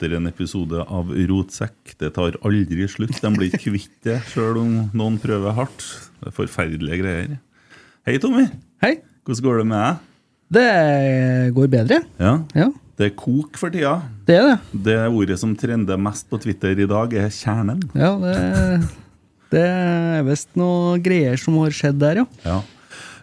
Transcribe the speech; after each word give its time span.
atter 0.00 0.16
en 0.16 0.26
episode 0.30 0.80
av 0.88 1.10
Rotsekk. 1.12 1.92
Det 2.00 2.08
tar 2.16 2.36
aldri 2.46 2.86
slutt. 2.88 3.18
De 3.20 3.30
blir 3.34 3.50
ikke 3.50 3.66
kvitt 3.68 3.98
det, 4.06 4.14
sjøl 4.32 4.56
om 4.62 4.70
noen 4.96 5.18
prøver 5.20 5.52
hardt. 5.52 5.84
Det 6.22 6.30
er 6.30 6.36
forferdelige 6.36 6.96
greier. 7.02 7.34
Hei, 8.08 8.14
Tommy. 8.22 8.46
Hei. 8.80 8.94
Hvordan 9.28 9.44
går 9.44 9.58
det 9.60 9.66
med 9.68 9.82
deg? 9.84 10.06
Det 10.56 11.52
går 11.58 11.68
bedre. 11.76 11.98
Ja, 12.18 12.32
Ja, 12.56 12.70
Det 12.96 13.10
er 13.10 13.14
kok 13.16 13.56
for 13.60 13.70
tida. 13.70 14.00
det 14.26 14.36
er 14.38 14.48
det. 14.48 14.58
Det 14.88 14.96
ordet 15.08 15.38
som 15.38 15.52
trender 15.56 15.96
mest 16.00 16.28
på 16.30 16.40
Twitter 16.40 16.72
i 16.80 16.86
dag, 16.88 17.12
er 17.12 17.28
kjernen. 17.28 17.80
Ja, 17.94 18.16
det, 18.18 18.88
det 19.52 19.62
er 19.68 20.22
visst 20.24 20.48
noe 20.56 20.98
greier 21.00 21.36
som 21.40 21.56
har 21.60 21.70
skjedd 21.76 22.00
der, 22.00 22.24
ja. 22.24 22.26
Ja. 22.44 22.62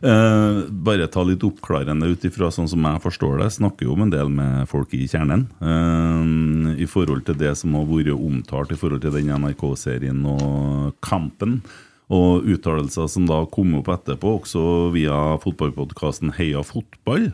Eh, 0.01 0.59
bare 0.69 1.07
ta 1.09 1.23
litt 1.25 1.43
oppklarende 1.47 2.09
ut 2.11 2.25
ifra 2.27 2.51
sånn 2.53 2.69
som 2.69 2.85
jeg 2.85 3.03
forstår 3.03 3.41
det. 3.41 3.49
Snakker 3.57 3.87
jo 3.87 3.95
om 3.95 4.05
en 4.05 4.13
del 4.13 4.29
med 4.29 4.67
folk 4.69 4.93
i 4.93 5.07
kjernen. 5.09 5.47
eh, 5.61 6.83
I 6.83 6.85
forhold 6.85 7.25
til 7.25 7.35
det 7.35 7.55
som 7.57 7.73
har 7.73 7.85
vært 7.85 8.13
omtalt 8.13 8.71
i 8.71 8.77
forhold 8.77 9.01
til 9.01 9.11
den 9.11 9.33
NRK-serien 9.33 10.23
og 10.25 10.95
Kampen. 11.01 11.61
Og 12.09 12.45
uttalelser 12.47 13.09
som 13.09 13.25
da 13.27 13.45
kom 13.51 13.75
opp 13.75 13.89
etterpå, 13.91 14.39
også 14.39 14.93
via 14.93 15.37
fotballpodkasten 15.43 16.31
Heia 16.37 16.63
fotball. 16.63 17.33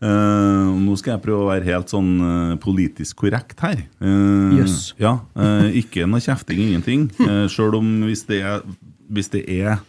Eh, 0.00 0.68
nå 0.80 0.94
skal 0.96 1.14
jeg 1.14 1.24
prøve 1.26 1.44
å 1.44 1.50
være 1.50 1.68
helt 1.68 1.92
sånn 1.92 2.12
eh, 2.24 2.54
politisk 2.60 3.18
korrekt 3.20 3.60
her. 3.60 3.82
Uh, 4.00 4.56
Jøss. 4.56 4.94
Ja, 5.00 5.18
eh, 5.36 5.76
ikke 5.82 6.06
noe 6.08 6.24
kjefting, 6.24 6.62
ingenting. 6.64 7.10
Sjøl 7.52 7.76
om 7.76 7.90
hvis 8.08 8.24
det, 8.28 8.40
er, 8.40 8.64
hvis 9.12 9.28
det 9.32 9.44
er 9.44 9.82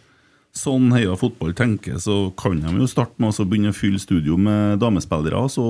sånn 0.56 0.90
Heia 0.92 1.14
fotball 1.16 1.54
tenker, 1.56 1.96
så 2.02 2.26
kan 2.38 2.58
de 2.60 2.72
jo 2.82 2.88
starte 2.90 3.16
med 3.22 3.32
å 3.32 3.46
begynne 3.48 3.72
å 3.72 3.76
fylle 3.76 4.00
studio 4.02 4.36
med 4.36 4.80
damespillere, 4.82 5.38
og 5.40 5.52
så 5.54 5.64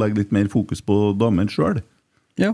legge 0.00 0.20
litt 0.22 0.34
mer 0.36 0.50
fokus 0.52 0.82
på 0.84 0.98
damer 1.18 1.48
sjøl, 1.52 1.80
ja. 2.40 2.52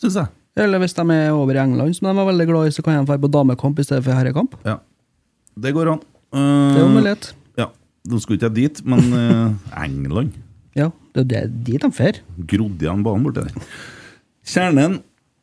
syns 0.00 0.18
jeg. 0.20 0.30
Eller 0.58 0.80
hvis 0.82 0.94
de 0.96 1.04
er 1.14 1.34
over 1.34 1.54
i 1.54 1.62
England, 1.62 1.94
som 1.94 2.08
de 2.08 2.14
er 2.18 2.30
veldig 2.32 2.46
glad 2.50 2.68
i, 2.70 2.74
så 2.74 2.82
kan 2.82 2.96
de 2.98 3.06
dra 3.06 3.18
på 3.22 3.30
damekamp 3.30 3.78
i 3.78 3.86
stedet 3.86 4.02
for 4.06 4.14
herrekamp. 4.18 4.56
Ja. 4.66 4.78
Det 5.58 5.74
går 5.74 5.92
an. 5.94 6.00
Det 6.30 6.38
er 6.40 6.82
jo 6.82 6.88
Eh, 6.88 6.94
mulighet. 6.96 7.28
Ja. 7.58 7.68
Nå 8.10 8.18
skulle 8.22 8.38
ikke 8.38 8.50
jeg 8.50 8.56
dit, 8.58 8.80
men 8.86 9.00
uh, 9.14 9.54
England 9.82 10.34
Ja, 10.76 10.90
det 11.14 11.24
er 11.34 11.46
dit 11.48 11.80
de 11.82 11.90
drar. 11.94 12.20
grodd 12.50 12.82
igjen 12.82 13.02
banen 13.06 13.24
borti 13.26 13.46
der. 13.46 13.70
Kjernen, 14.48 14.98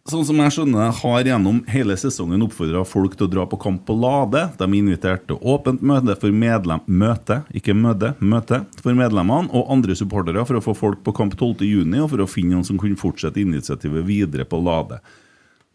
sånn 0.06 0.26
som 0.28 0.38
jeg 0.38 0.54
skjønner, 0.54 0.92
har 1.00 1.26
gjennom 1.26 1.64
hele 1.72 1.96
sesongen 1.98 2.44
oppfordra 2.46 2.84
folk 2.86 3.16
til 3.18 3.26
å 3.26 3.32
dra 3.32 3.46
på 3.50 3.58
kamp 3.62 3.88
på 3.88 3.96
Lade. 3.98 4.44
De 4.60 4.68
inviterte 4.78 5.32
til 5.32 5.40
åpent 5.42 5.82
møte 5.82 6.14
for 6.22 6.36
medlem... 6.36 6.84
Møte, 6.86 7.40
ikke 7.58 7.74
møte. 7.74 8.12
Møte 8.22 8.62
for 8.84 8.94
medlemmene 8.98 9.50
og 9.50 9.72
andre 9.74 9.98
supportere 9.98 10.46
for 10.46 10.60
å 10.60 10.64
få 10.68 10.76
folk 10.78 11.02
på 11.06 11.16
kamp 11.18 11.34
12.6 11.34 11.98
og 12.04 12.12
for 12.14 12.22
å 12.22 12.30
finne 12.30 12.54
noen 12.54 12.68
som 12.68 12.78
kunne 12.82 13.00
fortsette 13.02 13.42
initiativet 13.42 14.06
videre 14.06 14.46
på 14.46 14.62
Lade. 14.62 15.02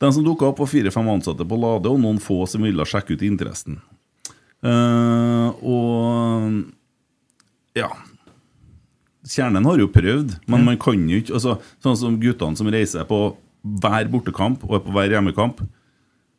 De 0.00 0.12
som 0.14 0.24
dukka 0.24 0.52
opp, 0.52 0.62
var 0.62 0.70
fire-fem 0.70 1.10
ansatte 1.10 1.44
på 1.44 1.58
Lade 1.60 1.90
og 1.90 1.98
noen 2.00 2.22
få 2.22 2.44
som 2.48 2.62
ville 2.64 2.86
sjekke 2.86 3.18
ut 3.18 3.26
interessen. 3.26 3.82
Uh, 4.62 5.50
og 5.64 6.62
ja 7.72 7.88
Kjernen 9.30 9.64
har 9.64 9.78
jo 9.80 9.86
prøvd, 9.88 10.34
men 10.52 10.66
man 10.66 10.76
kan 10.80 11.00
jo 11.08 11.16
ikke 11.16 11.32
altså, 11.38 11.54
Sånn 11.80 11.96
som 11.96 12.18
guttene 12.20 12.58
som 12.58 12.68
reiser 12.68 13.06
på 13.08 13.22
hver 13.62 14.08
bortekamp 14.12 14.64
og 14.68 14.78
er 14.78 14.82
på 14.84 14.94
hver 14.94 15.14
hjemmekamp. 15.16 15.60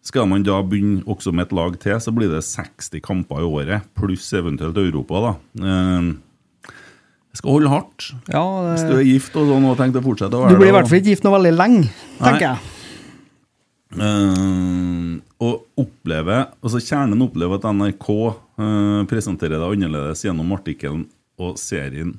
Skal 0.02 0.26
man 0.26 0.42
da 0.42 0.58
begynne 0.66 1.04
også 1.06 1.34
med 1.34 1.50
et 1.50 1.54
lag 1.54 1.78
til, 1.82 2.00
så 2.02 2.14
blir 2.14 2.32
det 2.32 2.42
60 2.48 3.04
kamper 3.06 3.44
i 3.44 3.46
året, 3.46 3.86
pluss 3.98 4.32
eventuelt 4.34 4.78
Europa. 4.82 5.22
da. 5.28 5.34
Eh, 5.62 6.12
Jeg 7.32 7.38
skal 7.38 7.52
holde 7.52 7.70
hardt. 7.70 8.12
Ja, 8.28 8.44
Hvis 8.74 8.84
du 8.90 8.98
er 8.98 9.06
gift 9.08 9.36
og 9.40 9.48
sånn 9.48 9.64
og 9.70 9.78
tenker 9.78 10.02
å 10.02 10.04
fortsette 10.04 10.36
å 10.36 10.42
være 10.42 10.52
du 10.52 10.60
blir 10.60 10.74
i 10.74 10.76
hvert 10.76 10.90
fall 10.90 11.00
ikke 11.00 11.14
gift 11.14 11.24
noe 11.24 11.38
veldig 11.38 11.54
lenge, 11.56 11.92
tenker 12.18 12.48
Nei. 12.48 12.50
jeg. 12.50 12.78
Uh, 13.92 15.20
og 15.44 15.82
opplever, 15.84 16.46
altså 16.64 16.80
Kjernen 16.80 17.24
opplever 17.26 17.60
at 17.60 17.66
NRK 17.76 18.08
uh, 18.24 19.02
presenterer 19.10 19.60
det 19.60 19.68
annerledes 19.68 20.24
gjennom 20.24 20.54
artikkelen 20.56 21.02
og 21.42 21.58
serien 21.60 22.14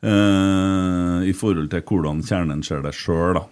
uh, 0.00 1.20
i 1.20 1.34
forhold 1.36 1.68
til 1.72 1.84
hvordan 1.84 2.22
Kjernen 2.24 2.64
ser 2.64 2.80
det 2.84 2.94
sjøl. 2.96 3.42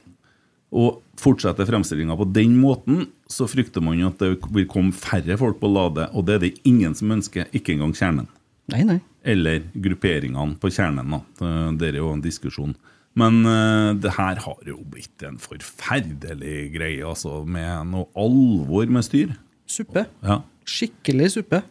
Og 0.70 1.00
fortsetter 1.19 1.66
fremstillinga 1.66 2.14
på 2.16 2.28
den 2.31 2.54
måten, 2.60 3.08
så 3.31 3.48
frykter 3.50 3.82
man 3.82 3.98
jo 3.98 4.10
at 4.12 4.20
det 4.22 4.36
vil 4.54 4.69
komme 4.70 4.94
færre 4.94 5.36
folk 5.41 5.58
på 5.60 5.70
Lade, 5.70 6.06
og 6.15 6.27
det 6.28 6.36
er 6.36 6.44
det 6.44 6.53
ingen 6.68 6.94
som 6.98 7.10
ønsker, 7.16 7.50
ikke 7.56 7.74
engang 7.74 7.94
Kjernen 7.97 8.30
Nei, 8.71 8.84
nei. 8.86 9.00
eller 9.27 9.65
grupperingene 9.74 10.54
på 10.62 10.71
kjernen. 10.71 11.10
Da. 11.10 11.50
Det 11.74 11.91
er 11.91 11.98
jo 11.98 12.12
en 12.15 12.22
diskusjon. 12.22 12.77
Men 13.18 13.42
uh, 13.42 13.91
det 13.98 14.12
her 14.15 14.39
har 14.44 14.60
jo 14.68 14.78
blitt 14.86 15.24
en 15.27 15.41
forferdelig 15.42 16.71
greie, 16.77 17.03
altså, 17.03 17.41
med 17.42 17.91
noe 17.91 18.06
alvor 18.15 18.86
med 18.94 19.06
styr. 19.06 19.34
Suppe. 19.71 20.06
Ja. 20.22 20.41
Skikkelig 20.71 21.33
suppe. 21.34 21.65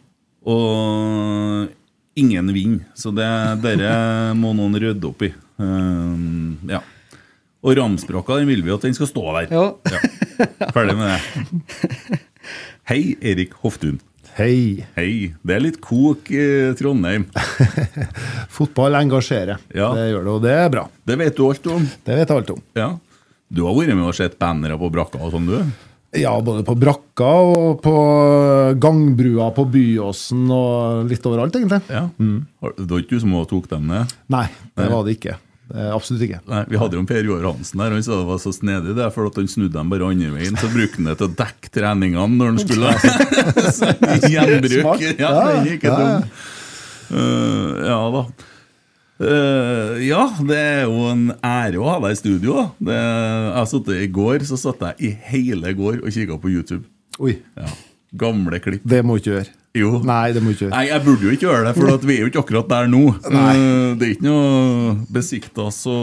Og 0.44 1.70
ingen 2.20 2.52
vinner, 2.52 2.84
så 2.92 3.12
det 3.16 3.28
dere 3.64 4.34
må 4.36 4.52
noen 4.56 4.76
rydde 4.76 5.08
opp 5.08 5.24
i. 5.24 5.32
Uh, 5.60 6.60
ja. 6.68 6.84
Og 7.60 7.76
ramspråka 7.76 8.38
den 8.40 8.48
vil 8.48 8.62
vi 8.64 8.72
at 8.72 8.84
den 8.86 8.94
skal 8.96 9.08
stå 9.10 9.24
der. 9.36 9.50
Ja. 9.52 9.64
Ferdig 10.72 10.96
med 10.96 11.10
det. 11.12 12.20
Hei, 12.88 13.02
Erik 13.20 13.52
Hoftun. 13.60 13.98
Hei. 14.38 14.86
Hei. 14.96 15.34
Det 15.44 15.56
er 15.56 15.60
litt 15.60 15.76
kok 15.84 16.30
i 16.32 16.44
Trondheim. 16.78 17.26
Fotball 18.56 18.96
engasjerer. 19.02 19.60
Ja. 19.76 19.90
Det 19.98 20.06
gjør 20.08 20.24
det, 20.24 20.32
og 20.32 20.46
det 20.46 20.54
er 20.56 20.72
bra. 20.72 20.86
Det 21.04 21.18
vet 21.20 21.36
du 21.36 21.44
alt 21.50 21.68
om. 21.74 21.84
Det 22.06 22.16
vet 22.16 22.24
jeg 22.24 22.40
alt 22.40 22.54
om. 22.54 22.64
Ja. 22.78 22.88
Du 23.50 23.64
har 23.66 23.76
vært 23.76 23.92
med 23.92 24.08
og 24.08 24.16
sett 24.16 24.38
bannere 24.40 24.78
på 24.80 24.88
brakka 24.94 25.20
og 25.20 25.34
sånn, 25.34 25.50
du? 25.50 25.60
Ja, 26.16 26.32
både 26.42 26.64
på 26.66 26.74
brakka 26.80 27.28
og 27.52 27.82
på 27.84 27.94
gangbrua 28.82 29.50
på 29.54 29.66
Byåsen 29.70 30.48
og 30.54 31.10
litt 31.10 31.28
overalt, 31.28 31.60
egentlig. 31.60 31.82
Ja. 31.92 32.06
Mm. 32.16 32.40
Det 32.80 32.88
var 32.88 33.04
ikke 33.04 33.18
du 33.18 33.22
som 33.26 33.36
tok 33.52 33.68
dem 33.70 33.86
ned? 33.92 34.16
Nei, 34.32 34.46
det 34.48 34.86
Nei. 34.86 34.90
var 34.94 35.06
det 35.06 35.18
ikke. 35.18 35.36
Eh, 35.70 35.88
Absolutt 35.94 36.24
ikke. 36.26 36.40
Nei, 36.50 36.64
Vi 36.68 36.78
hadde 36.80 36.96
jo 36.98 37.02
en 37.04 37.06
Per 37.06 37.22
Joar 37.28 37.44
Hansen 37.46 37.78
der, 37.78 37.92
han 37.94 38.02
sa 38.02 38.16
det 38.18 38.26
var 38.28 38.38
så 38.42 38.50
snedig 38.54 38.94
det, 38.98 39.08
for 39.14 39.28
at 39.30 39.36
han 39.38 39.46
snudde 39.50 39.76
dem 39.76 39.90
bare 39.92 40.08
andre 40.10 40.30
veien. 40.34 40.56
Så 40.58 40.70
brukte 40.72 40.98
han 40.98 41.10
det 41.10 41.16
til 41.20 41.28
å 41.28 41.34
dekke 41.38 41.72
treningene 41.76 42.38
når 42.40 42.52
han 42.52 42.62
skulle 42.62 42.94
Gjenbruk. 44.34 44.80
Smart. 44.80 45.04
Ja, 45.20 45.34
ja, 45.34 45.60
ikke 45.74 45.90
Ja, 45.92 45.98
ja. 46.00 46.14
dum. 46.20 46.30
Uh, 47.10 47.74
ja 47.86 48.00
da. 48.14 48.24
Uh, 49.20 49.94
ja, 50.00 50.22
det 50.48 50.56
er 50.56 50.82
jo 50.88 51.00
en 51.10 51.26
ære 51.44 51.76
å 51.82 51.88
ha 51.90 51.98
deg 52.06 52.14
i 52.14 52.18
studio. 52.20 52.62
Det, 52.80 52.96
jeg 52.96 53.70
satt 53.74 53.90
I 53.98 54.06
går 54.16 54.46
så 54.48 54.56
satt 54.62 54.80
jeg 54.86 55.10
i 55.10 55.10
hele 55.32 55.74
går 55.76 56.00
og 56.04 56.14
kikka 56.14 56.38
på 56.40 56.52
YouTube. 56.54 56.86
Oi, 57.20 57.38
Ja. 57.58 57.68
Gamle 58.18 58.58
klipp. 58.62 58.82
det 58.84 59.02
må 59.06 59.16
du 59.16 59.22
ikke 59.22 59.34
gjøre. 59.36 59.56
Jo. 59.78 59.90
Nei, 60.02 60.32
det 60.34 60.40
må 60.42 60.50
ikke 60.50 60.64
gjøre. 60.66 60.74
Nei, 60.74 60.86
jeg 60.88 61.04
burde 61.04 61.26
jo 61.26 61.34
ikke 61.36 61.46
gjøre 61.46 61.66
det, 61.68 61.74
for 61.76 62.06
vi 62.08 62.16
er 62.16 62.24
jo 62.24 62.30
ikke 62.32 62.42
akkurat 62.42 62.70
der 62.72 62.88
nå. 62.90 63.02
Nei. 63.30 63.52
Det 64.00 64.06
er 64.06 64.14
ikke 64.16 64.26
noe 64.26 64.96
besikta 65.14 65.68
så 65.74 65.98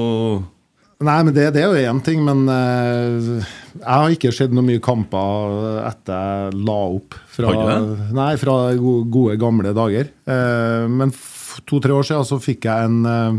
Nei, 0.97 1.17
men 1.21 1.29
det, 1.29 1.43
det 1.53 1.61
er 1.61 1.67
jo 1.69 1.89
én 1.91 1.99
ting, 2.01 2.23
men 2.25 2.47
uh, 2.49 3.43
jeg 3.77 3.85
har 3.85 4.13
ikke 4.15 4.31
sett 4.33 4.53
noe 4.55 4.65
mye 4.65 4.81
kamper 4.81 5.83
etter 5.85 6.15
jeg 6.15 6.61
la 6.65 6.77
opp. 6.95 7.17
Fra, 7.35 7.51
nei, 8.17 8.31
fra 8.41 8.55
gode, 8.81 9.35
gamle 9.37 9.75
dager. 9.77 10.09
Uh, 10.25 10.89
men 10.89 11.13
to-tre 11.69 11.93
år 11.93 12.07
siden 12.07 12.25
så 12.25 12.39
fikk 12.41 12.65
jeg 12.65 12.89
en 12.89 12.97
eh, 13.09 13.37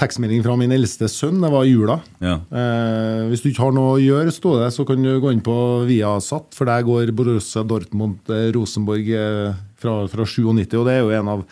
tekstmelding 0.00 0.42
fra 0.44 0.54
min 0.58 0.72
eldste 0.74 1.08
sønn. 1.10 1.40
Det 1.42 1.50
var 1.52 1.66
i 1.68 1.72
jula. 1.74 1.98
Ja. 2.24 2.38
Eh, 2.48 3.26
hvis 3.30 3.42
du 3.44 3.50
ikke 3.50 3.66
har 3.66 3.74
noe 3.76 3.96
å 3.96 4.00
gjøre, 4.02 4.32
stå 4.34 4.54
det, 4.62 4.70
så 4.74 4.86
kan 4.88 5.02
du 5.04 5.10
gå 5.22 5.32
inn 5.34 5.42
på 5.44 5.56
Viasat, 5.88 6.48
for 6.56 6.68
der 6.70 6.86
går 6.86 7.12
Borussia 7.16 7.62
Dortmund-Rosenborg 7.68 9.10
eh, 9.16 9.58
fra, 9.82 9.98
fra 10.10 10.26
97, 10.26 10.78
og 10.80 10.88
det 10.88 10.96
er 10.96 11.04
jo 11.04 11.12
en 11.20 11.30
av 11.36 11.44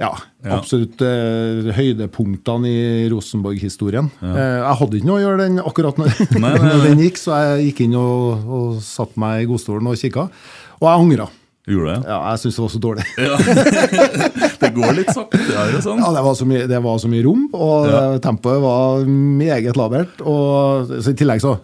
ja, 0.00 0.14
Ja. 0.40 0.54
absolutt 0.56 1.02
eh, 1.04 1.66
høydepunktene 1.76 2.70
i 2.70 3.08
Rosenborg-historien. 3.12 4.08
Eh, 4.24 4.38
jeg 4.62 4.78
hadde 4.80 4.96
ikke 4.96 5.10
noe 5.10 5.18
å 5.20 5.24
gjøre 5.26 5.42
den 5.44 5.60
akkurat 5.60 6.00
når, 6.00 6.14
Nei, 6.38 6.54
nei, 6.56 6.62
når 6.70 6.86
den 6.88 7.02
gikk, 7.04 7.20
så 7.20 7.36
jeg 7.44 7.66
gikk 7.68 7.82
inn 7.84 7.98
og, 8.00 8.48
og 8.48 8.80
satte 8.86 9.20
meg 9.20 9.44
i 9.44 9.50
godstolen 9.50 9.90
og 9.92 10.00
kikka. 10.00 10.30
Og 10.80 10.88
jeg 10.88 11.04
angra. 11.04 11.28
Gjorde 11.68 11.92
det? 11.92 12.08
Ja, 12.08 12.18
jeg 12.32 12.40
syns 12.40 12.56
det 12.56 12.62
var 12.64 12.70
så 12.72 12.80
dårlig. 12.80 13.04
Det 14.60 14.70
går 14.76 14.94
litt 14.96 15.10
saktere 15.14 15.80
sånn. 15.84 16.00
Ja, 16.02 16.10
det 16.16 16.22
var 16.24 16.34
så 16.38 16.46
mye, 16.48 16.66
det 16.68 16.78
var 16.84 16.98
så 17.02 17.08
mye 17.10 17.24
rom, 17.24 17.48
og 17.56 17.88
Ja. 17.90 18.04
tempoet 18.22 18.60
var 18.62 19.04
meget 19.08 19.76
labert. 19.76 20.20
Og 20.24 20.88
så 21.00 21.10
I 21.12 21.18
tillegg 21.20 21.40
så 21.44 21.58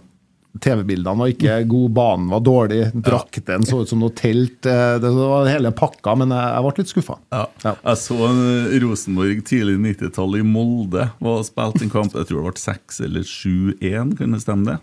TV-bildene 0.57 1.19
var 1.21 1.29
ikke 1.29 1.57
gode, 1.69 1.93
banen 1.93 2.31
var 2.33 2.41
dårlig, 2.41 2.87
drakten 3.05 3.67
så 3.69 3.83
ut 3.83 3.91
som 3.91 4.01
noe 4.01 4.15
telt. 4.17 4.65
eh, 4.65 4.97
Det 4.99 5.11
var 5.13 5.45
hele 5.51 5.73
pakka, 5.77 6.15
men 6.17 6.31
jeg, 6.33 6.63
ble 6.65 6.73
litt 6.79 6.93
skuffa. 6.95 7.19
Ja. 7.33 7.43
Ja. 7.65 7.75
Jeg 7.85 7.97
så 8.01 8.17
Rosenborg 8.81 9.45
tidlig 9.45 9.77
90-tall 9.99 10.39
i 10.41 10.43
Molde. 10.43 11.11
Var 11.21 11.39
og 11.43 11.45
spilte 11.45 11.85
en 11.85 11.91
kamp 11.93 12.13
Jeg 12.17 12.27
tror 12.31 12.41
det 12.45 12.53
ble 12.55 12.65
6 12.65 13.01
eller 13.05 13.21
7-1, 13.21 14.17
kan 14.17 14.33
det 14.33 14.41
stemme 14.43 14.65
det? 14.73 14.79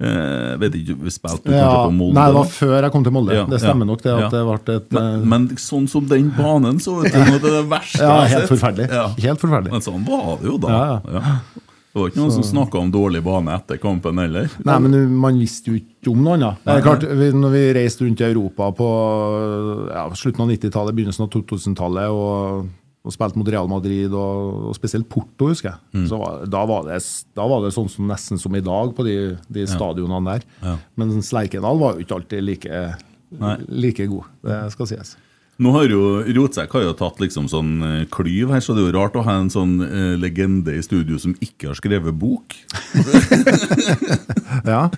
Eh, 0.00 0.52
vet 0.56 0.76
ikke, 0.78 0.94
vi 1.04 1.10
spilte 1.12 1.52
Ja, 1.52 1.84
på 1.84 1.92
Molde? 1.92 2.14
nei, 2.16 2.26
det 2.30 2.36
var 2.38 2.52
før 2.54 2.76
jeg 2.86 2.92
kom 2.94 3.02
til 3.04 3.12
Molde. 3.12 3.34
Ja, 3.36 3.42
det 3.44 3.58
stemmer 3.60 3.84
ja, 3.84 3.90
nok 3.90 4.04
det 4.06 4.12
at 4.16 4.32
det 4.32 4.44
ble 4.48 4.76
et 4.78 4.94
men, 4.96 5.08
eh, 5.10 5.26
men 5.28 5.48
sånn 5.60 5.88
som 5.92 6.06
den 6.08 6.30
banen 6.32 6.78
så 6.80 7.02
ut 7.02 7.10
det 7.12 7.20
er 7.20 7.42
det 7.44 7.66
verste 7.68 8.00
Ja, 8.06 8.06
jeg 8.06 8.20
har 8.22 8.30
helt 8.32 8.46
sett. 8.46 8.52
forferdelig. 8.54 8.88
Helt 9.26 9.42
forferdelig. 9.44 9.74
Men 9.76 9.84
sånn 9.84 10.06
var 10.08 10.38
det 10.40 10.48
jo 10.48 10.56
da. 10.62 10.78
Det 11.90 11.98
var 11.98 12.08
ikke 12.12 12.20
noen 12.22 12.32
som 12.38 12.44
snakka 12.46 12.78
om 12.78 12.90
dårlig 12.94 13.20
bane 13.26 13.52
etter 13.58 13.76
kampen 13.82 14.16
heller. 14.22 14.48
Nei, 14.64 14.78
men 14.78 14.96
man 15.20 15.38
visste 15.42 15.72
jo 15.72 15.78
ikke 15.80 16.12
om 16.14 16.20
noe 16.24 16.36
annet. 16.38 16.60
Det 16.64 16.76
er 16.78 16.84
klart, 16.86 17.04
vi, 17.18 17.30
når 17.34 17.50
vi 17.56 17.62
reiste 17.74 18.06
rundt 18.06 18.22
i 18.22 18.28
Europa 18.28 18.68
på 18.78 18.90
ja, 19.90 20.04
slutten 20.14 20.44
av 20.46 20.52
90-tallet, 20.54 20.96
begynnelsen 20.96 21.26
av 21.26 21.32
2000-tallet 21.34 22.14
og, 22.14 22.70
og 23.00 23.14
spilte 23.14 23.38
mot 23.40 23.48
Real 23.48 23.68
Madrid 23.70 24.12
og, 24.12 24.68
og 24.70 24.74
spesielt 24.76 25.08
Porto, 25.08 25.46
husker 25.48 25.70
jeg, 25.70 25.78
Mm. 26.00 26.06
så 26.10 26.18
var, 26.20 26.42
da, 26.52 26.64
var 26.68 26.82
det, 26.84 26.98
da 27.34 27.46
var 27.48 27.62
det 27.64 27.70
sånn 27.72 27.88
som 27.88 28.06
nesten 28.10 28.38
som 28.38 28.54
i 28.54 28.60
dag 28.60 28.92
på 28.94 29.06
de, 29.06 29.14
de 29.48 29.64
stadionene 29.66 30.34
der. 30.34 30.44
Ja. 30.62 30.74
Men 31.00 31.14
Sleikendal 31.24 31.80
var 31.80 31.94
jo 31.96 32.04
ikke 32.04 32.18
alltid 32.18 32.44
like, 32.44 32.82
like 33.68 34.06
god, 34.10 34.28
det 34.44 34.58
skal 34.74 34.86
sies. 34.90 35.14
Nå 35.60 35.72
har 35.74 35.90
jo 35.92 36.02
Rotsekk 36.36 36.72
har 36.76 36.86
jo 36.86 36.94
tatt 36.96 37.20
liksom 37.20 37.48
sånn 37.52 37.72
eh, 37.84 38.04
klyv 38.12 38.54
her, 38.54 38.62
så 38.64 38.72
det 38.76 38.84
er 38.84 38.88
jo 38.88 38.96
rart 38.96 39.18
å 39.20 39.24
ha 39.26 39.36
en 39.42 39.50
sånn 39.52 39.76
eh, 39.84 40.14
legende 40.20 40.72
i 40.78 40.84
studio 40.84 41.20
som 41.20 41.34
ikke 41.44 41.70
har 41.72 41.80
skrevet 41.80 42.16
bok. 42.16 42.56
Ja. 44.66 44.88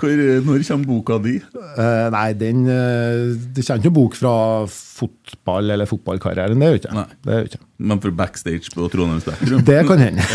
Hvor, 0.00 0.08
eh, 0.08 0.40
når 0.44 0.64
kommer 0.66 0.88
boka 0.88 1.18
di? 1.22 1.36
Eh, 1.36 2.06
nei, 2.14 2.32
den 2.38 2.64
eh, 2.66 3.36
Det 3.54 3.64
kommer 3.66 3.82
ikke 3.82 3.94
bok 3.94 4.16
fra 4.18 4.32
fotball 4.72 5.74
eller 5.74 5.88
fotballkarrieren, 5.90 6.58
det 6.58 6.70
gjør 6.70 6.80
ikke. 6.80 6.94
Nei. 6.96 7.06
Det 7.22 7.36
gjør 7.36 7.50
ikke. 7.50 7.62
Men 7.82 7.98
for 8.02 8.14
backstage 8.14 8.70
på 8.74 8.86
Trondheim 8.92 9.20
Spektrum? 9.24 9.64
Det 9.66 9.80
kan 9.88 9.98
hende. 9.98 10.22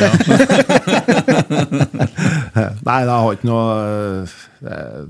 Nei, 2.87 2.99
jeg 3.03 3.09
har 3.11 3.35
ikke 3.35 3.47
noe 3.47 3.73
eh, 4.67 5.03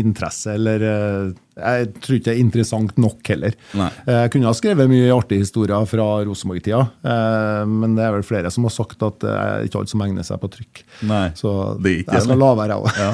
interesse 0.00 0.52
eller 0.56 0.82
eh, 0.84 1.30
Jeg 1.60 1.88
tror 2.00 2.16
ikke 2.16 2.26
det 2.30 2.34
er 2.34 2.40
interessant 2.42 2.98
nok 3.00 3.30
heller. 3.32 3.54
Nei. 3.76 3.88
Eh, 4.06 4.18
Jeg 4.24 4.32
kunne 4.34 4.48
ha 4.50 4.54
skrevet 4.56 4.90
mye 4.90 5.10
artige 5.14 5.42
historier 5.44 5.86
fra 5.88 6.06
Rosenborg-tida, 6.26 6.80
eh, 7.04 7.62
men 7.68 7.96
det 7.98 8.04
er 8.06 8.14
vel 8.16 8.24
flere 8.26 8.52
som 8.52 8.66
har 8.68 8.74
sagt 8.74 9.02
at 9.06 9.18
det 9.24 9.32
er 9.34 9.66
ikke 9.68 9.82
alt 9.82 9.92
som 9.92 10.04
egner 10.04 10.26
seg 10.26 10.40
på 10.42 10.50
trykk. 10.54 10.82
Nei, 11.10 11.24
Så 11.38 11.54
det 11.80 11.92
er 11.92 11.98
ikke 12.04 12.16
jeg 12.18 12.26
skal 12.28 12.40
la 12.44 12.50
være, 12.60 12.76
jeg 12.76 12.80
òg. 12.80 12.88
Ja. 13.00 13.12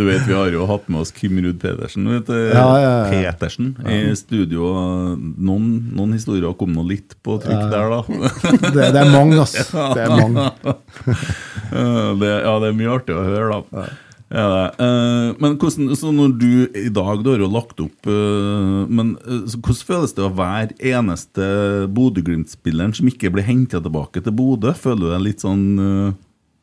Du 0.00 0.04
vet, 0.08 0.24
Vi 0.26 0.34
har 0.38 0.50
jo 0.54 0.66
hatt 0.70 0.88
med 0.92 1.02
oss 1.04 1.12
Kim 1.14 1.38
Ruud 1.42 1.60
Pedersen. 1.62 2.08
Vet 2.16 2.30
du, 2.30 2.36
Ja, 2.54 2.66
ja, 2.82 2.92
ja. 2.96 3.10
Petersen 3.12 3.74
i 3.86 4.00
studio. 4.18 4.72
Noen, 5.16 5.68
noen 5.96 6.16
historier 6.16 6.54
kom 6.58 6.74
nå 6.76 6.86
litt 6.86 7.16
på 7.26 7.38
trykk 7.42 7.66
der, 7.72 7.90
da. 7.92 8.00
Det, 8.74 8.90
det 8.94 9.00
er 9.00 9.12
mange, 9.12 9.38
ass. 9.42 9.54
Det 9.96 10.06
er 10.06 10.16
mange. 10.16 10.50
Eh, 11.66 12.10
det, 12.20 12.28
ja, 12.30 12.52
det 12.62 12.68
er 12.68 12.76
mye 12.78 12.92
artig 12.94 13.10
å 13.10 13.24
høre, 13.26 13.56
da. 13.66 13.86
Ja. 14.30 14.44
Eh, 14.70 15.32
men 15.42 15.56
hvordan, 15.58 15.88
så 15.98 16.12
når 16.14 16.36
du 16.38 16.52
i 16.78 16.92
dag 16.94 17.24
du 17.24 17.32
har 17.32 17.42
jo 17.42 17.48
lagt 17.50 17.82
opp 17.82 18.06
eh, 18.10 18.86
men 18.86 19.16
så 19.50 19.58
Hvordan 19.58 19.88
føles 19.88 20.14
det 20.14 20.22
å 20.22 20.30
være 20.38 20.78
eneste 20.94 21.42
Bodø-Glimt-spilleren 21.90 22.94
som 22.94 23.10
ikke 23.10 23.32
blir 23.34 23.46
henta 23.50 23.82
tilbake 23.82 24.22
til 24.22 24.34
Bodø? 24.38 24.70
Føler 24.78 25.02
du 25.02 25.08
deg 25.10 25.26
litt 25.26 25.42
sånn 25.42 25.66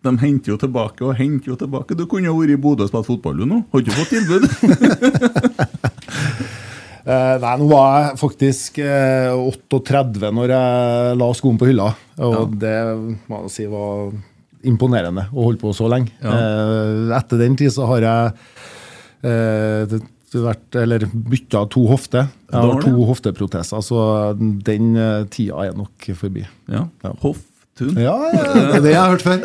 De 0.07 0.15
henter 0.23 0.55
jo 0.55 0.59
tilbake 0.63 1.03
og 1.03 1.19
henter 1.19 1.51
jo 1.51 1.59
tilbake. 1.59 1.99
Du 1.99 2.07
kunne 2.07 2.31
jo 2.31 2.39
vært 2.39 2.55
i 2.55 2.61
Bodø 2.63 2.87
og 2.87 2.93
spilt 2.93 3.11
fotball, 3.11 3.43
du 3.43 3.45
nå. 3.51 3.59
Har 3.75 3.83
ikke 3.83 3.99
fått 3.99 4.15
tilbud. 4.15 4.43
Eh, 7.03 7.35
nei, 7.44 7.53
nå 7.59 7.65
var 7.67 7.97
jeg 7.97 8.19
faktisk 8.22 8.77
eh, 8.79 9.33
38 9.36 10.29
når 10.31 10.53
jeg 10.53 11.17
la 11.19 11.27
skoen 11.36 11.57
på 11.60 11.67
hylla, 11.67 11.89
og 12.24 12.53
det 12.62 12.77
må 13.27 13.41
jeg 13.43 13.51
si 13.51 13.65
var 13.67 14.13
imponerende 14.63 15.25
å 15.33 15.50
holde 15.50 15.60
på 15.60 15.74
så 15.75 15.89
lenge. 15.91 16.15
Eh, 16.24 17.12
etter 17.17 17.38
den 17.41 17.57
tid 17.60 17.72
så 17.75 17.83
har 17.91 18.01
jeg 18.07 18.24
eh, 19.27 19.83
vært, 20.33 20.79
eller 20.79 21.03
bytta 21.12 21.65
to 21.74 21.83
hofter. 21.91 22.31
Jeg 22.48 22.60
har 22.69 22.79
to 22.86 22.93
ja. 22.95 23.07
hofteproteser, 23.12 23.81
så 23.83 23.98
den 24.39 24.95
eh, 24.95 25.27
tida 25.33 25.67
er 25.67 25.75
nok 25.75 26.07
forbi. 26.15 26.43
Ja. 26.72 26.88
Hoftun. 27.25 28.00
Ja, 28.00 28.15
ja, 28.31 28.43
det 28.48 28.63
er 28.63 28.83
det 28.88 28.95
jeg 28.95 29.03
har 29.03 29.12
hørt 29.12 29.27
før. 29.27 29.39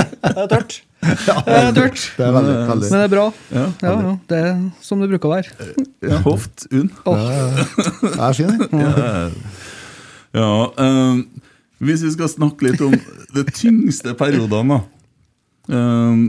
Det 0.20 0.36
er 0.36 0.48
tørt. 0.50 0.74
Det 1.00 1.56
er 1.56 1.70
tørt. 1.76 2.02
Det 2.16 2.24
er 2.26 2.32
veldig, 2.36 2.54
veldig. 2.68 2.88
Men 2.90 2.98
det 2.98 3.04
er 3.06 3.12
bra. 3.14 3.26
Ja. 3.54 3.66
Ja, 3.82 3.92
ja, 4.04 4.14
det 4.30 4.40
er 4.50 4.58
som 4.84 5.00
det 5.00 5.08
bruker 5.12 5.30
å 5.30 5.36
være. 5.38 5.68
Ja, 6.04 6.18
Hoftun. 6.26 6.90
Det 6.90 8.12
er 8.16 8.36
fint, 8.40 8.66
det. 8.74 9.30
Ja, 10.36 10.50
Um, 10.78 11.24
hvis 11.80 12.04
vi 12.04 12.10
skal 12.12 12.28
snakke 12.30 12.68
litt 12.68 12.82
om 12.84 12.92
de 13.34 13.42
tyngste 13.56 14.12
periodene, 14.18 14.76
da. 14.76 15.74
Um, 15.74 16.20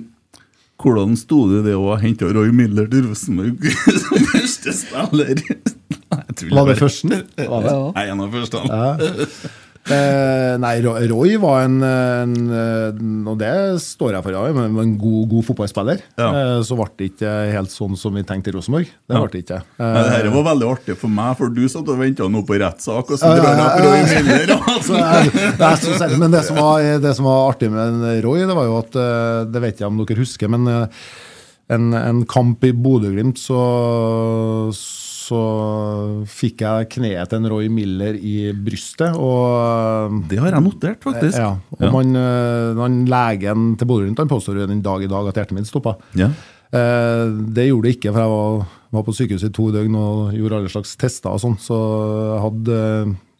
hvordan 0.82 1.14
sto 1.20 1.44
det 1.52 1.66
det 1.68 1.76
å 1.78 1.92
ha 1.92 1.98
henta 2.02 2.30
Roy 2.34 2.50
Miller 2.56 2.88
til 2.90 3.10
Rosenborg 3.10 3.68
som 4.06 4.30
første 4.32 4.74
spiller? 4.80 5.44
Var 6.56 6.72
det 6.72 6.78
førsten? 6.80 7.14
Var 7.38 7.66
det? 7.68 7.74
Ja. 7.76 7.92
Nei, 7.96 8.06
en 8.12 8.24
av 8.24 8.34
første. 8.34 8.64
Ja. 8.66 9.52
Eh, 9.90 10.56
nei, 10.62 10.76
Roy 11.10 11.32
var 11.42 11.64
en, 11.66 11.80
en 11.82 12.34
eh, 12.54 13.00
Og 13.32 13.40
det 13.40 13.50
står 13.82 14.14
jeg 14.14 14.26
for, 14.28 14.36
ja, 14.36 14.54
men 14.54 14.78
en 14.78 14.92
god, 15.02 15.24
god 15.32 15.48
fotballspiller. 15.48 16.04
Ja. 16.22 16.28
Eh, 16.30 16.58
så 16.68 16.78
ble 16.78 16.86
det 17.00 17.08
ikke 17.16 17.32
helt 17.56 17.74
sånn 17.74 17.98
som 17.98 18.14
vi 18.14 18.22
tenkte 18.28 18.54
i 18.54 18.56
Rosenborg. 18.56 18.92
Det 19.10 19.18
ble 19.18 19.32
det 19.34 19.42
ikke. 19.42 19.60
Eh, 19.80 19.82
men 19.82 20.06
det 20.06 20.14
her 20.14 20.30
var 20.36 20.48
veldig 20.52 20.70
artig 20.70 20.98
for 21.02 21.16
meg, 21.18 21.34
for 21.40 21.56
du 21.56 21.64
satt 21.66 21.90
og 21.90 22.00
venta 22.04 22.30
nå 22.30 22.44
på 22.46 22.60
rettssak, 22.62 23.10
og 23.10 23.22
så 23.24 23.34
drar 23.40 23.50
jeg 23.50 23.66
opp 23.66 23.82
Roy. 23.88 24.06
Miller. 24.12 24.56
så 24.88 25.02
Altså. 25.72 25.98
så 25.98 26.12
men 26.20 26.34
det 26.34 26.46
som, 26.46 26.62
var, 26.62 26.86
det 27.02 27.18
som 27.18 27.28
var 27.28 27.50
artig 27.50 27.72
med 27.74 28.06
Roy, 28.26 28.46
det 28.46 28.58
var 28.58 28.70
jo 28.70 28.80
at 28.80 28.96
eh, 29.02 29.44
Det 29.50 29.62
vet 29.64 29.82
jeg 29.82 29.90
om 29.90 30.02
dere 30.02 30.22
husker, 30.22 30.52
men 30.52 30.70
eh, 30.70 31.06
en, 31.72 31.94
en 31.96 32.26
kamp 32.30 32.64
i 32.68 32.74
Bodø-Glimt, 32.76 33.40
så, 33.40 33.62
så 34.76 35.00
fikk 36.32 36.64
jeg 36.66 36.90
kneet 36.98 37.32
til 37.32 37.42
en 37.42 37.50
Roy 37.52 37.70
Miller 37.72 38.18
i 38.18 38.52
brystet. 38.54 39.16
og... 39.16 40.22
Det 40.30 40.40
har 40.42 40.52
jeg 40.52 40.66
notert, 40.66 41.02
faktisk. 41.04 41.38
Ja, 41.38 41.56
og 41.56 41.82
Ja. 41.82 41.92
Man, 41.92 42.12
man, 42.12 42.82
han 42.82 43.06
legen 43.10 43.76
til 43.80 43.88
Bodø 43.88 44.10
han 44.18 44.30
påstår 44.32 44.62
jo 44.62 44.68
den 44.70 44.84
dag 44.86 45.04
i 45.04 45.12
dag 45.12 45.30
at 45.30 45.40
hjertet 45.40 45.58
mitt 45.58 45.70
stoppa. 45.70 45.96
Ja. 46.18 46.30
Eh, 46.72 47.26
det 47.52 47.68
gjorde 47.68 47.90
det 47.90 47.98
ikke, 47.98 48.14
for 48.14 48.22
jeg 48.24 48.32
var, 48.32 48.70
var 48.96 49.04
på 49.08 49.16
sykehuset 49.16 49.52
i 49.52 49.56
to 49.56 49.68
døgn 49.76 49.98
og 50.00 50.38
gjorde 50.38 50.62
alle 50.62 50.72
slags 50.72 50.96
tester 51.00 51.34
og 51.34 51.42
sånn, 51.44 51.58
så 51.60 51.80
jeg 52.32 52.42
hadde 52.46 52.78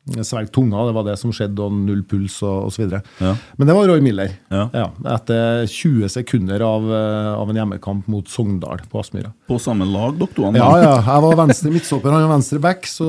eh, 0.10 0.46
tunga, 0.52 0.86
det 0.88 0.94
var 0.96 1.06
det 1.08 1.18
som 1.20 1.34
skjedde, 1.34 1.62
og 1.62 1.74
null 1.74 2.04
puls 2.04 2.40
og 2.44 2.70
osv. 2.70 2.96
Ja. 3.22 3.34
Men 3.58 3.70
det 3.70 3.76
var 3.78 3.88
Roy 3.92 4.02
Miller. 4.04 4.34
Ja. 4.50 4.90
etter 5.16 5.68
20 5.68 6.10
sekunder 6.10 6.64
av, 6.66 6.88
eh, 6.92 7.34
av 7.34 7.50
en 7.50 7.62
hjemmekamp 7.62 8.08
mot 8.08 8.28
Sogndal 8.28 8.82
på 8.90 9.00
Aspmyra. 9.00 9.34
På 9.48 9.60
samme 9.60 9.86
lag, 9.86 10.18
dere 10.20 10.34
to? 10.36 10.50
Ja, 10.56 10.72
ja. 10.82 10.96
Jeg 11.02 11.28
var 11.28 11.38
venstre 11.46 11.72
midtstopper, 11.74 12.12
han 12.12 12.28
var 12.28 12.36
venstre 12.38 12.60
back. 12.60 12.90
Så 12.90 13.06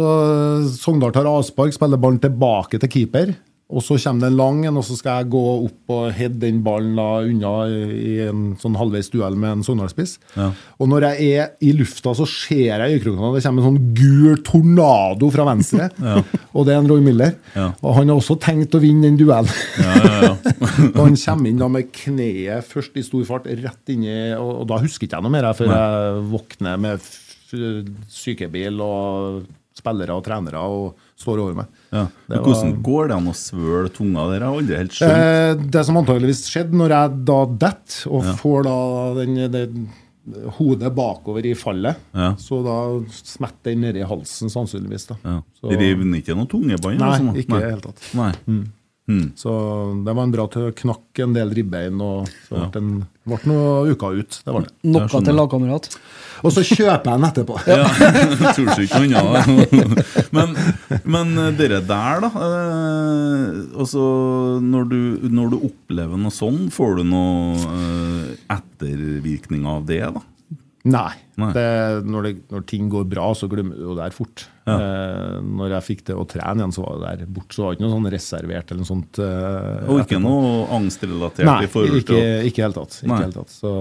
Sogndal 0.77 1.13
tar 1.13 1.31
avspark, 1.31 1.75
spiller 1.75 2.01
ballen 2.01 2.21
tilbake 2.23 2.81
til 2.83 2.93
keeper. 2.93 3.35
Og 3.73 3.85
så 3.85 3.97
kommer 4.03 4.27
det 4.27 4.31
en 4.33 4.39
lang 4.39 4.59
en, 4.69 4.79
og 4.81 4.85
så 4.85 4.97
skal 4.99 5.23
jeg 5.23 5.31
gå 5.33 5.43
opp 5.53 5.93
og 5.95 6.11
heade 6.17 6.41
den 6.43 6.61
ballen 6.65 6.99
da 6.99 7.09
unna 7.25 7.53
i 7.97 8.15
en 8.27 8.43
sånn 8.61 8.77
halvveis 8.77 9.09
duell 9.13 9.39
med 9.41 9.57
en 9.57 9.65
Sogndal-spiss. 9.67 10.19
Ja. 10.37 10.51
Og 10.77 10.91
når 10.93 11.07
jeg 11.09 11.31
er 11.39 11.55
i 11.65 11.73
lufta, 11.77 12.13
så 12.17 12.27
ser 12.29 12.67
jeg 12.69 12.99
øyekrokene, 12.99 13.33
det 13.37 13.45
kommer 13.47 13.65
en 13.65 13.71
sånn 13.71 13.95
gul 13.97 14.43
tornado 14.45 15.31
fra 15.33 15.47
venstre. 15.49 15.89
Og 16.57 16.69
det 16.69 16.75
er 16.75 16.83
en 16.83 16.91
Roy 16.91 17.01
Miller. 17.05 17.35
Ja. 17.57 17.71
Og 17.81 17.97
han 17.97 18.13
har 18.13 18.21
også 18.21 18.37
tenkt 18.43 18.77
å 18.77 18.83
vinne 18.83 19.09
den 19.09 19.17
duellen. 19.21 19.49
Ja, 19.81 19.93
ja, 19.97 20.13
ja. 20.27 20.33
og 20.93 21.01
han 21.07 21.17
kommer 21.17 21.49
inn 21.49 21.61
da 21.63 21.69
med 21.73 21.89
kneet 21.97 22.69
først 22.69 22.99
i 23.01 23.05
stor 23.07 23.25
fart, 23.29 23.49
rett 23.49 23.93
inni 23.93 24.13
Og, 24.37 24.63
og 24.63 24.67
da 24.71 24.79
husker 24.83 25.07
ikke 25.07 25.19
jeg 25.19 25.25
noe 25.25 25.33
mer 25.33 25.49
før 25.57 25.73
jeg 25.73 26.23
våkner 26.33 26.81
med 26.81 27.09
sykebil 28.13 28.81
og 28.85 29.43
spillere 29.77 30.17
og 30.17 30.25
trenere 30.27 30.61
og 30.61 31.09
står 31.23 31.41
over 31.47 31.55
meg. 31.63 31.67
ja. 31.93 32.05
Men 32.29 32.39
hvordan 32.45 32.73
var- 32.75 32.83
går 32.91 33.09
det 33.09 33.17
an 33.17 33.31
å 33.33 33.35
svøle 33.39 33.89
tunga 33.95 34.27
der? 34.31 34.41
Jeg 34.41 34.49
har 34.49 34.61
aldri 34.61 34.77
helt 34.83 34.93
skjønt. 34.99 35.19
Eh, 35.23 35.67
det 35.79 35.85
som 35.87 35.97
antageligvis 36.03 36.45
skjedde 36.51 36.75
når 36.83 36.89
jeg 36.99 37.25
da 37.31 37.41
detter 37.67 38.11
og 38.13 38.25
Ja. 38.25 38.33
får 38.43 38.65
da 38.65 38.79
den, 39.23 39.35
den 39.53 39.89
hodet 40.59 40.93
bakover 40.95 41.45
i 41.45 41.55
fallet, 41.59 41.97
Ja. 42.15 42.35
så 42.39 42.61
da 42.63 42.77
smetter 43.11 43.73
den 43.73 43.81
nedi 43.83 44.05
halsen 44.07 44.49
sannsynligvis. 44.49 45.09
da. 45.09 45.17
Ja. 45.25 45.41
Så, 45.61 45.71
Rivner 45.79 46.19
ikke 46.23 46.37
noe 46.37 46.47
tungebånd? 46.47 46.99
Nei, 46.99 47.19
sånn? 47.19 47.35
ikke 47.37 47.57
i 47.57 47.61
det 47.61 47.71
hele 47.71 47.81
tatt. 47.81 48.15
Nei. 48.15 48.33
Mm. 49.09 49.33
så 49.35 50.05
det 50.05 50.15
var 50.15 50.23
en 50.23 50.31
bra 50.33 50.47
til 50.47 50.71
å 50.71 50.73
knakke 50.73 51.25
en 51.25 51.33
del 51.35 51.51
ribbein, 51.51 52.01
og 52.01 52.29
så 52.49 52.55
ble 52.57 52.71
det 52.71 52.77
en- 52.83 53.07
ble 53.29 53.39
noen 53.47 53.93
uker 53.93 54.19
ut. 54.19 54.39
Det 54.43 54.55
var 54.55 54.67
det. 54.67 54.73
Noe 54.91 55.09
sånn. 55.11 55.27
til 55.27 55.37
lagkamerat. 55.39 55.89
Og 56.43 56.51
så 56.51 56.65
kjøper 56.67 57.07
jeg 57.07 57.21
den 57.21 57.27
etterpå. 57.29 57.59
Ja, 57.71 57.87
tror 58.57 58.83
ikke 58.83 59.03
noe 59.07 59.43
annet. 59.43 60.03
Men, 60.37 60.55
men 61.05 61.35
dere 61.59 61.83
der, 61.85 62.23
da. 62.25 62.31
Eh, 62.33 63.79
altså, 63.79 64.03
når, 64.65 64.87
du, 64.89 65.01
når 65.31 65.53
du 65.53 65.57
opplever 65.69 66.19
noe 66.19 66.33
sånn, 66.35 66.65
får 66.73 66.99
du 66.99 67.03
noe 67.11 67.59
eh, 67.69 68.31
ettervirkning 68.57 69.67
av 69.69 69.85
det? 69.87 70.01
da? 70.17 70.23
Nei. 70.85 71.13
Nei. 71.39 71.53
Det, 71.55 71.65
når, 72.11 72.23
det, 72.27 72.33
når 72.51 72.65
ting 72.67 72.89
går 72.91 73.05
bra, 73.07 73.29
så 73.39 73.47
glemmer 73.51 73.77
du 73.79 73.93
det 73.95 74.03
her 74.03 74.15
fort. 74.17 74.47
Ja. 74.67 74.75
Eh, 74.75 75.37
når 75.47 75.77
jeg 75.77 75.87
fikk 75.87 76.03
det 76.09 76.17
å 76.19 76.25
trene 76.27 76.59
igjen, 76.65 76.75
så 76.75 76.83
var 76.83 76.97
det 76.99 77.13
der 77.23 77.31
bort. 77.37 77.55
Så 77.55 77.63
var 77.63 77.71
det 77.71 77.79
ikke 77.79 77.87
noe 77.87 77.95
sånn 77.95 78.11
reservert 78.17 78.73
eller 78.75 78.83
noe 78.83 78.91
sånt. 78.91 79.21
eh, 79.23 79.87
Og 79.87 80.01
ikke 80.03 80.19
etterpå. 80.19 80.25
noe 80.27 80.67
angstrelatert 80.81 81.47
Nei, 81.47 81.61
i 81.63 81.71
forhold 81.71 82.01
ikke, 82.01 82.09
til 82.11 82.19
det 82.19 82.57
hele 82.59 82.75
tatt. 82.81 82.99
Ikke 83.07 83.21
helt 83.23 83.39
tatt. 83.39 83.55
Så, 83.55 83.75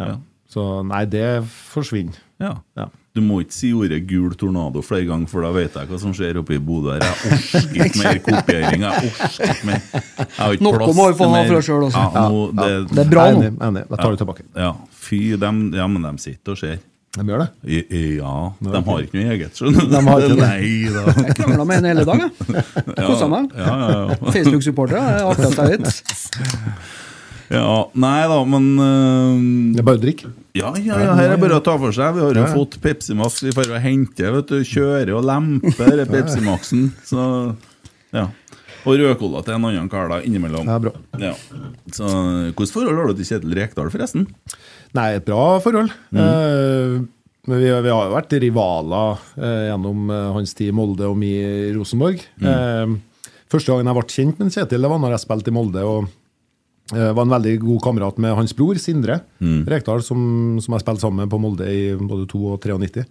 ja. 0.00 0.08
Ja. 0.14 0.16
så 0.48 0.64
nei, 0.88 1.04
det 1.04 1.28
forsvinner. 1.74 2.16
ja. 2.40 2.54
Ja. 2.80 2.88
Du 3.18 3.22
må 3.24 3.40
ikke 3.42 3.50
si 3.56 3.72
ordet 3.74 4.06
'gul 4.06 4.30
tornado' 4.38 4.78
flere 4.84 5.02
ganger, 5.08 5.26
for 5.26 5.42
da 5.42 5.48
vet 5.50 5.74
jeg 5.74 5.88
hva 5.88 5.98
som 5.98 6.12
skjer 6.14 6.36
oppe 6.38 6.54
i 6.54 6.58
Bodø. 6.62 6.92
Jeg 6.94 7.02
orker 7.26 7.86
ikke 7.88 7.98
mer 8.04 8.18
kopiering. 8.22 8.84
Jeg 8.84 9.10
orker 9.10 9.48
ikke 9.48 9.66
mer. 9.66 9.80
Jeg 9.90 10.26
har 10.36 10.52
ikke 10.54 10.62
Noe 10.62 10.92
må 10.94 11.06
vi 11.08 11.16
få 11.18 11.24
til 11.24 11.32
ha 11.34 11.40
mer. 11.42 11.48
for 11.50 11.60
selv 11.66 11.86
også. 11.88 12.04
Ja, 12.14 12.28
nå, 12.30 12.44
det, 12.54 12.68
Det 12.94 13.02
er 13.02 13.10
bra 13.10 13.24
nå. 13.34 13.42
Enig. 13.58 13.82
Jeg 13.90 13.98
tar 13.98 14.10
det 14.14 14.20
tilbake. 14.22 14.44
Ja, 14.54 14.70
fy, 15.08 15.20
dem, 15.40 15.64
ja, 15.76 15.88
men 15.90 16.04
de 16.04 16.14
sitter 16.22 16.54
og 16.54 16.60
ser. 16.60 16.78
De 17.16 17.24
gjør 17.24 17.40
det. 17.40 17.48
I, 17.64 17.78
i, 17.88 18.00
ja, 18.18 18.32
de 18.60 18.80
har 18.84 19.00
ikke 19.02 19.16
noe 19.16 19.32
eget, 19.34 19.56
skjønner 19.56 19.86
du. 19.88 19.90
De 19.94 20.00
har 20.06 20.24
ikke 20.26 20.36
det. 20.38 20.48
Nei 20.52 20.92
da. 20.94 21.04
Jeg 21.24 21.36
krangla 21.40 21.64
med 21.66 21.80
en 21.80 21.88
hele 21.90 22.04
dag, 22.06 22.24
jeg. 22.26 22.64
Kosa 23.00 23.28
meg. 23.32 23.48
Ja, 23.56 23.74
ja, 23.80 23.88
ja. 23.96 24.18
Facebook-supporter, 24.36 24.98
det 25.00 25.14
er 25.16 25.30
artigst 25.32 25.62
jeg 25.62 25.72
vet. 25.72 26.58
ja, 27.56 27.70
nei 28.04 28.18
da, 28.28 28.38
men 28.52 28.68
uh, 28.76 29.40
Det 29.72 29.82
er 29.82 29.88
bare 29.88 30.00
å 30.00 30.04
drikke. 30.04 30.34
Ja, 30.58 30.72
ja, 30.82 30.98
ja, 31.06 31.14
her 31.18 31.32
er 31.36 31.40
bare 31.40 31.58
å 31.58 31.64
ta 31.64 31.78
for 31.80 31.94
seg. 31.94 32.16
Vi 32.18 32.24
har 32.26 32.38
jo 32.42 32.46
fått 32.52 32.78
Pepsi 32.84 33.16
Max. 33.18 33.40
Vi 33.46 33.54
får 33.56 33.72
hente, 33.82 34.30
vet 34.34 34.52
du. 34.52 34.58
Kjøre 34.66 35.16
og 35.16 35.26
lempe 35.28 35.74
denne 35.78 36.06
Pepsi 36.10 36.42
Maxen. 36.44 36.88
Så 37.06 37.24
ja. 38.14 38.28
Og 38.88 38.96
rødcola 38.96 39.42
til 39.44 39.56
en 39.56 39.66
annen 39.68 39.88
kar 39.92 40.08
da, 40.10 40.20
innimellom. 40.24 40.68
Ja, 40.68 40.78
bra. 40.82 40.92
Ja. 41.20 41.34
Så 41.92 42.08
Hvilket 42.08 42.74
forhold 42.74 43.00
har 43.00 43.10
du 43.10 43.18
til 43.18 43.28
Kjetil 43.32 43.56
Rekdal, 43.58 43.90
forresten? 43.92 44.28
Nei, 44.96 45.08
et 45.18 45.24
bra 45.26 45.58
forhold. 45.60 45.90
Eh, 46.16 46.94
men 47.48 47.60
vi, 47.62 47.68
vi 47.68 47.92
har 47.92 48.08
jo 48.08 48.14
vært 48.14 48.32
rivaler 48.40 49.20
eh, 49.40 49.66
gjennom 49.70 50.08
eh, 50.12 50.30
hans 50.36 50.54
tid 50.56 50.70
i 50.72 50.76
Molde 50.76 51.08
og 51.08 51.16
mi 51.20 51.30
i 51.36 51.72
Rosenborg. 51.76 52.20
Eh, 52.40 52.94
første 53.52 53.72
gangen 53.72 53.88
jeg 53.88 53.98
ble 53.98 54.06
kjent 54.16 54.40
med 54.42 54.52
Kjetil, 54.52 54.84
det 54.84 54.90
var 54.92 55.00
når 55.00 55.14
jeg 55.16 55.24
spilte 55.24 55.52
i 55.52 55.56
Molde. 55.56 55.84
og 55.84 56.08
eh, 56.96 57.12
var 57.12 57.24
en 57.24 57.36
veldig 57.36 57.54
god 57.64 57.80
kamerat 57.84 58.18
med 58.20 58.36
hans 58.36 58.52
bror, 58.56 58.76
Sindre 58.80 59.20
Rekdal, 59.68 60.04
som, 60.04 60.20
som 60.64 60.76
jeg 60.76 60.84
spilte 60.84 61.04
sammen 61.04 61.24
med 61.24 61.32
på 61.32 61.40
Molde 61.40 61.68
i 61.72 61.82
både 61.96 62.28
2 62.32 62.44
og 62.54 62.60
93. 62.64 63.04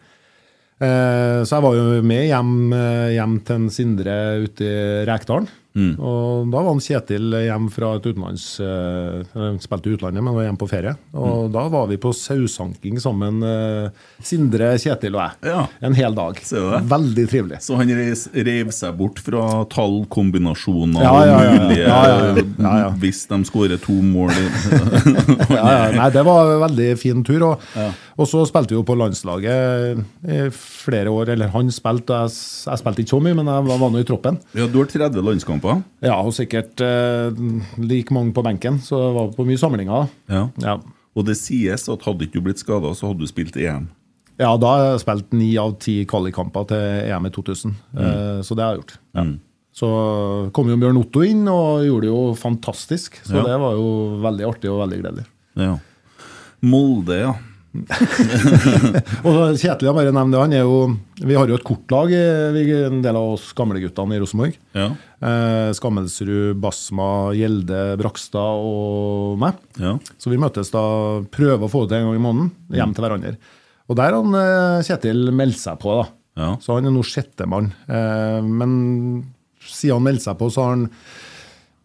Eh, 0.77 1.39
så 1.41 1.55
jeg 1.57 1.65
var 1.65 1.73
jo 1.79 2.01
med 2.05 2.27
hjem, 2.29 2.51
eh, 2.77 3.13
hjem 3.17 3.39
til 3.47 3.55
en 3.57 3.69
Sindre 3.73 4.17
ute 4.45 4.65
i 4.67 5.05
Rekdalen. 5.09 5.47
Og 5.77 6.49
da 6.51 6.61
var 6.61 6.71
han 6.71 6.81
Kjetil 6.81 7.33
hjem 7.45 7.67
fra 7.73 7.91
et 7.97 8.05
utenlands 8.07 8.45
eh, 8.63 9.21
Han 9.37 9.59
spilte 9.61 9.91
i 9.91 9.95
utlandet, 9.97 10.23
men 10.25 10.35
var 10.35 10.47
hjemme 10.47 10.59
på 10.61 10.67
ferie. 10.69 10.93
Og 11.17 11.51
da 11.53 11.67
var 11.71 11.87
vi 11.91 11.99
på 12.01 12.11
sausanking 12.15 12.99
sammen, 13.03 13.39
eh, 13.45 13.89
Sindre, 14.25 14.73
Kjetil 14.81 15.17
og 15.17 15.23
jeg. 15.23 15.51
Ja. 15.53 15.65
En 15.87 15.97
hel 15.97 16.17
dag. 16.17 16.41
Veldig 16.91 17.27
trivelig. 17.31 17.61
Så 17.65 17.77
han 17.79 17.91
reiv 17.93 18.73
seg 18.75 18.97
bort 18.99 19.21
fra 19.23 19.45
tallkombinasjoner 19.71 21.05
Ja, 21.05 21.13
ja, 21.25 21.37
ja. 21.47 21.53
og 21.53 21.61
mulige 21.67 21.85
Ja, 21.87 22.01
ja, 22.09 22.17
ja. 22.33 22.45
Ja, 22.57 22.73
ja. 22.83 22.89
Hvis 23.01 23.23
de 23.29 23.39
skårer 23.47 23.79
to 23.81 23.95
mål 24.03 24.33
i 24.35 24.45
Ja, 25.57 25.63
ja, 25.63 25.87
nei, 25.95 26.09
det 26.13 26.23
var 26.27 26.51
en 26.55 26.63
veldig 26.65 26.89
fin 26.99 27.23
tur. 27.27 27.47
Og, 27.51 27.67
og 28.17 28.27
så 28.29 28.43
spilte 28.49 28.73
vi 28.73 28.79
jo 28.79 28.85
på 28.87 28.97
landslaget 28.97 30.01
i 30.27 30.39
flere 30.53 31.13
år. 31.13 31.33
Eller 31.35 31.51
han 31.53 31.71
spilte, 31.73 32.17
jeg, 32.25 32.35
jeg 32.67 32.81
spilte 32.81 33.03
ikke 33.05 33.15
så 33.15 33.21
mye, 33.23 33.37
men 33.37 33.51
jeg 33.51 33.67
var 33.69 33.77
var 33.81 33.93
nå 33.93 34.01
i 34.01 34.07
troppen. 34.07 34.39
Ja, 34.57 34.65
du 34.71 34.79
har 34.81 34.89
30 34.89 35.23
landskamper. 35.25 35.66
Ja, 36.05 36.15
og 36.21 36.33
sikkert 36.37 36.81
eh, 36.83 37.31
like 37.81 38.13
mange 38.15 38.33
på 38.35 38.43
benken, 38.45 38.79
så 38.83 38.99
det 39.07 39.13
var 39.17 39.31
på 39.37 39.45
mye 39.47 39.59
samlinger. 39.61 40.07
Ja. 40.31 40.43
Ja. 40.63 40.77
Og 41.17 41.25
det 41.25 41.37
sies 41.39 41.87
at 41.89 42.03
hadde 42.05 42.27
ikke 42.27 42.37
du 42.39 42.45
blitt 42.45 42.61
skada, 42.61 42.91
så 42.97 43.09
hadde 43.09 43.23
du 43.25 43.29
spilt 43.29 43.55
EM. 43.57 43.87
Ja, 44.37 44.51
da 44.61 44.67
har 44.75 44.83
jeg 44.91 45.01
spilt 45.01 45.31
ni 45.33 45.49
av 45.57 45.71
ti 45.81 46.03
kvalikkamper 46.05 46.67
til 46.69 46.83
EM 47.09 47.25
i 47.25 47.31
2000. 47.33 47.71
Eh, 47.97 48.41
Så 48.45 48.53
det 48.55 48.63
har 48.63 48.75
jeg 48.75 48.83
gjort. 48.83 48.97
Ja. 49.17 49.23
Så 49.77 49.87
kom 50.53 50.69
jo 50.69 50.77
Bjørn 50.81 50.97
Otto 51.01 51.21
inn 51.25 51.43
og 51.49 51.83
gjorde 51.85 52.05
det 52.05 52.11
jo 52.13 52.21
fantastisk. 52.37 53.17
Så 53.25 53.35
Ja. 53.37 53.43
det 53.45 53.57
var 53.61 53.73
jo 53.77 53.89
veldig 54.21 54.45
artig 54.47 54.69
og 54.71 54.79
veldig 54.85 55.01
gledelig. 55.03 55.25
Ja. 55.57 55.75
Molde, 56.61 57.17
ja. 57.21 57.33
Og 59.27 59.57
Kjetil, 59.59 59.87
jeg 59.87 59.95
bare 59.95 60.13
nevner 60.15 60.33
det, 60.33 60.41
han 60.41 60.55
er 60.55 60.63
jo 60.63 60.77
Vi 61.21 61.35
har 61.37 61.49
jo 61.49 61.57
et 61.59 61.65
kortlag, 61.67 62.13
eh, 62.15 62.57
en 62.87 63.01
del 63.03 63.19
av 63.19 63.35
oss 63.35 63.49
gamleguttene 63.57 64.17
i 64.17 64.21
Rosenborg. 64.21 64.57
Ja. 64.77 64.87
Eh, 65.21 65.69
Skammelsrud, 65.77 66.57
Basma, 66.63 67.09
Gjelde, 67.37 67.81
Brakstad 68.01 68.63
og 68.65 69.37
meg. 69.41 69.59
ja. 69.81 69.95
Så 70.17 70.31
vi 70.33 70.39
møtes 70.41 70.71
da, 70.73 70.83
prøver 71.33 71.67
å 71.67 71.71
få 71.71 71.85
det 71.85 71.95
til 71.95 72.01
en 72.01 72.09
gang 72.11 72.19
i 72.19 72.25
måneden, 72.27 72.51
hjem 72.73 72.95
til 72.97 73.05
hverandre. 73.05 73.35
Og 73.87 73.95
der 73.99 74.11
har 74.11 74.21
han, 74.21 74.35
eh, 74.41 74.83
Kjetil 74.87 75.31
meldt 75.31 75.61
seg 75.61 75.79
på, 75.83 76.01
da. 76.01 76.07
Ja. 76.37 76.49
Så 76.61 76.75
han 76.77 76.85
er 76.85 76.93
nå 76.93 77.01
sjettemann. 77.05 77.71
Eh, 77.89 78.41
men 78.45 78.73
siden 79.63 79.97
han 79.97 80.05
meldte 80.05 80.29
seg 80.29 80.37
på, 80.39 80.51
så 80.53 80.63
har 80.63 80.75
han 80.75 80.89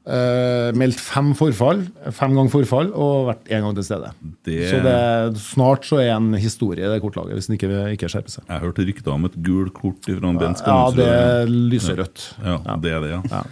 eh, 0.06 0.72
meldt 0.74 0.98
fem 1.00 1.32
forfall, 1.38 1.84
fem 2.10 2.34
ganger 2.34 2.50
forfall, 2.50 2.90
og 2.94 3.28
vært 3.30 3.50
én 3.54 3.62
gang 3.62 3.74
til 3.76 3.84
stede. 3.86 4.10
Det- 4.44 4.70
Så 4.70 4.82
det, 4.82 5.36
snart 5.38 5.84
så 5.86 6.00
er 6.02 6.16
en 6.16 6.32
historie 6.34 6.82
i 6.84 6.88
det 6.92 7.00
kortlaget, 7.02 7.34
hvis 7.38 7.46
den 7.46 7.56
ikke, 7.58 7.70
ikke 7.94 8.08
skjerper 8.10 8.30
seg. 8.30 8.44
Jeg 8.48 8.60
hørte 8.60 8.86
rykter 8.86 9.12
om 9.12 9.24
et 9.24 9.36
gult 9.42 9.72
kort 9.74 10.02
fra 10.04 10.32
Bent 10.32 10.42
Ja, 10.42 10.52
Skamsrud. 10.54 10.96
det 10.96 11.08
er 11.08 11.46
lyserødt. 11.46 12.34
Ja, 12.44 12.76
det 12.82 12.92
er 12.92 13.00
det, 13.00 13.10
ja. 13.10 13.22
Ja. 13.30 13.42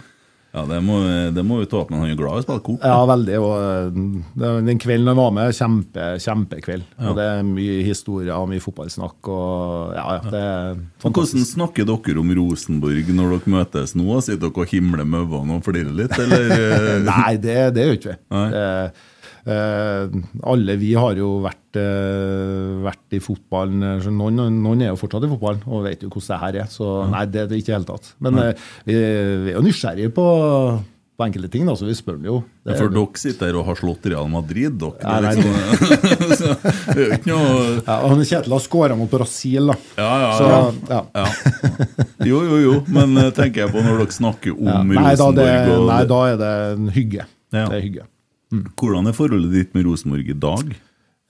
Ja, 0.51 0.65
det 0.67 0.81
må, 0.83 0.97
det 1.31 1.43
må 1.47 1.61
vi 1.61 1.67
ta 1.71 1.77
opp, 1.79 1.91
men 1.93 2.01
han 2.03 2.09
er 2.11 2.17
glad 2.19 2.35
i 2.35 2.41
å 2.41 2.43
spille 2.43 2.63
kort. 2.65 2.81
Ja, 2.83 2.97
veldig. 3.07 3.37
Og 3.39 3.53
eh, 3.63 4.63
den 4.67 4.81
kvelden 4.83 5.07
han 5.13 5.19
var 5.21 5.31
med, 5.37 5.53
kjempe, 5.55 6.09
kjempekveld. 6.19 6.83
Og 7.07 7.15
det 7.15 7.27
er 7.37 7.45
mye 7.47 7.77
historier 7.87 8.33
og 8.35 8.49
mye 8.51 8.63
fotballsnakk. 8.63 9.29
Og 9.31 9.95
ja, 9.95 10.03
ja, 10.17 10.33
det 10.33 10.41
er 10.49 10.75
Men 11.05 11.15
Hvordan 11.15 11.47
snakker 11.47 11.87
dere 11.87 12.19
om 12.19 12.33
Rosenborg 12.41 13.13
når 13.15 13.37
dere 13.37 13.55
møtes 13.55 13.95
nå? 13.95 14.09
Sitter 14.19 14.49
dere 14.49 14.65
og 14.65 14.75
himler 14.75 15.07
med 15.07 15.23
øynene 15.31 15.61
og 15.61 15.63
flirer 15.69 15.95
litt, 16.03 16.17
eller? 16.19 16.51
eh? 16.57 16.91
Nei, 17.11 17.31
det, 17.47 17.57
det 17.77 17.87
gjør 17.87 17.97
ikke 18.01 18.11
vi. 18.11 18.19
Nei. 18.35 18.45
Det, 18.51 18.67
alle 19.47 20.75
vi 20.77 20.93
har 20.93 21.15
jo 21.17 21.31
vært, 21.41 21.79
eh, 21.81 22.77
vært 22.85 23.17
i 23.17 23.21
fotballen. 23.23 23.81
eh, 23.83 24.09
Noen, 24.11 24.37
noen 24.61 24.81
er 24.85 24.91
jo 24.93 24.99
fortsatt 25.01 25.25
i 25.25 25.31
fotballen 25.31 25.63
og 25.67 25.83
vet 25.87 26.03
jo 26.05 26.09
hvordan 26.13 26.27
det 26.35 26.41
her 26.45 26.61
er. 26.63 26.69
Så 26.69 27.09
nei, 27.09 27.25
det 27.25 27.41
er 27.41 27.47
det 27.51 27.57
ikke 27.61 27.71
i 27.71 27.73
det 27.73 27.77
hele 27.79 27.91
tatt. 27.91 28.13
Men 28.21 28.37
eh, 28.39 28.53
vi, 28.85 28.93
vi 28.93 29.53
er 29.53 29.57
jo 29.57 29.65
nysgjerrige 29.65 30.13
på, 30.13 30.25
på 31.17 31.25
enkelte 31.27 31.49
ting, 31.53 31.65
da, 31.69 31.73
så 31.77 31.85
vi 31.89 31.93
spør 31.97 32.19
jo. 32.25 32.37
Det, 32.65 32.77
For 32.77 32.93
dere 32.93 33.17
sitter 33.21 33.49
her 33.49 33.57
og 33.59 33.65
har 33.71 33.79
slått 33.81 34.05
Real 34.13 34.29
Madrid, 34.29 34.77
dere. 34.77 35.01
Ja, 35.01 35.17
nei, 35.25 35.33
Det 35.33 35.41
liksom, 35.41 36.37
så 36.41 36.53
det 36.93 36.95
er 36.95 37.01
jo 37.01 37.17
ikke 37.17 37.31
noe 37.33 37.65
ja, 37.81 37.97
han 38.07 38.23
Kjetil 38.25 38.55
har 38.57 38.63
skåra 38.67 38.97
mot 38.99 39.09
Brasil, 39.11 39.73
da. 39.73 39.77
Ja, 39.97 40.13
ja, 40.21 40.31
Så, 40.37 40.47
ja. 40.53 40.61
ja. 40.93 41.01
ja. 41.17 41.25
Jo, 42.29 42.43
jo, 42.45 42.57
jo, 42.61 42.73
men 42.93 43.17
eh, 43.17 43.31
tenker 43.33 43.65
jeg 43.65 43.73
på 43.73 43.81
når 43.81 44.03
dere 44.03 44.13
snakker 44.21 44.53
om 44.53 44.69
Ja. 44.69 44.81
Nei, 45.01 45.13
da, 45.17 45.29
det, 45.33 45.49
og 45.73 45.87
nei, 45.89 46.01
da 46.13 46.19
er 46.29 46.41
det 46.41 46.51
en 46.77 46.89
hygge. 46.93 47.25
Ja. 47.51 47.65
Det 47.67 47.79
er 47.79 47.85
hygge. 47.89 48.07
Hvordan 48.51 49.07
er 49.07 49.15
forholdet 49.15 49.53
ditt 49.55 49.75
med 49.77 49.87
Rosenborg 49.87 50.27
i 50.29 50.37
dag? 50.37 50.71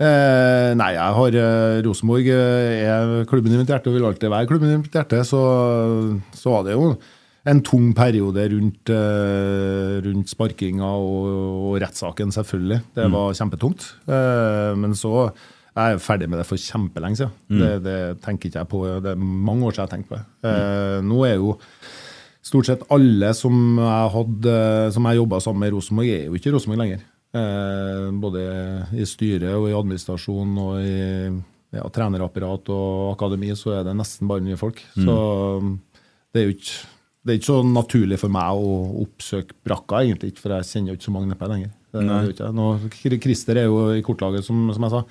Eh, 0.01 0.71
nei, 0.79 0.91
jeg 0.95 1.17
har 1.17 1.35
eh, 1.37 1.79
Rosenborg 1.85 2.27
eh, 2.33 2.81
er 2.89 3.25
klubben 3.29 3.53
i 3.53 3.59
mitt 3.59 3.69
hjerte 3.69 3.91
og 3.91 3.97
vil 3.99 4.07
alltid 4.09 4.31
være 4.33 4.49
klubben 4.49 4.71
i 4.73 4.79
mitt 4.81 4.95
hjerte. 4.97 5.21
Så, 5.27 5.41
så 6.33 6.55
var 6.55 6.65
det 6.65 6.73
jo 6.73 6.95
en 7.51 7.61
tung 7.65 7.91
periode 7.97 8.47
rundt, 8.53 8.89
eh, 8.93 9.95
rundt 10.05 10.33
sparkinga 10.33 10.89
og, 10.89 11.29
og 11.69 11.79
rettssaken, 11.81 12.33
selvfølgelig. 12.33 12.81
Det 12.97 13.07
var 13.13 13.37
kjempetungt. 13.37 13.87
Eh, 14.09 14.73
men 14.81 14.97
så 14.97 15.29
er 15.77 15.93
jeg 15.93 16.03
ferdig 16.03 16.27
med 16.29 16.41
det 16.41 16.49
for 16.49 16.59
kjempelenge 16.59 17.21
siden. 17.21 17.61
Det, 17.61 17.71
det 17.85 17.97
tenker 18.25 18.49
ikke 18.49 18.63
jeg 18.63 18.71
på. 18.73 18.83
Det 19.05 19.13
er 19.13 19.21
mange 19.21 19.69
år 19.69 19.77
siden 19.77 19.85
jeg 19.85 19.89
har 19.89 19.93
tenkt 19.95 20.09
på 20.09 20.17
det. 20.17 20.25
Eh, 20.49 20.97
nå 21.05 21.25
er 21.29 21.37
jo 21.37 21.59
Stort 22.41 22.65
sett 22.65 22.81
alle 22.89 23.27
som 23.37 23.77
jeg 23.77 24.05
hadde 24.15 24.53
Som 24.95 25.05
jeg 25.05 25.19
jobba 25.19 25.37
sammen 25.45 25.61
med 25.61 25.69
i 25.69 25.75
Rosenborg, 25.75 26.07
er 26.09 26.23
jo 26.25 26.33
ikke 26.39 26.49
i 26.49 26.53
Rosenborg 26.55 26.79
lenger. 26.81 27.03
Eh, 27.31 28.07
både 28.19 28.41
i 28.99 29.05
styret 29.07 29.53
og 29.55 29.69
i 29.69 29.75
administrasjon 29.77 30.57
og 30.59 30.81
i 30.83 30.95
ja, 31.71 31.85
trenerapparat 31.95 32.71
og 32.75 33.13
akademi, 33.13 33.53
så 33.55 33.77
er 33.77 33.85
det 33.87 33.95
nesten 33.95 34.27
bare 34.27 34.43
nye 34.43 34.59
folk. 34.59 34.81
Så 34.97 35.15
det 36.31 36.41
er 36.41 36.49
jo 36.49 36.57
ikke 36.57 36.81
det 37.21 37.35
er 37.35 37.37
ikke 37.37 37.51
så 37.51 37.59
naturlig 37.61 38.17
for 38.17 38.33
meg 38.33 38.57
å 38.57 38.69
oppsøke 39.03 39.53
brakka, 39.61 39.99
egentlig 40.01 40.31
ikke, 40.31 40.41
for 40.41 40.55
jeg 40.55 40.65
kjenner 40.71 40.89
jo 40.89 40.97
ikke 40.97 41.05
så 41.05 41.11
mange 41.13 41.29
nedpå 41.29 41.49
lenger. 41.51 41.69
Det, 41.91 42.01
det 42.01 42.15
er 42.15 42.23
jo 42.25 42.33
ikke 42.33 42.47
jeg. 42.47 42.55
Nå, 42.57 43.19
Christer 43.27 43.59
er 43.61 43.67
jo 43.67 43.81
i 43.93 44.01
kortlaget, 44.05 44.47
som, 44.47 44.63
som 44.73 44.87
jeg 44.87 44.93
sa. 44.95 45.01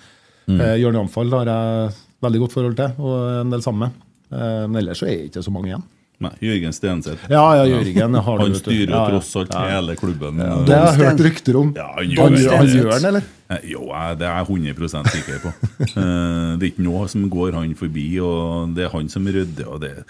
Eh, 0.50 0.76
Jørn 0.82 0.98
Jamfall 0.98 1.30
har 1.36 1.50
jeg 1.52 1.92
veldig 2.26 2.40
godt 2.42 2.56
forhold 2.56 2.76
til, 2.80 2.96
og 2.98 3.14
en 3.44 3.54
del 3.54 3.62
sammen 3.62 3.86
med. 3.86 4.08
Eh, 4.34 4.64
men 4.66 4.80
ellers 4.82 5.02
så 5.02 5.06
er 5.06 5.20
det 5.20 5.30
ikke 5.30 5.44
så 5.46 5.54
mange 5.54 5.70
igjen. 5.70 5.86
Nei, 6.20 6.30
Jørgen 6.44 6.72
Stenseth. 6.76 7.22
Ja, 7.32 7.42
ja, 7.56 7.62
Jørgen 7.64 8.14
har 8.20 8.38
Han 8.42 8.54
styrer 8.54 8.90
jo 8.90 8.92
Ja, 8.92 9.04
ja. 9.06 9.08
tross 9.08 9.30
alt 9.40 9.54
Ja. 9.54 9.62
hele 9.80 9.94
klubben. 9.96 10.36
Det 10.36 10.74
har 10.76 10.90
jeg 10.92 10.98
hørt 11.00 11.20
rykter 11.24 11.56
om. 11.56 11.70
Ja, 11.74 11.86
han 11.96 12.10
gjør 12.10 12.34
det. 12.36 13.00
den, 13.00 13.04
eller? 13.08 13.22
Jo, 13.66 13.86
det 14.18 14.26
er 14.28 14.36
jeg 14.36 14.46
100% 14.76 15.08
sikker 15.10 15.38
på. 15.42 15.52
Eh, 15.80 16.58
Det 16.60 16.62
er 16.62 16.70
ikke 16.70 16.84
noe 16.84 17.08
som 17.08 17.24
går 17.30 17.52
han 17.56 17.74
forbi, 17.74 18.20
og 18.20 18.74
det 18.76 18.84
er 18.84 18.88
han 18.92 19.08
som 19.08 19.24
rydder. 19.26 19.66
Og 19.66 19.80
det 19.80 19.90
er 19.96 20.04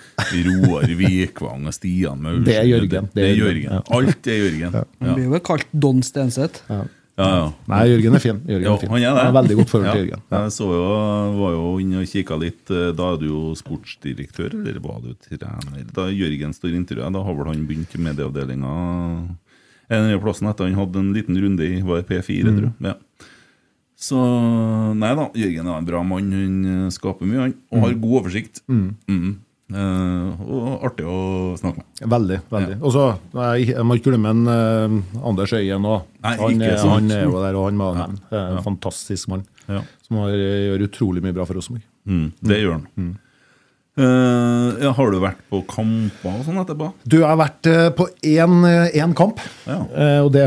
Roar 0.51 0.83
Vikvang 0.99 1.67
og 1.67 1.73
Stian 1.75 2.21
Maursen. 2.21 2.45
Det 2.45 2.57
er 2.59 2.65
Jørgen. 2.65 3.09
Det 3.15 3.25
er 3.31 3.35
Jørgen. 3.39 3.83
Alt 3.91 4.27
er 4.27 4.41
Jørgen. 4.43 4.73
Han 5.01 5.15
blir 5.15 5.31
vel 5.31 5.41
kalt 5.41 5.67
Don 5.73 6.03
Stenseth. 6.03 6.63
ja. 6.69 6.83
Ja. 7.29 7.53
Nei, 7.69 7.81
Jørgen 7.91 8.15
er 8.15 8.23
fin. 8.25 8.39
Jørgen 8.47 8.65
jo, 8.65 8.75
er 8.75 8.79
fin. 8.81 8.91
han 8.91 9.03
er 9.03 9.15
det. 9.19 9.35
Veldig 9.35 9.57
godt 9.61 9.71
forhold 9.71 9.91
til 9.93 10.01
Ja. 10.01 10.05
Jørgen. 10.07 10.23
Jeg 10.31 10.53
så 10.57 10.69
jo, 10.71 10.87
var 11.41 11.53
jo 11.57 11.79
inne 11.83 12.01
og 12.01 12.07
kikka 12.07 12.39
litt. 12.41 12.71
eh, 12.71 12.93
Da 12.93 13.13
er 13.13 13.17
du 13.19 13.27
jo 13.27 13.43
sportsdirektør, 13.55 14.55
eller 14.55 14.81
var 14.81 15.01
du 15.03 15.15
trener? 15.15 15.85
Da 15.93 16.09
Jørgen 16.09 16.53
står 16.55 16.71
i 16.73 16.77
intervjuet, 16.81 17.13
da 17.13 17.23
har 17.23 17.35
vel 17.35 17.47
han 17.53 17.67
begynt 17.67 17.95
i 17.95 17.99
medieavdelinga 17.99 18.75
en 19.91 20.05
eller 20.07 20.21
plassen 20.23 20.47
etter 20.49 20.65
han 20.69 20.75
hadde 20.79 20.97
en 21.03 21.13
liten 21.13 21.35
runde 21.43 21.67
i 21.67 21.81
var 21.83 22.03
P4, 22.03 22.45
Mm. 22.47 22.57
tror 22.59 22.69
jeg. 22.71 22.75
Ja. 22.87 22.95
Så 24.01 24.17
nei 24.97 25.15
da, 25.15 25.29
Jørgen 25.35 25.67
er 25.69 25.77
en 25.79 25.85
bra 25.85 26.03
mann. 26.03 26.31
Han 26.33 26.91
skaper 26.91 27.27
mye, 27.27 27.41
han. 27.41 27.55
Og 27.73 27.81
har 27.85 27.95
god 28.01 28.23
oversikt. 28.25 28.63
Mm. 28.71 28.95
Eh, 29.09 29.35
og 29.71 30.85
artig 30.89 31.07
å 31.07 31.19
snakke 31.61 31.83
med. 31.83 32.03
Veldig. 32.15 32.39
veldig. 32.51 32.77
Og 32.83 32.93
så, 32.95 33.05
jeg, 33.39 33.69
jeg 33.71 33.87
må 33.87 33.97
ikke 33.99 34.11
glemme 34.11 34.33
en 34.35 34.43
eh, 34.51 35.25
Anders 35.31 35.53
Øyen 35.57 35.87
òg. 35.87 36.05
Han, 36.27 36.61
han 36.67 37.11
er 37.15 37.25
jo 37.25 37.41
der, 37.41 37.57
og 37.59 37.69
han 37.71 37.79
må 37.81 37.91
Ja. 37.95 38.07
nevne. 38.07 38.21
Eh, 38.33 38.53
En 38.57 38.63
fantastisk 38.67 39.29
mann. 39.33 39.45
Ja. 39.71 39.83
Som 40.07 40.23
har, 40.25 40.35
gjør 40.35 40.87
utrolig 40.89 41.23
mye 41.23 41.35
bra 41.37 41.47
for 41.47 41.55
Rosenborg. 41.61 41.85
Mm, 42.11 42.31
det 42.43 42.63
gjør 42.63 42.79
han. 42.79 43.11
Eh, 44.01 44.85
ja, 44.85 44.93
har 44.97 45.11
du 45.13 45.19
vært 45.21 45.41
på 45.51 45.61
kamper 45.69 46.39
og 46.39 46.45
sånn 46.47 46.61
etterpå? 46.63 46.93
Du, 47.05 47.19
jeg 47.21 47.27
har 47.29 47.37
vært 47.41 47.67
uh, 47.69 47.89
på 47.93 48.07
én 48.23 49.15
kamp, 49.19 49.43
Ja. 49.67 49.81
Uh, 49.91 50.21
og 50.25 50.31
det, 50.33 50.47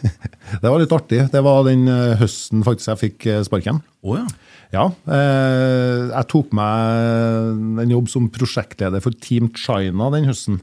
det 0.62 0.68
var 0.68 0.78
litt 0.82 0.92
artig. 0.94 1.24
Det 1.32 1.42
var 1.44 1.64
den 1.66 1.88
eh, 1.90 2.14
høsten 2.20 2.62
faktisk 2.66 2.92
jeg 2.92 3.00
fikk 3.00 3.26
eh, 3.32 3.40
sparken. 3.46 3.80
Oh, 4.04 4.18
ja. 4.20 4.26
Ja. 4.74 4.88
Eh, 5.06 6.10
jeg 6.10 6.30
tok 6.32 6.54
meg 6.56 7.82
en 7.84 7.94
jobb 7.94 8.10
som 8.10 8.30
prosjektleder 8.34 9.02
for 9.04 9.14
Team 9.22 9.52
China 9.54 10.10
den 10.14 10.26
høsten. 10.28 10.62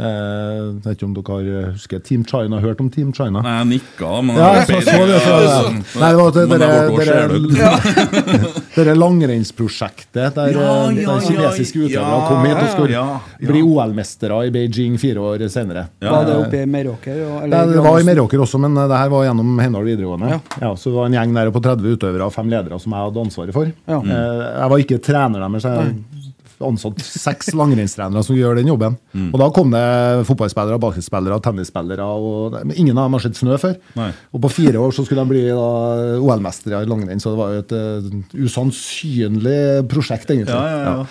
Eh, 0.00 0.56
jeg 0.56 0.80
vet 0.86 0.94
ikke 0.96 1.04
om 1.08 1.14
dere 1.16 1.34
har 1.36 1.72
husker 1.74 2.00
Team 2.06 2.22
China, 2.24 2.60
hørt 2.62 2.78
om 2.80 2.86
Team 2.92 3.10
China? 3.12 3.42
Nei, 3.44 3.52
jeg 3.58 3.66
nikka, 3.74 4.10
men 4.24 4.38
Ja, 4.40 4.46
jeg 4.56 4.68
så, 4.70 4.78
så 4.86 5.02
det. 5.10 5.18
Så, 5.20 5.34
Ja, 5.34 5.58
det. 5.60 5.72
Nei, 6.00 6.08
det 6.08 6.20
var 6.20 6.30
det, 6.36 6.44
dere, 6.48 6.68
det 6.70 6.88
langrennsprosjektet 9.00 10.38
der, 10.38 10.54
Ja, 10.56 10.70
eh, 10.88 11.02
ja, 11.02 11.08
der 11.10 11.26
kinesiske 11.26 11.82
ja, 11.82 11.88
utøvere 11.90 12.28
kom 12.30 12.46
hit 12.48 12.56
og 12.62 12.70
skulle 12.72 12.94
ja, 12.94 13.04
ja. 13.40 13.50
bli 13.50 13.62
OL-mestere 13.66 14.38
i 14.48 14.52
Beijing 14.54 14.96
fire 15.02 15.20
år 15.32 15.44
senere. 15.52 15.86
Ja, 16.00 16.14
Var 16.14 16.28
det 16.30 16.36
oppe 16.46 16.62
i 16.62 16.66
Meråker? 16.70 17.20
det 17.50 17.84
var 17.84 18.00
i 18.00 18.06
Meråker 18.08 18.44
også, 18.46 18.60
men 18.62 18.76
eh, 18.80 18.88
det 18.90 19.02
her 19.02 19.12
var 19.12 19.26
gjennom 19.28 19.52
Heimdal 19.60 19.84
videregående. 19.90 20.32
Ja. 20.32 20.40
Ja. 20.60 20.72
så 20.76 20.90
det 20.90 20.96
var 20.96 21.10
en 21.10 21.18
gjeng 21.18 21.36
der 21.36 21.52
på 21.54 21.62
30 21.68 21.96
utøvere 21.98 22.30
og 22.30 22.34
fem 22.34 22.48
ledere 22.52 22.80
som 22.80 22.96
jeg 22.96 23.04
hadde 23.08 23.26
ansvaret 23.26 23.56
for. 23.56 23.68
Ja. 23.90 24.00
Eh, 24.00 24.46
Jeg 24.60 24.72
var 24.72 24.86
ikke 24.86 25.00
trener 25.04 25.44
deres, 25.44 25.62
så 25.66 25.76
jeg 25.76 26.00
ansatt 26.66 27.00
seks 27.02 27.52
langrennstrenere 27.56 28.22
som 28.26 28.36
gjør 28.36 28.58
den 28.60 28.68
jobben. 28.70 28.96
Og 29.30 29.36
da 29.40 29.48
kom 29.56 29.70
det 29.74 29.82
fotballspillere, 30.28 30.78
basketspillere, 30.82 31.40
tennisspillere, 31.44 32.04
og 32.04 32.58
ingen 32.76 32.98
av 32.98 33.06
dem 33.08 33.16
har 33.18 33.24
sett 33.24 33.38
snø 33.40 33.56
før. 33.62 33.76
Nei. 33.96 34.10
Og 34.34 34.42
på 34.44 34.50
fire 34.52 34.80
år 34.82 34.92
så 34.96 35.04
skulle 35.06 35.24
de 35.24 35.32
bli 35.32 35.44
OL-mestere 35.54 36.82
i 36.84 36.88
langrenn, 36.90 37.20
så 37.22 37.32
det 37.34 37.40
var 37.40 37.54
jo 37.54 37.62
et 37.64 37.76
uh, 37.76 38.44
usannsynlig 38.46 39.60
prosjekt, 39.90 40.30
egentlig. 40.32 40.56
Ja, 40.56 40.66
ja, 40.68 40.98
ja. 41.00 41.06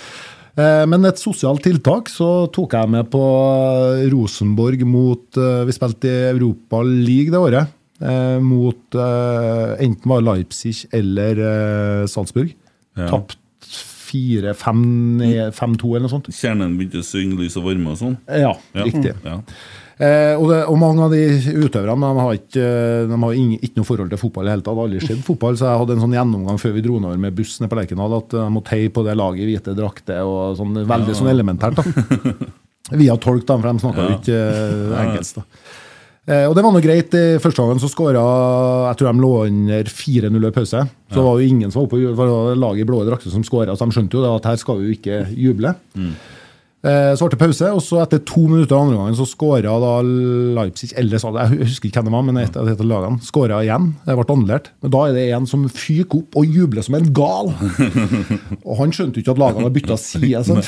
Eh, 0.60 0.86
Men 0.90 1.06
et 1.08 1.20
sosialt 1.22 1.62
tiltak 1.64 2.10
så 2.12 2.50
tok 2.52 2.74
jeg 2.76 2.90
med 2.92 3.08
på 3.14 3.22
Rosenborg 4.12 4.82
mot 4.90 5.38
eh, 5.40 5.62
Vi 5.70 5.76
spilte 5.76 6.10
i 6.10 6.24
Europa 6.34 6.82
League 6.84 7.32
det 7.32 7.40
året. 7.40 7.70
eh, 8.02 8.40
Mot 8.44 8.98
eh, 8.98 9.76
enten 9.86 10.10
var 10.12 10.26
Leipzig 10.26 10.82
eller 10.92 11.40
eh, 11.46 12.08
Salzburg. 12.12 12.52
Ja. 13.00 13.08
Tapt 13.14 13.38
4-5-2 14.10 15.92
eller 15.96 16.06
noe 16.08 16.14
sånt. 16.16 16.30
Kjernen 16.34 16.78
begynte 16.80 17.02
å 17.04 17.06
synge 17.06 17.38
lys 17.40 17.58
og 17.60 17.68
varme 17.70 17.94
og 17.94 18.00
sånn? 18.02 18.18
Ja, 18.28 18.54
Ja. 18.76 18.84
riktig. 18.88 19.14
Ja. 19.26 19.40
Eh, 20.00 20.32
og, 20.40 20.46
det, 20.48 20.60
og 20.72 20.78
mange 20.80 21.04
av 21.04 21.12
de 21.12 21.26
utøverne 21.60 22.00
de 22.08 22.22
har 22.24 22.38
ikke, 22.38 22.68
de 23.10 23.18
har 23.20 23.34
ingen, 23.36 23.60
ikke 23.60 23.82
noe 23.82 23.88
forhold 23.90 24.10
til 24.14 24.22
fotball 24.22 24.46
i 24.46 24.48
det 24.48 24.54
hele 24.54 24.64
tatt. 24.64 24.72
De 24.78 24.80
har 24.80 24.88
aldri 24.88 25.02
sett 25.10 25.26
fotball, 25.28 25.58
så 25.60 25.68
jeg 25.68 25.82
hadde 25.82 25.98
en 25.98 26.04
sånn 26.06 26.16
gjennomgang 26.16 26.62
før 26.62 26.74
vi 26.78 26.84
dro 26.86 27.00
nedover 27.04 27.20
med 27.20 27.36
buss 27.36 27.58
ned 27.60 27.70
på 27.70 27.76
Lerkendal 27.82 28.16
at 28.22 28.30
de 28.32 28.46
måtte 28.56 28.72
heie 28.78 28.90
på 28.96 29.04
det 29.04 29.18
laget 29.20 29.44
i 29.44 29.50
hvite 29.52 29.76
drakter 29.76 30.24
og 30.24 30.56
sånn 30.62 30.80
veldig 30.88 31.16
sånn 31.20 31.34
elementært. 31.34 31.76
da. 31.82 32.48
Via 33.00 33.14
tolk, 33.22 33.44
da, 33.46 33.58
for 33.60 33.68
de 33.70 33.84
snakka 33.84 34.02
jo 34.02 34.10
Ja. 34.10 34.16
ikke 34.24 34.38
eh, 34.40 35.02
engelsk. 35.04 35.36
da. 35.36 35.44
Eh, 36.30 36.46
og 36.46 36.54
det 36.54 36.62
var 36.62 36.74
noe 36.76 36.84
greit. 36.84 37.14
I 37.18 37.40
første 37.42 37.64
gangen 37.64 37.82
så 37.82 37.90
skåra 37.90 38.22
Jeg 38.92 39.00
tror 39.00 39.10
de 39.10 39.24
lå 39.24 39.32
under 39.48 39.90
4-0 39.90 40.50
i 40.50 40.56
pause. 40.56 40.84
Så 41.10 41.24
var 41.26 41.40
jo 41.40 41.48
ingen 41.50 41.72
som 41.72 41.82
var 41.82 41.88
oppe 41.88 42.02
det 42.04 42.18
var 42.20 42.60
laget 42.60 42.86
i 42.86 42.90
blå 42.90 43.02
drakter 43.08 43.34
som 43.34 43.46
skåra, 43.46 43.74
så 43.74 43.88
de 43.88 43.96
skjønte 43.96 44.20
jo 44.20 44.28
at 44.36 44.46
her 44.46 44.60
skal 44.62 44.78
vi 44.78 44.92
jo 44.92 44.98
ikke 45.00 45.24
juble. 45.34 45.74
Eh, 45.98 46.36
Så 46.80 47.26
ble 47.26 47.34
det 47.34 47.40
pause, 47.42 47.68
og 47.76 47.82
så 47.84 47.98
etter 48.06 48.22
to 48.24 48.40
minutter 48.48 48.78
andre 48.80 48.96
gangen 48.96 49.16
så 49.18 49.26
skåra 49.28 49.74
Leipzig 50.56 50.94
eller 50.96 51.20
Jeg 51.20 51.68
husker 51.68 51.90
ikke 51.90 52.00
hvem 52.00 52.08
det 52.08 52.14
var, 52.14 52.24
men 52.30 52.38
et 52.40 52.56
av 52.56 52.70
to 52.70 52.86
lagene 52.88 53.20
skåra 53.26 53.58
igjen. 53.66 53.90
Det 54.06 54.16
ble 54.16 54.24
annullert. 54.32 54.70
Men 54.80 54.94
da 54.94 55.00
er 55.10 55.14
det 55.18 55.26
en 55.36 55.44
som 55.50 55.66
fyker 55.68 56.22
opp 56.22 56.32
og 56.40 56.48
jubler 56.48 56.80
som 56.86 56.96
en 56.96 57.10
gal. 57.12 57.52
Og 58.70 58.80
han 58.80 58.96
skjønte 58.96 59.20
jo 59.20 59.24
ikke 59.26 59.36
at 59.36 59.42
lagene 59.44 59.66
hadde 59.68 59.76
bytta 59.76 59.98
side. 60.00 60.40
Så. 60.48 60.56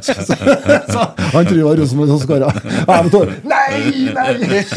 Så, 0.00 0.14
så, 0.24 0.34
så, 0.34 1.00
han 1.32 1.46
tror 1.46 1.56
det 1.56 1.64
var 1.64 1.76
Rosenborg 1.78 2.08
som 2.10 2.20
skåra. 2.24 2.48
Nei, 3.48 4.10
nei! 4.16 4.64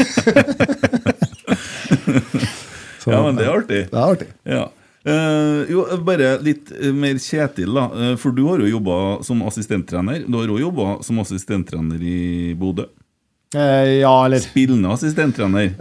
Ja, 3.04 3.20
men 3.20 3.36
det 3.36 3.44
er 3.44 3.52
artig. 3.52 3.80
Det 3.90 3.98
er 4.00 4.04
artig. 4.14 4.28
Ja. 4.48 4.62
Eh, 5.04 5.70
jo, 5.70 5.84
bare 6.04 6.38
litt 6.40 6.70
eh, 6.72 6.92
mer 6.96 7.18
Kjetil, 7.20 7.74
da. 7.76 7.90
Eh, 7.92 8.16
for 8.16 8.32
du 8.32 8.46
har 8.48 8.58
jo 8.64 8.70
jobba 8.78 9.22
som 9.26 9.42
assistenttrener. 9.44 10.24
Du 10.26 10.38
har 10.40 10.48
òg 10.48 10.62
jobba 10.64 11.02
som 11.04 11.18
assistenttrener 11.20 12.00
i 12.00 12.54
Bodø. 12.56 12.86
Eh, 13.54 14.00
ja, 14.00 14.10
eller 14.26 14.40
Spillende 14.42 14.88
assistenttrener. 14.90 15.74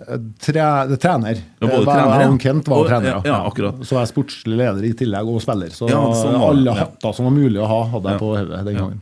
tre, 0.44 0.66
trener. 1.02 1.40
Ja, 1.58 1.66
både 1.72 1.80
Eh, 1.80 1.88
trener, 1.88 2.22
ja. 2.22 2.38
Kent 2.38 2.68
var 2.68 2.78
Og- 2.84 2.88
trener. 2.92 3.08
ja, 3.10 3.22
ja, 3.26 3.38
akkurat. 3.50 3.80
Så 3.88 3.96
er 3.98 4.06
jeg 4.06 4.12
sportslig 4.14 4.58
leder 4.60 4.84
i 4.86 4.92
tillegg, 4.94 5.26
og 5.26 5.42
spiller. 5.42 5.72
Så 5.74 5.90
Ja, 5.90 6.04
sånn 6.14 6.38
var 6.38 6.52
alle 6.52 6.76
hatter 6.78 7.14
som 7.16 7.26
var 7.26 7.32
mulig 7.34 7.58
å 7.64 7.66
ha, 7.66 7.80
hadde 7.96 8.10
jeg 8.12 8.20
på 8.20 8.30
hodet 8.36 8.66
den 8.66 8.76
gangen. 8.76 9.02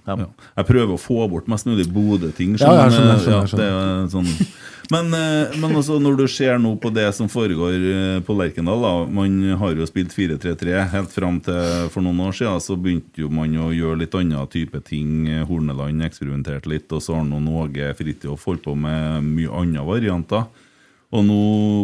Jeg 0.56 0.66
prøver 0.70 0.94
å 0.96 1.00
få 1.02 1.28
bort 1.30 1.48
mest 1.50 1.66
mulig 1.66 1.88
Bodø-ting. 1.92 2.56
Ja, 2.62 2.72
ja, 2.72 2.84
jeg 2.88 2.94
skjønner, 2.94 3.20
skjønner, 3.20 3.58
det 3.58 3.68
er 3.68 4.08
sånn 4.14 4.48
Men, 4.92 5.14
eh, 5.16 5.54
men 5.56 5.72
altså, 5.72 5.96
når 6.04 6.18
du 6.20 6.26
ser 6.28 6.58
nå 6.60 6.74
på 6.82 6.90
det 6.92 7.06
som 7.16 7.30
foregår 7.32 7.76
eh, 7.80 8.18
på 8.28 8.36
Lerkendal 8.36 8.82
da, 8.84 8.94
Man 9.08 9.38
har 9.62 9.78
jo 9.78 9.88
spilt 9.88 10.12
4-3-3 10.12 10.82
helt 10.92 11.14
fram 11.14 11.38
til 11.46 11.88
for 11.94 12.04
noen 12.04 12.20
år 12.28 12.36
siden. 12.36 12.64
Så 12.64 12.76
begynte 12.76 13.24
jo 13.24 13.30
man 13.32 13.56
å 13.56 13.70
gjøre 13.72 14.02
litt 14.04 14.18
annen 14.20 14.52
type 14.52 14.84
ting. 14.88 15.30
Horneland 15.48 16.04
eksperimenterte 16.04 16.72
litt, 16.72 16.92
og 16.92 17.04
så 17.06 17.16
har 17.20 17.24
nå 17.28 17.40
Åge 17.62 17.94
Fridtjof 17.96 18.44
holdt 18.50 18.66
på 18.68 18.76
med 18.76 19.24
mye 19.32 19.64
andre 19.64 19.88
varianter. 19.88 20.50
Og 21.12 21.26
nå 21.28 21.40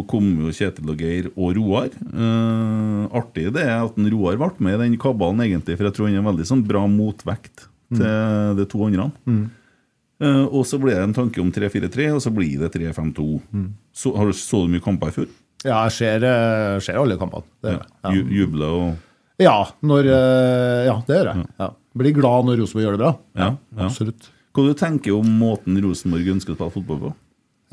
kom 0.08 0.28
jo 0.40 0.52
Kjetil 0.56 0.88
og 0.88 1.02
Geir 1.04 1.28
og 1.34 1.52
Roar. 1.58 1.90
Eh, 1.92 3.02
artig 3.20 3.50
det 3.56 3.64
er 3.66 3.82
at 3.84 3.98
en 4.00 4.08
Roar 4.12 4.38
ble 4.40 4.52
med 4.64 4.78
i 4.78 4.82
den 4.86 5.00
kabalen, 5.00 5.42
egentlig, 5.44 5.76
for 5.76 5.88
jeg 5.88 5.96
tror 5.96 6.08
han 6.08 6.16
er 6.16 6.22
en 6.22 6.30
veldig 6.30 6.48
sånn 6.48 6.64
bra 6.68 6.86
motvekt 6.88 7.68
til 7.92 8.56
de 8.56 8.66
to 8.68 8.84
andre. 8.86 9.10
Eh, 9.28 9.44
og 10.50 10.64
så 10.66 10.78
ble 10.82 10.94
det 10.96 11.02
en 11.04 11.14
tanke 11.14 11.38
om 11.42 11.50
3-4-3, 11.54 12.08
og 12.16 12.22
så 12.24 12.32
blir 12.34 12.56
det 12.64 12.72
3-5-2. 12.74 13.26
Så, 13.94 14.14
har 14.18 14.26
du 14.26 14.34
så 14.34 14.64
mye 14.70 14.82
kamper 14.82 15.12
i 15.12 15.14
fjor? 15.14 15.28
Ja, 15.66 15.84
jeg 15.88 15.94
ser, 15.96 16.24
eh, 16.26 16.78
ser 16.82 16.98
alle 17.00 17.16
kampene. 17.18 17.46
Det 17.62 17.72
gjør. 17.76 17.84
Ja. 18.06 18.16
Jubler 18.38 18.74
og 18.78 19.04
Ja, 19.42 19.56
når, 19.86 20.08
eh, 20.10 20.80
ja, 20.88 20.96
det 21.06 21.16
gjør 21.20 21.30
jeg. 21.32 21.46
Ja. 21.62 21.68
Blir 21.98 22.14
glad 22.14 22.46
når 22.46 22.58
Rosenborg 22.62 22.84
gjør 22.88 22.96
det 22.96 23.02
bra. 23.04 23.12
Ja, 23.38 23.48
ja. 23.78 23.86
Absolutt. 23.86 24.28
Hva 24.54 24.64
du 24.66 24.74
tenker 24.78 25.12
du 25.12 25.18
om 25.20 25.28
måten 25.38 25.78
Rosenborg 25.82 26.26
ønsker 26.34 26.54
å 26.54 26.58
spille 26.58 26.74
fotball 26.74 27.00
på? 27.04 27.12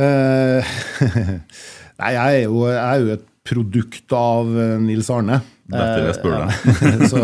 Eh, 0.06 0.74
nei, 2.02 2.12
jeg 2.14 2.26
er, 2.26 2.44
jo, 2.46 2.66
jeg 2.70 2.84
er 2.86 3.02
jo 3.06 3.14
et 3.16 3.26
produkt 3.46 4.16
av 4.18 4.50
eh, 4.58 4.76
Nils 4.86 5.10
Arne. 5.14 5.40
Derfor 5.72 6.06
jeg 6.10 6.18
spør 6.20 6.36
Eh, 6.36 6.42
deg. 6.46 6.52
ja. 7.02 7.10
så 7.10 7.22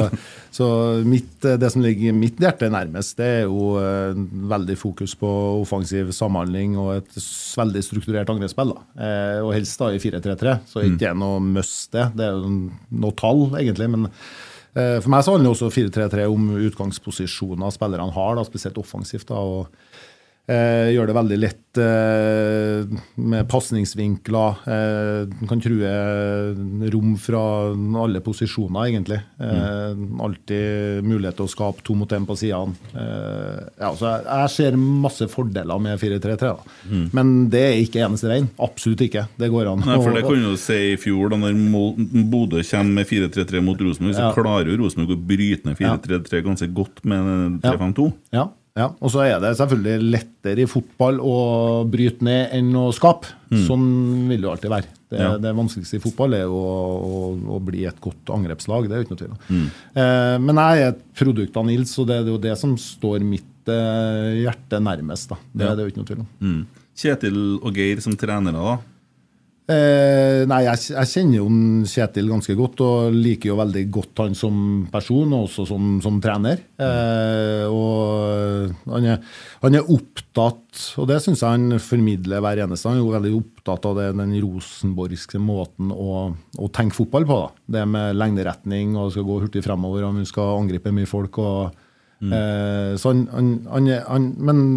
så 0.52 0.68
mitt, 1.08 1.40
det 1.40 1.70
som 1.72 1.84
ligger 1.84 2.12
mitt 2.16 2.40
hjerte 2.44 2.68
nærmest, 2.72 3.16
det 3.22 3.28
er 3.38 3.46
jo 3.46 3.78
eh, 3.80 4.18
veldig 4.52 4.76
fokus 4.76 5.14
på 5.16 5.30
offensiv 5.62 6.12
samhandling 6.16 6.76
og 6.76 6.98
et 6.98 7.20
veldig 7.56 7.84
strukturert 7.88 8.32
angrepsspill. 8.34 8.74
Eh, 9.00 9.40
og 9.40 9.54
helst 9.56 9.80
da 9.80 9.94
i 9.96 10.02
4-3-3, 10.04 10.58
så 10.68 10.84
ikke 10.84 11.00
det 11.06 11.10
er 11.14 11.16
noe 11.22 11.40
must, 11.46 11.88
det. 11.96 12.10
Det 12.20 12.28
er 12.28 12.36
jo 12.36 12.52
noe 13.06 13.16
tall, 13.16 13.46
egentlig. 13.62 13.88
men 13.96 14.10
eh, 14.10 14.98
for 15.00 15.08
meg 15.14 15.24
så 15.24 15.38
handler 15.38 15.56
også 15.56 15.72
4-3-3 15.72 16.28
om 16.34 16.52
utgangsposisjoner 16.68 17.72
spillerne 17.72 18.12
har, 18.20 18.36
da, 18.36 18.44
spesielt 18.52 18.84
offensivt. 18.84 19.30
da, 19.32 19.40
og 19.40 19.72
Eh, 20.50 20.90
gjør 20.96 21.08
det 21.08 21.14
veldig 21.16 21.38
lett 21.38 21.80
eh, 21.80 23.02
med 23.22 23.46
pasningsvinkler. 23.48 24.64
Eh, 24.74 25.46
kan 25.48 25.62
true 25.62 25.92
rom 26.92 27.12
fra 27.22 27.44
alle 28.02 28.24
posisjoner, 28.26 28.90
egentlig. 28.90 29.20
Eh, 29.38 29.94
Alltid 30.26 31.06
mulighet 31.06 31.38
til 31.38 31.46
å 31.46 31.52
skape 31.52 31.86
to 31.86 31.96
mot 31.96 32.12
én 32.18 32.26
på 32.28 32.36
sidene. 32.42 32.74
Eh, 32.92 33.62
ja, 33.84 33.92
jeg, 33.94 34.26
jeg 34.26 34.54
ser 34.56 34.80
masse 34.82 35.30
fordeler 35.32 35.82
med 35.84 36.02
4-3-3, 36.02 36.54
mm. 36.90 37.06
men 37.16 37.34
det 37.54 37.62
er 37.70 37.82
ikke 37.86 38.02
eneste 38.08 38.32
veien. 38.32 38.50
Absolutt 38.62 39.06
ikke. 39.08 39.28
Det 39.40 39.52
går 39.54 39.70
an. 39.72 39.86
Nei, 39.86 40.00
for 40.02 40.18
det 40.18 40.26
kan 40.26 40.42
du 40.42 40.56
si 40.60 40.80
i 40.96 40.98
fjor, 41.00 41.32
da 41.32 41.40
når 41.40 41.62
Bodø 42.34 42.66
kommer 42.66 42.98
med 43.02 43.08
4-3-3 43.14 43.62
mot 43.64 43.86
Rosenborg, 43.86 44.18
så 44.18 44.26
Ja. 44.26 44.34
klarer 44.36 44.74
jo 44.74 44.82
Rosenborg 44.82 45.16
å 45.16 45.22
bryte 45.32 45.70
ned 45.70 45.78
4-3-3 45.80 46.44
ganske 46.50 46.72
godt 46.74 47.06
med 47.06 47.62
3-5-2. 47.64 48.10
Ja, 48.34 48.42
ja. 48.42 48.50
Og 49.02 49.12
så 49.12 49.20
er 49.26 49.40
det 49.44 49.50
selvfølgelig 49.60 50.12
lettere 50.14 50.64
i 50.64 50.70
fotball 50.70 51.18
å 51.20 51.34
bryte 51.92 52.24
ned 52.24 52.54
enn 52.56 52.70
å 52.80 52.86
skape. 52.96 53.28
Sånn 53.68 54.30
vil 54.30 54.40
det 54.40 54.48
jo 54.48 54.52
alltid 54.54 54.72
være. 54.72 54.88
Det, 55.12 55.20
Ja. 55.20 55.32
det 55.38 55.52
vanskeligste 55.58 55.98
i 55.98 56.04
fotball 56.06 56.34
er 56.38 56.46
jo 56.46 56.56
å, 56.56 56.76
å, 57.04 57.58
å 57.58 57.60
bli 57.60 57.84
et 57.86 58.00
godt 58.00 58.32
angrepslag. 58.32 58.88
Det 58.88 58.96
er 58.96 59.02
jo 59.02 59.08
ikke 59.10 59.16
noe 59.18 59.24
tvil 59.26 59.34
om. 59.36 59.66
Eh, 60.00 60.38
men 60.40 60.56
jeg 60.56 60.86
er 60.86 60.94
et 60.94 61.02
produkt 61.20 61.58
av 61.60 61.66
Nils, 61.68 61.92
og 62.00 62.08
det 62.08 62.16
er 62.22 62.32
jo 62.32 62.38
det 62.38 62.54
som 62.58 62.78
står 62.80 63.20
mitt 63.28 63.68
eh, 63.68 64.46
hjerte 64.46 64.80
nærmest. 64.80 65.28
da. 65.34 65.36
Det, 65.52 65.66
Ja. 65.68 65.76
det 65.76 65.84
er 65.84 65.90
jo 65.90 65.92
ikke 65.92 66.04
noe 66.06 66.12
tvil 66.14 66.24
om. 66.24 66.30
Mm. 66.40 66.62
Kjetil 66.96 67.42
og 67.60 67.76
Geir 67.76 68.00
som 68.00 68.16
trenere, 68.16 68.56
da? 68.56 68.78
Eh, 69.70 70.42
nei, 70.50 70.64
jeg, 70.66 70.80
jeg 70.90 71.08
kjenner 71.12 71.38
jo 71.38 71.46
Kjetil 71.88 72.32
ganske 72.32 72.54
godt 72.58 72.82
og 72.82 73.14
liker 73.14 73.52
jo 73.52 73.58
veldig 73.60 73.84
godt 73.94 74.22
han 74.24 74.34
som 74.36 74.56
person 74.92 75.36
og 75.38 75.46
også 75.46 75.68
som, 75.70 75.92
som 76.04 76.18
trener. 76.24 76.64
Eh, 76.82 77.68
og 77.70 78.74
han 78.90 79.08
er, 79.14 79.22
han 79.62 79.78
er 79.78 79.92
opptatt, 79.94 80.82
og 80.98 81.08
det 81.12 81.20
syns 81.24 81.44
jeg 81.44 81.56
han 81.56 81.78
formidler 81.84 82.44
hver 82.44 82.64
eneste. 82.66 82.90
Han 82.90 83.00
er 83.00 83.06
jo 83.06 83.14
veldig 83.14 83.36
opptatt 83.38 83.88
av 83.92 84.02
det, 84.02 84.10
den 84.18 84.34
rosenborgske 84.44 85.42
måten 85.42 85.94
å, 85.94 86.26
å 86.34 86.72
tenke 86.74 86.98
fotball 86.98 87.30
på. 87.30 87.40
da. 87.46 87.64
Det 87.78 87.86
med 87.94 88.18
lengderetning 88.18 88.98
og 88.98 89.14
skal 89.14 89.30
gå 89.30 89.40
hurtig 89.46 89.66
fremover 89.68 90.10
og 90.10 90.18
man 90.18 90.28
skal 90.30 90.58
angripe 90.58 90.94
mye 90.96 91.10
folk. 91.10 91.38
og 91.38 91.64
eh, 92.26 92.98
så 93.00 93.14
han, 93.14 93.54
han, 93.70 93.94
han 94.10 94.30
Men 94.42 94.68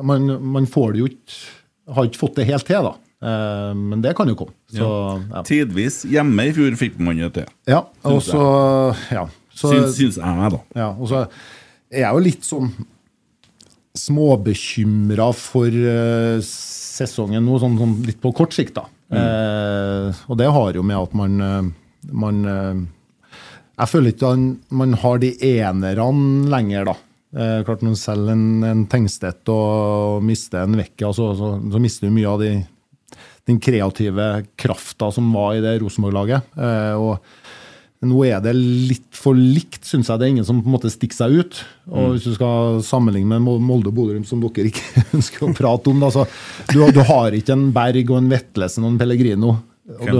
man, 0.00 0.28
man 0.56 0.66
får 0.70 0.92
det 0.92 1.02
jo 1.02 1.06
ikke 1.12 1.40
Har 1.92 2.06
ikke 2.06 2.20
fått 2.20 2.36
det 2.38 2.46
helt 2.48 2.64
til, 2.64 2.86
da. 2.86 2.96
Eh, 3.22 3.72
men 3.78 4.02
det 4.02 4.16
kan 4.18 4.28
jo 4.30 4.34
komme. 4.38 4.54
Så, 4.72 4.88
ja. 5.30 5.42
Tidvis. 5.46 6.02
Hjemme 6.10 6.48
i 6.48 6.54
fjor 6.56 6.74
fikk 6.80 6.98
man 7.02 7.20
jo 7.20 7.30
til. 7.34 7.46
ja, 7.70 7.84
og 8.08 8.22
så 8.26 8.42
ja, 9.12 9.28
Syns, 9.52 9.94
syns 9.98 10.16
jeg, 10.16 10.48
da. 10.54 10.58
ja, 10.74 10.88
og 10.96 11.10
så 11.10 11.18
er 11.92 12.06
jeg 12.06 12.16
jo 12.16 12.22
litt 12.24 12.46
sånn 12.48 12.70
småbekymra 14.02 15.28
for 15.36 15.68
eh, 15.68 16.40
sesongen 16.46 17.44
nå, 17.44 17.58
sånn, 17.60 17.76
sånn 17.78 17.94
litt 18.08 18.18
på 18.22 18.32
kort 18.36 18.56
sikt. 18.56 18.74
da. 18.80 18.86
Eh, 19.12 20.22
og 20.32 20.40
det 20.40 20.48
har 20.56 20.78
jo 20.78 20.82
med 20.88 20.96
at 20.96 21.12
man, 21.12 21.72
man 22.16 22.38
Jeg 23.76 23.90
føler 23.90 24.14
ikke 24.14 24.30
at 24.32 24.72
man 24.72 24.96
har 25.02 25.20
de 25.20 25.34
enerne 25.52 26.48
lenger, 26.52 26.88
da. 26.88 26.96
Eh, 27.32 27.58
klart 27.64 27.84
Når 27.84 27.94
du 27.94 28.00
selger 28.00 28.34
en, 28.34 28.46
en 28.68 28.82
Tengstedt 28.92 29.48
og 29.52 30.24
mister 30.24 30.64
en 30.66 30.76
Vecchia, 30.80 31.12
så, 31.16 31.30
så, 31.36 31.54
så 31.72 31.80
mister 31.80 32.08
du 32.08 32.16
mye 32.16 32.28
av 32.28 32.40
de, 32.42 32.50
den 33.48 33.58
kreative 33.62 34.44
krafta 34.60 35.10
som 35.14 35.32
var 35.34 35.56
i 35.56 35.64
det 35.64 35.78
Rosenborg-laget. 35.82 36.54
Eh, 36.56 36.94
og 36.94 38.06
nå 38.06 38.24
er 38.26 38.40
det 38.42 38.52
litt 38.58 39.14
for 39.14 39.38
likt, 39.38 39.84
syns 39.86 40.10
jeg. 40.10 40.18
Det 40.18 40.26
er 40.26 40.32
ingen 40.34 40.46
som 40.46 40.58
på 40.62 40.70
en 40.70 40.74
måte 40.74 40.90
stikker 40.90 41.18
seg 41.18 41.36
ut. 41.38 41.58
Og 41.90 42.14
Hvis 42.14 42.26
du 42.26 42.34
skal 42.34 42.80
sammenligne 42.86 43.38
med 43.38 43.62
Molde 43.62 43.92
og 43.92 43.98
Bodø, 43.98 44.16
som 44.26 44.42
dere 44.42 44.70
ikke 44.72 45.04
ønsker 45.18 45.46
å 45.46 45.52
prate 45.54 45.92
om 45.92 46.02
da, 46.02 46.10
så 46.14 46.26
du, 46.72 46.80
du 46.94 47.02
har 47.06 47.36
ikke 47.38 47.54
en 47.54 47.68
Berg 47.74 48.10
og 48.10 48.18
en 48.18 48.32
Vetlesen 48.32 48.86
og 48.86 48.94
en 48.94 49.02
Pellegrino. 49.02 49.58
Og 49.92 50.08
du, 50.08 50.18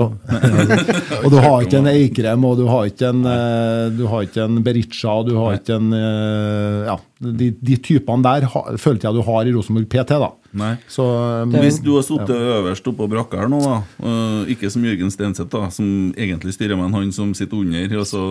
og 1.23 1.29
du 1.31 1.37
har 1.39 1.63
ikke 1.63 1.79
en 1.79 1.91
Eikrem, 1.91 2.47
og 2.47 2.59
du 2.59 2.65
har 2.69 2.87
ikke 2.91 3.11
en, 3.13 3.23
eh, 3.31 3.85
du 3.95 4.05
har 4.11 4.27
ikke 4.27 4.47
en 4.47 4.63
Berisha, 4.67 5.15
du 5.27 5.37
har 5.39 5.59
ikke 5.59 5.79
en 5.79 5.95
eh, 5.97 6.89
Ja, 6.91 6.97
de, 7.23 7.53
de 7.63 7.79
typene 7.83 8.27
der 8.27 8.49
følte 8.83 9.09
jeg 9.09 9.17
du 9.17 9.23
har 9.27 9.47
i 9.47 9.55
Rosenborg 9.55 9.87
PT, 9.91 10.19
da. 10.23 10.33
Nei. 10.53 10.75
Så 10.91 11.05
eh, 11.47 11.55
Hvis 11.63 11.79
du 11.81 11.95
har 11.97 12.05
sittet 12.05 12.37
øverst 12.37 12.89
oppå 12.91 13.07
brakka 13.11 13.41
her 13.41 13.51
nå, 13.51 13.61
da, 13.65 13.77
uh, 14.05 14.51
ikke 14.53 14.69
som 14.73 14.85
Jørgen 14.85 15.13
Stenseth, 15.13 15.49
da, 15.53 15.71
som 15.73 16.13
egentlig 16.13 16.53
styrer 16.57 16.77
med 16.77 16.91
en 16.91 16.99
han 16.99 17.13
som 17.17 17.33
sitter 17.37 17.63
under, 17.63 17.95
og 18.03 18.09
så 18.09 18.23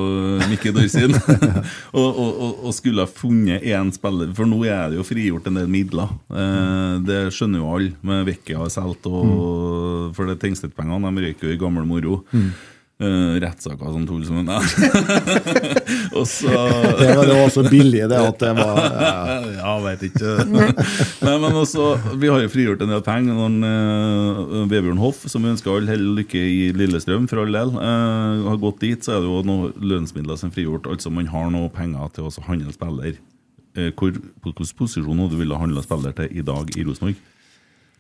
Mikke 0.52 0.74
Dorsin, 0.76 1.16
og, 1.98 2.08
og, 2.08 2.30
og, 2.30 2.66
og 2.70 2.76
skulle 2.78 3.06
ha 3.06 3.10
funnet 3.10 3.66
én 3.66 3.90
spiller 3.96 4.34
For 4.38 4.50
nå 4.50 4.62
er 4.70 4.92
det 4.92 5.00
jo 5.00 5.08
frigjort 5.08 5.50
en 5.50 5.58
del 5.62 5.72
midler. 5.72 6.14
Uh, 6.30 7.02
det 7.08 7.24
skjønner 7.36 7.64
jo 7.64 7.72
alle, 7.76 7.96
med 8.06 8.28
Vecchia 8.30 8.62
har 8.62 8.74
solgt, 8.74 9.10
og 9.10 10.14
for 10.18 10.30
det 10.30 10.38
Tengstedt-pengene 10.42 11.12
de 11.18 11.26
røyker 11.26 11.50
jo 11.50 11.56
i 11.56 11.62
gammel 11.62 11.90
moro. 11.90 12.22
Eh, 13.02 13.36
rettssaker 13.42 13.94
som 13.96 14.04
tull 14.06 14.22
som 14.28 14.38
en 14.44 14.50
Og 16.20 16.26
så 16.30 16.52
det 17.00 17.08
var 17.18 17.26
det 17.26 17.38
var 17.40 17.50
så 17.50 17.64
billig, 17.66 18.04
det 18.12 18.20
at 18.20 18.38
det 18.44 18.52
var 18.60 18.78
ja. 19.08 19.40
ja, 19.56 19.72
veit 19.82 20.04
ikke. 20.06 20.36
Nei, 20.52 21.34
men 21.42 21.58
også, 21.64 21.96
Vi 22.22 22.30
har 22.30 22.44
jo 22.44 22.52
frigjort 22.54 22.84
en 22.86 22.94
del 22.94 23.02
penger. 23.06 23.40
Uh, 23.42 24.68
Vebjørn 24.70 25.02
Hoff, 25.02 25.24
som 25.32 25.42
vi 25.42 25.50
ønsker 25.56 25.74
all 25.74 25.90
hell 25.90 26.06
lykke 26.20 26.38
i 26.38 26.70
Lillestrøm, 26.78 27.26
for 27.32 27.42
all 27.42 27.58
del, 27.58 27.74
uh, 27.74 28.46
har 28.52 28.62
gått 28.62 28.84
dit. 28.86 29.02
Så 29.02 29.16
er 29.16 29.26
det 29.26 29.32
jo 29.32 29.42
noen 29.50 29.74
lønnsmidler 29.82 30.38
som 30.38 30.52
er 30.52 30.60
frigjort. 30.60 30.90
Altså 30.92 31.10
Man 31.14 31.32
har 31.32 31.50
noe 31.54 31.74
penger 31.74 32.14
til 32.14 32.30
å 32.30 32.48
handle 32.52 32.76
spiller. 32.76 33.18
Uh, 33.74 33.90
hvor, 33.98 34.14
på 34.14 34.52
hvilken 34.52 34.74
posisjon 34.78 35.26
du 35.32 35.40
ville 35.42 35.58
handla 35.58 35.82
spiller 35.86 36.14
til 36.22 36.38
i 36.38 36.46
dag 36.46 36.70
i 36.78 36.86
Rosenborg? 36.86 37.18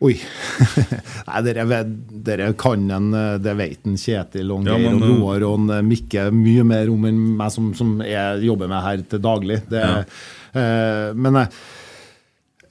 Oi. 0.02 0.16
Nei, 1.28 1.42
dere, 1.46 1.66
dere 2.26 2.48
kan 2.58 2.88
en 2.96 3.12
eh, 3.14 3.36
Det 3.44 3.52
vet 3.60 3.84
en 3.86 4.00
Kjetil 4.02 4.50
og 4.50 4.64
en 4.64 4.72
Ja, 4.72 4.80
og 4.80 4.96
eh, 5.04 5.12
Roar 5.12 5.46
og 5.46 5.68
eh, 5.76 5.84
Mikke 5.86 6.24
mye 6.34 6.64
mer 6.66 6.90
om 6.90 7.06
enn 7.10 7.20
meg 7.38 7.54
som, 7.54 7.68
som 7.78 8.00
jeg 8.02 8.42
jobber 8.48 8.72
med 8.72 8.82
her 8.88 9.04
til 9.14 9.22
daglig. 9.22 9.60
Det, 9.70 9.84
Ja. 9.86 10.02
eh, 10.58 11.14
men 11.14 11.38
eh, 11.44 11.62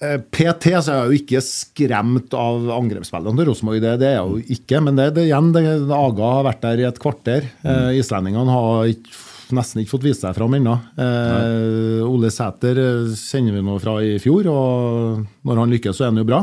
eh, 0.02 0.18
PT 0.26 0.72
så 0.82 0.90
er 0.90 0.98
jeg 0.98 1.06
jo 1.14 1.20
ikke 1.22 1.44
skremt 1.46 2.34
av 2.34 2.66
angrepsspillene 2.80 3.38
til 3.44 3.50
Rosenborg. 3.52 3.80
Det, 3.86 3.94
det 4.02 4.10
er 4.10 4.18
jeg 4.18 4.26
jo 4.34 4.58
ikke. 4.58 4.82
Men 4.88 4.98
det, 4.98 5.08
det 5.20 5.28
igjen, 5.30 5.52
det, 5.54 5.64
Aga 6.02 6.34
har 6.40 6.46
vært 6.50 6.62
der 6.66 6.82
i 6.82 6.88
et 6.90 6.98
kvarter. 7.06 7.46
Eh, 7.62 7.90
islendingene 8.02 8.50
har 8.58 8.90
ikke, 8.90 9.14
nesten 9.54 9.84
ikke 9.84 9.94
fått 9.94 10.04
vist 10.10 10.26
seg 10.26 10.34
fram 10.34 10.58
ennå. 10.58 10.74
Eh, 10.98 12.00
Ole 12.10 12.30
Sæter 12.34 12.78
eh, 12.88 13.14
kjenner 13.22 13.54
vi 13.60 13.64
nå 13.70 13.78
fra 13.82 14.00
i 14.02 14.16
fjor, 14.22 14.50
og 14.50 15.28
når 15.46 15.62
han 15.64 15.78
lykkes, 15.78 15.94
så 16.02 16.08
er 16.08 16.16
han 16.16 16.24
jo 16.24 16.32
bra. 16.34 16.42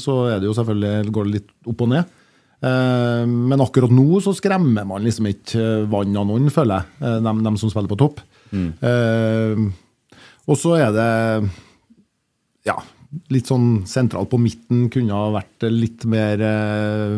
Så 0.00 0.14
er 0.32 0.40
det 0.40 0.48
jo 0.48 0.56
selvfølgelig, 0.56 1.12
går 1.12 1.28
det 1.28 1.34
litt 1.38 1.52
opp 1.68 1.84
og 1.84 1.92
ned. 1.92 2.16
Eh, 2.58 3.24
men 3.28 3.62
akkurat 3.62 3.92
nå 3.94 4.18
så 4.24 4.32
skremmer 4.34 4.86
man 4.88 5.04
liksom 5.06 5.28
ikke 5.30 5.62
eh, 5.62 5.86
vann 5.90 6.16
av 6.18 6.26
noen, 6.26 6.50
føler 6.50 6.80
jeg, 6.80 6.98
De, 7.04 7.16
dem, 7.28 7.42
dem 7.46 7.58
som 7.60 7.70
spiller 7.70 7.90
på 7.90 7.98
topp. 8.00 8.22
Eh, 8.50 9.66
og 10.48 10.56
så 10.56 10.78
er 10.80 10.94
det 10.96 11.10
ja, 12.66 12.78
litt 13.32 13.48
sånn 13.48 13.84
sentralt 13.88 14.30
på 14.32 14.40
midten 14.40 14.88
kunne 14.92 15.16
ha 15.16 15.28
vært 15.36 15.68
litt 15.70 16.06
mer 16.08 16.42
eh, 16.44 17.14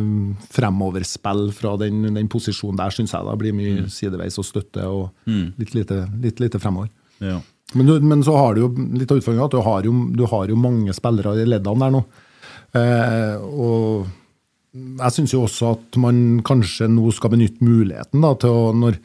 fremoverspill 0.53 1.47
fra 1.57 1.77
den, 1.81 2.03
den 2.19 2.29
posisjonen 2.31 2.83
der, 2.83 2.95
syns 2.95 3.15
jeg. 3.15 3.27
da 3.27 3.39
blir 3.39 3.57
mye 3.57 3.87
sideveis 3.93 4.39
og 4.43 4.49
støtte 4.49 4.87
og 4.91 5.31
litt, 5.31 5.73
lite, 5.79 6.05
litt 6.21 6.43
lite 6.43 6.61
fremover. 6.63 6.91
Ja. 7.23 7.39
Men, 7.79 7.91
men 8.03 8.25
så 8.27 8.35
har 8.35 8.57
du 8.57 8.65
jo 8.65 8.73
litt 8.99 9.11
av 9.13 9.21
utfordringa 9.21 9.47
at 9.47 9.55
du 9.55 9.63
har, 9.63 9.87
jo, 9.87 9.95
du 10.19 10.25
har 10.27 10.51
jo 10.51 10.59
mange 10.59 10.95
spillere 10.97 11.37
i 11.39 11.47
leddene 11.47 11.87
der 11.87 11.95
nå. 11.95 12.03
Eh, 12.77 13.37
og 13.41 14.09
jeg 14.71 15.15
syns 15.17 15.33
jo 15.35 15.43
også 15.49 15.73
at 15.75 15.97
man 15.99 16.39
kanskje 16.47 16.87
nå 16.91 17.11
skal 17.15 17.33
benytte 17.33 17.65
muligheten 17.67 18.23
da, 18.23 18.37
til 18.39 18.55
å 18.55 18.69
Når 18.77 19.01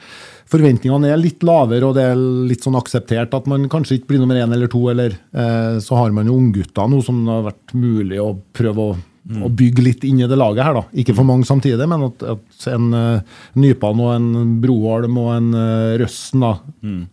forventningene 0.51 1.10
er 1.10 1.17
litt 1.17 1.41
lavere 1.45 1.88
og 1.88 1.95
det 1.97 2.04
er 2.12 2.21
litt 2.51 2.65
sånn 2.65 2.78
akseptert 2.78 3.34
at 3.34 3.47
man 3.49 3.65
kanskje 3.71 3.97
ikke 3.97 4.12
blir 4.12 4.21
nummer 4.21 4.38
én 4.38 4.54
eller 4.54 4.69
to, 4.69 4.84
eller, 4.91 5.17
eh, 5.34 5.80
så 5.82 5.97
har 5.97 6.13
man 6.13 6.30
jo 6.30 6.38
unggutter 6.38 6.91
nå 6.91 7.01
som 7.06 7.23
det 7.25 7.34
har 7.34 7.47
vært 7.47 7.73
mulig 7.73 8.19
å 8.21 8.36
prøve 8.54 8.86
å, 8.91 8.97
å 9.41 9.49
bygge 9.49 9.88
litt 9.88 10.06
inn 10.06 10.21
i 10.21 10.30
det 10.30 10.38
laget 10.38 10.67
her. 10.67 10.78
da. 10.78 10.84
Ikke 11.01 11.15
for 11.17 11.25
mange 11.25 11.49
samtidig, 11.49 11.88
men 11.89 12.06
at, 12.12 12.28
at 12.36 12.67
en 12.69 12.91
uh, 12.93 13.39
Nypan 13.58 14.04
og 14.06 14.12
en 14.13 14.51
Broholm 14.62 15.17
og 15.17 15.32
en 15.34 15.49
uh, 15.58 15.95
Røsten 15.97 16.45
da, 16.45 16.51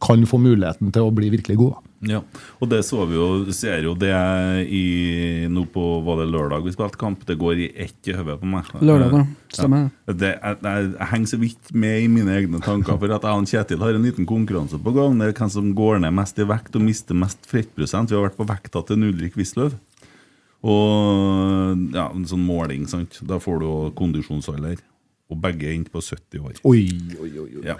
kan 0.05 0.29
få 0.29 0.43
muligheten 0.45 0.93
til 0.93 1.09
å 1.09 1.15
bli 1.17 1.33
virkelig 1.33 1.57
gode. 1.63 1.81
da. 1.81 1.92
Ja, 2.03 2.19
og 2.59 2.67
det 2.67 2.81
så 2.83 3.05
vi 3.07 3.15
jo, 3.15 3.27
ser 3.55 3.85
jo 3.87 3.93
det 3.95 4.11
i, 4.67 5.47
nå 5.47 5.63
på 5.71 5.83
var 6.03 6.19
det 6.19 6.33
lørdag 6.33 6.65
vi 6.67 6.73
spilte 6.75 6.99
kamp. 6.99 7.23
Det 7.29 7.37
går 7.39 7.61
i 7.63 7.69
ett 7.85 8.11
i 8.11 8.17
hodet 8.17 8.41
på 8.41 8.49
meg. 8.51 8.73
Lørdag, 8.83 9.15
da. 9.15 9.21
Stemmer. 9.55 9.85
Ja. 10.09 10.17
Det, 10.19 10.33
jeg, 10.35 10.59
jeg, 10.67 10.89
jeg 10.97 11.11
henger 11.13 11.31
så 11.31 11.39
vidt 11.45 11.71
med 11.85 12.03
i 12.03 12.11
mine 12.11 12.35
egne 12.41 12.63
tanker. 12.65 12.99
For 12.99 13.15
at 13.15 13.29
jeg 13.29 13.45
og 13.45 13.47
Kjetil 13.53 13.85
har 13.87 13.95
en 13.95 14.09
liten 14.09 14.27
konkurranse 14.27 14.83
på 14.83 14.95
gang. 14.97 15.15
Det 15.21 15.31
er 15.31 15.39
hvem 15.39 15.55
som 15.55 15.71
går 15.79 16.03
ned 16.03 16.19
mest 16.19 16.43
i 16.43 16.49
vekt 16.51 16.79
og 16.79 16.87
mister 16.89 17.19
mest 17.23 17.47
fettprosent. 17.51 18.11
Vi 18.11 18.19
har 18.19 18.27
vært 18.27 18.41
på 18.41 18.51
vekta 18.51 18.83
til 18.89 19.07
Ulrik 19.13 19.39
Wisløw. 19.39 19.71
Og 20.63 21.87
ja, 21.95 22.09
en 22.09 22.27
sånn 22.27 22.43
måling, 22.47 22.89
sant. 22.91 23.23
Da 23.27 23.39
får 23.43 23.63
du 23.63 23.69
jo 23.69 23.77
kondisjonsalder. 23.99 24.83
Og 25.33 25.39
begge 25.41 25.69
er 25.71 25.77
inne 25.79 25.89
på 25.93 26.03
70 26.05 26.43
år. 26.43 26.59
Oi, 26.69 26.83
oi, 27.17 27.31
oi. 27.41 27.47
oi. 27.61 27.65
Ja. 27.71 27.79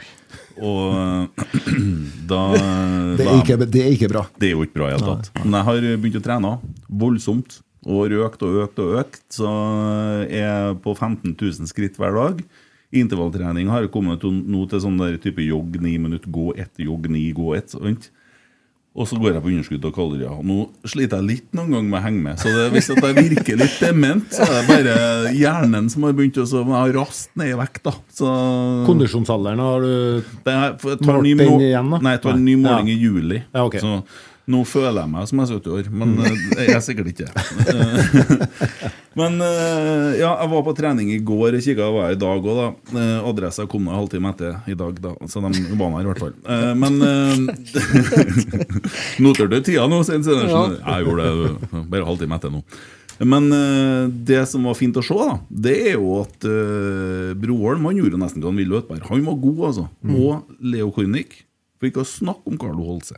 Og 0.65 1.43
da 2.33 2.41
Det, 3.19 3.27
er 3.27 3.37
ikke, 3.43 3.59
det 3.67 3.85
er 3.85 3.93
ikke 3.93 4.09
bra. 4.13 4.25
det 4.41 4.49
er 4.49 4.57
jo 4.57 4.65
ikke 4.65 4.79
bra 4.81 4.89
i 4.89 4.95
det 4.95 5.03
hele 5.03 5.19
tatt. 5.21 5.45
Men 5.45 5.59
jeg 5.59 5.69
har 5.69 5.87
begynt 6.07 6.19
å 6.23 6.25
trene 6.25 6.55
voldsomt. 7.05 7.61
Og 7.83 8.13
økt 8.15 8.45
og 8.47 8.59
økt 8.63 8.79
og 8.79 8.99
økt. 9.01 9.25
Så 9.35 9.49
er 10.29 10.37
jeg 10.39 10.77
på 10.85 10.95
15 10.95 11.35
000 11.35 11.71
skritt 11.71 11.99
hver 11.99 12.15
dag. 12.15 12.43
Intervalltrening 12.93 13.71
har 13.73 13.89
kommet 13.93 14.23
nå 14.23 14.67
til 14.69 14.83
sånn 14.85 14.99
der 15.01 15.17
type 15.21 15.43
jogg 15.43 15.79
ni 15.81 15.97
minutter, 15.99 16.29
gå 16.31 16.53
ett, 16.61 16.75
jogg 16.77 17.09
ni, 17.11 17.31
gå 17.35 17.55
ett. 17.57 17.73
sant? 17.73 18.11
Og 18.93 19.07
så 19.09 19.17
går 19.17 19.33
jeg 19.33 19.41
på 19.41 19.49
underskudd 19.49 19.85
av 19.89 19.93
kalorier. 19.97 20.33
Nå 20.45 20.57
sliter 20.85 21.23
jeg 21.23 21.29
litt 21.31 21.47
noen 21.57 21.71
ganger 21.73 21.89
med 21.89 21.97
å 21.97 22.03
henge 22.05 22.25
med. 22.27 22.41
Så 22.43 22.51
det, 22.53 22.67
hvis 22.75 22.91
jeg 22.93 23.15
virker 23.17 23.57
litt 23.63 23.79
dement, 23.81 24.27
så 24.37 24.45
er 24.45 24.53
det 24.53 24.67
bare 24.69 24.97
hjernen 25.33 25.89
som 25.93 26.05
har 26.05 26.13
begynt 26.19 26.41
å 26.43 26.45
så, 26.49 26.61
Jeg 26.61 26.75
har 26.75 26.93
rast 26.99 27.31
ned 27.41 27.55
i 27.55 27.57
vekt, 27.57 27.81
da. 27.89 27.95
Så 28.13 28.35
Kondisjonsalderen 28.85 29.63
har 29.65 29.87
du 29.87 29.95
Målt 31.09 31.25
den 31.25 31.65
igjen, 31.65 31.89
da? 31.89 32.03
Nei, 32.05 32.13
jeg 32.19 32.23
tar 32.27 32.37
en 32.37 32.45
ny 32.45 32.59
måling 32.61 32.93
i 32.93 32.99
juli. 33.01 33.41
Ja, 33.55 33.65
ok. 33.65 33.81
Så 33.81 33.95
nå 34.53 34.63
føler 34.69 35.01
jeg 35.01 35.11
meg 35.13 35.29
som 35.31 35.41
jeg 35.41 35.49
er 35.49 35.61
70 35.61 35.77
år, 35.79 35.89
men 36.03 36.15
jeg 36.23 36.75
er 36.75 36.83
sikkert 36.85 37.11
ikke. 37.13 37.29
men 39.21 39.39
eh, 39.47 40.09
ja, 40.21 40.31
jeg 40.43 40.53
var 40.53 40.65
på 40.67 40.75
trening 40.79 41.13
i 41.15 41.21
går, 41.25 41.59
jeg 41.59 41.67
kikka 41.71 41.91
var 41.95 42.11
jeg 42.11 42.19
i 42.19 42.23
dag 42.23 42.49
òg, 42.53 42.61
da. 42.61 42.69
Eh, 42.93 43.29
Adressa 43.33 43.67
kom 43.71 43.89
en 43.89 43.99
halvtime 43.99 44.33
etter 44.33 44.73
i 44.73 44.79
dag, 44.79 44.99
da. 45.05 45.15
Så 45.31 45.43
de 45.45 45.77
var 45.81 45.95
her 45.97 46.07
i 46.07 46.11
hvert 46.11 46.25
fall. 46.27 46.35
Eh, 46.47 46.73
Men 46.79 46.99
eh, 47.09 47.37
Noterte 49.25 49.61
du 49.61 49.69
tida 49.71 49.87
nå, 49.91 50.03
Svein 50.07 50.25
Sinertsen? 50.27 50.81
Jeg 50.81 51.07
gjorde 51.07 51.29
det 51.29 51.87
bare 51.93 52.09
halvtime 52.09 52.41
etter 52.41 52.53
nå. 52.53 52.65
Men 53.23 53.53
uh, 53.53 54.09
det 54.09 54.41
som 54.51 54.65
var 54.67 54.75
fint 54.75 54.97
å 54.99 55.05
se, 55.05 55.15
da, 55.15 55.37
det 55.67 55.77
er 55.93 55.95
jo 55.95 56.17
at 56.23 56.47
uh, 56.49 57.33
Broholm 57.39 57.87
han 57.87 58.01
gjorde 58.01 58.19
nesten 58.19 58.43
hva 58.43 58.51
han 58.51 58.59
ville. 58.59 58.83
Han 59.07 59.27
var 59.29 59.41
god, 59.45 59.61
altså. 59.71 59.87
Og 60.11 60.65
Leo 60.65 60.91
Kornic. 60.95 61.43
For 61.83 61.89
ikke 61.91 62.05
å 62.05 62.07
snakke 62.07 62.47
om 62.47 62.59
Carlo 62.63 62.85
Holse. 62.87 63.17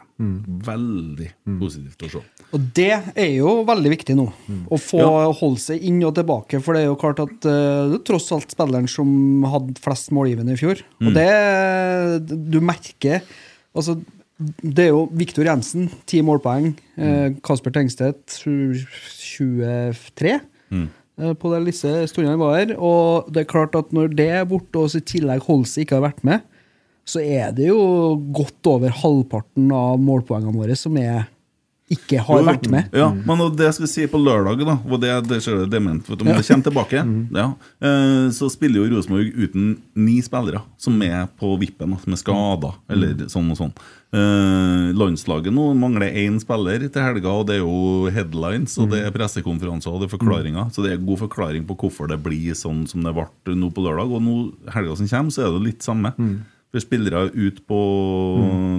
Veldig 0.65 1.27
positivt 1.61 2.01
å 2.07 2.09
se. 2.15 2.23
Og 2.57 2.63
det 2.79 2.87
er 3.13 3.29
jo 3.37 3.51
veldig 3.69 3.91
viktig 3.93 4.15
nå. 4.17 4.25
Å 4.73 4.79
få 4.81 5.03
Ja. 5.03 5.27
Holse 5.37 5.77
inn 5.77 5.99
og 6.09 6.15
tilbake. 6.17 6.63
For 6.65 6.73
det 6.73 6.85
er 6.87 6.89
jo 6.89 6.97
klart 6.97 7.21
at 7.21 7.45
eh, 7.45 7.91
det 7.93 7.99
er 8.01 8.05
tross 8.09 8.31
alt 8.33 8.49
spilleren 8.55 8.89
som 8.89 9.45
hadde 9.53 9.77
flest 9.85 10.09
målgivende 10.17 10.57
i 10.57 10.61
fjor. 10.63 10.81
Og 11.05 11.13
det 11.13 11.29
Du 12.55 12.61
merker 12.65 13.21
Altså, 13.77 13.99
det 14.63 14.87
er 14.87 14.93
jo 14.95 15.05
Viktor 15.13 15.45
Jensen, 15.45 15.89
ti 16.07 16.23
målpoeng. 16.23 16.73
Eh, 16.97 17.35
Kasper 17.45 17.71
Tengstedt, 17.75 18.25
tju- 18.41 18.87
23. 19.19 20.41
eh, 21.19 21.35
På 21.35 21.51
den 21.53 21.65
lille 21.67 22.07
stunden 22.09 22.31
han 22.33 22.39
var 22.41 22.57
her. 22.59 22.77
Og 22.79 23.29
det 23.33 23.45
er 23.45 23.51
klart 23.53 23.75
at 23.79 23.93
når 23.93 24.15
det 24.17 24.29
er 24.31 24.45
borte, 24.49 24.79
og 24.79 24.95
i 24.95 25.01
tillegg 25.05 25.43
Holse 25.49 25.83
ikke 25.85 25.99
har 26.01 26.09
vært 26.09 26.25
med, 26.25 26.41
så 27.05 27.21
er 27.21 27.53
det 27.57 27.69
jo 27.69 27.81
godt 28.35 28.71
over 28.73 28.95
halvparten 29.03 29.71
av 29.77 30.01
målpoengene 30.01 30.57
våre 30.57 30.77
som 30.79 30.97
er 31.01 31.27
ikke 31.93 32.17
har 32.25 32.41
Jo, 32.41 32.45
vært 32.47 32.65
med. 32.73 32.95
Ja, 32.97 33.11
men 33.13 33.43
det 33.59 33.67
jeg 33.67 33.77
skal 33.77 33.91
si 33.93 34.05
på 34.09 34.17
lørdag, 34.17 34.63
da 34.65 34.79
og 34.89 35.01
det, 35.03 35.11
det 35.29 35.43
ser 35.45 35.61
du 35.61 35.67
dement, 35.69 36.07
vet 36.09 36.17
du, 36.17 36.25
men 36.25 36.39
det 36.39 36.47
kommer 36.49 36.65
tilbake, 36.65 37.03
ja, 37.43 37.49
eh, 37.85 38.31
så 38.33 38.49
spiller 38.53 38.81
jo 38.81 38.95
Rosenborg 38.95 39.37
uten 39.37 39.67
ni 40.01 40.17
spillere 40.25 40.63
som 40.81 40.97
er 41.05 41.29
på 41.41 41.53
vippen, 41.61 41.93
som 42.01 42.17
er 42.17 42.23
skada, 42.23 42.73
eller 42.89 43.27
sånn 43.29 43.53
og 43.53 43.61
sånn. 43.61 43.75
Eh, 44.15 44.95
landslaget 44.97 45.53
nå 45.53 45.69
mangler 45.77 46.17
én 46.25 46.41
spiller 46.41 46.87
til 46.89 47.05
helga, 47.05 47.37
og 47.37 47.49
det 47.51 47.59
er 47.59 47.63
jo 47.67 48.09
headlines, 48.15 48.79
og 48.81 48.89
det 48.95 49.03
er 49.05 49.15
pressekonferanser 49.15 49.93
og 49.93 50.01
det 50.01 50.09
er 50.09 50.15
forklaringer. 50.17 50.73
Så 50.73 50.87
det 50.87 50.95
er 50.95 51.05
god 51.05 51.25
forklaring 51.27 51.69
på 51.69 51.77
hvorfor 51.85 52.09
det 52.11 52.21
blir 52.25 52.57
sånn 52.59 52.85
som 52.91 53.05
det 53.05 53.13
ble 53.17 53.59
nå 53.59 53.69
på 53.75 53.85
lørdag. 53.85 54.15
Og 54.15 54.23
nå 54.25 54.37
helga 54.73 54.97
som 55.01 55.11
kommer, 55.11 55.35
så 55.35 55.45
er 55.45 55.57
det 55.57 55.65
litt 55.69 55.85
samme. 55.85 56.15
For 56.17 56.54
spillere 56.83 57.29
ut 57.35 57.61
på 57.69 57.81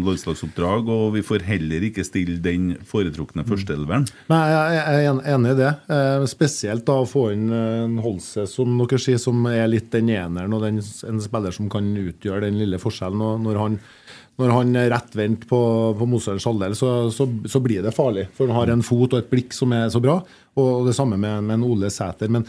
landslagsoppdrag, 0.06 0.90
og 0.92 1.14
vi 1.16 1.24
får 1.26 1.46
heller 1.48 1.86
ikke 1.88 2.06
stille 2.06 2.38
den 2.44 2.74
foretrukne 2.88 3.46
førsteelveren. 3.48 4.08
Nei, 4.32 4.42
jeg 4.52 4.76
jeg 4.76 5.06
er 5.06 5.22
enig 5.36 5.54
i 5.54 5.60
det. 5.60 5.72
Eh, 5.96 6.26
spesielt 6.30 6.86
da 6.88 7.00
å 7.02 7.08
få 7.10 7.30
inn 7.34 7.48
eh, 7.54 7.86
en 7.86 7.98
Holse, 8.04 8.46
som 8.52 8.76
dere 8.82 9.02
sier, 9.02 9.22
som 9.22 9.46
er 9.50 9.68
litt 9.72 9.92
den 9.94 10.12
eneren 10.14 10.56
og 10.56 10.66
den, 10.66 10.82
en 10.82 11.24
spiller 11.24 11.56
som 11.56 11.72
kan 11.72 11.88
utgjøre 12.02 12.46
den 12.48 12.60
lille 12.62 12.80
forskjellen. 12.82 13.24
Og 13.26 13.44
når 13.46 13.62
han, 13.62 13.78
når 14.42 14.56
han 14.58 14.80
er 14.82 14.92
rettvendt 14.94 15.48
på, 15.50 15.60
på 15.98 16.10
motstanderens 16.10 16.50
halvdel, 16.50 16.78
så, 16.78 16.96
så, 17.16 17.30
så 17.52 17.62
blir 17.64 17.86
det 17.86 17.96
farlig. 17.96 18.28
For 18.38 18.50
han 18.50 18.60
har 18.60 18.74
en 18.74 18.86
fot 18.86 19.14
og 19.14 19.22
et 19.22 19.32
blikk 19.32 19.56
som 19.56 19.74
er 19.76 19.88
så 19.94 20.04
bra. 20.04 20.20
Og 20.60 20.88
det 20.88 20.96
samme 20.96 21.20
med, 21.20 21.44
med 21.48 21.60
en 21.60 21.68
Ole 21.68 21.92
Sæter. 21.92 22.32
Men, 22.32 22.48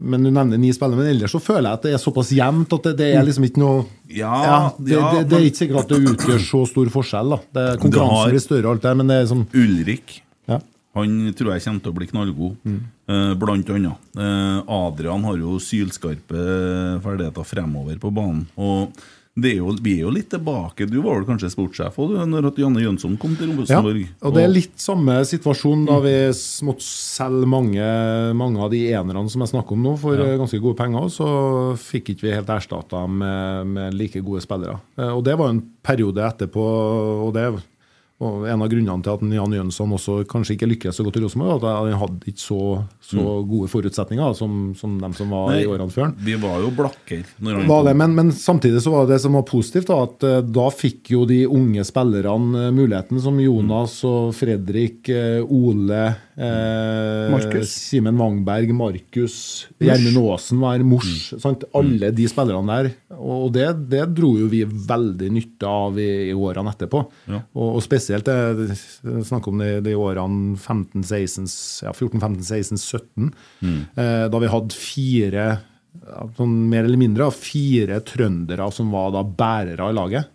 men 0.00 0.22
du 0.22 0.30
nevner 0.30 0.58
ni 0.62 0.70
spillere. 0.72 0.96
Men 1.00 1.08
ellers 1.10 1.32
så 1.34 1.40
føler 1.42 1.68
jeg 1.70 1.78
at 1.78 1.82
det 1.88 1.92
er 1.96 2.02
såpass 2.02 2.30
jevnt 2.32 2.72
at 2.76 2.82
det, 2.86 2.96
det 3.00 3.08
er 3.18 3.24
liksom 3.26 3.44
ikke 3.48 3.58
noe 3.62 3.84
Ja, 4.14 4.70
det, 4.78 4.92
ja, 4.94 5.10
det, 5.16 5.24
det 5.28 5.38
er 5.40 5.46
ikke 5.50 5.62
sikkert 5.64 5.80
at 5.82 5.88
det 5.94 6.12
utgjør 6.14 6.44
så 6.46 6.60
stor 6.70 6.86
forskjell. 6.94 7.34
da. 7.34 7.38
Det, 7.58 7.64
konkurransen 7.82 8.16
har- 8.22 8.30
blir 8.30 8.44
større 8.44 8.66
og 8.66 8.72
alt 8.76 8.82
det, 8.86 8.96
men 9.00 9.06
det 9.10 9.16
er 9.18 9.26
liksom 9.26 9.46
Ulrik 9.54 10.14
ja. 10.48 10.60
Han 10.94 11.18
tror 11.36 11.52
jeg 11.54 11.62
kommer 11.66 11.82
til 11.84 11.92
å 11.92 11.96
bli 11.98 12.06
knallgod, 12.10 12.56
eh, 12.66 13.34
blant 13.38 13.68
annet. 13.70 14.06
Eh, 14.18 14.62
Adrian 14.78 15.22
har 15.28 15.36
jo 15.38 15.58
sylskarpe 15.62 16.40
ferdigheter 17.04 17.44
fremover 17.46 17.98
på 18.02 18.10
banen. 18.14 18.46
Og 18.56 18.92
er 19.46 19.58
jo, 19.60 19.72
vi 19.84 19.92
er 19.98 20.06
jo 20.06 20.12
litt 20.14 20.30
tilbake. 20.32 20.86
Du 20.90 20.98
var 21.04 21.18
vel 21.20 21.26
kanskje 21.28 21.50
sportssjef 21.52 21.98
òg 22.02 22.14
når 22.26 22.50
Janne 22.58 22.82
Jønsson 22.82 23.16
kom 23.20 23.36
til 23.38 23.52
Ja, 23.68 23.80
og 23.82 24.34
det 24.34 24.44
er 24.44 24.52
litt 24.52 24.76
samme 24.82 25.20
situasjon 25.28 25.86
da 25.88 25.98
vi 26.02 26.14
måtte 26.66 26.86
selge 26.86 27.48
mange, 27.50 27.88
mange 28.38 28.62
av 28.64 28.72
de 28.74 28.82
enerne 28.90 29.30
som 29.30 29.44
jeg 29.44 29.52
snakker 29.52 29.76
om 29.76 29.86
nå, 29.86 29.94
for 30.00 30.18
ja. 30.18 30.36
ganske 30.40 30.60
gode 30.62 30.78
penger. 30.80 31.08
Så 31.12 31.28
fikk 31.78 32.14
ikke 32.14 32.28
vi 32.28 32.36
helt 32.36 32.52
erstatta 32.52 33.04
med, 33.06 33.74
med 33.76 33.98
like 33.98 34.22
gode 34.24 34.42
spillere. 34.44 34.80
Eh, 34.98 35.12
Og 35.14 35.24
det 35.26 35.38
var 35.38 35.52
en 35.52 35.62
periode 35.84 36.24
etterpå, 36.24 36.68
og 37.28 37.34
det 37.36 37.48
og 38.18 38.48
en 38.50 38.62
av 38.64 38.66
grunnene 38.66 39.04
til 39.06 39.14
at 39.14 39.20
Jan 39.36 39.52
Jønsson 39.54 39.92
også 39.94 40.16
kanskje 40.26 40.56
ikke 40.56 40.68
lykkes 40.72 40.96
så 40.98 41.04
godt 41.06 41.20
i 41.20 41.22
Rosenborg, 41.22 41.60
var 41.62 41.76
at 41.84 41.92
han 41.92 42.00
hadde 42.00 42.32
ikke 42.32 42.42
så, 42.42 42.62
så 43.12 43.26
gode 43.46 43.68
forutsetninger 43.70 44.32
som, 44.34 44.56
som 44.78 44.96
dem 44.98 45.14
som 45.14 45.30
var 45.30 45.52
Nei, 45.52 45.60
i 45.62 45.68
årene 45.70 45.94
før. 45.94 46.10
Vi 46.26 46.34
var 46.42 46.56
jo 46.64 46.72
blakker 46.74 47.22
når 47.38 47.60
han 47.60 47.70
Var 47.70 47.86
det, 47.86 47.92
men, 48.02 48.16
men 48.18 48.32
samtidig 48.34 48.82
så 48.82 48.90
var 48.96 49.06
det 49.06 49.14
det 49.14 49.20
som 49.22 49.38
var 49.38 49.46
positivt, 49.46 49.92
da, 49.92 50.00
at 50.08 50.26
eh, 50.26 50.40
da 50.42 50.66
fikk 50.74 51.12
jo 51.14 51.22
de 51.30 51.44
unge 51.46 51.84
spillerne 51.86 52.64
eh, 52.64 52.72
muligheten, 52.74 53.22
som 53.22 53.38
Jonas 53.38 53.94
og 54.08 54.34
Fredrik, 54.34 55.12
eh, 55.14 55.38
Ole, 55.46 56.02
eh, 56.34 57.62
Simen 57.70 58.18
Wangberg, 58.18 58.74
Markus, 58.74 59.38
Gjermund 59.78 60.18
Aasen 60.24 60.58
var 60.66 60.82
Mors. 60.82 61.30
Sant? 61.38 61.68
Alle 61.78 62.10
de 62.18 62.26
spillerne 62.26 62.82
der. 62.82 62.90
Og 63.14 63.52
det, 63.54 63.70
det 63.94 64.02
dro 64.18 64.34
jo 64.42 64.50
vi 64.50 64.64
veldig 64.66 65.30
nytte 65.38 65.70
av 65.70 66.02
i, 66.02 66.10
i 66.32 66.34
årene 66.34 66.74
etterpå. 66.74 67.06
Ja. 67.30 67.44
Og, 67.54 67.78
og 67.78 67.82
spesielt 67.86 68.07
det, 68.08 68.76
snakk 69.28 69.48
om 69.50 69.58
de, 69.58 69.80
de 69.84 69.94
årene 69.98 70.56
15, 70.56 71.02
16, 71.04 71.48
ja, 71.86 71.92
14, 71.92 72.20
15, 72.20 72.44
16, 72.44 72.78
17, 72.78 73.32
eh, 73.96 74.24
da 74.32 74.38
vi 74.42 74.52
hadde 74.52 74.74
fire 74.78 75.48
sånn 76.36 76.52
mer 76.70 76.86
eller 76.86 77.00
mindre 77.00 77.28
fire 77.34 78.00
trøndere 78.06 78.68
som 78.72 78.90
var 78.94 79.12
da 79.16 79.22
bærere 79.24 79.90
i 79.90 79.96
laget. 79.96 80.34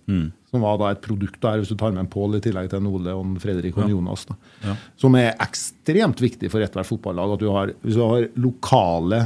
som 0.53 0.61
var 0.61 0.77
da 0.77 0.91
et 0.93 1.01
produkt 1.01 1.39
der, 1.41 1.57
hvis 1.57 1.71
du 1.73 1.77
tar 1.79 1.91
med 1.95 2.03
en 2.03 2.11
Pål 2.13 2.37
i 2.37 2.41
tillegg 2.45 2.67
til 2.69 2.77
en 2.77 2.89
Ole 2.91 3.13
og 3.17 3.23
en 3.25 3.39
Fredrik 3.41 3.77
og 3.77 3.87
ja. 3.87 3.93
Jonas. 3.95 4.25
da. 4.29 4.35
Ja. 4.61 4.75
Som 5.01 5.15
er 5.17 5.31
ekstremt 5.41 6.21
viktig 6.21 6.51
for 6.53 6.61
ethvert 6.61 6.85
fotballag. 6.85 7.33
at 7.33 7.41
du 7.41 7.49
har, 7.49 7.71
Hvis 7.81 7.97
du 7.97 8.03
har 8.05 8.27
lokale 8.37 9.23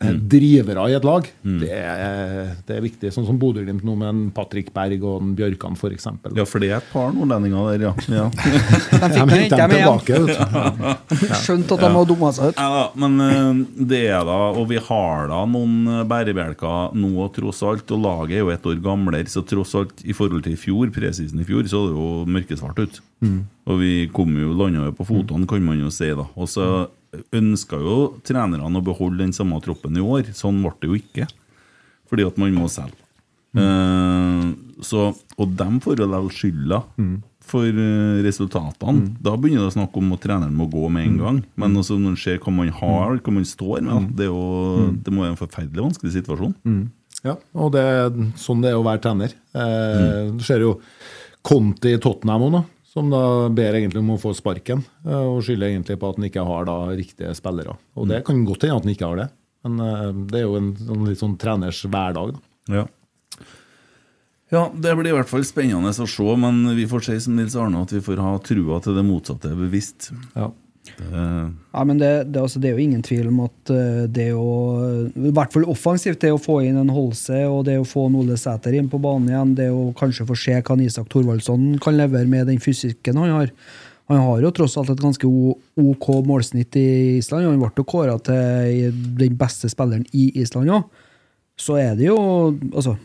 eh, 0.00 0.14
drivere 0.32 0.86
i 0.90 0.94
et 0.96 1.04
lag, 1.06 1.26
det, 1.60 1.70
er, 1.70 2.52
det 2.66 2.76
er 2.76 2.84
viktig. 2.84 3.10
Sånn 3.14 3.26
som 3.28 3.38
Bodø-Glimt 3.40 3.84
nå 3.86 3.94
med 4.00 4.08
en 4.08 4.22
Patrick 4.34 4.70
Berg 4.74 5.02
og 5.04 5.20
en 5.22 5.34
Bjørkan 5.38 5.76
f.eks. 5.76 6.08
Ja, 6.36 6.46
for 6.48 6.62
det 6.62 6.70
er 6.72 6.78
et 6.80 6.88
par 6.92 7.12
nordlendinger 7.14 7.70
der, 7.74 7.84
ja. 7.88 7.92
ja. 8.16 8.26
De 9.14 9.26
fikk 9.30 9.52
De 9.52 9.60
dem 9.60 9.74
tilbake. 9.76 10.20
vet. 10.26 11.34
Skjønte 11.44 11.76
at 11.76 11.84
de 11.84 11.90
hadde 11.94 12.08
dumma 12.12 12.32
seg 12.36 12.52
ut. 12.52 12.60
Ja 12.60 12.68
da, 12.74 12.84
men 13.04 13.24
eh, 13.26 13.62
det 13.92 14.02
er 14.10 14.24
da, 14.28 14.38
og 14.56 14.68
vi 14.70 14.80
har 14.90 15.30
da 15.32 15.42
noen 15.50 15.76
eh, 15.98 16.02
bærebjelker 16.10 16.96
nå, 16.98 17.12
tross 17.36 17.62
alt. 17.66 17.90
Og 17.96 18.04
laget 18.04 18.38
er 18.38 18.44
jo 18.44 18.52
et 18.54 18.70
år 18.72 18.80
gamlere, 18.84 19.26
så 19.30 19.44
tross 19.46 19.76
alt 19.78 20.04
i 20.06 20.16
forhold 20.16 20.44
til 20.46 20.56
i 20.56 20.60
fjor, 20.60 20.90
presisen 20.94 21.42
i 21.42 21.46
fjor, 21.48 21.66
så 21.70 21.84
er 21.84 21.90
det 21.90 21.98
jo 21.98 22.10
mørkesvart 22.38 22.80
ut. 22.84 23.00
Og 23.70 23.76
vi 23.82 23.92
kom 24.14 24.32
jo 24.40 24.54
landa 24.56 24.86
jo 24.88 24.94
på 24.96 25.04
fotene, 25.10 25.46
kan 25.50 25.62
man 25.64 25.78
jo 25.82 25.90
si, 25.92 26.08
da. 26.16 26.24
Og 26.40 26.48
så 26.50 26.64
ønska 27.34 27.78
jo 27.80 27.96
trenerne 28.26 28.64
å 28.78 28.84
beholde 28.84 29.24
den 29.24 29.34
samme 29.36 29.58
troppen 29.64 29.96
i 29.98 30.04
år. 30.04 30.30
Sånn 30.36 30.60
ble 30.62 30.72
det 30.80 30.90
jo 30.90 30.98
ikke, 30.98 31.26
fordi 32.10 32.26
at 32.28 32.38
man 32.40 32.54
må 32.54 32.68
selge. 32.70 32.98
Eh, 33.58 34.46
så, 34.86 35.10
og 35.36 35.56
dem 35.58 35.80
får 35.82 35.98
jo 35.98 36.06
likevel 36.06 36.30
skylda 36.34 36.78
for 37.50 37.66
uh, 37.66 38.20
resultatene. 38.22 39.08
Da 39.18 39.32
begynner 39.34 39.64
det 39.66 39.72
å 39.72 39.74
snakke 39.74 39.98
om 39.98 40.12
at 40.14 40.22
treneren 40.22 40.54
må 40.54 40.68
gå 40.70 40.86
med 40.92 41.08
en 41.08 41.16
gang. 41.18 41.38
Men 41.58 41.74
også 41.80 41.96
når 41.98 42.12
man 42.12 42.18
ser 42.22 42.38
hva 42.38 42.52
man 42.54 42.70
har, 42.78 43.16
hva 43.18 43.32
man 43.34 43.46
står 43.48 43.82
med, 43.82 44.12
det, 44.14 44.28
er 44.28 44.30
jo, 44.30 44.90
det 45.02 45.10
må 45.12 45.24
være 45.24 45.34
en 45.34 45.40
forferdelig 45.40 45.82
vanskelig 45.88 46.12
situasjon. 46.20 46.54
Ja, 47.26 47.34
og 47.58 47.72
det 47.74 47.82
sånn 48.40 48.62
det 48.62 48.70
er 48.70 48.78
å 48.78 48.84
være 48.86 49.02
trener. 49.02 49.34
Eh, 49.52 50.30
Du 50.30 50.44
ser 50.46 50.62
jo 50.62 50.76
Conti 51.42 51.96
i 51.96 52.00
Tottenham 52.00 52.46
òg, 52.46 52.60
som 52.90 53.10
da 53.12 53.22
ber 53.54 53.76
egentlig 53.78 54.00
om 54.02 54.14
å 54.16 54.20
få 54.20 54.32
sparken. 54.34 54.82
eh, 55.06 55.14
Og 55.30 55.44
skylder 55.46 55.70
egentlig 55.70 55.98
på 56.00 56.08
at 56.10 56.16
han 56.18 56.26
ikke 56.26 56.46
har 56.46 56.64
da 56.66 56.78
riktige 56.90 57.34
spillere. 57.38 57.76
Og 57.94 58.08
det 58.10 58.24
kan 58.26 58.44
godt 58.48 58.66
hende 58.66 58.76
at 58.80 58.86
han 58.88 58.94
ikke 58.94 59.10
har 59.12 59.20
det, 59.22 59.28
men 59.66 59.84
eh, 59.86 60.08
det 60.32 60.40
er 60.40 60.46
jo 60.48 60.56
en 60.58 60.72
sånn, 60.80 61.04
litt 61.06 61.22
sånn 61.22 61.36
treners 61.38 61.84
hverdag. 61.86 62.34
da. 62.34 62.80
Ja. 62.80 62.86
ja, 64.50 64.64
det 64.74 64.96
blir 64.98 65.12
i 65.12 65.16
hvert 65.16 65.30
fall 65.30 65.46
spennende 65.46 65.92
å 65.94 66.08
se, 66.10 66.26
men 66.42 66.64
vi 66.76 66.88
får 66.90 67.06
si 67.06 67.20
som 67.22 67.36
Nils 67.38 67.54
Arne 67.58 67.82
at 67.84 67.94
vi 67.94 68.02
får 68.02 68.18
ha 68.22 68.34
trua 68.42 68.80
til 68.82 68.98
det 68.98 69.06
motsatte 69.06 69.54
bevisst. 69.54 70.10
Ja. 70.34 70.50
Det, 70.86 71.52
Ja, 71.72 71.84
men 71.84 71.98
det, 71.98 72.24
det, 72.32 72.40
altså, 72.40 72.58
det 72.58 72.70
er 72.70 72.78
jo 72.78 72.84
ingen 72.84 73.02
tvil 73.04 73.28
om 73.30 73.42
at 73.44 73.72
eh, 73.74 74.06
det 74.10 74.30
å 74.34 74.48
I 75.08 75.32
hvert 75.36 75.52
fall 75.54 75.68
offensivt, 75.70 76.20
det 76.22 76.32
å 76.34 76.40
få 76.40 76.60
inn 76.66 76.80
en 76.80 76.92
Holse 76.92 77.44
og 77.46 77.66
det 77.68 77.76
å 77.80 77.86
få 77.86 78.08
Ole 78.08 78.38
Sæter 78.40 78.74
inn 78.78 78.88
på 78.90 79.00
banen 79.02 79.30
igjen, 79.30 79.54
det 79.58 79.68
å 79.74 79.90
kanskje 79.96 80.26
få 80.28 80.38
se 80.38 80.56
hva 80.58 80.78
Isak 80.82 81.10
Thorvaldsson 81.12 81.78
kan 81.82 81.98
levere 81.98 82.28
med 82.30 82.50
den 82.50 82.62
fysikken 82.62 83.20
han 83.20 83.36
har. 83.36 83.54
Han 84.10 84.24
har 84.26 84.40
jo 84.42 84.50
tross 84.50 84.74
alt 84.80 84.90
et 84.90 85.02
ganske 85.02 85.28
OK 85.28 86.08
målsnitt 86.26 86.74
i 86.80 87.20
Island. 87.20 87.46
og 87.46 87.52
Han 87.52 87.60
ble 87.62 87.70
jo 87.78 87.86
kåra 87.86 88.16
til 88.26 88.96
den 89.20 89.36
beste 89.38 89.70
spilleren 89.70 90.02
i 90.10 90.32
Island 90.42 90.72
òg. 90.74 90.88
Så 91.60 91.76
er 91.78 91.94
det 91.94 92.08
jo 92.08 92.18
Altså, 92.72 92.96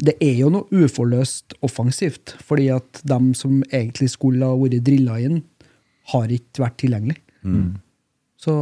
det 0.00 0.16
er 0.18 0.40
jo 0.40 0.50
noe 0.50 0.66
uforløst 0.72 1.54
offensivt. 1.62 2.34
Fordi 2.42 2.66
at 2.74 3.02
dem 3.06 3.30
som 3.38 3.60
egentlig 3.70 4.10
skulle 4.16 4.48
ha 4.48 4.58
vært 4.58 4.82
drilla 4.88 5.20
inn, 5.22 5.44
har 6.12 6.32
ikke 6.34 6.64
vært 6.64 6.78
tilgjengelig. 6.82 7.18
Så 8.40 8.52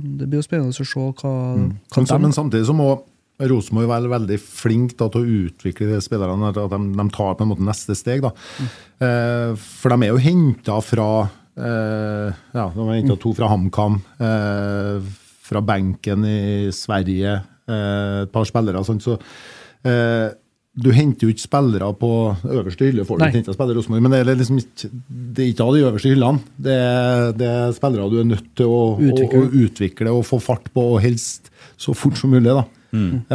det 0.00 0.30
blir 0.30 0.40
jo 0.40 0.46
spennende 0.46 0.72
å 0.72 0.76
se 0.76 0.86
hva, 0.96 1.10
hva 1.20 1.34
Men, 1.60 2.08
så, 2.08 2.18
men 2.22 2.32
samtidig 2.32 2.68
så 2.70 2.76
må 2.76 2.88
Rosenborg 3.36 3.90
være 3.90 4.08
veldig 4.08 4.38
flink 4.40 4.94
da, 4.96 5.10
til 5.12 5.20
å 5.24 5.40
utvikle 5.44 5.90
de 5.90 5.98
spillerne. 6.04 6.52
At 6.52 6.56
de, 6.72 6.78
de 6.96 7.06
tar 7.12 7.34
på 7.36 7.44
en 7.44 7.50
måte 7.50 7.66
neste 7.66 7.96
steg. 7.98 8.24
Da. 8.24 8.32
Eh, 9.04 9.52
for 9.60 9.92
de 9.92 10.06
er 10.06 10.14
jo 10.14 10.22
henta 10.24 10.78
fra 10.84 11.10
eh, 11.26 12.30
Ja, 12.56 12.70
de 12.72 12.80
har 12.80 12.96
henta 12.96 13.18
to 13.20 13.34
fra 13.36 13.50
HamKam. 13.52 14.00
Eh, 14.24 15.12
fra 15.46 15.62
benken 15.62 16.24
i 16.26 16.72
Sverige. 16.74 17.36
Eh, 17.68 18.22
et 18.24 18.32
par 18.32 18.48
spillere. 18.48 18.80
Sånn, 18.88 19.04
så 19.04 19.18
eh, 19.84 20.32
du 20.76 20.90
henter 20.92 21.24
jo 21.24 21.32
ikke 21.32 21.44
spillere 21.46 21.86
på 21.96 22.10
øverste 22.44 22.84
hylle, 22.84 23.04
får 23.08 23.18
du 23.18 23.24
ikke 23.40 23.54
spillere 23.56 23.78
Rosenborg, 23.78 24.02
men 24.04 24.12
det 24.12 24.18
er 24.20 24.36
liksom 24.36 24.58
ikke, 24.60 24.90
det 25.08 25.44
er 25.44 25.48
ikke 25.54 25.64
av 25.64 25.72
de 25.72 25.84
øverste 25.86 26.10
hyllene. 26.12 26.56
Det 26.66 26.74
er, 26.76 27.32
det 27.40 27.48
er 27.48 27.72
spillere 27.76 28.08
du 28.12 28.18
er 28.20 28.28
nødt 28.28 28.50
til 28.60 28.68
å 28.68 28.80
Utvikle. 29.00 29.40
å, 29.40 29.46
å 29.46 29.62
utvikle 29.64 30.14
og 30.18 30.26
få 30.28 30.40
fart 30.44 30.68
på, 30.74 30.84
og 30.92 31.00
helst 31.04 31.48
så 31.80 31.96
fort 31.96 32.20
som 32.20 32.34
mulig. 32.36 32.52
da. 32.52 32.66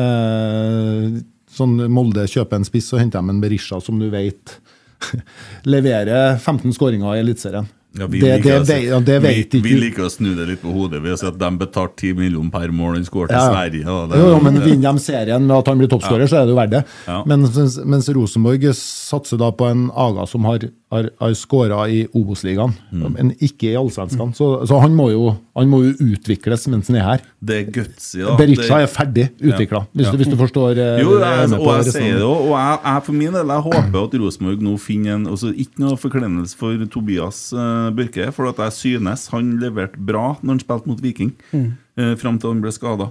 Eh, 0.02 1.08
sånn 1.52 1.76
Molde 1.92 2.28
kjøper 2.30 2.62
en 2.62 2.68
spiss, 2.68 2.92
så 2.94 3.02
henter 3.02 3.22
de 3.22 3.34
en 3.34 3.42
Berisha 3.44 3.82
som 3.84 3.98
du 4.02 4.08
vet 4.14 4.58
leverer 5.74 6.38
15 6.38 6.78
skåringer 6.78 7.18
i 7.18 7.24
Eliteserien. 7.26 7.70
Ja, 8.00 8.06
vi, 8.08 8.20
det, 8.22 8.28
det, 8.28 8.36
liker 8.44 8.62
å 8.62 8.66
si- 8.66 9.04
det 9.06 9.16
vet 9.22 9.36
vi, 9.36 9.42
ikke 9.44 9.62
vi 9.66 9.74
liker 9.82 10.06
å 10.08 10.10
snu 10.10 10.30
det 10.36 10.46
litt 10.48 10.62
på 10.64 10.72
hodet 10.72 11.02
ved 11.04 11.12
å 11.14 11.18
si 11.20 11.26
at 11.28 11.38
de 11.38 11.50
betalte 11.60 11.96
10 12.08 12.14
millioner 12.16 12.52
per 12.54 12.72
mål 12.72 12.96
han 12.96 13.04
skåret 13.08 13.30
til 13.34 13.38
Ja, 13.38 13.48
ja. 13.48 13.52
Sverige. 13.52 13.84
Det- 14.12 14.20
Jo, 14.22 14.28
jo, 14.32 14.40
men 14.46 14.60
vinner 14.64 14.94
de 14.94 15.00
serien 15.00 15.46
med 15.48 15.58
at 15.58 15.68
han 15.68 15.78
blir 15.78 15.88
toppskårer, 15.92 16.28
så 16.32 16.40
er 16.42 16.46
det 16.46 16.54
jo 16.56 16.60
verdt 16.62 16.72
det. 16.78 16.84
Ja. 17.08 17.24
Mens, 17.28 17.78
mens 17.86 18.08
Rosenborg 18.10 18.64
satser 18.74 19.38
da 19.38 19.52
på 19.52 19.68
en 19.70 19.90
Aga 19.92 20.26
som 20.28 20.44
har, 20.46 20.60
har, 20.92 21.08
har 21.22 21.34
skåra 21.40 21.86
i 21.90 22.02
Obos-ligaen, 22.14 22.74
Mm. 22.92 23.14
men 23.16 23.30
ikke 23.40 23.70
i 23.72 23.76
Allsvenskan. 23.80 24.34
Så, 24.36 24.66
så 24.68 24.80
han, 24.84 24.92
må 24.96 25.06
jo, 25.12 25.38
han 25.56 25.70
må 25.72 25.80
jo 25.86 25.94
utvikles 26.04 26.68
mens 26.68 26.88
han 26.92 26.98
er 27.00 27.06
her. 27.08 27.22
Det 27.42 27.56
er 27.62 27.70
gutsy, 27.72 28.20
da. 28.26 28.36
Berisha 28.36 28.78
Det- 28.78 28.84
er 28.84 28.92
ferdig 28.92 29.26
utvikla, 29.40 29.86
hvis, 29.96 30.06
Ja. 30.06 30.12
du- 30.12 30.18
hvis 30.18 30.28
du 30.34 30.36
forstår 30.36 30.72
eh, 30.78 31.00
Jo, 31.02 31.14
jeg, 31.20 31.54
og 31.60 31.70
jeg 31.80 31.94
sier 31.94 32.18
det 32.20 32.28
òg. 32.28 32.42
Og 32.50 32.52
jeg, 32.60 32.80
jeg 32.84 33.04
for 33.08 33.14
min 33.14 33.32
del 33.34 33.48
jeg 33.48 33.62
håper 33.70 34.04
at 34.04 34.20
Rosenborg 34.20 34.62
nå 34.62 34.76
finner 34.80 35.16
en 35.16 35.26
også 35.28 35.54
Ikke 35.56 35.80
noe 35.80 35.96
forkleinelse 35.98 36.56
for 36.60 36.86
Tobias 36.92 37.54
uh, 37.54 37.90
Børke, 37.96 38.32
for 38.34 38.50
at 38.50 38.58
jeg 38.58 38.72
synes 38.82 39.28
han 39.32 39.58
leverte 39.60 39.98
bra 39.98 40.36
når 40.44 40.50
han 40.58 40.60
spilte 40.60 40.88
mot 40.88 41.02
Viking, 41.02 41.32
mm. 41.54 42.18
fram 42.18 42.38
til 42.40 42.50
han 42.52 42.62
ble 42.62 42.72
skada. 42.72 43.10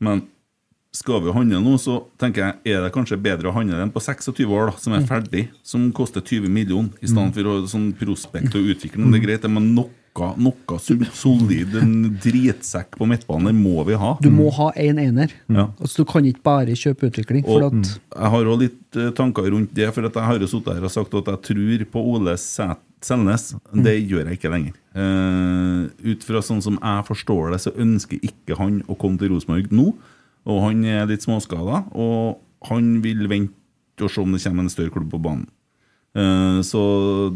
Men 0.00 0.22
skal 0.98 1.22
vi 1.22 1.34
handle 1.34 1.60
nå, 1.62 1.76
så 1.80 2.00
tenker 2.20 2.44
jeg 2.44 2.74
er 2.74 2.82
det 2.84 2.94
kanskje 2.94 3.20
bedre 3.22 3.50
å 3.50 3.54
handle 3.54 3.78
en 3.84 3.92
på 3.94 4.02
26 4.02 4.42
år, 4.46 4.72
da, 4.72 4.80
som 4.82 4.96
er 4.96 5.06
ferdig, 5.06 5.46
som 5.66 5.86
koster 5.94 6.24
20 6.24 6.50
millioner, 6.50 6.90
i 7.00 7.10
stedet 7.10 7.38
for 7.38 7.52
å 7.52 7.60
sånn 7.70 7.92
prospekt 7.98 8.56
og 8.58 8.74
utvikle. 8.74 9.04
den. 9.04 9.14
det 9.14 9.20
er 9.20 9.26
greit, 9.28 9.44
det, 9.44 9.52
men 9.52 9.70
noe, 9.76 9.90
noe 10.40 10.78
solid, 11.14 11.76
en 11.78 11.92
dritsekk 12.18 12.98
på 12.98 13.06
midtbanen, 13.10 13.60
må 13.62 13.84
vi 13.86 13.98
ha. 14.00 14.16
Du 14.24 14.30
må 14.34 14.48
ha 14.56 14.72
én 14.74 14.98
en 14.98 15.04
ener. 15.04 15.36
Ja. 15.46 15.68
Altså, 15.78 16.02
du 16.02 16.10
kan 16.10 16.26
ikke 16.26 16.44
bare 16.48 16.74
kjøpe 16.78 17.12
utvikling. 17.12 17.46
Og 17.46 17.68
jeg 17.78 18.32
har 18.34 18.50
òg 18.50 18.64
litt 18.64 18.98
eh, 18.98 19.12
tanker 19.14 19.46
rundt 19.54 19.74
det, 19.78 19.92
for 19.94 20.08
at 20.08 20.18
jeg 20.18 20.30
har 20.32 20.42
jo 20.42 20.50
sittet 20.50 20.80
her 20.80 20.90
og 20.90 20.94
sagt 20.96 21.18
at 21.22 21.32
jeg 21.34 21.44
tror 21.52 21.88
på 21.94 22.06
Ole 22.16 22.34
Sæt- 22.40 22.84
Selnes. 23.04 23.52
Det 23.70 23.94
gjør 24.10 24.26
jeg 24.26 24.38
ikke 24.38 24.50
lenger. 24.50 24.76
Uh, 24.98 25.86
ut 26.02 26.24
fra 26.26 26.40
sånn 26.42 26.62
som 26.64 26.78
jeg 26.80 27.04
forstår 27.06 27.52
det, 27.54 27.60
så 27.62 27.70
ønsker 27.78 28.22
ikke 28.26 28.56
han 28.58 28.80
å 28.90 28.96
komme 28.98 29.20
til 29.20 29.30
Rosenborg 29.30 29.70
nå. 29.70 29.92
Og 30.48 30.62
han 30.64 30.84
er 30.88 31.08
litt 31.10 31.24
småskada, 31.26 31.84
og 31.92 32.38
han 32.70 32.98
vil 33.04 33.26
vente 33.30 34.04
og 34.04 34.12
se 34.12 34.22
om 34.22 34.32
det 34.32 34.42
kommer 34.44 34.64
en 34.64 34.72
større 34.72 34.94
klubb 34.94 35.10
på 35.12 35.20
banen. 35.22 35.48
Eh, 36.16 36.60
så 36.64 36.80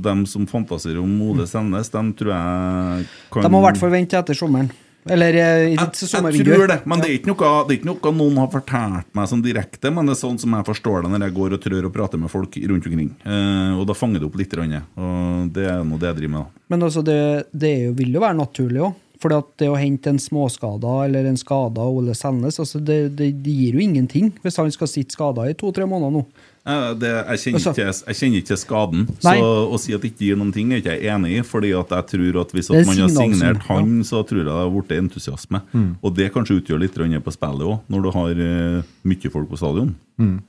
dem 0.00 0.24
som 0.26 0.46
fantaserer 0.48 1.02
om 1.02 1.12
Ole 1.28 1.46
Selnes, 1.46 1.92
dem 1.92 2.14
tror 2.16 2.32
jeg 2.32 3.10
kan 3.30 3.44
de 3.44 3.52
må 3.52 3.60
i 3.60 3.66
hvert 3.68 3.82
fall 3.82 3.92
vente 3.92 4.16
etter 4.18 4.38
sommeren. 4.38 4.72
Eller 5.10 5.34
eh, 5.34 5.72
i 5.72 5.76
et 5.76 5.98
sommervindu. 5.98 6.46
jeg 6.46 6.58
tror 6.60 6.70
det, 6.70 6.78
men 6.86 7.02
det 7.02 7.08
er, 7.08 7.16
ikke 7.18 7.32
noe, 7.32 7.52
det 7.66 7.74
er 7.74 7.78
ikke 7.80 7.88
noe 7.90 8.12
noen 8.14 8.38
har 8.38 8.50
fortalt 8.52 9.08
meg 9.18 9.30
sånn 9.30 9.42
direkte, 9.42 9.90
men 9.90 10.06
det 10.06 10.14
er 10.14 10.20
sånn 10.20 10.38
som 10.38 10.54
jeg 10.54 10.66
forstår 10.68 11.02
det 11.02 11.10
når 11.10 11.26
jeg 11.26 11.36
går 11.38 11.56
og 11.56 11.62
trør 11.64 11.88
og 11.88 11.94
prater 11.94 12.22
med 12.22 12.30
folk 12.30 12.58
rundt 12.70 12.86
omkring. 12.86 13.10
Eh, 13.26 13.72
og 13.74 13.86
da 13.90 13.98
fanger 13.98 14.22
det 14.22 14.28
opp 14.30 14.38
litt. 14.38 14.54
Og 14.54 15.48
det 15.56 15.66
er 15.74 15.82
nå 15.86 15.98
det 15.98 16.12
jeg 16.12 16.20
driver 16.22 16.34
med. 16.36 16.60
Men 16.70 16.86
altså, 16.86 17.02
det, 17.06 17.18
det 17.50 17.72
jo, 17.88 17.96
vil 17.98 18.14
jo 18.14 18.22
være 18.22 18.38
naturlig 18.38 18.86
òg. 18.86 19.01
For 19.22 19.30
det 19.30 19.68
å 19.70 19.78
hente 19.78 20.10
en 20.10 20.18
småskada 20.18 21.04
eller 21.06 21.28
en 21.30 21.38
skada 21.38 21.84
Ole 21.86 22.16
Selnes, 22.18 22.58
altså 22.58 22.80
det, 22.82 23.12
det, 23.18 23.28
det 23.44 23.54
gir 23.54 23.76
jo 23.78 23.84
ingenting 23.84 24.32
hvis 24.42 24.58
han 24.58 24.72
skal 24.74 24.90
sitte 24.90 25.14
skada 25.14 25.46
i 25.46 25.54
to-tre 25.58 25.86
måneder 25.86 26.16
nå. 26.16 26.24
Det, 26.62 27.10
jeg, 27.10 27.38
kjenner 27.42 27.58
Altså- 27.58 27.72
ikke, 27.72 27.86
jeg 28.06 28.16
kjenner 28.18 28.38
ikke 28.42 28.56
skaden, 28.60 29.06
Nei. 29.24 29.34
så 29.38 29.46
å 29.66 29.78
si 29.82 29.94
at 29.96 30.02
det 30.04 30.12
ikke 30.12 30.26
gir 30.28 30.38
noen 30.38 30.52
ting, 30.54 30.70
er 30.70 30.78
ikke 30.78 30.94
jeg 30.94 31.10
enig 31.10 31.32
i. 31.38 31.42
fordi 31.42 31.72
at 31.74 31.90
jeg 31.90 32.06
tror 32.12 32.40
at 32.42 32.52
hvis 32.54 32.70
at 32.70 32.86
man 32.86 33.00
har 33.02 33.10
signert 33.10 33.66
han, 33.66 34.04
så 34.06 34.22
tror 34.22 34.38
jeg 34.42 34.46
det 34.46 34.54
har 34.54 34.70
blitt 34.70 34.94
entusiasme. 34.98 35.62
Og 36.02 36.14
det 36.14 36.30
kanskje 36.32 36.60
utgjør 36.60 36.82
litt 36.84 36.94
på 36.94 37.34
spillet 37.34 37.66
òg, 37.66 37.80
når 37.90 38.02
du 38.02 38.10
har 38.14 38.30
uh, 38.46 38.82
mye 39.02 39.30
folk 39.30 39.50
på 39.50 39.58
stadion. 39.58 39.94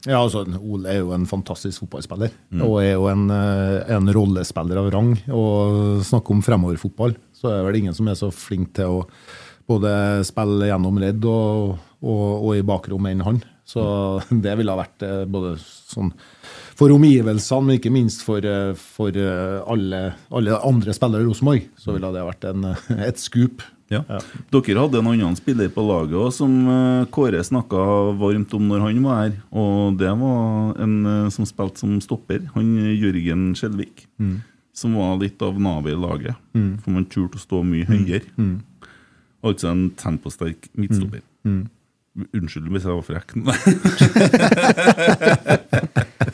Ja, 0.06 0.20
altså, 0.22 0.44
Ole 0.62 0.92
er 0.92 1.00
jo 1.02 1.14
en 1.16 1.26
fantastisk 1.26 1.82
fotballspiller. 1.82 2.30
Og 2.62 2.78
er 2.84 2.94
jo 2.94 3.08
en, 3.10 3.30
eh, 3.32 3.96
en 3.96 4.06
rollespiller 4.14 4.78
av 4.78 4.92
rang. 4.94 5.16
Og 5.34 6.04
snakker 6.06 6.36
om 6.36 6.44
fremoverfotball, 6.46 7.16
så 7.44 7.52
er 7.52 7.60
det 7.60 7.66
vel 7.68 7.82
ingen 7.82 7.98
som 7.98 8.08
er 8.08 8.16
så 8.16 8.32
flink 8.32 8.72
til 8.80 9.02
å 9.02 9.08
både 9.68 10.24
spille 10.28 10.70
gjennom 10.70 11.00
redd 11.04 11.26
og, 11.28 11.76
og, 12.04 12.30
og 12.40 12.54
i 12.56 12.64
bakrom 12.68 13.12
enn 13.12 13.26
han. 13.28 13.44
Så 13.68 13.84
det 14.44 14.56
ville 14.60 14.74
ha 14.74 14.80
vært 14.80 15.06
eh, 15.06 15.24
både 15.30 15.56
sånn 15.60 16.14
for 16.74 16.90
omgivelsene, 16.90 17.68
men 17.68 17.78
ikke 17.78 17.94
minst 17.94 18.24
for, 18.26 18.44
eh, 18.44 18.74
for 18.76 19.14
eh, 19.14 19.60
alle, 19.70 20.02
alle 20.34 20.58
andre 20.66 20.96
spillere 20.96 21.24
i 21.24 21.30
Rosenborg, 21.30 21.70
så 21.80 21.94
ville 21.94 22.12
det 22.12 22.24
ha 22.24 22.32
vært 22.32 22.48
en, 22.50 22.68
et 23.10 23.22
skup. 23.22 23.64
Ja. 23.92 24.00
Dere 24.50 24.80
hadde 24.80 24.98
en 25.04 25.10
annen 25.12 25.36
spiller 25.38 25.68
på 25.70 25.84
laget 25.86 26.16
også, 26.18 26.48
som 26.48 27.06
Kåre 27.14 27.44
snakka 27.46 27.84
varmt 28.18 28.56
om 28.58 28.64
når 28.72 28.88
han 28.88 29.04
var 29.06 29.20
her. 29.20 29.36
Og 29.54 30.00
det 30.00 30.10
var 30.18 30.80
en 30.82 30.96
som 31.36 31.46
spilte 31.46 31.84
som 31.84 32.00
stopper. 32.02 32.48
Han 32.56 32.72
Jørgen 32.96 33.52
Skjelvik. 33.60 34.08
Som 34.74 34.96
var 34.98 35.20
litt 35.22 35.38
av 35.46 35.60
navet 35.62 35.94
i 35.94 36.00
laget. 36.02 36.34
For 36.82 36.90
man 36.96 37.06
turte 37.06 37.38
å 37.38 37.42
stå 37.44 37.60
mye 37.68 37.86
høyere. 37.86 38.26
Altså 39.44 39.68
en 39.74 39.90
temposterk 40.00 40.70
midtstopper. 40.80 41.22
Unnskyld 42.34 42.68
hvis 42.70 42.84
jeg 42.86 42.94
var 42.94 43.06
frekk. 43.08 43.34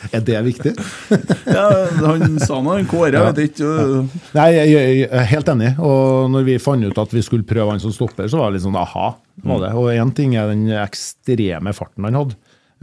Er 0.09 0.21
det 0.25 0.39
viktig? 0.45 0.71
ja, 1.55 1.65
han 2.01 2.37
sa 2.41 2.57
noe, 2.65 2.81
Kåre. 2.89 3.11
Jeg 3.13 3.25
vet 3.27 3.39
ikke. 3.51 3.67
øh, 3.69 4.05
Nei, 4.35 4.47
jeg, 4.55 4.67
jeg, 4.73 4.85
jeg 5.03 5.09
er 5.21 5.27
helt 5.33 5.51
enig. 5.53 5.69
Og 5.85 6.29
når 6.33 6.41
vi 6.47 6.55
fant 6.61 6.85
ut 6.87 7.01
at 7.01 7.13
vi 7.15 7.21
skulle 7.25 7.45
prøve 7.47 7.71
han 7.75 7.81
som 7.83 7.93
stopper, 7.95 8.25
så 8.31 8.39
var 8.41 8.47
det 8.49 8.55
litt 8.59 8.65
sånn 8.65 8.79
aha. 8.79 9.07
var 9.45 9.59
det. 9.65 9.71
Og 9.79 9.85
én 9.93 10.11
ting 10.17 10.31
er 10.39 10.45
den 10.51 10.63
ekstreme 10.81 11.71
farten 11.77 12.07
han 12.09 12.17
hadde, 12.19 12.35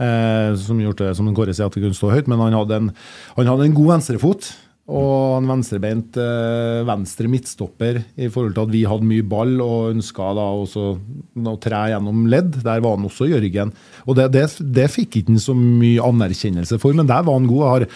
eh, 0.03 0.49
som 0.61 0.75
gjorde 0.81 1.03
det, 1.09 1.13
som 1.19 1.29
Kåre 1.37 1.53
sier, 1.57 1.67
at 1.69 1.75
det 1.77 1.83
kunne 1.85 1.97
stå 1.99 2.07
høyt, 2.15 2.27
men 2.31 2.41
han 2.45 2.55
hadde 2.57 2.73
en, 2.81 2.89
han 3.37 3.51
hadde 3.51 3.63
en 3.69 3.77
god 3.77 3.89
venstrefot. 3.97 4.41
Og 4.87 5.41
en 5.41 5.49
venstrebeint 5.49 6.15
eh, 6.21 6.85
venstre 6.87 7.27
midtstopper 7.27 7.97
i 8.15 8.29
forhold 8.31 8.53
til 8.55 8.63
at 8.63 8.71
vi 8.71 8.83
hadde 8.87 9.07
mye 9.09 9.25
ball 9.27 9.57
og 9.59 9.89
ønska 9.91 10.29
å 10.31 11.55
tre 11.59 11.81
gjennom 11.91 12.21
ledd. 12.31 12.61
Der 12.63 12.79
var 12.85 12.95
han 12.95 13.07
også 13.09 13.27
Jørgen. 13.27 13.73
Og 14.05 14.15
det, 14.15 14.29
det, 14.37 14.45
det 14.77 14.87
fikk 14.93 15.19
ikke 15.19 15.35
han 15.35 15.43
så 15.43 15.57
mye 15.57 16.05
anerkjennelse 16.07 16.79
for, 16.79 16.95
men 16.95 17.09
der 17.09 17.25
var 17.27 17.35
han 17.35 17.49
god. 17.51 17.65
Har, 17.67 17.87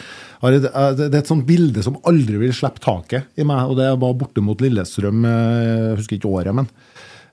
har 0.44 0.58
et, 0.58 0.68
eh, 0.68 0.90
det 1.00 1.08
er 1.14 1.22
et 1.22 1.32
sånt 1.32 1.48
bilde 1.48 1.86
som 1.86 2.00
aldri 2.12 2.42
vil 2.44 2.56
slippe 2.56 2.84
taket 2.84 3.40
i 3.40 3.48
meg, 3.48 3.72
og 3.72 3.80
det 3.80 3.88
var 4.04 4.20
borte 4.20 4.44
mot 4.44 4.60
Lillestrøm, 4.60 5.24
eh, 5.32 5.62
jeg 5.94 6.02
husker 6.02 6.20
ikke 6.20 6.36
året, 6.42 6.60
men 6.60 6.68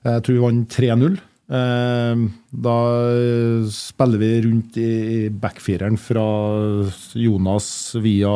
jeg 0.07 0.23
tror 0.23 0.37
vi 0.37 0.45
vant 0.45 0.79
3-0. 0.79 1.19
Eh, 1.49 2.23
Da 2.49 2.77
eh, 3.09 3.67
spiller 3.73 4.21
vi 4.21 4.31
rundt 4.45 4.77
i 4.77 5.29
backfireren 5.29 5.97
fra 5.97 6.25
Jonas 7.17 7.95
via 8.01 8.33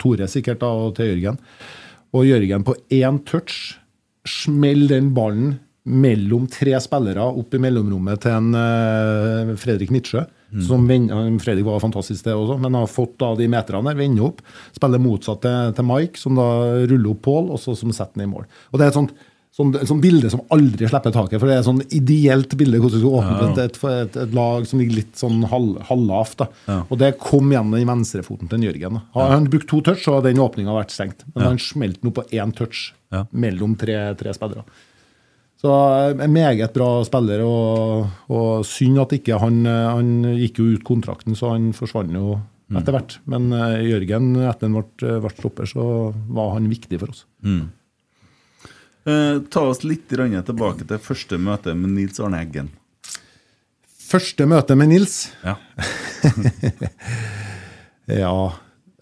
Tore 0.00 0.28
sikkert 0.28 0.60
da, 0.60 0.70
og 0.72 0.96
til 0.96 1.14
Jørgen. 1.14 1.38
Og 2.16 2.26
Jørgen 2.28 2.64
på 2.66 2.76
én 2.92 3.20
touch 3.28 3.76
smeller 4.26 4.96
den 4.96 5.12
ballen 5.16 5.58
mellom 5.86 6.48
tre 6.50 6.74
spillere 6.82 7.22
opp 7.22 7.52
i 7.54 7.60
mellomrommet 7.62 8.24
til 8.24 8.34
en 8.34 8.56
eh, 8.58 9.52
Fredrik 9.60 9.92
Nitsjø. 9.94 10.24
Som 10.62 10.86
Fredrik 11.42 11.66
var 11.66 11.82
fantastisk 11.82 12.24
det 12.24 12.32
også, 12.32 12.56
men 12.62 12.76
har 12.78 12.86
fått 12.88 13.16
da 13.20 13.32
de 13.36 13.48
meterne 13.50 13.90
der, 13.90 13.98
vender 13.98 14.28
opp. 14.28 14.42
Spiller 14.76 15.02
motsatt 15.02 15.42
til, 15.42 15.72
til 15.76 15.86
Mike, 15.88 16.20
som 16.20 16.38
da 16.38 16.46
ruller 16.86 17.10
opp 17.12 17.24
Pål, 17.26 17.50
og 17.52 17.60
så 17.60 17.74
som 17.76 17.92
setter 17.92 18.14
den 18.16 18.28
i 18.28 18.30
mål. 18.30 18.46
Og 18.70 18.78
det 18.78 18.86
er 18.86 18.92
et 18.92 18.98
sånt 18.98 19.12
Sånn, 19.56 19.70
sånn, 19.88 20.02
bilde 20.04 20.28
som 20.28 20.42
aldri 20.52 20.84
slipper 20.84 21.14
taket. 21.14 21.40
For 21.40 21.48
det 21.48 21.54
er 21.56 21.62
sånn 21.64 21.78
ideelt 21.96 22.50
bilde 22.60 22.76
hvordan 22.82 22.98
du 22.98 23.04
skal 23.06 23.14
åpne 23.22 23.36
et, 23.46 23.60
et, 23.62 23.78
et, 23.88 24.16
et 24.26 24.34
lag 24.36 24.66
som 24.68 24.82
ligger 24.82 24.98
litt 24.98 25.14
sånn 25.16 25.38
halv, 25.48 25.78
halvlavt. 25.88 26.42
Ja. 26.68 26.74
Og 26.92 26.98
det 27.00 27.14
kom 27.22 27.48
gjennom 27.54 27.72
den 27.72 27.88
venstrefoten 27.88 28.50
til 28.52 28.66
Jørgen. 28.66 28.98
Har 29.14 29.32
han 29.32 29.46
brukt 29.48 29.64
to 29.70 29.80
touch, 29.86 30.02
så 30.04 30.18
hadde 30.18 30.34
den 30.34 30.42
åpninga 30.44 30.74
vært 30.76 30.92
stengt. 30.92 31.24
Men 31.32 31.46
han 31.48 31.62
smelte 31.62 32.04
nå 32.04 32.12
på 32.18 32.26
én 32.36 32.52
touch 32.58 32.90
Ja. 33.14 33.22
mellom 33.32 33.78
tre, 33.80 33.96
tre 34.20 34.34
spillere. 34.36 34.66
Så 35.56 35.72
eh, 35.72 36.24
en 36.26 36.32
meget 36.34 36.74
bra 36.76 36.90
spiller, 37.08 37.40
og, 37.46 38.10
og 38.28 38.66
synd 38.68 39.00
at 39.06 39.14
ikke 39.16 39.38
han 39.40 39.62
Han 39.64 40.10
gikk 40.36 40.58
jo 40.60 40.66
ut 40.74 40.84
kontrakten, 40.84 41.32
så 41.38 41.54
han 41.54 41.70
forsvant 41.72 42.12
jo 42.12 42.34
etter 42.76 42.92
hvert. 42.92 43.16
Men 43.24 43.48
eh, 43.56 43.86
Jørgen, 43.88 44.34
etter 44.44 44.68
han 44.68 44.76
ble, 44.82 45.16
ble 45.24 45.32
stopper, 45.32 45.64
så 45.70 46.12
var 46.28 46.52
han 46.58 46.68
viktig 46.68 47.00
for 47.00 47.14
oss. 47.14 47.24
Eh, 49.06 49.38
ta 49.54 49.62
oss 49.70 49.84
litt 49.86 50.08
tilbake 50.10 50.82
til 50.82 50.98
første 50.98 51.38
møte 51.38 51.74
med 51.78 51.94
Nils 51.94 52.18
Arne 52.18 52.40
Eggen. 52.42 52.72
Første 54.06 54.46
møte 54.50 54.74
med 54.78 54.94
Nils. 54.94 55.28
Ja. 55.46 55.56
Ja 58.06 58.52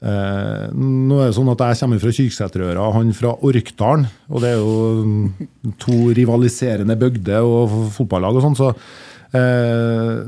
eh, 0.00 0.70
Nå 0.72 1.18
er 1.20 1.26
det 1.28 1.34
sånn 1.36 1.50
at 1.52 1.61
jeg 1.61 1.80
kommer 1.82 2.00
fra 2.00 2.12
Kyrksæterøra, 2.16 2.86
han 2.96 3.11
fra 3.16 3.34
Orkdalen. 3.44 4.07
Og 4.32 4.40
det 4.40 4.55
er 4.55 4.62
jo 4.62 4.78
mm, 5.05 5.74
to 5.82 5.98
rivaliserende 6.16 6.96
bygder 7.00 7.44
og 7.44 7.74
fotballag 7.92 8.38
og 8.40 8.46
sånn, 8.46 8.57
så 8.57 8.70
eh, 9.36 10.24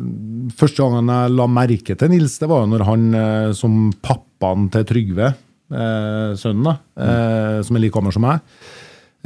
Første 0.61 0.85
gangen 0.85 1.09
jeg 1.15 1.35
la 1.39 1.49
merke 1.49 1.97
til 1.97 2.13
Nils, 2.13 2.37
det 2.43 2.51
var 2.53 2.67
jo 2.67 2.73
når 2.75 2.87
han 2.91 3.09
eh, 3.17 3.51
som 3.57 3.89
pappaen 4.05 4.69
til 4.77 4.85
Trygve, 4.93 5.33
eh, 5.73 6.37
sønnen, 6.37 6.69
da, 6.69 6.77
eh, 7.01 7.59
som 7.65 7.81
er 7.81 7.87
like 7.87 7.97
gammel 7.97 8.13
som 8.15 8.29
meg, 8.29 8.45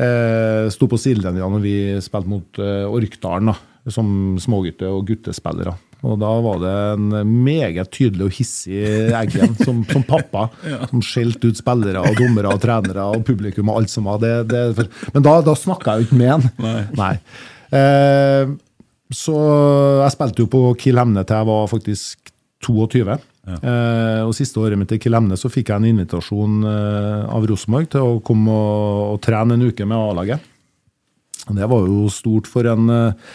eh, 0.00 0.70
sto 0.72 0.88
på 0.90 0.98
sidelinja 1.00 1.48
når 1.50 1.62
vi 1.64 1.76
spilte 2.04 2.30
mot 2.30 2.60
eh, 2.62 2.88
Orkdalen, 2.88 3.52
da, 3.52 3.90
som 3.92 4.38
smågutte- 4.40 4.90
og 4.90 5.06
guttespillere. 5.08 5.76
Og 6.00 6.16
da 6.16 6.30
var 6.40 6.60
det 6.62 6.74
en 6.94 7.32
meget 7.44 7.90
tydelig 7.92 8.24
og 8.24 8.32
hissig 8.38 8.78
Eggen 9.12 9.52
som, 9.60 9.82
som 9.84 10.04
pappa, 10.08 10.46
som 10.90 11.04
skjelte 11.04 11.50
ut 11.50 11.60
spillere 11.60 12.00
og 12.00 12.16
dommere 12.16 12.54
og 12.54 12.62
trenere 12.62 13.04
og 13.12 13.24
publikum 13.28 13.68
og 13.68 13.82
alt 13.82 13.92
som 13.92 14.08
var. 14.08 14.20
Det, 14.22 14.32
det, 14.48 14.88
men 15.12 15.26
da, 15.26 15.36
da 15.44 15.56
snakka 15.58 15.98
jeg 15.98 16.06
jo 16.06 16.08
ikke 16.08 16.20
med 16.22 16.34
han. 16.34 16.48
Nei. 17.02 17.14
Eh, 17.76 18.56
så 19.10 19.36
jeg 20.04 20.14
spilte 20.14 20.44
jo 20.44 20.50
på 20.50 20.62
Kiel 20.80 21.00
Hemne 21.00 21.26
til 21.26 21.40
jeg 21.40 21.50
var 21.50 21.70
faktisk 21.70 22.32
22. 22.64 23.18
Eh, 23.48 24.20
og 24.26 24.34
siste 24.36 24.60
året 24.60 24.78
mitt 24.78 24.92
i 24.92 25.00
Kilemne 25.00 25.38
så 25.40 25.48
fikk 25.50 25.70
jeg 25.72 25.80
en 25.80 25.88
invitasjon 25.88 26.60
eh, 26.68 27.22
av 27.32 27.46
Rosenborg 27.48 27.88
til 27.94 28.04
å 28.04 28.20
komme 28.24 28.52
og, 28.52 29.14
og 29.14 29.20
trene 29.24 29.56
en 29.56 29.68
uke 29.70 29.88
med 29.88 29.96
A-laget. 29.96 30.50
Det 31.48 31.66
var 31.70 31.88
jo 31.88 32.04
stort 32.12 32.48
for 32.50 32.68
en, 32.68 32.90
eh, 32.92 33.34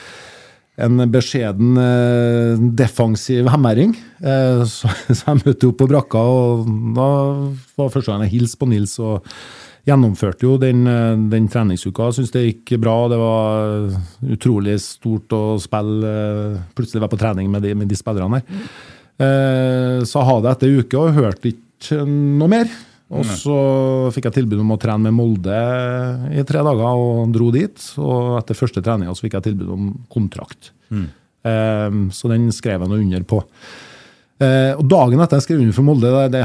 en 0.85 1.03
beskjeden 1.11 1.75
eh, 1.81 2.63
defensiv 2.77 3.49
hemmering. 3.51 3.95
Eh, 4.21 4.63
Så, 4.75 4.89
så 5.09 5.21
jeg 5.31 5.43
møtte 5.43 5.69
opp 5.69 5.79
på 5.81 5.89
brakka, 5.89 6.21
og 6.21 6.65
da 6.95 7.11
var 7.77 7.93
første 7.93 8.11
gang 8.11 8.25
jeg 8.27 8.37
hilste 8.37 8.61
på 8.61 8.69
Nils. 8.71 8.97
og 8.99 9.25
Gjennomførte 9.85 10.47
jo 10.47 10.55
den, 10.57 10.79
den 11.29 11.45
treningsuka. 11.51 12.07
Syns 12.15 12.31
det 12.33 12.41
gikk 12.41 12.71
bra. 12.81 12.95
Det 13.11 13.19
var 13.21 13.91
utrolig 14.33 14.79
stort 14.81 15.35
å 15.37 15.59
spille 15.61 16.13
Plutselig 16.73 17.03
være 17.03 17.11
på 17.11 17.19
trening 17.21 17.51
med 17.53 17.61
de, 17.61 17.75
med 17.77 17.91
de 17.91 17.99
spillerne 17.99 18.39
her. 18.39 18.63
Eh, 19.21 20.03
Så 20.03 20.23
hadde 20.27 20.49
jeg 20.49 20.57
etter 20.57 20.79
uke, 20.81 20.99
og 20.99 21.15
hørte 21.15 21.53
ikke 21.53 22.01
noe 22.07 22.51
mer. 22.51 22.69
Og 23.15 23.21
så 23.29 23.55
fikk 24.15 24.25
jeg 24.27 24.39
tilbud 24.39 24.63
om 24.63 24.73
å 24.73 24.79
trene 24.81 25.05
med 25.05 25.13
Molde 25.13 25.59
i 26.33 26.41
tre 26.47 26.63
dager, 26.65 26.97
og 26.97 27.29
dro 27.35 27.51
dit. 27.53 27.77
Og 28.01 28.39
etter 28.39 28.57
første 28.57 28.81
treninga 28.83 29.13
fikk 29.13 29.37
jeg 29.37 29.51
tilbud 29.51 29.69
om 29.75 29.91
kontrakt. 30.11 30.71
Mm. 30.89 31.05
Så 32.09 32.31
den 32.31 32.49
skrev 32.55 32.81
jeg 32.81 32.89
nå 32.89 32.97
under 32.97 33.27
på. 33.29 33.43
Eh, 34.35 34.73
og 34.75 34.83
Dagen 34.91 35.21
etter 35.23 35.39
jeg 35.39 35.45
skrev 35.45 35.61
under 35.63 35.75
for 35.77 35.87
Molde 35.87 36.09
Det, 36.33 36.41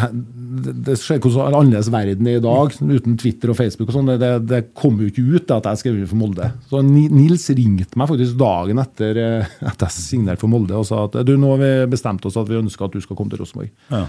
det, 0.62 0.74
det 0.86 0.94
som 1.00 1.16
en 1.18 1.56
annerledes 1.58 1.88
verden 1.90 2.28
er 2.30 2.36
i 2.38 2.44
dag, 2.44 2.76
uten 2.78 3.16
Twitter 3.18 3.50
og 3.50 3.58
Facebook. 3.58 3.90
og 3.90 3.96
sånn, 3.96 4.12
det, 4.12 4.20
det, 4.22 4.30
det 4.46 4.60
kom 4.78 5.00
jo 5.02 5.08
ikke 5.10 5.24
ut 5.26 5.54
at 5.56 5.66
jeg 5.72 5.80
skrev 5.82 5.96
under 5.96 6.10
for 6.12 6.20
Molde. 6.20 6.52
Så 6.70 6.84
Nils 6.86 7.48
ringte 7.50 7.98
meg 7.98 8.12
faktisk 8.12 8.38
dagen 8.38 8.82
etter 8.82 9.20
eh, 9.24 9.58
at 9.72 9.86
jeg 9.86 9.96
signerte 9.96 10.42
for 10.44 10.52
Molde 10.52 10.78
og 10.78 10.86
sa 10.86 11.04
at 11.08 11.18
du, 11.26 11.34
nå 11.34 11.56
har 11.56 11.62
vi 11.64 11.74
bestemt 11.96 12.26
oss 12.30 12.38
at 12.38 12.50
vi 12.50 12.60
ønsker 12.60 12.86
at 12.86 12.94
du 12.94 13.02
skal 13.02 13.18
komme 13.18 13.32
til 13.32 13.42
Rosenborg. 13.42 13.72
Ja. 13.90 14.04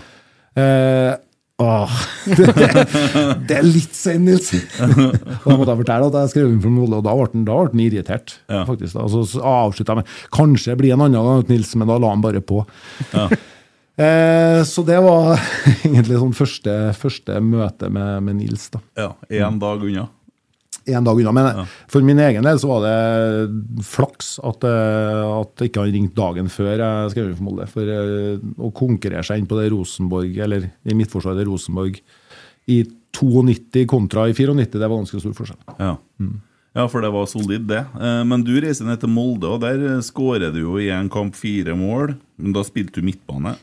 Eh, 0.61 1.13
åh, 1.61 2.01
det, 3.47 3.55
er 3.57 3.65
litt 3.65 3.97
sent, 3.97 4.27
Nils. 4.27 4.51
og 4.81 5.47
da 5.47 5.55
måtte 5.55 5.71
jeg 5.73 5.81
fortelle 5.81 6.11
at 6.11 6.19
jeg 6.19 6.33
skrev 6.35 6.51
under 6.51 6.67
for 6.67 6.75
Molde, 6.75 6.99
og 6.99 7.07
da 7.07 7.15
ble 7.17 7.31
han, 7.31 7.47
da 7.49 7.57
ble 7.63 7.73
han 7.73 7.87
irritert. 7.87 8.35
Ja. 8.45 8.61
faktisk. 8.69 8.93
Da. 8.99 9.07
Så, 9.09 9.23
så 9.33 9.41
avslutta 9.41 9.95
jeg 9.97 10.03
med 10.03 10.13
kanskje 10.37 10.77
blir 10.77 10.93
en 10.93 11.07
annen 11.07 11.31
gang, 11.31 11.49
Nils, 11.49 11.73
men 11.73 11.89
da 11.89 11.97
la 11.97 12.13
han 12.13 12.21
bare 12.21 12.45
på. 12.45 12.61
Eh, 13.95 14.63
så 14.63 14.83
det 14.87 14.97
var 15.03 15.35
egentlig 15.83 16.19
sånn 16.21 16.33
første, 16.35 16.75
første 16.97 17.37
møte 17.43 17.91
med, 17.91 18.23
med 18.25 18.39
Nils. 18.39 18.69
da. 18.73 18.81
ja. 19.27 19.49
Én 19.49 19.59
dag 19.61 19.83
unna. 19.83 20.07
En 20.89 21.05
dag 21.05 21.19
unna. 21.19 21.33
Men 21.35 21.67
for 21.91 22.05
min 22.05 22.19
egen 22.23 22.47
del 22.47 22.59
så 22.61 22.69
var 22.71 22.85
det 22.87 23.83
flaks 23.85 24.37
at, 24.47 24.63
eh, 24.67 25.25
at 25.41 25.65
ikke 25.67 25.83
han 25.83 25.93
ringte 25.93 26.17
dagen 26.17 26.49
før 26.51 26.71
jeg 26.73 27.11
skrev 27.13 27.27
under 27.27 27.39
for 27.39 27.49
Molde. 27.49 27.67
For 27.73 27.91
eh, 27.97 28.47
å 28.57 28.71
konkurrere 28.75 29.25
seg 29.27 29.41
inn 29.41 29.49
på 29.49 29.59
det 29.59 29.69
Rosenborg, 29.75 30.39
eller 30.47 30.71
i 30.71 30.97
midtforsvaret 30.97 31.45
Rosenborg, 31.49 31.99
i 32.71 32.83
92 33.17 33.83
kontra 33.91 34.29
i 34.29 34.33
94, 34.33 34.79
det 34.79 34.87
var 34.87 34.95
ganske 34.95 35.19
stor 35.19 35.35
forskjell. 35.35 35.61
Ja. 35.77 35.97
Ja, 36.75 36.85
for 36.87 37.01
det 37.03 37.09
var 37.11 37.25
solid, 37.27 37.65
det. 37.67 37.81
Eh, 37.99 38.21
Men 38.27 38.43
du 38.47 38.53
reiser 38.63 38.85
ned 38.87 39.01
til 39.01 39.11
Molde, 39.11 39.49
og 39.51 39.59
der 39.65 39.81
eh, 39.97 40.01
skårer 40.05 40.53
du 40.55 40.61
jo 40.63 40.77
i 40.79 40.89
en 40.93 41.09
kamp 41.11 41.35
fire 41.35 41.75
mål. 41.75 42.15
Men 42.39 42.53
da 42.55 42.63
spilte 42.67 43.01
du 43.01 43.05
midtbane. 43.09 43.57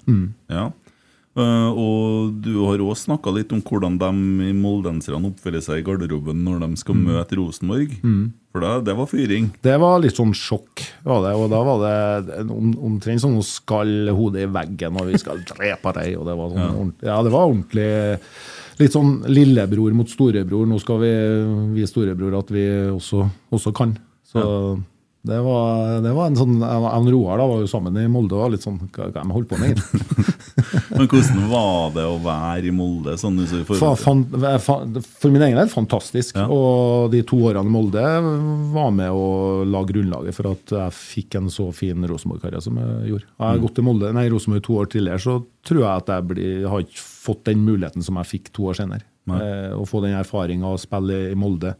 Ja. 0.52 0.68
Eh, 1.38 1.68
Og 1.70 2.32
du 2.42 2.64
har 2.66 2.80
òg 2.82 2.96
snakka 2.98 3.30
litt 3.34 3.52
om 3.54 3.60
hvordan 3.62 3.96
de 4.00 4.08
i 4.48 4.52
moldenserne 4.56 5.28
oppfører 5.30 5.62
seg 5.62 5.80
i 5.80 5.86
garderoben 5.86 6.40
når 6.44 6.60
de 6.64 6.76
skal 6.80 6.96
møte 6.98 7.38
Rosenborg. 7.38 7.94
For 8.52 8.64
da, 8.64 8.70
det 8.82 8.94
var 8.96 9.06
fyring. 9.06 9.50
Det 9.62 9.74
var 9.78 10.00
litt 10.02 10.16
sånn 10.18 10.32
sjokk, 10.34 10.82
var 11.04 11.20
det, 11.26 11.34
og 11.36 11.50
da 11.52 11.58
var 11.68 11.82
det 11.84 12.46
om, 12.50 12.72
omtrent 12.90 13.20
sånn 13.22 13.36
å 13.38 13.44
skalle 13.44 14.10
hodet 14.16 14.46
i 14.46 14.50
veggen, 14.50 14.96
og 14.98 15.10
vi 15.12 15.20
skal 15.20 15.42
drepe 15.46 15.92
deg, 16.00 16.16
og 16.18 16.24
det 16.26 16.36
var 16.40 16.54
sånn 16.56 16.64
ja. 17.04 17.10
ja, 17.12 17.18
det 17.26 17.34
var 17.34 17.44
ordentlig 17.52 17.90
litt 18.78 18.94
sånn 18.94 19.24
lillebror 19.28 19.96
mot 19.96 20.10
storebror. 20.10 20.68
Nå 20.68 20.78
skal 20.82 21.02
vi 21.02 21.12
vise 21.76 21.92
storebror 21.92 22.38
at 22.38 22.52
vi 22.54 22.64
også, 22.92 23.24
også 23.54 23.74
kan. 23.76 23.96
Så 24.28 24.44
det, 25.28 25.38
var, 25.44 25.98
det 26.04 26.12
var 26.16 26.30
en 26.30 26.38
sånn 26.38 26.56
en 26.64 27.08
Roar 27.12 27.38
da 27.40 27.46
var 27.50 27.60
jo 27.62 27.68
sammen 27.70 27.96
i 28.00 28.06
Molde 28.10 28.34
og 28.36 28.42
var 28.46 28.52
litt 28.54 28.64
sånn 28.64 28.78
Hva 28.88 29.08
hva 29.12 29.22
de 29.22 29.34
holdt 29.36 29.50
på 29.50 29.58
med, 29.60 29.74
egentlig? 29.76 30.24
Men 30.98 31.06
hvordan 31.12 31.42
var 31.50 31.90
det 31.94 32.04
å 32.08 32.16
være 32.24 32.68
i 32.70 32.72
Molde? 32.74 33.14
Sånn, 33.20 33.36
for, 33.68 33.78
Fa, 33.78 33.90
fan, 34.00 34.22
fa, 34.64 34.76
for 35.22 35.30
min 35.34 35.44
egen 35.46 35.58
del 35.60 35.68
fantastisk. 35.70 36.34
Ja. 36.40 36.46
Og 36.50 37.12
de 37.12 37.20
to 37.28 37.38
årene 37.50 37.68
i 37.70 37.74
Molde 37.74 38.02
var 38.74 38.90
med 38.96 39.12
å 39.14 39.28
la 39.68 39.82
grunnlaget 39.86 40.34
for 40.36 40.50
at 40.50 40.72
jeg 40.74 40.96
fikk 40.98 41.36
en 41.38 41.50
så 41.54 41.68
fin 41.76 42.02
Rosenborg-karriere 42.10 42.64
som 42.64 42.80
jeg 42.80 43.12
gjorde. 43.12 43.28
Jeg 43.28 43.38
Mm. 43.38 43.46
har 43.52 43.62
gått 43.62 43.78
i 43.78 43.86
Molde, 43.86 44.12
nei, 44.16 44.26
Rosenborg 44.32 44.64
to 44.66 44.78
år 44.80 44.90
tidligere, 44.90 45.22
så 45.22 45.36
tror 45.68 45.82
jeg 45.84 46.02
at 46.02 46.10
jeg 46.16 46.26
blir, 46.32 46.66
har 46.72 46.82
ikke 46.84 47.04
fått 47.28 47.44
den 47.52 47.62
muligheten 47.68 48.02
som 48.04 48.18
jeg 48.20 48.30
fikk 48.32 48.50
to 48.56 48.66
år 48.72 48.80
senere. 48.80 49.04
Nei. 49.28 49.38
Eh, 49.44 49.72
å 49.76 49.84
få 49.86 50.02
den 50.02 50.16
erfaringa 50.18 50.72
å 50.74 50.80
spille 50.80 51.28
i 51.30 51.36
Molde. 51.38 51.74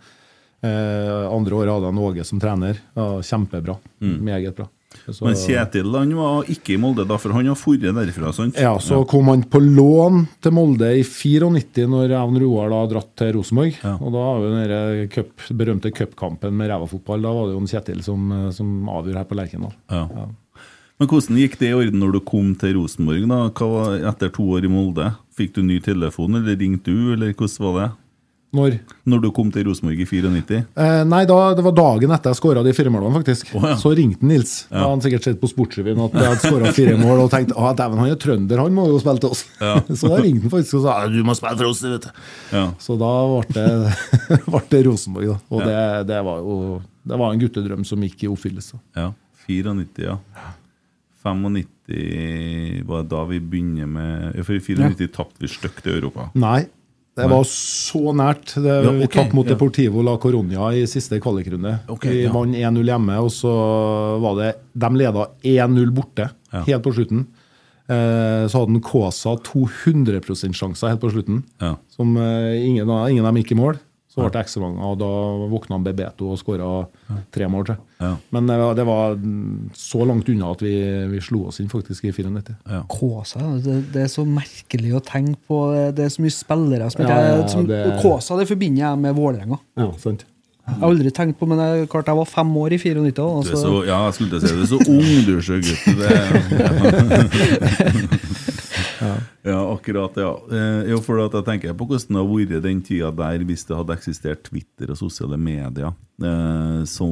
Eh, 0.62 1.28
andre 1.30 1.54
året 1.54 1.70
hadde 1.76 1.86
han 1.92 1.98
Åge 2.02 2.24
som 2.26 2.40
trener. 2.42 2.80
Ja, 2.98 3.20
kjempebra. 3.22 3.76
Meget 4.00 4.56
bra. 4.56 4.66
Så- 5.06 5.22
Mm. 5.22 5.28
Men 5.28 5.34
Kjetil 5.36 5.94
han 5.98 6.14
var 6.16 6.44
ikke 6.48 6.72
i 6.74 6.76
Molde, 6.78 7.04
da, 7.06 7.16
for 7.18 7.30
han 7.32 7.46
har 7.46 7.54
dratt 7.54 7.92
derfra? 7.94 8.32
sant? 8.34 8.54
ja, 8.56 8.72
så 8.78 9.06
kom 9.06 9.26
han 9.28 9.42
på 9.44 9.60
lån 9.60 10.26
til 10.40 10.50
Molde 10.52 10.88
i 10.98 11.02
94 11.04 11.86
når 11.86 12.10
Even 12.10 12.40
Roar 12.40 12.70
da 12.70 12.86
dratt 12.94 13.14
til 13.16 13.32
Rosenborg. 13.36 13.76
Ja. 13.84 13.94
Og 14.00 14.10
da 14.12 14.18
var 14.18 14.40
jo 14.40 14.50
den 14.50 15.08
cup, 15.08 15.30
berømte 15.52 15.92
cupkampen 15.94 16.52
med 16.56 16.70
rævafotball. 16.70 17.22
Da 17.22 17.32
var 17.32 17.46
det 17.46 17.54
jo 17.54 17.60
en 17.60 17.66
Kjetil 17.66 18.02
som, 18.02 18.50
som 18.52 18.88
avgjorde 18.88 19.16
her 19.20 19.24
på 19.24 19.36
Lerkendal. 19.36 19.72
Ja. 19.90 20.08
Men 20.98 21.06
hvordan 21.08 21.36
gikk 21.38 21.58
det 21.60 21.68
i 21.70 21.74
orden 21.78 22.00
når 22.00 22.12
du 22.12 22.20
kom 22.26 22.54
til 22.58 22.74
Rosenborg 22.74 23.28
da? 23.28 23.42
Hva 23.50 23.68
var, 23.70 23.98
etter 24.10 24.32
to 24.34 24.42
år 24.56 24.64
i 24.64 24.68
Molde? 24.72 25.12
Fikk 25.38 25.52
du 25.54 25.62
ny 25.62 25.78
telefon, 25.80 26.34
eller 26.34 26.56
ringte 26.58 26.90
du, 26.90 27.12
eller 27.12 27.32
hvordan 27.34 27.60
var 27.60 27.80
det? 27.84 27.90
Når? 28.56 28.78
Når 29.04 29.20
du 29.20 29.28
kom 29.36 29.50
til 29.52 29.66
Rosenborg 29.68 29.98
i 30.00 30.06
94? 30.08 30.58
Eh, 30.80 31.00
nei, 31.04 31.20
da, 31.28 31.36
det 31.56 31.64
var 31.66 31.74
dagen 31.76 32.14
etter 32.16 32.32
jeg 32.32 32.38
skåra 32.38 32.62
de 32.64 32.72
fire 32.76 32.92
målene, 32.92 33.12
faktisk. 33.18 33.50
Oh, 33.58 33.66
ja. 33.68 33.74
Så 33.76 33.92
ringte 33.98 34.24
Nils. 34.24 34.54
Da 34.70 34.80
hadde 34.80 34.94
han 34.94 35.04
sikkert 35.04 35.28
sett 35.28 35.40
på 35.42 35.50
Sportsrevyen 35.52 36.00
at 36.06 36.16
jeg 36.16 36.30
hadde 36.30 36.46
skåra 36.46 36.72
fire 36.76 36.94
mål 37.00 37.26
og 37.26 37.32
tenkt 37.34 37.52
at 37.52 37.80
dæven, 37.80 38.00
han 38.00 38.14
er 38.14 38.20
trønder, 38.22 38.62
han 38.64 38.76
må 38.78 38.86
jo 38.88 39.00
spille 39.02 39.20
til 39.20 39.34
oss. 39.36 39.44
så 40.00 40.12
da 40.14 40.20
ringte 40.24 40.48
han 40.48 40.54
faktisk 40.54 40.78
og 40.80 40.86
sa 40.86 40.96
du 41.12 41.20
må 41.28 41.36
spille 41.36 41.60
for 41.60 41.72
oss, 41.74 41.82
du 41.84 41.90
vet. 41.92 42.08
Ja. 42.56 42.64
Så 42.80 42.96
da 43.00 43.12
ble 43.34 43.48
det, 43.58 44.68
det 44.72 44.84
Rosenborg, 44.88 45.34
da. 45.34 45.40
Og 45.52 45.66
det, 45.68 45.82
det 46.08 46.22
var 46.30 46.40
jo 46.44 46.60
det 47.08 47.16
var 47.16 47.32
en 47.32 47.40
guttedrøm 47.40 47.84
som 47.88 48.02
gikk 48.04 48.24
i 48.24 48.32
oppfyllelse. 48.32 48.80
ja. 48.96 49.12
94, 49.48 50.04
ja. 50.04 50.18
95 51.24 52.84
var 52.86 53.06
da 53.08 53.22
vi 53.28 53.38
begynner 53.40 53.88
med 53.88 54.36
ja, 54.36 54.44
For 54.44 54.58
i 54.58 54.60
94 54.60 55.08
tapte 55.14 55.40
vi 55.40 55.48
stygt 55.50 55.88
i 55.88 55.94
Europa. 55.96 56.28
Nei. 56.38 56.66
Det 57.18 57.28
var 57.32 57.48
så 57.50 58.14
nært. 58.16 58.54
Det, 58.54 58.76
Ja, 58.84 58.92
Vi 58.94 59.08
tapte 59.10 59.36
mot 59.36 59.46
ja. 59.46 59.54
Deportivo 59.54 60.04
la 60.06 60.16
Coronia 60.22 60.70
i 60.76 60.86
siste 60.90 61.20
kvalikrunde. 61.22 61.78
Okay, 61.88 62.12
vi 62.14 62.22
ja. 62.26 62.32
vant 62.34 62.54
1-0 62.54 62.92
hjemme, 62.92 63.18
og 63.22 63.32
så 63.34 63.52
var 64.22 64.38
det 64.38 64.52
De 64.78 64.90
leda 64.94 65.28
1-0 65.42 65.92
borte 65.96 66.30
helt 66.52 66.84
på 66.84 66.94
slutten. 66.94 67.26
Eh, 67.88 68.44
så 68.48 68.62
hadde 68.62 68.82
Kaasa 68.84 69.34
200% 69.48 70.56
sjanser 70.56 70.92
helt 70.92 71.00
på 71.00 71.12
slutten, 71.12 71.42
som 71.94 72.16
eh, 72.20 72.58
ingen, 72.60 72.84
ingen 72.84 73.24
av 73.24 73.30
dem 73.32 73.40
gikk 73.40 73.54
i 73.56 73.60
mål. 73.62 73.78
Så 74.18 74.24
ble 74.26 74.30
det 74.34 74.40
ekstraomganger, 74.42 74.84
og 74.90 74.96
da 74.98 75.08
våkna 75.52 75.76
han 75.78 75.84
Bebeto 75.86 76.28
og 76.34 76.38
skåra 76.40 76.70
tre 77.32 77.46
mål. 77.48 77.64
til. 77.68 77.76
Ja. 78.02 78.10
Men 78.34 78.46
det 78.50 78.56
var, 78.58 78.74
det 78.74 78.86
var 78.88 79.14
så 79.78 80.04
langt 80.06 80.28
unna 80.28 80.50
at 80.52 80.60
vi, 80.66 80.74
vi 81.12 81.20
slo 81.22 81.44
oss 81.48 81.60
inn 81.62 81.68
faktisk 81.70 82.04
i 82.04 82.12
94. 82.12 82.56
Ja. 82.68 82.82
Kåsa, 82.90 83.44
det, 83.62 83.92
det 83.94 84.02
er 84.04 84.10
så 84.12 84.24
merkelig 84.26 84.96
å 84.98 85.02
tenke 85.06 85.38
på. 85.48 85.60
Det 85.94 86.04
er 86.04 86.10
så 86.10 86.22
mye 86.26 86.34
spillere 86.34 86.90
som, 86.90 87.04
ikke- 87.06 87.20
ja, 87.22 87.46
som 87.48 87.66
det- 87.70 88.02
Kåsa 88.02 88.36
det 88.38 88.48
forbinder 88.50 88.82
jeg 88.90 88.98
med 89.06 89.14
Vålerenga. 89.16 89.58
Ja, 89.78 89.92
sant. 90.02 90.24
Jeg 90.68 90.76
har 90.82 90.90
aldri 90.90 91.10
tenkt 91.16 91.38
på, 91.40 91.46
men 91.48 91.56
jeg, 91.62 91.88
klart 91.88 92.06
jeg 92.10 92.16
var 92.18 92.26
fem 92.28 92.50
år 92.60 92.74
i 92.76 92.78
94. 92.78 93.14
Du 93.16 93.22
er 93.22 93.38
Altså, 93.38 93.56
så, 93.56 93.86
ja, 93.88 94.02
jeg 94.04 94.12
skulle 94.18 94.28
til 94.28 94.36
å 94.36 94.40
si 94.42 94.46
det. 94.52 94.56
Du 94.58 94.62
er 94.62 94.68
så 94.68 94.80
ung, 94.92 95.24
du, 95.24 95.40
så 95.40 95.56
gutt. 95.64 95.84
Det, 95.96 96.10
ja, 99.00 99.12
akkurat. 99.56 100.16
ja. 100.16 100.32
Eh, 100.52 100.90
jo, 100.90 101.00
for 101.00 101.20
at 101.24 101.32
jeg 101.32 101.44
tenker 101.46 101.74
på 101.78 101.86
hvordan 101.88 102.16
det 102.16 102.20
har 102.20 102.28
vært 102.32 102.62
den 102.66 102.82
tida 102.82 103.10
der 103.14 103.44
hvis 103.48 103.64
det 103.68 103.76
hadde 103.78 103.94
eksistert 103.96 104.42
Twitter 104.50 104.90
og 104.90 104.98
sosiale 105.00 105.36
medier. 105.38 105.92
Eh, 106.18 106.82
så 106.90 107.06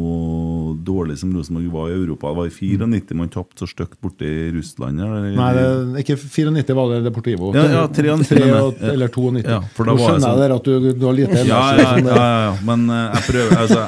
dårlig 0.82 1.18
som 1.20 1.30
Rosenborg 1.36 1.68
var 1.72 1.90
i 1.90 1.94
Europa. 1.94 2.28
Det 2.32 2.36
var 2.40 2.46
i 2.46 2.54
94 2.76 3.14
man 3.16 3.28
tapte 3.30 3.62
så 3.62 3.68
stygt 3.70 4.22
i 4.26 4.32
Russland. 4.56 5.00
Eller? 5.00 5.30
Nei, 5.36 5.50
det, 5.54 6.02
ikke 6.04 6.16
94 6.18 6.74
var 6.74 6.90
det 6.94 7.02
Deportivo. 7.06 7.52
Ja, 7.54 7.66
ja, 7.70 7.86
93 7.88 8.28
Tre 8.28 8.40
mener 8.44 8.92
eller 8.92 9.08
92. 9.08 9.44
Ja, 9.46 9.60
for 9.76 9.86
da 9.86 9.94
Nå 9.94 10.02
skjønner 10.02 10.26
jeg 10.26 10.50
sånn. 10.50 10.56
at 10.56 10.64
du, 10.64 10.92
du 10.98 11.06
har 11.06 11.14
lite 11.20 11.42
Ja, 11.42 11.42
energi. 11.42 11.48
ja, 11.48 11.62
ja, 11.76 11.96
ja, 11.96 12.02
der. 12.02 12.46
ja, 12.48 12.54
men 12.66 12.90
eh, 12.90 13.04
jeg 13.14 13.26
prøver 13.30 13.62
altså, 13.62 13.86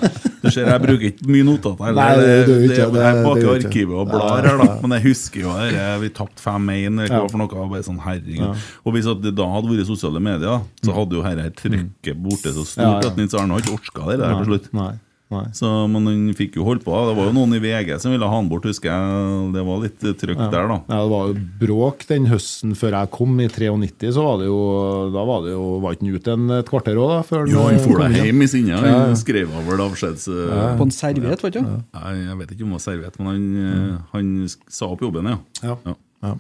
ser, 0.51 0.67
jeg 0.67 0.83
bruker 0.83 1.07
ikke 1.13 1.27
mye 1.29 1.45
notater. 1.45 1.85
heller. 1.85 2.03
Nei, 2.03 2.17
det- 2.17 2.47
det 2.47 2.59
det, 2.69 2.77
jeg 2.79 2.93
det- 2.93 3.03
er 3.03 3.23
bak 3.25 3.37
i 3.37 3.41
ikke. 3.41 3.55
arkivet 3.69 3.95
og 3.95 4.07
blar 4.09 4.43
her, 4.47 4.57
da. 4.59 4.81
Men 4.83 4.91
jeg 4.99 5.03
husker 5.09 5.41
jo 5.41 5.53
det. 5.59 6.01
Vi 6.01 6.09
tapte 6.11 6.41
5-1, 6.43 6.99
eller 7.01 7.09
hva 7.09 7.23
Ja. 7.23 7.27
for 7.29 7.39
noe. 7.39 7.49
og 7.53 7.71
Bare 7.71 7.83
sånn 7.83 8.01
herregud. 8.01 8.57
Og 8.87 8.93
hvis 8.95 9.05
det 9.23 9.35
da 9.35 9.45
hadde 9.47 9.69
vært 9.69 9.87
sosiale 9.87 10.21
medier, 10.21 10.61
så 10.85 10.93
hadde 10.95 11.13
jo 11.13 11.23
dette 11.23 11.55
trykket 11.63 12.17
borte 12.23 12.53
så 12.55 12.65
stort 12.65 13.03
Mm. 13.03 13.07
At 13.11 13.17
Nils 13.17 13.35
Arne 13.35 13.51
har 13.53 13.61
ikke 13.61 13.75
orka 13.79 14.11
det 14.11 14.19
der 14.21 14.35
til 14.45 14.47
slutt. 14.47 14.73
Nei, 14.73 14.93
nei. 15.35 15.45
Så, 15.57 15.71
men 15.93 16.09
han 16.09 16.23
fikk 16.39 16.59
jo 16.59 16.67
holdt 16.67 16.85
på. 16.87 16.95
Det 17.09 17.15
var 17.19 17.29
jo 17.29 17.35
noen 17.37 17.57
i 17.59 17.61
VG 17.63 17.95
som 18.03 18.15
ville 18.15 18.29
ha 18.29 18.39
han 18.39 18.49
bort, 18.51 18.67
husker 18.69 18.91
jeg. 18.91 19.51
Det 19.55 19.65
var 19.69 19.83
litt 19.85 20.07
trøkk 20.23 20.41
ja. 20.41 20.49
der, 20.55 20.71
da. 20.73 20.79
Ja, 20.89 21.01
det 21.05 21.13
var 21.13 21.31
jo 21.31 21.45
bråk 21.63 22.05
den 22.09 22.29
høsten 22.31 22.75
før 22.79 22.99
jeg 22.99 23.13
kom, 23.15 23.37
i 23.45 23.49
93. 23.51 24.13
Så 24.17 24.25
var 24.25 24.41
det 24.43 24.49
jo 24.49 24.59
Da 25.15 25.25
var 25.29 25.45
det 25.45 25.53
jo 25.53 25.65
Var 25.83 25.97
ikke 25.97 26.07
han 26.07 26.19
ute 26.19 26.35
en, 26.35 26.51
et 26.59 26.73
kvarter 26.73 26.99
òg, 26.99 27.13
da? 27.13 27.21
Før 27.29 27.49
Jo, 27.51 27.65
han 27.69 27.79
eh, 27.79 27.85
for 27.85 28.05
deg 28.05 28.29
hjem 28.29 28.45
i 28.45 28.51
sinne. 28.51 28.75
Ja, 28.75 28.83
ja. 28.89 28.99
Han 29.07 29.19
skrev 29.21 29.53
over 29.53 29.79
det 29.79 29.89
avskjeds... 29.89 30.29
på 30.81 30.89
en 30.89 30.95
serviett, 30.95 31.45
vet 31.45 31.59
du. 31.59 31.65
Nei, 31.65 32.13
Jeg 32.25 32.43
vet 32.43 32.55
ikke 32.55 32.67
om 32.67 32.75
det 32.75 32.81
var 32.81 32.87
serviett, 32.89 33.19
men 33.21 33.33
han, 33.33 33.49
mm. 33.57 33.97
han 34.15 34.37
sa 34.49 34.93
opp 34.93 35.05
jobben, 35.05 35.33
ja. 35.35 35.75
Ja. 36.25 36.39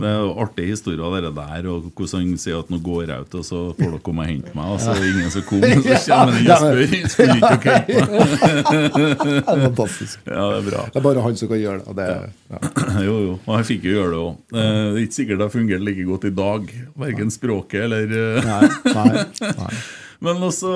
Det 0.00 0.08
er 0.10 0.18
jo 0.22 0.30
artig 0.44 0.66
historie 0.70 1.02
av 1.06 1.16
det 1.16 1.32
der, 1.36 1.68
og 1.72 1.88
hvordan 1.96 2.22
han 2.26 2.40
sier 2.42 2.60
at 2.60 2.70
nå 2.72 2.78
går 2.84 3.10
jeg 3.10 3.26
ut, 3.26 3.36
og 3.40 3.44
så 3.46 3.60
får 3.76 3.82
dere 3.86 4.00
komme 4.06 4.24
og 4.24 4.30
hente 4.30 4.54
meg, 4.56 4.70
og 4.74 4.80
så 4.82 4.92
er 4.92 5.00
det 5.02 5.10
ingen 5.12 5.32
som 5.34 5.44
kommer, 5.48 5.74
og 5.76 5.86
så 5.86 5.96
kommer 6.06 6.32
han 6.32 6.46
og 6.46 6.62
spør 6.62 6.82
Skulle 7.12 7.36
ikke 7.36 7.56
dere 7.56 7.76
hente 7.82 8.06
meg? 8.16 8.86
Det 9.26 9.36
er 9.36 9.62
fantastisk. 9.66 10.16
Ja, 10.26 10.46
det 10.52 10.58
er 10.60 10.66
bra. 10.70 10.86
Det 10.92 11.00
er 11.00 11.06
bare 11.08 11.26
han 11.26 11.38
som 11.40 11.50
kan 11.52 11.62
gjøre 11.62 11.82
det. 11.82 11.86
og 11.86 11.96
det 12.00 12.06
ja. 12.06 13.02
Jo, 13.06 13.14
jo. 13.26 13.36
Og 13.44 13.52
han 13.56 13.68
fikk 13.68 13.86
jo 13.86 13.94
gjøre 13.96 14.10
det 14.12 14.20
òg. 14.22 14.34
Det 14.56 14.64
er 14.66 14.98
ikke 15.02 15.18
sikkert 15.20 15.40
det 15.40 15.46
har 15.46 15.54
fungert 15.54 15.86
like 15.86 16.08
godt 16.08 16.26
i 16.28 16.34
dag. 16.40 16.74
Verken 17.06 17.32
språket 17.34 17.86
eller 17.86 18.16
eh, 18.16 18.46
Nei, 18.46 18.68
nei, 18.94 19.24
nei. 19.60 19.72
Men 20.24 20.40
også 20.40 20.70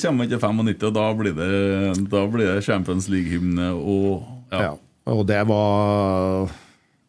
kommer 0.00 0.24
man 0.24 0.30
til 0.30 0.40
95, 0.40 0.86
og 0.88 0.94
da 0.96 1.06
blir 1.18 1.34
det, 1.36 1.48
da 2.08 2.22
blir 2.32 2.54
det 2.54 2.64
Champions 2.64 3.08
League-hymne 3.12 3.72
og 3.76 4.22
ja. 4.52 4.62
Ja. 4.62 4.70
Og 5.12 5.26
det 5.28 5.42
var 5.48 6.48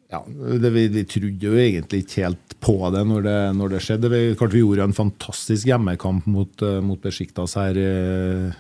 ja, 0.09 0.23
det, 0.61 0.69
vi, 0.73 0.87
vi 0.89 1.03
trodde 1.05 1.51
jo 1.51 1.57
egentlig 1.59 2.01
ikke 2.03 2.23
helt 2.25 2.55
på 2.63 2.77
det 2.95 3.03
når 3.05 3.25
det, 3.27 3.37
når 3.59 3.75
det 3.75 3.81
skjedde. 3.85 4.09
Vi, 4.09 4.21
klart 4.39 4.55
vi 4.55 4.63
gjorde 4.63 4.87
en 4.89 4.97
fantastisk 4.97 5.69
hjemmekamp 5.69 6.25
mot, 6.29 6.65
uh, 6.65 6.79
mot 6.81 7.01
Besjiktas 7.03 7.53
her. 7.59 7.77
eh, 7.77 8.57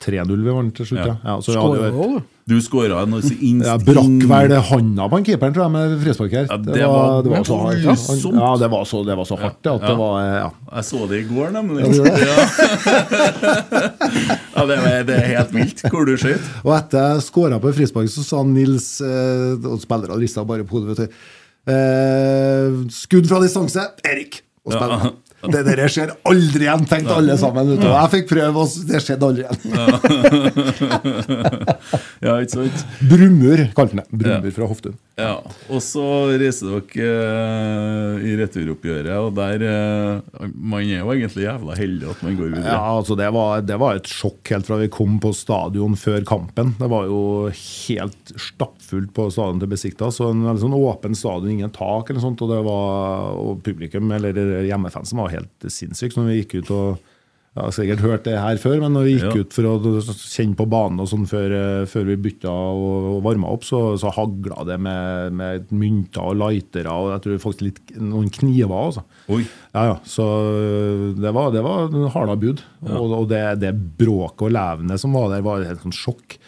3-0 0.00 0.42
vi 0.46 0.52
vant 0.56 0.74
til 0.78 0.86
slutt. 0.88 1.04
Ja. 1.06 1.14
Ja. 1.24 1.34
Så 1.44 1.52
Skåra 1.56 1.90
du. 1.92 2.18
Du 2.48 2.54
skåra 2.64 3.02
noe 3.04 3.20
instinkt... 3.20 3.66
ja, 3.66 3.74
Jeg 3.76 3.84
brakk 3.84 4.22
vel 4.30 4.54
handa 4.70 5.04
på 5.12 5.18
en 5.18 5.24
keeperen 5.26 5.52
tror 5.52 5.66
jeg, 5.66 5.72
med 5.74 5.98
frispark 6.00 6.32
her. 6.32 6.46
Ja, 6.48 6.56
det 6.64 6.86
var 6.88 7.18
det 7.26 7.32
var 7.34 7.44
så 7.44 7.58
hardt. 7.60 7.82
Ja. 7.84 7.92
Ja, 8.38 8.52
det 8.62 8.70
var 8.72 8.86
så, 8.88 9.02
det 9.04 9.16
var 9.20 9.26
så 9.28 9.36
hardt 9.36 9.68
ja, 9.68 9.74
det 9.82 9.92
var 9.98 10.14
eh, 10.22 10.36
ja. 10.38 10.46
Jeg 10.78 10.86
så 10.88 11.00
det 11.10 11.18
i 11.20 11.26
går, 11.28 11.50
nemlig. 11.58 11.84
Ja, 11.84 11.90
det? 12.08 13.18
Ja, 14.58 14.64
det, 14.66 14.76
er, 14.80 15.04
det 15.06 15.14
er 15.18 15.28
helt 15.36 15.52
vilt 15.54 15.84
hvor 15.92 16.08
du 16.08 16.14
skøyt. 16.18 16.48
Og 16.64 16.72
etter 16.78 17.12
jeg 17.12 17.26
skåra 17.28 17.60
på 17.62 17.70
frispark, 17.76 18.08
så 18.10 18.24
sa 18.26 18.40
Nils 18.48 18.88
eh, 19.04 19.54
Og 19.68 19.78
spillerne 19.84 20.16
rista 20.18 20.42
bare 20.48 20.64
på 20.66 20.80
hodet. 20.80 21.10
Eh, 21.68 22.80
skudd 22.96 23.28
fra 23.30 23.42
distanse, 23.44 23.84
Erik! 24.08 24.40
Og 24.66 24.72
Ja. 24.74 24.80
spillerne. 24.80 25.12
Det 25.38 25.60
der 25.68 25.84
skjer 25.86 26.10
aldri 26.26 26.64
igjen, 26.66 26.82
tenkte 26.90 27.14
alle 27.14 27.36
sammen. 27.38 27.68
vet 27.70 27.82
du. 27.84 27.86
Jeg 27.86 28.10
fikk 28.16 28.24
prøve, 28.32 28.64
og 28.64 28.88
det 28.88 28.98
skjedde 29.04 29.28
aldri 29.28 29.44
igjen. 29.46 29.58
Ja, 32.24 32.32
ikke 32.42 32.54
sant? 32.56 32.82
Brumur 33.08 33.62
kalte 33.76 33.94
han 33.94 34.02
det. 34.02 34.08
Brumur 34.18 34.48
Ja. 34.50 34.54
fra 34.56 34.66
Hoftun. 34.70 34.96
Ja. 35.18 35.34
Og 35.70 35.80
så 35.82 36.02
reiser 36.38 36.74
dere 36.78 37.06
eh, 37.08 38.26
i 38.28 38.34
returoppgjøret, 38.38 39.14
og 39.18 39.32
der 39.38 39.64
eh, 39.66 40.46
Man 40.54 40.82
er 40.86 41.00
jo 41.02 41.10
egentlig 41.14 41.42
jævla 41.46 41.74
heldig 41.78 42.10
at 42.12 42.22
man 42.26 42.36
går 42.38 42.52
videre. 42.52 42.74
Ja, 42.74 42.82
altså 42.98 43.16
det 43.18 43.30
var, 43.34 43.62
det 43.66 43.78
var 43.82 43.98
et 43.98 44.10
sjokk 44.10 44.52
helt 44.54 44.66
fra 44.68 44.78
vi 44.82 44.90
kom 44.94 45.16
på 45.22 45.32
stadion 45.34 45.96
før 45.98 46.22
kampen. 46.28 46.74
Det 46.78 46.90
var 46.90 47.06
jo 47.10 47.22
helt 47.54 48.34
stappfullt 48.38 49.10
på 49.16 49.28
stadion 49.34 49.62
til 49.62 49.70
Besikta. 49.72 50.10
Så 50.14 50.30
en 50.32 50.44
veldig 50.46 50.62
sånn 50.66 50.76
åpen 50.78 51.18
stadion, 51.18 51.50
ingen 51.56 51.74
tak 51.74 52.10
eller 52.10 52.22
sånt. 52.22 52.42
Og, 52.46 52.52
det 52.54 52.60
var, 52.66 53.32
og 53.38 53.62
publikum, 53.66 54.10
eller 54.14 54.38
hjemmefansen, 54.68 55.18
var 55.18 55.27
helt 55.32 55.68
sinnssykt 55.72 56.16
når 56.18 56.28
vi 56.32 56.40
gikk 56.42 56.58
ut 56.62 56.74
og 56.78 57.06
Jeg 57.58 57.64
har 57.64 57.72
sikkert 57.74 58.02
hørt 58.04 58.22
det 58.28 58.34
her 58.38 58.58
før, 58.62 58.76
men 58.84 58.92
når 58.94 59.02
vi 59.06 59.12
gikk 59.16 59.34
Ja. 59.34 59.40
ut 59.42 59.54
for 59.56 59.66
å 59.66 60.02
kjenne 60.04 60.54
på 60.54 60.66
banen 60.70 61.00
og 61.02 61.08
sånn 61.10 61.24
før, 61.26 61.50
eh, 61.56 61.86
før 61.90 62.04
vi 62.06 62.14
bytta 62.28 62.52
og, 62.52 63.06
og 63.16 63.22
varma 63.24 63.48
opp, 63.50 63.64
så, 63.66 63.80
så 63.98 64.12
hagla 64.14 64.62
det 64.68 64.76
med, 64.78 65.32
med 65.34 65.72
mynter 65.74 66.22
og 66.28 66.36
lightere 66.38 66.92
og 66.92 67.08
jeg 67.16 67.24
tror 67.24 67.40
faktisk 67.42 67.64
litt, 67.66 67.80
noen 67.98 68.30
kniver. 68.30 68.76
Altså. 68.78 69.02
Oi. 69.34 69.40
Ja, 69.74 69.82
ja. 69.88 69.96
Så 70.06 70.22
øh, 70.28 71.04
det 71.18 71.34
var, 71.34 71.50
det 71.56 71.64
var 71.66 71.90
harda 72.14 72.36
bud. 72.38 72.62
Og, 72.86 73.16
og 73.24 73.28
det, 73.32 73.42
det 73.64 73.74
bråket 73.98 74.46
og 74.46 74.54
levende 74.54 75.00
som 75.00 75.16
var 75.18 75.32
der, 75.34 75.42
var 75.42 75.64
et 75.64 75.72
helt 75.72 75.82
sånn 75.88 75.98
sjokk. 76.04 76.38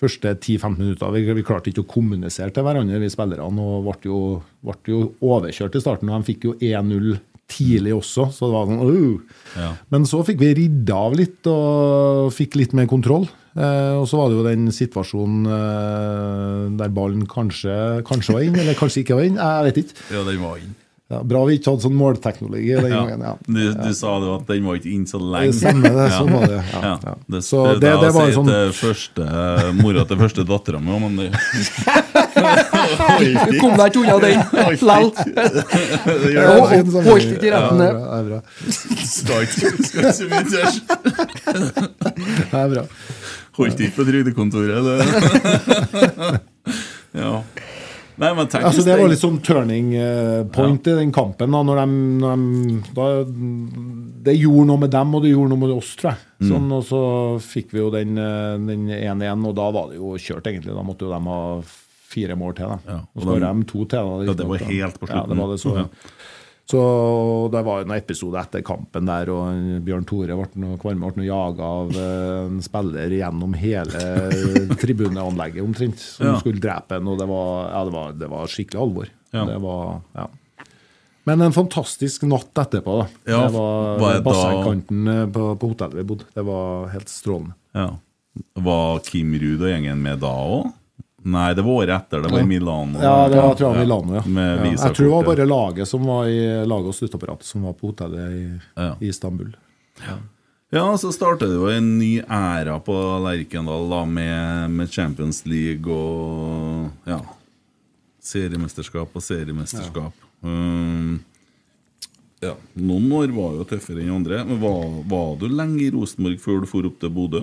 Første 0.00 0.32
10-15 0.34 0.78
minutter 0.80 1.10
vi, 1.14 1.26
vi 1.36 1.44
klarte 1.46 1.70
ikke 1.70 1.84
å 1.84 1.90
kommunisere 1.94 2.50
til 2.56 2.64
hverandre, 2.64 2.98
vi 3.02 3.12
spillerne, 3.12 3.60
og 3.60 3.84
ble 3.86 4.08
jo, 4.08 4.20
ble 4.64 4.78
jo 4.96 5.02
overkjørt 5.20 5.76
i 5.76 5.82
starten. 5.84 6.10
Og 6.10 6.24
de 6.24 6.32
fikk 6.32 6.48
jo 6.48 6.54
1-0 6.58 7.20
tidlig 7.50 7.92
også, 7.98 8.28
så 8.32 8.48
det 8.48 8.54
var 8.56 8.70
sånn 8.70 8.82
uh. 8.86 9.36
Ja. 9.58 9.70
Men 9.92 10.06
så 10.08 10.22
fikk 10.26 10.38
vi 10.42 10.52
ridda 10.62 10.96
av 11.10 11.16
litt 11.18 11.46
og 11.50 12.30
fikk 12.36 12.56
litt 12.60 12.72
mer 12.78 12.86
kontroll. 12.90 13.26
Eh, 13.58 13.94
og 13.98 14.04
så 14.06 14.20
var 14.20 14.28
det 14.30 14.36
jo 14.38 14.44
den 14.46 14.68
situasjonen 14.70 15.48
eh, 15.50 16.66
der 16.78 16.92
ballen 16.94 17.24
kanskje, 17.30 17.74
kanskje 18.06 18.36
var 18.36 18.46
inn, 18.46 18.54
eller 18.62 18.78
kanskje 18.78 19.02
ikke 19.02 19.18
var 19.18 19.26
inn. 19.26 19.40
Jeg 19.42 19.66
vet 19.70 19.82
ikke. 19.82 19.98
Ja, 20.14 20.22
den 20.28 20.38
var 20.44 20.60
inn. 20.62 20.76
Ja, 21.10 21.24
bra 21.26 21.40
vi 21.42 21.56
ikke 21.58 21.72
hadde 21.72 21.82
sånn 21.82 21.96
målteknologi 21.98 22.68
den 22.78 22.92
Ja. 22.92 23.00
gangen. 23.02 23.22
Ja. 23.26 23.32
Du, 23.42 23.58
du 23.82 23.88
sa 23.98 24.12
det 24.22 24.28
jo 24.28 24.34
at 24.36 24.46
den 24.46 24.62
var 24.68 24.76
ikke 24.78 24.92
inn 24.94 25.08
så 25.10 25.18
Det 25.18 25.30
lenge. 25.32 25.56
stemmer, 25.58 25.96
det. 25.96 26.04
Sånn 26.14 26.30
var 26.36 26.44
det. 26.46 26.60
Ja, 26.70 26.92
Ja, 27.02 27.14
det, 27.34 27.40
Så 27.42 27.62
det, 27.66 27.80
det, 27.82 27.94
det 28.04 28.10
var 28.14 28.30
sånn 28.36 28.52
første, 28.78 29.26
mora 29.80 30.04
til 30.06 30.20
første 30.22 30.44
dattera 30.46 30.78
mi 30.78 31.00
men 31.02 31.18
det 31.18 31.32
Du 32.90 33.54
kom 33.60 33.74
deg 33.78 33.86
ikke 33.90 34.00
unna 34.02 34.16
den 34.24 34.36
lell. 34.90 35.08
Ja, 36.34 36.44
det. 36.60 37.04
holdt 37.06 37.30
ikke 37.30 37.46
i 37.46 37.52
retten, 37.54 37.78
Ja, 37.80 37.86
det. 37.86 37.90
det 37.94 38.14
er 38.18 38.24
bra. 38.28 38.38
Det 42.50 42.58
er 42.60 42.68
bra. 42.74 42.84
Holdt 43.60 43.80
ikke 43.84 43.96
på 43.98 44.06
trygdekontoret, 44.08 44.80
det. 44.86 44.96
Ja. 47.20 47.34
Nei, 48.20 48.28
men 48.36 48.48
tenk 48.52 48.66
Altså, 48.68 48.82
det 48.84 48.98
var 49.00 49.08
litt 49.08 49.22
sånn 49.22 49.38
turning 49.40 49.94
point 49.94 50.52
point 50.52 50.88
i 50.92 50.96
den 50.98 51.12
kampen. 51.14 51.50
da, 51.54 51.62
når 51.64 51.76
de, 51.80 51.86
når 52.20 52.36
de 52.36 52.42
da, 52.96 53.06
Det 54.28 54.34
gjorde 54.36 54.66
noe 54.68 54.82
med 54.82 54.92
dem, 54.92 55.14
og 55.16 55.22
det 55.24 55.30
gjorde 55.32 55.50
noe 55.54 55.62
med 55.62 55.72
oss, 55.72 55.94
tror 55.96 56.10
jeg. 56.12 56.20
Mm. 56.42 56.50
Sånn, 56.50 56.66
og 56.76 56.82
så 56.88 57.00
fikk 57.40 57.72
vi 57.72 57.80
jo 57.80 57.88
den 57.94 58.18
eh, 58.20 58.58
den 58.68 58.82
1-1, 58.92 59.46
og 59.48 59.54
da 59.56 59.70
var 59.72 59.88
det 59.90 59.96
jo 60.02 60.12
kjørt, 60.20 60.50
egentlig. 60.52 60.76
Da 60.76 60.84
måtte 60.84 61.08
jo 61.08 61.14
de 61.14 61.20
ha 61.32 61.40
fire 62.10 62.36
mål 62.38 62.56
til. 62.58 62.66
Da. 62.74 62.78
Ja, 62.90 62.98
og 63.14 63.30
har 63.30 63.40
de- 63.46 63.64
to 63.70 63.84
til. 63.84 64.10
Da, 64.10 64.24
Ja, 64.26 64.34
det 64.34 64.48
var 64.50 64.66
helt 64.66 64.98
på 65.00 65.06
slutten. 65.06 65.16
Ja, 65.22 65.26
det 65.34 65.38
var 65.38 65.52
det 65.54 65.60
så, 65.62 65.74
Ja. 65.78 65.84
så 66.70 66.80
det 67.50 67.62
var 67.66 67.80
en 67.82 67.90
episode 67.96 68.38
etter 68.38 68.62
kampen 68.62 69.06
der, 69.06 69.30
og 69.34 69.80
Bjørn 69.86 70.04
Tore 70.06 70.36
ble 70.38 70.76
Kvarme 70.78 71.08
ble 71.10 71.22
noe 71.22 71.26
jaga 71.26 71.62
av 71.66 71.90
eh, 71.98 72.46
en 72.46 72.60
spiller 72.62 73.10
gjennom 73.10 73.54
hele 73.58 74.02
tribuneanlegget 74.82 75.62
omtrent, 75.64 75.98
som 75.98 76.26
Ja. 76.26 76.36
skulle 76.38 76.60
drepe 76.62 77.00
og 77.02 77.18
det 77.18 77.26
var, 77.28 77.70
ja, 77.72 77.84
det 77.84 77.92
var, 77.96 78.12
det 78.12 78.28
var 78.30 78.46
skikkelig 78.46 78.80
alvor. 78.84 79.08
Det 79.32 79.58
var, 79.62 80.00
ja. 80.14 80.26
Men 81.26 81.42
en 81.42 81.52
fantastisk 81.52 82.22
natt 82.26 82.54
etterpå. 82.54 82.94
da. 83.02 83.08
Ja, 83.30 83.40
det 83.46 83.52
var, 83.54 83.98
var 84.00 84.14
da- 84.14 84.22
bassengkanten 84.24 85.08
eh, 85.08 85.26
på, 85.26 85.50
på 85.60 85.68
hotellet 85.74 85.94
vi 86.00 86.02
bodde. 86.04 86.24
Det 86.34 86.42
var 86.46 86.88
helt 86.94 87.08
strålende. 87.12 87.54
Ja. 87.74 87.90
Var 88.56 88.98
Kim 89.04 89.34
Ruud 89.34 89.60
og 89.60 89.68
gjengen 89.68 90.00
med 90.02 90.20
da 90.22 90.30
òg? 90.32 90.72
Nei, 91.22 91.50
det 91.54 91.62
var 91.66 91.82
året 91.82 91.92
etter. 91.96 92.22
Det 92.24 92.30
var 92.32 92.40
i 92.40 92.46
Milano. 92.48 93.00
Ja, 93.02 93.28
det 93.28 93.36
var 93.36 93.54
tror 93.58 93.74
jeg 93.74 93.84
Milano, 93.84 94.14
ja. 94.16 94.22
Ja. 94.24 94.70
Jeg 94.70 94.94
tror 94.96 95.04
det 95.04 95.12
var 95.12 95.26
bare 95.28 95.46
laget 95.46 95.88
som 95.88 96.06
var 96.08 96.28
i 96.32 96.38
laget 96.64 96.88
og 96.88 96.96
støtteapparatet 96.96 97.44
som 97.44 97.66
var 97.68 97.74
på 97.76 97.90
hotellet 97.90 98.36
i, 98.38 98.44
Ja. 98.76 98.94
i 99.00 99.10
Istanbul. 99.12 99.50
Ja, 100.72 100.84
så 100.98 101.10
startet 101.12 101.50
det 101.50 101.56
jo 101.58 101.66
en 101.68 101.98
ny 101.98 102.22
æra 102.22 102.78
på 102.80 102.94
Lerkendal 103.26 103.88
da, 103.90 104.04
med, 104.06 104.70
med 104.70 104.88
Champions 104.94 105.42
League 105.50 105.90
og 105.92 106.88
ja, 107.10 107.18
seriemesterskap 108.22 109.16
og 109.16 109.24
seriemesterskap. 109.24 110.14
Um, 110.46 111.18
ja, 112.40 112.54
Noen 112.80 113.10
år 113.12 113.34
var 113.36 113.58
jo 113.58 113.66
tøffere 113.68 114.00
enn 114.04 114.14
andre. 114.14 114.40
Men 114.48 114.60
var, 114.62 114.86
var 115.10 115.34
du 115.40 115.48
lenge 115.52 115.82
i 115.84 115.90
Rosenborg 115.92 116.40
før 116.40 116.62
du 116.62 116.70
for 116.70 116.88
opp 116.88 116.96
til 117.02 117.12
Bodø? 117.12 117.42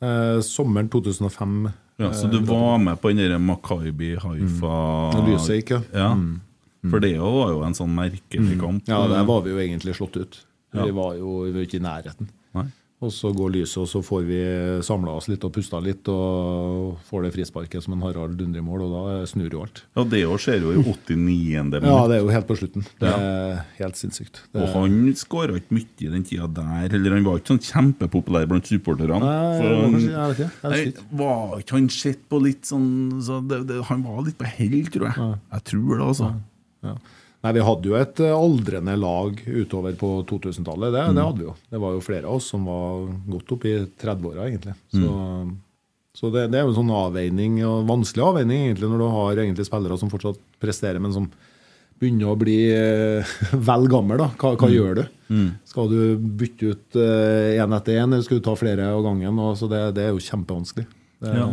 Eh, 0.00 0.38
sommeren 0.46 0.88
2005. 0.88 1.66
Ja, 2.00 2.12
så 2.16 2.30
du 2.32 2.38
var 2.48 2.78
med 2.80 3.00
på 3.00 3.10
den 3.12 3.20
der 3.20 3.38
Makaibi 3.38 4.14
Haifa 4.16 4.76
mm. 5.12 5.34
gikk, 5.36 5.74
ja. 5.76 5.80
Ja. 5.92 6.12
For 6.88 7.02
det 7.04 7.12
var 7.20 7.50
jo 7.52 7.60
en 7.66 7.76
sånn 7.76 7.92
merkelig 7.92 8.56
kamp. 8.60 8.86
Ja, 8.88 9.02
der 9.10 9.26
var 9.28 9.42
vi 9.44 9.52
jo 9.52 9.60
egentlig 9.60 9.98
slått 9.98 10.16
ut. 10.16 10.38
Vi 10.72 10.92
var 10.96 11.18
jo 11.18 11.44
ikke 11.60 11.76
i 11.76 11.84
nærheten. 11.84 12.30
Nei. 12.56 12.70
Og 13.00 13.08
så 13.16 13.30
går 13.32 13.54
lyset, 13.54 13.78
og 13.80 13.86
så 13.88 14.02
får 14.04 14.24
vi 14.28 14.38
samla 14.84 15.14
oss 15.16 15.26
litt 15.30 15.40
og 15.48 15.54
pusta 15.54 15.78
litt, 15.80 16.04
og 16.12 16.98
får 17.08 17.22
det 17.24 17.30
frisparket 17.32 17.80
som 17.80 17.94
en 17.96 18.02
Harald 18.04 18.42
mål, 18.60 18.82
og 18.84 18.90
da 18.92 19.22
snur 19.30 19.48
jo 19.54 19.62
alt. 19.64 19.80
Ja, 19.96 20.04
det 20.04 20.20
òg 20.28 20.36
skjer 20.44 20.66
jo 20.66 20.74
i 20.74 20.82
89. 20.84 21.16
minutt. 21.80 21.86
Ja, 21.88 22.02
det 22.10 22.18
er 22.18 22.20
jo 22.26 22.28
helt 22.34 22.48
på 22.50 22.58
slutten. 22.60 22.84
Det 23.00 23.08
er 23.08 23.62
helt 23.78 23.96
sinnssykt. 23.96 24.42
Det, 24.52 24.66
Og 24.66 24.74
han 24.76 24.98
skåra 25.16 25.56
ikke 25.56 25.78
mye 25.78 25.88
i 26.04 26.10
den 26.12 26.26
tida 26.28 26.44
der. 26.60 26.92
Eller 26.98 27.16
han 27.16 27.24
var 27.24 27.40
ikke 27.40 27.54
sånn 27.54 27.62
kjempepopulær 27.70 28.44
blant 28.52 28.68
supporterne. 28.68 29.16
Nei, 29.24 29.80
han- 29.80 29.96
jeg 30.04 30.12
vet 30.12 30.36
ikke. 30.36 30.50
Nei, 30.68 31.16
var 31.24 31.56
ikke 31.64 31.78
han 31.78 31.88
sett 31.88 32.28
på 32.28 32.42
litt 32.44 32.68
sånn 32.68 33.22
så 33.24 33.40
det, 33.48 33.62
det, 33.66 33.80
Han 33.88 34.02
var 34.04 34.20
litt 34.28 34.36
på 34.36 34.44
hell, 34.44 34.84
tror 34.92 35.08
jeg. 35.08 35.16
Jeg 35.56 35.64
tror 35.72 35.96
det, 35.96 36.04
altså. 36.04 36.34
Ja. 36.84 36.94
Nei, 37.40 37.52
Vi 37.56 37.62
hadde 37.64 37.88
jo 37.88 37.94
et 37.96 38.20
eh, 38.20 38.34
aldrende 38.36 38.94
lag 39.00 39.38
utover 39.48 39.94
på 39.96 40.10
2000-tallet. 40.28 40.92
Det, 40.92 41.04
det 41.16 41.24
hadde 41.24 41.40
vi 41.40 41.46
jo. 41.48 41.54
Det 41.72 41.80
var 41.80 41.94
jo 41.96 42.02
flere 42.04 42.28
av 42.28 42.36
oss 42.36 42.50
som 42.52 42.66
var 42.68 43.06
godt 43.32 43.54
opp 43.56 43.64
i 43.64 43.76
30-åra, 44.02 44.48
egentlig. 44.50 44.74
Så, 44.92 45.14
så 46.20 46.30
det, 46.34 46.48
det 46.52 46.58
er 46.60 46.66
jo 46.66 46.74
en 46.74 46.80
sånn 46.82 46.92
avveining, 46.92 47.56
og 47.64 47.86
vanskelig 47.88 48.26
avveining 48.26 48.66
egentlig, 48.66 48.90
når 48.92 49.00
du 49.00 49.08
har 49.14 49.40
egentlig 49.46 49.64
spillere 49.70 49.96
som 50.02 50.12
fortsatt 50.12 50.42
presterer, 50.60 51.00
men 51.00 51.14
som 51.16 51.30
begynner 52.00 52.28
å 52.32 52.36
bli 52.40 52.58
eh, 52.74 53.32
vel 53.70 53.88
gammel. 53.92 54.20
da. 54.20 54.28
Hva, 54.40 54.52
hva 54.60 54.68
gjør 54.72 55.00
du? 55.00 55.04
Skal 55.70 55.88
du 55.92 55.98
bytte 56.18 56.74
ut 56.74 56.96
én 57.00 57.76
etter 57.76 58.00
én, 58.02 58.10
eller 58.10 58.24
skal 58.26 58.40
du 58.40 58.44
ta 58.50 58.56
flere 58.58 58.92
av 58.92 59.00
gangen? 59.06 59.40
Og, 59.40 59.56
så 59.60 59.68
det, 59.70 59.80
det 59.96 60.08
er 60.08 60.12
jo 60.12 60.24
kjempevanskelig. 60.28 60.88
Det, 61.24 61.34
Ja. 61.40 61.50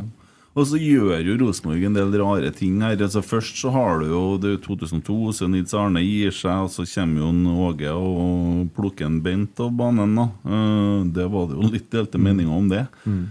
Og 0.57 0.65
så 0.65 0.79
gjør 0.81 1.21
jo 1.21 1.35
Rosenborg 1.43 1.83
en 1.85 1.93
del 1.97 2.15
rare 2.17 2.49
ting 2.55 2.79
her. 2.81 2.97
Altså 2.97 3.21
Først 3.21 3.59
så 3.61 3.69
har 3.75 3.99
du 4.01 4.07
jo 4.09 4.21
det 4.41 4.55
er 4.55 4.61
2002, 4.63 5.17
så 5.37 5.49
Nils 5.51 5.75
Arne 5.77 6.01
gir 6.01 6.33
seg, 6.33 6.65
og 6.65 6.71
så 6.73 6.85
kommer 6.89 7.21
jo 7.21 7.57
Åge 7.67 7.91
og 7.93 8.69
plukker 8.73 9.05
en 9.05 9.19
Bent 9.21 9.59
av 9.61 9.69
banen. 9.77 10.15
da. 10.17 10.25
Eh, 10.49 11.03
Det 11.13 11.27
var 11.29 11.47
det 11.51 11.59
jo 11.59 11.69
litt 11.75 11.91
delte 11.93 12.17
meninger 12.17 12.53
om 12.57 12.69
det. 12.73 12.87
Mm. 13.05 13.25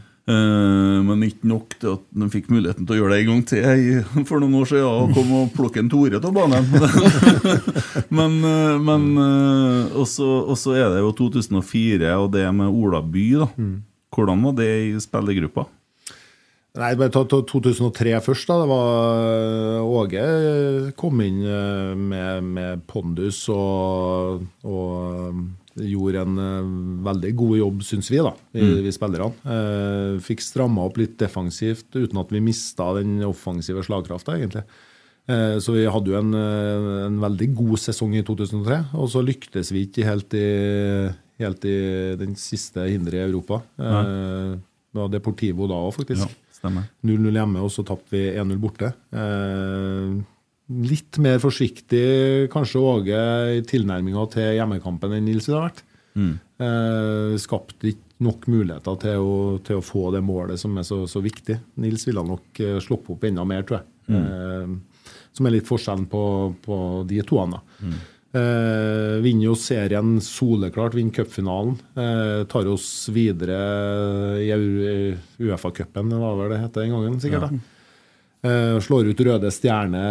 men 1.07 1.21
ikke 1.23 1.47
nok 1.47 1.77
til 1.79 1.93
at 1.93 2.01
de 2.19 2.27
fikk 2.33 2.49
muligheten 2.51 2.83
til 2.87 2.97
å 2.97 2.99
gjøre 2.99 3.13
det 3.15 3.19
en 3.21 3.29
gang 3.31 3.43
til 3.47 4.25
for 4.27 4.41
noen 4.43 4.57
år 4.59 4.67
siden. 4.67 4.87
Og 4.87 5.13
kom 5.15 5.31
og 5.39 5.53
plukke 5.55 5.79
en 5.79 5.91
Tore 5.91 6.19
av 6.19 6.35
banen. 6.35 6.67
men 8.19 8.39
eh, 8.43 8.79
men 8.83 9.07
eh, 9.23 9.95
og 9.99 10.07
så 10.11 10.27
og 10.47 10.59
så 10.59 10.75
er 10.79 10.91
det 10.95 11.03
jo 11.05 11.13
2004 11.27 12.15
og 12.19 12.33
det 12.35 12.47
med 12.55 12.71
Ola 12.75 13.03
By. 13.03 13.27
da. 13.43 13.49
Hvordan 14.17 14.43
var 14.47 14.57
det 14.59 14.71
i 14.89 14.93
spillergruppa? 15.03 15.67
Nei, 16.77 16.93
bare 16.99 17.13
ta, 17.13 17.23
ta 17.25 17.39
2003 17.49 18.19
først. 18.25 18.51
da, 18.51 18.57
det 18.61 18.69
var 18.69 19.21
eh, 19.25 19.93
Åge 19.97 20.25
kom 21.01 21.23
inn 21.25 21.41
eh, 21.49 21.93
med, 21.97 22.51
med 22.57 22.83
pondus 22.91 23.47
og, 23.53 24.43
og 24.67 24.91
eh, 25.31 25.87
gjorde 25.89 26.25
en 26.25 26.43
veldig 27.05 27.33
god 27.37 27.55
jobb, 27.61 27.81
syns 27.85 28.11
vi, 28.13 28.21
da, 28.25 28.33
vi, 28.57 28.69
vi 28.85 28.93
spillerne. 28.93 29.57
Fikk 30.25 30.41
stramma 30.45 30.87
opp 30.89 30.97
litt 31.01 31.19
defensivt 31.21 31.91
uten 31.97 32.21
at 32.21 32.33
vi 32.33 32.41
mista 32.45 32.95
den 32.97 33.19
offensive 33.29 33.85
slagkrafta, 33.85 34.39
egentlig. 34.39 34.63
Så 35.27 35.75
vi 35.75 35.83
hadde 35.91 36.13
jo 36.13 36.17
en, 36.17 36.33
en 36.39 37.21
veldig 37.21 37.51
god 37.59 37.83
sesong 37.83 38.15
i 38.17 38.25
2003, 38.25 38.79
og 38.97 39.13
så 39.13 39.21
lyktes 39.27 39.75
vi 39.75 39.85
ikke 39.85 40.09
helt 40.09 40.39
i, 40.39 40.49
helt 41.45 41.69
i 41.69 41.77
den 42.25 42.33
siste 42.41 42.89
hinderet 42.89 43.21
i 43.21 43.27
Europa. 43.27 43.61
Nei. 43.77 44.03
Det 44.97 45.03
var 45.03 45.13
Deportivo 45.13 45.69
da 45.69 45.83
òg, 45.85 45.93
faktisk. 45.99 46.25
Ja. 46.25 46.46
0-0 47.07 47.37
hjemme, 47.39 47.63
og 47.63 47.71
så 47.73 47.85
tapte 47.87 48.15
vi 48.15 48.25
1-0 48.33 48.57
borte. 48.63 48.93
Eh, 49.13 50.17
litt 50.87 51.19
mer 51.23 51.39
forsiktig 51.43 52.49
kanskje 52.53 52.83
Åge 52.83 53.21
i 53.59 53.63
tilnærminga 53.67 54.25
til 54.33 54.57
hjemmekampen 54.59 55.15
enn 55.15 55.29
Nils 55.29 55.47
ville 55.51 55.63
vært. 55.63 55.85
vært. 56.17 56.35
Eh, 56.59 57.37
skapte 57.43 57.93
ikke 57.93 58.25
nok 58.27 58.47
muligheter 58.49 58.97
til 59.03 59.21
å, 59.21 59.37
til 59.65 59.79
å 59.79 59.85
få 59.85 60.09
det 60.15 60.23
målet 60.25 60.61
som 60.61 60.77
er 60.81 60.87
så, 60.89 61.03
så 61.11 61.21
viktig. 61.25 61.59
Nils 61.85 62.07
ville 62.09 62.25
nok 62.25 62.61
eh, 62.65 62.79
sluppet 62.83 63.15
opp 63.17 63.27
enda 63.29 63.45
mer, 63.49 63.67
tror 63.69 63.83
jeg. 63.83 63.91
Eh, 64.17 65.17
som 65.37 65.47
er 65.47 65.59
litt 65.59 65.69
forskjellen 65.69 66.07
på, 66.11 66.23
på 66.65 66.77
de 67.09 67.21
toene. 67.29 67.61
da. 67.61 67.91
Eh, 68.35 69.17
vinner 69.23 69.47
jo 69.47 69.55
serien 69.57 70.17
soleklart, 70.21 70.95
vinner 70.99 71.15
cupfinalen. 71.15 71.77
Eh, 71.97 72.45
tar 72.51 72.67
oss 72.69 73.09
videre 73.15 73.57
i 74.43 74.51
Uefa-cupen, 75.41 76.11
det 76.11 76.19
var 76.21 76.37
vel 76.41 76.51
det 76.53 76.61
het 76.61 76.75
den 76.77 76.91
gangen, 76.93 77.21
sikkert. 77.23 77.49
da. 77.51 77.59
Eh, 78.47 78.77
slår 78.85 79.09
ut 79.11 79.21
Røde 79.25 79.51
Stjerne 79.55 80.03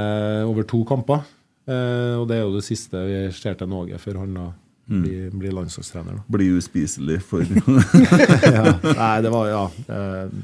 over 0.48 0.64
to 0.64 0.84
kamper. 0.88 1.22
Eh, 1.68 2.16
og 2.20 2.28
det 2.30 2.38
er 2.40 2.44
jo 2.46 2.56
det 2.56 2.66
siste 2.66 2.98
vi 3.08 3.20
ser 3.34 3.56
til 3.60 3.70
Norge 3.72 3.98
før 4.02 4.20
han 4.24 4.34
da 4.38 4.48
blir, 4.86 5.30
blir 5.34 5.54
landslagstrener. 5.54 6.20
da. 6.20 6.26
Blir 6.30 6.58
uspiselig 6.60 7.20
for 7.26 7.42
ja. 7.48 8.76
Nei, 8.86 9.16
det 9.26 9.32
var 9.34 9.48
ja. 9.50 9.64
eh, 9.90 10.36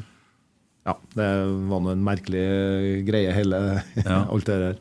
ja, 0.88 0.96
det 1.14 1.28
var 1.70 1.84
nå 1.86 1.92
en 1.94 2.06
merkelig 2.06 3.06
greie, 3.06 3.34
hele 3.38 3.60
Ja. 4.02 4.24
alt 4.34 4.46
det 4.50 4.58
der. 4.64 4.80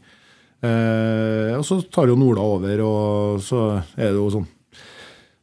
Eh, 0.60 1.52
og 1.56 1.64
så 1.64 1.78
tar 1.88 2.10
jo 2.10 2.18
Ola 2.20 2.42
over, 2.44 2.80
og 2.84 3.40
så 3.44 3.60
er 3.96 4.10
det 4.10 4.18
jo 4.18 4.26
sånn 4.34 4.48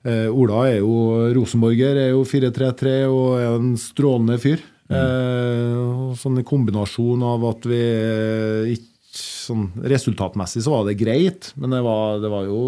eh, 0.05 0.27
Ola 0.29 0.65
er 0.69 0.79
jo 0.83 0.91
rosenborger, 1.35 1.97
er 2.03 2.11
jo 2.13 2.21
4-3-3 2.27 2.93
og 3.09 3.31
er 3.39 3.47
en 3.55 3.71
strålende 3.81 4.37
fyr. 4.43 4.61
Eh, 4.87 5.73
og 5.77 6.13
sånn 6.21 6.37
en 6.39 6.45
kombinasjon 6.47 7.25
av 7.27 7.43
at 7.49 7.65
vi 7.67 7.81
eh, 7.81 8.69
ikke 8.77 8.93
sånn 9.17 9.65
Resultatmessig 9.89 10.61
så 10.63 10.71
var 10.75 10.85
det 10.87 10.97
greit, 10.99 11.49
men 11.57 11.73
det 11.73 11.81
var, 11.83 12.19
det 12.21 12.29
var 12.31 12.45
jo 12.45 12.61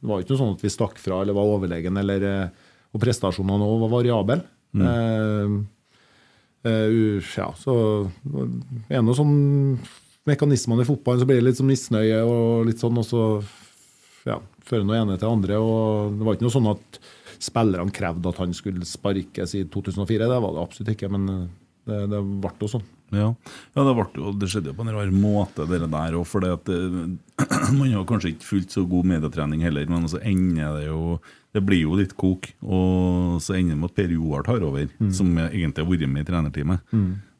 det 0.00 0.08
var 0.08 0.22
ikke 0.24 0.32
noe 0.32 0.40
sånn 0.40 0.54
at 0.56 0.64
vi 0.64 0.70
stakk 0.72 0.96
fra 1.02 1.20
eller 1.22 1.36
var 1.36 1.50
overlegen, 1.52 1.98
eller, 2.00 2.24
eh, 2.24 2.72
og 2.94 3.00
prestasjonene 3.04 3.68
òg 3.68 3.84
var 3.84 3.92
variable. 3.98 4.40
Mm. 4.72 5.66
eh, 6.64 6.88
u- 6.88 7.20
ja, 7.36 7.50
så 7.60 7.74
er 8.88 8.96
det 8.96 9.02
noe 9.04 9.18
sånn 9.18 9.34
mekanismene 10.28 10.84
i 10.84 10.88
fotballen, 10.88 11.22
så 11.22 11.28
blir 11.28 11.40
det 11.40 11.48
litt 11.48 11.58
sånn 11.58 11.70
misnøye 11.70 12.22
og 12.26 12.68
litt 12.68 12.82
sånn, 12.82 12.98
og 13.00 13.06
så 13.06 13.24
ja, 14.28 14.38
fører 14.66 14.86
noe 14.86 15.00
ene 15.00 15.18
til 15.18 15.30
andre. 15.30 15.58
og 15.58 16.16
Det 16.18 16.26
var 16.26 16.38
ikke 16.38 16.46
noe 16.46 16.56
sånn 16.56 16.72
at 16.72 17.02
spillerne 17.42 17.94
krevde 17.94 18.30
at 18.30 18.40
han 18.42 18.54
skulle 18.54 18.86
sparkes 18.86 19.56
i 19.58 19.64
2004. 19.66 20.30
Det 20.30 20.42
var 20.44 20.54
det 20.54 20.62
absolutt 20.62 20.92
ikke, 20.94 21.10
men 21.12 21.28
eh, 21.32 21.46
det, 21.90 22.02
det 22.12 22.20
ble 22.44 22.52
jo 22.62 22.70
sånn. 22.76 22.88
Ja, 23.12 23.26
ja 23.76 23.82
det, 23.84 23.92
ble, 23.98 24.30
det 24.40 24.48
skjedde 24.48 24.70
jo 24.70 24.76
på 24.78 24.86
en 24.86 24.94
rar 24.94 25.10
måte, 25.12 25.66
det 25.68 25.82
der 25.82 26.16
òg. 26.16 26.24
For 26.28 26.44
det, 26.44 26.54
man 27.78 27.90
har 27.92 28.06
kanskje 28.08 28.32
ikke 28.32 28.48
fullt 28.48 28.78
så 28.78 28.86
god 28.88 29.10
medietrening 29.10 29.64
heller, 29.66 29.90
men 29.90 30.08
så 30.08 30.22
ender 30.22 30.78
det 30.78 30.86
jo 30.88 31.18
Det 31.52 31.60
blir 31.60 31.82
jo 31.82 31.98
litt 31.98 32.14
kok. 32.16 32.46
Og 32.64 33.36
så 33.44 33.58
ender 33.58 33.74
det 33.74 33.80
med 33.82 33.90
at 33.90 33.98
Per 33.98 34.14
Joar 34.14 34.46
tar 34.46 34.64
over, 34.64 34.86
som 35.12 35.34
egentlig 35.50 35.84
har 35.84 35.90
vært 35.90 36.08
med 36.08 36.24
i 36.24 36.30
trenerteamet. 36.30 36.86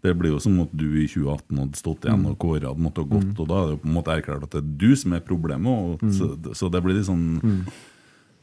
Det 0.02 0.12
blir 0.18 0.32
jo 0.34 0.40
som 0.42 0.56
at 0.64 0.72
du 0.74 0.88
i 0.98 1.06
2018 1.06 1.58
hadde 1.62 1.78
stått 1.78 2.06
igjen 2.08 2.24
og 2.26 2.34
Kåre 2.42 2.66
hadde 2.66 2.82
måttet 2.82 3.04
ha 3.04 3.10
gått, 3.12 3.38
og 3.38 3.46
da 3.48 3.58
er 3.60 3.66
det 3.68 3.74
jo 3.76 3.80
på 3.84 3.88
en 3.90 3.94
måte 4.00 4.14
erklært 4.16 4.42
at 4.48 4.54
det 4.56 4.62
er 4.64 4.70
du 4.82 4.96
som 4.98 5.12
er 5.14 5.20
problemet. 5.22 5.68
Og, 6.02 6.02
så, 6.16 6.32
så 6.58 6.70
det 6.74 6.80
blir 6.82 6.96
litt 6.98 7.06
sånn 7.06 7.66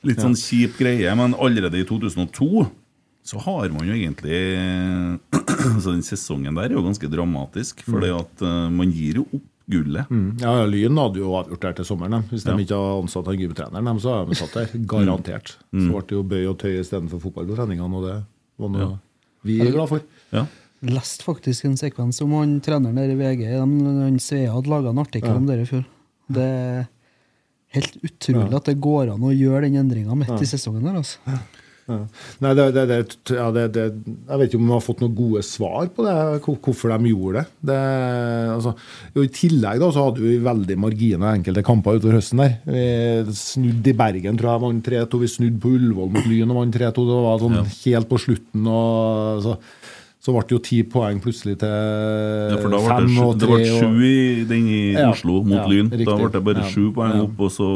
Litt 0.08 0.22
sånn 0.24 0.38
kjip 0.40 0.78
greie, 0.80 1.12
men 1.20 1.34
allerede 1.36 1.76
i 1.82 1.84
2002 1.84 2.64
så 3.30 3.42
har 3.44 3.68
man 3.76 3.84
jo 3.84 3.92
egentlig 3.98 4.38
Så 5.84 5.92
den 5.92 6.04
sesongen 6.08 6.56
der 6.56 6.70
er 6.72 6.78
jo 6.78 6.84
ganske 6.86 7.10
dramatisk, 7.12 7.84
for 7.84 8.06
at 8.08 8.44
eh, 8.46 8.70
man 8.72 8.94
gir 8.96 9.20
jo 9.20 9.26
opp 9.28 9.44
gullet. 9.70 10.08
Ja, 10.42 10.54
Lyn 10.66 10.98
hadde 10.98 11.20
jo 11.22 11.34
avgjort 11.38 11.62
der 11.62 11.76
til 11.78 11.86
sommeren. 11.86 12.24
Hvis 12.32 12.42
de 12.48 12.50
Ja. 12.56 12.58
ikke 12.64 12.78
hadde 12.80 13.04
ansatt 13.04 13.28
han 13.30 13.38
gymtreneren, 13.38 14.00
så 14.02 14.16
hadde 14.16 14.32
de 14.32 14.40
satt 14.40 14.56
der. 14.58 14.72
Garantert. 14.90 15.52
Så 15.70 15.92
ble 15.92 16.02
det 16.10 16.16
jo 16.16 16.24
bøy 16.32 16.48
og 16.50 16.58
tøy 16.64 16.80
istedenfor 16.80 17.22
fotball 17.22 17.46
på 17.52 17.58
treningene, 17.60 18.00
og 18.00 18.08
det 18.08 18.16
var 18.64 18.72
noe 18.74 18.88
vi 19.46 19.60
er 19.62 19.70
glad 19.76 19.92
for. 19.92 20.02
Ja. 20.34 20.48
Leste 20.88 21.26
faktisk 21.26 21.68
en 21.68 21.78
sekvens 21.80 22.22
om 22.24 22.36
han 22.38 22.58
treneren 22.64 23.00
der 23.00 23.14
i 23.14 23.18
VG. 23.20 23.46
De, 23.52 23.60
han 24.00 24.20
Svea 24.24 24.54
hadde 24.54 24.72
laga 24.72 24.94
en 24.94 25.04
artikkel 25.04 25.36
om 25.36 25.48
det 25.50 25.60
i 25.64 25.70
fjor. 25.70 25.86
Det 26.30 26.46
er 26.46 26.84
helt 27.76 27.98
utrolig 28.06 28.58
at 28.58 28.70
det 28.70 28.82
går 28.82 29.14
an 29.14 29.26
å 29.26 29.36
gjøre 29.36 29.68
den 29.68 29.82
endringa 29.84 30.18
midt 30.18 30.38
i 30.40 30.50
sesongen 30.50 30.86
der. 30.88 31.02
altså. 31.02 31.20
Ja. 31.28 31.40
Nei, 31.90 32.52
det, 32.54 32.66
det, 32.76 32.84
det, 32.90 32.98
ja, 33.34 33.48
det, 33.54 33.64
det, 33.74 33.84
jeg 34.06 34.40
vet 34.40 34.52
ikke 34.52 34.60
om 34.60 34.68
vi 34.68 34.76
har 34.76 34.84
fått 34.86 35.00
noen 35.02 35.16
gode 35.18 35.42
svar 35.46 35.88
på 35.94 36.06
det, 36.06 36.14
hvorfor 36.46 36.94
de 36.94 37.10
gjorde 37.10 37.42
det. 37.42 37.46
det 37.72 37.80
altså, 38.54 38.74
jo, 39.16 39.24
I 39.26 39.32
tillegg 39.34 39.82
da, 39.82 39.90
så 39.96 40.06
hadde 40.06 40.24
vi 40.24 40.36
veldig 40.46 40.78
marginer 40.84 41.32
enkelte 41.32 41.66
kamper 41.66 41.98
utover 41.98 42.20
høsten. 42.20 42.44
der. 42.44 42.56
Vi 42.70 43.38
snudde 43.40 43.90
i 43.90 43.98
Bergen, 44.04 44.38
tror 44.38 44.52
jeg, 44.52 44.64
vant 44.68 44.92
3-2. 44.92 45.22
Vi 45.24 45.32
snudde 45.34 45.64
på 45.64 45.74
Ullevål 45.80 46.14
mot 46.14 46.30
Lyn 46.30 46.54
og 46.54 46.62
vant 46.62 46.78
3-2. 46.78 47.08
Det 47.10 47.20
var 47.26 47.44
sånn 47.46 47.60
helt 47.74 48.12
på 48.12 48.22
slutten. 48.28 48.70
og 48.70 49.44
så, 49.48 49.58
så 50.20 50.34
ble 50.36 50.42
det 50.44 50.52
jo 50.52 50.60
ti 50.60 50.84
poeng 50.84 51.20
plutselig 51.24 51.58
til 51.62 51.70
Ja, 51.72 52.58
for 52.60 52.70
da 52.74 52.78
ble 52.78 52.90
fem 52.92 53.08
det, 53.08 53.24
og 53.24 53.38
det 53.40 53.48
tre. 53.48 53.56
ble 53.56 53.70
og- 53.72 53.80
sju 53.80 54.04
i 54.04 54.44
den 54.50 54.68
i 54.68 54.92
Ja, 54.94 55.12
Oslo 55.12 55.44
mot 55.44 55.56
ja, 55.62 55.66
Lyn. 55.68 55.90
Da 55.90 55.96
riktig. 55.96 56.18
ble 56.20 56.30
det 56.34 56.44
bare 56.44 56.64
sju 56.70 56.92
poeng 56.92 57.22
opp, 57.24 57.40
og 57.40 57.50
så 57.56 57.68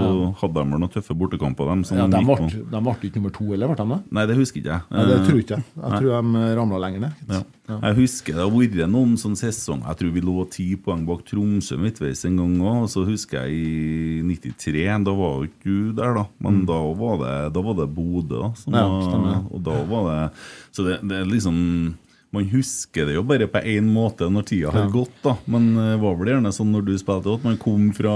hadde 0.41 0.53
de 0.53 0.59
vel 0.71 0.79
noen 0.79 0.91
tøffe 0.91 1.15
bortekamper. 1.15 1.65
Dem, 1.71 1.83
som 1.85 1.97
ja, 1.97 2.07
de 2.07 2.19
ble, 2.25 2.49
de 2.69 2.81
ble 2.83 2.93
ikke 2.99 3.15
nummer 3.15 3.31
to, 3.31 3.53
eller 3.53 3.67
ble 3.67 3.75
de 3.79 3.87
det? 3.93 3.99
Nei, 4.11 4.25
det 4.25 4.35
husker 4.37 4.59
ikke 4.61 4.73
jeg. 4.75 4.81
Nei, 4.91 5.05
det 5.05 5.15
Eh, 5.19 5.25
tror 5.27 5.39
ikke 5.39 5.55
jeg. 5.55 5.63
Jeg 5.63 5.89
nei. 5.89 5.99
tror 5.99 6.09
de 6.21 6.55
ramla 6.59 6.79
lenger 6.83 6.99
ned. 6.99 7.13
Ja. 7.29 7.43
Jeg 7.81 7.95
husker 7.95 8.33
det 8.35 8.43
har 8.43 8.51
vært 8.51 8.89
noen 8.91 9.13
sånn 9.15 9.37
sesong 9.39 9.81
Jeg 9.87 9.95
tror 9.97 10.11
vi 10.11 10.19
lå 10.19 10.49
ti 10.51 10.75
poeng 10.75 11.05
bak 11.07 11.23
Tromsø 11.23 11.77
midtveis 11.79 12.25
en 12.25 12.35
gang 12.35 12.57
òg. 12.59 12.83
Og 12.83 12.89
så 12.89 13.05
husker 13.07 13.47
jeg 13.47 13.51
i 13.55 14.21
93, 14.21 15.03
da 15.05 15.11
var 15.15 15.39
jo 15.39 15.47
ikke 15.47 15.63
du 15.63 15.93
der, 15.93 16.13
da. 16.13 16.25
Men 16.41 16.65
da 16.65 16.73
var 16.93 17.17
det, 17.23 17.53
da 17.53 17.61
var 17.61 17.73
det 17.73 17.87
Bodø. 17.95 18.41
da, 18.41 18.51
som 18.53 18.73
Mm. 18.73 19.47
Og 19.53 19.63
da 19.63 19.71
var 19.85 20.03
det 20.27 20.31
Så 20.73 20.83
det, 20.83 21.07
det 21.07 21.21
er 21.21 21.25
liksom 21.25 21.95
man 22.33 22.47
husker 22.49 23.07
det 23.07 23.17
jo 23.17 23.23
bare 23.29 23.45
på 23.51 23.61
én 23.69 23.85
måte 23.93 24.25
når 24.31 24.47
tida 24.49 24.73
har 24.73 24.89
gått, 24.93 25.13
da. 25.21 25.35
Men 25.45 25.69
det 25.77 25.99
var 26.01 26.17
vel 26.17 26.31
gjerne 26.33 26.53
sånn 26.55 26.71
når 26.73 26.87
du 26.87 26.93
spilte 26.97 27.35
at 27.37 27.45
man 27.45 27.59
kom 27.61 27.91
fra 27.95 28.13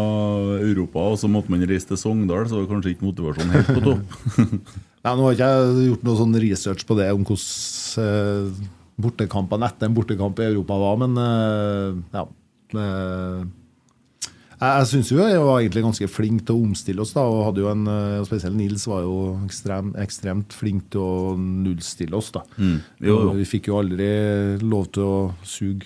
Europa, 0.57 1.05
og 1.13 1.19
så 1.21 1.29
måtte 1.31 1.53
man 1.53 1.65
reise 1.69 1.91
til 1.91 2.01
Sogndal, 2.01 2.47
så 2.49 2.59
var 2.59 2.71
kanskje 2.71 2.95
ikke 2.95 3.07
motivasjonen 3.07 3.53
helt 3.53 3.71
på 3.75 3.85
topp. 3.85 4.17
Nei, 5.07 5.13
nå 5.13 5.23
har 5.23 5.37
ikke 5.37 5.51
jeg 5.53 5.85
gjort 5.91 6.07
noe 6.07 6.19
sånn 6.19 6.41
research 6.41 6.87
på 6.87 6.97
det 6.97 7.11
om 7.15 7.21
hvordan 7.27 8.03
eh, 8.03 8.65
bortekampene 8.97 9.69
etter 9.69 9.87
en 9.87 9.95
bortekamp 9.95 10.41
i 10.41 10.49
Europa 10.49 10.79
var, 10.81 10.99
men 11.05 11.21
eh, 11.21 12.01
ja. 12.17 12.25
Jeg 14.57 14.79
jeg 14.81 14.87
syns 14.91 15.11
jo 15.11 15.19
jeg 15.21 15.41
var 15.43 15.59
egentlig 15.59 15.83
ganske 15.85 16.07
flink 16.09 16.45
til 16.47 16.55
å 16.57 16.63
omstille 16.65 17.03
oss, 17.03 17.13
da, 17.13 17.25
og 17.29 17.45
hadde 17.49 17.61
jo 17.61 17.69
en, 17.71 17.85
eh, 17.93 18.25
spesielt 18.25 18.57
Nils 18.57 18.87
var 18.89 19.03
jo 19.05 19.19
ekstrem, 19.45 19.93
ekstremt 20.01 20.55
flink 20.57 20.89
til 20.93 21.03
å 21.03 21.37
nullstille 21.37 22.17
oss. 22.17 22.31
da. 22.31 22.41
Mm. 22.57 22.81
Jo, 23.01 23.19
jo. 23.27 23.37
Vi 23.37 23.45
fikk 23.45 23.69
jo 23.69 23.77
aldri 23.81 24.09
lov 24.65 24.89
til 24.91 25.03
å 25.03 25.19
suge 25.45 25.85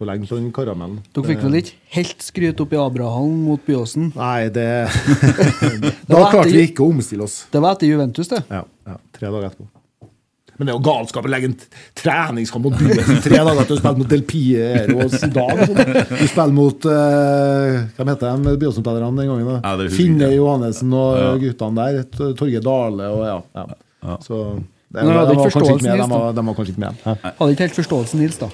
for 0.00 0.08
lenge 0.08 0.28
på 0.28 0.36
den 0.38 0.52
karamellen. 0.52 1.02
Dere 1.12 1.28
fikk 1.28 1.42
vel 1.44 1.58
ikke 1.60 1.76
helt 1.96 2.22
skryt 2.24 2.60
opp 2.64 2.72
i 2.72 2.80
Abraham 2.80 3.42
mot 3.48 3.64
Byåsen? 3.66 4.12
Nei, 4.16 4.48
det 4.48 4.68
Da 6.08 6.24
klarte 6.30 6.48
vi 6.52 6.70
ikke 6.70 6.86
å 6.86 6.94
omstille 6.94 7.26
oss. 7.26 7.42
Det 7.52 7.60
var 7.60 7.76
etter 7.76 7.90
Juventus, 7.90 8.30
det. 8.32 8.40
Ja, 8.48 8.64
ja, 8.88 8.96
tre 9.16 9.28
dager 9.28 9.50
etterpå. 9.50 9.68
Men 10.60 10.68
det 10.68 10.74
er 10.74 10.76
jo 10.76 10.84
galskap 10.84 11.24
å 11.24 11.30
legge 11.32 11.48
en 11.48 11.54
treningskamp 11.96 12.66
mot 12.66 12.74
Byåsen 12.76 13.22
tre 13.24 13.38
dager 13.40 13.64
til 13.64 13.78
å 13.78 13.80
spille 13.80 13.96
mot 14.02 14.10
Del 14.10 14.24
Piero 14.28 14.98
og 15.06 15.14
Zidane. 15.14 15.68
sånn. 15.70 15.94
Du 16.10 16.26
spiller 16.28 16.52
mot 16.52 16.84
uh, 16.84 17.78
Hva 17.96 18.06
heter 18.10 18.26
de 18.44 18.52
Byåsen-spillerne 18.60 19.22
den 19.22 19.30
gangen? 19.30 19.48
Ja, 19.54 19.72
da? 19.72 19.86
husker 19.86 19.96
Finne. 19.96 20.28
Johannessen 20.36 20.92
og 20.92 21.16
Ja. 21.16 21.30
guttene 21.46 21.86
der. 21.88 22.02
Torge 22.12 22.36
Torgeir 22.42 22.66
Dale 22.66 23.08
og 23.08 23.24
ja. 23.24 23.38
ja. 23.56 24.18
Så 24.20 24.42
det, 24.92 25.06
Nå 25.06 25.14
hadde 25.16 25.32
de, 25.32 25.38
var 25.40 25.54
kanskje 25.54 25.78
ikke 25.78 25.86
med, 25.86 26.02
de, 26.02 26.10
var, 26.12 26.32
de 26.36 26.44
var 26.50 26.58
kanskje 26.60 26.74
ikke 26.76 26.84
med. 26.84 27.02
Ja. 27.06 27.16
Hadde 27.40 27.54
ikke 27.56 27.66
helt 27.70 27.80
forståelsen, 27.80 28.20
Nils, 28.20 28.36
da. 28.42 28.50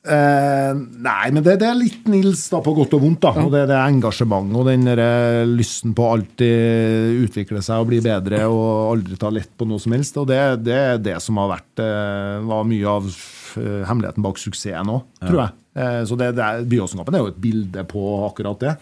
Eh, 0.00 0.70
nei, 1.04 1.26
men 1.28 1.44
det, 1.44 1.58
det 1.60 1.66
er 1.68 1.76
litt 1.76 2.06
Nils 2.08 2.46
da, 2.48 2.62
på 2.64 2.72
godt 2.76 2.94
og 2.96 3.02
vondt. 3.04 3.20
da 3.20 3.44
Og 3.44 3.50
Det 3.52 3.64
er 3.64 3.68
det 3.68 3.80
engasjementet 3.80 4.56
og 4.56 4.68
den 4.70 4.86
der, 4.88 5.02
eh, 5.04 5.42
lysten 5.48 5.92
på 5.96 6.06
å 6.06 6.14
alltid 6.16 7.26
utvikle 7.26 7.60
seg 7.64 7.82
og 7.82 7.90
bli 7.90 8.00
bedre 8.04 8.46
og 8.48 8.94
aldri 8.94 9.18
ta 9.20 9.32
lett 9.34 9.52
på 9.60 9.68
noe 9.68 9.82
som 9.82 9.96
helst. 9.96 10.16
Og 10.22 10.30
det, 10.30 10.40
det 10.64 10.78
er 10.78 11.02
det 11.04 11.18
som 11.24 11.40
har 11.42 11.52
vært 11.52 11.84
eh, 11.84 12.38
var 12.48 12.64
mye 12.68 12.94
av 12.96 13.10
eh, 13.10 13.82
hemmeligheten 13.90 14.24
bak 14.24 14.40
suksessen 14.40 14.94
òg, 14.94 15.04
tror 15.20 15.42
jeg. 15.44 15.56
Eh, 15.80 16.00
så 16.08 16.16
det, 16.18 16.32
det 16.38 16.46
er, 16.46 16.64
Byåsen-kampen 16.70 17.18
er 17.18 17.26
jo 17.26 17.34
et 17.34 17.44
bilde 17.44 17.84
på 17.90 18.06
akkurat 18.30 18.64
det. 18.64 18.74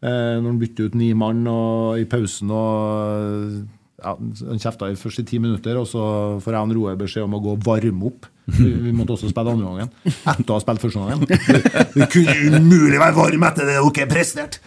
Eh, 0.00 0.38
når 0.38 0.48
han 0.52 0.62
bytter 0.62 0.88
ut 0.88 0.96
ni 0.96 1.10
mann 1.18 1.42
og, 1.50 1.98
i 2.00 2.06
pausen 2.08 2.54
og 2.54 3.60
ja, 4.00 4.16
Han 4.16 4.60
kjefta 4.60 4.90
i 4.90 4.98
første 4.98 5.24
ti 5.28 5.38
minutter, 5.42 5.78
og 5.80 5.88
så 5.88 6.02
får 6.42 6.56
jeg 6.56 6.66
og 6.66 6.76
Roar 6.76 7.00
beskjed 7.00 7.26
om 7.26 7.36
å 7.38 7.42
gå 7.44 7.54
og 7.56 7.64
varme 7.66 8.10
opp. 8.10 8.28
Vi, 8.50 8.66
vi 8.86 8.92
måtte 8.96 9.14
også 9.14 9.30
spille 9.30 9.52
andre 9.52 9.68
gangen. 9.68 9.90
Etter 10.10 10.50
å 10.50 10.56
ha 10.56 10.62
spilt 10.62 10.82
første 10.82 11.02
gangen. 11.04 11.26
Vi 11.96 12.06
kunne 12.10 12.58
umulig 12.58 12.98
være 12.98 13.14
varme 13.14 13.50
etter 13.50 13.68
det 13.68 13.76
dere 13.76 13.84
har 13.86 14.08
prestert! 14.10 14.58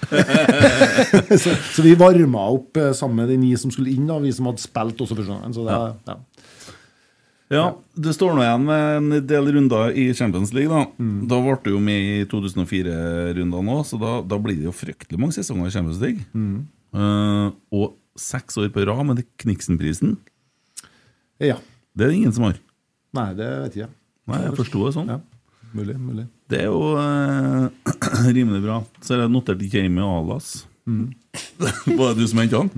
så, 1.43 1.55
så 1.73 1.83
vi 1.83 1.95
varma 1.99 2.45
opp 2.53 2.79
eh, 2.79 2.93
sammen 2.95 3.23
med 3.23 3.33
de 3.33 3.39
ni 3.41 3.51
som 3.59 3.73
skulle 3.73 3.91
inn, 3.91 4.07
da, 4.07 4.19
vi 4.23 4.31
som 4.35 4.47
hadde 4.47 4.63
spilt 4.63 5.01
også 5.03 5.17
første 5.17 5.33
gangen. 5.35 5.55
Så 5.55 5.65
det, 5.67 5.79
ja. 6.07 6.17
Ja, 7.53 7.65
det 7.99 8.13
står 8.15 8.33
nå 8.33 8.43
igjen 8.43 8.63
med 8.65 8.97
en 8.97 9.25
del 9.29 9.49
runder 9.57 9.91
i 9.99 10.07
Champions 10.17 10.53
League. 10.55 10.71
Da 10.71 10.87
Da 11.29 11.41
ble 11.43 11.57
du 11.65 11.73
jo 11.75 11.81
med 11.83 12.07
i 12.13 12.23
2004-rundene 12.29 13.75
òg, 13.75 13.83
så 13.87 13.99
da, 14.01 14.15
da 14.25 14.39
blir 14.41 14.61
det 14.61 14.69
jo 14.69 14.75
fryktelig 14.75 15.19
mange 15.21 15.35
sesonger 15.35 15.69
i 15.69 15.75
Champions 15.75 16.01
League. 16.01 16.23
Eh, 16.93 17.49
og 17.73 17.93
seks 18.19 18.57
år 18.61 18.69
på 18.73 18.83
rad 18.85 19.05
med 19.07 19.17
det 19.21 19.25
Kniksen-prisen. 19.41 20.17
ja. 21.39 21.57
Det 21.95 22.05
er 22.05 22.09
det 22.09 22.15
ingen 22.17 22.33
som 22.33 22.43
har. 22.47 22.55
Nei, 23.13 23.27
det 23.37 23.47
vet 23.67 23.75
jeg. 23.83 23.89
Nei, 24.25 24.39
jeg 24.47 24.55
forsto 24.57 24.79
det 24.87 24.93
sånn. 24.95 25.11
Ja. 25.13 25.19
Mulig. 25.77 25.93
mulig. 26.01 26.23
Det 26.49 26.59
er 26.63 26.71
jo 26.71 26.95
eh, 26.97 27.67
rimelig 28.37 28.61
bra. 28.63 28.79
Så 29.01 29.13
har 29.13 29.21
jeg 29.27 29.33
notert 29.35 29.61
Jamie 29.73 30.01
Alas. 30.05 30.65
Var 30.87 32.13
det 32.13 32.17
du 32.17 32.27
som 32.31 32.41
henta 32.41 32.63
han? 32.63 32.71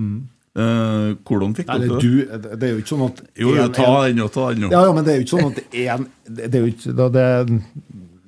Eh, 0.56 1.14
hvordan 1.28 1.56
fikk 1.56 1.68
Nei, 1.72 1.78
dere 1.82 1.88
det, 1.88 1.96
det? 1.96 2.40
du, 2.44 2.52
det 2.60 2.68
er 2.68 2.74
jo 2.74 2.82
ikke 2.84 2.92
sånn 2.92 3.06
at 3.08 3.18
Jo, 3.40 3.50
en- 3.60 3.72
ta 3.76 3.88
en- 3.88 4.04
den 4.10 4.20
nå, 4.22 4.28
ta 4.32 4.46
den 4.52 4.62
nå. 4.66 4.70
Ja, 4.72 4.84
ja, 4.88 4.92
men 4.96 5.04
det 5.04 5.12
er 5.14 5.18
jo 5.20 5.24
ikke 5.26 5.34
sånn 5.36 5.50
at 5.50 5.58
det 5.60 5.82
er 5.86 6.04
Det 6.28 6.46
det 6.52 6.60
er 6.60 6.64
jo 6.66 6.72
ikke 6.72 6.94
da 7.00 7.08
det, 7.16 7.26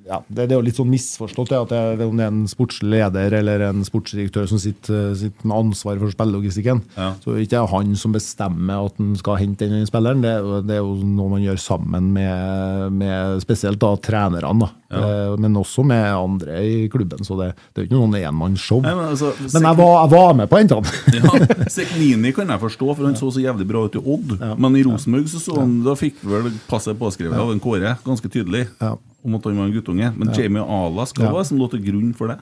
ja, 0.09 0.19
det, 0.27 0.47
det 0.49 0.55
er 0.55 0.57
jo 0.57 0.65
litt 0.65 0.79
sånn 0.79 0.89
misforstått 0.89 1.53
ja, 1.53 1.61
at 1.63 1.71
det, 1.71 2.05
om 2.07 2.17
det 2.17 2.25
er 2.25 2.33
en 2.33 2.47
sportsleder 2.49 3.35
eller 3.39 3.67
en 3.69 3.83
sportsdirektør 3.85 4.47
som 4.49 4.61
sitter, 4.61 5.11
sitter 5.17 5.49
med 5.49 5.57
ansvar 5.59 5.99
for 6.01 6.13
spillelogistikken. 6.13 6.81
Ja. 6.97 7.11
Så 7.21 7.35
det 7.35 7.43
er 7.43 7.45
ikke 7.45 7.65
han 7.73 7.93
som 7.99 8.15
bestemmer 8.15 8.89
at 8.89 8.97
han 8.97 9.13
skal 9.19 9.39
hente 9.43 9.69
den 9.69 9.85
spilleren. 9.89 10.23
Det 10.25 10.33
det 10.69 10.77
er 10.77 10.81
jo 10.83 10.95
noe 11.05 11.29
man 11.31 11.43
gjør 11.43 11.59
sammen 11.61 12.09
med, 12.15 12.93
med 12.95 13.41
spesielt 13.43 13.79
da 13.81 13.93
trenerne, 14.01 14.53
da. 14.63 14.69
Ja. 14.89 15.35
men 15.37 15.53
også 15.53 15.83
med 15.85 16.01
andre 16.01 16.63
i 16.65 16.87
klubben. 16.89 17.21
Så 17.25 17.37
det, 17.37 17.51
det 17.73 17.83
er 17.83 17.85
jo 17.85 17.89
ikke 17.91 17.99
noen 17.99 18.15
enmannsshow. 18.17 18.81
Men 18.81 19.03
altså, 19.11 19.35
Men 19.53 19.67
jeg 19.67 19.77
var, 19.77 19.91
jeg 19.99 20.13
var 20.15 20.33
med 20.39 20.49
på 20.49 20.61
hentene. 20.63 20.95
ja, 21.19 21.67
Seknini 21.69 22.33
kan 22.33 22.49
jeg 22.49 22.63
forstå, 22.63 22.87
for 22.95 23.05
han 23.05 23.17
så 23.19 23.29
så 23.29 23.43
jævlig 23.43 23.67
bra 23.69 23.85
ut 23.85 23.99
i 23.99 24.01
Odd. 24.01 24.33
Men 24.57 24.79
i 24.79 24.85
Rosenborg 24.87 25.29
så, 25.29 25.43
så 25.43 25.59
han, 25.61 25.79
da 25.85 25.93
fikk 25.99 26.23
vel 26.25 26.49
passet 26.69 26.97
påskrevet 26.97 27.37
av 27.37 27.53
en 27.53 27.61
Kåre, 27.61 27.97
ganske 28.05 28.31
tydelig, 28.33 28.65
Ja. 28.81 28.95
Om 29.25 29.35
at 29.35 29.43
han 29.49 29.57
var 29.59 29.65
en 29.69 29.73
guttunge. 29.75 30.11
Men 30.17 30.33
Jamie 30.35 30.63
Alas, 30.63 31.11
hva 31.13 31.25
Ja. 31.27 31.31
var 31.33 31.41
det 31.43 31.47
som 31.51 31.59
lå 31.59 31.69
til 31.71 31.83
grunn 31.83 32.13
for 32.15 32.27
det? 32.31 32.39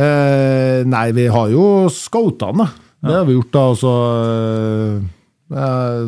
Eh, 0.00 0.82
nei, 0.88 1.10
vi 1.12 1.26
har 1.28 1.50
jo 1.52 1.88
scoutene. 1.92 2.70
Det 3.02 3.12
har 3.12 3.24
vi 3.28 3.34
gjort, 3.34 3.50
da. 3.52 3.64
Altså, 3.72 5.02
eh, 5.52 6.06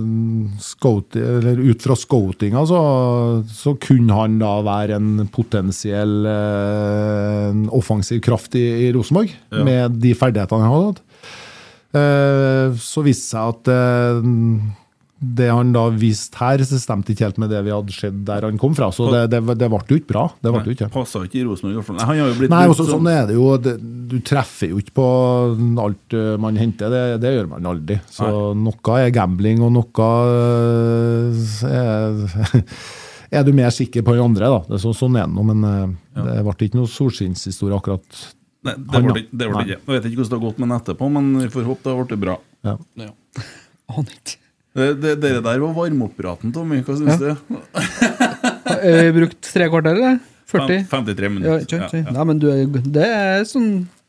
scout, 0.62 1.16
eller 1.16 1.58
ut 1.60 1.82
fra 1.84 1.96
scoutinga 1.98 2.62
så, 2.68 2.80
så 3.50 3.74
kunne 3.82 4.14
han 4.16 4.38
da 4.40 4.54
være 4.64 4.96
en 4.96 5.26
potensiell 5.34 6.24
eh, 6.30 7.50
en 7.50 7.66
offensiv 7.76 8.22
kraft 8.24 8.54
i, 8.56 8.64
i 8.86 8.92
Rosenborg, 8.94 9.34
Ja. 9.52 9.64
med 9.66 9.98
de 10.00 10.14
ferdighetene 10.16 10.64
han 10.64 10.78
hadde. 10.78 11.02
Eh, 11.94 12.72
så 12.82 13.04
viste 13.06 13.28
det 13.28 13.30
seg 13.34 13.52
at 13.52 13.68
eh, 13.70 14.22
det 15.38 15.48
han 15.50 15.72
da 15.74 15.86
viste 15.94 16.38
her, 16.40 16.62
så 16.66 16.78
stemte 16.80 17.14
ikke 17.14 17.26
helt 17.28 17.38
med 17.40 17.50
det 17.52 17.62
vi 17.66 17.72
hadde 17.72 17.94
sett 17.94 18.16
der 18.26 18.46
han 18.46 18.58
kom 18.60 18.74
fra. 18.76 18.90
Så 18.94 19.06
det, 19.12 19.22
det, 19.32 19.40
det 19.60 19.68
ble 19.72 19.80
jo 19.88 19.98
ikke 20.00 20.10
bra. 20.12 20.24
Det 20.44 20.52
ble 20.52 20.62
jo 20.68 20.74
ikke. 20.76 20.88
Passa 20.94 21.22
ikke 21.26 21.40
i 21.40 21.44
Rosenborg. 21.48 21.88
Han 22.02 22.10
har 22.10 22.20
jo 22.20 22.36
blitt 22.38 22.52
Nei, 22.52 22.64
også, 22.70 22.86
som- 22.88 23.00
sånn 23.00 23.10
er 23.12 23.26
det 23.30 23.38
jo. 23.38 23.46
Det, 23.62 23.74
du 24.10 24.18
treffer 24.26 24.74
jo 24.74 24.82
ikke 24.82 24.96
på 24.98 25.06
alt 25.84 26.16
uh, 26.18 26.34
man 26.42 26.60
henter. 26.60 26.92
Det, 26.92 27.02
det 27.24 27.34
gjør 27.36 27.50
man 27.54 27.70
aldri. 27.72 27.98
Så 28.12 28.28
noe 28.58 29.00
er 29.00 29.10
gambling, 29.14 29.64
og 29.64 29.74
noe 29.78 30.10
uh, 30.12 31.66
er, 31.70 32.62
er 33.40 33.48
du 33.48 33.52
mer 33.56 33.74
sikker 33.74 34.04
på 34.06 34.14
enn 34.16 34.24
andre. 34.28 34.52
da. 34.58 34.62
Det 34.68 34.78
er 34.78 34.84
så, 34.84 34.94
sånn 34.96 35.18
er 35.18 35.26
det 35.28 35.34
nå, 35.38 35.48
men 35.50 35.66
uh, 35.66 36.22
det 36.22 36.40
ble 36.46 36.56
ikke 36.68 36.82
noe 36.82 36.90
solskinnshistorie 36.90 37.80
akkurat. 37.80 38.24
Nei, 38.64 38.78
det 38.80 39.02
ble 39.04 39.18
det, 39.18 39.26
det 39.32 39.50
ble 39.50 39.66
ikke. 39.66 39.80
Jeg 39.82 39.92
vet 39.92 40.06
ikke 40.08 40.22
hvordan 40.22 40.30
det 40.30 40.38
har 40.38 40.46
gått 40.46 40.62
med 40.62 40.68
den 40.70 40.78
etterpå, 40.78 41.10
men 41.18 41.34
vi 41.42 41.50
får 41.52 41.68
håpe 41.68 41.90
det 41.90 42.08
ble 42.14 42.22
bra. 42.28 42.38
Ja. 42.64 42.78
Aner 43.94 44.16
ikke. 44.16 44.40
Det, 44.74 44.86
det, 45.00 45.10
dere 45.22 45.40
der 45.44 45.60
var 45.62 45.74
varmeopppraten, 45.76 46.50
Tommy. 46.54 46.80
Hva 46.82 46.96
syns 46.98 47.20
du? 47.20 47.28
Har 48.64 49.12
brukt 49.14 49.40
tre 49.52 49.68
kvarter, 49.70 49.94
eller? 49.98 50.16
40? 50.50 50.80
Fem- 50.90 51.04
53 51.06 51.24
Ja, 51.24 51.30
minutter. 51.30 51.60
ikke 51.62 51.78
sant? 51.78 51.92
Ja, 51.94 52.00
ja. 52.04 52.14
Nei, 52.16 52.24
men 52.30 52.40
du, 52.42 52.48
det 52.94 53.06
er 53.06 53.44
sånn 53.48 53.68
Så- 53.84 54.03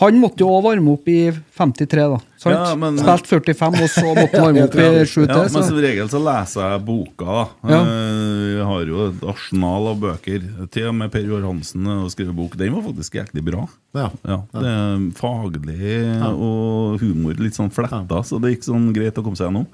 Han 0.00 0.18
måtte 0.20 0.42
jo 0.44 0.48
òg 0.54 0.62
varme 0.64 0.92
opp 0.94 1.08
i 1.10 1.30
53, 1.56 2.04
da. 2.14 2.18
Sant? 2.40 2.54
Ja, 2.56 2.74
men- 2.80 2.98
Spilt 2.98 3.26
45, 3.28 3.80
og 3.84 3.90
så 3.92 4.14
måtte 4.16 4.40
han 4.40 4.54
varme 4.54 4.64
opp 4.64 4.76
i 4.80 5.04
7 5.06 5.26
Ja, 5.28 5.38
men 5.42 5.66
som 5.68 5.80
regel 5.84 6.08
så 6.12 6.20
leser 6.24 6.64
jeg 6.74 6.84
boka. 6.86 7.26
da 7.64 7.74
Ja. 7.74 7.80
Eh, 7.80 8.46
Vi 8.50 8.64
har 8.66 8.84
jo 8.86 9.06
et 9.08 9.22
arsenal 9.34 9.86
av 9.92 9.98
bøker. 10.00 10.42
Til 10.70 10.88
og 10.90 10.94
med 10.94 11.10
Per 11.12 11.22
Joar 11.24 11.42
Hansen 11.48 11.84
har 11.86 12.08
skrevet 12.12 12.36
bok. 12.36 12.56
Den 12.60 12.72
var 12.76 12.82
faktisk 12.82 13.14
jæklig 13.20 13.44
bra. 13.44 13.66
Ja. 13.94 14.10
Ja, 14.26 14.38
det 14.52 14.66
er 14.76 15.10
Faglig 15.16 15.90
og 16.30 17.00
humor 17.00 17.34
litt 17.40 17.54
sånn 17.56 17.70
fletta, 17.72 18.22
så 18.24 18.40
det 18.40 18.54
gikk 18.56 18.64
sånn 18.68 18.90
greit 18.94 19.16
å 19.18 19.24
komme 19.24 19.36
seg 19.36 19.48
gjennom. 19.50 19.66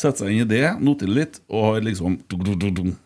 Sette 0.00 0.22
seg 0.22 0.30
inn 0.32 0.44
i 0.46 0.48
det, 0.48 0.62
notere 0.80 1.12
litt, 1.12 1.40
og 1.52 1.64
har 1.74 1.80
liksom 1.84 2.14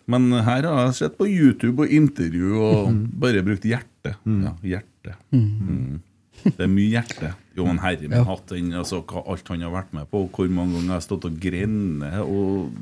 Men 0.07 0.31
her 0.47 0.63
har 0.63 0.87
jeg 0.87 0.95
sett 0.95 1.17
på 1.19 1.27
YouTube 1.27 1.83
og 1.83 1.91
intervju 1.91 2.53
og 2.63 2.93
bare 3.19 3.43
brukt 3.43 3.65
hjerte. 3.67 4.15
Ja, 4.25 4.53
hjerte. 4.63 4.91
Mm. 5.35 6.01
Det 6.45 6.61
er 6.61 6.71
mye 6.71 6.91
hjerte. 6.91 7.33
Jo, 7.57 7.67
men 7.69 7.79
herre 7.81 8.09
min 8.09 8.27
hatt, 8.27 8.49
den, 8.51 8.73
altså, 8.77 9.01
alt 9.23 9.49
han 9.53 9.63
har 9.65 9.73
vært 9.73 9.93
med 9.97 10.09
på, 10.11 10.25
hvor 10.35 10.49
mange 10.51 10.75
ganger 10.75 10.91
jeg 10.91 10.99
har 10.99 11.05
stått 11.07 11.29
og 11.29 11.37
grenet 11.41 12.19
og 12.25 12.73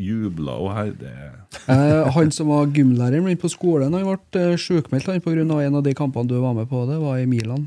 jubla 0.00 0.56
og 0.60 0.72
her, 0.76 0.92
det 0.98 1.12
Eh, 1.66 2.08
han 2.14 2.30
som 2.34 2.50
var 2.52 2.68
gymlæreren 2.74 3.24
min 3.24 3.38
på 3.40 3.48
skolen, 3.50 3.94
han 3.96 4.04
ble 4.06 4.42
uh, 4.52 4.58
sjukmeldt 4.60 5.08
han 5.10 5.22
pga. 5.24 5.42
en 5.42 5.78
av 5.78 5.82
de 5.82 5.94
kampene 5.96 6.28
du 6.28 6.36
var 6.38 6.54
med 6.54 6.68
på. 6.68 6.84
Det 6.86 6.98
var 7.00 7.18
i 7.18 7.26
Milan. 7.26 7.66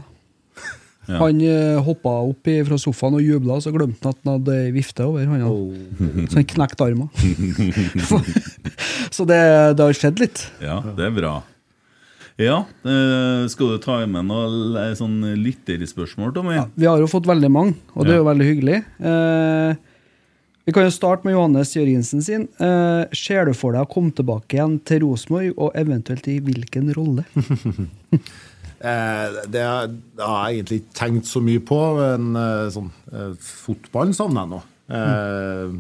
Ja. 1.10 1.18
Han 1.24 1.42
uh, 1.42 1.82
hoppa 1.84 2.14
opp 2.30 2.48
i, 2.48 2.60
fra 2.64 2.78
sofaen 2.78 3.18
og 3.18 3.26
jubla, 3.26 3.60
så 3.60 3.74
glemte 3.74 4.06
han 4.06 4.14
at 4.14 4.22
han 4.24 4.38
hadde 4.38 4.72
vifte 4.76 5.04
over 5.04 5.26
hånda. 5.26 5.50
Så 6.30 6.40
han 6.40 6.50
knekte 6.54 6.86
armen. 6.86 7.10
så 9.16 9.26
det, 9.26 9.42
det 9.76 9.88
har 9.88 9.98
skjedd 9.98 10.22
litt. 10.22 10.46
Ja, 10.62 10.80
det 10.96 11.10
er 11.10 11.16
bra. 11.18 11.40
Ja, 12.40 12.62
eh, 12.88 13.44
skal 13.52 13.74
du 13.74 13.78
ta 13.84 13.98
med 14.08 14.24
noe 14.30 14.46
l- 14.48 14.96
sånn 14.96 15.18
lytterspørsmål, 15.44 16.32
Tommy? 16.38 16.56
Vi 16.80 16.88
har 16.88 16.98
jo 17.02 17.08
fått 17.12 17.28
veldig 17.28 17.50
mange, 17.52 17.76
og 17.96 18.06
det 18.08 18.14
er 18.16 18.22
jo 18.22 18.28
veldig 18.30 18.48
hyggelig. 18.48 18.78
Eh, 19.04 19.74
vi 20.70 20.72
kan 20.76 20.86
jo 20.86 20.94
starte 20.96 21.26
med 21.28 21.34
Johannes 21.36 21.74
Jørgensen 21.76 22.22
sin. 22.24 22.48
Eh, 22.62 23.06
ser 23.18 23.50
du 23.50 23.54
for 23.58 23.74
deg 23.76 23.84
å 23.84 23.92
komme 23.92 24.14
tilbake 24.16 24.56
igjen 24.56 24.78
til 24.88 25.02
Rosenborg, 25.04 25.52
og 25.58 25.76
eventuelt 25.76 26.28
i 26.32 26.40
hvilken 26.40 26.94
rolle? 26.96 27.26
Eh, 28.80 29.34
det, 29.52 29.60
har- 29.60 29.90
det 29.92 30.24
har 30.24 30.46
jeg 30.48 30.62
egentlig 30.62 30.78
ikke 30.80 30.94
tenkt 30.96 31.28
så 31.28 31.42
mye 31.44 31.60
på, 31.68 31.78
men 31.98 32.30
sånn, 32.72 32.86
eh, 33.12 33.34
fotballen 33.44 34.14
savner 34.16 34.46
jeg 34.46 34.52
nå. 34.54 34.60
Eh, 34.96 35.74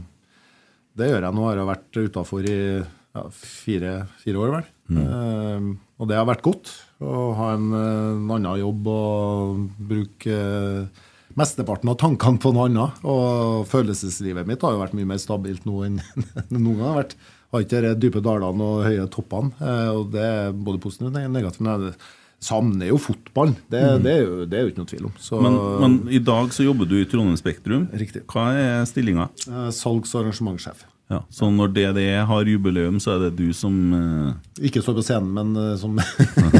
det 0.99 1.07
gjør 1.07 1.23
jeg 1.29 1.37
nå. 1.37 1.45
Jeg 1.47 1.61
har 1.61 1.69
vært 1.69 1.99
utafor 2.09 2.49
i 2.51 2.57
ja, 2.83 3.23
fire, 3.31 3.93
fire 4.19 4.41
år, 4.43 4.51
vel. 4.57 4.67
Eh, 4.97 5.69
og 5.99 6.07
det 6.09 6.17
har 6.17 6.25
vært 6.29 6.41
godt 6.45 6.71
å 7.03 7.33
ha 7.37 7.53
en, 7.53 7.67
eh, 7.73 8.11
en 8.15 8.31
annen 8.37 8.59
jobb 8.61 8.87
og 8.87 9.65
bruke 9.89 10.33
eh, 10.33 11.05
mesteparten 11.39 11.91
av 11.91 11.97
tankene 12.01 12.39
på 12.41 12.51
noe 12.55 12.67
annet. 12.69 13.01
Og 13.07 13.67
følelseslivet 13.69 14.47
mitt 14.49 14.61
har 14.65 14.73
jo 14.73 14.81
vært 14.81 14.95
mye 14.97 15.07
mer 15.11 15.19
stabilt 15.21 15.65
nå 15.69 15.83
enn 15.87 15.99
noen 16.55 16.77
gang 16.79 16.87
har 16.89 17.01
vært. 17.03 17.15
Har 17.49 17.63
ikke 17.65 17.81
de 17.81 17.91
dype 17.97 18.21
dalene 18.21 18.61
og 18.65 18.83
høye 18.85 19.05
toppene. 19.09 19.51
eh, 19.59 19.91
og 19.93 20.11
det 20.13 20.23
er 20.25 20.51
både 20.53 20.81
positivt 20.83 21.09
og 21.13 21.31
negativt. 21.33 21.97
Savner 22.39 22.87
jo 22.87 22.95
fotballen. 23.03 23.57
Det, 23.67 23.79
det, 24.05 24.11
er 24.15 24.21
jo, 24.23 24.35
det 24.47 24.55
er 24.55 24.61
jo 24.63 24.69
ikke 24.71 24.79
noe 24.79 24.87
tvil 24.87 25.07
om. 25.09 25.15
Så, 25.19 25.41
Men, 25.43 25.57
men 25.81 25.95
i 26.15 26.21
dag 26.23 26.53
så 26.55 26.63
jobber 26.63 26.87
du 26.87 26.93
i 27.01 27.03
Trondheim 27.09 27.35
Spektrum. 27.35 27.89
Riktig. 27.99 28.21
Hva 28.31 28.45
er 28.55 28.85
stillinga? 28.87 29.25
eh, 29.49 29.65
salgs- 29.75 30.13
og 30.15 30.21
arrangementssjef. 30.23 30.85
Ja, 31.09 31.23
så 31.33 31.47
når 31.49 31.71
DDE 31.73 32.19
har 32.29 32.45
jubileum, 32.45 32.99
så 33.01 33.15
er 33.15 33.23
det 33.23 33.31
du 33.39 33.47
som 33.57 33.73
eh, 33.97 34.67
Ikke 34.69 34.83
står 34.85 34.99
på 34.99 35.03
scenen, 35.07 35.31
men 35.33 35.55
uh, 35.57 35.73
som 35.81 35.97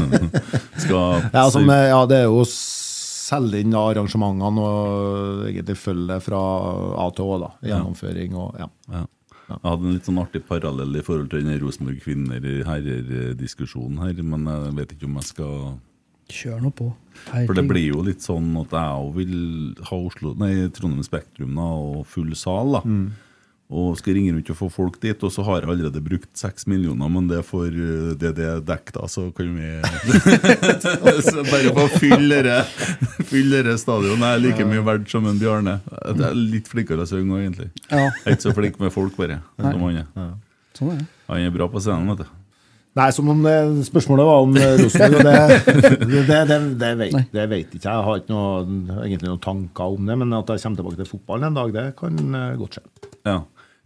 skal 0.82 1.22
Ja, 1.36 1.44
som, 1.54 1.70
eh, 1.70 1.86
ja, 1.92 2.00
det 2.10 2.18
er 2.18 2.26
jo 2.26 2.40
å 2.42 2.48
selge 2.50 3.60
inn 3.62 3.76
arrangementene 3.78 4.64
og 4.64 5.46
egentlig 5.46 5.78
følge 5.78 6.08
det 6.10 6.18
fra 6.26 6.42
A 6.98 7.06
til 7.14 7.30
Å. 7.30 7.38
da, 7.44 7.52
Gjennomføring 7.70 8.34
og 8.34 8.58
ja. 8.58 8.66
ja. 8.90 9.04
Jeg 9.50 9.66
hadde 9.66 9.86
en 9.86 9.94
litt 9.94 10.10
sånn 10.10 10.22
artig 10.22 10.42
parallell 10.46 10.98
i 10.98 11.06
forhold 11.06 11.30
til 11.30 11.46
den 11.46 11.62
Rosenborg 11.62 12.02
kvinner-herrer-diskusjonen 12.02 14.02
her, 14.02 14.18
men 14.22 14.50
jeg 14.50 14.76
vet 14.80 14.96
ikke 14.96 15.10
om 15.10 15.22
jeg 15.22 15.30
skal 15.30 15.54
Kjør 16.30 16.60
nå 16.62 16.70
på. 16.78 16.86
For 17.26 17.58
det 17.58 17.64
blir 17.66 17.88
jo 17.88 18.04
litt 18.06 18.22
sånn 18.22 18.52
at 18.60 18.70
jeg 18.70 18.98
òg 19.02 19.16
vil 19.16 19.32
ha 19.88 19.96
Oslo, 19.98 20.30
nei, 20.38 20.52
Trondheim 20.70 21.02
Spektrum 21.02 21.58
da, 21.58 21.66
og 21.66 22.06
full 22.06 22.30
sal. 22.38 22.78
da 22.78 22.84
Og 23.70 23.92
skal 24.00 24.16
ringe 24.16 24.32
rundt 24.34 24.48
og 24.50 24.56
få 24.58 24.68
folk 24.74 24.96
dit, 25.02 25.20
og 25.22 25.30
så 25.30 25.44
har 25.46 25.60
jeg 25.62 25.70
allerede 25.70 26.00
brukt 26.02 26.30
seks 26.34 26.66
millioner, 26.66 27.06
men 27.12 27.28
det 27.30 27.44
får 27.46 27.68
eh, 27.70 28.08
det 28.18 28.32
det 28.40 28.48
dekker, 28.66 28.96
da, 28.96 29.06
så 29.06 29.28
kan 29.36 29.52
vi 29.54 29.68
så 31.28 31.44
Bare 31.46 31.70
få 31.76 31.84
fylle 32.00 32.40
det 32.48 32.58
Fylle 33.30 33.62
det 33.68 33.76
stadionet. 33.78 34.24
Jeg 34.26 34.40
er 34.40 34.42
like 34.48 34.66
mye 34.72 34.82
verdt 34.90 35.14
som 35.14 35.28
en 35.30 35.38
Bjarne. 35.38 35.76
Jeg 35.86 36.26
er 36.32 36.36
litt 36.40 36.70
flinkere 36.70 37.06
å 37.06 37.10
synge 37.10 37.36
òg, 37.36 37.44
egentlig. 37.46 37.70
Ja, 37.92 38.08
Jeg 38.08 38.26
er 38.26 38.36
ikke 38.36 38.48
så 38.48 38.56
flink 38.58 38.82
med 38.82 38.94
folk, 38.94 39.14
bare. 39.20 39.38
Som 39.60 39.86
han 39.86 40.02
er. 40.02 40.34
sånn 40.74 40.94
det. 40.96 41.06
Han 41.30 41.46
er 41.46 41.54
bra 41.54 41.70
på 41.70 41.82
scenen, 41.84 42.10
vet 42.10 42.24
du. 42.24 42.36
Nei, 42.98 43.06
som 43.14 43.28
om 43.30 43.38
det, 43.46 43.54
spørsmålet 43.86 44.26
var 44.26 44.40
om 44.42 44.56
eh, 44.58 44.72
Rosenborg, 44.80 45.20
og 45.20 45.28
det, 45.28 45.76
det, 46.10 46.40
det, 46.50 46.58
det, 46.80 46.88
vet, 46.98 47.28
det 47.30 47.44
vet 47.52 47.76
ikke 47.78 47.86
jeg. 47.86 47.86
Jeg 47.86 48.06
har 48.08 48.18
ikke 48.18 48.34
noe, 48.34 49.04
egentlig 49.04 49.30
noen 49.30 49.44
tanker 49.44 49.94
om 49.94 50.10
det, 50.10 50.16
men 50.18 50.34
at 50.34 50.50
jeg 50.50 50.64
kommer 50.64 50.80
tilbake 50.82 50.98
til 50.98 51.10
fotballen 51.12 51.52
en 51.52 51.58
dag, 51.60 51.70
det 51.76 51.84
kan 52.00 52.18
eh, 52.34 52.56
godt 52.58 52.80
skje. 52.80 52.84
Ja. 53.30 53.36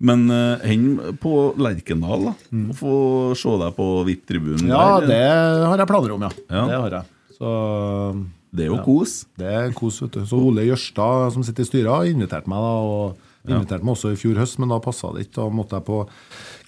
Men 0.04 0.26
uh, 0.28 0.60
hen 0.66 0.86
på 1.22 1.32
Lerkendal, 1.56 2.26
da. 2.28 2.34
Og 2.68 2.76
få 2.76 2.94
se 3.40 3.54
deg 3.62 3.74
på 3.78 3.86
VIP-tribunen 4.08 4.68
Ja, 4.68 5.00
der. 5.00 5.06
det 5.08 5.66
har 5.70 5.80
jeg 5.80 5.88
planer 5.90 6.14
om, 6.16 6.26
ja. 6.28 6.32
Ja. 6.52 6.64
Det 6.68 6.80
har 6.84 6.96
jeg. 6.98 7.04
Så 7.38 7.52
Det 8.54 8.64
er 8.66 8.68
jo 8.70 8.76
Ja. 8.76 8.84
kos. 8.84 9.14
Det 9.40 9.46
er 9.50 9.72
kos, 9.74 10.00
vet 10.04 10.12
du. 10.12 10.20
Så 10.28 10.38
Ole 10.38 10.62
Jørstad, 10.68 11.32
som 11.34 11.42
sitter 11.42 11.64
i 11.64 11.66
styret, 11.66 11.90
har 11.90 12.04
invitert 12.06 12.46
meg. 12.46 12.58
da, 12.60 12.74
og 12.84 13.16
Inviterte 13.44 13.84
meg 13.84 13.92
også 13.92 14.12
i 14.14 14.16
fjor 14.16 14.38
høst, 14.40 14.58
men 14.58 14.70
da 14.70 14.78
passa 14.80 15.10
det 15.12 15.26
ikke. 15.26 15.34
Da 15.36 15.48
måtte 15.52 15.76
jeg 15.76 15.84
på 15.84 15.98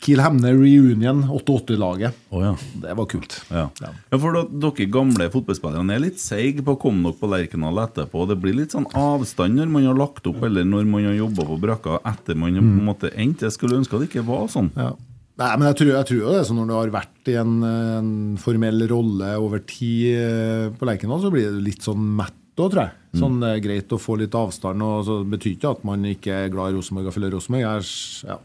Kiel 0.05 0.21
Hemne 0.23 0.53
reunion, 0.55 1.23
88-laget. 1.33 2.15
Oh, 2.31 2.43
ja. 2.45 2.53
Det 2.83 2.93
var 2.99 3.09
kult. 3.11 3.39
Ja. 3.51 3.65
Ja. 3.83 3.91
ja, 4.13 4.19
for 4.23 4.37
da, 4.37 4.43
Dere 4.67 4.87
gamle 4.93 5.27
fotballspillerne 5.33 5.97
er 5.97 6.05
litt 6.05 6.21
seige 6.23 6.63
på 6.67 6.77
å 6.77 6.81
komme 6.81 7.09
dere 7.09 7.19
på 7.21 7.31
Lerkendal 7.33 7.81
etterpå. 7.87 8.27
Det 8.31 8.37
blir 8.43 8.59
litt 8.61 8.77
sånn 8.77 8.87
avstand 8.93 9.59
når 9.59 9.73
man 9.73 9.89
har 9.89 9.99
lagt 9.99 10.29
opp, 10.31 10.43
eller 10.47 10.69
når 10.69 10.87
man 10.91 11.09
har 11.09 11.19
jobba 11.19 11.49
på 11.49 11.59
brakka 11.65 11.99
etter 12.13 12.39
man 12.39 12.55
har 12.55 12.65
på 12.67 12.73
en 12.77 12.89
måte 12.93 13.13
endt. 13.17 13.47
Jeg 13.47 13.57
skulle 13.57 13.81
ønske 13.81 13.99
det 14.03 14.11
ikke 14.11 14.27
var 14.29 14.47
sånn. 14.53 14.71
Ja. 14.77 14.93
Nei, 15.37 15.51
men 15.61 15.67
jeg 15.69 15.77
tror, 15.83 15.91
jeg 15.99 16.09
tror 16.09 16.21
jo 16.23 16.31
det 16.33 16.39
er 16.41 16.47
sånn 16.49 16.61
når 16.63 16.69
du 16.71 16.75
har 16.79 16.93
vært 16.95 17.29
i 17.29 17.35
en, 17.37 17.57
en 17.67 18.11
formell 18.41 18.87
rolle 18.89 19.35
over 19.37 19.61
tid 19.69 20.15
eh, 20.17 20.69
på 20.73 20.87
Lerkendal, 20.89 21.21
så 21.25 21.33
blir 21.35 21.51
du 21.53 21.59
litt 21.61 21.85
sånn 21.85 22.01
mett 22.17 22.33
da, 22.57 22.71
tror 22.73 22.81
jeg. 22.87 22.95
Sånn 23.21 23.37
det 23.43 23.51
er 23.53 23.65
greit 23.65 23.93
å 23.93 23.99
få 24.01 24.17
litt 24.17 24.33
avstand. 24.37 24.81
og 24.81 25.03
så 25.05 25.19
betyr 25.29 25.59
ikke 25.59 25.75
at 25.77 25.83
man 25.85 26.05
ikke 26.09 26.33
er 26.47 26.53
glad 26.53 26.73
i 26.73 26.79
Rosenborg 26.79 27.11
og 27.11 27.17
følger 27.19 27.35
Rosenborg. 27.37 27.67
Jeg 27.67 27.83
er 27.83 28.31
Ja. 28.33 28.39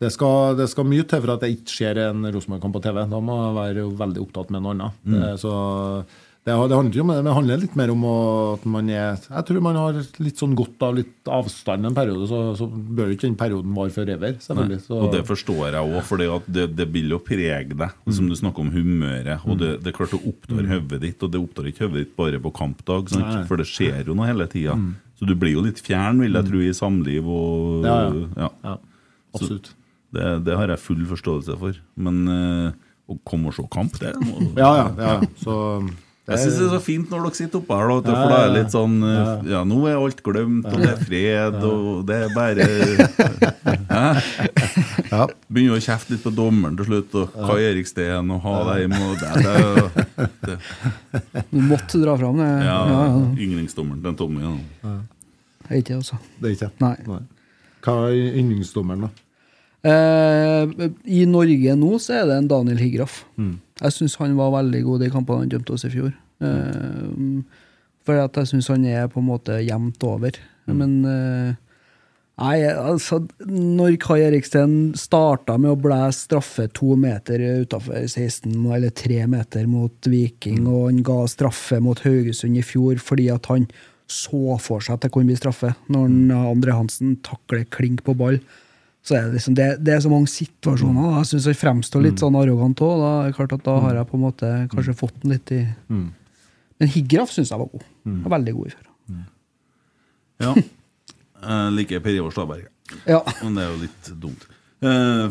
Det 0.00 0.08
skal, 0.14 0.56
det 0.56 0.70
skal 0.72 0.86
mye 0.88 1.04
til 1.04 1.20
for 1.20 1.34
at 1.34 1.42
jeg 1.44 1.58
ikke 1.58 1.74
ser 1.76 1.98
en 2.06 2.24
Rosenborg-kamp 2.32 2.72
på 2.78 2.80
TV. 2.86 3.02
Da 3.10 3.18
må 3.20 3.36
jeg 3.42 3.56
være 3.58 3.86
veldig 4.00 4.22
opptatt 4.24 4.50
med 4.54 4.64
noe 4.64 4.72
annet. 4.72 5.00
Det, 5.04 5.32
så 5.42 5.52
det, 6.40 6.54
det 6.54 6.54
handler 6.56 6.96
jo 6.96 7.02
om 7.04 7.08
det, 7.10 7.16
men 7.18 7.26
det 7.28 7.32
handler 7.36 7.58
litt 7.60 7.74
mer 7.76 7.90
om 7.92 8.04
at 8.08 8.62
man 8.72 8.86
er 8.88 9.18
Jeg 9.20 9.44
tror 9.44 9.58
man 9.60 9.76
har 9.76 9.98
litt 10.24 10.40
sånn 10.40 10.54
godt 10.56 10.86
av 10.86 10.94
litt 10.96 11.28
avstand 11.28 11.84
en 11.84 11.96
periode, 11.98 12.24
så, 12.30 12.38
så 12.56 12.64
bør 12.64 13.12
ikke 13.12 13.26
den 13.26 13.36
perioden 13.42 13.74
vare 13.76 13.92
forever, 13.92 14.38
selvfølgelig. 14.40 14.78
Så, 14.86 15.00
Og 15.04 15.12
det 15.12 15.20
forstår 15.28 15.60
jeg 15.68 15.82
òg, 15.82 15.98
for 16.08 16.24
det, 16.48 16.64
det 16.78 16.86
vil 16.94 17.12
jo 17.12 17.18
prege 17.20 17.76
deg. 17.76 17.98
Som 18.08 18.30
du 18.32 18.38
snakker 18.40 18.64
om 18.64 18.70
humøret. 18.72 19.44
Og 19.44 19.60
det, 19.60 19.74
det 19.84 19.92
er 19.92 19.98
klart 19.98 20.16
det 20.16 20.22
opptar 20.32 20.70
hodet 20.72 21.00
ditt, 21.04 21.26
og 21.28 21.34
det 21.34 21.42
opptar 21.44 21.68
ikke 21.68 21.90
hodet 21.90 22.06
ditt 22.06 22.14
bare 22.16 22.40
på 22.40 22.54
kampdag. 22.56 23.12
For 23.50 23.60
det 23.60 23.68
skjer 23.68 24.08
jo 24.08 24.16
noe 24.16 24.30
hele 24.32 24.48
tida. 24.48 24.78
Så 25.20 25.28
du 25.28 25.34
blir 25.36 25.58
jo 25.58 25.66
litt 25.68 25.84
fjern, 25.84 26.24
vil 26.24 26.40
jeg 26.40 26.48
tro, 26.48 26.64
i 26.64 26.72
samliv 26.72 27.28
og 27.28 27.84
Ja, 27.84 27.98
ja. 28.08 28.46
ja. 28.46 28.50
ja, 28.64 28.74
absolutt. 29.36 29.74
Det, 30.14 30.28
det 30.46 30.56
har 30.58 30.72
jeg 30.74 30.82
full 30.82 31.02
forståelse 31.06 31.54
for. 31.60 31.76
Men 32.02 32.20
eh, 32.34 32.70
å 33.10 33.16
komme 33.26 33.50
og 33.50 33.56
se 33.56 33.64
kamp, 33.70 33.96
det 34.02 34.14
må 34.22 34.38
Ja, 34.60 34.70
ja. 34.84 34.86
ja. 34.98 35.16
Så 35.42 35.56
det 36.30 36.36
Jeg 36.36 36.42
syns 36.44 36.58
det 36.60 36.66
er 36.68 36.72
så 36.76 36.80
fint 36.84 37.10
når 37.10 37.24
dere 37.24 37.38
sitter 37.38 37.58
oppe 37.58 37.74
her, 37.78 37.88
da, 37.90 38.12
for 38.14 38.30
da 38.30 38.36
er 38.38 38.50
det 38.52 38.58
litt 38.60 38.74
sånn 38.74 38.96
eh, 39.02 39.30
Ja, 39.50 39.62
nå 39.66 39.78
er 39.90 39.96
alt 39.98 40.20
glemt, 40.26 40.66
og 40.70 40.76
det 40.78 40.90
er 40.92 41.00
fred, 41.08 41.56
og 41.66 42.04
det 42.10 42.18
er 42.26 42.34
bare? 42.36 42.66
Ja. 45.10 45.24
Begynner 45.50 45.80
å 45.80 45.82
kjefte 45.82 46.14
litt 46.14 46.22
på 46.22 46.30
dommeren 46.34 46.76
til 46.78 46.86
slutt, 46.86 47.14
og 47.18 47.32
Kai 47.34 47.64
Erik 47.66 47.88
Steen 47.90 48.30
og 48.30 48.44
ha 48.44 48.52
deg 48.68 48.84
imot 48.86 49.18
det, 49.18 49.30
det, 49.42 49.54
er 49.56 50.28
det, 50.46 50.58
Du 51.50 51.58
måtte 51.66 51.98
dra 51.98 52.14
fram 52.20 52.38
det. 52.38 52.46
ja, 52.68 52.76
Ja, 52.92 53.00
ja. 53.08 53.24
Yndlingsdommeren 53.34 54.04
til 54.04 54.14
Tommy. 54.20 54.44
Ja. 54.44 54.94
Det 55.64 55.72
er 55.74 55.82
ikke 55.82 55.96
jeg, 55.96 56.04
altså. 56.04 56.20
Det 56.38 56.52
er 56.52 56.54
ikke 56.54 56.70
Nei. 56.84 57.18
Hva 57.82 57.96
er 58.12 58.38
yndlingsdommeren, 58.38 59.08
da? 59.08 59.10
Eh, 59.82 60.90
I 61.08 61.22
Norge 61.30 61.76
nå 61.78 61.94
så 62.02 62.18
er 62.20 62.26
det 62.28 62.36
en 62.42 62.50
Daniel 62.50 62.80
Higraff. 62.82 63.22
Mm. 63.40 63.54
Jeg 63.80 63.96
syns 63.96 64.18
han 64.20 64.36
var 64.36 64.52
veldig 64.58 64.82
god 64.84 65.06
i 65.06 65.10
kampene 65.14 65.46
han 65.46 65.52
dømte 65.54 65.72
oss 65.76 65.86
i 65.88 65.92
fjor. 65.94 66.12
Eh, 66.44 67.40
for 68.04 68.20
at 68.20 68.36
jeg 68.40 68.50
syns 68.52 68.68
han 68.72 68.84
er 68.88 69.08
på 69.12 69.20
en 69.22 69.28
måte 69.30 69.56
jevnt 69.64 70.04
over. 70.08 70.36
Mm. 70.68 70.76
Men 70.82 70.94
eh, 71.08 71.58
Nei, 72.40 72.62
altså 72.64 73.18
Når 73.44 73.98
Kai 74.00 74.22
Eriksten 74.24 74.94
starta 74.96 75.58
med 75.60 75.74
å 75.74 75.76
blæse 75.76 76.22
straffe 76.24 76.64
to 76.72 76.94
meter 76.96 77.42
utafor 77.66 78.06
16, 78.08 78.54
eller 78.72 78.94
tre 78.96 79.26
meter 79.28 79.66
mot 79.68 80.08
Viking, 80.08 80.62
Mm. 80.64 80.70
og 80.72 80.86
han 80.86 81.02
ga 81.04 81.18
straffe 81.28 81.82
mot 81.84 82.00
Haugesund 82.00 82.56
i 82.56 82.62
fjor 82.64 82.96
fordi 82.96 83.26
at 83.34 83.44
han 83.52 83.66
så 84.08 84.56
for 84.58 84.80
seg 84.80 84.94
at 84.96 85.04
det 85.04 85.10
kunne 85.12 85.28
bli 85.28 85.36
straffe, 85.36 85.74
når 85.92 86.06
Andre 86.08 86.38
Mm. 86.40 86.48
André 86.54 86.72
Hansen 86.78 87.12
takler 87.22 87.66
klink 87.68 88.00
på 88.08 88.16
ball 88.16 88.40
så 89.02 89.14
er 89.16 89.26
det, 89.28 89.32
liksom, 89.38 89.54
det, 89.56 89.66
det 89.84 89.94
er 89.94 90.00
så 90.04 90.10
mange 90.12 90.28
situasjoner. 90.28 91.02
da. 91.08 91.18
Jeg 91.22 91.28
syns 91.30 91.46
han 91.48 91.54
fremstår 91.56 92.02
litt 92.04 92.20
sånn 92.20 92.36
arrogant 92.36 92.82
òg. 92.84 93.00
Da, 93.00 93.56
da 93.64 93.76
har 93.86 93.94
jeg 93.96 94.08
på 94.10 94.18
en 94.18 94.24
måte 94.26 94.50
kanskje 94.74 94.94
fått 94.98 95.16
den 95.22 95.32
litt 95.36 95.52
i 95.56 95.60
Men 95.88 96.88
Higraf 96.94 97.32
syns 97.32 97.50
jeg 97.52 97.58
var 97.62 97.70
god. 97.72 97.86
Var 98.04 98.34
veldig 98.36 98.54
god 98.58 98.66
i 98.66 98.74
fjor. 98.76 98.90
ja. 100.44 100.54
Jeg 101.40 101.72
liker 101.72 102.00
Per 102.04 102.12
Ivar 102.18 102.32
Staberg, 102.36 102.66
Ja. 103.08 103.22
men 103.42 103.54
det 103.56 103.62
er 103.64 103.70
jo 103.72 103.78
litt 103.80 104.08
dumt. 104.20 104.42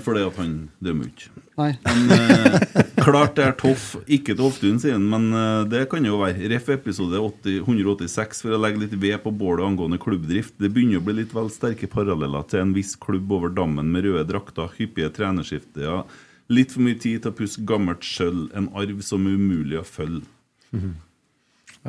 For 0.01 0.17
det 0.17 0.23
at 0.25 0.39
han 0.41 0.55
dømmer 0.81 1.05
ikke. 1.11 1.29
Nei. 1.59 1.73
Men 1.83 2.11
eh, 2.15 2.59
klart 3.03 3.35
det 3.35 3.45
er 3.45 3.55
toff. 3.59 3.91
Ikke 4.07 4.35
til 4.35 4.45
Oftun, 4.47 4.79
sier 4.81 4.95
han, 4.95 5.07
men 5.11 5.27
eh, 5.35 5.65
det 5.71 5.83
kan 5.91 6.05
jo 6.05 6.21
være. 6.21 6.47
Ref. 6.53 6.69
episode 6.71 7.19
80, 7.19 7.65
186 7.65 8.43
for 8.45 8.55
å 8.55 8.61
legge 8.61 8.83
litt 8.85 8.95
ved 9.01 9.17
på 9.23 9.33
bålet 9.35 9.65
angående 9.67 9.99
klubbdrift. 10.01 10.55
Det 10.61 10.71
begynner 10.71 11.01
å 11.01 11.05
bli 11.07 11.17
litt 11.21 11.35
vel 11.35 11.51
sterke 11.53 11.89
paralleller 11.91 12.47
til 12.49 12.63
en 12.63 12.73
viss 12.77 12.95
klubb 13.01 13.31
over 13.35 13.51
dammen 13.51 13.91
med 13.91 14.07
røde 14.07 14.27
drakter, 14.29 14.71
hyppige 14.77 15.11
trenerskifter, 15.17 15.83
ja. 15.87 15.99
litt 16.53 16.73
for 16.75 16.85
mye 16.85 16.99
tid 17.01 17.23
til 17.23 17.33
å 17.33 17.37
pusse 17.41 17.67
gammelt 17.67 18.07
sølv, 18.07 18.47
en 18.55 18.71
arv 18.77 19.03
som 19.05 19.27
er 19.27 19.37
umulig 19.39 19.81
å 19.81 19.85
følge. 19.87 20.27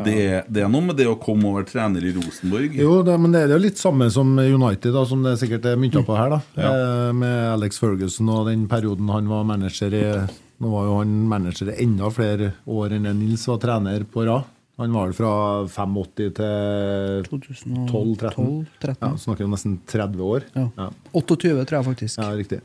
Det, 0.07 0.45
det 0.49 0.65
er 0.65 0.71
noe 0.73 0.85
med 0.91 0.99
det 0.99 1.07
å 1.11 1.17
komme 1.21 1.51
over 1.51 1.67
trener 1.69 2.05
i 2.05 2.13
Rosenborg. 2.17 2.77
Jo, 2.79 3.01
det, 3.07 3.17
men 3.21 3.35
det 3.35 3.45
er 3.47 3.55
jo 3.55 3.61
litt 3.63 3.81
samme 3.81 4.11
som 4.13 4.33
United, 4.39 4.93
da, 4.97 5.05
som 5.09 5.25
det 5.27 5.37
sikkert 5.41 5.69
er 5.71 5.81
mynta 5.81 6.03
på 6.07 6.17
her. 6.19 6.37
da 6.37 6.41
eh, 6.69 7.11
Med 7.17 7.37
Alex 7.57 7.81
Ferguson 7.83 8.31
og 8.33 8.49
den 8.51 8.69
perioden 8.71 9.11
han 9.13 9.29
var 9.31 9.45
manager 9.49 9.97
i 9.97 10.07
Nå 10.61 10.69
var 10.69 10.85
jo 10.85 10.97
han 10.99 11.13
manager 11.25 11.71
i 11.73 11.79
enda 11.87 12.11
flere 12.13 12.51
år 12.69 12.93
enn 12.99 13.07
Nils 13.17 13.47
var 13.49 13.63
trener 13.63 14.03
på 14.05 14.27
rad. 14.29 14.49
Han 14.81 14.93
var 14.93 15.09
vel 15.09 15.15
fra 15.17 15.31
85 15.69 16.35
til 16.37 17.25
12-13. 17.29 18.67
13. 18.81 18.97
Ja, 19.01 19.11
snakker 19.21 19.45
om 19.49 19.57
nesten 19.57 19.79
30 19.89 20.23
år. 20.25 20.47
Ja. 20.57 20.67
Ja, 20.77 20.87
28, 21.13 21.51
tror 21.69 21.79
jeg 21.79 21.89
faktisk. 21.89 22.21
ja 22.21 22.29
riktig. 22.37 22.61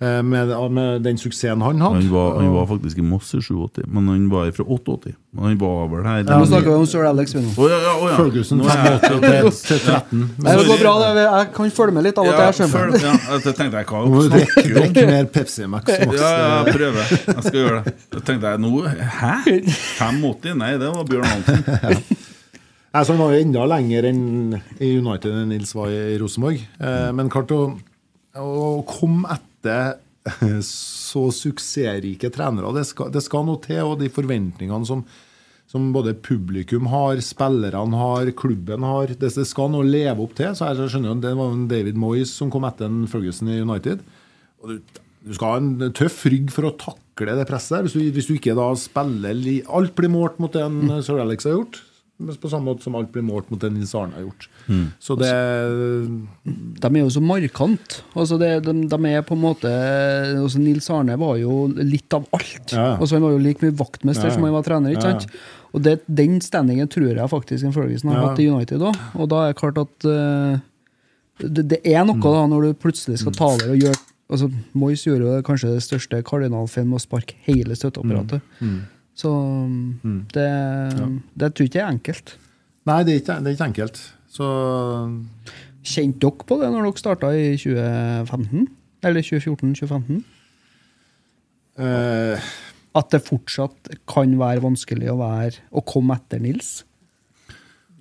Eh, 0.00 0.20
Med, 0.22 0.50
med 0.70 1.02
den 1.02 1.16
suksessen 1.18 1.58
han 1.58 1.80
hadde. 1.82 1.96
Han 1.98 2.10
var, 2.12 2.36
han 2.38 2.52
var 2.54 2.66
faktisk 2.70 2.98
i 3.00 3.02
Moss 3.02 3.32
i 3.34 3.40
87, 3.42 3.80
men 3.90 4.06
han 4.06 4.28
var 4.30 4.52
fra 4.54 4.62
88. 4.62 5.10
Men 5.34 5.44
han 5.48 5.56
var 5.58 5.88
vel 5.90 6.04
her 6.06 6.20
Nå 6.28 6.36
snakker 6.46 6.68
vi 6.70 6.74
om 6.78 6.86
sir 6.86 7.02
Alex. 7.08 7.34
vi 7.34 7.42
nå. 7.42 7.50
Oh, 7.58 7.66
ja, 7.66 7.80
ja, 7.82 7.94
å, 7.98 8.06
ja. 8.12 8.18
Ferguson 8.20 8.62
fra 8.62 8.76
88 9.00 9.18
til, 9.24 9.48
til 9.66 9.80
13. 9.82 10.22
Men, 10.38 10.50
det 10.60 10.66
går 10.68 10.78
bra. 10.84 10.92
Det. 11.18 11.24
Jeg 11.26 11.50
kan 11.56 11.74
følge 11.80 11.96
med 11.96 12.06
litt 12.06 12.20
av 12.22 12.30
og 12.30 12.38
til. 12.38 12.44
Jeg 12.46 12.58
skjønner. 12.60 12.94
ja, 13.08 13.16
jeg 13.32 13.56
tenkte 13.58 13.82
jeg 13.82 13.90
hva 13.90 14.04
snakker 14.28 14.70
du 14.70 14.78
om? 14.78 14.94
Drikk 14.94 15.10
mer 15.10 15.28
Pepsi 15.34 15.66
Max. 15.74 15.90
Max. 15.90 16.22
Ja, 16.22 16.30
ja, 16.30 16.46
jeg 16.62 16.76
prøver. 16.78 17.12
Jeg 17.26 17.42
skal 17.48 17.58
gjøre 17.64 17.82
det. 17.88 17.96
Jeg 18.14 18.24
tenkte 18.30 18.54
jeg 18.54 18.62
nå 18.62 18.72
Hæ? 19.18 19.34
85? 19.98 20.54
Nei, 20.62 20.70
det 20.78 20.92
var 20.94 21.10
Bjørn 21.10 21.26
Hansen. 21.26 21.66
Nei, 22.88 23.02
så 23.04 23.12
Han 23.12 23.20
var 23.20 23.34
jo 23.34 23.42
enda 23.44 23.66
lenger 23.74 24.06
enn 24.08 24.22
i 24.78 24.94
United 25.02 25.34
enn 25.42 25.50
Nils 25.52 25.74
var 25.76 25.90
i 25.90 26.14
Rosenborg. 26.22 26.62
Eh, 26.78 27.10
men 27.18 27.28
klart 27.34 27.50
å, 27.54 27.60
å 28.38 28.62
komme 28.88 29.26
etter 29.34 29.44
så 30.64 31.24
suksessrike 31.32 32.30
trenere, 32.34 32.74
det 32.76 32.84
skal, 32.90 33.10
det 33.14 33.22
skal 33.24 33.46
noe 33.48 33.60
til. 33.64 33.80
Og 33.86 33.98
de 34.02 34.10
forventningene 34.12 34.88
som, 34.88 35.04
som 35.70 35.90
både 35.94 36.16
publikum 36.24 36.88
har, 36.92 37.20
spillerne 37.24 38.02
har, 38.02 38.32
klubben 38.38 38.86
har, 38.86 39.14
det, 39.14 39.32
det 39.34 39.48
skal 39.48 39.72
noe 39.72 39.88
leve 39.88 40.24
opp 40.24 40.36
til. 40.38 40.54
Så 40.56 40.70
jeg 40.70 40.92
skjønner 40.92 41.14
jo, 41.14 41.18
Det 41.24 41.34
var 41.40 41.52
en 41.54 41.68
David 41.70 42.00
Moyes 42.00 42.34
som 42.34 42.52
kom 42.52 42.68
etter 42.68 42.90
en 42.90 43.04
Ferguson 43.10 43.52
i 43.52 43.60
United. 43.62 44.04
Og 44.62 44.74
du, 44.74 45.02
du 45.28 45.34
skal 45.36 45.54
ha 45.54 45.60
en 45.62 45.92
tøff 45.96 46.22
rygg 46.30 46.52
for 46.54 46.68
å 46.68 46.76
takle 46.80 47.34
det 47.38 47.48
presset. 47.48 47.84
Hvis 47.84 47.96
du, 47.96 48.02
hvis 48.14 48.30
du 48.30 48.36
ikke 48.36 48.56
da 48.58 48.70
spiller 48.78 49.44
Alt 49.74 49.96
blir 49.98 50.12
målt 50.12 50.40
mot 50.42 50.54
det 50.54 50.64
en 50.64 51.00
Sir 51.04 51.20
Alex 51.22 51.48
har 51.48 51.58
gjort. 51.58 51.82
På 52.18 52.48
samme 52.50 52.66
måte 52.66 52.82
som 52.82 52.96
alt 52.98 53.12
blir 53.14 53.22
målt 53.22 53.46
mot 53.50 53.60
det 53.62 53.68
Nils 53.70 53.92
Arne 53.94 54.16
har 54.18 54.24
gjort. 54.24 54.48
Så 54.98 55.14
det 55.20 55.28
De 56.82 56.88
er 56.90 57.04
jo 57.04 57.10
så 57.14 57.22
markant. 57.22 58.00
Altså 58.18 58.38
det, 58.40 58.48
de, 58.66 58.72
de 58.90 58.98
er 59.12 59.22
på 59.22 59.36
en 59.36 59.42
måte 59.44 59.70
altså 60.34 60.58
Nils 60.58 60.88
Arne 60.90 61.14
var 61.20 61.36
jo 61.38 61.68
litt 61.78 62.12
av 62.16 62.26
alt. 62.34 62.72
Ja. 62.74 62.96
Altså 62.98 63.14
Han 63.16 63.22
var 63.28 63.36
jo 63.36 63.44
like 63.44 63.62
mye 63.62 63.76
vaktmester 63.78 64.28
Ja, 64.30 64.34
som 64.34 64.42
han 64.48 64.56
var 64.56 64.66
trener. 64.66 64.96
ikke 64.96 65.14
Ja. 65.14 65.38
Og 65.76 65.82
det, 65.84 66.00
Den 66.08 66.40
standingen 66.40 66.88
tror 66.88 67.10
jeg 67.14 67.28
faktisk 67.30 67.64
en 67.68 67.72
Ferguson 67.76 68.10
har 68.10 68.30
hatt 68.30 68.38
i 68.40 68.48
United 68.48 68.80
òg. 68.80 68.96
Og 69.14 69.28
da 69.28 69.44
er 69.44 69.52
det 69.52 69.60
klart 69.60 69.78
at 69.78 70.06
uh, 70.08 70.58
det, 71.38 71.68
det 71.70 71.80
er 71.86 72.04
noe 72.08 72.16
Mm. 72.16 72.22
da 72.24 72.46
når 72.50 72.62
du 72.66 72.74
plutselig 72.82 73.18
skal 73.20 73.32
ta 73.36 73.44
over 73.54 73.70
og 73.76 73.78
gjøre 73.78 73.98
altså 74.28 74.50
Moyes 74.74 75.04
gjorde 75.06 75.24
jo 75.24 75.42
kanskje 75.46 75.70
det 75.72 75.82
største 75.86 76.22
Kardinalfilm 76.26 76.88
med 76.90 76.98
å 76.98 77.04
sparke 77.04 77.36
hele 77.46 77.76
støtteapparatet. 77.78 78.42
Mm. 78.60 78.80
Så 79.18 79.32
det, 80.34 80.46
det 81.34 81.50
tror 81.50 81.66
jeg 81.66 81.72
ikke 81.72 81.82
er 81.82 81.90
enkelt. 81.90 82.36
Nei, 82.88 83.02
det 83.04 83.14
er 83.14 83.20
ikke, 83.22 83.38
det 83.42 83.50
er 83.50 83.56
ikke 83.56 83.70
enkelt. 83.72 84.00
Så 84.30 84.48
Kjente 85.88 86.20
dere 86.26 86.46
på 86.48 86.58
det 86.60 86.68
når 86.72 86.88
dere 86.88 87.00
starta 87.00 87.30
i 87.34 87.52
2015? 87.58 88.66
Eller 89.08 89.24
2014-2015? 89.24 90.20
Uh, 91.78 92.48
At 92.98 93.14
det 93.14 93.22
fortsatt 93.22 93.92
kan 94.10 94.34
være 94.40 94.64
vanskelig 94.64 95.10
å, 95.12 95.18
være, 95.20 95.62
å 95.70 95.84
komme 95.86 96.18
etter 96.18 96.42
Nils? 96.42 96.82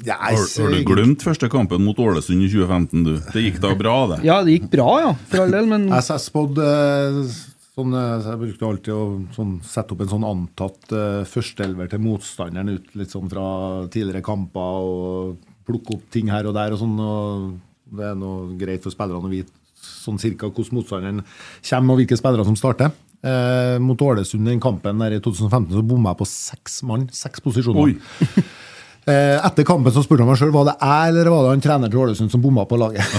jeg 0.05 0.13
Har, 0.13 0.37
har 0.37 0.73
du 0.73 0.83
glemt 0.85 1.23
første 1.25 1.47
kampen 1.49 1.81
mot 1.81 1.97
Ålesund 1.97 2.43
i 2.45 2.49
2015, 2.51 3.05
du? 3.05 3.13
Det 3.33 3.41
gikk 3.47 3.61
da 3.63 3.71
bra, 3.77 3.95
det? 4.11 4.19
Ja, 4.27 4.41
det 4.45 4.57
gikk 4.59 4.67
bra, 4.75 4.89
ja, 5.01 5.13
for 5.29 5.45
all 5.45 5.53
del, 5.55 5.69
men 5.69 5.87
Jeg 5.89 6.05
jeg 6.11 6.21
spådde 6.21 6.67
eh, 6.67 7.37
sånn, 7.77 7.93
eh, 7.93 8.25
Jeg 8.25 8.41
brukte 8.41 8.67
alltid 8.67 8.93
å 8.93 9.03
sånn, 9.35 9.53
sette 9.63 9.93
opp 9.93 10.01
en 10.01 10.13
sånn 10.15 10.27
antatt 10.27 10.91
uh, 10.93 11.21
førsteelver 11.27 11.91
til 11.91 12.03
motstanderen 12.03 12.73
ut 12.73 12.95
litt 12.97 13.13
sånn 13.13 13.29
fra 13.29 13.87
tidligere 13.93 14.25
kamper 14.25 14.89
og 14.89 15.37
plukke 15.67 15.97
opp 15.97 16.09
ting 16.13 16.31
her 16.31 16.47
og 16.49 16.55
der. 16.57 16.73
og 16.73 16.81
sånn, 16.81 16.97
og 16.99 17.59
Det 17.87 18.03
er 18.03 18.15
noe 18.15 18.57
greit 18.57 18.83
for 18.83 18.91
spillerne 18.91 19.29
å 19.29 19.31
vite 19.31 19.53
sånn 19.77 20.19
cirka 20.19 20.49
hvordan 20.49 20.79
motstanderen 20.79 21.23
kommer 21.69 21.93
og 21.93 22.01
hvilke 22.01 22.17
spillere 22.17 22.47
som 22.47 22.57
starter. 22.57 22.91
Eh, 23.25 23.77
mot 23.81 24.01
Ålesund 24.01 24.49
i 24.49 24.59
kampen 24.61 24.99
der 25.01 25.15
i 25.15 25.21
2015 25.23 25.73
så 25.73 25.81
bomma 25.85 26.13
jeg 26.13 26.21
på 26.21 26.29
seks 26.29 26.81
mann. 26.83 27.07
Seks 27.13 27.41
posisjoner. 27.41 27.97
Eh, 29.07 29.37
etter 29.39 29.63
kampen 29.63 29.93
så 29.95 30.01
spurte 30.03 30.25
han 30.25 30.27
meg 30.27 30.39
sjøl 30.39 30.49
var 30.51 30.65
det 30.67 30.73
jeg 30.81 31.11
eller 31.13 31.29
var 31.31 31.45
det 31.45 31.51
han 31.53 31.61
trener 31.63 31.91
til 31.93 32.01
Ålesund 32.03 32.33
som 32.33 32.41
bomma 32.43 32.65
på 32.67 32.75
laget. 32.81 33.07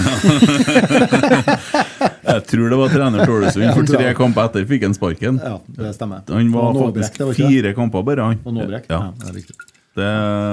Jeg 2.29 2.43
tror 2.45 2.69
det 2.69 2.77
var 2.77 2.91
trener 2.93 3.23
til 3.25 3.33
Ålesund, 3.39 3.65
for 3.73 3.89
tre 3.89 4.11
kamper 4.17 4.49
etter 4.51 4.67
fikk 4.69 4.85
han 4.85 4.93
sparken. 4.93 5.39
Ja, 5.41 5.55
det 5.79 5.95
stemmer. 5.97 6.21
Han 6.29 6.51
var 6.53 6.77
faktisk 6.77 7.17
var 7.23 7.39
fire 7.39 7.73
kamper 7.77 8.05
bare, 8.05 8.27
han. 8.29 8.41
Og 8.45 8.53
Nåbrek. 8.53 8.85
Ja. 8.91 8.99
Ja, 9.07 9.13
det 9.17 9.31
er 9.31 9.37
riktig. 9.39 9.57
Det, 9.97 10.09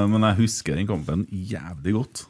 men 0.09 0.25
jeg 0.25 0.39
husker 0.41 0.79
den 0.81 0.89
kampen 0.89 1.27
jævlig 1.29 1.99
godt. 1.99 2.25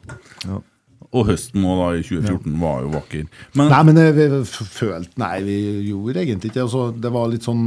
Og 1.15 1.29
høsten 1.29 1.63
nå, 1.63 1.77
da, 1.79 1.87
i 1.95 2.03
2014, 2.03 2.59
var 2.59 2.83
jo 2.83 2.91
vakker. 2.97 3.23
Men 3.55 3.71
Nei, 3.71 3.81
men 3.87 4.01
eh, 4.03 4.11
vi 4.17 4.27
følte 4.51 5.21
Nei, 5.23 5.35
vi 5.47 5.57
gjorde 5.87 6.25
egentlig 6.25 6.51
ikke 6.51 6.59
det. 6.59 6.65
Altså, 6.67 6.83
det 6.91 7.13
var 7.15 7.31
litt 7.31 7.47
sånn 7.47 7.63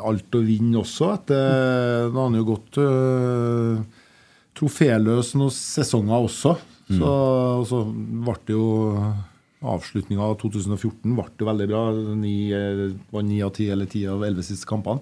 alt 0.00 0.34
å 0.38 0.40
vinne 0.46 0.78
også. 0.80 1.10
Etter, 1.18 2.08
da 2.08 2.16
har 2.16 2.28
han 2.30 2.38
jo 2.38 2.44
gått 2.48 2.78
uh, 2.78 3.82
troféløs 4.58 5.34
noen 5.38 5.52
sesonger 5.54 6.26
også. 6.28 6.56
Så, 6.92 7.08
og 7.08 7.66
så 7.70 7.84
ble 7.88 8.34
det 8.48 8.56
jo 8.56 8.64
Avslutninga 9.62 10.24
av 10.26 10.32
2014 10.40 11.12
ble 11.14 11.24
det 11.38 11.46
veldig 11.46 11.66
bra. 11.70 11.82
Ni, 12.18 12.32
eh, 12.50 12.80
var 13.14 13.22
ni 13.22 13.36
av 13.46 13.52
ti 13.54 13.68
eller 13.70 13.86
ti 13.86 14.00
av 14.10 14.24
elleve 14.26 14.42
siste 14.42 14.66
kampene. 14.66 14.98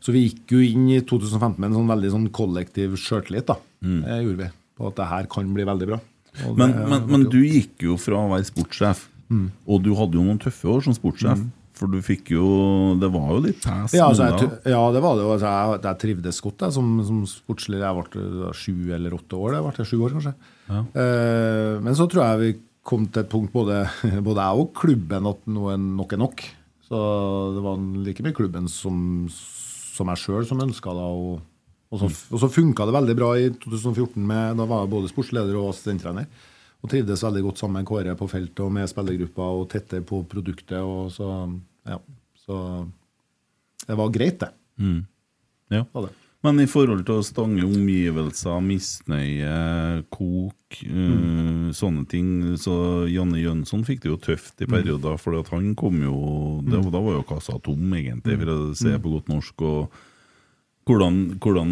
Så 0.00 0.14
vi 0.14 0.22
gikk 0.24 0.54
jo 0.56 0.62
inn 0.64 0.86
i 0.88 1.02
2015 1.04 1.58
med 1.60 1.68
en 1.68 1.76
sånn 1.82 1.90
veldig 1.92 2.12
sånn 2.14 2.24
kollektiv 2.32 2.96
sjøltillit. 2.96 3.52
Mm. 3.84 3.98
Det 4.06 4.16
gjorde 4.24 4.40
vi. 4.46 4.48
På 4.80 4.88
at 4.88 4.96
det 5.02 5.08
her 5.10 5.28
kan 5.36 5.52
bli 5.52 5.66
veldig 5.68 5.90
bra. 5.92 6.00
Og 6.46 6.56
Men, 6.56 6.72
det- 6.72 6.88
men, 6.88 7.06
men 7.12 7.28
du 7.28 7.42
gikk 7.44 7.84
jo 7.90 7.98
fra 8.00 8.16
å 8.24 8.30
være 8.32 8.48
sportssjef, 8.48 9.06
Mm. 9.30 9.50
og 9.68 9.82
du 9.84 9.92
hadde 9.94 10.14
jo 10.18 10.24
noen 10.24 10.40
tøffe 10.42 10.64
år 10.66 10.80
som 10.82 10.92
sportssjef. 10.96 11.38
For 11.80 11.88
du 11.88 12.00
fikk 12.04 12.34
jo 12.34 12.46
Det 13.00 13.08
var 13.12 13.28
jo 13.32 13.42
litt 13.46 13.60
pes. 13.64 13.96
Ja, 13.96 14.10
altså, 14.10 14.28
jeg, 14.28 14.50
ja, 14.68 14.80
det 14.92 15.00
var 15.04 15.16
det. 15.16 15.24
Altså, 15.24 15.48
jeg, 15.48 15.82
jeg 15.86 16.00
trivdes 16.04 16.40
godt 16.44 16.64
jeg, 16.66 16.76
som, 16.76 16.90
som 17.08 17.22
sportsleder. 17.28 17.86
Jeg 17.86 17.96
ble 18.12 18.54
sju 18.56 18.74
eller 18.96 19.16
åtte 19.16 19.38
år. 19.38 19.56
Jeg 19.56 19.66
ble 19.68 19.86
sju 19.88 19.96
år, 20.00 20.16
kanskje. 20.18 20.34
Eh, 20.70 21.76
men 21.80 21.96
så 21.96 22.06
tror 22.10 22.26
jeg 22.26 22.42
vi 22.42 22.50
kom 22.90 23.06
til 23.08 23.24
et 23.24 23.30
punkt, 23.32 23.52
både, 23.54 23.84
både 24.26 24.44
jeg 24.44 24.64
og 24.64 24.74
klubben, 24.76 25.28
at 25.30 25.48
noe 25.56 25.76
nok 25.80 26.16
er 26.16 26.20
nok. 26.20 26.44
Så 26.90 27.00
det 27.54 27.64
var 27.64 27.80
like 28.04 28.26
mye 28.26 28.36
klubben 28.36 28.68
som, 28.70 29.00
som 29.30 30.10
jeg 30.12 30.24
sjøl 30.24 30.46
som 30.48 30.62
ønska 30.64 30.94
det. 30.96 31.08
Og, 31.08 31.40
og 31.90 32.02
så, 32.02 32.10
og 32.30 32.44
så 32.44 32.52
funka 32.52 32.86
det 32.88 32.96
veldig 32.98 33.18
bra 33.18 33.32
i 33.38 33.50
2014. 33.54 34.18
Med, 34.20 34.58
da 34.60 34.68
var 34.68 34.84
jeg 34.84 34.94
både 34.98 35.12
sportsleder 35.12 35.56
og 35.56 35.72
assistenttrener. 35.72 36.28
Og 36.80 36.88
trivdes 36.88 37.22
veldig 37.24 37.42
godt 37.44 37.60
sammen 37.60 37.80
med 37.80 37.88
Kåre 37.88 38.14
på 38.16 38.28
feltet 38.30 38.62
og 38.64 38.72
med 38.72 38.88
spillergruppa 38.88 39.48
og 39.58 39.66
tettere 39.72 40.04
på 40.06 40.22
produktet. 40.28 40.80
Og 40.80 41.12
så, 41.12 41.28
ja, 41.88 42.00
så 42.44 42.56
det 43.86 43.96
var 43.96 44.12
greit, 44.14 44.40
det. 44.42 44.52
Ja. 45.70 45.84
Var 45.92 46.08
det. 46.08 46.16
Men 46.40 46.60
i 46.62 46.68
forhold 46.70 47.02
til 47.04 47.18
å 47.20 47.24
stange 47.24 47.66
omgivelser, 47.66 48.62
misnøye, 48.64 49.56
kok, 50.08 50.78
eh, 50.86 51.66
sånne 51.76 52.06
ting 52.08 52.30
Så 52.56 53.06
Janne 53.12 53.42
Jønsson 53.42 53.84
fikk 53.84 54.00
det 54.06 54.08
jo 54.08 54.16
tøft 54.16 54.62
i 54.64 54.68
perioder, 54.70 55.18
for 55.20 55.36
han 55.52 55.74
kom 55.76 56.00
jo 56.00 56.62
det, 56.64 56.80
Da 56.80 57.02
var 57.02 57.18
jo 57.18 57.26
kassa 57.28 57.58
tom, 57.60 57.92
egentlig, 57.92 58.38
for 58.40 58.54
å 58.54 58.60
se 58.74 58.96
på 58.96 59.12
godt 59.18 59.28
norsk. 59.28 59.62
og 59.62 60.00
hvordan, 60.88 61.38
hvordan 61.38 61.70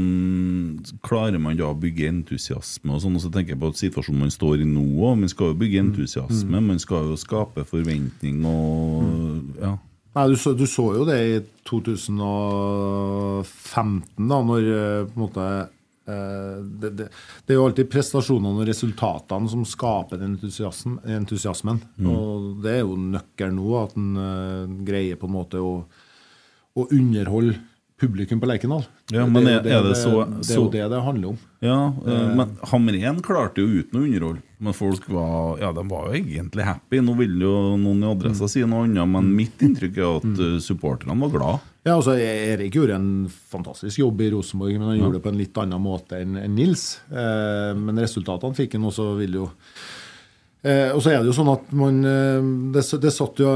klarer 1.03 1.41
man 1.41 1.57
da 1.57 1.73
å 1.73 1.81
bygge 1.81 2.07
entusiasme? 2.07 2.93
og 2.93 3.01
sånn, 3.03 3.17
og 3.17 3.23
så 3.25 3.33
tenker 3.33 3.57
jeg 3.57 3.61
på 3.63 3.71
at 3.73 3.81
situasjonen 3.81 4.21
man 4.21 4.31
står 4.31 4.63
i 4.63 4.69
nå 4.69 4.85
òg. 5.01 5.17
Man 5.19 5.33
skal 5.33 5.55
jo 5.55 5.59
bygge 5.59 5.81
entusiasme, 5.81 6.61
man 6.61 6.79
skal 6.79 7.09
jo 7.09 7.17
skape 7.19 7.65
forventning 7.67 8.45
og 8.47 9.59
ja. 9.59 9.73
Nei, 10.19 10.33
du 10.33 10.37
så, 10.37 10.53
du 10.53 10.67
så 10.67 10.95
jo 10.97 11.05
det 11.07 11.17
i 11.23 11.41
2015, 11.69 14.27
da, 14.27 14.43
når 14.43 14.63
eh, 14.67 15.07
på 15.07 15.15
en 15.15 15.23
måte 15.23 15.43
eh, 15.47 16.59
det, 16.83 16.91
det, 16.99 17.07
det 17.47 17.55
er 17.55 17.59
jo 17.61 17.67
alltid 17.69 17.87
prestasjonene 17.93 18.59
og 18.59 18.67
resultatene 18.67 19.47
som 19.53 19.63
skaper 19.69 20.17
den 20.19 20.35
entusiasmen. 20.35 20.99
entusiasmen. 21.07 21.79
Og 22.03 22.59
det 22.65 22.73
er 22.73 22.83
jo 22.83 22.97
nøkkelen 22.99 23.57
nå, 23.61 23.69
at 23.79 23.95
en 24.01 24.11
uh, 24.19 24.67
greier 24.89 25.15
på 25.21 25.27
en 25.31 25.37
måte 25.37 25.57
å, 25.63 25.87
å 25.87 26.83
underholde 26.89 27.55
publikum 28.03 28.43
på 28.43 28.51
Lerkendal. 28.51 28.83
Ja, 29.11 29.25
men 29.27 29.45
det, 29.47 29.53
er- 29.65 29.79
er 29.79 29.83
det 29.89 29.95
så- 29.97 30.27
det 30.29 30.51
er 30.53 30.59
jo 30.59 30.69
det 30.71 30.91
det 30.93 30.99
handler 31.03 31.29
om. 31.31 31.39
Ja, 31.65 31.77
eh, 32.07 32.35
men 32.37 32.51
Hamren 32.71 33.23
klarte 33.25 33.63
jo 33.63 33.67
uten 33.81 33.97
å 34.01 34.05
underholde. 34.05 34.43
Men 34.61 34.73
folk 34.75 35.07
var 35.09 35.59
Ja, 35.61 35.73
de 35.73 35.85
var 35.89 36.09
jo 36.13 36.19
egentlig 36.21 36.65
happy. 36.67 37.01
Nå 37.01 37.17
vil 37.17 37.39
jo 37.41 37.77
noen 37.79 38.03
i 38.03 38.11
Adressa 38.13 38.49
si 38.49 38.61
noe 38.65 38.85
annet, 38.85 39.09
men 39.09 39.31
mitt 39.35 39.57
inntrykk 39.59 39.97
er 39.97 40.17
at 40.19 40.25
eh, 40.39 40.59
supporterne 40.61 41.19
var 41.21 41.31
glad. 41.31 41.61
Ja, 41.87 41.95
altså 41.97 42.19
Erik 42.19 42.75
gjorde 42.75 42.97
en 42.97 43.29
fantastisk 43.51 43.99
jobb 44.03 44.21
i 44.21 44.31
Rosenborg, 44.31 44.77
men 44.79 44.89
han 44.89 44.99
gjorde 44.99 45.13
det 45.15 45.23
på 45.23 45.33
en 45.33 45.39
litt 45.39 45.55
annen 45.57 45.81
måte 45.81 46.21
enn 46.21 46.35
Nils. 46.55 46.99
Eh, 47.11 47.73
men 47.79 47.97
resultatene 47.97 48.55
fikk 48.55 48.73
han 48.77 48.83
også, 48.91 49.17
vil 49.17 49.33
jo 49.33 49.51
eh, 50.63 50.91
Og 50.95 51.01
så 51.05 51.13
er 51.13 51.21
det 51.21 51.31
jo 51.31 51.37
sånn 51.37 51.51
at 51.53 51.71
man 51.77 51.99
eh, 52.09 52.49
Det, 52.75 52.83
det 53.03 53.13
satt 53.15 53.41
jo 53.43 53.51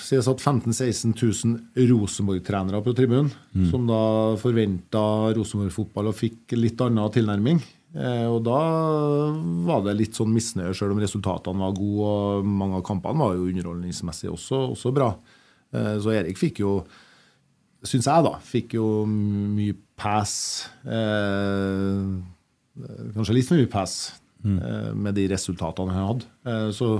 sies 0.00 0.28
at 0.30 0.40
15 0.44 0.72
000-16 0.72 1.14
000 1.16 1.88
Rosenborg-trenere 1.90 2.82
på 2.84 2.94
tribunen, 2.96 3.30
som 3.70 3.86
da 3.88 4.00
forventa 4.40 5.02
Rosenborg-fotball 5.36 6.10
og 6.10 6.18
fikk 6.18 6.56
litt 6.58 6.80
annen 6.84 7.12
tilnærming. 7.14 7.60
Eh, 7.90 8.26
og 8.30 8.44
da 8.46 8.58
var 9.66 9.82
det 9.86 9.96
litt 9.98 10.18
sånn 10.18 10.30
misnøye, 10.30 10.74
selv 10.76 10.94
om 10.94 11.02
resultatene 11.02 11.58
var 11.58 11.74
gode, 11.74 12.10
og 12.40 12.46
mange 12.46 12.78
av 12.78 12.84
kampene 12.86 13.18
var 13.18 13.34
jo 13.34 13.48
underholdningsmessig 13.50 14.30
også, 14.30 14.60
også 14.76 14.92
bra. 14.94 15.10
Eh, 15.74 15.96
så 16.02 16.14
Erik 16.14 16.38
fikk 16.38 16.62
jo 16.62 16.78
syns 17.80 18.06
jeg, 18.06 18.24
da, 18.26 18.34
fikk 18.44 18.76
jo 18.76 18.86
mye 19.08 19.74
pass. 19.98 20.34
Eh, 20.84 22.04
kanskje 23.16 23.36
litt 23.36 23.48
for 23.48 23.58
mye 23.58 23.70
pass 23.72 23.96
eh, 24.44 24.92
med 24.94 25.14
de 25.18 25.26
resultatene 25.32 25.92
han 25.96 26.06
hadde. 26.12 26.28
Eh, 26.46 26.68
så, 26.76 26.90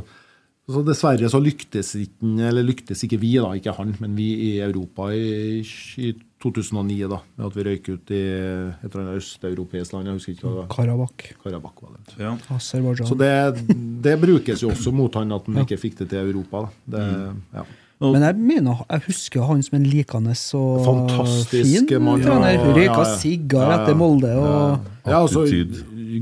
så 0.70 0.82
dessverre 0.86 1.30
så 1.32 1.41
lyktes 1.43 1.95
ikke, 1.99 2.32
eller 2.51 2.66
lyktes 2.66 3.05
ikke 3.07 3.18
vi, 3.22 3.34
da, 3.43 3.53
ikke 3.59 3.74
han, 3.78 3.95
men 4.03 4.14
vi 4.18 4.28
i 4.51 4.51
Europa 4.64 5.09
i, 5.14 5.61
i 5.99 6.12
2009, 6.41 6.95
da, 7.11 7.18
med 7.36 7.47
at 7.51 7.57
vi 7.59 7.64
røyk 7.66 7.88
ut 7.91 8.12
i 8.16 8.20
et 8.22 8.86
eller 8.86 9.03
annet 9.03 9.18
østeuropeisk 9.20 9.93
land. 9.93 10.09
Jeg 10.09 10.16
husker 10.20 10.32
ikke 10.38 10.47
hva 10.47 10.55
det 10.55 10.62
var. 10.62 10.70
Karabakh. 10.72 11.26
Karabakh 11.43 11.82
var 11.84 11.99
det. 11.99 12.14
Ja. 12.22 12.30
Aserbajdsjan. 12.57 13.11
Så 13.11 13.18
det, 13.20 13.76
det 14.07 14.14
brukes 14.22 14.62
jo 14.64 14.70
også 14.72 14.95
mot 14.97 15.18
han 15.20 15.36
at 15.36 15.51
han 15.51 15.61
ikke 15.66 15.76
fikk 15.82 15.99
det 16.01 16.09
til 16.14 16.30
Europa. 16.30 16.62
Da. 16.86 16.97
Det, 16.97 17.05
ja. 17.59 17.66
Men 18.01 18.22
jeg 18.24 18.36
mener, 18.41 18.78
jeg 18.88 19.03
husker 19.11 19.45
han 19.45 19.61
som 19.61 19.74
en 19.76 19.82
likende 19.84 20.32
og 20.57 20.84
Fantastisk 20.86 21.91
fin 21.91 22.01
mann, 22.01 22.22
trener. 22.24 22.55
ja, 22.55 22.62
ja, 22.62 22.70
Røyka 22.78 23.03
ja. 23.03 23.16
sigar 23.20 23.66
Ja, 23.66 23.74
ja. 23.74 23.82
etter 23.82 23.99
Molde 24.01 24.30
og 24.41 24.86
Ja, 25.05 25.18
altså. 25.18 25.43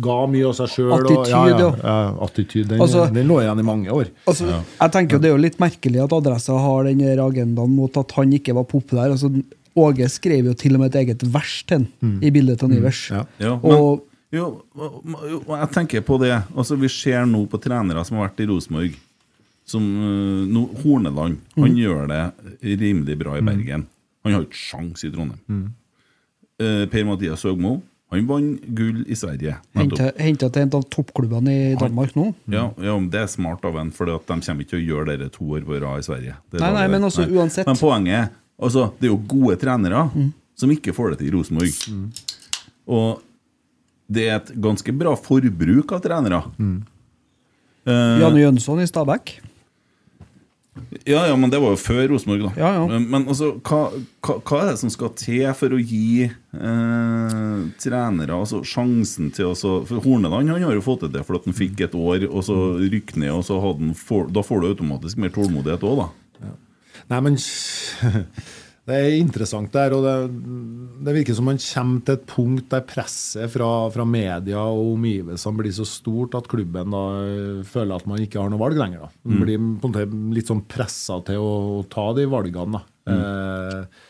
Ga 0.02 0.16
mye 0.30 0.48
av 0.48 0.54
seg 0.58 0.72
sjøl. 0.72 0.92
Attityd, 0.98 1.30
ja, 1.32 1.42
ja. 1.48 1.68
ja, 1.82 1.96
attityd, 2.26 2.66
den, 2.68 2.80
Altså- 2.84 3.06
den 3.14 3.26
lå 3.28 3.40
igjen 3.42 3.60
i 3.62 3.66
mange 3.66 3.92
år. 3.94 4.10
Altså, 4.26 4.48
Jeg 4.80 4.92
tenker 4.92 5.16
jo 5.16 5.18
Det 5.22 5.30
er 5.30 5.36
jo 5.36 5.42
litt 5.42 5.58
merkelig 5.58 6.02
at 6.04 6.12
Adressa 6.12 6.58
har 6.58 6.84
den 6.84 6.98
der 6.98 7.22
agendaen 7.24 7.74
mot 7.74 7.96
at 7.96 8.12
han 8.12 8.32
ikke 8.32 8.54
var 8.54 8.64
populær. 8.64 9.10
Altså, 9.10 9.30
Åge 9.78 10.08
skrev 10.10 10.44
jo 10.50 10.54
til 10.58 10.74
og 10.74 10.80
med 10.80 10.94
et 10.94 11.06
eget 11.06 11.22
vers 11.22 11.62
til 11.66 11.86
han 12.00 12.22
i 12.22 12.30
bildet 12.34 12.62
av 12.62 12.70
Nivers. 12.70 13.10
Ja. 13.10 13.24
Ja, 13.38 13.56
men, 13.62 13.72
Og 13.72 14.04
jo, 14.32 14.62
og 14.76 15.52
jeg 15.54 15.68
tenker 15.72 16.00
på 16.04 16.18
det. 16.20 16.34
Altså, 16.54 16.76
Vi 16.76 16.88
ser 16.88 17.24
nå 17.26 17.46
på 17.48 17.60
trenere 17.60 18.04
som 18.04 18.18
har 18.18 18.28
vært 18.28 18.40
i 18.40 18.48
Rosenborg. 18.50 18.96
Som 19.68 19.84
no, 19.84 20.46
nå, 20.48 20.82
Horneland. 20.82 21.38
Han 21.56 21.76
gjør 21.76 22.08
det 22.08 22.32
rimelig 22.80 23.18
bra 23.18 23.36
i 23.36 23.44
Bergen. 23.44 23.86
Han 24.24 24.32
har 24.32 24.42
ikke 24.42 24.56
sjans 24.56 25.04
i 25.04 25.10
Trondheim. 25.12 25.74
Uh, 26.58 26.86
per 26.90 27.04
Mathias 27.04 27.44
Høgmo 27.46 27.82
han 28.10 28.26
vant 28.26 28.62
gull 28.74 29.02
i 29.06 29.14
Sverige. 29.14 29.56
henta 29.76 30.48
til 30.50 30.62
en 30.62 30.70
av 30.74 30.84
toppklubbene 30.88 31.52
i 31.52 31.74
Danmark 31.76 32.14
nå. 32.16 32.34
Ja, 32.48 32.70
ja, 32.80 32.98
Det 33.00 33.20
er 33.20 33.26
smart 33.26 33.64
av 33.64 33.76
en, 33.76 33.90
for 33.90 34.06
de 34.06 34.18
kommer 34.18 34.62
ikke 34.64 34.70
til 34.70 34.80
å 34.80 34.86
gjøre 34.88 35.18
dere 35.18 35.28
to 35.30 35.44
år 35.44 35.60
på 35.66 35.80
rad 35.80 35.98
i 35.98 36.02
Sverige. 36.06 36.34
Det 36.50 36.60
Nei, 36.60 36.72
nei, 36.72 36.82
det- 36.82 36.90
men 36.90 37.00
nei. 37.02 37.10
uansett. 37.36 37.66
Men 37.66 37.76
poenget 37.76 38.30
altså, 38.60 38.92
det 38.98 39.06
er 39.10 39.12
jo 39.12 39.22
gode 39.28 39.56
trenere 39.60 40.10
Mm. 40.14 40.32
som 40.56 40.70
ikke 40.70 40.94
får 40.94 41.10
det 41.10 41.18
til 41.18 41.28
i 41.28 41.36
Rosenborg. 41.36 42.12
Og 42.88 43.20
det 44.10 44.26
er 44.28 44.36
et 44.36 44.52
ganske 44.60 44.90
bra 44.98 45.14
forbruk 45.14 45.92
av 45.92 46.00
trenere. 46.00 46.42
Eh, 47.86 48.18
Janne 48.20 48.40
Jønsson 48.40 48.80
i 48.80 48.86
Stabæk. 48.86 49.40
Ja, 51.08 51.26
ja, 51.28 51.36
men 51.36 51.50
det 51.52 51.60
var 51.62 51.72
jo 51.74 51.80
før 51.80 52.08
Rosenborg, 52.12 52.42
da. 52.48 52.52
Ja, 52.60 52.70
ja. 52.78 52.86
Men, 52.90 53.06
men 53.12 53.26
altså, 53.30 53.52
hva, 53.66 53.80
hva, 54.24 54.36
hva 54.42 54.60
er 54.62 54.70
det 54.72 54.78
som 54.82 54.90
skal 54.92 55.12
til 55.18 55.44
for 55.58 55.74
å 55.76 55.80
gi 55.80 56.24
eh, 56.28 57.58
trenere 57.82 58.36
altså, 58.36 58.60
sjansen 58.66 59.30
til 59.34 59.50
å 59.50 59.56
så- 59.58 59.82
For 59.88 60.00
Horneland 60.04 60.48
han 60.52 60.62
har 60.66 60.74
jo 60.76 60.84
fått 60.84 61.06
det 61.06 61.12
til 61.16 61.24
fordi 61.28 61.40
at 61.42 61.50
han 61.50 61.58
fikk 61.60 61.84
et 61.88 61.94
år, 61.98 62.28
og 62.30 62.42
så 62.46 62.58
rykk 62.82 63.16
ned, 63.16 63.30
og 63.34 63.44
så 63.48 63.60
hadde 63.62 63.90
han 63.90 64.32
Da 64.32 64.42
får 64.46 64.60
du 64.62 64.68
automatisk 64.72 65.16
mer 65.18 65.34
tålmodighet 65.34 65.84
òg, 65.88 66.04
da. 66.04 66.08
Nei, 67.08 67.20
men 67.24 67.36
Det 68.88 68.96
er 68.96 69.18
interessant 69.18 69.68
der, 69.74 69.92
og 69.92 70.04
det, 70.06 70.12
det 71.04 71.12
virker 71.18 71.36
som 71.36 71.48
man 71.50 71.60
kommer 71.60 72.04
til 72.06 72.16
et 72.16 72.28
punkt 72.30 72.70
der 72.72 72.86
presset 72.88 73.50
fra, 73.52 73.68
fra 73.92 74.06
media 74.08 74.62
og 74.64 74.94
omgivelsene 74.94 75.60
blir 75.60 75.74
så 75.76 75.84
stort 75.88 76.36
at 76.38 76.48
klubben 76.48 76.94
da 76.96 77.02
eh, 77.20 77.58
føler 77.68 77.98
at 77.98 78.08
man 78.08 78.22
ikke 78.24 78.40
har 78.40 78.48
noe 78.48 78.62
valg 78.62 78.80
lenger. 78.80 79.04
Da. 79.04 79.10
Man 79.28 79.44
blir 79.44 79.60
på 79.60 79.90
en 79.90 79.92
måte 79.92 80.36
litt 80.38 80.48
sånn 80.48 80.64
pressa 80.70 81.18
til 81.26 81.44
å, 81.44 81.50
å 81.76 81.82
ta 81.92 82.06
de 82.16 82.24
valgene. 82.32 82.80
Da. 82.80 83.12
Eh, 83.12 84.06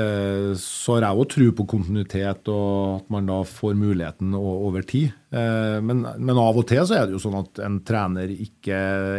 eh, 0.00 0.48
så 0.62 0.96
har 0.96 1.10
jeg 1.10 1.20
òg 1.20 1.30
tro 1.36 1.50
på 1.60 1.68
kontinuitet, 1.74 2.48
og 2.48 3.02
at 3.02 3.12
man 3.12 3.28
da 3.28 3.42
får 3.44 3.76
muligheten 3.76 4.32
over 4.40 4.88
tid. 4.88 5.12
Eh, 5.34 5.78
Men, 5.82 6.04
men 6.22 6.38
av 6.38 6.56
og 6.60 6.66
til 6.70 6.84
så 6.86 6.94
er 7.00 7.08
det 7.08 7.16
jo 7.16 7.20
sånn 7.22 7.34
at 7.40 7.58
en 7.66 7.80
trener 7.86 8.30
ikke 8.30 8.76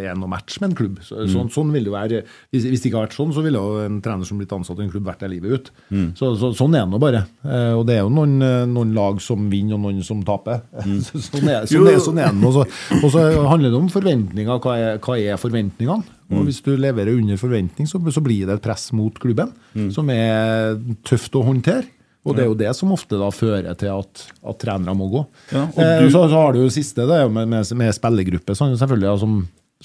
er 0.07 0.15
noe 0.15 0.29
match 0.31 0.59
med 0.61 0.69
en 0.71 0.75
klubb. 0.79 1.01
Så, 1.03 1.25
sånn, 1.31 1.49
sånn 1.51 1.73
vil 1.75 1.83
det 1.89 1.93
være. 1.93 2.21
Hvis, 2.53 2.67
hvis 2.71 2.83
det 2.85 2.89
ikke 2.89 3.01
har 3.01 3.07
vært 3.09 3.17
sånn, 3.17 3.33
så 3.35 3.43
ville 3.43 3.59
jo 3.59 3.81
en 3.83 3.97
trener 4.05 4.27
som 4.29 4.39
blitt 4.39 4.53
ansatt 4.55 4.79
i 4.79 4.85
en 4.85 4.91
klubb 4.93 5.09
vært 5.09 5.25
der 5.25 5.33
livet 5.33 5.51
ut. 5.57 5.71
Så, 6.15 6.31
så, 6.39 6.53
sånn 6.55 6.77
er 6.79 6.85
det 6.85 6.93
nå 6.93 7.01
bare. 7.03 7.25
Eh, 7.43 7.73
Og 7.75 7.83
det 7.89 7.97
er 7.97 8.03
jo 8.05 8.13
noen, 8.15 8.37
eh, 8.45 8.63
noen 8.71 8.93
lag 8.95 9.19
som 9.25 9.49
vinner, 9.51 9.75
og 9.75 9.83
noen 9.87 10.03
som 10.07 10.23
taper. 10.25 10.63
Mm. 10.85 10.99
sånn 11.01 11.49
er 11.49 11.65
sånn 11.65 11.87
er, 11.89 11.99
sånn 12.05 12.19
er. 12.21 12.35
Og 12.45 12.53
så, 12.53 12.63
og 13.01 13.09
så 13.11 13.21
handler 13.49 13.71
det 13.73 13.79
om 13.79 13.87
forventninger. 13.89 14.59
Hva 14.61 14.75
er, 14.77 14.99
hva 15.03 15.15
er 15.17 15.39
forventningene? 15.41 16.05
Og 16.33 16.45
Hvis 16.47 16.61
du 16.65 16.71
leverer 16.77 17.13
under 17.19 17.37
forventning, 17.37 17.85
så, 17.89 17.99
så 18.13 18.21
blir 18.25 18.47
det 18.47 18.55
et 18.57 18.63
press 18.65 18.87
mot 18.97 19.13
klubben 19.21 19.51
som 19.93 20.09
er 20.13 20.77
tøft 21.05 21.35
å 21.37 21.43
håndtere. 21.45 21.85
Og 22.25 22.35
det 22.35 22.41
er 22.43 22.47
jo 22.49 22.55
det 22.57 22.71
som 22.75 22.91
ofte 22.91 23.19
da 23.21 23.27
fører 23.29 23.75
til 23.77 23.91
at, 23.93 24.23
at 24.49 24.57
trenere 24.59 24.95
må 24.97 25.05
gå. 25.11 25.25
Ja, 25.53 25.67
eh, 25.77 25.99
du- 26.01 26.09
så, 26.09 26.23
så 26.31 26.39
har 26.41 26.53
du 26.55 26.63
jo 26.63 26.69
siste 26.73 27.05
det 27.05 27.21
jo 27.21 27.29
med, 27.29 27.47
med, 27.47 27.71
med 27.77 27.93
spillergruppe, 27.93 28.55
sånn, 28.57 28.73
selvfølgelig, 28.81 29.05
ja, 29.11 29.17
som, 29.21 29.35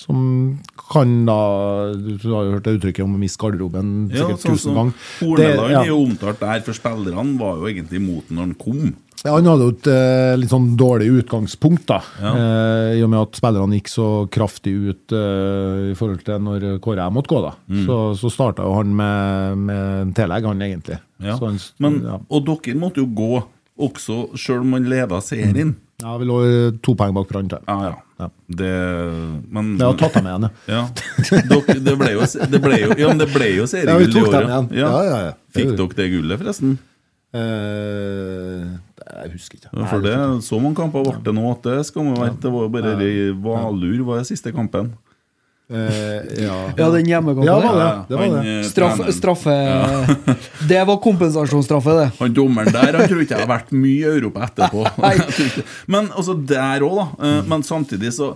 som 0.01 0.23
kan 0.91 1.13
da 1.29 1.37
Du 1.93 2.25
har 2.33 2.47
jo 2.49 2.55
hørt 2.57 2.65
det 2.65 2.79
uttrykket 2.79 3.05
om 3.05 3.15
å 3.19 3.21
miste 3.21 3.39
garderoben 3.43 3.91
Ja, 4.11 4.25
sikkert 4.25 4.41
sånn 4.47 4.57
tusen 4.57 4.75
ganger. 4.79 4.93
Horneland 5.21 5.61
Det- 5.61 5.71
ja. 5.75 5.83
er 5.83 5.91
jo 5.93 5.99
omtalt 6.07 6.41
der, 6.41 6.61
for 6.65 6.73
spillerne 6.81 7.39
var 7.39 7.61
jo 7.61 7.69
egentlig 7.69 8.01
imot 8.01 8.29
den 8.31 8.37
når 8.41 8.49
han 8.49 8.55
kom. 8.65 8.97
Ja, 9.25 9.35
Han 9.37 9.45
hadde 9.51 9.67
jo 9.67 9.73
et 9.75 9.89
eh, 9.93 10.35
litt 10.41 10.53
sånn 10.53 10.71
dårlig 10.81 11.11
utgangspunkt, 11.21 11.85
da. 11.91 11.99
Ja. 12.23 12.31
Eh, 12.41 12.93
I 12.97 13.03
og 13.05 13.11
med 13.13 13.21
at 13.21 13.37
spillerne 13.37 13.77
gikk 13.77 13.91
så 13.93 14.07
kraftig 14.33 14.73
ut 14.73 15.15
eh, 15.17 15.91
i 15.91 15.97
forhold 15.99 16.25
til 16.25 16.41
når 16.47 16.67
Kåre 16.85 17.11
måtte 17.13 17.35
gå, 17.35 17.43
da. 17.45 17.53
Mm. 17.69 17.85
Så, 17.85 17.99
så 18.23 18.33
starta 18.33 18.65
jo 18.65 18.73
han 18.79 18.95
med, 18.97 19.61
med 19.69 19.85
en 20.07 20.15
tillegg, 20.17 20.49
han 20.49 20.65
egentlig. 20.65 21.01
Ja. 21.21 21.37
Han, 21.43 21.61
Men, 21.85 22.01
ja. 22.09 22.17
Og 22.33 22.49
dere 22.49 22.79
måtte 22.81 23.05
jo 23.05 23.11
gå 23.13 23.43
også, 23.81 24.23
sjøl 24.41 24.65
om 24.65 24.75
man 24.77 24.89
leda 24.89 25.21
serien. 25.25 25.77
ja, 26.01 26.17
vi 26.21 26.29
lå 26.29 26.41
to 26.85 26.97
poeng 26.97 27.13
bak 27.17 27.29
Brann. 27.29 27.53
Ah, 27.69 27.85
jeg. 27.91 27.93
Ja, 27.93 28.07
ja. 28.21 28.29
Det 28.61 28.73
Men 29.49 29.71
Det 29.79 29.87
har 29.87 29.97
tatt 30.01 30.17
dem 30.19 30.27
igjen, 30.29 30.51
ja. 30.69 30.83
Dere, 31.49 31.81
det 31.81 31.95
ble 32.01 32.11
jo, 32.17 32.27
det 32.53 32.61
ble 32.61 32.81
jo, 32.83 32.93
ja, 32.97 33.09
men 33.09 33.21
det 33.21 33.29
ble 33.33 33.49
jo 33.55 33.65
Ja, 33.65 33.69
vi 33.69 33.73
seriegull 33.73 34.17
i 34.17 34.29
året. 34.29 34.77
Ja, 34.77 34.93
ja, 35.05 35.19
ja. 35.29 35.35
Fikk 35.57 35.77
dere 35.77 35.97
det 35.97 36.15
gullet, 36.17 36.41
forresten? 36.41 36.79
Eh, 37.31 38.65
jeg 39.11 39.33
husker 39.35 39.59
ikke. 39.61 39.71
Ja, 39.75 39.85
for 39.91 40.03
det, 40.05 40.17
Så 40.47 40.59
mange 40.63 40.79
kamper 40.79 41.05
ble 41.07 41.19
det 41.27 41.35
nå 41.37 41.45
at 41.53 41.63
det 41.67 41.79
skal 41.89 42.07
man 42.07 42.19
være. 42.21 42.37
Det 42.41 42.53
var 42.55 42.67
jo 42.67 42.73
bare 42.75 43.63
Valur 43.67 44.05
var 44.09 44.23
det 44.23 44.29
siste 44.31 44.53
kampen. 44.55 44.93
Eh, 45.71 46.43
ja. 46.43 46.57
Ja, 46.81 46.89
den 46.91 47.07
hjemmekampen 47.07 47.47
Ja, 47.47 47.57
det, 47.61 47.69
var 47.69 47.79
det. 47.79 47.91
det, 48.09 48.17
var 48.19 48.43
det. 48.43 48.55
Straff, 48.67 49.03
Straffe, 49.15 49.55
ja. 49.55 50.35
Det 50.71 50.81
var 50.89 50.99
kompensasjonsstraffe, 51.05 51.95
det. 52.01 52.09
Han 52.19 52.35
dommeren 52.35 52.73
der 52.75 52.99
han 52.99 53.07
tror 53.11 53.23
ikke 53.23 53.37
jeg 53.39 53.45
har 53.47 53.53
vært 53.53 53.71
mye 53.77 54.01
i 54.01 54.09
Europa 54.19 54.49
etterpå. 54.49 54.87
Men 55.95 56.11
altså 56.11 56.35
der 56.35 56.83
òg, 56.87 56.99
da. 56.99 57.07
Eh, 57.29 57.41
Men 57.53 57.63
samtidig 57.67 58.11
så 58.19 58.33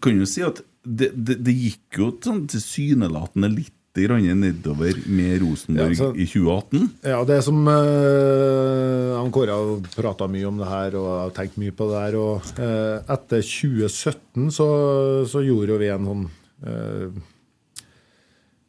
kan 0.00 0.16
du 0.16 0.24
si 0.28 0.40
at 0.46 0.62
det, 0.82 1.12
det, 1.14 1.36
det 1.44 1.52
gikk 1.54 2.00
jo 2.00 2.08
sånn 2.24 2.46
tilsynelatende 2.50 3.52
litt 3.52 3.74
nedover 3.96 4.94
med 5.06 5.40
Rosenborg 5.42 5.90
Ja, 5.90 5.94
så- 5.94 6.16
i 6.16 6.26
2018. 6.26 6.88
Ja, 7.02 7.24
det 7.24 7.36
er 7.36 7.42
som 7.42 7.66
eh, 7.68 9.16
han 9.18 9.30
Kåre 9.30 9.50
har 9.50 9.80
prata 9.94 10.26
mye 10.28 10.46
om 10.48 10.56
det 10.58 10.66
her 10.68 10.94
og 10.96 11.08
har 11.20 11.30
tenkt 11.30 11.56
mye 11.58 11.72
på 11.72 11.88
det 11.90 12.00
her. 12.00 12.16
og 12.16 12.42
eh, 12.58 13.02
Etter 13.12 13.42
2017 13.42 14.50
så, 14.50 15.26
så 15.28 15.44
gjorde 15.44 15.78
vi 15.78 15.88
en 15.92 16.06
sånn 16.06 16.30
eh, 16.64 17.10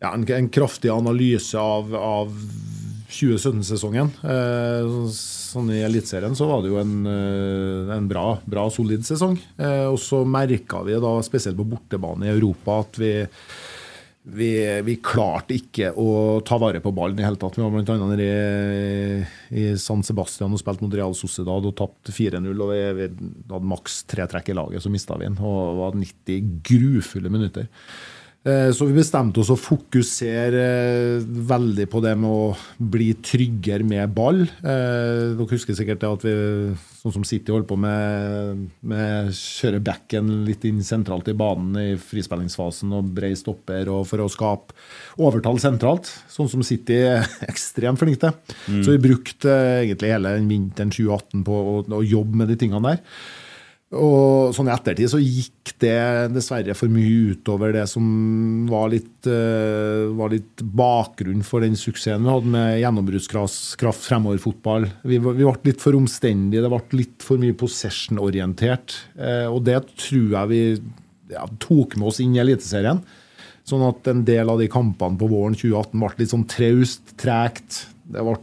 ja, 0.01 0.13
en, 0.13 0.25
en 0.27 0.49
kraftig 0.49 0.89
analyse 0.91 1.55
av, 1.55 1.93
av 1.95 2.27
2017-sesongen. 3.13 4.09
Eh, 4.25 5.07
sånn 5.13 5.69
I 5.71 5.83
Eliteserien 5.85 6.35
så 6.35 6.47
var 6.49 6.61
det 6.63 6.71
jo 6.73 6.79
en, 6.81 7.05
eh, 7.07 7.95
en 7.95 8.07
bra, 8.09 8.39
bra, 8.43 8.67
solid 8.69 9.05
sesong. 9.07 9.37
Eh, 9.57 9.85
og 9.87 9.99
så 10.01 10.25
merka 10.27 10.83
vi 10.83 10.99
da, 10.99 11.15
spesielt 11.23 11.55
på 11.55 11.63
bortebane 11.77 12.27
i 12.27 12.33
Europa, 12.35 12.81
at 12.83 12.99
vi 12.99 13.13
vi, 14.23 14.49
vi 14.87 14.95
klarte 15.03 15.55
ikke 15.57 15.89
å 15.99 16.39
ta 16.47 16.55
vare 16.61 16.79
på 16.83 16.93
ballen 16.95 17.19
i 17.19 17.25
hele 17.25 17.39
tatt. 17.39 17.57
Vi 17.57 17.63
var 17.63 17.73
annet 17.75 18.03
nede 18.13 18.27
i, 18.27 19.25
i 19.59 19.65
San 19.79 20.03
Sebastian 20.05 20.55
og 20.55 20.61
spilte 20.61 20.85
mot 20.85 20.95
Real 20.95 21.15
Sociedad 21.17 21.67
og 21.67 21.75
tapte 21.79 22.15
4-0. 22.15 22.47
og 22.53 22.71
Vi, 22.71 22.81
vi 23.01 23.07
hadde 23.51 23.71
maks 23.73 24.03
tre 24.07 24.27
trekk 24.31 24.53
i 24.53 24.55
laget, 24.55 24.85
så 24.85 24.91
mista 24.93 25.19
vi 25.19 25.27
den. 25.27 25.35
Og 25.43 25.59
det 25.59 25.81
var 25.81 25.99
90 25.99 26.53
grufulle 26.71 27.33
minutter. 27.33 27.67
Eh, 28.43 28.71
Så 28.75 28.85
vi 28.89 28.97
bestemte 28.97 29.39
oss 29.39 29.51
å 29.53 29.55
fokusere 29.59 30.63
eh, 30.63 31.27
veldig 31.47 31.85
på 31.91 32.01
det 32.03 32.11
med 32.19 32.27
å 32.27 32.49
bli 32.91 33.13
tryggere 33.23 33.85
med 33.87 34.11
ball. 34.15 34.41
Eh, 34.43 35.31
Dere 35.37 35.47
husker 35.53 35.77
sikkert 35.77 36.03
at 36.03 36.25
vi, 36.27 36.33
sånn 36.99 37.15
som 37.15 37.23
City 37.27 37.53
holdt 37.55 37.69
på 37.69 37.77
med, 37.79 38.65
med 38.83 39.31
kjøre 39.37 39.79
backen 39.83 40.43
litt 40.47 40.67
inn 40.67 40.81
sentralt 40.83 41.31
i 41.31 41.37
banen 41.39 41.79
i 41.79 41.87
frispillingsfasen 41.99 42.91
og 42.97 43.13
brei 43.15 43.31
stopper 43.39 43.87
og 43.93 44.03
for 44.11 44.25
å 44.25 44.31
skape 44.31 44.75
overtall 45.23 45.61
sentralt, 45.63 46.11
sånn 46.31 46.51
som 46.51 46.65
City 46.67 46.99
er 47.13 47.23
ekstremt 47.51 48.01
flink 48.01 48.19
til. 48.25 48.35
Så 48.83 48.97
vi 48.97 49.03
brukte 49.07 49.55
egentlig 49.85 50.11
hele 50.11 50.35
vinteren 50.43 50.91
2018 50.91 51.47
på 51.47 51.63
å, 51.63 51.79
å 51.95 52.03
jobbe 52.03 52.43
med 52.43 52.51
de 52.51 52.59
tingene 52.59 52.91
der. 52.91 53.01
Og 53.93 54.53
sånn 54.55 54.69
i 54.69 54.73
ettertid 54.73 55.11
så 55.11 55.19
gikk 55.21 55.73
det 55.83 56.31
dessverre 56.33 56.73
for 56.77 56.91
mye 56.91 57.33
utover 57.33 57.73
det 57.75 57.85
som 57.91 58.05
var 58.69 58.89
litt, 58.93 59.27
eh, 59.29 60.09
var 60.17 60.33
litt 60.33 60.63
bakgrunn 60.63 61.43
for 61.45 61.61
den 61.61 61.77
suksessen 61.77 62.25
vi 62.25 62.33
hadde 62.33 62.53
med 62.55 62.79
gjennombruddskraft, 62.81 64.07
fremoverfotball. 64.07 64.87
Vi, 65.03 65.19
vi 65.19 65.45
ble 65.45 65.55
litt 65.69 65.83
for 65.83 65.97
omstendige, 65.97 66.63
det 66.63 66.71
ble 66.73 67.01
litt 67.03 67.25
for 67.25 67.41
mye 67.41 67.57
possession-orientert. 67.57 68.97
Eh, 69.17 69.45
og 69.49 69.61
det 69.67 69.79
tror 69.93 70.37
jeg 70.39 70.51
vi 70.53 70.63
ja, 71.35 71.45
tok 71.61 71.97
med 71.99 72.09
oss 72.09 72.21
inn 72.23 72.33
i 72.37 72.41
Eliteserien. 72.41 73.03
Sånn 73.67 73.85
at 73.87 74.09
en 74.11 74.25
del 74.27 74.49
av 74.51 74.59
de 74.59 74.67
kampene 74.71 75.19
på 75.19 75.29
våren 75.31 75.55
2018 75.55 76.01
ble 76.01 76.15
litt 76.19 76.33
sånn 76.33 76.49
traust, 76.51 77.13
tregt. 77.21 77.85
Det 78.11 78.25
ble 78.25 78.35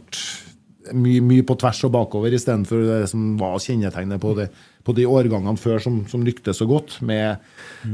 mye, 0.97 1.21
mye 1.23 1.45
på 1.45 1.57
tvers 1.61 1.83
og 1.87 1.93
bakover 1.93 2.33
istedenfor 2.33 2.87
det 2.87 3.01
som 3.11 3.35
var 3.39 3.59
kjennetegnet 3.61 4.21
på, 4.21 4.33
det, 4.39 4.49
på 4.85 4.95
de 4.97 5.05
årgangene 5.09 5.59
før 5.59 5.81
som, 5.83 6.01
som 6.09 6.23
lyktes 6.25 6.59
så 6.61 6.67
godt, 6.69 6.97
med 7.05 7.41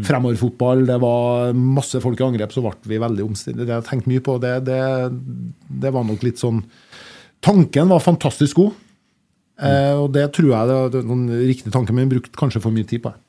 fremoverfotball. 0.08 0.86
Det 0.88 0.98
var 1.04 1.54
masse 1.58 2.02
folk 2.04 2.20
i 2.22 2.26
angrep, 2.28 2.54
så 2.56 2.64
ble 2.66 2.76
vi 2.92 3.00
veldig 3.02 3.26
omstilt. 3.28 3.60
Det 3.62 3.70
har 3.70 3.82
jeg 3.82 3.90
tenkt 3.90 4.10
mye 4.12 4.24
på. 4.24 4.38
Det, 4.44 4.54
det, 4.68 4.82
det 5.86 5.94
var 5.96 6.08
nok 6.08 6.26
litt 6.28 6.42
sånn 6.42 6.64
Tanken 7.46 7.92
var 7.94 8.02
fantastisk 8.02 8.58
god, 8.58 8.78
eh, 9.62 9.94
og 9.94 10.08
det 10.16 10.24
tror 10.34 10.48
jeg 10.50 10.70
det, 10.72 10.78
det 10.96 11.02
er 11.04 11.12
en 11.14 11.28
riktig 11.46 11.70
tanke, 11.72 11.94
men 11.94 12.10
brukte 12.10 12.34
kanskje 12.40 12.64
for 12.64 12.74
mye 12.74 12.88
tid 12.90 13.04
på 13.04 13.12
det. 13.14 13.22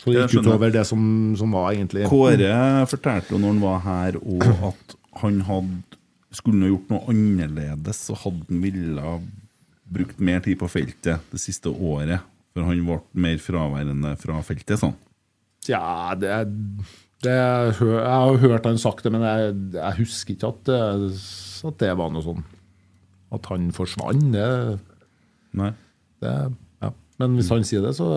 Så 0.00 0.12
det 0.12 0.26
gikk 0.26 0.44
utover 0.44 0.72
det 0.72 0.84
som, 0.88 1.00
som 1.36 1.56
var 1.56 1.72
egentlig 1.72 2.06
Kåre 2.08 2.52
fortalte 2.88 3.34
jo 3.34 3.40
når 3.40 3.54
han 3.54 3.62
var 3.64 3.80
her 3.84 4.18
og 4.20 4.44
at 4.70 4.94
han 5.24 5.40
hadde 5.48 5.98
skulle 6.30 6.60
han 6.62 6.70
gjort 6.70 6.92
noe 6.92 7.10
annerledes, 7.10 8.04
så 8.06 8.14
hadde 8.20 8.46
han 8.46 8.60
villet 8.62 9.30
brukt 9.90 10.20
mer 10.22 10.42
tid 10.44 10.60
på 10.60 10.68
feltet 10.70 11.32
det 11.32 11.40
siste 11.42 11.72
året. 11.72 12.22
For 12.54 12.66
han 12.66 12.82
ble 12.86 12.98
mer 13.26 13.42
fraværende 13.42 14.14
fra 14.20 14.40
feltet, 14.46 14.80
sånn. 14.80 14.96
Ja, 15.68 16.14
det, 16.18 16.46
det 17.22 17.34
Jeg 17.36 18.00
har 18.00 18.40
hørt 18.42 18.66
han 18.66 18.80
sagt 18.80 19.04
det, 19.04 19.12
men 19.12 19.26
jeg, 19.26 19.52
jeg 19.76 19.98
husker 20.00 20.34
ikke 20.34 20.54
at 20.54 20.64
det, 20.70 20.80
at 21.68 21.82
det 21.82 21.92
var 22.00 22.14
noe 22.14 22.24
sånn 22.24 22.40
At 23.36 23.46
han 23.52 23.68
forsvant. 23.76 24.30
Det, 24.32 24.46
Nei. 25.60 25.74
det 26.24 26.32
ja. 26.80 26.92
Men 27.20 27.36
hvis 27.36 27.50
han 27.52 27.66
sier 27.68 27.84
det, 27.84 27.92
så 27.98 28.08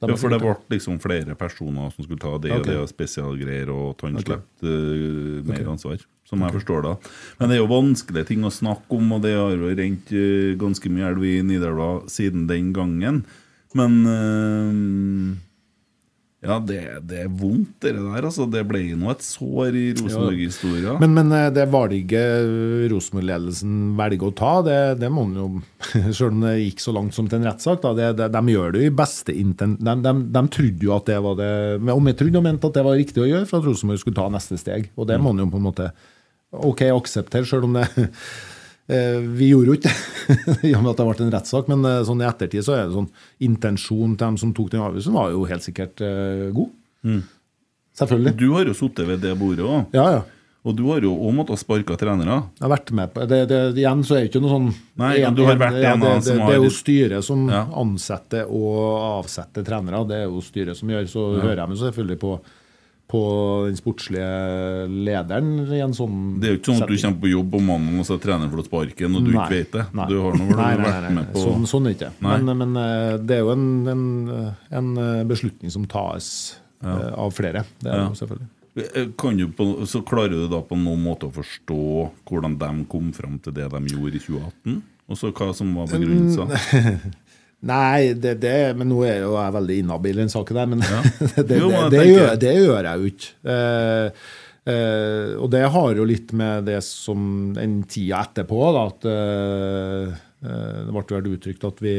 Ja, 0.00 0.16
for 0.16 0.32
det 0.32 0.40
ble 0.40 0.54
liksom 0.72 0.96
flere 1.04 1.36
personer 1.38 1.92
som 1.92 2.06
skulle 2.06 2.22
ta 2.22 2.32
det 2.40 2.54
og 2.56 2.64
Ok. 2.64 2.70
det 2.70 2.78
og 2.80 2.88
spesialgreier, 2.90 3.70
og 3.74 3.92
at 3.92 4.06
han 4.08 4.16
okay. 4.16 4.30
slapp 4.32 4.64
uh, 4.64 5.44
mer 5.50 5.70
ansvar. 5.76 6.00
Som 6.30 6.44
jeg 6.46 6.54
forstår 6.54 6.84
det. 6.86 6.94
Men 7.40 7.50
det 7.50 7.56
er 7.56 7.58
jo 7.64 7.70
vanskelige 7.72 8.28
ting 8.28 8.44
å 8.46 8.52
snakke 8.54 8.94
om, 8.94 9.08
og 9.16 9.24
det 9.24 9.32
har 9.34 9.50
jo 9.50 9.70
rent 9.74 10.12
eh, 10.14 10.52
ganske 10.54 10.92
mye 10.94 11.08
elv 11.10 11.24
i 11.26 11.32
Nidelva 11.42 11.88
siden 12.06 12.44
den 12.46 12.68
gangen. 12.76 13.24
Men 13.78 14.00
uh, 14.06 15.38
ja, 16.40 16.56
det, 16.64 16.78
det 17.04 17.18
er 17.26 17.32
vondt, 17.36 17.74
det 17.84 17.90
der. 17.98 18.24
altså 18.24 18.46
Det 18.48 18.62
ble 18.64 18.80
nå 18.96 19.10
et 19.12 19.24
sår 19.24 19.76
i 19.76 19.82
Rosenborg-historia. 19.98 20.94
Men, 21.02 21.12
men 21.18 21.34
eh, 21.36 21.50
det 21.52 21.66
valget 21.68 22.88
Rosenborg-ledelsen 22.88 23.74
velger 23.98 24.30
å 24.30 24.36
ta, 24.38 24.52
det, 24.64 24.78
det 25.02 25.10
må 25.12 25.26
man 25.28 25.36
jo 25.36 25.48
Selv 26.16 26.30
om 26.30 26.46
det 26.46 26.54
gikk 26.62 26.80
så 26.80 26.94
langt 26.96 27.16
som 27.16 27.28
til 27.28 27.42
en 27.42 27.50
rettssak, 27.50 27.84
det, 27.98 28.14
det, 28.22 28.30
de 28.32 28.54
gjør 28.54 28.72
det 28.72 28.86
i 28.88 28.94
beste 29.02 29.36
intent... 29.36 29.84
De, 29.84 29.96
de, 30.00 30.14
de 30.32 30.44
trodde 30.56 30.88
jo 30.88 30.94
at 30.96 31.12
det 31.12 31.18
var 31.26 31.36
det 31.42 31.52
Om 31.92 32.08
jeg 32.08 32.20
trodde 32.22 32.40
og 32.40 32.48
mente 32.48 32.72
at 32.72 32.80
det 32.80 32.86
var 32.88 32.96
riktig 33.02 33.24
å 33.26 33.28
gjøre 33.28 33.50
for 33.50 33.60
at 33.60 33.68
Rosenborg 33.68 34.00
skulle 34.00 34.20
ta 34.22 34.30
neste 34.32 34.56
steg. 34.60 34.88
Og 34.96 35.10
det 35.12 35.20
må 35.20 35.34
man 35.34 35.44
jo 35.44 35.50
på 35.52 35.60
en 35.60 35.68
måte 35.68 35.90
OK 36.56 36.86
akseptere, 36.88 37.44
selv 37.46 37.68
om 37.68 37.76
det 37.76 37.84
Vi 39.36 39.48
gjorde 39.52 39.70
jo 39.72 39.76
ikke 39.78 39.90
det, 39.90 39.96
i 40.70 40.74
og 40.74 40.82
med 40.84 40.90
at 40.92 41.00
det 41.00 41.06
ble 41.08 41.26
en 41.26 41.32
rettssak, 41.36 41.68
men 41.70 41.84
eh, 41.88 42.00
sånn 42.08 42.22
i 42.22 42.26
ettertid 42.28 42.64
så 42.66 42.74
er 42.76 42.86
det 42.88 42.96
sånn 42.96 43.08
intensjonen 43.46 44.16
til 44.16 44.26
dem 44.26 44.36
som 44.42 44.52
tok 44.56 44.70
den 44.72 44.82
avgjørelsen, 44.84 45.14
var 45.16 45.30
jo 45.34 45.44
helt 45.50 45.66
sikkert 45.66 46.02
eh, 46.06 46.48
god. 46.56 47.22
Selvfølgelig. 48.00 48.34
Du 48.40 48.46
har 48.54 48.68
jo 48.70 48.74
sittet 48.76 49.08
ved 49.08 49.22
det 49.24 49.32
bordet 49.38 49.66
òg. 49.66 49.96
Ja, 49.96 50.04
ja. 50.18 50.20
Og 50.60 50.74
du 50.76 50.82
har 50.90 51.00
jo 51.00 51.14
òg 51.16 51.32
måttet 51.38 51.56
sparke 51.62 51.94
trenere. 51.96 52.34
Jeg 52.58 52.66
har 52.66 52.72
vært 52.74 52.90
med 52.92 53.12
på 53.14 53.24
det, 53.30 53.38
det, 53.48 53.58
Igjen 53.80 54.02
så 54.04 54.18
er 54.18 54.26
det 54.26 54.28
ikke 54.28 54.42
noe 54.44 54.50
sånn 54.52 54.66
Nei, 55.00 55.14
en- 55.24 55.36
du 55.38 55.40
har 55.46 55.56
vært 55.56 55.78
en, 55.78 55.86
en 55.88 56.02
av 56.04 56.18
det, 56.18 56.24
som 56.26 56.40
har- 56.42 56.50
det 56.50 56.56
er 56.58 56.64
jo 56.66 56.72
styret 56.76 57.24
som 57.24 57.46
Ja. 57.48 57.62
ansetter 57.80 58.44
og 58.52 59.24
avsetter 59.24 59.64
trenere. 59.64 60.02
Det 60.06 60.16
er 60.20 60.26
jo 60.28 60.42
styret 60.44 60.76
som 60.76 60.88
gjør. 60.92 61.08
Så 61.08 61.24
hører 61.40 61.56
jeg 61.62 61.68
meg 61.72 61.78
selvfølgelig 61.80 62.18
på, 62.20 62.34
på 63.10 63.20
den 63.66 63.78
sportslige 63.78 64.28
lederen 64.86 65.48
i 65.66 65.80
en 65.82 65.94
sånn 65.96 66.18
Det 66.38 66.46
er 66.46 66.54
jo 66.54 66.60
ikke 66.60 66.70
sånn 66.70 66.84
at 66.84 66.92
du 66.92 67.00
kommer 67.02 67.22
på 67.24 67.32
jobb 67.32 67.56
om 67.58 67.66
mannen 67.72 67.98
og 68.02 68.06
så 68.06 68.16
er 68.16 68.22
treneren 68.22 68.62
å 68.62 68.66
sparken, 68.66 69.16
og 69.18 69.26
du 69.26 69.32
Nei, 69.32 69.40
ikke 69.42 69.56
vet 69.56 69.74
det. 69.74 69.84
nei. 69.98 70.06
Du 70.12 70.16
har 70.22 70.38
nå 70.38 70.46
vel 70.52 70.84
vært 70.84 71.10
med 71.16 71.32
på 71.34 71.42
Sånn, 71.42 71.66
sånn 71.70 71.90
er 71.90 71.94
det 71.94 71.98
ikke. 71.98 72.12
Men, 72.26 72.52
men 72.62 72.80
eh, 72.84 73.16
det 73.18 73.36
er 73.38 73.42
jo 73.42 73.52
en, 73.56 73.66
en, 73.90 74.06
en 74.80 74.92
eh, 75.02 75.24
beslutning 75.30 75.74
som 75.74 75.88
tas 75.90 76.30
ja. 76.84 76.96
av 77.18 77.34
flere. 77.34 77.64
Det 77.82 77.90
er 77.90 78.04
Ja. 78.04 78.08
jo 78.08 78.18
selvfølgelig. 78.22 78.50
Eh, 78.78 79.48
på, 79.58 79.68
så 79.90 80.02
klarer 80.06 80.36
du 80.36 80.46
da 80.48 80.62
på 80.62 80.78
noen 80.78 81.02
måte 81.02 81.26
å 81.26 81.34
forstå 81.34 81.80
hvordan 82.30 82.56
de 82.60 82.70
kom 82.90 83.10
fram 83.16 83.38
til 83.42 83.56
det 83.58 83.66
de 83.72 83.82
gjorde 83.90 84.20
i 84.20 84.22
2018? 84.22 84.80
Og 85.10 85.18
så 85.18 85.32
hva 85.34 85.50
som 85.56 85.72
var 85.74 85.90
begrunnelsen? 85.90 86.52
Mm. 87.60 87.70
Nei, 87.70 88.12
det, 88.16 88.38
det, 88.40 88.54
men 88.78 88.88
nå 88.88 89.02
er 89.04 89.18
jo 89.24 89.34
jeg 89.36 89.56
veldig 89.56 89.74
inhabil 89.82 90.16
i 90.16 90.22
den 90.22 90.32
saken 90.32 90.60
der. 90.60 90.70
Men 90.70 90.84
det, 91.36 91.44
det, 91.44 91.58
Jo, 91.60 91.72
det, 91.92 92.06
gjør, 92.08 92.32
det 92.40 92.54
gjør 92.56 92.88
jeg 92.88 93.02
jo 93.02 93.12
ikke. 93.12 93.34
Uh, 93.50 94.24
uh, 94.70 95.28
og 95.42 95.52
det 95.52 95.66
har 95.76 95.92
jo 96.00 96.08
litt 96.08 96.34
med 96.40 96.66
det 96.70 96.80
som 96.86 97.52
den 97.58 97.82
tida 97.90 98.24
etterpå, 98.24 98.64
da, 98.76 98.88
at 98.88 99.06
uh, 99.12 100.26
det 100.40 100.96
ble 100.96 101.06
vel 101.18 101.32
uttrykt 101.36 101.68
at 101.68 101.84
vi 101.84 101.94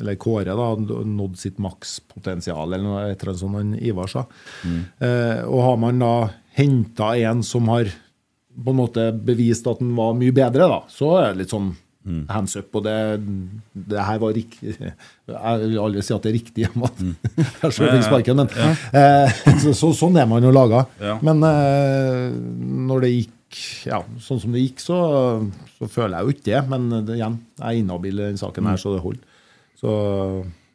eller 0.00 0.16
Kåre 0.18 0.54
da, 0.58 0.68
nådd 1.06 1.36
sitt 1.38 1.60
makspotensial, 1.62 2.72
eller 2.72 2.82
noe 2.82 3.02
et 3.06 3.20
eller 3.20 3.30
annet 3.30 3.42
sånt 3.42 3.58
han 3.60 3.74
Ivar 3.78 4.10
sa. 4.10 4.24
Eh, 4.66 5.42
og 5.46 5.60
har 5.68 5.76
man 5.82 6.02
da 6.02 6.14
henta 6.58 7.12
en 7.28 7.44
som 7.46 7.70
har 7.70 7.90
på 8.54 8.74
en 8.74 8.78
måte 8.78 9.08
bevist 9.14 9.66
at 9.70 9.80
han 9.82 9.94
var 9.98 10.16
mye 10.18 10.34
bedre, 10.34 10.66
da, 10.70 10.80
så 10.90 11.12
er 11.20 11.32
det 11.32 11.44
litt 11.44 11.54
sånn 11.54 11.72
hands 12.28 12.56
up. 12.56 12.68
Og 12.76 12.84
det, 12.84 12.96
det 13.72 14.00
her 14.06 14.18
var 14.20 14.34
riktig 14.36 14.74
Jeg 14.74 15.60
vil 15.62 15.78
aldri 15.80 16.02
si 16.04 16.14
at 16.16 16.26
det 16.26 16.32
er 16.32 16.36
riktig 16.36 16.66
om 16.70 16.86
at 16.88 17.04
jeg 17.62 17.76
selv 17.76 17.94
fikk 17.94 18.08
sparken, 18.08 18.42
men 18.42 18.50
eh, 18.92 19.38
så, 19.62 19.72
så, 19.72 19.92
sånn 19.96 20.18
er 20.20 20.28
man 20.30 20.44
jo 20.44 20.52
laga. 20.54 20.84
Ja. 21.00 21.16
Men 21.24 21.44
eh, 21.48 22.34
når 22.90 23.06
det 23.06 23.14
gikk 23.14 23.32
ja, 23.86 24.00
sånn 24.18 24.42
som 24.42 24.54
det 24.54 24.64
gikk, 24.64 24.82
så, 24.82 24.98
så 25.78 25.88
føler 25.90 26.18
jeg 26.18 26.26
jo 26.26 26.34
ikke 26.34 26.48
det. 26.50 26.60
Men 26.72 26.90
det, 26.96 27.16
igjen, 27.20 27.38
jeg 27.60 27.70
er 27.70 27.80
inhabil 27.80 28.20
i 28.20 28.28
den 28.32 28.40
saken 28.40 28.68
her, 28.70 28.80
så 28.80 28.96
det 28.96 29.04
holder. 29.04 29.40
Så 29.78 29.94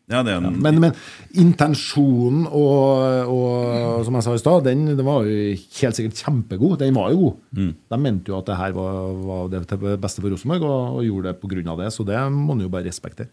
Ja, 0.10 0.23
det 0.26 0.34
er 0.34 0.40
en, 0.41 0.56
men, 0.61 0.80
men 0.81 0.94
intensjonen 1.38 2.48
og, 2.48 3.27
og 3.30 4.06
som 4.07 4.15
jeg 4.18 4.26
sa 4.26 4.34
i 4.34 4.41
stad, 4.41 4.64
den, 4.65 4.86
den 4.98 5.06
var 5.06 5.27
jo 5.27 5.36
helt 5.53 5.99
sikkert 5.99 6.22
kjempegod. 6.23 6.80
Den 6.81 6.95
var 6.98 7.11
jo 7.14 7.19
god. 7.27 7.36
Mm. 7.60 7.73
De 7.94 7.99
mente 8.02 8.31
jo 8.34 8.40
at 8.40 8.49
det 8.49 8.57
her 8.57 8.73
var, 8.77 9.11
var 9.27 9.52
det 9.53 9.61
beste 10.02 10.23
for 10.23 10.34
Rosenborg, 10.34 10.65
og, 10.65 10.98
og 10.98 11.06
gjorde 11.06 11.30
det 11.30 11.38
pga. 11.44 11.77
det. 11.84 11.91
Så 11.94 12.06
det 12.07 12.18
må 12.34 12.49
man 12.56 12.65
jo 12.65 12.72
bare 12.73 12.88
respektere. 12.90 13.30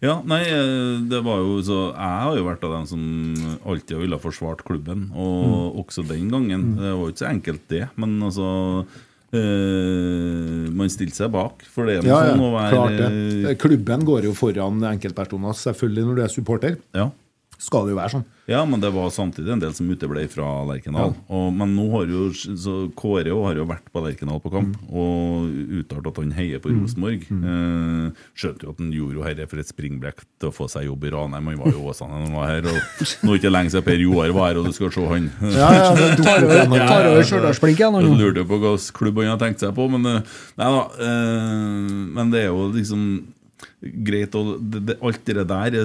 Ja, 0.00 0.14
nei, 0.24 0.40
eh, 0.48 1.02
det 1.10 1.18
var 1.26 1.42
jo 1.42 1.58
så 1.66 1.78
Jeg 1.92 2.20
har 2.22 2.36
jo 2.38 2.44
vært 2.46 2.62
av 2.64 2.70
dem 2.78 2.86
som 2.88 3.02
alltid 3.68 3.98
ville 4.00 4.16
forsvart 4.22 4.62
klubben, 4.64 5.10
og 5.12 5.42
Mm. 5.46 5.80
også 5.82 6.06
den 6.08 6.30
gangen. 6.32 6.62
Det 6.78 6.88
var 6.94 7.02
jo 7.04 7.12
ikke 7.12 7.24
så 7.26 7.28
enkelt, 7.34 7.66
det, 7.68 7.82
men 8.00 8.16
altså 8.24 8.86
eh, 9.34 10.66
Man 10.76 10.90
stilte 10.92 11.18
seg 11.18 11.32
bak, 11.34 11.64
for 11.72 11.88
det 11.88 12.00
er 12.00 12.10
ja, 12.10 12.20
sånn 12.30 12.44
å 12.46 12.52
være 12.54 12.72
klart 12.74 12.98
det. 13.00 13.54
Klubben 13.62 14.04
går 14.06 14.28
jo 14.28 14.34
foran 14.36 14.82
enkeltpersoner, 14.92 15.56
selvfølgelig 15.58 16.08
når 16.08 16.18
du 16.18 16.24
er 16.26 16.34
supporter. 16.34 16.76
Ja. 16.96 17.10
Skal 17.58 17.86
det 17.86 17.94
jo 17.94 17.96
være 17.98 18.10
sånn. 18.12 18.24
Ja, 18.46 18.60
men 18.68 18.78
det 18.78 18.92
var 18.94 19.08
samtidig 19.10 19.50
en 19.50 19.58
del 19.62 19.72
som 19.74 19.88
uteble 19.90 20.22
fra 20.30 20.44
Lerkendal. 20.68 21.14
Og- 21.28 21.52
Men 21.56 21.72
nå 21.74 21.90
har 21.90 22.04
jo 22.06 22.28
så 22.30 22.74
Kåre 22.94 23.32
har 23.32 23.54
jo 23.56 23.64
vært 23.66 23.88
på 23.92 24.02
Lerkendal 24.04 24.40
på 24.42 24.52
kamp 24.52 24.76
og 24.92 25.48
uttalt 25.80 26.06
at 26.06 26.16
han 26.20 26.30
heier 26.36 26.60
på 26.60 26.70
Rosenborg. 26.70 27.24
Eh, 27.32 28.12
skjønte 28.36 28.62
jo 28.62 28.70
at 28.70 28.78
han 28.78 28.92
gjorde 28.92 29.14
jo 29.16 29.22
dette 29.24 29.48
for 29.50 29.58
et 29.58 29.66
springblekk 29.66 30.20
til 30.38 30.50
å 30.50 30.54
få 30.54 30.68
seg 30.70 30.84
jobb 30.86 31.04
i 31.04 31.10
Ranheim. 31.10 31.48
Han 31.48 31.58
var 31.58 31.72
jo 31.72 31.88
Åsane 31.90 32.12
da 32.12 32.22
han 32.22 32.36
var 32.36 32.46
her. 32.52 32.68
Og 32.70 32.78
nå 33.24 33.34
er 33.34 33.38
det 33.38 33.40
ikke 33.42 33.52
lenge 33.56 33.70
siden 33.72 33.84
Per 33.88 33.98
Joar 34.04 34.32
var 34.36 34.48
her, 34.52 34.58
og 34.60 34.64
du 34.66 34.72
skal 34.72 34.90
se 34.90 35.06
han. 35.06 35.30
Ja, 35.42 35.70
ja, 35.72 35.94
det 35.96 36.16
Tar 36.26 36.44
over, 36.44 36.54
igjen. 36.54 36.86
tar 36.86 37.06
over 37.10 37.22
Stjørdalsblink 37.22 37.76
igjen. 37.82 37.94
han 37.98 38.04
Jeg 38.04 38.20
lurte 38.20 38.46
på 38.46 38.60
slags 38.62 38.90
klubb 38.92 39.16
han 39.24 39.32
har 39.34 39.38
tenkt 39.42 39.58
seg 39.64 39.74
på, 39.74 39.88
men 39.90 40.06
eh, 40.06 40.22
Nei 40.60 40.70
da. 40.70 40.84
eh, 41.00 41.90
men 42.14 42.30
det 42.30 42.44
er 42.44 42.52
jo 42.52 42.68
liksom 42.70 43.24
greit 43.80 44.34
og 44.36 44.56
det, 44.60 44.82
det, 44.88 44.96
Alt 45.04 45.28
det 45.28 45.44
der, 45.48 45.76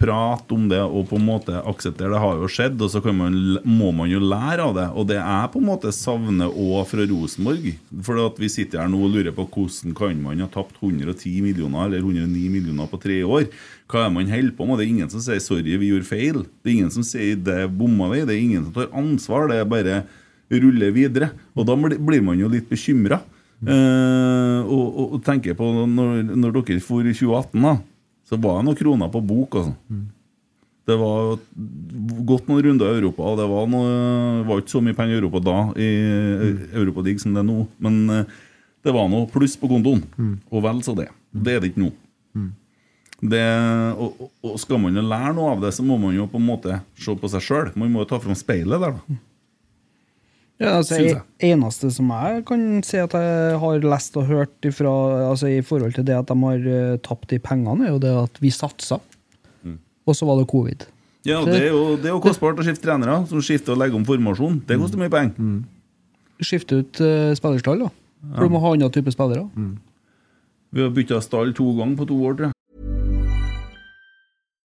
prate 0.00 0.54
om 0.56 0.66
det 0.70 0.80
og 0.82 1.08
på 1.10 1.18
en 1.18 1.26
måte 1.26 1.60
akseptere 1.68 2.12
det, 2.12 2.20
har 2.22 2.40
jo 2.40 2.50
skjedd, 2.50 2.82
og 2.82 2.90
så 2.92 3.02
man, 3.12 3.36
må 3.66 3.92
man 3.94 4.10
jo 4.10 4.20
lære 4.22 4.64
av 4.64 4.74
det. 4.76 4.86
Og 4.94 5.08
det 5.10 5.18
jeg 5.18 5.52
på 5.52 5.62
en 5.62 5.68
måte 5.68 5.92
savner 5.94 6.50
òg 6.50 6.86
fra 6.90 7.06
Rosenborg. 7.06 7.70
For 8.06 8.22
at 8.24 8.40
vi 8.42 8.50
sitter 8.52 8.82
her 8.82 8.90
nå 8.92 9.00
og 9.06 9.14
lurer 9.14 9.34
på 9.36 9.46
hvordan 9.46 9.96
kan 9.96 10.20
man 10.22 10.42
ha 10.44 10.50
tapt 10.52 10.78
110 10.80 11.40
millioner 11.44 11.86
eller 11.86 12.04
109 12.04 12.50
millioner 12.52 12.90
på 12.90 13.00
tre 13.02 13.22
år. 13.26 13.48
Hva 13.90 14.06
er 14.06 14.14
man 14.14 14.30
holder 14.30 14.54
på 14.56 14.66
med? 14.66 14.80
Det 14.80 14.86
er 14.86 14.94
ingen 14.94 15.10
som 15.12 15.22
sier 15.22 15.42
'sorry, 15.42 15.76
vi 15.78 15.92
gjorde 15.92 16.10
feil'. 16.10 16.46
Det 16.62 16.70
er 16.70 16.76
ingen 16.76 16.90
som 16.90 17.02
sier 17.06 17.36
'det 17.36 17.70
bomma 17.78 18.10
vi'. 18.10 18.26
Det 18.26 18.34
er 18.34 18.42
ingen 18.42 18.64
som 18.64 18.72
tar 18.74 18.90
ansvar. 18.92 19.48
Det 19.48 19.60
er 19.60 19.64
bare 19.64 20.04
ruller 20.50 20.90
videre. 20.90 21.30
Og 21.54 21.66
da 21.66 21.76
blir 21.76 22.22
man 22.22 22.38
jo 22.38 22.48
litt 22.48 22.68
bekymra. 22.68 23.22
Eh, 23.64 24.60
og, 24.68 24.86
og, 25.00 25.12
og 25.16 25.22
tenker 25.24 25.54
på 25.56 25.64
når, 25.88 26.22
når 26.36 26.52
dere 26.60 26.80
for 26.84 27.00
i 27.06 27.14
2018, 27.16 27.62
da, 27.64 27.76
så 28.28 28.36
var 28.42 28.58
det 28.60 28.66
noen 28.68 28.76
kroner 28.82 29.08
på 29.14 29.22
bok. 29.24 29.56
altså. 29.62 29.74
Det 30.86 30.94
var 31.00 31.38
gått 32.28 32.46
noen 32.46 32.62
runder 32.62 32.92
i 32.92 32.98
Europa, 33.00 33.32
det 33.40 33.46
var, 33.50 33.64
noe, 33.72 34.44
var 34.46 34.60
ikke 34.60 34.70
så 34.76 34.82
mye 34.84 34.94
penger 34.94 35.16
i 35.16 35.18
Europa 35.18 35.40
da, 35.42 35.56
i 35.82 35.88
Europa 36.78 37.02
League 37.02 37.18
som 37.18 37.32
det 37.34 37.40
er 37.42 37.48
nå. 37.48 37.64
Men 37.82 37.96
eh, 38.10 38.36
det 38.86 38.92
var 38.94 39.08
noe 39.10 39.26
pluss 39.32 39.56
på 39.58 39.66
kontoen, 39.72 40.04
og 40.52 40.62
vel 40.62 40.82
så 40.86 40.94
det. 40.94 41.08
Det 41.34 41.56
er 41.56 41.60
det 41.64 41.72
ikke 41.72 41.82
nå. 41.86 41.90
Det, 43.26 43.40
og, 43.96 44.20
og- 44.20 44.30
og 44.52 44.58
skal 44.60 44.78
man 44.78 44.94
jo 44.94 45.02
lære 45.02 45.32
noe 45.34 45.54
av 45.56 45.62
det, 45.64 45.72
så 45.74 45.82
må 45.82 45.96
man 45.98 46.14
jo 46.14 46.26
på 46.30 46.36
en 46.38 46.46
måte 46.46 46.76
se 47.00 47.14
på 47.18 47.30
seg 47.32 47.40
sjøl. 47.42 47.72
Man 47.74 47.90
må 47.90 48.04
jo 48.04 48.10
ta 48.12 48.18
fram 48.22 48.36
speilet 48.38 48.78
der, 48.82 48.92
da. 49.00 49.16
Ja, 50.56 50.78
altså, 50.78 50.96
Synes 50.96 51.12
jeg. 51.12 51.52
eneste 51.52 51.90
som 51.92 52.08
jeg 52.08 52.44
kan 52.48 52.60
si 52.86 52.96
at 52.96 53.12
jeg 53.12 53.58
har 53.60 53.82
lest 53.84 54.14
og 54.16 54.24
hørt 54.24 54.64
ifra, 54.64 54.92
altså, 55.28 55.50
i 55.52 55.60
forhold 55.60 55.92
til 55.98 56.06
det 56.08 56.16
at 56.16 56.30
de 56.30 56.36
har 56.40 56.68
eh, 56.72 56.96
tapt 57.04 57.28
de 57.28 57.38
pengene, 57.38 57.84
er 57.84 57.92
jo 57.92 58.00
det 58.00 58.14
at 58.22 58.40
vi 58.40 58.52
satsa. 58.54 58.96
Mm. 59.62 59.76
Og 60.06 60.16
så 60.16 60.28
var 60.28 60.40
det 60.40 60.48
covid. 60.48 60.88
Ja, 61.26 61.42
det 61.44 61.58
er 61.60 61.72
jo, 61.74 61.96
det 62.00 62.08
er 62.08 62.14
jo 62.14 62.22
kostbart 62.24 62.56
å 62.62 62.64
skifte 62.64 62.86
trenere 62.86 63.18
som 63.28 63.42
skifter 63.44 63.74
og 63.74 63.82
legger 63.82 63.98
om 63.98 64.06
formasjon. 64.06 64.62
Det 64.64 64.78
koster 64.80 65.00
mye 65.00 65.12
penger. 65.12 65.56
Skifte 66.40 66.80
ut 66.80 67.00
uh, 67.02 67.34
spillerstall, 67.36 67.82
da. 67.82 67.90
For 68.36 68.46
du 68.46 68.54
må 68.54 68.62
ha 68.62 68.72
annen 68.76 68.92
type 68.94 69.12
spillere. 69.12 69.44
Vi 70.72 70.84
har 70.84 70.92
bytta 70.94 71.18
stall 71.24 71.52
to 71.56 71.66
ganger 71.76 71.98
på 71.98 72.08
to 72.08 72.20
år, 72.30 72.38
tror. 72.38 72.55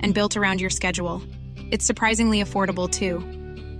and 0.00 0.14
built 0.14 0.36
around 0.36 0.60
your 0.60 0.70
schedule. 0.70 1.22
It's 1.70 1.84
surprisingly 1.84 2.42
affordable 2.42 2.90
too. 2.90 3.18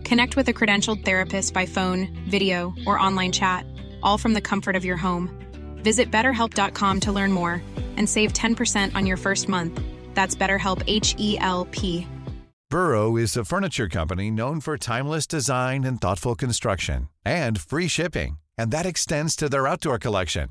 Connect 0.04 0.36
with 0.36 0.48
a 0.48 0.52
credentialed 0.52 1.04
therapist 1.04 1.54
by 1.54 1.66
phone, 1.66 2.08
video, 2.28 2.74
or 2.86 2.98
online 2.98 3.32
chat, 3.32 3.64
all 4.02 4.18
from 4.18 4.34
the 4.34 4.40
comfort 4.40 4.76
of 4.76 4.84
your 4.84 4.96
home. 4.96 5.30
Visit 5.82 6.10
betterhelp.com 6.10 7.00
to 7.00 7.12
learn 7.12 7.32
more 7.32 7.62
and 7.96 8.08
save 8.08 8.32
10% 8.32 8.94
on 8.94 9.06
your 9.06 9.16
first 9.16 9.48
month. 9.48 9.80
That's 10.14 10.34
BetterHelp 10.34 10.82
H 10.86 11.14
E 11.18 11.38
L 11.38 11.66
P. 11.70 12.06
Burrow 12.70 13.16
is 13.16 13.34
a 13.34 13.46
furniture 13.46 13.88
company 13.88 14.30
known 14.30 14.60
for 14.60 14.76
timeless 14.76 15.26
design 15.26 15.84
and 15.84 15.98
thoughtful 15.98 16.34
construction 16.34 17.08
and 17.24 17.58
free 17.58 17.88
shipping, 17.88 18.38
and 18.58 18.70
that 18.70 18.84
extends 18.84 19.34
to 19.36 19.48
their 19.48 19.66
outdoor 19.66 19.98
collection. 19.98 20.50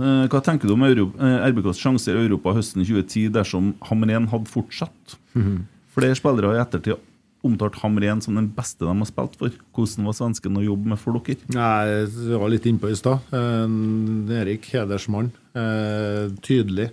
Eh, 0.00 0.24
Hva 0.32 0.40
tenker 0.44 0.68
du 0.70 0.74
om 0.74 0.82
eh, 0.86 1.48
RBKs 1.52 1.80
sjanser 1.82 2.16
i 2.16 2.24
Europa 2.26 2.54
høsten 2.56 2.84
2010 2.84 3.28
dersom 3.34 3.72
Hamren 3.90 4.28
hadde 4.32 4.48
fortsatt? 4.50 5.16
Flere 5.92 6.16
spillere 6.16 6.48
har 6.52 6.60
i 6.60 6.62
ettertid 6.64 7.08
omtalt 7.42 7.74
Hamren 7.82 8.20
som 8.22 8.36
den 8.38 8.46
beste 8.54 8.86
de 8.86 8.92
har 8.94 9.08
spilt 9.08 9.34
for. 9.40 9.50
Hvordan 9.74 10.06
var 10.06 10.14
svensken 10.14 10.56
å 10.60 10.62
jobbe 10.64 10.92
med 10.94 11.00
for 11.02 11.18
dere? 11.18 11.42
Nei, 11.52 11.86
jeg 11.90 12.38
var 12.38 12.52
litt 12.52 12.68
innpå 12.70 12.90
i 12.92 12.96
stad. 12.98 13.18
Eh, 13.34 14.36
Erik 14.40 14.68
Hedersmann. 14.72 15.32
Eh, 15.58 16.30
tydelig. 16.46 16.88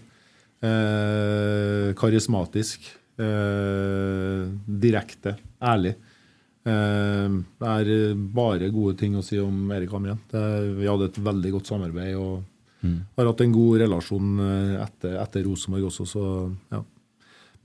Eh, 0.66 1.94
karismatisk. 1.96 2.90
Eh, 3.20 4.44
direkte. 4.82 5.36
Ærlig. 5.62 5.94
Eh, 6.66 7.28
det 7.62 7.70
er 7.76 8.16
bare 8.36 8.72
gode 8.74 8.98
ting 9.00 9.16
å 9.20 9.24
si 9.24 9.40
om 9.40 9.70
Erik 9.76 9.94
Hamren. 9.96 10.20
Vi 10.32 10.88
hadde 10.90 11.12
et 11.12 11.22
veldig 11.30 11.54
godt 11.56 11.70
samarbeid 11.72 12.18
og 12.20 12.42
har 12.84 13.26
hatt 13.28 13.42
en 13.44 13.52
god 13.56 13.80
relasjon 13.82 14.40
eh, 14.40 14.76
etter, 14.86 15.16
etter 15.22 15.44
Rosenborg 15.48 15.88
også, 15.90 16.06
så 16.08 16.26
ja. 16.72 16.84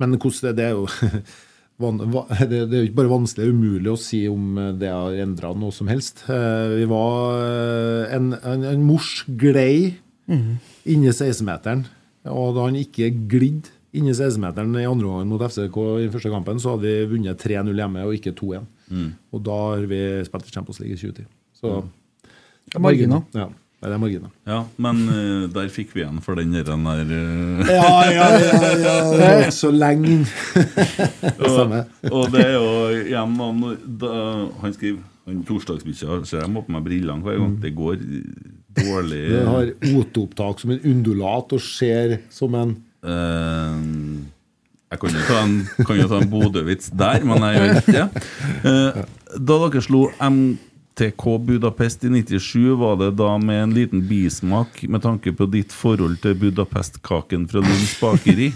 Men 0.03 0.17
hvordan 0.19 0.49
det, 0.49 0.55
det 0.59 0.65
er 0.65 0.73
jo 0.75 0.87
det, 2.51 2.59
er 2.63 2.79
jo 2.79 2.87
ikke 2.89 2.99
bare 3.03 3.13
vanskelig, 3.13 3.45
det 3.45 3.51
er 3.51 3.55
umulig 3.55 3.93
å 3.93 3.99
si 3.99 4.25
om 4.31 4.59
det 4.79 4.91
har 4.91 5.15
endra 5.23 5.53
noe 5.59 5.75
som 5.75 5.89
helst. 5.91 6.25
Eh, 6.31 6.75
Vi 6.81 6.89
var 6.91 7.39
eh, 7.45 8.15
en, 8.17 8.33
en, 8.43 8.67
en 8.75 8.83
mors 8.87 9.25
glei 9.29 9.95
inni 10.89 11.11
16-meteren, 11.13 11.83
og 12.33 12.55
da 12.57 12.63
han 12.69 12.79
ikke 12.81 13.11
glidd 13.29 13.67
inni 13.95 14.15
16-meteren 14.17 14.73
i 14.81 14.87
andre 14.89 15.07
gangen 15.11 15.29
mot 15.31 15.43
FCK 15.45 15.77
i 16.03 16.09
første 16.11 16.31
kampen, 16.33 16.59
så 16.59 16.73
hadde 16.75 16.89
vi 16.89 17.11
vunnet 17.13 17.39
3-0 17.45 17.71
hjemme 17.77 18.07
og 18.09 18.15
ikke 18.17 18.33
2-1. 18.39 18.65
Og 19.37 19.43
da 19.47 19.59
har 19.69 19.85
vi 19.91 20.01
spilt 20.27 20.49
i 20.49 20.55
Champions 20.55 20.81
League 20.81 20.97
i 20.97 20.99
2010. 20.99 21.29
Så 21.61 21.75
er 22.75 22.81
marginer. 22.83 23.23
Ja, 23.37 23.51
det 23.91 23.97
er 23.97 24.01
marginer. 24.01 24.31
Ja, 24.49 24.63
men 24.81 25.01
uh, 25.11 25.45
der 25.53 25.69
fikk 25.73 25.91
vi 25.93 26.01
igjen 26.01 26.21
for 26.25 26.39
den 26.39 26.55
der, 26.57 26.65
den 26.65 26.87
der 26.89 27.03
uh... 27.05 27.65
Ja, 27.69 27.91
ja, 28.09 28.29
ja, 28.41 28.71
ja. 28.81 28.95
Det 29.13 29.53
så 29.63 29.69
lenge. 29.75 30.23
Stemmer. 30.25 31.85
Og 32.15 32.31
det 32.33 32.47
er 32.47 32.55
jo 32.57 32.71
igjen 33.03 33.37
Han 34.63 34.77
skriver 34.77 35.03
han 35.25 35.39
torsdagsbikkja 35.49 36.19
ser 36.29 36.43
jeg 36.43 36.53
må 36.53 36.61
på 36.67 36.73
meg 36.75 36.85
brillene 36.85 37.25
hver 37.25 37.39
gang. 37.41 37.55
Det 37.61 37.71
går 37.77 37.95
dårlig 38.77 39.23
Det 39.31 39.45
har 39.49 39.71
oteopptak 39.95 40.61
som 40.61 40.75
en 40.75 40.83
undulat 40.91 41.55
og 41.57 41.63
ser 41.65 42.19
som 42.33 42.57
en 42.61 42.75
uh, 43.05 43.79
Jeg 44.93 45.01
kan 45.01 45.17
jo 45.17 45.25
ta 45.29 45.39
en, 45.47 45.57
kan 45.81 46.01
jo 46.01 46.11
ta 46.13 46.21
en 46.21 46.29
Bodø-vits 46.33 46.93
der, 46.93 47.25
men 47.25 47.45
jeg 47.49 47.57
gjør 47.57 47.81
ikke 47.81 47.97
det. 47.97 49.09
Da 49.35 49.57
dere 49.65 49.85
slo 49.85 50.07
MTK 50.95 51.39
Budapest 51.47 52.05
i 52.05 52.09
97, 52.09 52.77
var 52.79 52.97
det 53.01 53.17
da 53.19 53.33
med 53.43 53.63
en 53.65 53.73
liten 53.75 54.05
bismak 54.07 54.85
med 54.87 55.03
tanke 55.03 55.33
på 55.35 55.49
ditt 55.51 55.73
forhold 55.75 56.21
til 56.23 56.37
Budapest-kaken 56.39 57.49
fra 57.51 57.63
Lunds 57.65 57.97
bakeri? 57.99 58.53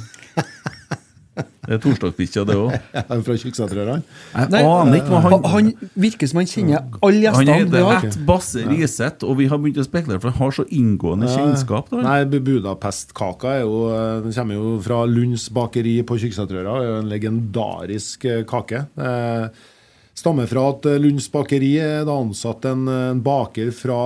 Det 1.68 1.74
er 1.76 1.80
torsdagsbikkja, 1.82 2.42
det 2.48 2.54
òg. 2.56 2.70
Han 3.10 3.20
fra 3.26 3.34
Kyrksæterørene. 3.42 4.04
Jeg 4.32 4.50
Nei, 4.54 4.60
aner 4.64 4.96
ikke 5.00 5.10
hva 5.12 5.18
Han, 5.26 5.34
han 5.34 5.48
han 5.52 5.90
virker 6.00 6.30
som 6.30 6.38
han 6.40 6.48
kjenner 6.48 6.78
alle 7.04 7.32
Han 7.34 7.44
gjestene. 7.44 7.56
heter 7.58 7.74
vi 7.74 7.82
har. 7.84 8.06
Ett 8.08 8.18
Basse 8.30 8.62
Riseth, 8.70 9.26
og 9.28 9.36
vi 9.42 9.48
har 9.50 9.60
begynt 9.60 9.80
å 9.82 9.86
spekulere, 9.86 10.22
for 10.22 10.30
han 10.32 10.38
har 10.46 10.54
så 10.56 10.64
inngående 10.78 11.28
kjennskap. 11.34 11.90
Da. 11.92 12.00
Nei, 12.06 12.16
Bu- 12.30 12.38
Budapest-kaka 12.48 13.56
er 13.58 13.66
jo 13.66 13.82
Den 14.24 14.32
kommer 14.38 14.56
jo 14.62 14.76
fra 14.86 15.02
Lunds 15.10 15.48
bakeri 15.58 15.98
på 16.08 16.16
er 16.22 16.86
jo 16.88 16.96
En 17.02 17.10
legendarisk 17.12 18.24
eh, 18.30 18.44
kake. 18.48 18.86
Eh, 18.96 19.74
Stammer 20.18 20.48
fra 20.50 20.64
at 20.72 20.88
eh, 20.90 20.98
Lunds 21.02 21.28
bakeri 21.30 21.76
er 21.82 22.02
da 22.08 22.16
ansatt 22.18 22.64
en, 22.70 22.88
en 22.90 23.20
baker 23.22 23.70
fra, 23.76 23.98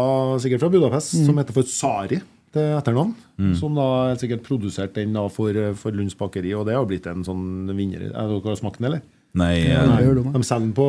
sikkert 0.42 0.64
fra 0.66 0.72
Budapest 0.74 1.14
som 1.24 1.38
heter 1.40 1.56
for 1.56 1.68
Sari 1.68 2.18
til 2.52 2.74
etternavn. 2.76 3.14
Som 3.58 3.78
da 3.78 3.86
helt 4.10 4.20
sikkert 4.22 4.44
produserte 4.44 5.00
den 5.00 5.16
da 5.16 5.24
for, 5.32 5.56
for 5.80 5.96
Lunds 5.96 6.14
bakeri, 6.18 6.52
og 6.54 6.66
det 6.68 6.76
har 6.76 6.84
blitt 6.86 7.08
en 7.10 7.24
sånn 7.26 7.70
vinner. 7.72 8.10
Er 8.12 8.28
dere 8.28 8.42
har 8.52 8.60
smakt 8.60 8.78
den, 8.82 8.90
eller? 8.90 9.00
Nei, 9.40 9.54
Ja, 9.64 9.86
eh, 9.96 10.12
du, 10.12 10.20
De 10.34 10.42
selger 10.44 10.66
den 10.68 10.74
på, 10.76 10.86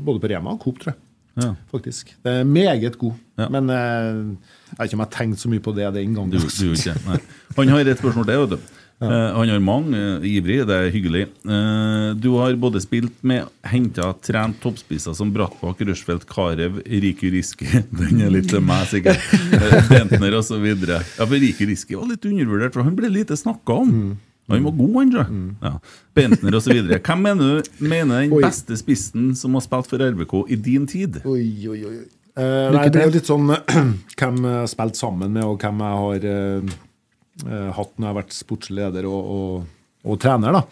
både 0.00 0.22
på 0.22 0.30
Rema 0.32 0.54
og 0.56 0.62
Coop, 0.64 0.80
tror 0.80 0.94
jeg. 0.94 1.02
Ja. 1.38 1.52
Faktisk. 1.70 2.14
Det 2.24 2.32
er 2.40 2.48
meget 2.48 2.96
god. 2.98 3.14
Ja. 3.38 3.46
Men 3.52 3.68
eh, 3.70 4.08
jeg 4.72 4.78
vet 4.80 4.88
ikke 4.88 4.98
om 4.98 5.04
jeg 5.04 5.14
tenkte 5.14 5.42
så 5.44 5.52
mye 5.52 5.62
på 5.62 5.74
det 5.76 5.92
den 5.94 6.16
gangen. 6.16 6.32
Du, 6.32 6.40
du 6.40 6.72
ikke 6.72 6.96
Nei. 7.04 7.20
Han 7.60 7.74
har 7.76 7.92
et 7.92 8.00
spørsmål 8.00 8.26
til. 8.26 8.40
vet 8.42 8.56
du. 8.56 8.77
Eh, 9.00 9.36
han 9.36 9.48
har 9.48 9.60
mange, 9.62 9.98
Uh, 9.98 10.24
ivrig, 10.26 10.58
det 10.66 10.74
er 10.74 10.90
hyggelig. 10.90 11.24
Uh, 11.46 12.14
du 12.18 12.32
har 12.34 12.54
både 12.58 12.80
spilt 12.82 13.14
med, 13.26 13.46
henta, 13.66 14.10
trent 14.24 14.58
toppspisser 14.62 15.14
som 15.14 15.30
Brattbakk, 15.34 15.80
Rushfeldt, 15.86 16.26
Karev, 16.28 16.80
Riku 16.86 17.28
Riski 17.32 17.68
Den 17.98 18.22
er 18.24 18.32
litt 18.34 18.50
til 18.50 18.62
meg, 18.64 18.88
sikkert. 18.90 19.22
Uh, 19.54 19.78
Bentner 19.90 20.38
osv. 20.40 20.66
Ja, 20.66 21.00
for 21.22 21.36
Riku 21.38 21.68
Riski 21.70 21.98
var 21.98 22.10
litt 22.10 22.26
undervurdert, 22.26 22.74
for 22.74 22.86
han 22.86 22.98
ble 22.98 23.10
lite 23.14 23.38
snakka 23.38 23.78
om. 23.84 23.94
Han 24.48 24.64
var 24.64 24.76
god, 24.78 24.94
han, 24.96 25.10
tror 25.12 25.30
mm. 25.30 25.48
Ja. 25.62 25.72
Bentner 26.16 26.58
osv. 26.58 26.78
Hvem 26.94 27.22
mener 27.22 27.58
du 27.60 27.82
mener 27.84 28.22
den 28.22 28.32
Oi. 28.32 28.42
beste 28.46 28.78
spissen 28.80 29.34
som 29.36 29.58
har 29.58 29.66
spilt 29.66 29.90
for 29.90 30.02
RBK 30.02 30.38
i 30.48 30.56
din 30.56 30.86
tid? 30.88 31.20
Oi, 31.28 31.44
oi, 31.68 31.82
oi. 31.84 31.98
Eh, 32.38 32.68
nei, 32.70 32.86
det 32.92 33.02
er 33.02 33.08
jo 33.08 33.16
litt 33.16 33.28
sånn 33.28 33.50
hvem 34.18 34.44
jeg 34.46 34.58
har 34.60 34.68
spilt 34.70 34.98
sammen 34.98 35.34
med, 35.34 35.44
og 35.44 35.58
hvem 35.58 35.82
jeg 35.82 36.02
har 36.02 36.28
eh, 36.32 36.60
eh, 36.62 36.76
hatt 37.46 37.92
når 37.96 38.04
jeg 38.04 38.10
har 38.10 38.18
vært 38.18 38.34
sportsleder 38.34 39.06
og, 39.06 39.30
og, 39.38 39.68
og 40.08 40.18
trener. 40.22 40.58
da. 40.58 40.62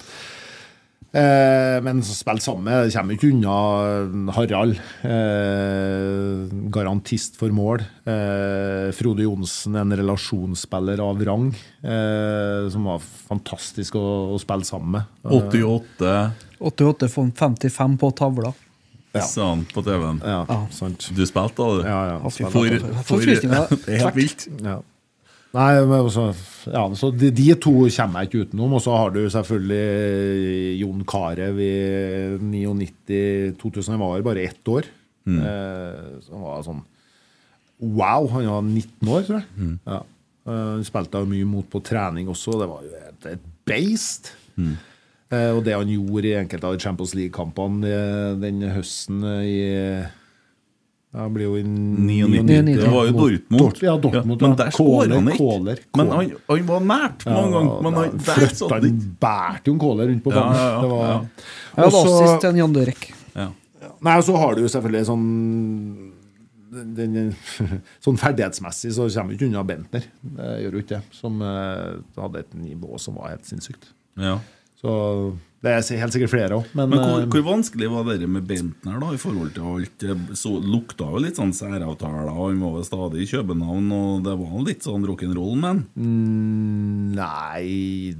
Eh, 1.16 1.78
men 1.84 2.02
så 2.05 2.12
spilt 2.12 2.44
sammen 2.44 2.90
kommer 2.93 3.16
ikke 3.16 3.30
unna 3.32 4.32
Harald. 4.36 4.80
Eh, 5.06 6.43
garantist 6.74 7.38
for 7.40 7.55
mål. 7.55 7.84
Eh, 8.05 8.90
Frode 8.97 9.24
Johnsen, 9.24 9.78
en 9.80 9.97
relasjonsspiller 9.97 11.01
av 11.05 11.22
rang. 11.28 11.48
Eh, 11.80 12.66
som 12.72 12.90
var 12.90 13.01
fantastisk 13.01 13.97
å, 13.97 14.05
å 14.34 14.40
spille 14.43 14.68
sammen 14.68 14.98
med. 14.98 15.16
88, 15.24 16.12
88 16.60 17.10
får 17.12 17.32
55 17.38 17.97
på 18.02 18.12
tavla. 18.18 18.52
Ja. 19.16 19.24
Sånn, 19.24 19.62
på 19.72 19.80
TV-en. 19.80 20.18
Ja, 20.20 20.43
sant. 20.76 21.09
Du 21.16 21.22
spilte 21.24 21.56
da, 21.62 21.70
du? 21.78 21.86
Ja, 21.88 22.01
ja. 22.10 22.16
For, 22.26 22.51
for, 22.52 22.52
for, 22.52 22.68
for, 22.68 22.76
for, 22.76 23.24
For 23.24 23.24
for, 23.24 23.86
Det 23.86 23.94
er 23.94 24.05
helt 24.05 24.18
vilt. 24.20 24.47
Nei, 25.57 25.70
men 25.89 26.05
også, 26.05 26.27
ja, 26.69 26.83
så 26.99 27.09
de, 27.16 27.31
de 27.33 27.47
to 27.57 27.73
kommer 27.89 28.23
jeg 28.24 28.28
ikke 28.28 28.43
utenom. 28.47 28.74
Og 28.77 28.83
så 28.85 28.97
har 28.99 29.15
du 29.15 29.23
selvfølgelig 29.33 30.81
Jon 30.83 31.05
Carew 31.09 31.61
i 31.65 31.70
99-2000. 32.43 33.95
Han 33.95 34.03
var 34.05 34.24
bare 34.27 34.45
ett 34.51 34.69
år. 34.73 34.89
Eh, 35.27 36.03
så 36.23 36.35
han 36.37 36.45
var 36.45 36.61
sånn 36.66 36.85
Wow! 37.83 38.28
Han 38.33 38.47
var 38.49 38.62
19 38.65 39.09
år, 39.12 39.24
tror 39.27 39.41
jeg. 39.41 39.49
Ja. 39.85 39.97
Eh, 40.47 40.69
Han 40.77 40.85
spilte 40.87 41.20
jo 41.24 41.28
mye 41.33 41.49
mot 41.51 41.66
på 41.73 41.81
trening 41.85 42.28
også. 42.33 42.55
Det 42.61 42.69
var 42.70 42.85
jo 42.87 42.93
et, 43.01 43.27
et 43.35 43.49
beist. 43.69 44.31
Eh, 44.57 45.51
og 45.57 45.65
det 45.66 45.74
han 45.74 45.91
gjorde 45.91 46.31
i 46.31 46.37
enkelte 46.39 46.70
av 46.70 46.78
Champions 46.81 47.12
League-kampene 47.19 47.91
eh, 47.91 48.37
den 48.45 48.62
høsten 48.77 49.24
eh, 49.27 49.43
i 49.51 49.59
ja, 51.16 51.22
det 51.24 51.32
blir 51.32 51.47
jo 51.47 51.55
i 51.56 51.62
99. 51.64 52.43
99. 52.44 52.74
Det 52.82 52.88
var 52.93 53.06
jo 53.09 53.12
Dortmund. 53.16 53.60
Dort- 53.62 53.82
ja, 53.86 53.94
Dortmund, 53.97 54.40
men 54.43 54.51
ja. 54.52 54.56
der 54.60 54.70
skårer 54.76 55.14
han 55.16 55.30
Kåler, 55.32 55.78
ikke. 55.80 55.86
Kåler, 55.90 56.02
Men 56.02 56.10
han, 56.12 56.32
han 56.51 56.66
var 56.68 56.82
nært 56.90 57.24
mange 57.30 57.52
ganger. 57.55 57.78
Men 57.86 57.94
han, 58.02 58.18
der 58.26 58.48
satt 58.52 58.74
han 58.76 58.84
ikke. 58.90 59.12
bærte 59.24 59.70
jo 59.70 59.76
en 59.76 59.80
Kåler 59.80 60.10
rundt 60.12 60.22
på 60.26 60.34
Ja, 60.34 60.43
banen. 60.43 60.59
ja, 60.60 60.66
ja, 60.66 60.82
Det 60.82 60.90
var, 60.93 61.06
ja. 61.09 61.20
Jeg 61.76 61.86
Også- 61.86 62.02
assist 62.12 62.40
til 62.44 62.51
en 62.51 62.60
Jan 62.60 62.76
Dørek. 62.76 63.09
Ja. 63.34 63.48
Nei, 64.05 64.16
og 64.20 64.24
så 64.28 64.36
har 64.36 64.55
du 64.55 64.60
jo 64.66 64.68
selvfølgelig 64.68 65.06
sånn 65.09 65.24
den, 66.76 66.94
den, 67.14 67.28
Sånn 68.05 68.18
ferdighetsmessig 68.20 68.90
så 68.93 69.06
kommer 69.09 69.32
vi 69.32 69.38
ikke 69.38 69.48
unna 69.48 69.62
Bentner. 69.64 70.05
Det 70.20 70.48
gjør 70.66 70.76
jo 70.76 70.82
ikke 70.84 70.94
det. 70.98 71.02
Som 71.16 71.40
eh, 71.40 71.97
hadde 72.20 72.43
et 72.44 72.55
nivå 72.60 72.98
som 73.01 73.16
var 73.16 73.32
helt 73.32 73.47
sinnssykt. 73.48 73.88
Ja. 74.20 74.36
Så 74.76 74.93
det 75.66 75.72
er 75.74 76.01
helt 76.01 76.14
sikkert 76.14 76.32
flere 76.32 76.59
òg, 76.60 76.68
men, 76.78 76.93
Men 76.93 77.01
hvor, 77.02 77.16
eh, 77.24 77.26
hvor 77.32 77.44
vanskelig 77.48 77.88
var 77.93 78.06
det 78.12 78.28
med 78.30 78.47
Bentner 78.48 79.01
da, 79.02 79.10
i 79.14 79.20
forhold 79.20 79.52
til 79.56 79.66
alt? 79.72 80.06
Så, 80.38 80.55
lukta 80.62 81.10
jo 81.10 81.22
litt 81.24 81.40
sånn 81.40 81.55
særavtaler, 81.56 82.30
og 82.30 82.52
han 82.52 82.62
var 82.62 82.78
vel 82.78 82.86
stadig 82.86 83.24
i 83.26 83.28
København, 83.34 83.90
og 83.97 84.24
det 84.26 84.38
var 84.40 84.64
litt 84.66 84.86
sånn 84.86 85.05
rock'n'roll 85.09 85.59
men 85.60 85.84
mm, 85.98 87.12
Nei 87.18 88.14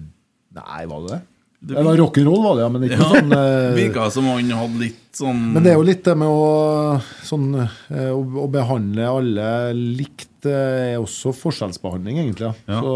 Nei, 0.57 0.85
var 0.89 1.03
det 1.05 1.11
det? 1.15 1.23
Det 1.67 1.75
Det 1.75 1.85
var 1.89 1.99
rock'n'roll, 1.99 2.43
var 2.45 2.57
det, 2.59 2.65
ja. 2.67 2.71
Men 2.73 2.87
ikke 2.87 3.01
Ja, 3.01 3.11
sånn 3.15 3.37
eh, 3.37 3.75
Virka 3.81 4.09
som 4.13 4.31
han 4.31 4.55
hadde 4.61 4.83
litt 4.85 5.03
sånn 5.17 5.43
Men 5.55 5.65
det 5.65 5.73
er 5.73 5.79
jo 5.81 5.87
litt 5.89 6.05
det 6.07 6.17
med 6.21 6.31
å, 6.31 7.01
sånn, 7.27 7.49
eh, 7.65 8.11
å, 8.13 8.23
å 8.45 8.49
behandle 8.53 9.11
alle 9.21 9.51
likt 9.77 10.36
eh, 10.49 10.95
er 10.95 11.03
også 11.03 11.33
forskjellsbehandling, 11.37 12.21
egentlig. 12.23 12.53
Ja. 12.69 12.81
Så 12.81 12.95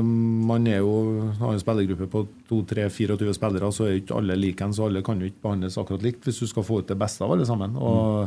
um, 0.00 0.10
man 0.48 0.66
er 0.70 0.80
jo, 0.84 0.96
har 1.40 1.54
en 1.54 1.62
spillergruppe 1.62 2.08
på 2.12 2.24
2-3-24 2.50 3.36
spillere, 3.36 3.70
så 3.74 3.86
er 3.86 4.00
ikke 4.00 4.18
alle 4.18 4.38
like 4.38 4.66
en, 4.66 4.74
så 4.76 4.88
alle 4.88 5.04
kan 5.06 5.20
jo 5.20 5.30
ikke 5.30 5.44
behandles 5.46 5.78
akkurat 5.80 6.04
likt 6.06 6.26
hvis 6.26 6.42
du 6.42 6.50
skal 6.50 6.66
få 6.66 6.80
ut 6.82 6.90
det 6.90 6.98
beste 7.00 7.24
av 7.26 7.36
alle 7.36 7.46
sammen. 7.48 7.78
Og 7.78 8.26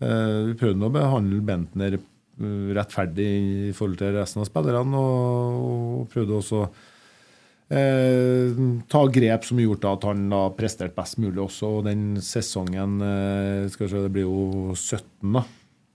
eh, 0.00 0.40
Vi 0.50 0.56
prøvde 0.60 0.88
å 0.88 0.94
behandle 0.94 1.44
Bentner 1.44 1.98
eh, 1.98 2.72
rettferdig 2.78 3.30
i 3.70 3.76
forhold 3.76 4.00
til 4.00 4.18
resten 4.18 4.44
av 4.44 4.50
spillerne, 4.50 5.04
og, 5.04 5.62
og 6.00 6.10
prøvde 6.14 6.40
også 6.40 6.64
eh, 7.74 8.62
ta 8.90 9.02
grep 9.18 9.46
som 9.48 9.60
gjorde 9.62 9.92
at 9.96 10.06
han 10.08 10.28
da 10.32 10.44
presterte 10.56 10.96
best 10.96 11.18
mulig 11.22 11.42
også. 11.44 11.76
Og 11.78 11.88
den 11.88 12.06
sesongen 12.24 13.00
eh, 13.04 13.66
skal 13.72 13.86
vi 13.86 13.92
se, 13.92 14.04
Det 14.06 14.14
blir 14.14 14.28
jo 14.28 14.74
17, 14.74 15.34
da. 15.34 15.44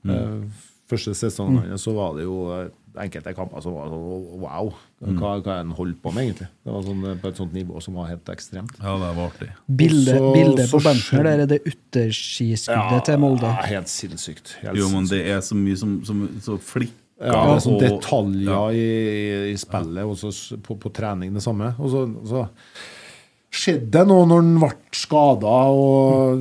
Eh, 0.08 0.68
første 0.90 1.16
sesongen 1.18 1.72
mm. 1.72 1.80
så 1.82 1.94
var 1.96 2.16
det 2.18 2.26
jo 2.26 2.38
eh, 2.56 2.70
enkelte 3.00 3.34
kamper 3.38 3.64
som 3.64 3.76
var 3.78 3.90
sånn 3.92 4.40
wow. 4.42 4.72
Hva, 5.00 5.34
hva 5.40 5.54
er 5.54 5.62
han 5.62 5.74
holdt 5.78 6.00
på 6.04 6.12
med, 6.16 6.28
egentlig? 6.28 6.50
Det 6.66 6.74
var 6.74 6.86
sånn, 6.88 7.04
på 7.22 7.32
et 7.32 7.40
sånt 7.40 7.54
nivå 7.56 7.84
som 7.84 8.00
var 8.00 8.10
helt 8.10 8.32
ekstremt. 8.34 8.74
Ja, 8.82 8.96
det 9.00 9.12
var 9.16 9.30
artig. 9.30 9.50
Bildet 9.82 10.18
så- 10.18 10.32
bildet 10.36 10.74
på 10.74 10.82
Bentner, 10.84 11.24
der 11.30 11.44
er 11.46 11.52
det 11.54 11.60
ytterskiskuddet 11.64 13.06
til 13.06 13.22
Molde. 13.22 13.48
Ja, 13.48 13.70
helt 13.76 13.92
sinnssykt. 13.92 14.58
Helt 14.64 14.78
Jo, 14.78 14.90
men 14.90 15.08
det 15.08 15.22
er 15.28 15.40
så 15.46 15.56
mye 15.56 15.78
som, 15.78 16.00
som 16.06 16.26
så 16.42 16.58
flikker 16.58 16.98
Ja, 17.20 17.36
det 17.46 17.56
er 17.58 17.66
sånn 17.66 17.82
detaljer 17.82 18.48
ja. 18.48 18.62
i, 18.72 19.52
i 19.52 19.56
spillet, 19.60 20.06
og 20.08 20.16
så 20.18 20.32
på, 20.64 20.78
på 20.80 20.92
trening 20.96 21.34
det 21.36 21.44
samme. 21.44 21.74
Og 21.78 21.92
så, 21.92 22.06
så 22.24 22.46
skjedde 23.50 23.90
det 23.96 24.02
noe 24.10 24.26
når 24.30 24.42
han 24.44 24.50
ble 24.62 24.70
skada, 24.96 25.54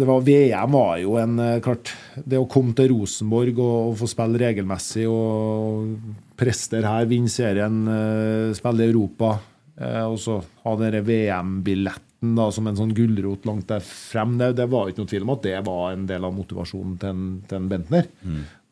var, 0.09 0.25
VM 0.27 0.75
var 0.77 0.99
jo 1.03 1.15
en 1.21 1.39
eh, 1.41 1.61
klart, 1.65 1.93
Det 2.21 2.37
å 2.41 2.49
komme 2.51 2.75
til 2.77 2.91
Rosenborg 2.93 3.59
og, 3.63 3.77
og 3.93 3.95
få 4.03 4.09
spille 4.11 4.41
regelmessig 4.43 5.07
og 5.09 5.95
prester 6.39 6.85
her, 6.87 7.07
vinne 7.11 7.31
serien, 7.33 7.79
eh, 7.89 8.51
spille 8.59 8.85
i 8.85 8.91
Europa, 8.93 9.33
eh, 9.81 10.05
og 10.05 10.19
så 10.23 10.39
ha 10.65 10.75
den 10.83 10.99
VM-billetten 11.07 12.35
da, 12.35 12.49
som 12.55 12.67
en 12.67 12.77
sånn 12.79 12.93
gulrot 12.99 13.45
langt 13.47 13.69
der 13.71 13.81
frem, 13.85 14.37
det, 14.41 14.53
det 14.59 14.69
var 14.73 14.89
ikke 14.91 15.05
noe 15.05 15.11
tvil 15.13 15.27
om 15.27 15.35
at 15.37 15.45
det 15.47 15.59
var 15.67 15.93
en 15.95 16.07
del 16.11 16.25
av 16.27 16.35
motivasjonen 16.35 16.97
til 16.99 17.13
en, 17.15 17.27
til 17.49 17.61
en 17.61 17.69
Bentner. 17.71 18.09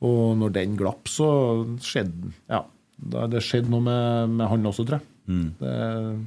Og 0.07 0.35
når 0.41 0.53
den 0.59 0.75
glapp, 0.77 1.07
så 1.09 1.29
skjedde 1.81 2.33
ja, 2.53 2.65
da- 2.99 3.29
det 3.33 3.41
skjedde 3.47 3.71
noe 3.73 3.85
med, 3.87 4.35
med 4.37 4.51
han 4.51 4.67
også, 4.69 4.85
tror 4.91 4.99
jeg. 5.01 5.07
Det, 5.63 5.77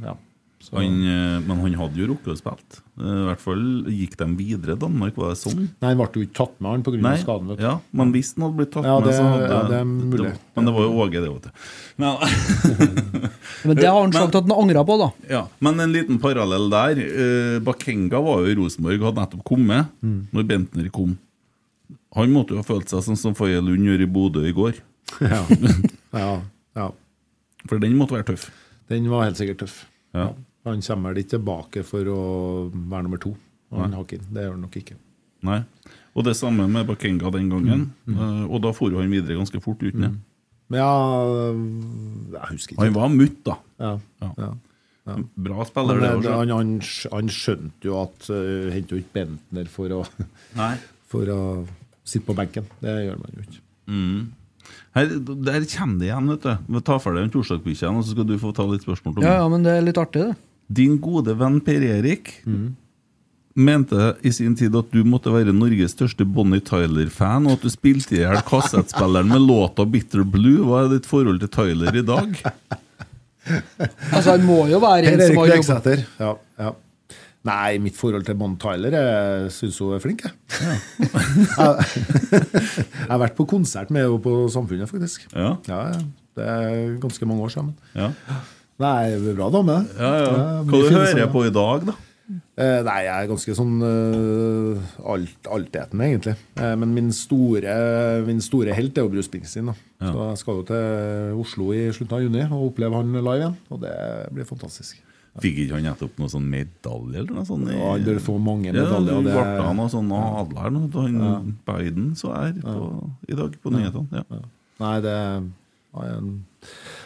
ja. 0.08 0.16
Så, 0.60 0.74
Han, 0.76 0.96
eh, 1.08 1.40
men 1.48 1.60
han 1.64 1.76
hadde 1.80 1.96
jo 2.02 2.08
rukket 2.12 2.34
å 2.34 2.36
spille. 2.36 2.80
Eh, 3.00 3.04
I 3.08 3.26
hvert 3.30 3.40
fall 3.40 3.62
gikk 3.96 4.18
de 4.20 4.26
videre. 4.36 4.76
Danmark, 4.80 5.16
var 5.16 5.30
det 5.32 5.38
sånn? 5.40 5.62
Nei, 5.80 5.92
han 5.94 5.98
ble 6.02 6.08
jo 6.20 6.26
ikke 6.28 6.36
tatt 6.42 6.58
med 6.60 6.70
han 6.74 6.84
pga. 6.84 7.14
Skaden. 7.22 7.48
vet 7.54 7.62
du. 7.62 7.64
ja, 7.64 7.76
men 7.96 8.12
hvis 8.12 8.34
han 8.36 8.44
hadde 8.44 8.58
blitt 8.60 8.72
tatt 8.76 8.90
Ja, 8.90 8.98
med, 9.00 9.14
så 9.16 9.24
hadde 9.24 9.48
ja, 9.48 9.62
det 9.70 9.78
er 9.80 9.88
mulig. 9.88 10.34
men 10.60 10.68
det 10.68 10.74
var 10.76 10.84
jo 10.84 10.92
Åge, 11.06 11.22
det, 11.24 11.32
vet 11.32 11.48
du. 11.48 11.64
Men, 12.04 12.18
Men 13.70 13.76
det 13.80 13.88
har 13.88 14.02
han 14.02 14.14
sagt 14.16 14.36
at 14.36 14.46
han 14.48 14.54
angra 14.56 14.84
på, 14.88 14.96
da. 15.00 15.08
ja, 15.32 15.42
men 15.64 15.80
en 15.84 15.92
liten 15.96 16.20
parallell 16.22 16.70
der. 16.72 17.00
Eh, 17.08 17.56
Bakenga 17.64 18.20
var 18.24 18.44
jo 18.44 18.52
i 18.52 18.56
Rosenborg, 18.60 19.02
hadde 19.10 19.24
nettopp 19.26 19.44
kommet 19.48 19.88
Mm. 20.04 20.28
når 20.36 20.44
Bentner 20.48 20.90
kom. 20.92 21.18
Han 22.16 22.32
måtte 22.34 22.56
jo 22.56 22.60
ha 22.62 22.66
følt 22.68 22.90
seg 22.92 23.04
sånn 23.06 23.18
som 23.20 23.36
Faye 23.38 23.60
Lund 23.62 23.84
gjorde 23.86 24.06
i 24.06 24.12
Bodø 24.12 24.44
i 24.48 24.54
går. 24.56 24.80
Ja. 25.24 25.42
ja, 26.14 26.30
ja. 26.78 26.90
For 27.68 27.80
den 27.82 27.96
måtte 27.98 28.16
være 28.16 28.28
tøff. 28.32 28.50
Den 28.92 29.08
var 29.12 29.24
helt 29.28 29.38
sikkert 29.40 29.64
tøff. 29.64 29.80
Ja. 30.16 30.28
Han 30.70 30.84
kommer 30.86 31.14
vel 31.14 31.24
ikke 31.24 31.36
tilbake 31.38 31.84
for 31.88 32.10
å 32.14 32.22
være 32.72 33.06
nummer 33.08 33.22
to. 33.22 33.34
Han 33.76 33.94
har 33.94 34.06
ikke, 34.06 34.22
det 34.30 34.46
gjør 34.46 34.56
han 34.56 34.64
nok 34.66 34.80
ikke. 34.80 34.98
Nei. 35.46 35.60
Og 36.18 36.26
det 36.26 36.34
samme 36.36 36.66
med 36.72 36.88
Bakenga 36.90 37.32
den 37.36 37.52
gangen. 37.52 37.86
Mm. 38.06 38.16
Mm. 38.18 38.40
og 38.50 38.64
da 38.66 38.74
for 38.76 38.96
han 38.98 39.12
videre 39.14 39.38
ganske 39.38 39.62
fort 39.64 39.84
uten 39.84 40.08
det. 40.08 40.10
Mm. 40.16 40.80
ja 40.80 40.90
Jeg 42.34 42.50
husker 42.56 42.74
ikke. 42.74 42.82
Han 42.84 42.98
var 42.98 43.14
mutt, 43.14 43.38
da. 43.46 43.60
Ja, 43.80 43.94
Ja. 44.24 44.34
ja. 44.38 44.50
Bra 45.42 45.66
spiller, 45.66 45.98
det 46.04 46.10
det, 46.22 46.34
han, 46.34 46.52
han, 46.54 46.74
han 47.14 47.30
skjønte 47.34 47.88
jo 47.88 47.96
at 47.98 48.28
uh, 48.30 48.68
Henter 48.70 48.94
jo 48.94 49.00
ikke 49.02 49.16
Bentner 49.16 49.70
for 49.72 49.96
å, 49.96 50.04
Nei. 50.60 50.76
for 51.10 51.32
å 51.34 51.40
sitte 52.06 52.28
på 52.28 52.36
benken. 52.38 52.68
Det 52.84 52.94
gjør 53.08 53.18
man 53.24 53.34
jo 53.40 53.46
ikke. 53.48 53.64
Her, 54.94 55.10
der 55.48 55.66
kommer 55.72 55.98
det 56.02 56.10
igjen, 56.10 56.30
vet 56.34 56.46
du. 56.46 56.52
Vi 56.76 56.82
tar 56.86 57.02
ferdig 57.02 57.24
en 57.26 57.34
torsdagsbikkjen, 57.34 57.98
og 57.98 58.06
så 58.06 58.14
skal 58.14 58.28
du 58.30 58.36
få 58.42 58.52
ta 58.54 58.66
litt 58.70 58.86
spørsmål. 58.86 59.22
Ja, 59.26 59.40
ja, 59.42 59.50
men 59.52 59.66
det 59.66 59.74
er 59.78 59.86
litt 59.86 59.98
artig, 60.02 60.28
det. 60.30 60.38
Din 60.70 61.00
gode 61.02 61.34
venn 61.38 61.58
Per 61.66 61.82
Erik 61.82 62.36
mente 63.60 64.14
i 64.22 64.32
sin 64.34 64.56
tid 64.56 64.76
at 64.78 64.92
du 64.94 65.02
måtte 65.08 65.32
være 65.34 65.54
Norges 65.56 65.96
største 65.96 66.26
Bonnie 66.26 66.64
Tyler-fan, 66.64 67.48
og 67.48 67.58
at 67.58 67.66
du 67.66 67.72
spilte 67.74 68.16
i 68.16 68.22
hjel 68.22 68.42
kassettspilleren 68.48 69.32
med 69.32 69.44
låta 69.44 69.86
'Bitter 69.86 70.24
Blue'. 70.24 70.66
Hva 70.68 70.86
er 70.86 70.94
ditt 70.96 71.10
forhold 71.10 71.42
til 71.42 71.52
Tyler 71.52 71.96
i 71.96 72.06
dag? 72.06 72.38
Altså, 74.14 74.36
Han 74.36 74.44
må 74.46 74.68
jo 74.70 74.78
være 74.78 75.10
en 75.10 75.22
som 75.24 75.38
har 75.40 75.48
jobba 75.50 75.94
Ja, 76.20 76.34
ja. 76.60 76.72
Nei, 77.50 77.80
mitt 77.82 77.96
forhold 77.98 78.28
til 78.28 78.36
Bonnie 78.38 78.60
Tyler 78.62 78.94
Jeg 78.94 79.52
syns 79.56 79.80
hun 79.80 79.96
er 79.96 80.04
flink, 80.04 80.22
jeg. 80.28 80.34
Ja. 81.58 81.70
jeg 82.36 83.10
har 83.10 83.22
vært 83.24 83.34
på 83.40 83.48
konsert 83.50 83.90
med 83.90 84.06
henne 84.06 84.22
på 84.22 84.36
Samfunnet, 84.54 84.92
faktisk. 84.92 85.26
Ja. 85.34 85.56
Ja, 85.72 85.82
ja. 85.96 86.04
Det 86.38 86.46
er 86.46 87.00
ganske 87.02 87.26
mange 87.26 87.48
år 87.48 87.56
siden. 87.56 87.74
Ja, 87.96 88.12
Nei, 88.80 89.34
bra 89.36 89.50
dame. 89.52 89.82
ja, 90.00 90.12
ja. 90.24 90.30
Hva 90.64 90.78
du 90.80 90.94
hører 90.94 91.18
jeg 91.26 91.32
på 91.34 91.44
i 91.48 91.52
dag, 91.52 91.90
da? 91.90 91.96
Eh, 92.60 92.80
nei, 92.86 92.98
jeg 93.08 93.24
er 93.24 93.28
ganske 93.32 93.54
sånn 93.58 93.80
uh, 93.82 94.90
alt, 95.10 95.48
altetende, 95.50 96.06
egentlig. 96.12 96.36
Eh, 96.60 96.74
men 96.78 96.92
min 96.94 97.10
store, 97.16 97.74
min 98.28 98.42
store 98.44 98.76
helt 98.78 98.98
er 99.00 99.08
jo 99.08 99.12
Bruce 99.14 99.30
Springsteen. 99.30 99.72
Da. 99.72 99.76
Ja. 100.04 100.12
Så 100.12 100.26
jeg 100.28 100.42
skal 100.44 100.60
jo 100.60 100.66
til 100.70 101.40
Oslo 101.42 101.70
i 101.74 101.86
slutten 101.96 102.18
av 102.20 102.26
juni 102.26 102.44
og 102.46 102.68
oppleve 102.70 103.00
han 103.00 103.16
live 103.16 103.38
igjen. 103.40 103.56
Og 103.74 103.82
det 103.84 103.94
blir 104.36 104.48
fantastisk. 104.50 105.00
Fikk 105.40 105.62
ikke 105.64 105.78
han 105.78 105.88
nettopp 105.88 106.20
noen 106.20 106.32
sånn 106.34 106.48
medalje 106.52 107.22
eller 107.22 107.38
noe 107.38 107.48
sånt? 107.48 107.70
Ja, 107.72 107.94
han 107.94 108.06
bør 108.08 108.20
få 108.26 108.36
mange 108.44 108.74
medaljer. 108.76 108.92
Ja, 108.92 109.22
det 109.24 109.24
det- 109.30 109.38
ble 109.40 109.68
han 109.70 109.80
og 109.86 109.90
sånn 109.94 110.12
adler 110.20 110.76
nå, 110.76 110.84
da 110.92 111.06
han 111.08 111.56
Biden 111.70 112.12
så 112.20 112.34
er 112.36 112.54
på, 112.60 113.10
i 113.30 113.40
dag 113.40 113.56
på 113.64 113.74
nyhetene. 113.74 114.24
Ja. 114.24 114.44
Nei, 114.84 114.96
det 115.06 115.16
er 115.16 116.14
en 116.18 116.32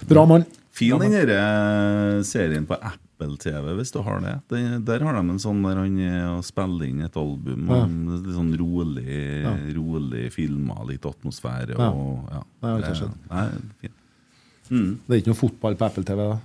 bra 0.09 0.25
mann. 0.29 0.45
Fin 0.73 0.97
den 0.97 1.13
der 1.13 1.29
eh, 1.35 2.19
serien 2.25 2.65
på 2.65 2.73
Apple 2.81 3.35
TV, 3.37 3.67
hvis 3.77 3.91
du 3.93 3.99
har 4.01 4.23
det. 4.23 4.33
det 4.49 4.61
der 4.87 5.03
har 5.05 5.13
de 5.19 5.21
en 5.35 5.41
sånn 5.41 5.61
der 5.61 5.77
han 5.83 5.99
er 6.01 6.39
spiller 6.45 6.87
inn 6.89 7.03
et 7.05 7.17
album. 7.19 7.67
Ja. 7.69 7.83
Og 7.85 8.23
litt 8.23 8.31
sånn 8.33 8.53
rolig, 8.57 9.19
Ja. 9.43 9.53
rolig 9.77 10.31
filmer, 10.33 10.81
litt 10.89 11.05
atmosfære. 11.05 11.77
Og, 11.77 12.25
ja. 12.31 12.39
ja. 12.39 12.43
Det, 12.63 12.71
er, 12.71 12.79
det, 12.79 12.89
er, 12.89 13.13
Det-. 13.13 13.29
Nei, 13.29 13.45
fint. 13.83 13.99
Det 15.05 15.13
er 15.13 15.21
ikke 15.21 15.33
noe 15.33 15.41
fotball 15.43 15.77
på 15.77 15.85
Apple 15.91 16.07
TV, 16.07 16.25
da? 16.31 16.39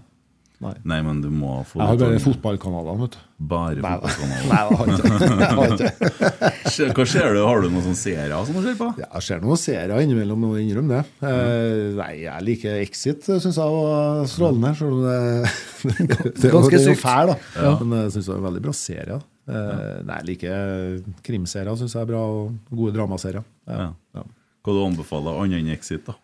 Nei. 0.58 0.72
Nei, 0.90 0.96
men 1.06 1.20
du 1.22 1.28
må 1.30 1.60
få 1.68 1.78
Jeg 1.78 1.86
har 1.86 1.94
bare 2.00 2.14
litt 2.16 2.24
fotballkanalene, 2.24 2.98
vet 3.04 3.12
du. 3.14 3.18
Bare 3.46 3.78
fotballkanaler. 3.78 4.66
Hva 6.96 7.04
ser 7.06 7.30
du? 7.36 7.40
Har 7.46 7.60
du 7.62 7.68
noen 7.70 7.84
sånne 7.84 7.94
serier 8.00 8.32
som 8.48 8.56
du 8.58 8.62
ser 8.64 8.74
på? 8.80 8.88
Ja, 8.98 9.06
Jeg 9.14 9.22
ser 9.28 9.38
noen 9.44 9.54
serier 9.60 10.02
innimellom, 10.02 10.40
må 10.48 10.56
innrømme 10.58 10.98
det. 10.98 11.04
Eh, 11.30 11.94
nei, 11.98 12.10
jeg 12.24 12.38
liker 12.48 12.80
Exit, 12.82 13.22
syns 13.28 13.54
jeg 13.54 13.70
var 13.76 14.26
strålende. 14.34 14.70
Selv 14.78 14.92
om 14.98 15.02
det, 15.06 15.18
det, 16.42 16.50
Ganske 16.50 16.74
det 16.74 16.82
er 16.82 16.86
sykt. 16.88 17.04
fæl, 17.06 17.26
da. 17.34 17.38
Men 17.84 17.94
jeg 18.04 18.10
syns 18.16 18.26
det 18.26 18.32
var 18.34 18.40
en 18.42 18.48
veldig 18.50 18.64
bra 18.66 18.74
serie. 18.82 19.16
Eh, 19.48 19.96
nei, 20.10 20.16
jeg 20.18 20.26
liker 20.32 20.58
krimserier, 21.30 21.74
syns 21.80 21.94
jeg 21.96 22.02
er 22.02 22.10
bra, 22.10 22.22
og 22.34 22.42
gode 22.74 22.92
dramaserier. 22.98 23.44
Ja. 23.70 23.76
Ja. 23.86 23.90
Ja. 24.18 24.22
Hva 24.66 24.70
du 24.74 24.80
anbefaler 24.84 25.38
annet 25.44 25.58
enn 25.62 25.70
Exit? 25.78 26.02
da? 26.10 26.14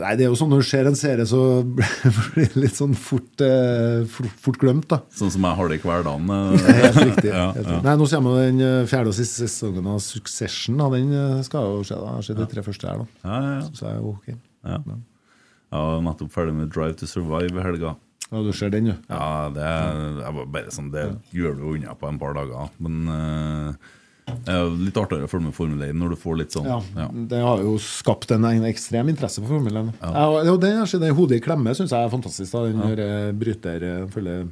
Nei, 0.00 0.12
det 0.16 0.24
er 0.24 0.30
jo 0.30 0.36
sånn 0.38 0.50
når 0.52 0.62
du 0.62 0.66
ser 0.68 0.86
en 0.88 0.96
serie, 0.96 1.24
så 1.28 1.40
blir 1.66 2.46
det 2.52 2.60
litt 2.62 2.76
sånn 2.78 2.94
fort, 2.96 3.42
eh, 3.44 4.04
fort, 4.12 4.36
fort 4.44 4.58
glemt, 4.62 4.86
da. 4.92 5.00
Sånn 5.16 5.32
som 5.34 5.44
jeg 5.48 5.58
har 5.58 5.68
det 5.72 5.78
i 5.78 5.82
hverdagen? 5.82 6.30
eh. 6.32 6.70
Helt 6.84 7.00
riktig. 7.02 7.32
Ja, 7.36 7.48
helt 7.56 7.68
ja. 7.74 7.80
Nei, 7.84 7.96
Nå 8.00 8.06
kommer 8.12 8.38
den 8.44 8.62
eh, 8.64 8.86
fjerde 8.88 9.12
og 9.12 9.18
siste 9.18 9.44
sesongen 9.48 9.88
av 9.90 9.98
Succession. 10.04 10.78
Da. 10.80 10.88
Den 10.94 11.42
skal 11.44 11.66
jo 11.74 11.82
skje. 11.84 11.98
da. 11.98 12.06
Jeg 12.14 12.20
har 12.20 12.26
sett 12.30 12.40
de 12.40 12.48
tre 12.54 12.64
første 12.68 12.88
her. 12.92 13.02
da. 13.02 13.08
Ja, 13.26 13.36
ja, 13.42 13.52
ja. 13.58 13.68
Så 13.76 13.90
er 13.90 13.98
jo 13.98 14.14
ok. 14.14 14.30
Ja. 14.70 14.80
Jeg 14.86 15.82
var 15.90 16.02
nettopp 16.06 16.32
ferdig 16.36 16.54
med 16.56 16.70
Drive 16.72 16.96
to 17.02 17.08
Survive 17.10 17.58
i 17.60 17.64
helga. 17.66 17.96
Ja, 18.30 18.40
du 18.42 18.48
ser 18.56 18.70
den, 18.74 18.88
jo. 18.90 18.94
Ja, 19.10 19.26
det, 19.54 19.62
er, 19.66 20.40
bare 20.50 20.72
sånn, 20.74 20.88
det 20.94 21.04
gjør 21.36 21.58
du 21.58 21.66
unna 21.74 21.92
på 21.98 22.08
en 22.08 22.16
par 22.22 22.34
dager. 22.38 22.72
Men 22.82 23.04
eh, 23.12 23.92
det 24.26 24.50
er 24.50 24.62
jo 24.64 24.70
litt 24.80 24.96
artigere 24.98 25.28
å 25.28 25.30
følge 25.30 25.46
med 25.46 25.54
Formel 25.54 25.82
1 25.86 25.98
når 26.00 26.14
du 26.14 26.18
får 26.18 26.38
litt 26.40 26.54
sånn 26.56 26.66
Ja, 26.66 26.80
ja. 26.98 27.06
Det 27.30 27.40
har 27.44 27.60
jo 27.62 27.76
skapt 27.82 28.32
en, 28.34 28.46
en 28.48 28.66
ekstrem 28.66 29.12
interesse 29.12 29.38
for 29.42 29.54
Formel 29.54 29.78
1. 29.84 29.92
Ja. 30.02 30.24
og 30.26 30.60
det, 30.62 30.72
det 30.74 30.88
skjedd, 30.90 31.06
Hodet 31.14 31.38
i 31.38 31.44
klemme 31.44 31.74
syns 31.78 31.94
jeg 31.94 32.08
er 32.08 32.10
fantastisk. 32.10 32.50
da 32.50 32.64
Den 32.66 32.82
ja. 32.98 33.18
bryter 33.38 33.86
eh, 33.86 34.00
følger 34.10 34.48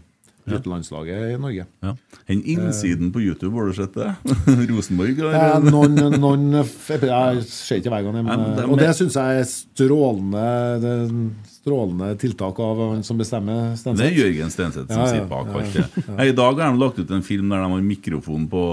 bryterlandslaget 0.48 1.34
i 1.34 1.38
Norge. 1.40 1.66
Ja. 1.84 1.94
Den 2.28 2.42
innsiden 2.44 3.12
på 3.12 3.22
YouTube, 3.24 3.56
har 3.56 3.70
du 3.70 3.76
sett 3.76 3.94
det? 3.96 4.10
Rosenborg? 4.70 5.18
Eh, 5.30 5.66
noen, 5.70 5.96
noen 6.20 6.46
Jeg 6.54 7.44
ser 7.48 7.80
ikke 7.80 7.92
hver 7.94 8.06
gang, 8.06 8.20
men, 8.26 8.62
og 8.68 8.78
det 8.80 8.92
syns 8.98 9.16
jeg 9.18 9.42
er 9.42 9.50
strålende 9.50 10.46
det 10.84 10.94
Strålende 11.64 12.10
tiltak 12.20 12.58
av 12.60 12.80
han 12.90 12.98
som 13.06 13.16
bestemmer. 13.16 13.70
Stenseth. 13.80 14.02
det 14.02 14.10
er 14.10 14.18
Jørgen 14.18 14.50
Stenseth 14.52 14.90
som 14.90 15.00
Ja, 15.00 15.06
ja, 15.06 15.12
sitter 15.14 15.30
bak 15.30 15.48
ja, 15.48 15.84
alt. 16.20 16.26
I 16.28 16.34
dag 16.36 16.58
har 16.60 16.74
de 16.74 16.82
lagt 16.82 16.98
ut 17.00 17.14
en 17.16 17.24
film 17.24 17.48
der 17.48 17.62
de 17.64 17.70
har 17.72 17.86
mikrofon 17.86 18.44
på 18.52 18.64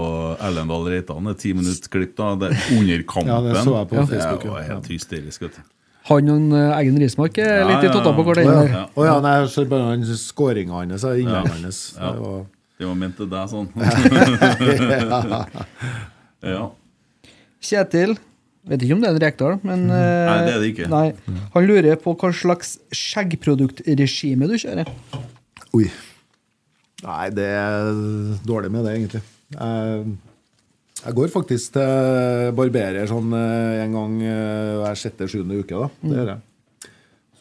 Erlendal 0.43 0.89
Reitan. 0.91 1.29
Det 1.29 1.37
er 1.37 1.39
ti 1.39 1.53
minutter 1.55 1.93
klipp 1.93 2.19
er 2.19 2.57
under 2.75 3.05
kampen. 3.07 3.31
Ja, 3.31 3.39
det 3.45 3.63
så 3.63 3.77
jeg 3.77 3.87
på 3.93 4.03
Facebook, 4.11 4.43
Det 4.43 4.51
var 4.57 4.67
helt 4.73 4.91
hysterisk. 4.91 5.47
vet 5.47 5.55
du. 5.55 5.80
Han 6.09 6.29
og 6.33 6.53
eh, 6.57 6.71
Eggen 6.79 6.97
Rismark 7.01 7.37
er 7.37 7.59
Ja, 7.61 7.67
litt 7.69 7.83
i 7.85 7.91
totta 7.93 8.11
på 8.17 8.23
hvordan 8.25 8.47
hverandre. 8.47 8.71
ja. 8.73 8.85
der. 8.87 8.95
Å 8.97 9.05
ja, 9.05 9.15
nei, 9.21 9.33
jeg 9.41 9.49
ser 9.53 9.65
bare 9.69 9.91
han 9.91 10.01
skåringa 10.23 10.73
hans, 10.79 11.03
innlegget 11.05 11.53
hans. 11.59 11.81
Det 11.99 12.17
var- 12.23 12.45
Det 12.81 12.95
ment 12.97 13.15
til 13.17 13.27
deg 13.29 13.49
sånn. 13.51 13.67
ja. 16.55 16.63
Kjetil 17.61 18.15
Vet 18.69 18.83
ikke 18.85 18.93
om 18.93 19.01
det 19.01 19.09
er 19.09 19.15
en 19.15 19.21
Rekdal, 19.23 19.55
men 19.65 19.87
eh, 19.89 20.27
Nei, 20.29 20.41
det 20.45 20.51
er 20.53 20.59
det 20.61 20.67
ikke. 20.69 20.87
Nei. 20.91 21.07
Han 21.55 21.63
lurer 21.65 21.95
på 21.97 22.13
hva 22.13 22.29
slags 22.29 22.75
skjeggproduktregime 22.93 24.45
du 24.51 24.53
kjører. 24.61 24.85
Oi. 25.73 25.87
Nei, 27.01 27.23
det 27.33 27.47
er 27.57 27.89
dårlig 28.45 28.69
med 28.75 28.85
det, 28.85 28.91
egentlig. 28.99 29.21
Jeg, 29.55 30.03
jeg 31.01 31.17
går 31.17 31.33
faktisk 31.33 31.75
til 31.77 32.53
barberer 32.57 33.09
sånn 33.09 33.33
eh, 33.33 33.81
en 33.85 33.97
gang 33.97 34.15
eh, 34.21 34.77
hver 34.81 34.99
sjette-sjuende 35.01 35.61
uke. 35.63 35.73
da. 35.73 35.89
Det 36.03 36.17
gjør 36.19 36.33
jeg. 36.35 36.41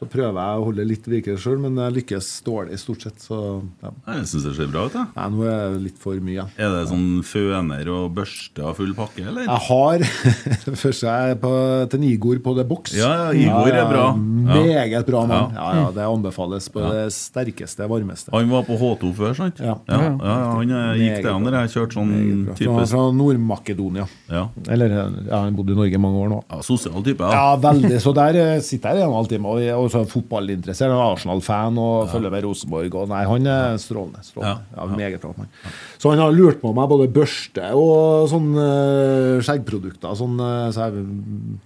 Så 0.01 0.07
prøver 0.09 0.33
jeg 0.41 0.57
å 0.57 0.65
holde 0.65 0.85
litt 0.89 1.07
like 1.13 1.35
sjøl, 1.37 1.59
men 1.61 1.77
jeg 1.77 1.93
lykkes 1.99 2.29
dårlig 2.47 2.79
stort 2.81 3.03
sett. 3.05 3.21
Så 3.21 3.37
ja. 3.85 3.91
Jeg 4.15 4.29
syns 4.31 4.47
det 4.47 4.53
ser 4.57 4.71
bra 4.73 4.87
ut. 4.89 4.95
Da. 4.95 5.03
Nei, 5.13 5.27
nå 5.35 5.45
er 5.45 5.75
det 5.75 5.83
litt 5.85 5.99
for 6.01 6.17
mye 6.25 6.39
Ja. 6.39 6.47
Er 6.57 6.73
det 6.73 6.87
sånn 6.89 7.19
føner 7.27 7.91
og 7.93 8.15
børste 8.17 8.65
og 8.65 8.79
full 8.79 8.95
pakke, 8.97 9.27
eller? 9.29 9.45
Jeg 9.45 9.61
har 9.67 10.05
Først 10.85 11.05
er 11.05 11.27
jeg 11.35 11.41
på, 11.43 11.51
til 11.93 12.01
Nigor 12.01 12.41
på 12.41 12.55
The 12.57 12.65
Box. 12.71 12.95
Ja, 12.97 13.11
ja, 13.29 13.35
Igor 13.43 13.69
er 13.69 13.91
bra. 13.91 14.07
Ja. 14.15 14.63
Meget 14.65 15.11
bra 15.11 15.27
mann. 15.29 15.59
Ja. 15.59 15.85
Det 15.93 16.07
anbefales 16.09 16.71
på 16.73 16.87
det 16.87 17.05
sterkeste, 17.13 17.85
varmeste. 17.93 18.33
Han 18.33 18.49
var 18.55 18.65
på 18.71 18.81
H2 18.81 19.13
før, 19.21 19.37
sant? 19.37 19.61
Ja. 19.61 19.77
han 19.85 20.75
gikk 20.97 21.21
det 21.21 21.29
han 21.29 21.45
der 21.45 21.59
jeg 21.61 21.75
kjørte 21.77 21.99
sånn 22.01 22.17
type... 22.17 22.49
Han 22.49 22.59
type 22.63 22.79
Fra, 22.79 22.89
fra 22.95 23.05
Nord-Makedonia. 23.21 24.09
Ja. 24.33 24.47
Eller 24.73 24.97
ja, 24.97 25.45
han 25.45 25.61
bodde 25.61 25.77
i 25.77 25.81
Norge 25.83 26.01
i 26.01 26.03
mange 26.09 26.25
år 26.25 26.33
nå. 26.33 26.41
ja, 26.49 26.63
sosial 26.65 27.05
type. 27.05 27.21
Ja. 27.21 27.53
Ja, 27.53 27.61
veldig. 27.69 28.01
Så 28.01 28.17
der 28.17 28.41
eh, 28.41 28.57
sitter 28.65 28.97
jeg 28.97 29.05
en 29.05 29.11
en 29.11 29.19
halvtime 29.19 29.51
og 29.51 29.61
er 29.63 29.77
fotballinteressert. 29.91 30.91
Er 30.91 31.03
Arsenal-fan 31.05 31.79
og 31.81 32.09
følger 32.13 32.33
med 32.33 32.45
Rosenborg. 32.47 32.95
Og 33.03 33.11
nei, 33.11 33.25
han 33.29 33.47
er 33.51 33.77
strålende. 33.83 34.23
strålende. 34.25 34.65
Ja, 34.77 34.87
meget 34.95 35.21
bra 35.23 35.33
mann. 35.37 35.51
Så 35.99 36.11
han 36.13 36.23
har 36.23 36.33
lurt 36.33 36.61
på 36.63 36.73
meg 36.77 36.89
både 36.89 37.11
børste 37.13 37.73
og 37.77 38.29
sånn 38.33 38.51
eh, 38.57 39.43
skjeggprodukter. 39.45 40.15
Sånn, 40.19 40.39
eh, 40.41 40.71
så 40.75 40.89
jeg 40.89 41.05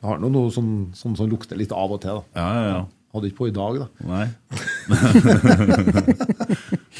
har 0.02 0.18
nå 0.22 0.32
noe 0.34 0.51
sånn, 0.55 0.74
sånn 0.96 1.16
som 1.16 1.30
lukter 1.30 1.56
litt 1.60 1.72
av 1.72 1.92
og 1.94 2.01
til. 2.05 2.20
da. 2.20 2.40
Ja, 2.40 2.51
ja, 2.55 2.68
ja. 2.74 2.84
Hadde 3.14 3.28
ikke 3.30 3.38
på 3.38 3.46
i 3.46 3.52
dag, 3.54 3.76
da. 3.78 3.86
Nei. 4.10 4.24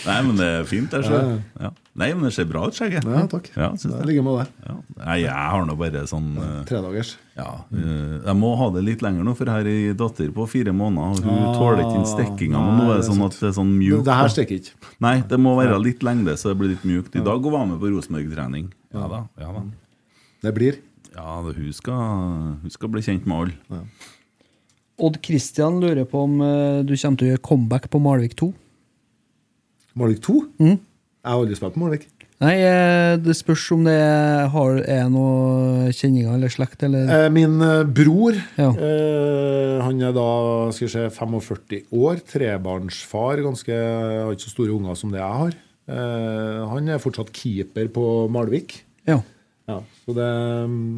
Nei, 0.05 0.17
men 0.27 0.37
det 0.39 0.47
er 0.61 0.67
fint. 0.69 0.93
Ja, 0.95 1.01
ser. 1.03 1.25
Ja. 1.59 1.71
Nei, 1.99 2.09
men 2.15 2.27
det 2.27 2.33
ser 2.37 2.47
bra 2.51 2.63
ut, 2.69 2.77
skjegget. 2.77 3.07
Ja, 3.09 3.23
takk. 3.31 3.49
Ja, 3.57 3.71
Det 3.75 4.07
ligger 4.07 4.23
med 4.27 4.37
det. 4.39 4.47
Ja. 4.69 4.75
Nei, 5.01 5.17
jeg 5.25 5.35
har 5.35 5.65
nå 5.67 5.75
bare 5.81 6.05
sånn 6.11 6.29
uh, 6.39 6.63
Tredagers. 6.69 7.15
Ja, 7.39 7.49
Uh, 7.75 8.21
jeg 8.23 8.37
må 8.39 8.53
ha 8.61 8.69
det 8.77 8.85
litt 8.87 9.03
lenger 9.03 9.27
nå, 9.27 9.33
for 9.35 9.49
jeg 9.51 9.55
har 9.65 9.67
ei 9.67 9.95
datter 9.99 10.31
på 10.37 10.47
fire 10.51 10.71
måneder. 10.77 11.19
Og 11.19 11.27
hun 11.27 11.35
Ah, 11.45 11.57
tåler 11.59 11.83
ikke 11.83 11.97
den 11.97 12.07
stikkinga. 12.07 12.61
Men 12.63 12.79
nå 12.79 12.85
er 12.93 13.01
det 13.03 13.09
sånn 13.09 13.25
at 13.27 13.35
det 13.41 13.49
er 13.51 13.55
sånn 13.59 13.73
mjukt. 13.75 14.05
Det 14.07 14.19
her 14.21 14.31
stikker 14.31 14.61
ikke. 14.61 14.91
Nei, 15.03 15.17
det 15.35 15.39
må 15.43 15.57
være 15.59 15.81
litt 15.83 16.05
lengde, 16.07 16.37
så 16.39 16.53
det 16.53 16.59
blir 16.61 16.71
litt 16.77 16.87
mjukt. 16.87 17.17
I 17.19 17.25
dag 17.27 17.43
hun 17.43 17.55
var 17.57 17.67
med 17.73 17.81
på 17.83 17.91
Rosenborg-trening. 17.91 18.71
Ja 18.95 19.09
da. 19.11 19.25
ja 19.43 19.51
da 19.57 19.65
Det 20.47 20.55
blir. 20.55 20.79
Ja, 21.15 21.41
hun, 21.43 21.73
skal, 21.75 21.99
hun 22.63 22.71
skal 22.75 22.91
bli 22.95 23.03
kjent 23.07 23.27
med 23.27 23.51
alle. 23.73 23.83
Odd 25.03 25.19
Christian 25.27 25.81
lurer 25.83 26.07
på 26.07 26.21
om 26.29 26.37
eh, 26.45 26.83
du 26.87 26.95
kommer 26.95 27.19
til 27.19 27.27
å 27.29 27.33
gjøre 27.33 27.43
comeback 27.49 27.89
på 27.91 28.01
Malvik 28.03 28.37
2. 28.39 28.51
Malvik 29.99 30.21
2? 30.27 30.35
Mm. 30.63 30.77
Jeg 30.79 31.31
har 31.33 31.41
aldri 31.41 31.57
spilt 31.59 31.75
på 31.75 31.83
Malvik. 31.83 32.07
Nei, 32.45 32.53
eh, 32.67 33.15
det 33.23 33.35
spørs 33.39 33.65
om 33.75 33.85
det 33.87 33.97
har, 34.53 34.79
er 34.91 35.05
noe 35.11 35.91
kjenninger 35.95 36.35
eller 36.37 36.53
slekt, 36.53 36.83
eller 36.87 37.11
Eh, 37.25 37.29
min 37.33 37.59
bror, 37.95 38.39
Ja. 38.59 38.71
han 39.85 40.03
er 40.03 40.13
da 40.15 40.29
skal 40.75 40.91
se, 40.91 41.05
45 41.11 41.87
år, 41.95 42.21
trebarnsfar, 42.31 43.43
ganske, 43.47 43.75
har 43.75 44.33
ikke 44.35 44.47
så 44.47 44.55
store 44.55 44.75
unger 44.75 44.99
som 44.99 45.11
det 45.15 45.23
jeg 45.23 45.39
har. 45.43 45.55
Han 46.71 46.89
er 46.89 46.99
fortsatt 47.03 47.33
keeper 47.37 47.89
på 47.93 48.29
Malvik. 48.33 48.83
Ja. 49.07 49.21
Ja, 49.69 49.79
så 50.05 50.13
det, 50.17 50.29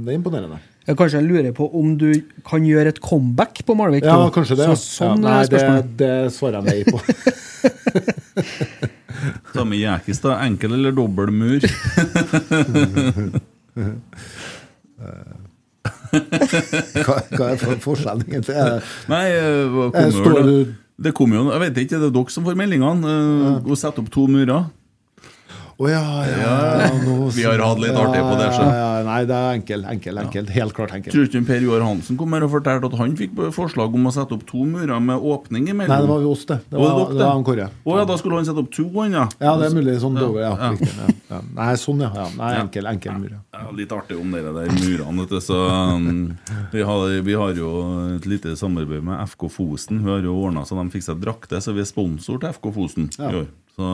det 0.07 0.13
er 0.13 0.19
imponerende. 0.19 0.59
Kanskje 0.87 1.19
jeg 1.19 1.27
lurer 1.27 1.51
på 1.57 1.67
om 1.75 1.97
du 1.99 2.13
kan 2.47 2.63
gjøre 2.63 2.93
et 2.95 3.01
comeback 3.03 3.59
på 3.67 3.75
Malvik? 3.75 4.05
Ja, 4.07 4.29
kanskje 4.31 4.55
det. 4.61 4.69
Så, 4.71 4.77
sånn 5.01 5.19
ja, 5.25 5.41
nei, 5.41 5.47
det, 5.51 5.59
det 5.99 6.31
svarer 6.31 6.63
jeg 6.63 6.71
nei 6.71 6.87
på. 6.93 6.99
Samme 9.57 9.75
Jekis, 9.81 10.21
da. 10.23 10.37
Enkel 10.47 10.71
eller 10.77 10.93
dobbel 10.95 11.33
mur? 11.35 11.59
Hva, 16.17 17.19
hva 17.37 17.51
er 17.53 17.59
for 17.61 17.77
forskjellen 17.83 18.25
egentlig? 18.27 18.57
Nei, 19.11 19.25
eh, 19.31 19.69
hva 19.71 19.85
Eh, 19.87 19.91
kommer 19.93 20.13
står 20.17 20.35
det? 20.39 20.45
du- 20.47 20.75
Det 20.99 21.13
kommer 21.13 21.37
jo 21.37 21.51
Jeg 21.53 21.61
vet 21.61 21.77
ikke, 21.83 21.99
det 22.01 22.07
er 22.09 22.11
dere 22.15 22.31
som 22.31 22.45
får 22.45 22.55
meldingene. 22.57 23.05
eh, 23.05 23.61
Å 23.71 23.77
sette 23.77 23.99
opp 24.01 24.11
to 24.11 24.27
murer. 24.27 24.65
Å 25.77 25.89
ja, 25.93 26.03
ja, 26.25 26.53
nå- 27.05 27.27
Vi 27.37 27.43
har 27.45 27.61
hatt 27.61 27.81
litt 27.83 27.93
artig 28.01 28.21
på 28.25 28.37
det, 28.41 28.47
så. 28.57 28.65
Nei, 29.05 29.19
det 29.29 29.37
er 29.37 29.57
enkel, 29.59 29.83
enkel, 29.93 30.21
enkel. 30.23 30.47
Helt 30.55 30.73
klart 30.73 30.95
enkel. 30.97 31.13
Tror 31.13 31.27
ikke 31.29 31.43
Per 31.51 31.67
Joar 31.67 31.83
Hansen 31.85 32.17
kom 32.17 32.33
her 32.33 32.47
og 32.47 32.53
fortalte 32.55 32.89
at 32.89 32.95
han 32.97 33.13
fikk 33.19 33.35
forslag 33.53 33.93
om 33.99 34.09
å 34.09 34.13
sette 34.17 34.33
opp 34.39 34.47
to 34.49 34.63
murer 34.65 35.03
med 35.05 35.21
åpning 35.21 35.69
imellom? 35.69 35.93
Nei, 35.93 35.99
det 36.01 36.09
var 36.09 36.23
jo 36.25 36.31
oss, 36.33 36.47
det. 36.49 36.57
Det 36.73 36.81
Var 36.81 37.13
det 37.13 37.21
var 37.21 37.43
Kåre. 37.51 37.67
Å 37.85 37.99
ja, 38.01 38.07
da 38.09 38.17
skulle 38.17 38.41
han 38.41 38.49
sette 38.49 38.65
opp 38.65 38.71
to, 38.73 38.87
han, 38.97 39.19
ja. 39.19 39.27
Ja, 39.37 39.53
det 39.61 39.69
er 39.69 39.77
mulig. 39.77 39.99
Sånn 40.01 40.17
Ja. 40.17 40.31
Ja, 40.57 40.71
ja. 41.29 41.43
Nei, 41.61 41.69
sånn, 41.83 42.01
ja. 42.07 42.25
Nei, 42.39 42.51
enkel, 42.63 42.89
enkel 42.95 43.21
mur. 43.21 43.37
Ja. 43.37 43.67
Litt 43.77 43.93
artig 43.93 44.17
om 44.23 44.33
dere 44.33 44.55
der 44.57 44.73
murene. 44.81 45.27
Vet 45.27 45.37
du. 45.37 45.39
Så, 45.45 45.61
um, 45.61 46.33
vi, 46.73 46.81
har, 46.89 47.07
vi 47.29 47.37
har 47.37 47.53
jo 47.61 47.71
et 48.17 48.25
lite 48.33 48.57
samarbeid 48.57 49.05
med 49.05 49.21
FK 49.29 49.51
Fosen. 49.53 50.01
Hun 50.01 50.15
har 50.15 50.25
jo 50.25 50.41
ordna 50.49 50.65
så 50.65 50.81
de 50.81 50.89
fikk 50.97 51.05
seg 51.11 51.21
drakter, 51.21 51.61
så 51.61 51.77
vi 51.77 51.85
er 51.85 51.93
sponsor 51.93 52.41
til 52.41 52.57
FK 52.57 52.73
Fosen 52.81 53.13
i 53.13 53.29
år. 53.45 53.47
Så 53.77 53.87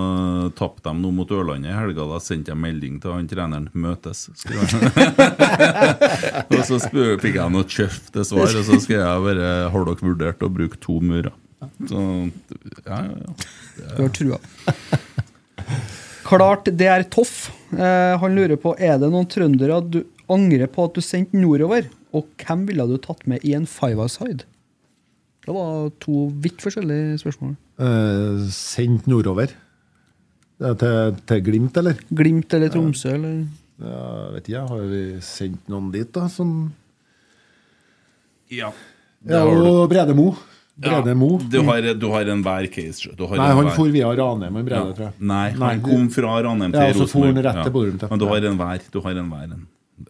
tapte 0.54 0.86
de 0.86 0.94
nå 1.02 1.08
mot 1.10 1.26
Ørlandet 1.34 1.72
i 1.72 1.74
helga. 1.74 2.04
Da 2.06 2.20
sendte 2.22 2.52
jeg 2.52 2.58
melding 2.62 3.00
til 3.02 3.16
han 3.16 3.26
treneren 3.26 3.64
'møtes'. 3.74 4.28
og 6.54 6.60
så 6.68 6.78
spør, 6.84 7.16
fikk 7.18 7.40
jeg 7.40 7.50
noe 7.50 7.66
kjøft 7.66 8.12
til 8.14 8.24
svar, 8.28 8.46
og 8.46 8.62
så 8.68 8.78
skrev 8.78 9.02
jeg 9.02 9.24
bare 9.26 9.48
'Har 9.74 9.82
dere 9.88 10.06
vurdert 10.06 10.44
å 10.46 10.52
bruke 10.54 10.78
to 10.78 11.00
murer?' 11.02 11.34
Så 11.90 11.98
ja, 12.86 12.98
ja, 13.06 13.16
ja. 13.26 13.32
Du 13.96 14.00
har 14.04 14.12
trua. 14.14 14.38
Klart 16.26 16.70
det 16.70 16.88
er 16.90 17.02
Toff. 17.10 17.50
Eh, 17.74 18.14
han 18.22 18.38
lurer 18.38 18.58
på 18.60 18.76
er 18.78 18.98
det 19.02 19.10
noen 19.10 19.26
trøndere 19.30 19.80
du 19.82 20.04
angrer 20.32 20.70
på 20.70 20.86
at 20.86 20.94
du 20.94 21.02
sendte 21.04 21.38
nordover. 21.38 21.82
Og 22.14 22.28
hvem 22.38 22.66
ville 22.68 22.86
du 22.86 22.96
tatt 23.02 23.26
med 23.26 23.42
i 23.46 23.56
en 23.58 23.66
five-a-side? 23.66 24.46
Det 25.42 25.54
var 25.56 25.90
to 26.02 26.28
vidt 26.42 26.62
forskjellige 26.62 27.18
spørsmål. 27.24 27.56
Eh, 27.82 28.46
sendt 28.54 29.08
nordover. 29.10 29.50
Ja, 30.62 30.72
til, 30.78 31.16
til 31.26 31.42
Glimt, 31.42 31.76
eller? 31.80 31.98
Glimt 32.14 32.54
eller 32.54 32.70
Tromsø, 32.70 33.16
eller 33.16 33.42
Ja, 33.82 34.04
vet 34.36 34.48
ikke. 34.52 34.62
Har 34.70 34.84
vi 34.92 35.02
sendt 35.26 35.68
noen 35.72 35.88
dit, 35.94 36.06
da? 36.14 36.28
Som 36.30 36.52
ja. 38.52 38.70
Det 39.22 39.32
Ja, 39.38 39.42
og 39.46 39.88
Brede 39.90 40.14
Mo. 40.14 40.32
Brede 40.82 41.14
Mo. 41.18 41.38
Du 41.50 41.60
har, 41.66 41.82
du 41.94 42.08
har 42.12 42.30
en 42.32 42.42
hver 42.44 42.66
case. 42.72 43.10
Du 43.16 43.26
har 43.26 43.36
Nei, 43.40 43.50
han 43.58 43.70
for 43.76 43.90
via 43.92 44.08
Ranheim, 44.18 44.54
han 44.60 44.64
Brede, 44.66 44.86
Ja. 44.88 44.94
tror 44.96 45.06
jeg. 45.08 45.14
Nei, 45.20 45.50
han 45.50 45.60
Nei, 45.60 45.76
kom 45.84 46.08
fra 46.10 46.42
Ranheim 46.46 46.72
til 46.72 46.80
Ja, 46.80 46.92
Rosenborg. 46.92 47.44
ja. 47.44 48.08
Men 48.10 48.18
du 48.18 48.26
har 48.26 48.36
en 48.50 48.58
hver. 48.58 48.80
Du 48.92 49.00
har 49.00 49.10
en 49.18 49.30
hver 49.30 49.52
en. 49.52 49.66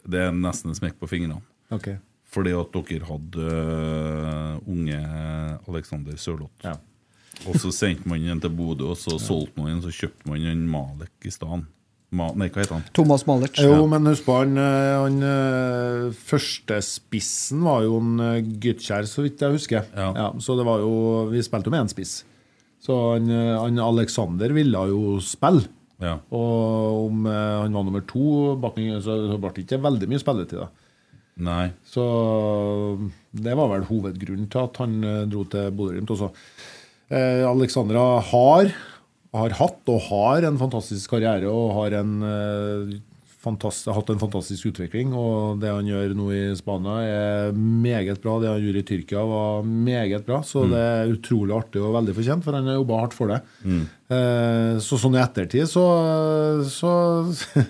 Det 0.08 0.20
er 0.20 0.32
nesten 0.32 0.70
en 0.70 0.74
smekk 0.78 0.98
på 1.00 1.08
fingrene. 1.08 1.40
Ok. 1.70 1.88
Fordi 2.32 2.52
at 2.56 2.72
dere 2.72 3.04
hadde 3.04 3.48
uh, 3.52 4.60
unge 4.66 5.00
Alexander 5.68 6.16
Sørloth. 6.16 6.52
Ja. 6.64 6.76
Og 7.48 7.56
så 7.60 7.72
sendte 7.74 8.08
man 8.08 8.24
den 8.24 8.42
til 8.42 8.52
Bodø, 8.54 8.92
og 8.92 8.98
så 9.00 9.18
solgte 9.20 9.60
man 9.60 9.72
den, 9.72 9.84
så 9.84 9.92
kjøpte 9.94 10.28
man 10.28 10.50
en 10.52 10.66
Malek 10.70 11.28
i 11.28 11.32
stedet. 11.32 11.64
Ma 12.12 12.26
nei, 12.36 12.50
hva 12.52 12.60
heter 12.60 12.76
han? 12.76 12.82
Thomas 12.92 13.22
Malek. 13.24 13.56
Jo, 13.64 13.86
men 13.88 14.04
husk 14.10 14.26
på 14.26 14.34
han, 14.36 14.58
eh, 14.60 14.96
han 15.00 15.14
Førstespissen 16.12 16.26
første 16.28 16.80
spissen 16.84 17.62
var 17.64 17.86
jo 17.86 17.96
en 18.02 18.20
eh, 18.20 18.50
Gytkjær, 18.60 19.08
så 19.08 19.24
vidt 19.24 19.40
jeg 19.40 19.56
husker. 19.56 19.88
Ja. 19.96 20.28
så 20.36 20.58
det 20.58 20.66
var 20.68 20.84
jo 20.84 20.92
Vi 21.32 21.40
spilte 21.46 21.72
jo 21.72 21.74
med 21.74 21.86
én 21.86 21.92
spiss. 21.92 22.18
Så 22.82 22.98
han, 23.12 23.30
eh, 23.30 23.60
han 23.60 23.78
Alexander 23.78 24.52
ville 24.52 24.84
jo 24.90 25.16
spille. 25.22 25.68
Ja. 26.02 26.16
Og 26.34 27.06
om 27.06 27.26
eh, 27.30 27.58
han 27.62 27.76
var 27.76 27.86
nummer 27.86 28.02
to 28.10 28.56
så, 29.04 29.18
ble 29.38 29.52
det 29.54 29.66
ikke 29.66 29.82
veldig 29.84 30.08
mye 30.10 30.22
spilletid. 30.22 30.64
da. 30.64 30.68
Nei. 31.46 31.66
Så 31.86 32.04
det 33.32 33.54
var 33.56 33.70
vel 33.70 33.86
hovedgrunnen 33.88 34.50
til 34.50 34.66
at 34.66 34.82
han 34.82 34.98
eh, 35.06 35.20
dro 35.30 35.44
til 35.46 35.70
Bodø-Glimt 35.78 36.10
også. 36.10 36.32
Eh, 37.12 37.44
Alexandra 37.44 38.22
har, 38.24 38.70
har 39.36 39.56
hatt 39.58 39.90
og 39.92 40.04
har 40.08 40.46
en 40.48 40.60
fantastisk 40.60 41.12
karriere 41.12 41.50
og 41.52 41.74
har 41.76 41.98
en, 42.00 42.14
fantast, 43.42 43.88
hatt 43.90 44.10
en 44.12 44.20
fantastisk 44.20 44.68
utvikling. 44.70 45.12
Og 45.18 45.58
det 45.62 45.70
han 45.72 45.88
gjør 45.88 46.12
nå 46.18 46.28
i 46.34 46.42
Spania, 46.58 47.00
er 47.02 47.56
meget 47.56 48.20
bra. 48.22 48.36
Det 48.42 48.50
han 48.52 48.62
gjorde 48.62 48.82
i 48.82 48.86
Tyrkia, 48.92 49.24
var 49.26 49.66
meget 49.66 50.24
bra. 50.28 50.40
Så 50.46 50.64
det 50.70 50.78
er 50.78 51.12
utrolig 51.16 51.56
artig 51.56 51.82
og 51.82 51.96
veldig 51.98 52.14
fortjent, 52.20 52.46
for 52.46 52.56
han 52.58 52.70
har 52.70 52.78
jobba 52.80 53.00
hardt 53.02 53.16
for 53.18 53.32
det. 53.34 53.40
Eh, 54.12 54.78
så 54.84 54.98
sånn 55.00 55.16
i 55.16 55.22
ettertid, 55.22 55.64
så, 55.70 55.84
så 56.68 56.90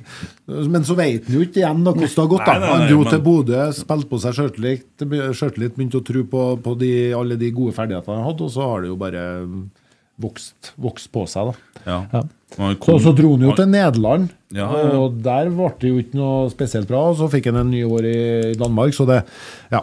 Men 0.73 0.83
så 0.85 0.97
vet 0.99 1.29
han 1.29 1.37
jo 1.39 1.45
ikke 1.47 1.61
igjen 1.63 1.85
da, 1.87 1.93
hvordan 1.95 2.11
det 2.17 2.23
har 2.25 2.33
gått. 2.33 2.49
Nei, 2.49 2.57
nei, 2.65 2.73
Han 2.73 2.89
dro 2.91 3.03
men- 3.05 3.13
til 3.13 3.23
Bodø, 3.29 3.61
spilte 3.77 4.11
på 4.11 4.23
seg 4.25 4.39
sjøltillit, 4.41 5.77
begynte 5.79 6.01
å 6.03 6.07
tro 6.07 6.25
på, 6.33 6.43
på 6.65 6.75
de, 6.81 6.93
alle 7.17 7.39
de 7.41 7.53
gode 7.55 7.77
ferdighetene 7.79 8.19
han 8.19 8.27
hadde, 8.29 8.49
og 8.49 8.53
så 8.57 8.67
har 8.73 8.83
det 8.85 8.93
jo 8.93 8.99
bare 9.01 9.23
vokst, 10.23 10.73
vokst 10.81 11.11
på 11.13 11.27
seg. 11.29 11.53
da. 11.53 11.99
Ja. 12.13 12.23
Og 12.59 12.85
Så, 12.85 12.99
så 13.01 13.13
dro 13.17 13.31
han 13.37 13.47
jo 13.49 13.53
til 13.57 13.69
Nederland, 13.73 14.29
Ja, 14.53 14.67
ja, 14.69 14.89
og 15.01 15.15
der 15.25 15.49
ble 15.49 15.71
det 15.81 15.89
jo 15.89 16.01
ikke 16.03 16.19
noe 16.19 16.51
spesielt 16.53 16.87
bra. 16.91 17.07
Og 17.11 17.17
så 17.17 17.29
fikk 17.33 17.47
han 17.49 17.57
en 17.63 17.71
ny 17.73 17.83
år 17.89 18.05
i 18.11 18.53
Danmark, 18.61 18.93
så 18.95 19.07
det 19.09 19.23
Ja. 19.73 19.81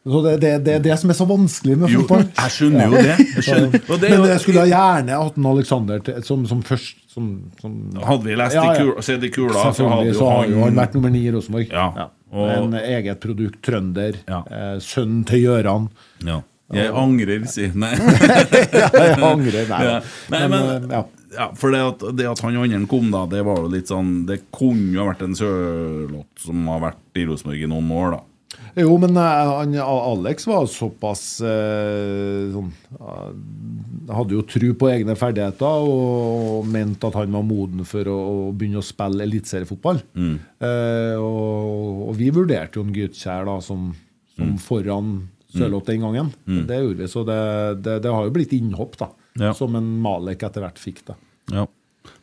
Så 0.00 0.22
det, 0.24 0.38
det, 0.40 0.50
det 0.64 0.74
er 0.78 0.82
det 0.84 0.94
som 0.98 1.10
er 1.12 1.16
så 1.18 1.26
vanskelig 1.28 1.74
med 1.76 1.90
Mm. 1.90 2.00
Fotball. 2.00 2.22
jeg 2.38 2.52
skjønner 2.54 2.86
jo 2.88 2.92
det. 3.04 3.16
Jeg 3.36 3.44
skjønner. 3.44 3.98
Det 4.00 4.10
Men 4.10 4.24
jeg 4.30 4.40
skulle 4.40 4.62
ha 4.64 4.70
gjerne 4.70 5.18
hatt 5.22 5.36
en 5.36 5.46
Alexander 5.50 5.98
til, 6.06 6.22
som, 6.24 6.46
som 6.48 6.62
først 6.64 6.96
som, 7.10 7.26
som, 7.60 7.74
Hadde 8.06 8.24
vi 8.24 8.36
lest 8.38 8.54
Ja, 8.56 8.64
ja. 8.78 9.02
sett 9.04 9.24
i 9.26 9.30
kula, 9.34 9.72
så 9.74 9.88
hadde 9.90 10.14
jo 10.14 10.24
han 10.30 10.54
han 10.62 10.78
vært 10.78 10.94
nummer 10.96 11.10
ni 11.12 11.24
i 11.26 11.32
Rosenborg. 11.34 11.68
Ja. 11.70 12.08
Og- 12.32 12.50
En 12.54 12.74
eget 12.78 13.20
produkt, 13.20 13.60
trønder. 13.66 14.16
Ja. 14.28 14.42
Eh, 14.50 14.76
sønnen 14.80 15.24
til 15.26 15.42
Gjøran. 15.46 15.88
ja. 16.24 16.40
Jeg 16.76 16.92
angrer, 16.94 17.46
si. 17.50 17.66
Nei. 17.82 17.92
jeg 17.98 19.16
angrer, 19.18 19.64
nei. 19.70 19.80
Ja. 19.88 19.96
Nei, 20.30 20.42
Men, 20.46 20.54
men, 20.54 20.70
eh, 20.70 20.96
ja. 20.96 21.02
ja, 21.34 21.48
for 21.58 21.74
det 21.74 21.82
at, 21.82 22.04
det 22.18 22.28
at 22.30 22.42
han 22.46 22.58
andre 22.62 22.82
kom, 22.90 23.10
da, 23.14 23.24
det 23.30 23.42
var 23.46 23.62
jo 23.64 23.70
litt 23.72 23.90
sånn 23.90 24.24
Det 24.28 24.42
kunne 24.54 24.92
jo 24.94 25.02
ha 25.02 25.10
vært 25.10 25.24
en 25.26 25.38
Sørloth 25.38 26.44
som 26.46 26.68
har 26.70 26.84
vært 26.90 27.20
i 27.20 27.26
Rosenborg 27.28 27.64
i 27.66 27.70
noen 27.70 27.94
år, 27.96 28.18
da. 28.18 28.24
Jo, 28.78 28.94
men 29.02 29.16
eh, 29.18 29.50
han, 29.50 29.74
Alex 29.82 30.46
var 30.46 30.66
såpass 30.70 31.24
eh, 31.46 32.50
sånn, 32.54 32.70
eh, 32.98 33.32
Hadde 34.14 34.34
jo 34.36 34.44
tro 34.46 34.70
på 34.78 34.90
egne 34.90 35.14
ferdigheter 35.18 35.90
og 35.90 36.66
mente 36.70 37.06
at 37.10 37.18
han 37.18 37.34
var 37.34 37.44
moden 37.46 37.82
for 37.86 38.06
å, 38.10 38.16
å 38.16 38.46
begynne 38.54 38.82
å 38.82 38.86
spille 38.86 39.22
eliteseriefotball. 39.26 40.00
Eh, 40.18 41.14
og, 41.18 42.06
og 42.08 42.16
vi 42.18 42.30
vurderte 42.34 42.78
jo 42.80 42.86
en 42.86 42.94
Gytkjær 42.94 43.46
da 43.46 43.58
som, 43.62 43.92
som 44.34 44.56
foran 44.62 45.12
Sørloth 45.54 45.86
den 45.90 46.00
gangen. 46.06 46.32
Det 46.46 46.78
gjorde 46.84 47.02
vi, 47.02 47.10
så 47.10 47.24
det, 47.26 47.40
det, 47.82 47.98
det 48.06 48.14
har 48.14 48.24
jo 48.28 48.32
blitt 48.34 48.52
innhopp, 48.56 48.96
da. 49.00 49.10
Ja. 49.40 49.52
Som 49.54 49.76
en 49.78 49.90
Malek 50.02 50.42
etter 50.46 50.64
hvert 50.66 50.78
fikk. 50.80 51.04
da. 51.10 51.14
Ja. 51.52 51.66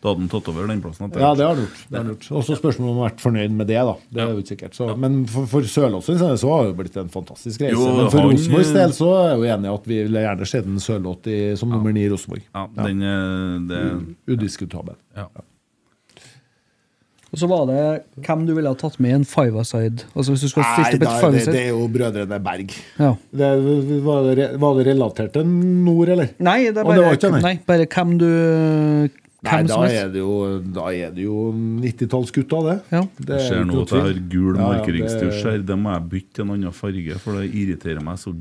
Da 0.01 0.09
hadde 0.09 0.23
han 0.23 0.29
tatt 0.29 0.47
over 0.49 0.67
den 0.69 0.79
plassen. 0.81 1.11
Ja, 1.21 1.29
det 1.37 1.45
har 1.45 1.53
han 1.55 1.61
gjort. 1.63 1.81
Det 1.89 1.97
har 1.99 2.07
gjort. 2.11 2.25
Og 2.39 2.43
så 2.47 2.55
spørs 2.57 2.79
om 2.79 2.87
han 2.87 2.97
har 2.97 3.09
vært 3.11 3.21
fornøyd 3.21 3.53
med 3.59 3.67
det. 3.69 3.77
da. 3.87 3.93
Det 4.13 4.21
er 4.23 4.31
jo 4.33 4.41
ikke 4.41 4.51
sikkert. 4.53 4.77
Så, 4.77 4.87
Men 4.97 5.19
for, 5.29 5.45
for 5.49 5.67
Sørloth 5.69 6.09
så 6.09 6.49
har 6.51 6.65
det 6.69 6.75
blitt 6.79 6.97
en 6.97 7.11
fantastisk 7.13 7.61
reise. 7.61 7.77
Jo, 7.77 7.85
men 7.97 8.09
for 8.13 8.25
Rosenborgs 8.25 8.73
del 8.73 8.95
så 8.97 9.09
er 9.19 9.27
jeg 9.29 9.37
jo 9.41 9.47
enig 9.55 9.69
i 9.69 9.73
at 9.73 9.89
vi 9.91 9.99
ville 10.01 10.23
gjerne 10.25 10.49
sett 10.49 10.69
en 10.69 10.81
Sørloth 10.83 11.29
som 11.61 11.73
nummer 11.73 11.93
ni 11.95 12.07
i 12.07 12.09
Rosenborg. 12.13 12.43
Ja, 12.53 12.65
den, 12.81 13.05
det, 13.69 13.83
Udiskutabel. 14.33 14.97
ja. 15.17 15.29
Og 17.27 17.41
så 17.41 17.47
var 17.51 17.65
det 17.67 17.81
hvem 18.23 18.45
du 18.47 18.53
ville 18.55 18.71
ha 18.71 18.77
tatt 18.79 18.97
med 19.03 19.11
i 19.11 19.15
en 19.17 19.25
five-a-side. 19.27 20.07
Altså 20.13 20.33
hvis 20.33 20.45
du 20.45 20.51
skulle 20.51 20.67
Nei, 20.67 20.87
stilt 20.87 21.03
opp 21.03 21.17
et 21.17 21.25
da, 21.25 21.31
det, 21.35 21.43
det 21.51 21.61
er 21.65 21.69
jo 21.73 21.87
brødrene 21.91 22.39
Berg. 22.45 22.75
Ja. 22.95 23.13
Det, 23.41 23.49
var, 24.05 24.29
det, 24.31 24.49
var 24.63 24.79
det 24.79 24.85
relatert 24.87 25.35
til 25.35 25.47
nord, 25.47 26.13
eller? 26.15 26.31
Nei, 26.39 26.59
det 26.69 26.83
er 26.83 26.87
bare, 26.87 27.07
var 27.09 27.19
ikke 27.19 27.33
nei, 27.43 27.55
bare 27.67 27.87
hvem 27.91 28.13
du 28.21 28.29
Nei, 29.45 29.59
da 29.67 29.75
som 29.75 29.83
er 29.85 30.07
det 30.09 30.21
jo, 30.23 30.37
da 30.73 30.87
er 30.89 31.11
det 31.13 31.27
jo 31.27 31.51
90-tallsgutta, 31.83 32.61
det. 32.65 32.77
Ja. 32.95 33.03
det 33.19 33.35
Jeg 33.35 33.43
er 33.43 33.51
ser 33.51 33.67
nå 33.69 33.83
at 33.83 33.93
jeg 33.93 34.05
har 34.07 34.23
gul 34.31 34.57
markeringstusj 34.57 35.43
her. 35.45 35.59
Det 35.67 35.77
må 35.77 35.93
jeg 35.93 36.07
bytte 36.13 36.39
til 36.39 36.47
en 36.47 36.55
annen 36.55 36.73
farge, 36.75 37.19
for 37.21 37.37
det 37.37 37.51
irriterer 37.51 38.01
meg 38.03 38.17
så 38.23 38.33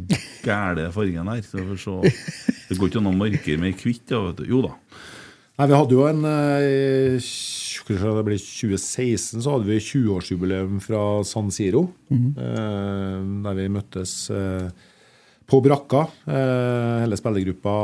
gæle 0.47 0.89
fargen 0.95 1.29
her. 1.35 1.45
Så 1.45 1.67
så, 1.83 1.99
det 2.07 2.79
går 2.79 2.89
ikke 2.89 3.03
an 3.03 3.13
å 3.13 3.15
markere 3.19 3.61
med 3.61 3.85
du. 4.41 4.47
Jo 4.49 4.63
da. 4.65 4.73
Nei, 5.57 5.69
Vi 5.69 5.77
hadde 5.77 5.97
jo 5.97 6.09
en 6.09 6.25
eh, 6.29 7.21
skal 7.21 7.66
Det 7.87 8.25
blir 8.27 8.41
2016, 8.41 9.43
så 9.43 9.53
hadde 9.55 9.69
vi 9.69 9.79
20-årsjubileum 9.79 10.81
fra 10.83 11.23
San 11.25 11.53
Siro. 11.55 11.87
eh, 12.35 13.21
der 13.47 13.55
vi 13.55 13.69
møttes 13.71 14.15
eh, 14.35 14.71
på 15.47 15.61
brakka. 15.63 16.01
Eh, 16.27 17.05
hele 17.05 17.19
spillergruppa, 17.19 17.75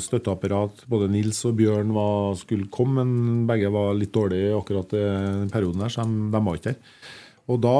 støtteapparat. 0.00 0.86
Både 0.88 1.10
Nils 1.12 1.42
og 1.44 1.58
Bjørn 1.60 1.92
var, 1.92 2.38
skulle 2.40 2.70
komme, 2.72 3.04
men 3.04 3.44
begge 3.50 3.68
var 3.74 3.92
litt 3.98 4.14
dårlige 4.16 4.56
akkurat 4.56 4.96
i 4.96 5.04
den 5.44 5.52
perioden 5.52 5.84
der, 5.84 5.92
så 5.92 6.08
de, 6.08 6.30
de 6.32 6.44
var 6.48 6.56
ikke 6.56 6.72
der. 6.72 6.80
Og 7.48 7.56
da 7.64 7.78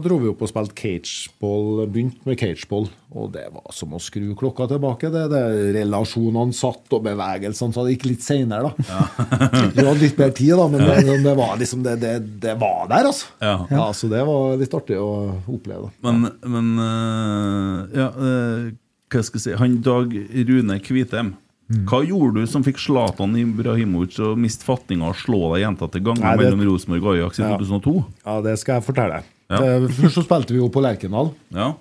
dro 0.00 0.16
vi 0.22 0.30
opp 0.30 0.40
og 0.46 0.48
spilte 0.48 0.72
cageball, 0.78 1.82
begynte 1.92 2.24
med 2.24 2.38
cageball. 2.40 2.86
Og 3.10 3.28
det 3.34 3.42
var 3.52 3.74
som 3.76 3.92
å 3.92 4.00
skru 4.00 4.30
klokka 4.38 4.64
tilbake. 4.70 5.10
Det, 5.12 5.26
det 5.32 5.42
Relasjonene 5.76 6.56
satt, 6.56 6.86
og 6.96 7.04
bevegelsene 7.04 7.76
så 7.76 7.84
det 7.84 7.98
gikk 7.98 8.06
litt 8.08 8.24
seinere, 8.24 8.70
da. 8.70 9.02
Vi 9.76 9.84
hadde 9.84 9.98
litt 10.00 10.20
mer 10.20 10.32
tid, 10.32 10.54
da, 10.56 10.68
men 10.72 10.86
det, 10.86 11.18
det 11.26 11.36
var 11.36 11.60
liksom 11.60 11.84
det, 11.84 11.98
det, 12.00 12.14
det 12.46 12.56
var 12.62 12.88
der, 12.88 13.10
altså. 13.10 13.28
Ja. 13.44 13.90
Så 13.96 14.08
det 14.08 14.24
var 14.24 14.56
litt 14.60 14.78
artig 14.80 14.96
å 14.96 15.10
oppleve. 15.52 15.90
da. 15.90 16.14
Men, 16.14 16.32
men 16.56 16.72
uh, 16.80 18.00
Ja, 18.00 18.08
uh, 18.16 18.72
hva 19.10 19.24
skal 19.26 19.40
jeg 19.40 19.44
si 19.50 19.58
Han 19.58 19.80
Dag 19.84 20.16
Rune 20.48 20.80
Kvithem. 20.86 21.34
Mm. 21.70 21.84
Hva 21.86 22.00
gjorde 22.02 22.40
du 22.42 22.46
som 22.50 22.64
fikk 22.66 22.80
Zlatan 22.82 23.36
Ibrahimovic 23.38 24.16
til 24.16 24.32
å 24.32 24.36
miste 24.38 24.66
fatninga 24.66 25.12
og 25.12 25.18
slå 25.20 25.52
deg 25.54 25.62
gjentatte 25.62 26.00
ganger 26.02 26.24
Nei, 26.24 26.32
det- 26.36 26.48
mellom 26.50 26.64
Rosenborg 26.66 27.04
og 27.06 27.12
Ajax 27.14 27.38
i 27.38 27.42
Ja. 27.44 27.56
2002? 27.56 27.92
Ja, 28.26 28.40
det 28.42 28.58
skal 28.58 28.74
jeg 28.80 28.86
fortelle 28.88 29.20
deg. 29.20 29.24
Ja. 29.50 29.58
Først 30.00 30.14
så 30.18 30.24
spilte 30.26 30.50
vi 30.50 30.58
jo 30.58 30.68
på 30.68 30.82
Lerkendal. 30.82 31.30
Ja. 31.54 31.74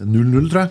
0-0, 0.00 0.48
tror 0.48 0.62
jeg. 0.64 0.70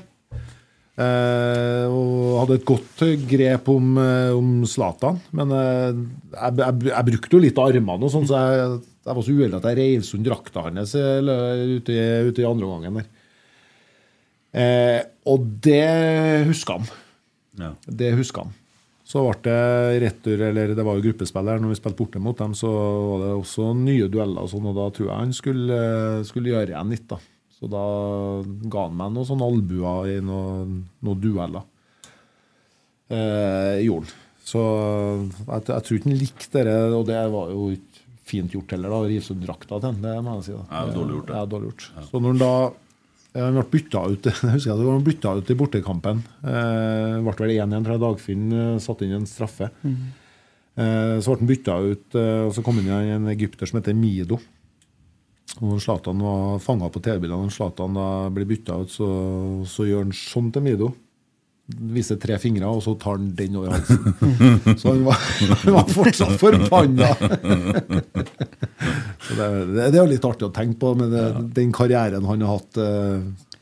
Eh, 0.99 1.85
og 1.87 2.39
hadde 2.41 2.55
et 2.59 2.65
godt 2.67 3.03
grep 3.29 3.69
om, 3.71 3.97
eh, 4.01 4.31
om 4.35 4.65
Zlatan. 4.67 5.19
Men 5.31 5.51
eh, 5.55 5.93
jeg, 6.33 6.57
jeg, 6.57 6.81
jeg 6.89 7.05
brukte 7.11 7.37
jo 7.37 7.39
litt 7.45 7.57
av 7.61 7.69
armene, 7.69 8.03
og 8.03 8.11
sånn, 8.11 8.25
så 8.27 8.35
jeg, 8.41 8.81
jeg 9.05 9.15
var 9.15 9.23
så 9.23 9.35
uheldig 9.37 9.59
at 9.61 9.67
jeg 9.69 9.77
reiv 9.79 10.03
sund 10.03 10.25
drakta 10.27 10.65
hans 10.65 10.95
eh, 10.95 11.21
ute 11.77 11.95
ute 12.33 12.41
i 12.43 12.49
andre 12.49 12.65
omgangen. 12.67 12.99
der. 12.99 13.07
Eh, 14.59 15.01
og 15.29 15.45
det 15.61 16.47
husker 16.49 16.79
han. 16.79 16.89
Ja. 17.61 17.71
Det 17.85 18.11
husker 18.19 18.47
han. 18.47 18.57
Så 19.09 19.23
ble 19.25 19.39
det 19.41 20.01
retur, 20.03 20.41
eller 20.51 20.75
det 20.77 20.85
var 20.85 20.99
jo 20.99 21.07
gruppespill 21.07 21.47
der. 21.49 21.61
Når 21.63 21.71
vi 21.73 21.77
spilte 21.79 21.97
borte 21.97 22.21
mot 22.21 22.37
dem, 22.37 22.53
så 22.57 22.69
var 22.69 23.23
det 23.23 23.31
også 23.39 23.71
nye 23.79 24.09
dueller, 24.11 24.45
og 24.45 24.51
sånn, 24.51 24.67
og 24.69 24.77
da 24.77 24.85
tror 24.93 25.07
jeg 25.07 25.17
han 25.17 25.33
skulle, 25.33 25.79
skulle 26.29 26.51
gjøre 26.51 26.75
igjen 26.75 26.93
litt. 26.93 27.07
da. 27.09 27.17
Så 27.57 27.67
da 27.71 27.85
ga 28.71 28.83
han 28.85 28.97
meg 28.99 29.15
noen 29.15 29.27
sånne 29.27 29.47
albuer 29.49 30.11
i 30.13 30.19
noen, 30.23 30.75
noen 31.03 31.23
dueller. 31.23 31.65
Eh, 33.09 33.79
gjorde 33.87 34.11
han. 34.11 34.25
Så 34.49 34.61
jeg, 34.61 35.65
jeg 35.67 35.85
tror 35.85 35.97
ikke 35.97 36.09
han 36.09 36.19
likte 36.21 36.63
det, 36.69 36.77
og 36.99 37.03
det 37.09 37.23
var 37.33 37.51
jo 37.53 37.65
ikke 37.73 38.05
fint 38.29 38.53
gjort 38.53 38.75
heller, 38.75 38.93
da, 38.93 39.01
å 39.01 39.09
rive 39.09 39.25
sund 39.25 39.41
drakta 39.41 39.79
til 39.81 39.89
ham. 39.89 39.99
Det 40.05 40.13
må 40.25 40.37
jeg 40.37 40.47
si. 40.51 40.53
da. 40.53 40.63
Ja, 40.69 40.93
dårlig 40.93 41.17
gjort, 41.17 41.27
det. 41.31 41.39
Ja, 41.41 41.49
dårlig 41.49 41.71
gjort. 41.71 41.89
Så 42.11 42.21
når 42.21 42.35
han 42.35 42.41
da 42.45 42.53
han 43.35 43.57
ble 43.57 43.65
bytta 43.75 44.01
ut 44.09 44.27
jeg 44.29 44.53
husker 44.55 44.73
at 44.73 44.81
han 44.81 45.05
bytta 45.05 45.35
ut 45.37 45.51
i 45.51 45.57
bortekampen. 45.57 46.23
Eh, 46.41 47.19
ble 47.25 47.35
vel 47.37 47.55
1-1, 47.57 47.85
fra 47.85 47.97
jeg 47.97 48.03
Dagfinn 48.05 48.47
eh, 48.55 48.77
satte 48.81 49.05
inn 49.05 49.17
en 49.19 49.27
straffe. 49.29 49.69
Eh, 50.79 51.17
så 51.19 51.33
ble 51.33 51.43
han 51.43 51.51
bytta 51.51 51.75
ut, 51.83 52.07
eh, 52.17 52.45
og 52.47 52.55
så 52.55 52.63
kom 52.65 52.81
inn 52.81 52.89
en 52.89 53.29
egypter 53.33 53.69
som 53.69 53.81
heter 53.81 53.97
Mido. 53.97 54.39
Og 55.59 55.65
når 55.65 55.83
Zlatan 55.83 56.21
var 56.21 56.59
fanga 56.61 56.89
på 56.93 57.01
TV-bildene, 57.03 57.49
når 57.49 57.55
Zlatan 57.55 57.97
blir 58.33 58.49
bytta 58.49 58.81
ut, 58.83 58.91
så, 58.93 59.07
så 59.67 59.85
gjør 59.87 60.05
han 60.05 60.15
sånn 60.15 60.51
til 60.53 60.65
Mido. 60.65 60.91
Viser 61.69 62.17
tre 62.17 62.37
fingre, 62.41 62.65
og 62.65 62.81
så 62.81 62.95
tar 62.99 63.17
han 63.19 63.27
den 63.37 63.55
over 63.59 63.75
halsen. 63.75 64.77
Så 64.79 64.89
han 64.89 65.03
var, 65.05 65.19
han 65.63 65.73
var 65.75 65.91
fortsatt 65.93 66.33
forbanna. 66.41 67.11
Det, 69.29 69.35
det, 69.37 69.83
det 69.93 69.97
er 69.99 70.01
jo 70.01 70.07
litt 70.09 70.23
artig 70.25 70.47
å 70.47 70.53
tenke 70.55 70.79
på, 70.81 70.93
med 70.97 71.11
det, 71.13 71.23
den 71.53 71.69
karrieren 71.75 72.25
han 72.25 72.41
har 72.41 72.55
hatt. 72.57 72.79
eh, 72.81 73.19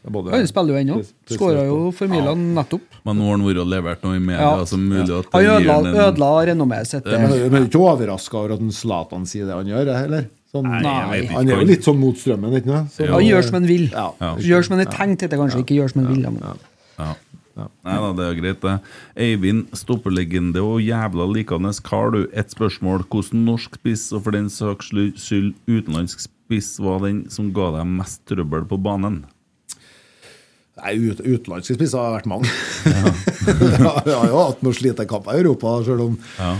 både, 0.07 0.31
Han 0.31 0.47
spiller 0.47 0.77
jo 0.77 0.79
ennå. 0.79 0.97
Skåra 1.33 1.65
jo 1.67 1.79
for 1.95 2.07
Milan 2.11 2.45
nettopp. 2.55 2.85
Men 3.03 3.19
nå 3.19 3.25
har 3.27 3.35
han 3.35 3.43
vært 3.49 3.59
og 3.65 3.67
levert 3.73 4.05
noe 4.07 4.15
i 4.15 4.21
media 4.23 4.53
Ja. 4.61 4.65
som 4.69 4.85
mulig 4.87 5.11
at 5.17 5.27
Han 5.35 5.43
ødela, 5.57 5.75
en- 5.81 5.99
ødela 6.05 6.29
renommeet 6.53 6.87
sitt. 6.93 7.05
Men 7.11 7.27
du 7.33 7.57
er 7.59 7.67
ikke 7.67 7.83
overraska 7.83 8.39
over 8.39 8.55
at 8.55 8.63
Zlatan 8.79 9.27
sier 9.27 9.45
det 9.49 9.57
han 9.59 9.67
gjør, 9.73 9.91
heller? 9.99 10.29
Sånn, 10.55 10.63
Nei, 10.71 11.25
han 11.33 11.49
er 11.51 11.59
jo 11.59 11.67
litt 11.67 11.83
sånn 11.83 11.99
mot 11.99 12.15
strømmen, 12.15 12.55
ikke 12.61 12.71
sant? 12.71 12.91
Så- 12.95 13.11
Han 13.11 13.25
gjør 13.27 13.43
som 13.43 13.53
han 13.59 13.67
vil. 13.67 13.89
Ja. 13.91 14.07
Ja. 14.21 14.35
Gjør 14.39 14.63
som 14.69 14.77
han 14.77 14.87
er 14.87 14.91
tenkt, 14.95 15.23
etter, 15.23 15.35
det 15.35 15.39
kanskje. 15.43 15.59
Ikke 15.65 15.75
gjør 15.81 15.91
som 15.91 16.05
han 16.05 16.13
vil. 16.15 16.23
Ja. 16.23 16.29
men- 16.31 17.15
Ja. 17.57 17.67
Nei 17.87 17.95
da, 18.03 18.09
det 18.13 18.25
er 18.27 18.35
greit, 18.37 18.59
det. 18.61 18.73
Eivind, 19.17 19.63
stoppelegende 19.73 20.61
og 20.61 20.77
jævla 20.85 21.25
likende 21.33 21.71
kar, 21.83 22.11
du. 22.13 22.27
Ett 22.37 22.53
spørsmål. 22.53 23.01
Hvordan 23.09 23.45
norsk 23.47 23.79
spiss, 23.79 24.11
og 24.13 24.23
for 24.27 24.35
den 24.37 24.49
saks 24.53 24.91
skyld 24.93 25.55
utenlandsk 25.65 26.21
spiss, 26.27 26.75
var 26.79 27.01
den 27.07 27.23
som 27.33 27.49
ga 27.55 27.71
deg 27.79 27.89
mest 27.97 28.21
trøbbel 28.29 28.67
på 28.69 28.77
banen? 28.85 29.23
Nei, 30.77 30.93
ut, 31.09 31.23
utenlandske 31.25 31.73
spisser 31.73 31.97
har 31.97 32.13
vært 32.19 32.27
mange. 32.29 32.49
Jeg 32.85 34.11
har 34.19 34.27
jo 34.29 34.41
hatt 34.43 34.59
noen 34.61 34.75
slitekamper 34.77 35.33
i 35.33 35.41
Europa, 35.41 35.71
selv 35.87 36.03
om 36.05 36.19
Ja. 36.37 36.51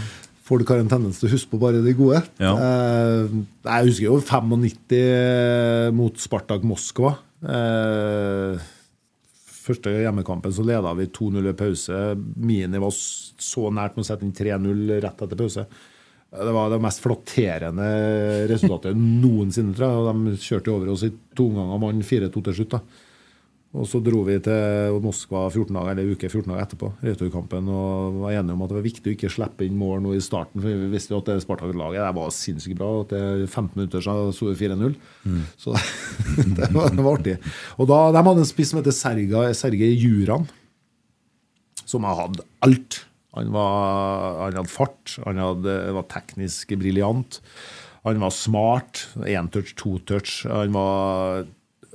folk 0.47 0.71
har 0.73 0.81
en 0.81 0.89
tendens 0.89 1.19
til 1.21 1.29
å 1.29 1.33
huske 1.35 1.51
på 1.53 1.59
bare 1.61 1.83
de 1.85 1.93
gode. 1.93 2.23
Ja. 2.41 2.55
Eh, 2.57 3.35
jeg 3.69 3.91
husker 3.91 4.07
jo 4.07 4.17
95 4.25 5.93
mot 5.93 6.17
Spartak 6.17 6.65
Moskva. 6.65 7.13
Eh, 7.45 8.57
første 9.67 9.93
hjemmekampen 9.93 10.53
så 10.55 10.65
leda 10.65 10.93
vi 10.97 11.09
2-0 11.13 11.43
ved 11.49 11.59
pause. 11.59 12.01
Mini 12.39 12.81
var 12.81 12.95
så 12.95 13.69
nært 13.73 13.97
med 13.97 14.05
å 14.05 14.09
sette 14.09 14.27
inn 14.27 14.35
3-0 14.35 14.97
rett 15.03 15.23
etter 15.25 15.39
pause. 15.39 15.67
Det 16.27 16.53
var 16.53 16.71
det 16.73 16.81
mest 16.83 16.99
flatterende 17.03 17.87
resultatet 18.51 18.97
noensinne, 18.99 19.75
tror 19.77 20.09
jeg. 20.11 20.15
De 20.35 20.41
kjørte 20.43 20.73
over 20.73 20.91
oss 20.91 21.05
i 21.07 21.11
to 21.37 21.47
omganger 21.47 21.83
vant 21.85 22.07
4-2 22.09 22.43
til 22.49 22.57
slutt. 22.59 22.75
da. 22.75 23.06
Og 23.75 23.83
så 23.89 23.99
dro 23.99 24.21
vi 24.23 24.37
til 24.41 24.95
Moskva 25.03 25.43
14 25.49 25.75
dager, 25.75 25.91
eller 25.91 26.13
uke 26.15 26.29
14 26.29 26.47
dager 26.47 26.63
etterpå, 26.63 26.87
returkampen, 27.03 27.67
og 27.67 28.21
var 28.23 28.37
enige 28.37 28.55
om 28.55 28.61
at 28.63 28.71
det 28.71 28.77
var 28.77 28.85
viktig 28.85 29.11
å 29.11 29.15
ikke 29.17 29.31
slippe 29.33 29.65
inn 29.67 29.75
mål 29.77 29.99
nå 30.05 30.13
i 30.15 30.21
starten. 30.23 30.63
For 30.63 30.71
vi 30.71 30.87
visste 30.93 31.13
jo 31.13 31.19
at 31.19 31.27
det 31.29 31.41
Spartak-laget 31.43 32.15
var 32.15 32.31
sinnssykt 32.33 32.79
bra. 32.79 32.93
og 32.95 33.09
Etter 33.09 33.43
15 33.45 33.75
minutter 33.75 34.05
så 34.05 34.15
sto 34.35 34.47
det 34.49 34.57
4-0. 34.61 34.95
Så 35.59 35.75
det 36.57 36.71
var, 36.73 36.95
det 36.95 37.03
var 37.03 37.19
artig. 37.19 37.35
Og 37.75 37.91
da, 37.91 37.99
De 38.15 38.23
hadde 38.23 38.45
en 38.45 38.49
spiss 38.49 38.71
som 38.71 38.79
heter 38.79 38.95
Serga, 38.95 39.43
Sergej 39.57 39.99
Juran, 39.99 40.47
som 41.83 42.07
har 42.07 42.17
hatt 42.23 42.41
alt. 42.65 43.01
Han, 43.37 43.51
var, 43.53 44.39
han 44.45 44.57
hadde 44.61 44.71
fart, 44.71 45.17
han 45.27 45.43
hadde, 45.43 45.75
var 45.99 46.07
teknisk 46.09 46.71
briljant. 46.79 47.41
Han 48.07 48.23
var 48.23 48.31
smart. 48.31 49.03
Én 49.27 49.51
touch, 49.51 49.75
to 49.77 49.97
touch. 50.07 50.39
Han 50.47 50.71
var 50.73 51.45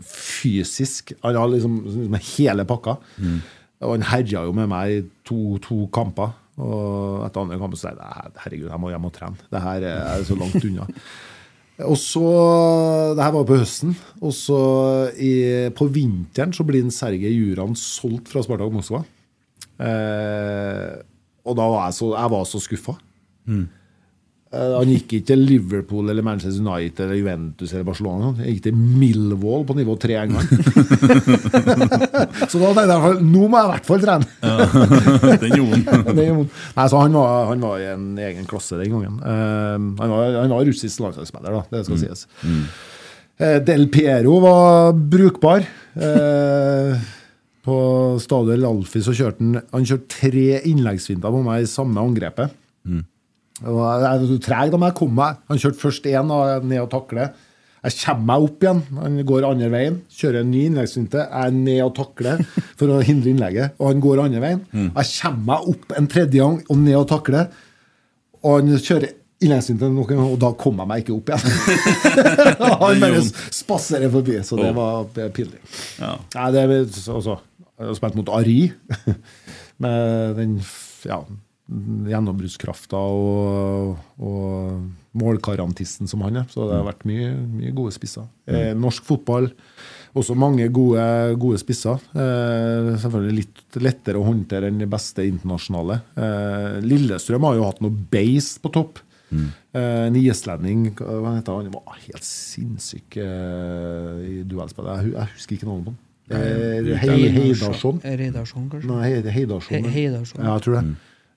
fysisk. 0.07 1.13
Han 1.23 1.39
har 1.39 1.51
liksom, 1.53 1.81
liksom 1.87 2.17
hele 2.37 2.65
pakka. 2.69 2.97
Og 3.83 3.97
han 3.97 4.07
herja 4.13 4.45
jo 4.47 4.53
med 4.55 4.71
meg 4.71 4.93
i 4.95 5.03
to, 5.27 5.59
to 5.65 5.85
kamper. 5.95 6.35
Og 6.63 7.23
etter 7.27 7.41
andre 7.43 7.59
kampen 7.59 7.81
sa 7.81 7.91
jeg 7.91 7.99
"Nei, 7.99 8.33
herregud, 8.45 8.69
jeg 8.71 8.81
må 8.83 8.91
hjem 8.93 9.07
og 9.09 9.15
trene. 9.17 9.47
Det 9.51 9.63
her 9.65 9.87
er 9.89 10.25
så 10.29 10.37
langt 10.39 10.65
unna. 10.65 10.87
Og 11.83 11.97
så, 11.97 12.21
Det 13.17 13.25
her 13.25 13.33
var 13.33 13.47
på 13.49 13.57
høsten. 13.59 13.95
Og 14.21 14.33
så 14.37 14.59
i, 15.19 15.33
på 15.75 15.89
vinteren 15.91 16.53
så 16.55 16.63
blir 16.69 16.85
Sergej 16.93 17.33
Juran 17.33 17.75
solgt 17.75 18.29
fra 18.29 18.43
Spartak 18.45 18.71
Moskva. 18.71 19.01
Eh, 19.83 21.01
og 21.43 21.57
da 21.59 21.67
var 21.73 21.89
jeg 21.89 21.97
så, 21.99 22.13
jeg 22.15 22.31
var 22.37 22.45
så 22.47 22.61
skuffa. 22.63 22.95
Eh, 23.49 23.65
han 24.53 24.91
gikk 24.93 25.15
ikke 25.17 25.27
til 25.31 25.41
Liverpool 25.49 26.11
eller 26.13 26.25
Manchester 26.25 26.61
United 26.61 27.07
eller 27.07 27.17
Juventus 27.17 27.71
eller 27.73 27.87
Barcelona. 27.89 28.33
Han 28.37 28.49
gikk 28.51 28.67
til 28.67 28.75
Millwall 28.77 29.63
på 29.65 29.77
nivå 29.79 29.95
tre 30.01 30.19
en 30.21 30.35
gang. 30.37 30.49
så 32.51 32.61
da 32.61 32.69
tenkte 32.69 32.83
jeg 32.83 32.85
i 32.85 32.91
hvert 32.91 33.07
fall 33.07 33.23
nå 33.25 33.47
må 33.47 33.57
jeg 33.57 33.65
i 33.65 33.71
hvert 33.71 33.89
fall 33.89 34.03
trene. 34.03 34.27
Den 35.45 35.57
gjorde 35.57 35.79
Nei, 36.77 36.85
så 36.85 37.01
han 37.01 37.17
var, 37.17 37.47
han 37.49 37.65
var 37.65 37.81
i 37.81 37.87
en 37.95 38.11
egen 38.27 38.49
klasse 38.51 38.77
den 38.81 38.93
gangen. 38.93 39.17
Uh, 39.25 39.79
han, 40.03 40.13
var, 40.13 40.37
han 40.43 40.53
var 40.53 40.69
russisk 40.69 41.01
landslagsspiller, 41.01 41.57
da, 41.57 41.65
det 41.73 41.85
skal 41.89 42.03
sies. 42.03 42.27
Eh, 43.41 43.57
Del 43.65 43.89
Piero 43.95 44.37
var 44.45 44.93
brukbar. 44.93 45.65
Uh, 45.97 46.93
på 47.65 47.79
Stadion 48.21 48.69
Alfi 48.69 49.01
så 49.05 49.13
kjørte 49.15 49.45
han 49.45 49.59
Han 49.71 49.85
kjørte 49.87 50.09
tre 50.17 50.47
innleggsfinter 50.67 51.33
på 51.33 51.43
meg 51.47 51.65
i 51.65 51.71
samme 51.71 52.05
angrepet. 52.05 52.53
Og 52.85 53.01
jeg 53.63 54.35
er 54.35 54.43
treg 54.43 54.73
da 54.73 54.81
må 54.81 54.91
jeg 54.91 54.99
komme 54.99 55.19
meg. 55.21 55.41
Han 55.51 55.63
kjørte 55.63 55.83
først 55.83 56.07
én 56.11 56.31
og 56.35 56.67
ned 56.67 56.83
og 56.83 56.91
takle. 56.93 57.31
Jeg 57.83 57.97
kommer 58.05 58.27
meg 58.29 58.45
opp 58.47 58.63
igjen. 58.63 58.83
Han 59.01 59.17
går 59.27 59.47
andre 59.49 59.71
veien. 59.73 59.97
Kjører 60.15 60.45
en 60.45 60.53
ny 60.53 60.67
innleggsfinte. 60.69 61.25
Jeg 61.25 61.49
er 61.49 61.57
ned 61.57 61.81
og 61.83 61.97
takler 61.97 62.45
for 62.79 62.93
å 62.95 63.01
hindre 63.03 63.33
innlegget. 63.33 63.75
Og 63.81 63.91
han 63.91 64.05
går 64.05 64.23
andre 64.23 64.43
veien. 64.45 64.63
Jeg 64.71 65.11
kommer 65.17 65.49
meg 65.49 65.73
opp 65.75 65.97
en 65.99 66.09
tredje 66.13 66.39
gang 66.39 66.61
og 66.63 66.79
ned 66.85 67.01
og 67.01 67.09
takler. 67.11 67.51
Og 68.43 68.61
han 68.61 68.79
kjører 68.79 69.11
innleggsfinte 69.43 69.91
nok 69.91 70.13
en 70.15 70.21
gang, 70.21 70.31
og 70.37 70.41
da 70.43 70.53
kom 70.59 70.79
jeg 70.79 70.91
meg 70.93 71.03
ikke 71.03 71.17
opp 71.17 71.33
igjen. 71.33 71.47
han 72.85 73.03
bare 73.03 73.23
spaserer 73.51 74.13
forbi. 74.15 74.39
Så 74.47 74.59
det 74.61 74.71
var 74.79 75.09
pinlig. 75.35 75.63
Ja. 75.99 76.15
Nei, 76.37 76.49
det 76.55 76.63
er 76.63 76.77
altså, 76.79 77.41
Jeg 77.79 77.89
har 77.89 77.99
spilt 77.99 78.19
mot 78.21 78.31
Ari 78.39 78.61
med 79.83 80.39
den 80.39 80.61
ja, 81.09 81.19
gjennombruddskrafta 82.09 82.99
og, 82.99 83.97
og 84.23 85.17
målkarantisten 85.19 86.09
som 86.11 86.23
han 86.27 86.41
er. 86.43 86.47
Så 86.53 86.67
det 86.69 86.79
har 86.79 86.87
vært 86.89 87.05
mye, 87.09 87.31
mye 87.37 87.73
gode 87.77 87.95
spisser. 87.97 88.27
Eh, 88.49 88.73
norsk 88.79 89.05
fotball 89.09 89.51
også 90.19 90.35
mange 90.37 90.67
gode, 90.75 91.03
gode 91.41 91.61
spisser. 91.63 92.03
Eh, 92.13 92.91
selvfølgelig 93.01 93.39
litt 93.39 93.79
lettere 93.81 94.21
å 94.21 94.27
håndtere 94.27 94.69
enn 94.69 94.81
de 94.83 94.89
beste 94.93 95.25
internasjonale. 95.29 96.01
Eh, 96.17 96.79
Lillestrøm 96.85 97.47
har 97.49 97.57
jo 97.57 97.67
hatt 97.69 97.81
noe 97.85 97.97
beist 98.13 98.61
på 98.65 98.73
topp. 98.75 99.01
Mm. 99.33 99.47
en 99.81 100.17
islending 100.21 100.81
hva 100.99 101.31
heter 101.39 101.55
han? 101.57 101.71
Var 101.73 101.95
helt 102.03 102.27
sinnssyk 102.29 103.15
eh, 103.17 104.19
i 104.29 104.35
duellspillet. 104.45 105.07
Jeg, 105.07 105.15
jeg 105.15 105.31
husker 105.39 105.57
ikke 105.57 105.69
navnet 105.71 105.87
på 105.87 105.95
han. 105.95 106.01
Heidarsson. 107.07 108.03
Heidarsson. 108.05 108.67
Kanskje? 108.75 108.91
Nei, 108.91 109.09
Heidarsson. 109.33 109.73
He- 109.87 109.95
Heidarsson. 109.97 110.45
Ja, 110.45 110.53
jeg 110.59 110.67
tror 110.67 110.77
det. 110.77 110.85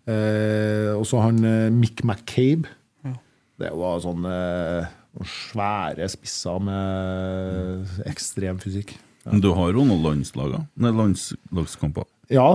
Eh, 0.05 0.91
og 0.93 1.05
så 1.09 1.21
han 1.23 1.39
eh, 1.45 1.71
Mick 1.73 2.03
McCabe. 2.05 2.69
Ja. 3.05 3.15
Det 3.63 3.71
var 3.79 4.01
sånn 4.03 4.25
eh, 4.29 4.91
svære 5.25 6.07
spisser 6.11 6.61
med 6.63 8.05
ekstrem 8.09 8.59
fysikk. 8.61 8.95
Men 9.25 9.41
Du 9.41 9.49
har 9.57 9.71
jo 9.73 9.85
noen 9.87 10.03
landslager, 10.03 10.67
nei, 10.77 10.91
landslagskamper. 10.93 12.05
Ja, 12.29 12.51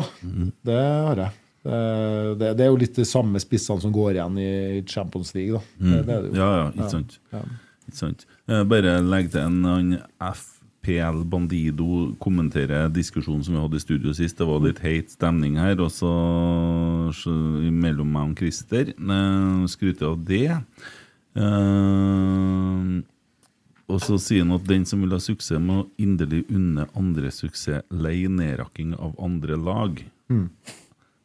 det 0.66 0.77
har 0.78 1.24
jeg. 1.24 1.36
Det, 1.60 1.81
det, 2.40 2.52
det 2.56 2.64
er 2.64 2.70
jo 2.70 2.78
litt 2.81 2.97
de 2.97 3.05
samme 3.05 3.40
spissene 3.43 3.82
som 3.82 3.93
går 3.93 4.14
igjen 4.14 4.39
i 4.40 4.51
Champions 4.89 5.35
League. 5.36 5.59
Da. 5.59 5.74
Det, 5.82 5.98
det 6.06 6.14
er 6.14 6.22
det 6.22 6.31
jo. 6.31 6.39
Ja, 6.39 6.51
ja, 6.60 6.68
ikke 6.77 6.93
sant. 6.94 7.18
Ja. 7.35 7.43
Ikke 7.90 7.98
sant. 7.98 8.24
Eh, 8.48 8.62
Bare 8.70 8.94
legg 9.05 9.32
til 9.35 9.43
en 9.43 9.59
han 9.66 9.90
FPL 10.81 11.24
Bandido 11.28 12.15
kommenterer 12.23 12.89
diskusjonen 12.89 13.44
som 13.44 13.55
vi 13.55 13.61
hadde 13.61 13.77
i 13.77 13.82
studio 13.82 14.12
sist. 14.16 14.39
Det 14.40 14.47
var 14.48 14.62
litt 14.65 14.78
heit 14.81 15.11
stemning 15.12 15.59
her, 15.61 15.77
og 15.85 15.90
så 15.93 16.09
mellom 17.70 18.09
meg 18.15 18.31
og 18.32 18.39
Christer. 18.40 18.94
Eh, 18.97 19.66
Skryter 19.69 20.09
av 20.09 20.23
det. 20.24 20.57
Uh, 21.36 23.02
og 23.90 24.01
så 24.02 24.16
sier 24.23 24.43
han 24.47 24.55
at 24.57 24.65
den 24.66 24.85
som 24.89 25.02
vil 25.05 25.12
ha 25.15 25.20
suksess, 25.23 25.61
må 25.62 25.85
inderlig 26.01 26.44
unne 26.55 26.89
andre 26.97 27.31
suksess. 27.35 27.85
Lei 27.93 28.24
nedrakking 28.31 28.94
av 28.97 29.15
andre 29.23 29.59
lag. 29.61 30.01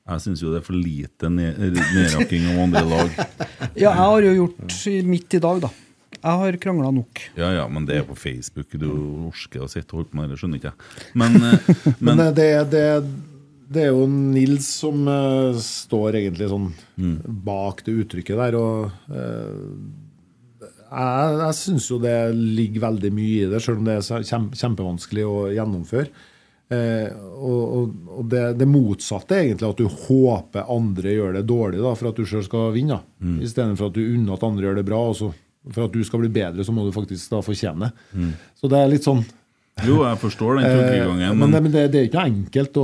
Jeg 0.06 0.22
syns 0.22 0.44
jo 0.44 0.52
det 0.54 0.60
er 0.62 0.68
for 0.68 0.78
lite 0.78 1.30
ned- 1.32 1.58
nedrakking 1.96 2.52
av 2.52 2.62
andre 2.68 2.86
lag. 2.92 3.16
Ja, 3.76 3.90
jeg 3.90 3.96
har 3.98 4.22
jo 4.24 4.34
gjort 4.38 4.76
mitt 5.10 5.34
i 5.36 5.40
dag, 5.42 5.58
da. 5.64 5.70
Jeg 6.26 6.42
har 6.42 6.58
krangla 6.58 6.90
nok. 6.90 7.22
Ja, 7.38 7.52
ja, 7.54 7.68
men 7.70 7.86
det 7.86 8.00
er 8.00 8.08
på 8.08 8.18
Facebook. 8.18 8.74
Du 8.82 8.88
orker 9.30 9.66
å 9.66 9.70
sitte 9.70 9.94
og 9.94 10.02
holde 10.02 10.10
på 10.10 10.20
med 10.20 10.34
det, 10.34 10.40
skjønner 10.42 10.62
ikke 10.62 10.72
jeg. 10.72 11.12
Men, 11.22 11.38
eh, 11.38 11.72
Men 12.00 12.10
men 12.10 12.24
det, 12.24 12.34
det, 12.40 12.50
det, 12.74 12.86
det 13.76 13.84
er 13.86 13.94
jo 13.94 14.08
Nils 14.10 14.72
som 14.82 15.06
uh, 15.06 15.54
står 15.62 16.18
egentlig 16.24 16.50
sånn 16.50 16.72
bak 17.46 17.86
det 17.86 18.00
uttrykket 18.02 18.42
der. 18.42 18.58
Og 18.58 18.90
uh, 19.14 20.66
jeg, 20.66 21.42
jeg 21.44 21.60
syns 21.62 21.90
jo 21.92 22.02
det 22.02 22.18
ligger 22.34 22.88
veldig 22.88 23.14
mye 23.14 23.44
i 23.44 23.52
det, 23.52 23.62
selv 23.62 23.84
om 23.84 23.90
det 23.90 24.00
er 24.00 24.56
kjempevanskelig 24.58 25.28
å 25.30 25.36
gjennomføre. 25.54 26.32
Eh, 26.74 27.12
og 27.38 27.74
og, 27.78 27.98
og 28.10 28.30
det, 28.32 28.42
det 28.58 28.66
motsatte 28.66 29.36
er 29.36 29.44
egentlig 29.44 29.68
at 29.68 29.82
du 29.82 29.86
håper 29.86 30.72
andre 30.74 31.12
gjør 31.14 31.36
det 31.38 31.44
dårlig 31.46 31.84
da, 31.84 31.92
for 31.94 32.10
at 32.10 32.18
du 32.18 32.26
sjøl 32.26 32.46
skal 32.48 32.72
vinne. 32.74 32.98
Mm. 33.22 33.38
Istedenfor 33.46 33.92
at 33.92 33.98
du 33.98 34.02
unner 34.06 34.34
at 34.34 34.46
andre 34.48 34.66
gjør 34.66 34.80
det 34.80 34.86
bra. 34.88 35.02
Og 35.12 35.18
så, 35.20 35.30
for 35.72 35.86
at 35.88 35.92
du 35.96 36.04
skal 36.06 36.20
bli 36.26 36.30
bedre, 36.30 36.64
så 36.66 36.72
må 36.76 36.86
du 36.86 36.92
faktisk 36.96 37.30
da 37.34 37.42
fortjene. 37.46 37.92
Så 38.60 38.70
det 38.70 38.78
er 38.84 38.92
litt 38.92 39.04
sånn 39.08 39.24
jo, 39.84 39.98
jeg 40.06 40.16
forstår 40.22 40.56
den 40.56 40.66
Eh, 40.70 40.76
tankegangen. 40.88 41.34
men 41.38 41.52
Men 41.52 41.66
det, 41.74 41.82
det 41.92 42.00
er 42.00 42.06
ikke 42.08 42.22
enkelt 42.30 42.78
å, 42.80 42.84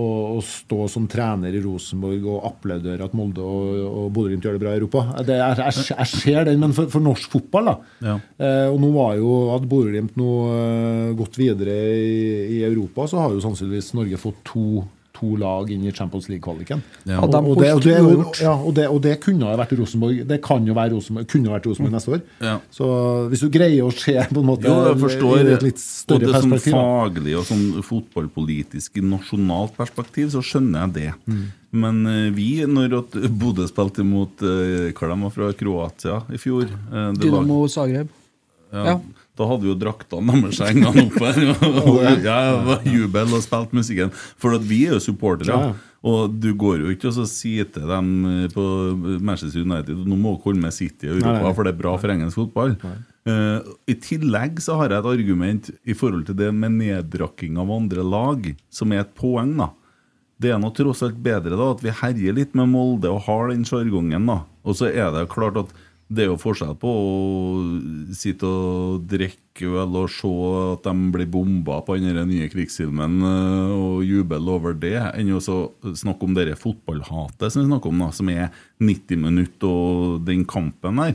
å, 0.00 0.04
å 0.38 0.40
stå 0.40 0.86
som 0.88 1.04
trener 1.12 1.52
i 1.52 1.60
Rosenborg 1.60 2.24
og 2.24 2.46
applaudere 2.48 3.04
at 3.04 3.12
Molde 3.12 3.44
og, 3.44 3.74
og 3.84 4.06
Bodø-Glimt 4.16 4.46
gjør 4.48 4.56
det 4.56 4.62
bra 4.62 4.72
i 4.72 4.78
Europa. 4.80 5.02
Det, 5.28 5.36
jeg, 5.36 5.58
jeg, 5.60 5.84
jeg 5.98 6.08
ser 6.14 6.48
den, 6.48 6.62
men 6.62 6.72
for, 6.72 6.88
for 6.88 7.04
norsk 7.04 7.28
fotball, 7.36 7.68
da 7.68 7.76
Ja. 8.08 8.14
eh, 8.40 8.68
Og 8.72 8.80
nå 8.80 8.88
var 8.96 9.18
jo 9.20 9.34
at 9.58 9.66
Bodø-Glimt 9.68 10.16
nå 10.16 10.30
eh, 10.54 11.12
gått 11.20 11.36
videre 11.36 11.76
i, 11.92 12.56
i 12.56 12.62
Europa, 12.70 13.04
så 13.12 13.20
har 13.20 13.36
jo 13.36 13.44
sannsynligvis 13.44 13.92
Norge 14.00 14.22
fått 14.24 14.40
to, 14.48 14.86
to 15.20 15.36
lag 15.40 15.70
inn 15.70 15.84
i 15.86 15.92
Champions 15.92 16.28
League-kvaliken. 16.30 16.82
Ja. 17.04 17.20
Og, 17.20 17.34
og, 17.36 17.60
det, 17.60 17.70
og, 17.76 17.84
og, 17.84 18.40
ja, 18.40 18.54
og, 18.54 18.72
det, 18.76 18.88
og 18.88 19.00
det 19.04 19.14
kunne 19.22 19.50
ha 19.50 19.58
vært 19.60 19.76
Rosenborg. 19.78 20.24
Det 20.28 20.40
kan 20.44 20.66
jo 20.66 20.76
være 20.76 20.94
Rosenborg, 20.96 21.28
kunne 21.30 21.50
ha 21.50 21.58
vært 21.58 21.70
Rosenborg 21.70 21.94
neste 21.96 22.14
år. 22.16 22.24
Ja. 22.42 22.56
Så 22.74 22.90
hvis 23.30 23.44
du 23.44 23.50
greier 23.52 23.86
å 23.86 23.94
se 23.94 24.16
på 24.30 24.42
en 24.42 24.50
måte 24.50 24.68
jo, 24.70 24.76
jeg 24.88 25.00
forstår 25.04 25.44
i 25.44 25.54
et 25.54 25.66
litt 25.68 25.82
større 25.82 26.20
Og 26.20 26.26
det 26.26 26.34
perspektiv. 26.38 26.74
sånn 26.74 26.90
faglig 26.90 27.38
og 27.38 27.48
sånn 27.48 27.64
fotballpolitisk 27.86 29.00
i 29.00 29.06
nasjonalt 29.06 29.76
perspektiv, 29.78 30.30
så 30.34 30.44
skjønner 30.44 30.86
jeg 30.86 30.96
det. 30.98 31.10
Mm. 31.30 31.48
Men 31.70 32.00
eh, 32.10 32.28
vi, 32.34 32.48
når 32.66 32.96
Bodø 33.38 33.66
spilte 33.70 34.02
mot 34.02 34.42
uh, 34.42 34.90
Hva 34.90 35.10
de 35.12 35.18
var 35.22 35.34
fra 35.34 35.50
Kroatia 35.54 36.16
i 36.34 36.40
fjor 36.42 36.66
eh, 36.66 37.10
Dynamo 37.20 37.62
Zagreb. 37.70 38.10
Ja. 38.74 38.86
Ja. 38.86 38.96
Da 39.40 39.46
hadde 39.48 39.64
vi 39.64 39.70
jo 39.70 39.76
draktene 39.80 40.40
deres 40.44 40.60
hengende 40.60 41.06
opp 41.06 41.20
her. 41.24 41.38
Og, 41.90 42.02
ja, 42.24 42.40
jubel 42.84 43.36
og 43.36 43.44
spilt 43.44 43.72
musikken. 43.76 44.12
For 44.40 44.58
at 44.58 44.66
vi 44.68 44.82
er 44.88 44.98
jo 44.98 45.04
supportere. 45.04 45.56
Ja. 45.56 45.70
Og 46.10 46.34
du 46.40 46.52
går 46.56 46.84
jo 46.84 46.92
ikke 46.94 47.10
og 47.10 47.16
så 47.18 47.26
sier 47.28 47.66
til 47.68 47.84
dem 47.88 48.12
eh, 48.24 48.44
på 48.52 48.62
Manchester 49.20 49.66
United 49.66 49.98
Nå 50.08 50.16
må 50.16 50.32
dere 50.32 50.46
holde 50.46 50.62
med 50.62 50.72
City 50.72 51.10
og 51.10 51.18
Europa, 51.18 51.42
Nei, 51.44 51.50
for 51.58 51.68
det 51.68 51.74
er 51.74 51.80
bra 51.82 51.92
for 52.00 52.14
engelsk 52.14 52.40
fotball. 52.40 52.72
Uh, 53.28 53.60
I 53.84 53.98
tillegg 54.00 54.62
så 54.64 54.78
har 54.80 54.94
jeg 54.94 55.02
et 55.02 55.10
argument 55.10 55.68
i 55.84 55.96
forhold 55.96 56.24
til 56.30 56.38
det 56.40 56.48
med 56.56 56.78
neddrakking 56.78 57.60
av 57.60 57.72
andre 57.74 58.06
lag, 58.06 58.48
som 58.72 58.96
er 58.96 59.04
et 59.04 59.12
poeng. 59.18 59.58
da 59.60 59.68
det 60.40 60.54
er 60.54 60.60
nå 60.60 60.70
tross 60.72 61.02
alt 61.04 61.18
bedre 61.20 61.56
da 61.58 61.66
at 61.74 61.82
vi 61.84 61.92
herjer 61.92 62.36
litt 62.38 62.54
med 62.56 62.70
Molde 62.72 63.10
og 63.12 63.26
har 63.26 63.50
den 63.50 63.66
sjargongen. 63.68 64.30
Og 64.30 64.76
så 64.78 64.88
er 64.88 65.12
det 65.12 65.28
klart 65.32 65.58
at 65.60 65.74
det 66.10 66.24
er 66.24 66.30
jo 66.32 66.38
forskjell 66.42 66.74
på 66.80 66.90
å 66.90 67.10
sitte 68.18 68.48
og 68.48 69.04
drikke 69.10 69.68
øl 69.78 69.98
og 70.00 70.08
se 70.10 70.30
at 70.72 70.86
de 70.88 71.10
blir 71.14 71.28
bomba 71.30 71.78
på 71.86 71.98
den 72.00 72.18
nye 72.26 72.48
krigsfilmen 72.50 73.20
eh, 73.28 73.74
og 73.76 74.02
juble 74.08 74.40
over 74.50 74.74
det, 74.74 74.96
enn 75.14 75.30
å 75.36 75.40
snakke 75.40 76.26
om 76.26 76.34
det 76.34 76.58
fotballhatet 76.58 77.54
som 77.54 77.62
vi 77.62 77.68
snakker 77.68 77.92
om, 77.92 78.02
da, 78.02 78.10
som 78.16 78.32
er 78.32 78.48
90 78.82 79.22
minutter 79.22 79.70
og 79.70 80.24
den 80.26 80.42
kampen 80.50 80.98
der. 80.98 81.14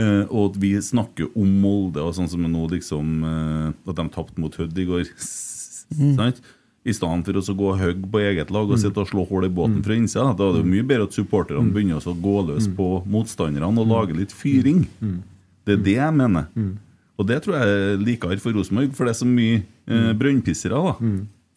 Eh, 0.00 0.24
og 0.26 0.50
at 0.50 0.58
vi 0.62 0.72
snakker 0.82 1.30
om 1.38 1.54
Molde 1.62 2.02
og 2.02 2.16
sånn 2.16 2.30
som 2.32 2.42
nå, 2.48 2.62
liksom 2.72 3.26
eh, 3.28 3.66
At 3.92 3.98
de 3.98 4.06
tapte 4.08 4.40
mot 4.40 4.54
Hødd 4.56 4.78
i 4.80 4.86
går. 4.88 5.10
Sant? 5.92 6.40
I 6.84 6.90
stedet 6.92 7.24
for 7.26 7.52
å 7.52 7.56
gå 7.56 7.66
og 7.70 7.78
hogge 7.78 8.08
på 8.10 8.18
eget 8.18 8.50
lag 8.50 8.70
og 8.70 8.78
sitte 8.78 8.98
og 8.98 9.06
slå 9.06 9.22
hull 9.28 9.44
i 9.46 9.48
båten 9.48 9.84
fra 9.84 9.94
innsida. 9.94 10.32
Da 10.36 10.48
er 10.50 10.56
det 10.62 10.64
mye 10.66 10.82
bedre 10.82 11.04
at 11.06 11.14
supporterne 11.14 11.70
begynner 11.72 12.02
å 12.02 12.14
gå 12.20 12.36
løs 12.48 12.66
på 12.74 13.04
motstanderne 13.06 13.68
og 13.78 13.86
lage 13.86 14.16
litt 14.18 14.32
fyring. 14.32 14.88
Det 15.64 15.72
er 15.78 15.82
det 15.84 15.94
jeg 15.94 16.12
mener. 16.14 16.46
Og 17.18 17.26
det 17.28 17.42
tror 17.44 17.54
jeg 17.54 17.68
er 17.68 17.96
likere 18.02 18.38
for 18.40 18.52
Rosenborg, 18.52 18.94
for 18.96 19.04
det 19.06 19.10
er 19.14 19.20
så 19.20 19.26
mye 19.30 19.62
eh, 19.86 20.12
brønnpissere. 20.18 20.74
da 20.74 20.96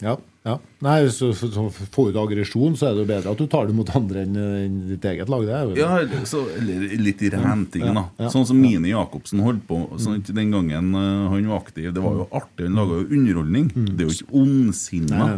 Ja. 0.04 0.18
Ja. 0.46 0.60
Nei, 0.86 1.08
så, 1.10 1.32
så, 1.34 1.48
så 1.50 1.64
Får 1.74 2.12
du 2.14 2.20
aggresjon, 2.22 2.76
så 2.78 2.92
er 2.92 2.94
det 2.94 3.02
jo 3.02 3.10
bedre 3.10 3.32
at 3.34 3.40
du 3.42 3.48
tar 3.50 3.66
det 3.66 3.74
mot 3.74 3.90
andre 3.98 4.22
enn 4.28 4.36
enn 4.38 4.76
ditt 4.92 5.06
eget 5.10 5.30
lag. 5.34 5.42
Det 5.48 5.56
er 5.58 5.64
jo 5.66 5.74
Ja, 5.80 6.22
så, 6.30 6.44
eller 6.60 6.94
litt 7.02 7.24
i 7.26 7.32
renting, 7.34 7.82
da. 7.88 7.94
Ja, 7.96 8.26
ja, 8.28 8.30
Sånn 8.30 8.46
som 8.46 8.60
Mini 8.62 8.92
Jacobsen 8.94 9.42
holdt 9.42 9.64
på 9.68 9.80
sånn 9.98 10.22
den 10.28 10.54
gangen 10.54 10.94
eh, 10.94 11.26
han 11.34 11.50
var 11.50 11.64
aktiv. 11.64 11.90
Det 11.96 12.04
var 12.06 12.20
jo 12.22 12.28
artig, 12.32 12.68
han 12.70 12.78
laga 12.78 13.02
jo 13.02 13.08
underholdning. 13.18 13.72
Det 13.74 14.06
er 14.06 14.08
jo 14.12 14.16
ikke 14.20 14.40
ondsinna. 14.44 15.30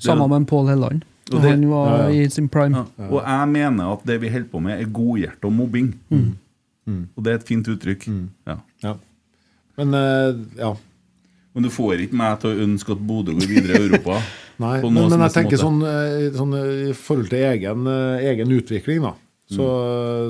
Samme 0.00 0.30
med 0.30 0.46
Pål 0.48 0.70
Helland. 0.72 1.02
Og 1.32 1.40
det- 1.42 1.50
Han 1.50 1.68
var 1.68 1.90
Ja, 1.90 2.08
ja. 2.08 2.22
i 2.22 2.28
sin 2.30 2.46
prime. 2.48 2.84
Ja. 2.98 3.08
Og 3.10 3.18
jeg 3.26 3.48
mener 3.50 3.92
at 3.96 4.04
det 4.06 4.20
vi 4.22 4.28
holder 4.30 4.48
på 4.52 4.60
med, 4.62 4.78
er 4.80 4.86
godhjerte 4.86 5.44
og 5.50 5.52
mobbing. 5.58 5.90
Og 6.06 7.24
det 7.24 7.32
er 7.32 7.40
et 7.40 7.48
fint 7.48 7.66
uttrykk. 7.66 8.06
Ja. 8.46 8.60
Ja. 8.84 8.94
Men 9.76 9.90
uh, 9.92 10.38
ja. 10.56 10.70
Men 11.56 11.64
du 11.64 11.72
får 11.72 12.02
ikke 12.04 12.18
meg 12.20 12.40
til 12.42 12.52
å 12.52 12.64
ønske 12.66 12.92
at 12.92 13.04
Bodø 13.08 13.32
går 13.38 13.48
videre 13.48 13.78
i 13.78 13.86
Europa. 13.88 14.18
Nei, 14.62 14.74
men, 14.84 14.98
men 15.08 15.22
jeg 15.24 15.32
tenker 15.34 15.60
sånn, 15.60 15.78
eh, 15.88 16.26
sånn 16.36 16.52
eh, 16.56 16.90
i 16.90 16.96
forhold 16.96 17.30
til 17.32 17.44
egen, 17.48 17.86
eh, 17.92 18.26
egen 18.32 18.52
utvikling, 18.56 19.06
da. 19.08 19.14
Så, 19.46 19.66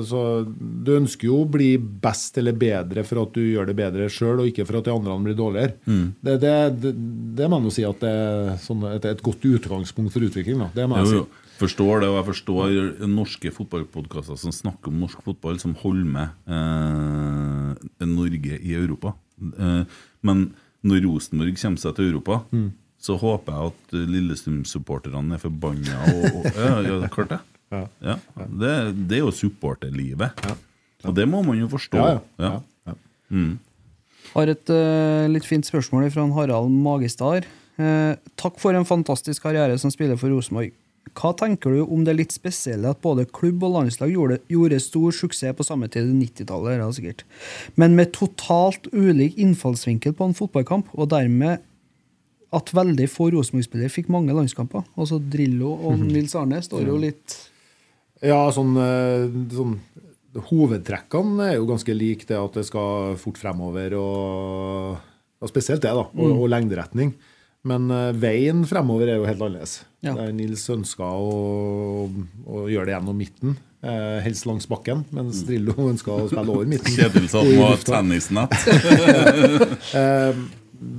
så 0.05 0.19
du 0.45 0.91
ønsker 0.93 1.25
jo 1.25 1.39
å 1.41 1.47
bli 1.49 1.71
best 1.81 2.35
eller 2.37 2.53
bedre 2.53 3.01
for 3.07 3.23
at 3.23 3.31
du 3.33 3.41
gjør 3.41 3.65
det 3.65 3.73
bedre 3.79 4.05
sjøl, 4.13 4.43
og 4.43 4.51
ikke 4.51 4.67
for 4.67 4.77
at 4.77 4.85
de 4.85 4.93
andre 4.93 5.15
blir 5.25 5.37
dårligere. 5.39 5.73
Det, 6.21 6.35
det, 6.43 6.53
det, 6.83 6.91
det 7.39 7.49
må 7.49 7.59
jeg 7.65 7.75
si 7.79 7.87
at 7.87 8.03
det 8.03 8.11
er 8.13 8.51
sånn, 8.61 8.85
et, 8.91 9.07
et 9.09 9.23
godt 9.25 9.47
utgangspunkt 9.49 10.13
for 10.13 10.27
utvikling. 10.27 10.61
Da. 10.61 10.69
Det 10.75 10.85
må 10.87 11.01
jeg 11.01 11.09
jo. 11.15 11.25
si. 11.25 11.43
Forstår 11.57 12.03
det, 12.03 12.11
og 12.11 12.19
jeg 12.19 12.27
forstår 12.27 12.75
norske 13.09 13.51
fotballpodkaster 13.55 14.37
som 14.37 14.53
snakker 14.53 14.93
om 14.93 15.01
norsk 15.01 15.23
fotball, 15.25 15.57
som 15.57 15.73
holder 15.81 16.11
med 16.13 16.53
eh, 16.53 18.05
Norge 18.05 18.59
i 18.61 18.77
Europa. 18.77 19.15
Eh, 19.41 19.97
men 20.29 20.43
når 20.87 21.03
Rosenborg 21.05 21.57
kommer 21.61 21.81
seg 21.83 21.95
til 21.97 22.09
Europa, 22.11 22.39
Mm. 22.55 22.69
så 23.03 23.17
håper 23.19 23.53
jeg 23.53 23.71
at 23.73 23.95
Lillestrøm-supporterne 24.15 25.35
er 25.37 25.41
forbanna. 25.43 25.99
Og, 26.13 26.25
og, 26.39 26.47
ja, 26.55 26.73
ja, 26.87 27.07
klart 27.13 27.35
det. 27.35 27.39
Ja. 27.67 27.81
Ja, 27.99 28.13
det, 28.47 28.73
det 29.09 29.17
er 29.17 29.25
jo 29.25 29.31
supporterlivet. 29.35 30.37
Og 31.03 31.11
det 31.17 31.25
må 31.27 31.41
man 31.43 31.57
jo 31.59 31.67
forstå. 31.67 31.99
Ja, 31.99 32.13
ja. 32.39 32.51
Ja. 32.87 32.93
ja. 32.93 32.93
ja. 33.35 33.47
Har 34.31 34.51
et 34.53 34.71
uh, 34.71 35.25
litt 35.27 35.43
fint 35.47 35.67
spørsmål 35.67 36.07
fra 36.13 36.23
Harald 36.37 36.71
Magestad. 36.71 37.43
Uh, 37.75 38.15
takk 38.39 38.55
for 38.63 38.71
en 38.75 38.87
fantastisk 38.87 39.43
karriere 39.43 39.75
som 39.83 39.91
spiller 39.91 40.15
for 40.19 40.31
Rosenborg. 40.31 40.71
Hva 41.15 41.31
tenker 41.37 41.75
du 41.75 41.83
om 41.85 42.03
det 42.07 42.17
litt 42.17 42.35
spesielle 42.35 42.91
at 42.91 43.01
både 43.03 43.27
klubb 43.29 43.63
og 43.67 43.75
landslag 43.75 44.11
gjorde, 44.13 44.39
gjorde 44.51 44.81
stor 44.83 45.15
suksess 45.15 45.55
på 45.57 45.65
samme 45.67 45.89
tid 45.91 46.09
i 46.09 46.17
90-tallet, 46.25 46.83
sikkert, 46.97 47.23
men 47.75 47.95
med 47.97 48.13
totalt 48.15 48.89
ulik 48.91 49.37
innfallsvinkel 49.39 50.15
på 50.17 50.27
en 50.27 50.37
fotballkamp, 50.37 50.91
og 50.97 51.11
dermed 51.13 51.63
at 52.55 52.71
veldig 52.71 53.07
få 53.11 53.29
Rosenborg-spillere 53.35 53.91
fikk 53.91 54.09
mange 54.13 54.35
landskamper? 54.35 54.85
Altså 54.95 55.19
Drillo 55.19 55.73
og 55.75 55.99
Nils 55.99 56.35
Arne 56.39 56.61
står 56.63 56.87
jo 56.87 56.97
litt 57.01 57.35
Ja, 58.23 58.39
sånn, 58.55 58.71
eh, 58.79 59.27
sånn 59.53 59.75
Hovedtrekkene 60.47 61.47
er 61.49 61.55
jo 61.57 61.67
ganske 61.69 61.93
like 61.95 62.27
det 62.29 62.37
at 62.37 62.59
det 62.59 62.65
skal 62.67 63.15
fort 63.17 63.39
fremover, 63.41 63.95
og, 63.97 64.99
og 65.41 65.49
spesielt 65.49 65.81
det, 65.81 65.93
da, 65.97 66.03
og, 66.05 66.33
og 66.43 66.51
lengderetning. 66.51 67.15
Men 67.67 67.89
eh, 67.89 68.11
veien 68.13 68.61
fremover 68.69 69.09
er 69.09 69.17
jo 69.17 69.25
helt 69.25 69.41
annerledes. 69.41 69.79
Ja. 70.05 70.13
Der 70.13 70.29
Nils 70.35 70.67
ønska 70.69 71.07
å, 71.09 72.05
å 72.45 72.67
gjøre 72.69 72.85
det 72.89 72.93
gjennom 72.93 73.17
midten, 73.17 73.55
eh, 73.81 74.19
helst 74.21 74.45
langs 74.45 74.69
bakken, 74.69 75.01
mens 75.15 75.41
Drillo 75.47 75.73
ønska 75.89 76.13
å 76.13 76.27
spille 76.29 76.53
over 76.53 76.69
midten. 76.69 76.93
Kjedelig 76.93 77.31
at 77.31 77.41
i 77.41 77.57
han 77.57 77.65
var 77.65 77.83
tennisnett. 77.91 78.57
Eh, 79.97 80.39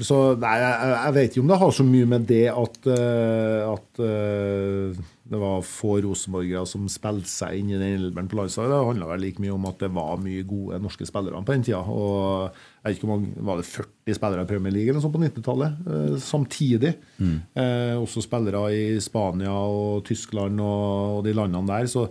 så 0.03 0.17
nei, 0.41 0.55
jeg, 0.59 0.91
jeg 0.91 1.15
vet 1.15 1.31
ikke 1.31 1.43
om 1.45 1.51
det 1.53 1.59
har 1.61 1.73
så 1.75 1.85
mye 1.87 2.09
med 2.11 2.25
det 2.27 2.47
at, 2.51 2.79
uh, 2.91 3.75
at 3.75 4.01
uh, 4.03 5.05
det 5.29 5.39
var 5.39 5.67
få 5.67 5.99
rosenborgere 6.03 6.65
som 6.67 6.89
spilte 6.91 7.31
seg 7.31 7.61
inn 7.61 7.71
i 7.71 7.79
den 7.79 7.99
elveren 8.01 8.31
på 8.31 8.41
landslaget. 8.41 8.73
Det 8.73 8.89
handla 8.89 9.11
vel 9.13 9.23
like 9.23 9.45
mye 9.45 9.55
om 9.55 9.69
at 9.71 9.85
det 9.85 9.91
var 9.95 10.19
mye 10.23 10.47
gode 10.49 10.81
norske 10.83 11.07
spillere 11.07 11.43
på 11.45 11.55
den 11.55 11.67
tida. 11.69 11.83
Og 11.85 12.59
jeg 12.89 12.97
vet 12.97 13.03
ikke 13.03 13.09
om 13.09 13.13
man, 13.15 13.29
Var 13.51 13.61
det 13.61 13.69
40 13.69 14.17
spillere 14.17 14.45
i 14.45 14.49
Premier 14.49 14.75
League 14.75 14.93
eller 14.93 15.05
sånt 15.05 15.15
på 15.15 15.21
90-tallet? 15.23 15.85
Eh, 15.87 16.17
samtidig. 16.25 16.95
Eh, 17.21 17.95
også 17.99 18.25
spillere 18.25 18.65
i 18.75 18.99
Spania 19.05 19.53
og 19.53 20.03
Tyskland 20.09 20.61
og, 20.65 21.19
og 21.19 21.23
de 21.29 21.37
landene 21.37 21.69
der. 21.69 21.89
Så 21.91 22.09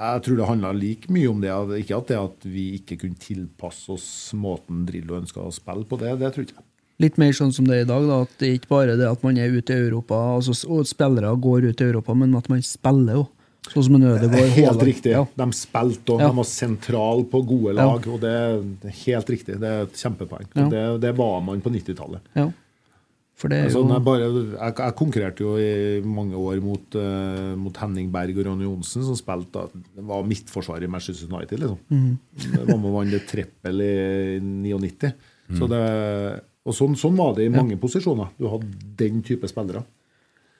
jeg 0.00 0.24
tror 0.24 0.38
det 0.38 0.48
handla 0.48 0.72
like 0.76 1.12
mye 1.12 1.28
om 1.28 1.40
det. 1.42 1.52
Ikke 1.82 1.98
at 1.98 2.08
det 2.12 2.18
at 2.20 2.48
vi 2.48 2.70
ikke 2.78 3.00
kunne 3.02 3.20
tilpasse 3.20 3.90
oss 3.92 4.08
måten 4.36 4.86
Drillo 4.88 5.18
ønska 5.18 5.42
å 5.44 5.52
spille 5.52 5.84
på. 5.88 5.98
Det, 6.00 6.14
det 6.20 6.32
tror 6.34 6.46
jeg 6.46 6.52
ikke. 6.52 6.66
Litt 7.00 7.16
mer 7.20 7.32
sånn 7.36 7.52
som 7.56 7.64
det 7.68 7.78
er 7.78 7.84
i 7.86 7.88
dag, 7.88 8.06
da, 8.08 8.22
at 8.26 8.32
det 8.40 8.48
er 8.48 8.56
ikke 8.58 8.74
bare 8.74 8.96
det 9.00 9.08
at 9.08 9.22
man 9.24 9.38
er 9.40 9.52
ute 9.54 9.72
i 9.72 9.84
Europa, 9.86 10.18
altså, 10.36 10.52
og 10.68 10.88
spillere 10.88 11.30
går 11.40 11.70
ut 11.70 11.80
i 11.80 11.86
Europa, 11.86 12.16
men 12.16 12.34
at 12.36 12.50
man 12.52 12.60
spiller 12.64 13.16
jo. 13.16 13.22
Sånn 13.68 13.84
som 13.84 13.94
en 13.98 14.06
Ødegaard. 14.08 14.54
Helt 14.56 14.82
riktig. 14.82 15.12
Ja. 15.12 15.26
De 15.36 15.46
spilte 15.52 16.14
og 16.14 16.20
Ja. 16.22 16.28
de 16.30 16.36
var 16.40 16.44
sentral 16.48 17.24
på 17.28 17.42
gode 17.46 17.74
Ja. 17.76 17.84
lag. 17.84 18.06
Og 18.08 18.20
det 18.20 18.30
er 18.30 18.90
helt 19.04 19.26
riktig. 19.28 19.58
Det 19.60 19.68
er 19.68 19.82
et 19.84 19.92
kjempepoeng. 20.00 20.46
Ja. 20.56 20.68
Det, 20.68 21.00
det 21.02 21.12
var 21.16 21.40
man 21.44 21.60
på 21.60 21.70
90-tallet. 21.70 22.20
ja. 22.34 22.50
For 23.40 23.48
det 23.48 23.56
er 23.56 23.64
Altså, 23.70 23.80
jo 23.80 23.88
jeg, 23.88 24.04
bare, 24.04 24.24
jeg, 24.52 24.74
jeg 24.76 24.94
konkurrerte 24.98 25.40
jo 25.40 25.56
i 25.56 26.00
mange 26.04 26.34
år 26.36 26.58
mot, 26.60 26.94
uh, 26.94 27.54
mot 27.56 27.74
Henning 27.80 28.10
Berg 28.12 28.36
og 28.36 28.44
Ronny 28.44 28.66
Johnsen, 28.66 29.02
som 29.02 29.16
spilte 29.16 29.52
da, 29.54 29.62
det 29.96 30.04
var 30.04 30.26
midtforsvar 30.28 30.82
i 30.84 30.86
Manchester 30.92 31.24
United. 31.32 31.58
liksom. 31.58 31.78
Mm. 31.88 32.18
Det 32.36 32.66
var 32.68 32.76
med 32.76 32.90
å 32.90 32.92
vant 32.98 33.26
trippel 33.30 33.80
i 33.80 34.40
99. 34.44 35.14
Mm. 35.48 35.56
Så 35.56 35.68
det, 35.72 36.42
og 36.66 36.74
sånn, 36.76 36.98
sånn 37.00 37.16
var 37.16 37.32
det 37.34 37.46
i 37.46 37.54
mange 37.54 37.78
posisjoner. 37.80 38.28
Du 38.38 38.44
hadde 38.52 38.68
den 39.00 39.22
type 39.22 39.48
spillere. 39.48 39.84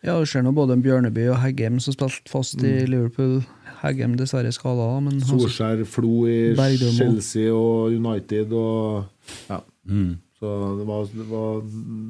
Ja, 0.00 0.14
du 0.16 0.24
ser 0.28 0.40
nå 0.46 0.52
både 0.56 0.78
Bjørneby 0.80 1.26
og 1.28 1.38
Heggem 1.42 1.76
som 1.84 1.92
spilte 1.92 2.30
fast 2.32 2.62
i 2.64 2.86
Liverpool. 2.88 3.42
Heggem 3.82 4.14
dessverre 4.16 4.52
skada, 4.52 4.86
Solskjær, 5.28 5.82
Flo 5.88 6.24
i 6.28 6.38
Bergdømo. 6.56 6.96
Chelsea 6.96 7.52
og 7.52 7.92
United 7.96 8.52
og 8.56 9.04
ja. 9.50 9.60
Mm. 9.88 10.14
Så 10.40 10.50
det 10.78 10.86
var, 10.88 11.04
det 11.12 11.26
var, 11.28 11.60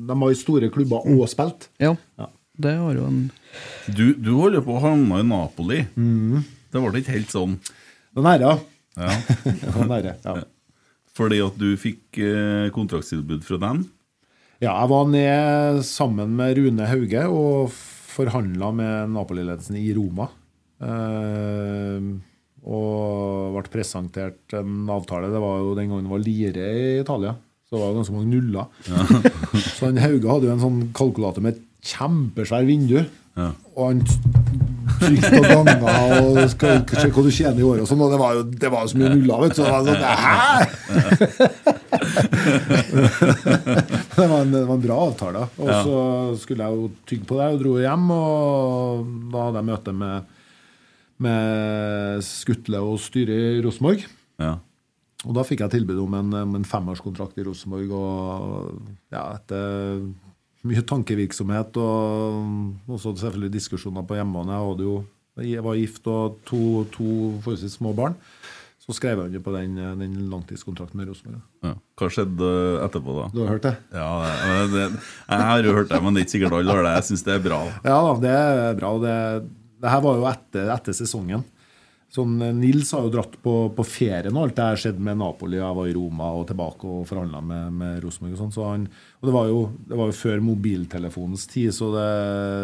de 0.06 0.16
var 0.22 0.30
i 0.30 0.38
store 0.38 0.70
klubber 0.70 1.06
og 1.10 1.26
spilte. 1.30 1.66
Ja, 1.82 1.96
Ja. 2.18 2.28
det 2.62 2.76
har 2.78 2.94
jo 2.94 3.06
en 3.08 3.20
Du, 3.90 4.14
du 4.14 4.36
holder 4.38 4.62
på 4.62 4.76
å 4.78 4.82
havne 4.84 5.18
i 5.18 5.26
Napoli. 5.26 5.80
Mm. 5.96 6.44
Det 6.70 6.82
ble 6.84 7.02
ikke 7.02 7.16
helt 7.18 7.32
sånn. 7.34 7.56
Den 8.14 8.26
her, 8.30 8.40
ja. 8.46 8.54
Den 9.74 9.90
her, 9.90 10.12
ja. 10.22 10.36
Fordi 11.18 11.40
at 11.42 11.58
du 11.58 11.72
fikk 11.76 12.18
eh, 12.22 12.70
kontraktstilbud 12.74 13.42
fra 13.46 13.58
dem? 13.66 13.82
Ja, 14.60 14.74
jeg 14.82 14.90
var 14.92 15.06
ned 15.08 15.78
sammen 15.88 16.34
med 16.36 16.58
Rune 16.58 16.84
Hauge 16.84 17.22
og 17.32 17.70
forhandla 17.72 18.68
med 18.76 19.14
Napoli-ledelsen 19.14 19.78
i 19.80 19.86
Roma. 19.96 20.26
Eh, 20.84 22.08
og 22.68 23.54
ble 23.56 23.70
presentert 23.72 24.52
en 24.58 24.84
avtale. 24.92 25.30
Det 25.32 25.40
var 25.40 25.62
jo 25.64 25.72
den 25.78 25.88
gangen 25.88 26.04
det 26.04 26.12
var 26.12 26.26
lire 26.26 26.66
i 26.76 26.84
Italia. 27.00 27.32
Så 27.64 27.78
det 27.78 27.80
var 27.86 27.96
ganske 27.96 28.18
mange 28.18 28.34
nuller. 28.34 28.68
så 29.78 29.88
han 29.88 30.02
Hauge 30.04 30.28
hadde 30.28 30.50
jo 30.50 30.52
en 30.52 30.64
sånn 30.66 30.82
kalkulator 30.98 31.46
med 31.46 31.56
et 31.56 31.64
kjempesvær 31.94 32.68
vindu. 32.68 32.98
Ja. 33.40 33.48
Og 33.78 33.84
han 33.86 34.04
trykte 35.00 35.30
på 35.34 35.42
ganger 35.48 35.78
og 36.20 36.36
skal 36.52 36.72
se 36.92 37.08
hva 37.10 37.22
du 37.24 37.30
tjener 37.32 37.60
i 37.60 37.66
året 37.66 37.82
og 37.84 37.88
sånn. 37.90 38.04
Og 38.04 38.10
det 38.12 38.20
var 38.20 38.30
jo 38.36 38.42
det 38.50 38.70
var 38.72 38.80
jo 38.84 38.88
så 38.92 38.98
mye 39.00 39.12
nuller, 39.14 39.38
vet 39.44 39.52
du. 39.52 39.56
Så 39.58 39.62
det 39.64 39.74
var 39.74 39.82
sånn, 39.88 40.04
Hæ?! 40.20 40.30
det, 44.16 44.26
var 44.26 44.40
en, 44.40 44.52
det 44.54 44.64
var 44.64 44.76
en 44.76 44.84
bra 44.84 44.96
avtale. 45.08 45.44
Og 45.58 45.70
så 45.70 45.98
skulle 46.42 46.66
jeg 46.66 46.78
jo 46.78 46.88
tygge 47.08 47.28
på 47.28 47.38
det 47.40 47.48
og 47.54 47.60
dro 47.64 47.74
hjem. 47.82 48.06
Og 48.16 49.12
da 49.34 49.44
hadde 49.46 49.62
jeg 49.62 49.70
møte 49.70 49.94
med, 50.00 50.16
med 51.26 52.26
Skutle 52.26 52.78
og 52.86 52.96
styret 53.02 53.58
i 53.58 53.62
Rosenborg. 53.66 54.00
Ja. 54.40 54.56
Og 55.28 55.36
da 55.36 55.42
fikk 55.44 55.60
jeg 55.64 55.74
tilbud 55.74 55.98
om 56.00 56.14
en, 56.16 56.30
en 56.60 56.68
femårskontrakt 56.68 57.40
i 57.40 57.44
Rosenborg. 57.44 57.88
Og 57.92 58.04
ja, 59.12 59.24
etter 59.36 60.06
mye 60.68 60.82
tankevirksomhet 60.84 61.78
og 61.80 62.90
også 62.90 63.14
selvfølgelig 63.16 63.54
diskusjoner 63.54 64.04
på 64.06 64.18
hjemmebane. 64.18 64.58
Jeg, 64.58 64.86
jo, 64.86 64.96
jeg 65.46 65.64
var 65.64 65.78
gift 65.80 66.08
og 66.10 66.40
to, 66.48 66.84
to 66.92 67.10
forholdsvis 67.44 67.78
små 67.80 67.94
barn. 67.96 68.16
Så 68.80 68.94
skrev 68.96 69.18
jeg 69.20 69.28
under 69.28 69.42
på 69.44 69.52
den, 69.54 69.76
den 70.00 70.14
langtidskontrakten 70.32 70.98
med 70.98 71.10
Rosenborg. 71.10 71.42
Ja. 71.62 71.74
Hva 72.00 72.08
skjedde 72.10 72.50
etterpå, 72.86 73.16
da? 73.18 73.26
Du 73.34 73.42
har 73.44 73.52
hørt 73.54 73.66
det? 73.68 73.74
Ja, 73.92 74.08
det, 74.72 74.86
jeg 75.28 75.48
har 75.50 75.64
jo 75.68 75.74
hørt 75.76 75.92
det, 75.92 76.00
men 76.02 76.16
det 76.16 76.22
er 76.22 76.26
ikke 76.26 76.34
sikkert 76.34 76.56
alle 76.58 76.76
har 76.76 76.86
det. 76.88 76.94
Jeg 76.96 77.08
syns 77.10 77.24
det 77.28 77.34
er 77.36 77.44
bra. 77.44 77.60
Ja 77.84 77.98
det 78.24 78.32
er 78.34 78.78
bra. 78.80 78.92
Det, 79.04 79.16
det 79.84 79.92
her 79.94 80.04
var 80.06 80.20
jo 80.20 80.28
etter, 80.32 80.72
etter 80.74 80.96
sesongen. 80.96 81.44
Sånn, 82.10 82.40
eh, 82.42 82.54
Nils 82.56 82.90
har 82.96 83.04
jo 83.06 83.12
dratt 83.14 83.36
på, 83.42 83.54
på 83.76 83.84
ferie 83.86 84.32
nå. 84.32 84.42
alt 84.42 84.56
det 84.56 84.66
her 84.66 84.80
skjedde 84.82 85.04
med 85.06 85.20
Napoli. 85.20 85.60
Jeg 85.60 85.76
var 85.78 85.86
i 85.86 85.94
Roma 85.94 86.32
og 86.40 86.48
tilbake 86.48 86.88
og 86.90 87.06
forhandla 87.06 87.42
med, 87.44 87.76
med 87.78 88.00
Rosenborg. 88.02 88.34
Og 88.34 88.40
sånn, 88.40 88.54
så 88.56 88.66
og 88.70 89.28
det 89.28 89.34
var, 89.36 89.50
jo, 89.52 89.60
det 89.86 89.98
var 90.00 90.10
jo 90.10 90.16
før 90.18 90.42
mobiltelefonens 90.42 91.46
tid, 91.50 91.70
så 91.76 91.92
det, 91.94 92.06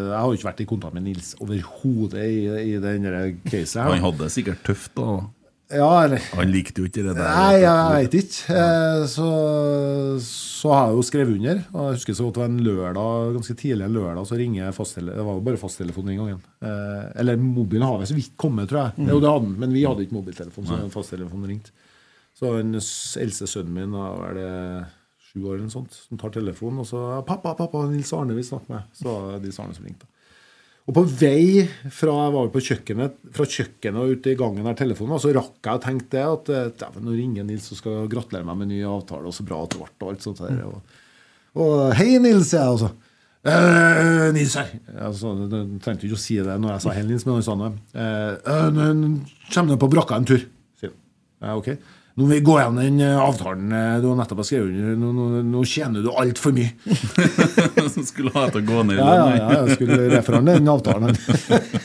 jeg 0.08 0.16
har 0.16 0.26
jo 0.26 0.38
ikke 0.40 0.48
vært 0.48 0.62
i 0.64 0.68
kontakt 0.72 0.96
med 0.96 1.06
Nils 1.06 1.34
overhodet 1.38 2.26
i, 2.26 2.38
i 2.72 2.76
den 2.82 3.06
der 3.06 3.34
caset 3.46 3.82
her. 3.82 3.92
Han 3.92 4.06
hadde 4.08 4.24
det 4.24 4.32
sikkert 4.34 4.64
tøft, 4.66 4.94
da. 4.98 5.20
Ja, 5.72 6.04
eller 6.04 6.22
Han 6.38 6.50
likte 6.54 6.78
jo 6.78 6.86
ikke 6.86 7.02
det 7.02 7.16
der. 7.16 7.26
Nei, 7.26 7.56
jeg 7.64 7.94
veit 7.96 8.12
ikke. 8.20 8.54
Eh, 8.54 9.06
Så, 9.10 9.26
så 10.22 10.70
har 10.72 10.84
jeg 10.90 10.98
jo 10.98 11.04
skrevet 11.08 11.34
under. 11.40 11.62
Og 11.72 11.80
jeg 11.88 11.96
husker 11.98 12.16
så 12.18 12.26
godt 12.28 12.36
det 12.38 12.42
var 12.44 12.50
en 12.52 12.60
lørdag, 12.66 13.32
ganske 13.36 13.56
tidlig 13.58 13.86
en 13.88 13.96
lørdag, 13.96 14.28
så 14.30 14.38
ringer 14.38 14.60
jeg 14.64 14.76
fasttelefonen. 14.76 15.18
Det 15.18 15.26
var 15.26 15.38
jo 15.40 15.44
bare 15.48 15.60
fasttelefonen 15.62 16.12
den 16.12 16.20
gangen. 16.22 16.40
Eh, 16.62 17.04
Eller 17.22 17.40
mobilen 17.42 17.86
har 17.86 17.98
jeg 18.04 18.12
så 18.12 18.18
vidt 18.20 18.36
kommet, 18.38 18.70
tror 18.70 18.84
jeg. 18.84 19.08
Jo, 19.10 19.18
det 19.22 19.32
hadde 19.32 19.48
den, 19.48 19.56
men 19.64 19.74
vi 19.74 19.84
hadde 19.88 20.06
ikke 20.06 20.18
mobiltelefon, 20.20 20.68
så 20.70 20.78
fasttelefonen 20.94 21.50
ringte. 21.50 21.74
Så 22.36 22.52
den 22.58 22.74
eldste 22.76 23.48
sønnen 23.48 23.72
min, 23.74 23.94
da 23.96 24.10
er 24.28 24.34
det 24.36 24.50
sju 25.30 25.40
år 25.48 25.56
eller 25.56 25.66
noe 25.66 25.74
sånt, 25.78 25.94
som 25.96 26.20
tar 26.20 26.30
telefonen, 26.34 26.82
og 26.84 26.86
så 26.86 27.00
'Pappa, 27.26 27.56
pappa, 27.56 27.86
Nils 27.90 28.12
Arne 28.12 28.34
vil 28.36 28.44
snakke 28.44 28.68
med. 28.70 28.82
Så 28.92 29.08
det 29.08 29.34
er 29.40 29.44
Nils 29.46 29.58
Arne 29.60 29.74
som 29.74 29.84
ringte. 29.88 30.06
Og 30.86 30.94
på 30.94 31.02
vei 31.18 31.64
fra 31.90 32.12
jeg 32.14 32.34
var 32.36 32.50
på 32.54 32.62
kjøkkenet 32.62 33.16
Fra 33.34 33.46
kjøkkenet 33.50 33.98
og 33.98 34.12
ut 34.14 34.28
i 34.30 34.36
gangen 34.38 34.68
der 34.68 34.76
telefonen 34.78 35.16
var, 35.16 35.22
så 35.22 35.32
rakk 35.34 35.58
jeg 35.66 35.80
å 35.80 35.82
tenke 35.82 36.06
det 36.14 36.22
at 36.22 36.52
eh, 36.54 36.68
dæven, 36.78 37.08
nå 37.08 37.16
ringer 37.16 37.48
Nils 37.48 37.66
og 37.74 37.80
skal 37.80 38.06
gratulere 38.12 38.46
meg 38.46 38.60
med 38.60 38.70
ny 38.70 38.78
avtale, 38.86 39.26
og 39.26 39.34
så 39.34 39.46
bra 39.46 39.64
at 39.64 39.74
det 39.74 39.82
ble 39.82 39.90
og 39.90 40.12
alt 40.12 40.26
sånt 40.26 40.44
der. 40.44 40.62
Og, 40.68 41.02
og 41.56 41.74
'Hei, 41.98 42.20
Nils', 42.22 42.52
sier 42.52 42.62
jeg 42.62 42.76
også. 42.76 42.92
«Eh, 43.46 44.32
Nils 44.34 44.54
her. 44.58 44.70
Altså, 45.08 45.34
du 45.46 45.58
trengte 45.82 46.06
ikke 46.06 46.18
å 46.18 46.22
si 46.22 46.38
det 46.42 46.54
når 46.62 46.76
jeg 46.76 46.84
sa 46.86 46.94
'hei, 46.94 47.04
Nils', 47.10 47.26
men 47.26 47.38
han 47.38 47.46
sa 47.46 47.58
det. 47.60 47.72
Eh, 47.94 48.32
«Øh, 48.54 48.70
nå 48.76 49.10
kommer 49.50 49.74
du 49.74 49.82
på 49.82 49.90
brakka 49.90 50.20
en 50.20 50.30
tur, 50.30 50.46
sier 50.78 50.94
han. 50.94 50.98
Ja, 51.42 51.56
ok. 51.58 51.74
Nå 52.16 52.24
må 52.24 52.30
vi 52.30 52.38
gå 52.40 52.54
gjennom 52.56 52.78
den 52.80 53.00
eh, 53.04 53.18
avtalen 53.20 53.72
eh, 53.76 53.96
du 54.00 54.06
har 54.08 54.16
nettopp 54.16 54.38
har 54.40 54.46
skrevet 54.48 54.70
under. 54.72 54.94
Nå, 54.96 55.10
nå, 55.12 55.40
nå 55.52 55.64
tjener 55.68 56.00
du 56.00 56.08
altfor 56.16 56.54
mye. 56.56 56.72
Som 57.94 58.06
skulle 58.08 58.32
ha 58.32 58.46
til 58.48 58.62
å 58.62 58.68
gå 58.70 58.84
ned 58.88 58.96
i 58.96 59.00
Ja, 59.02 59.10
ja, 59.10 59.26
lønn, 59.26 59.42
ja, 59.42 59.58
jeg 59.66 59.76
skulle 59.76 59.98
referere 60.14 60.54
den 60.56 60.70
avtalen. 60.72 61.12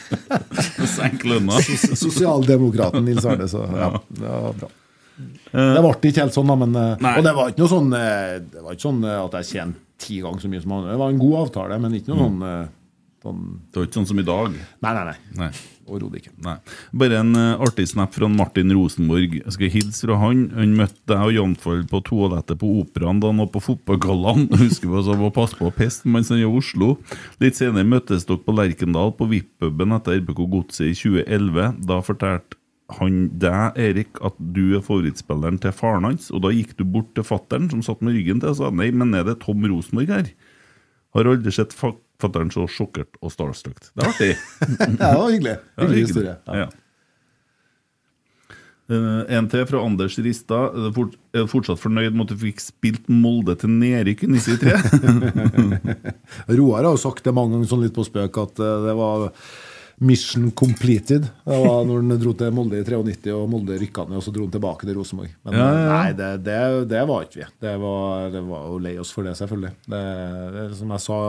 senke 0.95 1.27
lønna. 1.33 1.59
Sosialdemokraten 1.99 3.03
Nils 3.05 3.27
Arne, 3.27 3.49
så 3.51 3.65
ja, 3.75 3.91
det 4.07 4.31
var 4.31 4.55
bra. 4.61 4.71
Det 5.51 5.81
ble 5.83 5.91
ikke 6.09 6.23
helt 6.23 6.35
sånn, 6.35 6.47
da, 6.49 6.55
men 6.63 6.79
eh, 6.79 6.93
Nei. 7.03 7.15
Og 7.19 7.25
det 7.27 7.33
var 7.35 7.51
ikke 7.51 7.61
noe 7.61 7.71
sånn 7.71 7.91
eh, 7.97 8.35
Det 8.41 8.61
var 8.63 8.77
ikke 8.77 8.85
sånn 8.87 9.01
eh, 9.03 9.17
at 9.19 9.35
jeg 9.41 9.49
tjente 9.51 9.83
ti 10.01 10.21
ganger 10.23 10.41
så 10.41 10.49
mye 10.49 10.63
som 10.63 10.71
andre. 10.77 10.93
Det 10.95 11.01
var 11.03 11.11
en 11.13 11.19
god 11.21 11.35
avtale, 11.43 11.77
men 11.83 11.97
ikke 11.99 12.13
noe 12.13 12.23
sånn, 12.23 12.39
eh, 12.47 12.71
sånn 13.21 13.43
Det 13.67 13.81
var 13.81 13.89
ikke 13.89 13.99
sånn 13.99 14.09
som 14.13 14.21
i 14.23 14.27
dag. 14.31 14.55
Nei, 14.87 14.93
nei, 14.95 15.03
nei. 15.11 15.17
Nei. 15.43 15.51
Overhodet 15.87 16.21
ikke. 16.21 16.33
Nei. 16.45 16.57
Bare 17.01 17.19
en 17.21 17.33
uh, 17.37 17.63
artig 17.65 17.87
snap 17.91 18.13
fra 18.15 18.29
Martin 18.31 18.71
Rosenborg. 18.75 19.37
Jeg 19.41 19.55
skal 19.55 19.73
hilse 19.73 20.05
fra 20.05 20.19
han. 20.21 20.45
Han 20.57 20.77
møtte 20.77 21.01
deg 21.09 21.25
og 21.25 21.35
Janfold 21.35 21.83
på 21.91 22.03
toalettet 22.07 22.61
på 22.61 22.69
Operaen 22.81 23.21
da 23.23 23.31
han 23.31 23.41
var 23.43 23.51
på 23.53 23.63
fotballgallaen. 23.65 24.47
Husker 24.63 24.91
vi 24.91 24.97
også 25.01 25.17
var 25.19 25.35
passe 25.35 25.59
på 25.59 25.69
å 25.69 25.75
peste 25.75 26.11
mens 26.11 26.31
han 26.31 26.41
var 26.41 26.47
i 26.47 26.61
Oslo. 26.61 26.95
Litt 27.43 27.59
senere 27.59 27.87
møttes 27.87 28.27
dere 28.29 28.43
på 28.45 28.55
Lerkendal 28.55 29.13
på 29.17 29.29
VIP-puben 29.31 29.97
etter 29.97 30.21
RBK 30.21 30.43
Godset 30.55 30.91
i 30.91 30.97
2011. 30.97 31.85
Da 31.89 32.01
fortalte 32.05 32.59
han 32.97 33.25
deg, 33.39 33.77
Erik, 33.79 34.19
at 34.25 34.37
du 34.39 34.75
er 34.77 34.85
favorittspilleren 34.85 35.59
til 35.63 35.73
faren 35.75 36.07
hans, 36.09 36.29
og 36.33 36.43
da 36.45 36.51
gikk 36.53 36.75
du 36.79 36.83
bort 36.83 37.11
til 37.15 37.25
fattern, 37.27 37.69
som 37.71 37.83
satt 37.85 38.01
med 38.03 38.17
ryggen 38.17 38.41
til, 38.41 38.51
og 38.51 38.59
sa 38.59 38.71
nei, 38.75 38.89
men 38.91 39.15
er 39.15 39.27
det 39.27 39.39
Tom 39.45 39.63
Rosenborg 39.63 40.11
her? 40.11 40.31
Har 41.15 41.27
aldri 41.27 41.53
sett 41.55 41.75
fa 41.75 41.93
fattern 42.21 42.53
så 42.53 42.67
sjokkert 42.69 43.19
og 43.21 43.33
starstruck. 43.33 43.81
Det 43.91 44.05
var 44.05 44.13
artig. 44.13 44.31
Det 45.01 45.11
var 45.17 45.27
hyggelig. 45.27 45.57
Hyggelig 45.81 46.05
historie. 46.07 46.37
Ja. 46.47 46.69
Eh, 48.91 49.35
en 49.37 49.47
til 49.51 49.65
fra 49.69 49.81
Anders 49.85 50.17
Ristad. 50.19 50.75
Er 50.75 50.89
du 50.89 50.95
fort, 50.95 51.17
fortsatt 51.51 51.81
fornøyd 51.81 52.15
med 52.15 52.27
at 52.27 52.33
du 52.33 52.43
fikk 52.43 52.63
spilt 52.63 53.09
Molde 53.11 53.55
til 53.61 53.71
nedrykk 53.71 54.25
i 54.27 54.31
93? 54.35 54.73
Roar 56.57 56.83
har 56.83 56.91
jo 56.91 56.99
sagt 56.99 57.23
det 57.27 57.35
mange 57.35 57.55
ganger 57.55 57.71
sånn 57.71 57.85
litt 57.85 57.95
på 57.95 58.07
spøk 58.07 58.41
at 58.43 58.63
eh, 58.63 58.79
det 58.87 58.95
var 58.99 59.29
mission 60.01 60.47
completed. 60.57 61.27
Det 61.45 61.57
var 61.61 61.83
når 61.85 61.99
han 62.01 62.13
dro 62.23 62.31
til 62.37 62.53
Molde 62.57 62.79
i 62.79 62.85
93, 62.87 63.33
og 63.37 63.43
Molde 63.51 63.75
rykka 63.77 64.07
ned, 64.09 64.17
og 64.17 64.23
så 64.25 64.33
dro 64.33 64.47
han 64.47 64.53
tilbake 64.55 64.87
til 64.89 64.97
Rosenborg. 64.97 65.35
Men 65.45 65.57
Ja, 65.59 65.67
ja, 65.67 65.83
ja. 65.83 65.91
nei, 65.91 66.15
det, 66.17 66.29
det, 66.47 66.55
det 66.89 67.03
var 67.09 67.27
ikke 67.27 67.43
vi. 67.43 67.49
Det 67.67 67.75
var, 67.83 68.31
det 68.33 68.41
var 68.47 68.71
å 68.71 68.79
leie 68.81 69.03
oss 69.03 69.13
for 69.13 69.27
det, 69.29 69.35
selvfølgelig. 69.37 69.73
Det, 69.93 70.01
som 70.79 70.95
jeg 70.95 71.05
sa 71.05 71.19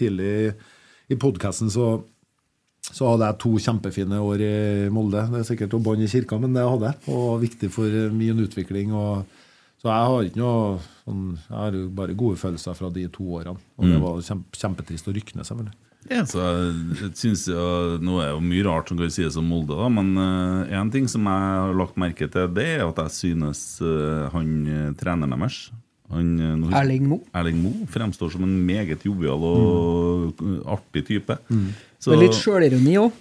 tidlig 0.00 0.32
i 1.12 1.20
podkasten, 1.20 1.70
så 1.72 1.90
så 2.82 3.12
hadde 3.12 3.28
jeg 3.28 3.38
to 3.40 3.50
kjempefine 3.62 4.18
år 4.20 4.42
i 4.42 4.54
Molde. 4.92 5.20
Det 5.30 5.38
er 5.38 5.46
sikkert 5.46 5.76
å 5.76 5.80
bånd 5.80 6.02
i 6.02 6.08
kirka, 6.10 6.36
men 6.42 6.52
det 6.56 6.64
hadde 6.66 6.90
jeg. 6.90 6.98
Og 7.14 7.38
viktig 7.44 7.70
for 7.72 7.94
min 8.12 8.40
utvikling. 8.42 8.90
Og, 8.98 9.22
så 9.80 9.88
jeg 9.88 10.08
har 10.10 10.26
ikke 10.26 10.40
noe 10.42 10.80
sånn, 11.04 11.22
Jeg 11.46 11.56
har 11.60 11.78
jo 11.78 11.84
bare 11.94 12.16
gode 12.18 12.40
følelser 12.42 12.74
fra 12.76 12.90
de 12.92 13.06
to 13.14 13.28
årene. 13.38 13.54
Og 13.78 13.86
det 13.86 14.00
var 14.02 14.18
kjempe, 14.26 14.58
kjempetrist 14.58 15.08
å 15.08 15.14
rykke 15.14 15.38
ned, 15.38 15.46
selvfølgelig. 15.48 15.78
Ja, 16.10 16.24
så 16.26 16.42
jeg 16.42 17.12
synes 17.14 17.44
jo, 17.46 17.62
Nå 18.02 18.16
er 18.18 18.32
det 18.32 18.34
jo 18.34 18.40
mye 18.42 18.64
rart 18.66 18.90
som 18.90 18.98
kan 18.98 19.12
sies 19.14 19.36
om 19.38 19.46
Molde, 19.46 19.76
da, 19.78 19.86
men 19.92 20.16
én 20.66 20.90
ting 20.90 21.06
som 21.08 21.28
jeg 21.30 21.44
har 21.46 21.76
lagt 21.78 22.00
merke 22.00 22.26
til, 22.26 22.50
det 22.56 22.66
er 22.74 22.82
at 22.88 22.98
jeg 23.04 23.14
synes 23.20 23.62
uh, 23.84 24.26
han 24.34 24.50
uh, 24.66 24.90
treneren 24.98 25.36
deres 25.36 25.68
han, 26.12 26.30
eh, 26.38 26.54
nå 26.60 26.70
Erling 26.76 27.08
Moe. 27.08 27.24
Erling 27.36 27.58
Moe 27.62 27.88
fremstår 27.90 28.34
som 28.34 28.44
en 28.46 28.54
meget 28.66 29.04
jovial 29.06 29.44
og 29.48 30.40
mm. 30.40 30.56
artig 30.74 31.06
type. 31.08 31.38
Så- 31.98 32.12
Med 32.12 32.26
litt 32.26 32.38
sjølironi 32.38 32.96
òg. 33.00 33.12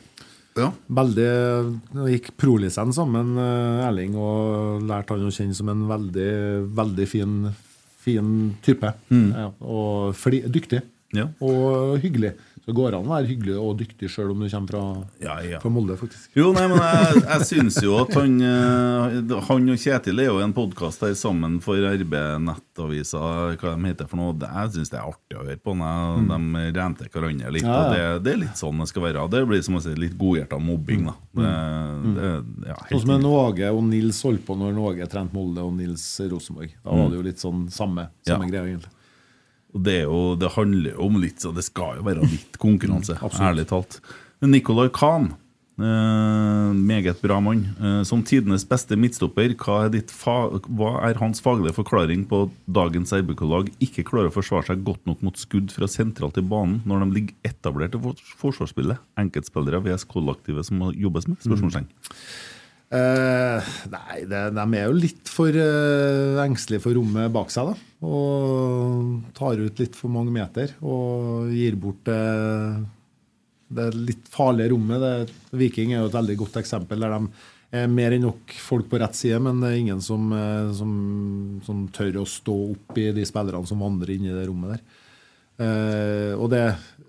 ja. 0.58 0.72
Veldig, 0.90 1.82
Nå 1.96 2.08
gikk 2.12 2.32
prolisens 2.38 2.96
sammen, 2.96 3.38
eh, 3.38 3.88
Erling, 3.88 4.16
og 4.16 4.82
lærte 4.84 5.16
han 5.16 5.28
å 5.28 5.32
kjenne 5.32 5.56
som 5.56 5.70
en 5.70 5.88
veldig, 5.88 6.68
veldig 6.76 7.08
fin, 7.08 7.54
fin 7.98 8.56
type. 8.62 8.94
Ja, 9.10 9.52
og 9.62 10.16
fli, 10.16 10.42
dyktig. 10.42 10.82
Ja. 11.14 11.28
Og 11.42 12.00
hyggelig. 12.00 12.36
Det 12.72 12.78
går 12.78 12.96
an 12.96 13.08
å 13.10 13.12
være 13.12 13.28
hyggelig 13.28 13.56
og 13.60 13.74
dyktig 13.82 14.08
sjøl 14.14 14.30
om 14.32 14.40
du 14.40 14.48
kommer 14.48 14.72
fra, 14.72 14.84
Ja, 15.20 15.34
ja. 15.44 15.58
fra 15.60 15.70
Molde, 15.76 15.98
faktisk. 16.00 16.30
Jo, 16.40 16.54
nei, 16.56 16.64
men 16.72 16.80
jeg, 16.80 17.24
jeg 17.26 17.48
syns 17.50 17.80
jo 17.84 17.98
at 18.00 18.14
han 18.16 18.38
eh, 18.40 19.42
Han 19.50 19.68
og 19.74 19.82
Kjetil 19.82 20.22
er 20.24 20.30
jo 20.30 20.38
i 20.40 20.46
en 20.46 20.54
podkast 20.56 21.04
her 21.04 21.12
sammen 21.20 21.58
for 21.64 21.76
RB 21.76 22.16
Nettavisa, 22.46 23.20
hva 23.60 23.74
de 23.76 23.90
heter 23.92 24.08
for 24.08 24.22
noe. 24.22 24.34
Det- 24.40 24.48
Jeg 24.52 24.72
syns 24.78 24.92
det 24.94 25.00
er 25.02 25.10
artig 25.10 25.36
å 25.38 25.44
høre 25.44 25.58
på. 25.60 25.76
Når 25.76 26.24
De 26.32 26.64
renter 26.80 27.10
hverandre 27.12 27.52
litt. 27.58 27.68
Mm. 27.68 27.74
Ja, 27.76 27.82
det, 27.92 28.24
det 28.24 28.34
er 28.38 28.42
litt 28.46 28.58
sånn 28.64 28.80
det 28.80 28.88
skal 28.92 29.04
være. 29.10 29.28
Det 29.36 29.44
blir 29.52 29.62
som 29.68 29.76
å 29.76 29.84
si 29.84 29.94
litt 30.00 30.16
godhjerta 30.18 30.60
mobbing, 30.62 31.06
da. 31.12 31.16
Det, 31.36 31.52
det, 32.16 32.32
ja, 32.72 32.78
Mm. 32.82 32.88
Sånn 32.92 33.02
som 33.06 33.12
en 33.18 33.26
Åge 33.30 33.68
og 33.72 33.84
Nils 33.88 34.22
holdt 34.24 34.46
på 34.48 34.56
når 34.60 34.80
Åge 34.80 35.06
trente 35.12 35.34
Molde 35.36 35.64
og 35.64 35.74
Nils 35.78 36.04
Rosenborg. 36.32 36.72
Da 36.84 36.92
var 36.96 37.10
det 37.12 37.20
jo 37.20 37.28
litt 37.28 37.40
sånn 37.44 37.68
samme, 37.72 38.08
samme 38.28 38.48
greia, 38.50 38.64
egentlig. 38.68 38.92
Og 39.72 39.86
det, 39.86 40.02
er 40.02 40.10
jo, 40.10 40.24
det 40.40 40.52
handler 40.58 40.96
jo 40.96 41.06
om 41.08 41.22
litt, 41.22 41.40
så 41.44 41.54
det 41.56 41.64
skal 41.68 42.02
jo 42.02 42.08
være 42.08 42.28
litt 42.28 42.60
konkurranse. 42.62 43.16
Mm, 43.22 43.40
ærlig 43.52 43.70
talt. 43.70 44.02
Nicolay 44.42 44.90
Kahn, 44.94 45.30
eh, 45.80 46.72
meget 46.76 47.22
bra 47.24 47.40
mann. 47.44 47.64
Eh, 47.80 48.02
som 48.08 48.24
tidenes 48.28 48.66
beste 48.68 48.98
midtstopper, 49.00 49.56
hva 49.62 49.86
er, 49.88 50.02
hva 50.68 50.92
er 51.08 51.22
hans 51.22 51.44
faglige 51.46 51.78
forklaring 51.78 52.26
på 52.28 52.44
at 52.48 52.56
dagens 52.82 53.14
RBK-lag 53.16 53.72
ikke 53.80 54.06
klarer 54.08 54.32
å 54.32 54.36
forsvare 54.36 54.72
seg 54.72 54.84
godt 54.88 55.06
nok 55.08 55.24
mot 55.24 55.40
skudd 55.40 55.72
fra 55.72 55.88
sentralt 55.92 56.42
i 56.42 56.44
banen 56.44 56.82
når 56.90 57.06
de 57.06 57.20
ligger 57.20 57.54
etablert 57.54 57.96
i 57.96 58.16
forsvarsspillet? 58.42 59.00
Enkeltspillere 59.22 59.84
VS 59.88 60.08
kollektivet 60.12 60.68
som 60.68 60.82
må 60.84 60.92
jobbes 60.98 61.32
med? 61.32 61.40
Spørsmålstegn. 61.46 61.88
Eh, 62.92 63.70
nei, 63.88 64.18
det, 64.28 64.40
de 64.52 64.64
er 64.76 64.90
jo 64.90 64.96
litt 64.98 65.30
for 65.32 65.56
uh, 65.56 66.42
engstelige 66.44 66.84
for 66.84 66.98
rommet 66.98 67.32
bak 67.32 67.54
seg, 67.54 67.70
da. 67.72 67.92
Og 68.04 69.32
tar 69.38 69.62
ut 69.62 69.80
litt 69.80 69.96
for 69.96 70.12
mange 70.12 70.34
meter 70.36 70.74
og 70.82 71.54
gir 71.54 71.78
bort 71.80 72.10
eh, 72.10 72.82
det 73.72 73.86
litt 73.96 74.28
farlige 74.34 74.74
rommet. 74.74 75.06
Det, 75.06 75.40
Viking 75.62 75.94
er 75.94 76.02
jo 76.02 76.10
et 76.10 76.18
veldig 76.18 76.38
godt 76.42 76.60
eksempel 76.64 77.06
der 77.06 77.16
de 77.16 77.30
er 77.80 77.88
mer 77.88 78.12
enn 78.12 78.26
nok 78.26 78.52
folk 78.60 78.90
på 78.92 79.00
rett 79.00 79.16
side, 79.16 79.38
men 79.40 79.62
det 79.62 79.70
er 79.70 79.78
ingen 79.80 80.02
som, 80.04 80.26
som, 80.76 80.96
som 81.64 81.86
tør 81.96 82.20
å 82.20 82.28
stå 82.28 82.56
opp 82.74 82.98
i 83.00 83.06
de 83.16 83.24
spillerne 83.24 83.70
som 83.70 83.80
vandrer 83.80 84.18
inn 84.18 84.28
i 84.28 84.34
det 84.34 84.44
rommet 84.50 84.74
der. 84.74 84.82
Og 86.36 86.50
det 86.52 86.66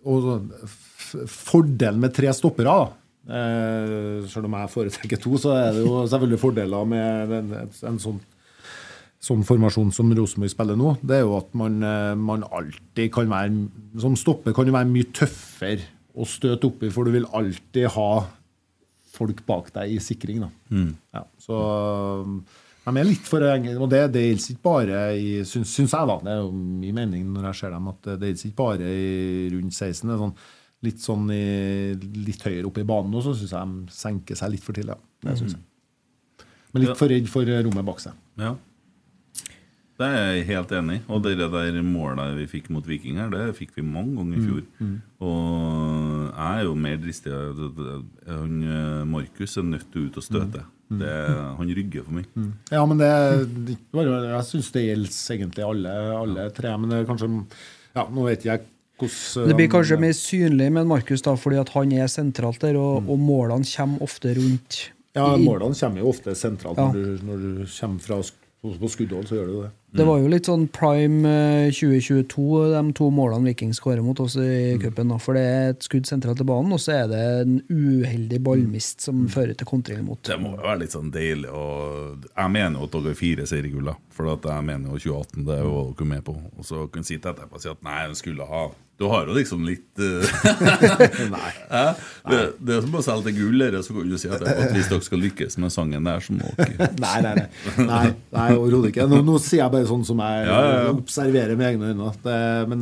og 0.07 0.45
Fordelen 1.29 2.01
med 2.01 2.15
tre 2.15 2.31
stoppere, 2.37 2.71
da, 2.71 3.02
eh, 3.29 4.27
selv 4.31 4.49
om 4.49 4.59
jeg 4.59 4.73
foretrekker 4.73 5.23
to, 5.23 5.37
så 5.41 5.55
er 5.57 5.73
det 5.77 5.85
jo 5.85 6.03
selvfølgelig 6.07 6.41
fordeler 6.43 6.89
med 6.89 7.35
en, 7.39 7.55
en 7.91 8.01
sånn, 8.03 8.21
sånn 9.23 9.47
formasjon 9.47 9.93
som 9.95 10.13
Rosenborg 10.19 10.53
spiller 10.53 10.79
nå. 10.79 10.97
Det 11.03 11.21
er 11.21 11.25
jo 11.27 11.37
at 11.39 11.53
man, 11.59 11.81
eh, 11.87 12.13
man 12.19 12.47
alltid 12.49 13.13
kan 13.15 13.31
være 13.31 14.01
Som 14.03 14.17
stopper 14.19 14.55
kan 14.57 14.67
jo 14.69 14.75
være 14.75 14.91
mye 14.91 15.11
tøffere 15.15 15.91
å 16.13 16.27
støte 16.29 16.69
oppi, 16.69 16.91
for 16.93 17.09
du 17.09 17.15
vil 17.15 17.29
alltid 17.33 17.89
ha 17.95 18.11
folk 19.13 19.45
bak 19.47 19.71
deg 19.73 19.95
i 19.95 20.01
sikring. 20.01 20.43
Da. 20.45 20.51
Ja, 21.17 21.23
så 21.41 21.57
de 22.83 22.99
er 22.99 23.07
litt 23.07 23.29
for 23.29 23.45
enkle. 23.47 23.77
og 23.79 23.91
det, 23.93 24.01
det 24.15 24.25
gjelder 24.25 24.55
ikke 24.55 24.67
bare 24.67 25.03
i, 25.15 25.29
syns, 25.47 25.71
syns 25.77 25.95
jeg, 25.95 26.09
da, 26.11 26.17
det 26.25 26.33
er 26.33 26.41
jo 26.41 26.51
min 26.53 26.97
mening 26.97 27.29
når 27.31 27.51
jeg 27.51 27.61
ser 27.61 27.77
dem, 27.77 27.91
at 27.93 28.09
det 28.09 28.33
gjelder 28.33 28.49
ikke 28.49 28.59
bare 28.59 28.89
i 28.91 29.13
rundt 29.55 29.77
16. 29.77 30.09
Det 30.09 30.17
er 30.17 30.23
sånn, 30.25 30.35
litt 30.83 31.03
sånn 31.03 31.31
i, 31.31 31.95
litt 32.27 32.43
høyere 32.43 32.67
oppe 32.69 32.83
i 32.83 32.89
banen 32.89 33.13
nå, 33.15 33.23
så 33.23 33.37
syns 33.39 33.55
jeg 33.55 33.73
de 33.73 33.95
senker 33.95 34.39
seg 34.39 34.55
litt 34.55 34.65
for 34.65 34.77
tidlig. 34.77 34.99
Ja. 35.23 35.37
Men 36.73 36.87
litt 36.87 36.99
for 36.99 37.13
redd 37.13 37.29
for 37.31 37.49
rommet 37.49 37.87
bak 37.87 38.03
seg. 38.03 38.19
Ja. 38.41 38.57
Det 40.01 40.09
er 40.09 40.31
jeg 40.33 40.47
helt 40.49 40.73
enig 40.75 40.97
i. 40.99 41.03
Og 41.13 41.23
det 41.23 41.37
der 41.39 41.77
målet 41.85 42.35
vi 42.39 42.49
fikk 42.51 42.71
mot 42.75 42.87
Viking 42.89 43.21
her, 43.21 43.31
det 43.31 43.53
fikk 43.59 43.77
vi 43.77 43.85
mange 43.87 44.17
ganger 44.19 44.39
i 44.39 44.47
fjor. 44.47 44.63
Og 45.23 46.31
jeg 46.33 46.63
er 46.63 46.65
jo 46.67 46.77
mer 46.87 46.97
dristig. 47.03 47.35
Han, 48.27 48.57
eh, 48.65 49.03
Markus 49.13 49.59
er 49.61 49.69
nødt 49.69 49.91
til 49.93 50.03
å 50.03 50.09
ut 50.09 50.19
og 50.19 50.27
støte. 50.27 50.65
Det, 50.93 51.13
han 51.57 51.71
rygger 51.73 52.05
for 52.05 52.19
mye. 52.19 52.49
Ja, 52.73 52.83
men 52.85 52.99
det, 53.01 53.13
det 53.69 53.77
Jeg 53.87 54.45
syns 54.45 54.73
det 54.75 54.83
gjelder 54.89 55.37
egentlig 55.37 55.65
alle, 55.65 55.95
alle 56.19 56.51
tre. 56.57 56.75
Men 56.77 56.93
det 56.93 56.99
er 56.99 57.09
kanskje 57.09 57.31
Ja, 57.93 58.07
nå 58.09 58.27
vet 58.27 58.45
jeg 58.49 58.67
hvordan 59.03 59.51
Det 59.51 59.59
blir 59.59 59.71
kanskje 59.73 59.99
mer 60.01 60.17
synlig 60.17 60.71
med 60.73 60.89
Markus 60.91 61.25
da, 61.27 61.35
fordi 61.39 61.61
at 61.61 61.73
han 61.75 61.93
er 61.93 62.11
sentralt 62.11 62.63
der, 62.65 62.79
og, 62.81 63.09
og 63.09 63.21
målene 63.21 63.67
kommer 63.69 64.03
ofte 64.07 64.35
rundt. 64.39 64.81
Ja, 65.17 65.27
målene 65.37 65.77
kommer 65.77 66.01
jo 66.01 66.09
ofte 66.13 66.35
sentralt. 66.39 66.79
Ja. 66.81 66.89
Når, 66.89 66.95
du, 66.95 67.27
når 67.29 67.43
du 67.43 67.65
kommer 67.67 68.03
fra 68.07 68.21
på, 68.63 68.75
på 68.79 68.93
skuddhold, 68.95 69.27
så 69.29 69.41
gjør 69.41 69.51
du 69.51 69.57
det. 69.61 69.71
Det 69.93 70.05
var 70.09 70.23
jo 70.23 70.29
litt 70.33 70.49
sånn 70.49 70.63
prime 70.73 71.29
eh, 71.29 71.73
2022, 71.75 72.45
de 72.73 72.83
to 72.97 73.09
målene 73.13 73.51
Viking 73.51 73.75
skårer 73.77 74.01
mot 74.05 74.19
oss 74.25 74.39
i 74.41 74.79
cupen. 74.81 75.13
da, 75.13 75.19
For 75.21 75.37
det 75.37 75.43
er 75.45 75.75
et 75.75 75.85
skudd 75.85 76.09
sentralt 76.09 76.41
til 76.41 76.49
banen, 76.49 76.73
og 76.73 76.81
så 76.81 76.95
er 77.03 77.11
det 77.13 77.23
en 77.43 77.59
uheldig 77.69 78.41
ballmist 78.47 79.05
som 79.05 79.27
fører 79.33 79.53
til 79.59 79.69
kontring 79.69 80.01
imot. 80.01 80.23
Det 80.31 80.39
må 80.41 80.55
jo 80.57 80.63
være 80.65 80.85
litt 80.85 80.97
sånn 80.97 81.13
deilig. 81.13 81.51
Og 81.53 82.25
jeg 82.31 82.55
mener 82.57 82.79
jo 82.81 82.89
at 82.89 82.97
dere 82.97 83.13
er 83.13 83.21
fire 83.21 83.49
seriegull, 83.51 83.93
da. 83.93 83.99
For 84.13 84.33
at 84.33 84.49
jeg 84.49 84.65
mener 84.69 84.93
jo 84.97 85.03
2018 85.13 85.45
det 85.49 85.59
er 85.59 85.67
jo 85.69 85.77
dere 85.93 86.09
med 86.15 86.25
på. 86.25 86.39
Og 86.57 86.65
så 86.69 86.87
kunne 86.93 87.09
sitte 87.09 87.33
etterpå 87.33 87.61
og 87.61 87.65
si 87.65 87.71
at 87.73 87.85
nei, 87.85 88.01
de 88.09 88.19
skulle 88.19 88.49
ha 88.49 88.65
Du 89.01 89.07
har 89.09 89.25
jo 89.27 89.35
liksom 89.35 89.65
litt 89.67 89.99
eh, 89.99 90.35
Nei. 91.33 91.53
Det, 92.29 92.41
det 92.61 92.75
er 92.77 92.85
som 92.85 92.99
å 92.99 93.03
selge 93.03 93.31
til 93.31 93.39
gull, 93.41 93.65
dere, 93.65 93.81
så 93.83 93.97
kan 93.97 94.11
du 94.13 94.19
si 94.21 94.29
at, 94.31 94.45
at 94.47 94.75
hvis 94.77 94.91
dere 94.93 95.03
skal 95.07 95.23
lykkes 95.25 95.57
med 95.65 95.73
sangen 95.75 96.07
der, 96.07 96.21
så 96.23 96.37
må 96.37 96.53
dere 96.61 96.91
Nei, 97.03 97.17
nei, 97.25 97.33
nei. 97.41 97.87
nei, 97.89 98.05
nei 98.37 98.47
overhodet 98.55 98.93
ikke. 98.93 99.09
Nå, 99.11 99.23
nå 99.27 99.39
sier 99.43 99.65
jeg 99.65 99.75
bare 99.75 99.82
sånn 99.91 100.05
som 100.07 100.19
jeg 100.23 100.47
Ja, 100.49 100.59
ja, 100.63 100.69
ja. 100.87 100.91
observerer 100.95 101.57
med 101.59 101.67
egne 101.73 101.85
øyne. 101.93 102.09
Det, 102.25 102.39
men 102.71 102.81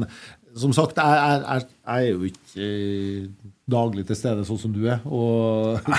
som 0.61 0.73
sagt, 0.75 0.97
jeg, 0.99 1.07
jeg, 1.07 1.37
jeg, 1.47 1.61
jeg 1.87 2.01
er 2.07 2.11
jo 2.11 2.21
ikke 2.31 2.67
daglig 3.71 4.03
til 4.09 4.17
stede 4.19 4.43
sånn 4.49 4.59
som 4.59 4.73
du 4.75 4.83
er. 4.91 4.99
Og, 5.07 5.79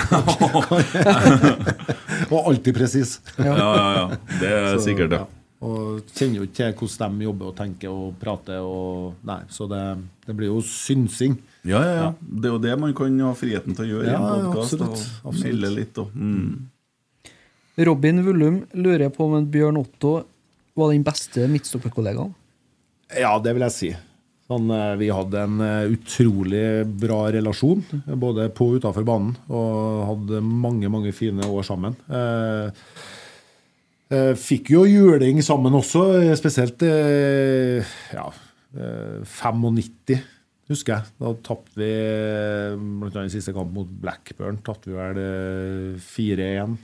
og 2.32 2.40
alltid 2.50 2.74
presis. 2.76 3.10
Ja, 3.38 3.54
ja, 3.56 3.92
ja. 3.96 4.04
Det 4.40 4.48
er 4.50 4.66
Så, 4.76 4.82
sikkert 4.88 5.10
det. 5.14 5.20
ja. 5.22 5.26
Og 5.62 6.00
kjenner 6.18 6.36
jo 6.40 6.44
ikke 6.48 6.56
til 6.58 6.72
hvordan 6.82 7.18
de 7.20 7.24
jobber 7.28 7.46
og 7.52 7.56
tenker 7.58 7.88
og 7.94 8.08
prater. 8.20 8.58
Og, 8.66 9.12
nei, 9.28 9.40
så 9.54 9.62
det, 9.70 9.82
det 10.26 10.34
blir 10.36 10.48
jo 10.50 10.58
synsing. 10.66 11.36
Ja, 11.62 11.78
ja, 11.86 11.92
ja. 12.00 12.08
Det 12.20 12.46
er 12.50 12.54
jo 12.56 12.62
det 12.64 12.74
man 12.82 12.94
kan 12.98 13.20
ha 13.22 13.30
friheten 13.38 13.74
til 13.78 13.84
å 13.86 13.88
gjøre 13.92 14.06
i 14.08 14.10
Ja, 14.10 14.18
en 14.18 14.24
ja, 14.26 14.32
podkast. 14.50 14.74
absolutt. 14.74 14.98
Og 15.22 15.28
Absolutt. 15.30 15.46
melde 15.46 15.68
litt 15.76 15.94
og 16.02 16.08
mm. 16.18 16.52
Robin 17.86 18.18
Vullum 18.26 18.56
lurer 18.76 19.08
på 19.14 19.20
om 19.30 19.34
en 19.38 19.46
Bjørn 19.54 19.78
Otto 19.80 20.12
var 20.78 20.92
den 20.92 21.04
beste 21.06 21.46
midtstopperkollegaen. 21.50 22.32
Ja, 23.18 23.36
det 23.42 23.52
vil 23.56 23.64
jeg 23.66 23.76
si. 23.76 23.90
Sånn, 24.50 24.68
eh, 24.74 24.94
vi 25.00 25.08
hadde 25.12 25.46
en 25.46 25.62
eh, 25.64 25.94
utrolig 25.94 26.66
bra 27.00 27.24
relasjon, 27.32 27.84
både 28.20 28.48
på 28.56 28.72
og 28.72 28.82
utenfor 28.82 29.06
banen, 29.06 29.34
og 29.52 30.04
hadde 30.10 30.42
mange, 30.44 30.90
mange 30.92 31.12
fine 31.16 31.46
år 31.46 31.66
sammen. 31.68 31.96
Eh, 34.12 34.34
fikk 34.36 34.74
jo 34.74 34.84
juling 34.88 35.40
sammen 35.44 35.76
også, 35.78 36.04
spesielt 36.36 36.82
eh, 36.84 37.94
ja, 38.12 38.26
eh, 38.76 39.22
95, 39.24 40.18
husker 40.72 40.98
jeg. 40.98 41.14
Da 41.22 41.32
tapte 41.46 41.80
vi 41.80 41.92
bl.a. 42.76 43.24
i 43.24 43.32
siste 43.32 43.54
kamp 43.56 43.72
mot 43.76 43.88
Blackburn, 44.02 44.60
tapte 44.66 44.90
vi 44.90 44.98
vel 44.98 45.22
eh, 45.22 46.02
4-1 46.02 46.76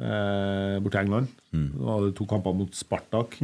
eh, 0.00 0.78
borti 0.82 1.00
England. 1.02 1.28
Da 1.52 1.84
var 1.88 2.06
det 2.06 2.14
to 2.18 2.26
kamper 2.30 2.56
mot 2.56 2.74
Spartak, 2.76 3.36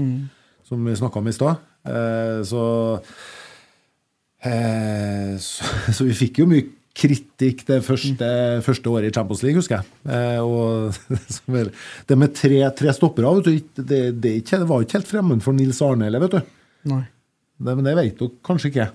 som 0.68 0.84
vi 0.86 0.96
snakka 0.96 1.20
om 1.20 1.28
i 1.28 1.36
stad. 1.36 1.60
Eh, 1.88 2.40
så, 2.48 2.64
eh, 4.44 5.36
så 5.38 5.64
Så 5.96 6.08
vi 6.08 6.16
fikk 6.16 6.42
jo 6.42 6.48
mye 6.50 6.66
kritikk 6.98 7.60
det 7.68 7.78
første, 7.86 8.28
første 8.66 8.90
året 8.90 9.10
i 9.10 9.14
Champions 9.14 9.42
League, 9.44 9.60
husker 9.60 9.78
jeg. 9.78 9.86
Eh, 10.10 10.40
og 10.42 10.96
det 12.08 12.18
med 12.18 12.34
tre, 12.34 12.58
tre 12.74 12.94
stoppere 12.96 13.36
vet 13.38 13.46
du, 13.46 13.82
det, 13.82 14.00
det, 14.18 14.32
det 14.50 14.64
var 14.66 14.82
ikke 14.82 14.98
helt 14.98 15.12
fremmed 15.12 15.44
for 15.44 15.54
Nils 15.54 15.78
Arne, 15.84 16.08
heller, 16.08 16.24
vet 16.26 16.34
du. 16.34 16.56
Nei. 16.90 17.04
Det, 17.58 17.74
men 17.74 17.86
det 17.86 17.94
vet 17.98 18.18
dere 18.18 18.34
kanskje 18.46 18.72
ikke. 18.72 18.88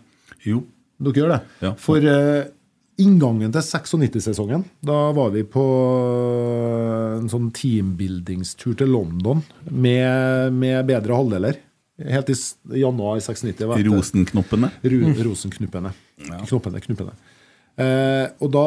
Jo. 0.47 0.65
Dere 1.03 1.19
gjør 1.21 1.31
det? 1.33 1.39
Ja. 1.63 1.71
For 1.79 2.09
eh, 2.11 2.43
inngangen 3.01 3.53
til 3.53 3.63
96-sesongen, 3.63 4.63
da 4.85 4.97
var 5.15 5.31
vi 5.33 5.43
på 5.47 5.63
en 7.17 7.29
sånn 7.31 7.49
teambuildingstur 7.55 8.77
til 8.79 8.91
London 8.93 9.43
med, 9.69 10.53
med 10.53 10.83
bedre 10.89 11.17
halvdeler. 11.17 11.61
Helt 12.03 12.29
i 12.33 12.35
januar 12.81 13.21
96. 13.21 13.65
var 13.69 13.81
Rosenknoppene. 13.85 14.71
Ru, 14.81 14.99
Rosenknuppene. 15.27 15.93
Knoppene, 16.49 16.81
knuppene. 16.83 17.13
Eh, 17.73 18.27
og 18.37 18.51
da 18.53 18.65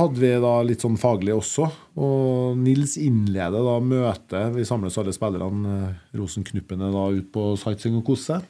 hadde 0.00 0.18
vi 0.18 0.30
da 0.42 0.54
litt 0.66 0.82
sånn 0.82 0.98
faglig 0.98 1.34
også. 1.36 1.68
Og 2.02 2.58
Nils 2.58 2.96
innleder 3.00 3.62
da 3.66 3.76
møtet. 3.82 4.54
Vi 4.56 4.66
samles 4.66 4.98
alle 4.98 5.14
spillerne, 5.14 5.76
eh, 5.78 6.18
Rosenknuppene, 6.18 6.90
da 6.94 7.04
ut 7.14 7.30
på 7.34 7.52
sightseeing 7.60 8.00
og 8.00 8.06
kose 8.10 8.32
seg. 8.32 8.48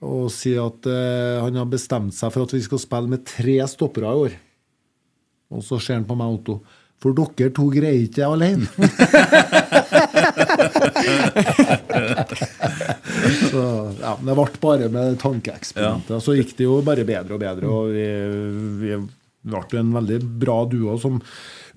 Og 0.00 0.30
sier 0.32 0.62
at 0.64 0.86
eh, 0.88 1.42
han 1.44 1.58
har 1.60 1.68
bestemt 1.68 2.16
seg 2.16 2.32
for 2.32 2.46
at 2.46 2.54
vi 2.56 2.62
skal 2.64 2.80
spille 2.80 3.12
med 3.12 3.26
tre 3.28 3.58
stoppere 3.68 4.08
i 4.08 4.22
år. 4.26 4.32
Og 5.50 5.64
så 5.66 5.76
ser 5.82 5.98
han 5.98 6.06
på 6.08 6.16
meg, 6.16 6.38
Otto. 6.38 6.54
For 7.00 7.16
dere 7.16 7.48
to 7.56 7.64
greier 7.72 8.02
ikke 8.04 8.20
det 8.20 8.26
alene. 8.28 8.66
så 13.50 13.62
ja, 14.02 14.12
Det 14.20 14.34
ble 14.36 14.44
bare 14.60 14.88
med 14.92 15.16
tankeeksperimentet. 15.22 16.20
Så 16.24 16.34
gikk 16.36 16.52
det 16.58 16.64
jo 16.68 16.74
bare 16.84 17.04
bedre 17.08 17.34
og 17.36 17.40
bedre. 17.40 17.64
Og 17.72 17.84
vi, 17.96 18.04
vi 18.84 18.92
ble 19.48 19.80
en 19.80 19.96
veldig 19.96 20.18
bra 20.44 20.58
duo 20.68 20.98
som 21.00 21.16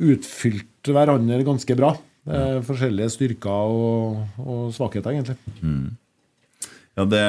utfylte 0.03 0.91
hverandre 0.95 1.47
ganske 1.47 1.73
bra. 1.79 1.91
Eh, 2.27 2.59
forskjellige 2.67 3.13
styrker 3.15 3.71
og, 3.79 4.19
og 4.43 4.75
svakheter, 4.75 5.15
egentlig. 5.15 5.39
Ja, 6.93 7.05
det, 7.09 7.21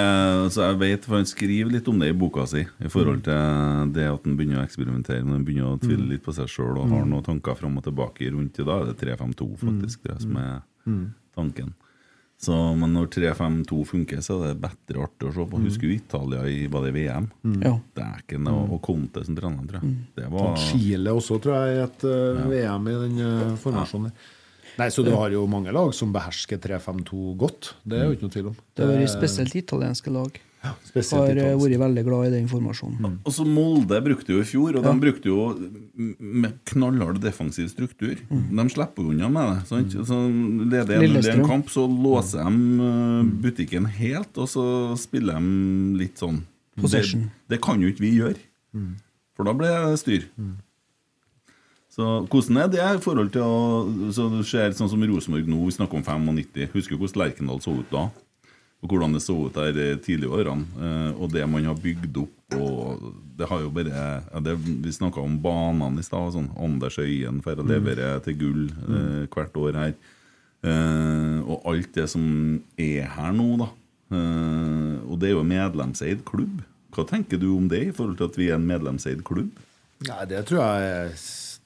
så 0.52 0.66
jeg 0.66 0.76
vet, 0.82 1.06
for 1.08 1.16
Han 1.16 1.24
skriver 1.28 1.70
litt 1.72 1.86
om 1.88 2.02
det 2.02 2.10
i 2.12 2.16
boka 2.20 2.44
si, 2.50 2.60
i 2.84 2.90
forhold 2.92 3.22
til 3.24 3.94
det 3.96 4.04
at 4.10 4.26
han 4.26 4.34
begynner 4.36 4.60
å 4.60 4.64
eksperimentere. 4.66 5.22
Men 5.24 5.38
han 5.38 5.46
begynner 5.46 5.70
å 5.72 5.80
tvile 5.80 6.10
litt 6.10 6.24
på 6.26 6.34
seg 6.36 6.50
sjøl 6.52 6.82
og 6.82 6.90
har 6.92 7.06
noen 7.08 7.24
tanker 7.24 7.56
fram 7.56 7.78
og 7.80 7.86
tilbake 7.86 8.28
rundt 8.34 8.58
det. 8.60 8.66
Da 8.68 8.76
er 8.82 8.90
det 8.92 8.98
3-5-2 9.00 9.48
faktisk 9.62 10.04
det 10.10 10.18
som 10.20 10.36
er 10.36 10.60
tanken. 11.34 11.72
Så, 12.44 12.52
men 12.76 12.92
når 12.92 13.06
3-5-2 13.14 13.76
funker, 13.88 14.20
så 14.20 14.36
er 14.42 14.52
det 14.52 14.60
bedre 14.66 15.04
artig 15.06 15.28
å 15.30 15.32
se 15.32 15.44
på. 15.48 15.60
Husker 15.64 15.88
du 15.88 15.94
Italia 15.94 16.42
i 16.50 16.66
var 16.68 16.84
det 16.84 16.92
VM? 16.98 17.30
Ja. 17.62 17.76
Dæken 17.96 18.48
og, 18.50 18.74
og 18.74 18.82
Conte 18.84 19.22
som 19.24 19.36
trener, 19.38 19.64
tror 19.70 19.80
jeg. 19.80 19.94
Det 20.18 20.28
var 20.34 20.56
Chile 20.60 21.14
også, 21.16 21.38
tror 21.40 21.56
jeg, 21.56 21.76
i 21.78 21.84
et 21.86 22.04
eh, 22.10 22.42
VM 22.52 22.88
i 22.90 22.96
den 23.06 23.20
eh, 23.24 23.54
formasjonen. 23.62 24.10
der. 24.10 24.32
Nei, 24.78 24.88
Så 24.90 25.04
du 25.06 25.12
har 25.14 25.30
jo 25.30 25.44
mange 25.46 25.72
lag 25.74 25.92
som 25.94 26.12
behersker 26.14 26.58
3-5-2 26.58 27.36
godt. 27.38 27.74
Det 27.86 28.00
er 28.00 28.08
jo 28.08 28.16
ikke 28.16 28.26
noe 28.26 28.34
tvil 28.34 28.48
om. 28.50 28.56
Det 28.74 28.84
har 28.84 28.92
vært 28.96 29.12
spesielt 29.12 29.54
italienske 29.60 30.10
lag. 30.14 30.40
Spesielt 30.88 31.20
Har 31.20 31.28
eh, 31.28 31.34
italiensk. 31.36 31.64
vært 31.66 31.80
veldig 31.82 32.04
glad 32.06 32.26
i 32.26 32.30
den 32.32 32.46
formasjonen. 32.48 33.18
Og 33.28 33.32
så 33.36 33.44
Molde 33.44 33.98
brukte 34.00 34.32
jo 34.32 34.40
i 34.40 34.46
fjor, 34.48 34.78
og 34.80 34.86
de 34.86 34.94
brukte 35.02 35.28
jo 35.28 35.42
med 36.18 36.54
knallhard 36.70 37.20
defensiv 37.20 37.68
struktur. 37.68 38.16
De 38.30 38.64
slipper 38.72 39.10
unna 39.12 39.28
med 39.28 39.50
det. 39.50 39.68
Sant? 39.68 39.92
Så 40.08 40.20
Leder 40.72 40.96
1-0 40.96 41.04
i 41.04 41.06
Lillestrøm. 41.06 41.42
en 41.44 41.50
kamp, 41.52 41.68
så 41.70 41.84
låser 41.84 42.48
de 42.48 42.88
eh, 42.88 43.30
butikken 43.44 43.86
helt, 44.00 44.32
og 44.40 44.48
så 44.48 44.66
spiller 44.98 45.36
de 45.36 45.98
litt 46.00 46.16
sånn 46.24 46.40
Possession. 46.80 47.28
Det, 47.46 47.54
det 47.54 47.60
kan 47.62 47.78
jo 47.84 47.86
ikke 47.92 48.02
vi 48.02 48.16
gjøre, 48.16 48.40
for 49.36 49.46
da 49.46 49.52
blir 49.54 49.68
det 49.92 49.98
styr. 50.00 50.24
Så 51.94 52.26
Hvordan 52.26 52.58
er 52.58 52.70
det 52.72 52.82
i 52.82 53.02
forhold 53.02 53.30
til 53.34 53.44
å 53.46 54.10
så 54.14 54.26
Du 54.32 54.40
ser 54.46 54.74
sånn 54.74 54.90
som 54.90 55.02
Rosenborg 55.06 55.46
nå, 55.46 55.60
vi 55.68 55.76
snakker 55.76 56.00
om 56.00 56.02
95. 56.02 56.72
Husker 56.74 56.96
du 56.96 57.04
hvordan 57.04 57.20
Lerkendal 57.22 57.60
så 57.62 57.74
ut 57.78 57.92
da? 57.92 58.08
Og 58.84 58.90
hvordan 58.90 59.14
det 59.16 59.22
så 59.24 59.36
ut 59.46 59.54
der 59.56 60.00
tidlige 60.02 60.34
årene. 60.34 60.66
eh, 60.76 61.12
Og 61.22 61.30
det 61.32 61.46
man 61.48 61.64
har 61.64 61.78
bygd 61.78 62.18
opp. 62.24 62.56
Og 62.58 63.06
det 63.38 63.48
har 63.48 63.62
jo 63.62 63.70
bare 63.70 63.94
ja, 63.94 64.40
det, 64.42 64.56
Vi 64.58 64.92
snakka 64.92 65.22
om 65.22 65.38
banene 65.40 66.02
i 66.02 66.04
stad. 66.04 66.34
Sånn, 66.34 66.50
Anders 66.58 66.98
Øyen 66.98 67.40
får 67.44 67.62
å 67.62 67.68
levere 67.68 68.10
til 68.26 68.36
gull 68.42 68.66
eh, 68.68 69.24
hvert 69.30 69.56
år 69.56 69.78
her. 69.78 69.94
Eh, 70.64 71.38
og 71.46 71.64
alt 71.70 71.94
det 71.94 72.08
som 72.10 72.60
er 72.76 73.08
her 73.14 73.32
nå, 73.36 73.48
da. 73.62 73.70
Eh, 74.14 74.98
og 75.06 75.18
det 75.20 75.30
er 75.30 75.36
jo 75.36 75.44
en 75.46 75.52
medlemseid 75.54 76.24
klubb. 76.28 76.60
Hva 76.94 77.06
tenker 77.08 77.40
du 77.40 77.48
om 77.56 77.70
det, 77.70 77.86
i 77.88 77.94
forhold 77.94 78.18
til 78.18 78.28
at 78.28 78.36
vi 78.38 78.50
er 78.50 78.58
en 78.58 78.68
medlemseid 78.68 79.24
klubb? 79.26 79.50
Nei, 80.04 80.24
det 80.28 80.44
tror 80.50 80.60
jeg 80.60 81.16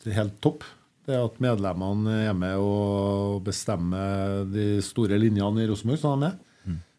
helt 0.07 0.41
topp. 0.45 0.63
Det 1.09 1.17
at 1.17 1.39
medlemmene 1.41 2.19
er 2.29 2.35
med 2.37 2.59
og 2.61 3.43
bestemmer 3.47 4.45
de 4.53 4.83
store 4.85 5.17
linjene 5.19 5.63
i 5.65 5.69
Rosenborg, 5.71 5.99
Sånn 6.03 6.21
de 6.21 6.27
er. 6.33 6.39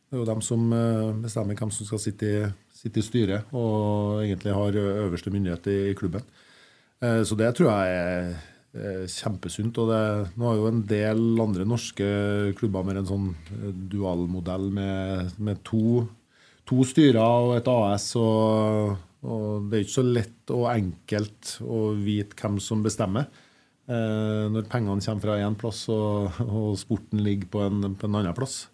Det 0.09 0.17
er 0.17 0.21
jo 0.23 0.25
dem 0.25 0.41
som 0.41 0.71
eh, 0.73 1.11
bestemmer 1.21 1.53
hvem 1.59 1.69
som 1.71 1.85
skal 1.85 1.99
sitte 2.01 2.25
i, 2.25 2.37
sitte 2.73 2.97
i 2.97 3.05
styret, 3.05 3.51
og 3.53 4.23
egentlig 4.23 4.55
har 4.57 4.73
øverste 4.81 5.29
myndighet 5.29 5.67
i, 5.69 5.75
i 5.91 5.97
klubben. 5.99 6.23
Eh, 7.01 7.21
Så 7.23 7.37
det 7.37 7.51
tror 7.55 7.69
jeg 7.69 7.93
er 7.93 9.05
kjempesunt. 9.09 9.77
Og 9.77 9.89
det, 9.91 10.01
nå 10.37 10.47
har 10.49 10.55
jo 10.57 10.67
en 10.69 10.81
del 10.89 11.21
andre 11.41 11.65
norske 11.65 12.09
klubber 12.57 12.83
med 12.85 12.97
en 13.03 13.05
sånn 13.09 13.27
eh, 13.53 13.69
dualmodell 13.93 14.71
med, 14.73 15.37
med 15.37 15.61
to, 15.63 16.07
to 16.65 16.81
styrer 16.85 17.21
og 17.21 17.55
et 17.59 17.69
AS. 17.69 18.09
Og, 18.17 18.97
og 19.27 19.67
det 19.67 19.77
er 19.77 19.85
ikke 19.85 19.97
så 19.97 20.05
lett 20.07 20.53
og 20.55 20.65
enkelt 20.71 21.53
å 21.65 21.79
vite 21.99 22.37
hvem 22.39 22.59
som 22.63 22.83
bestemmer. 22.85 23.27
Eh, 23.89 24.45
når 24.53 24.67
pengene 24.69 25.01
kommer 25.03 25.25
fra 25.25 25.37
én 25.41 25.57
plass, 25.59 25.83
og, 25.91 26.39
og 26.45 26.75
sporten 26.79 27.23
ligger 27.25 27.49
på 27.51 27.63
en, 27.65 27.95
på 27.99 28.07
en 28.07 28.19
annen 28.21 28.37
plass. 28.37 28.67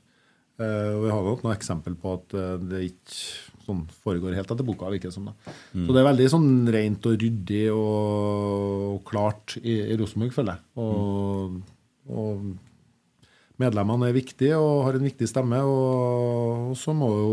Eh, 0.59 0.91
og 0.93 1.01
vi 1.03 1.11
har 1.11 1.25
nok 1.25 1.41
noen 1.43 1.55
eksempel 1.55 1.97
på 1.99 2.13
at 2.15 2.35
eh, 2.37 2.53
det 2.61 2.83
ikke 2.91 3.17
sånn 3.65 3.81
foregår 4.05 4.37
helt 4.37 4.51
etter 4.53 4.67
boka. 4.67 4.91
virker 4.93 5.09
det 5.09 5.15
som 5.15 5.31
det. 5.31 5.35
Så 5.73 5.89
det 5.89 6.01
er 6.01 6.09
veldig 6.11 6.29
sånn 6.31 6.49
rent 6.75 7.09
og 7.09 7.17
ryddig 7.23 7.63
og, 7.73 9.01
klart 9.09 9.57
i, 9.63 9.79
i 9.81 9.97
Rosenborg, 9.97 10.35
føler 10.35 10.59
jeg. 10.59 10.67
Og, 10.83 11.57
og 12.13 13.57
medlemmene 13.61 14.11
er 14.11 14.19
viktige 14.19 14.59
og 14.61 14.83
har 14.85 14.99
en 14.99 15.07
viktig 15.09 15.27
stemme. 15.31 15.63
Og, 15.65 16.69
og 16.71 16.77
så 16.79 16.93
må 16.93 17.09
jo 17.15 17.31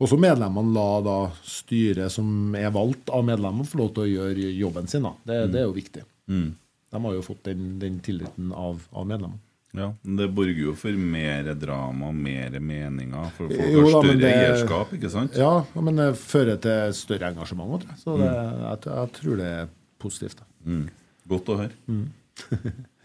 også 0.00 0.18
medlemmene 0.20 0.72
la 0.76 1.00
da 1.06 1.16
styret 1.44 2.12
som 2.12 2.54
er 2.58 2.70
valgt 2.74 3.08
av 3.10 3.24
medlemmene, 3.24 3.64
få 3.66 3.78
lov 3.80 3.94
til 3.96 4.04
å 4.04 4.10
gjøre 4.10 4.52
jobben 4.58 4.86
sin. 4.88 5.02
da. 5.08 5.14
Det, 5.24 5.38
det 5.52 5.60
er 5.62 5.66
jo 5.68 5.72
viktig. 5.76 6.02
Mm. 6.28 6.54
De 6.92 7.02
har 7.04 7.14
jo 7.16 7.22
fått 7.24 7.42
den, 7.48 7.78
den 7.78 7.98
tilliten 8.04 8.52
av, 8.52 8.80
av 8.92 9.06
medlemmene. 9.08 9.40
Ja, 9.76 9.90
men 10.02 10.16
Det 10.16 10.28
borger 10.32 10.56
jo 10.70 10.74
for 10.78 10.92
mer 10.96 11.50
drama, 11.60 12.08
mer 12.12 12.54
meninger. 12.60 13.26
For 13.36 13.48
folk 13.50 13.82
har 13.92 14.02
større 14.06 14.20
det- 14.22 14.34
eierskap, 14.36 14.92
ikke 14.96 15.10
sant? 15.12 15.34
Ja, 15.36 15.64
men 15.74 15.96
det 16.00 16.06
fører 16.16 16.56
til 16.64 16.94
større 16.96 17.28
engasjement 17.34 17.74
òg, 17.76 17.82
tror 17.82 17.92
jeg. 17.92 18.00
Så 18.04 18.16
det, 18.16 18.30
Mm. 18.30 18.62
jeg, 18.62 18.78
jeg 18.86 19.12
tror 19.20 19.36
det 19.36 19.46
er 19.58 19.68
positivt. 20.00 20.36
da. 20.40 20.76
Godt 21.28 21.46
å 21.52 21.58
høre. 21.60 21.72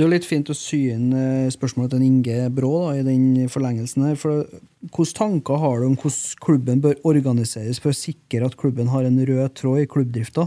Det 0.00 0.06
er 0.06 0.08
jo 0.08 0.14
litt 0.14 0.24
fint 0.24 0.48
å 0.48 0.54
sy 0.56 0.78
inn 0.94 1.10
eh, 1.12 1.50
spørsmålet 1.52 1.90
til 1.92 2.04
Inge 2.06 2.46
Brå 2.56 2.70
da, 2.86 2.92
i 2.96 3.02
den 3.04 3.50
forlengelsen 3.52 4.06
her. 4.06 4.14
For 4.16 4.46
Hvilke 4.86 5.12
tanker 5.18 5.60
har 5.60 5.82
du 5.82 5.90
om 5.90 5.96
hvordan 6.00 6.38
klubben 6.40 6.80
bør 6.80 6.94
organiseres 7.10 7.82
for 7.84 7.92
å 7.92 7.98
sikre 7.98 8.48
at 8.48 8.56
klubben 8.56 8.88
har 8.94 9.04
en 9.04 9.18
rød 9.28 9.58
tråd 9.60 9.82
i 9.82 9.90
klubbdrifta, 9.92 10.46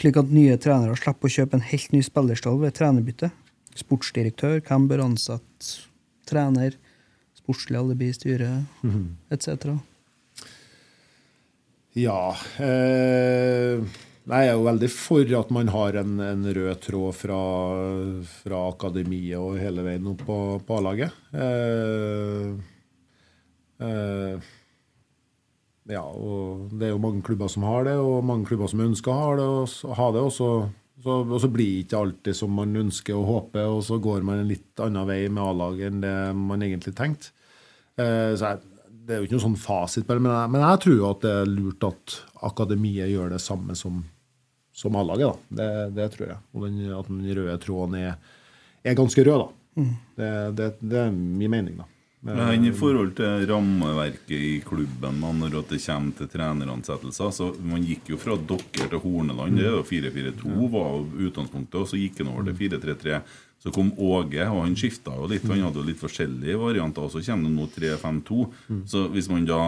slik 0.00 0.16
at 0.16 0.32
nye 0.32 0.56
trenere 0.56 0.96
slipper 0.96 1.28
å 1.28 1.34
kjøpe 1.34 1.60
en 1.60 1.66
helt 1.74 1.92
ny 1.92 2.00
spillerstall 2.08 2.56
ved 2.62 2.72
trenerbytte? 2.80 3.28
Sportsdirektør, 3.76 4.62
hvem 4.64 4.88
bør 4.88 5.04
ansette 5.10 5.92
trener, 6.24 6.80
sportslig 7.36 7.82
alibi 7.82 8.08
i 8.08 8.16
styret, 8.16 8.80
etc. 9.28 9.76
Ja 12.00 12.32
eh, 12.64 13.84
Nei, 14.26 14.40
Jeg 14.42 14.50
er 14.50 14.56
jo 14.58 14.66
veldig 14.66 14.88
for 14.90 15.32
at 15.38 15.50
man 15.54 15.68
har 15.70 15.96
en, 16.00 16.16
en 16.18 16.46
rød 16.56 16.80
tråd 16.82 17.14
fra, 17.14 17.40
fra 18.40 18.62
akademiet 18.72 19.38
og 19.38 19.60
hele 19.60 19.84
veien 19.86 20.08
opp 20.10 20.24
på, 20.26 20.38
A-laget. 20.74 21.14
Eh, 21.30 22.48
eh, 23.86 24.48
ja, 25.94 26.02
og 26.02 26.72
det 26.74 26.88
er 26.88 26.96
jo 26.96 27.04
mange 27.04 27.22
klubber 27.22 27.52
som 27.52 27.68
har 27.68 27.86
det, 27.86 27.94
og 28.02 28.26
mange 28.26 28.48
klubber 28.50 28.72
som 28.72 28.82
ønsker 28.82 29.12
å 29.12 29.20
ha 29.20 29.28
det. 29.38 29.46
Og, 29.46 29.94
ha 30.00 30.08
det 30.16 30.24
og, 30.26 30.32
så, 30.34 30.50
så, 31.06 31.20
og 31.22 31.38
så 31.44 31.52
blir 31.54 31.70
det 31.70 31.84
ikke 31.84 32.02
alltid 32.02 32.40
som 32.40 32.58
man 32.58 32.74
ønsker 32.82 33.14
og 33.14 33.30
håper, 33.30 33.70
og 33.76 33.84
så 33.86 34.00
går 34.02 34.26
man 34.26 34.42
en 34.42 34.50
litt 34.50 34.82
annen 34.82 35.06
vei 35.06 35.20
med 35.30 35.44
A-laget 35.44 35.92
enn 35.92 36.02
det 36.02 36.16
man 36.40 36.66
egentlig 36.66 36.96
tenkte. 36.98 37.30
Eh, 37.94 38.34
så 38.34 38.56
jeg, 38.56 38.74
det 39.06 39.14
er 39.14 39.22
jo 39.22 39.30
ikke 39.30 39.38
noen 39.38 39.46
sånn 39.52 39.64
fasit, 39.68 40.10
men 40.10 40.26
jeg, 40.32 40.50
men 40.50 40.66
jeg 40.66 40.82
tror 40.82 41.08
at 41.12 41.22
det 41.22 41.38
er 41.44 41.54
lurt 41.54 41.86
at 41.86 42.18
akademiet 42.50 43.14
gjør 43.14 43.30
det 43.36 43.42
samme 43.44 43.78
som, 43.78 44.02
som 44.76 44.96
A-laget. 45.00 45.42
Det, 45.48 45.68
det 45.96 46.10
tror 46.14 46.32
jeg. 46.34 46.40
Og 46.52 46.66
den, 46.66 46.80
at 46.92 47.10
den 47.10 47.26
røde 47.40 47.58
tråden 47.62 47.98
er, 48.02 48.16
er 48.84 48.98
ganske 48.98 49.24
rød, 49.24 49.46
da. 49.46 49.84
Det, 50.16 50.32
det, 50.56 50.72
det 50.80 51.04
er 51.06 51.12
min 51.12 51.52
mening, 51.52 51.78
da. 51.80 51.88
Men 52.26 52.64
I 52.64 52.72
forhold 52.74 53.12
til 53.14 53.44
rammeverket 53.46 54.32
i 54.34 54.54
klubben 54.64 55.20
da, 55.22 55.28
når 55.36 55.52
det 55.68 55.78
kommer 55.84 56.16
til 56.16 56.30
treneransettelser 56.32 57.34
så 57.36 57.50
Man 57.62 57.84
gikk 57.86 58.08
jo 58.10 58.18
fra 58.18 58.34
Dokker 58.34 58.88
til 58.90 59.02
Horneland. 59.04 59.60
Det 59.60 59.68
er 59.68 59.84
4-4-2 59.86 60.70
var 60.72 61.04
utgangspunktet, 61.28 61.76
og 61.78 61.90
så 61.90 62.00
gikk 62.00 62.24
han 62.24 62.32
over 62.32 62.48
til 62.48 62.58
4-3-3. 62.64 63.20
Så 63.62 63.72
kom 63.74 63.92
Åge, 63.98 64.42
og 64.48 64.64
han 64.64 64.74
skifta 64.78 65.14
jo 65.16 65.28
litt. 65.30 65.46
Han 65.46 65.62
hadde 65.68 65.80
jo 65.80 65.86
litt 65.86 66.02
forskjellige 66.02 66.58
varianter. 66.60 67.06
Og 67.06 67.14
så 67.14 67.22
kommer 67.24 67.48
det 67.48 67.56
nå 67.56 67.68
3-5-2. 67.76 68.40
Så 68.90 69.06
hvis 69.14 69.30
man 69.32 69.46
da 69.48 69.60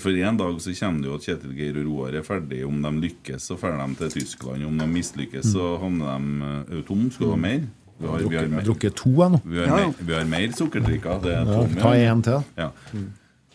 For 0.00 0.16
en 0.16 0.38
dag 0.40 0.60
så 0.64 0.72
kommer 0.72 1.02
det 1.04 1.08
jo 1.10 1.14
at 1.18 1.24
Kjetil 1.26 1.50
Geir 1.52 1.78
og 1.82 1.84
Roar 1.84 2.14
er 2.16 2.24
ferdig. 2.24 2.62
Om 2.64 2.78
de 2.80 2.92
lykkes, 3.02 3.44
så 3.44 3.58
drar 3.60 3.76
de 3.82 3.94
til 3.98 4.12
Tyskland. 4.14 4.64
Om 4.64 4.78
de 4.80 4.86
mislykkes, 4.88 5.50
så 5.52 5.74
havner 5.82 6.14
de 6.16 6.52
eh, 6.78 6.84
tom. 6.88 7.10
Skal 7.12 7.28
du 7.28 7.32
ha 7.34 7.40
mer? 7.42 7.66
Vi 8.00 8.08
har, 8.08 8.22
vi 8.24 8.38
har, 8.38 8.46
mer, 8.50 8.64
drukket 8.66 8.96
to, 8.98 9.10
jeg 9.20 9.34
nå. 9.34 9.40
vi 9.44 9.58
har, 9.60 9.74
mer, 9.76 9.92
vi 10.00 10.14
har 10.16 10.24
mer 10.30 10.54
sukkerdrikker. 10.56 11.20
Det 11.22 11.34
er 11.36 11.44
Ja, 11.44 11.66
ta 11.76 11.92
en 11.92 12.16
én 12.16 12.22
til. 12.24 12.46
Ja. 12.56 12.70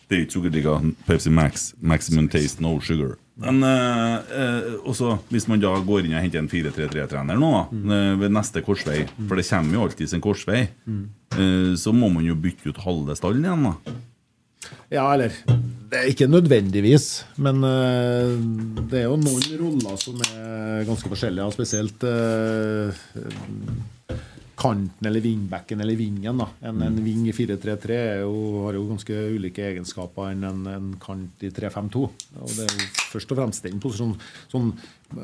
Det 0.08 0.16
er 0.16 0.22
ikke 0.24 0.36
sukkerdrikker. 0.38 0.86
Pepsi 1.08 1.32
Max. 1.34 1.72
Maximum 1.82 2.30
taste, 2.32 2.62
no 2.62 2.78
sugar. 2.80 3.16
Men 3.38 3.58
eh, 3.62 4.14
eh, 4.38 4.68
også, 4.88 5.16
hvis 5.30 5.46
man 5.50 5.60
da 5.62 5.74
går 5.86 6.06
inn 6.06 6.14
og 6.16 6.22
henter 6.22 6.40
en 6.40 6.50
4-3-3-trener 6.50 7.38
nå, 7.38 7.50
eh, 7.78 8.14
ved 8.18 8.32
neste 8.34 8.62
korsvei, 8.66 9.02
for 9.28 9.38
det 9.38 9.46
kommer 9.50 9.74
jo 9.74 9.84
alltid 9.86 10.14
en 10.14 10.24
korsvei, 10.24 10.62
eh, 10.86 11.74
så 11.78 11.94
må 11.94 12.10
man 12.14 12.26
jo 12.26 12.38
bytte 12.38 12.70
ut 12.70 12.80
halve 12.86 13.18
stallen 13.18 13.46
igjen, 13.46 13.68
da. 13.68 13.98
Ja, 14.90 15.04
eller 15.12 15.34
Det 15.88 15.96
er 15.96 16.08
ikke 16.10 16.28
nødvendigvis, 16.28 17.24
men 17.40 17.62
uh, 17.64 18.34
det 18.90 18.98
er 19.00 19.06
jo 19.06 19.16
noen 19.16 19.46
roller 19.60 20.00
som 20.00 20.18
er 20.26 20.84
ganske 20.88 21.08
forskjellige. 21.08 21.52
Spesielt 21.56 22.04
eh, 22.04 22.98
kanten 24.58 25.06
eller 25.06 25.22
vingbekken 25.22 25.80
eller 25.80 25.96
vingen. 25.96 26.40
da. 26.42 26.48
En, 26.66 26.82
en 26.82 26.98
ving 27.04 27.28
i 27.30 27.34
4-3-3 27.34 27.94
er 27.94 28.22
har 28.24 28.76
jo 28.78 28.86
ganske 28.88 29.18
ulike 29.36 29.62
egenskaper 29.68 30.32
enn 30.32 30.46
en, 30.48 30.64
en 30.72 30.88
kant 31.02 31.44
i 31.46 31.50
3-5-2. 31.54 32.02
Og 32.42 32.54
Det 32.56 32.66
er 32.66 32.74
jo 32.74 32.88
først 33.12 33.34
og 33.34 33.38
fremst 33.38 33.68
den 33.68 33.78
posisjonen. 33.82 34.18
Sånn, 34.50 34.72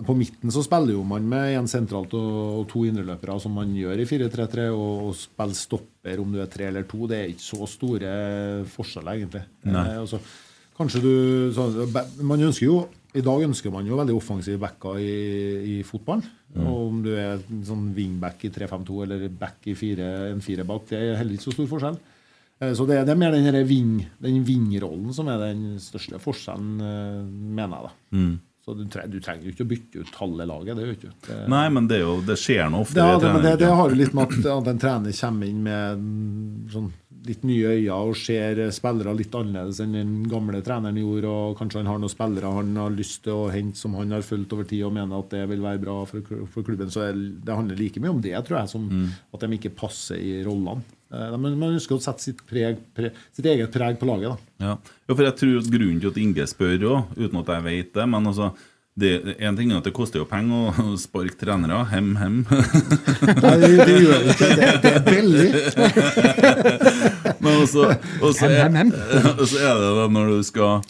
på 0.06 0.16
midten 0.16 0.54
så 0.54 0.62
spiller 0.64 0.94
jo 0.94 1.02
man 1.08 1.26
med 1.28 1.58
én 1.58 1.68
sentralt 1.70 2.14
og, 2.16 2.32
og 2.60 2.64
to 2.70 2.84
indreløpere, 2.88 3.38
som 3.42 3.58
man 3.58 3.74
gjør 3.74 4.04
i 4.04 4.08
4-3-3, 4.08 4.70
og, 4.72 5.08
og 5.08 5.18
spiller 5.18 5.58
stopper 5.58 6.22
om 6.22 6.34
du 6.34 6.42
er 6.44 6.50
tre 6.52 6.70
eller 6.70 6.86
to. 6.90 7.04
Det 7.10 7.20
er 7.20 7.32
ikke 7.34 7.48
så 7.50 7.70
store 7.74 8.16
forskjeller, 8.76 9.18
egentlig. 9.18 9.46
Nei. 9.66 9.88
Eh, 9.90 10.02
altså, 10.04 10.22
kanskje 10.78 11.02
du 11.02 11.14
så, 11.54 11.70
Man 12.22 12.46
ønsker 12.46 12.70
jo 12.70 12.84
I 13.14 13.22
dag 13.22 13.44
ønsker 13.46 13.70
man 13.70 13.86
jo 13.86 13.96
veldig 14.00 14.14
offensive 14.18 14.58
backer 14.58 14.96
i, 14.98 15.12
i 15.76 15.82
fotball. 15.86 16.22
Og 16.58 16.80
om 16.88 17.02
du 17.04 17.12
er 17.18 17.38
sånn 17.66 17.92
wingback 17.94 18.42
i 18.46 18.50
3-5-2 18.54 18.96
eller 19.06 19.28
back 19.38 19.66
i 19.70 19.74
fire, 19.78 20.08
en 20.32 20.42
fire 20.42 20.64
bak, 20.66 20.88
det 20.90 20.98
er 21.00 21.16
heller 21.20 21.34
ikke 21.36 21.48
så 21.48 21.54
stor 21.56 21.68
forskjell. 21.70 21.98
Eh, 22.62 22.72
Så 22.78 22.86
det, 22.86 23.00
det 23.06 23.14
er 23.14 23.18
mer 23.20 23.34
den 23.34 23.60
wing, 23.70 23.94
den 24.22 24.42
wing-rollen 24.46 25.14
som 25.14 25.28
er 25.30 25.38
den 25.42 25.76
største 25.82 26.18
forskjellen, 26.22 26.74
eh, 26.82 27.22
mener 27.58 27.80
jeg. 27.80 27.86
da. 27.86 28.26
Så 28.64 28.72
du, 28.78 28.84
tre, 28.88 29.02
du 29.12 29.18
trenger 29.20 29.44
jo 29.44 29.52
ikke 29.52 29.64
å 29.66 29.70
bytte 29.74 30.00
ut 30.06 30.14
halve 30.22 30.44
laget. 30.48 30.76
det 30.78 30.84
gjør 30.86 30.94
ikke. 30.96 31.10
Det- 31.26 31.48
Nei, 31.52 31.64
men 31.68 31.86
det, 31.90 31.98
er 31.98 32.04
jo, 32.06 32.14
det 32.24 32.38
skjer 32.40 32.70
nå 32.72 32.80
ofte. 32.80 32.96
ja, 32.96 33.18
det, 33.20 33.32
men 33.34 33.42
det, 33.44 33.58
det 33.60 33.68
har 33.76 33.90
jo 33.90 33.98
litt 33.98 34.14
med 34.16 34.24
at, 34.30 34.46
at 34.54 34.70
en 34.72 34.78
trener 34.80 35.12
kommer 35.18 35.46
inn 35.50 35.62
med 35.66 35.98
mm, 36.00 36.70
sånn, 36.72 36.86
litt 37.24 37.44
nye 37.46 37.70
øyne 37.78 37.94
og 37.96 38.16
ser 38.20 38.58
spillere 38.74 39.14
litt 39.16 39.34
annerledes 39.34 39.78
enn 39.84 39.94
den 39.96 40.14
gamle 40.28 40.60
treneren 40.64 40.98
gjorde. 41.00 41.30
og 41.30 41.58
Kanskje 41.58 41.80
han 41.82 41.88
har 41.92 42.00
noen 42.02 42.12
spillere 42.12 42.50
han 42.56 42.74
har 42.76 42.90
lyst 42.94 43.22
til 43.24 43.32
å 43.32 43.46
hente 43.52 43.80
som 43.80 43.94
han 43.98 44.12
har 44.12 44.26
fulgt 44.26 44.52
over 44.56 44.68
tid 44.68 44.84
og 44.84 44.92
mener 44.96 45.22
at 45.22 45.30
det 45.32 45.44
vil 45.50 45.64
være 45.64 45.82
bra 45.84 45.96
for, 46.08 46.20
klubben. 46.24 46.90
Så 46.92 47.06
det 47.14 47.56
handler 47.56 47.80
like 47.80 48.02
mye 48.02 48.12
om 48.12 48.20
det, 48.24 48.34
tror 48.44 48.60
jeg, 48.60 48.72
som 48.74 48.90
at 49.32 49.40
de 49.40 49.56
ikke 49.58 49.74
passer 49.78 50.20
i 50.20 50.42
rollene. 50.44 50.84
Eh, 51.14 51.36
Men 51.38 51.58
man 51.60 51.74
ønsker 51.76 51.96
å 51.96 52.02
sette 52.02 52.22
sitt, 52.24 52.44
preg, 52.48 52.78
pre, 52.94 53.10
sitt 53.32 53.46
eget 53.46 53.72
preg 53.74 53.98
på 54.00 54.08
laget. 54.08 54.40
Ja. 54.60 54.76
ja, 55.08 55.14
for 55.14 55.24
jeg 55.24 55.36
tror 55.40 55.72
grunnen 55.72 56.00
til 56.02 56.10
at 56.12 56.20
Inge 56.22 56.46
spør 56.50 56.86
òg, 56.90 57.16
uten 57.18 57.40
at 57.40 57.50
jeg 57.56 57.64
vet 57.66 57.92
det 57.96 58.06
Men 58.08 58.26
altså, 58.30 58.52
det, 58.94 59.36
en 59.42 59.56
ting 59.58 59.72
er 59.72 59.80
at 59.80 59.86
det 59.88 59.94
koster 59.96 60.20
jo 60.20 60.26
penger 60.30 60.76
å 60.78 60.92
sparke 61.00 61.34
trenere. 61.40 61.80
Hem, 61.90 62.12
hem. 62.20 62.36
Nei, 62.46 63.54
det 63.58 63.96
gjør 64.04 64.28
ikke 64.30 64.50
det. 64.54 64.68
Det 64.84 64.92
er 64.92 65.06
billig. 65.08 65.48
Men 67.42 67.64
også, 67.64 67.88
og 68.22 68.36
så 68.36 68.46
er, 68.46 68.60
Hem, 68.62 68.78
hem, 68.78 68.92
så 69.50 69.64
er 69.66 69.80
det 69.82 69.90
da 69.98 70.06
når 70.14 70.30
du 70.36 70.46
skal 70.46 70.84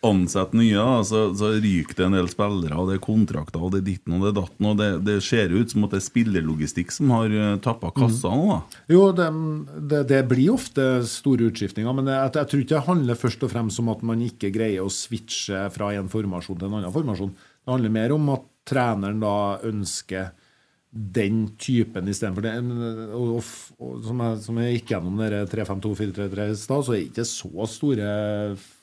ansette 0.00 0.56
nye, 0.56 0.80
så, 1.04 1.26
så 1.36 1.50
ryker 1.60 1.98
det 1.98 2.04
en 2.06 2.14
del 2.16 2.28
spillere, 2.32 2.76
og 2.80 2.88
det 2.88 2.96
er 2.96 3.02
kontrakter, 3.04 3.60
og 3.60 3.74
det 3.74 3.82
er 3.82 3.86
ditten 3.90 4.16
og 4.16 4.24
det 4.24 4.30
er 4.30 4.36
datten, 4.38 4.68
og 4.70 4.78
det, 4.80 4.88
det 5.04 5.16
ser 5.24 5.52
ut 5.52 5.72
som 5.72 5.84
at 5.84 5.92
det 5.92 6.00
er 6.00 6.06
spillerlogistikk 6.06 6.94
som 6.94 7.12
har 7.12 7.34
uh, 7.34 7.58
tappa 7.60 7.92
kassa 7.92 8.32
nå, 8.32 8.46
da. 8.48 8.80
Jo, 8.92 9.02
det, 9.16 9.28
det, 9.92 10.02
det 10.08 10.22
blir 10.30 10.54
ofte 10.54 10.88
store 11.08 11.50
utskiftninger, 11.50 11.98
men 12.00 12.08
jeg, 12.08 12.32
jeg 12.38 12.52
tror 12.52 12.64
ikke 12.64 12.74
det 12.78 12.86
handler 12.88 13.20
først 13.26 13.44
og 13.44 13.52
fremst 13.52 13.84
om 13.84 13.92
at 13.92 14.04
man 14.12 14.24
ikke 14.24 14.52
greier 14.54 14.86
å 14.86 14.94
switche 14.94 15.66
fra 15.74 15.92
en 15.98 16.08
formasjon 16.12 16.56
til 16.56 16.70
en 16.70 16.80
annen 16.80 16.96
formasjon. 16.96 17.36
Det 17.60 17.74
handler 17.74 17.92
mer 17.94 18.14
om 18.16 18.30
at 18.34 18.46
treneren 18.70 19.22
da 19.22 19.34
ønsker 19.66 20.32
den 20.90 21.44
typen 21.60 22.08
istedenfor 22.10 22.44
det. 22.44 22.56
Og, 23.14 23.36
og, 23.38 23.54
og 23.78 24.02
som, 24.06 24.22
jeg, 24.24 24.42
som 24.46 24.58
jeg 24.58 24.76
gikk 24.78 24.92
gjennom 24.96 25.22
3-5-2-4-3-3 25.52 26.50
i 26.50 26.58
stad, 26.58 26.84
så 26.86 26.94
er 26.94 26.98
det 26.98 27.08
ikke 27.10 27.26
så 27.30 27.70
store 27.70 28.12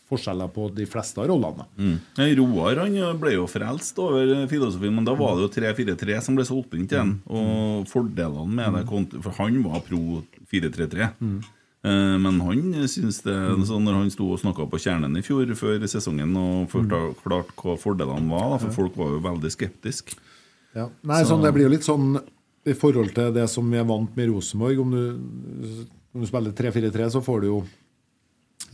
forskjeller 0.08 0.52
på 0.56 0.70
de 0.76 0.86
fleste 0.88 1.20
av 1.20 1.28
rollene. 1.28 1.66
Mm. 1.76 1.98
Roar 2.40 2.84
han 2.86 2.96
ble 3.20 3.34
jo 3.36 3.48
frelst 3.52 3.98
over 4.00 4.48
filosofien, 4.48 4.96
men 4.96 5.08
da 5.08 5.16
var 5.20 5.36
det 5.36 5.48
jo 5.48 5.52
3-4-3 5.58 6.22
som 6.24 6.38
ble 6.38 6.48
solgt 6.48 6.78
inn 6.78 6.88
til 6.88 7.02
han. 7.02 7.14
Og 7.28 7.90
fordelene 7.92 8.48
med 8.48 8.78
det 8.80 9.22
For 9.26 9.36
han 9.42 9.60
var 9.66 9.84
pro 9.88 10.22
4-3-3. 10.54 11.10
Eh, 11.12 11.54
Men 11.86 12.40
han 12.42 12.88
syns 12.90 13.22
det 13.24 13.36
så 13.70 13.78
Når 13.80 13.94
han 13.96 14.10
sto 14.12 14.26
og 14.34 14.40
snakka 14.42 14.66
på 14.68 14.80
Kjernen 14.82 15.14
i 15.16 15.22
fjor 15.24 15.52
før 15.56 15.86
sesongen 15.88 16.34
og 16.36 16.66
forklarte 16.72 17.54
hva 17.62 17.76
fordelene 17.80 18.32
var, 18.34 18.58
for 18.64 18.74
folk 18.76 18.98
var 19.00 19.14
jo 19.14 19.22
veldig 19.24 19.52
skeptiske. 19.54 20.18
Ja. 20.74 20.88
Nei, 21.08 21.22
sånn, 21.24 21.46
det 21.46 21.54
blir 21.56 21.68
jo 21.68 21.74
litt 21.76 21.86
sånn 21.88 22.18
i 22.68 22.76
forhold 22.76 23.14
til 23.16 23.32
det 23.36 23.46
som 23.52 23.70
vi 23.72 23.80
er 23.80 23.88
vant 23.88 24.12
med 24.18 24.26
i 24.26 24.32
Rosenborg 24.34 24.82
Om 24.84 24.96
du, 24.96 25.04
om 26.18 26.24
du 26.24 26.28
spiller 26.28 26.56
3-4-3, 26.58 27.12
så 27.16 27.22
får 27.24 27.44
du 27.44 27.48
jo 27.48 27.62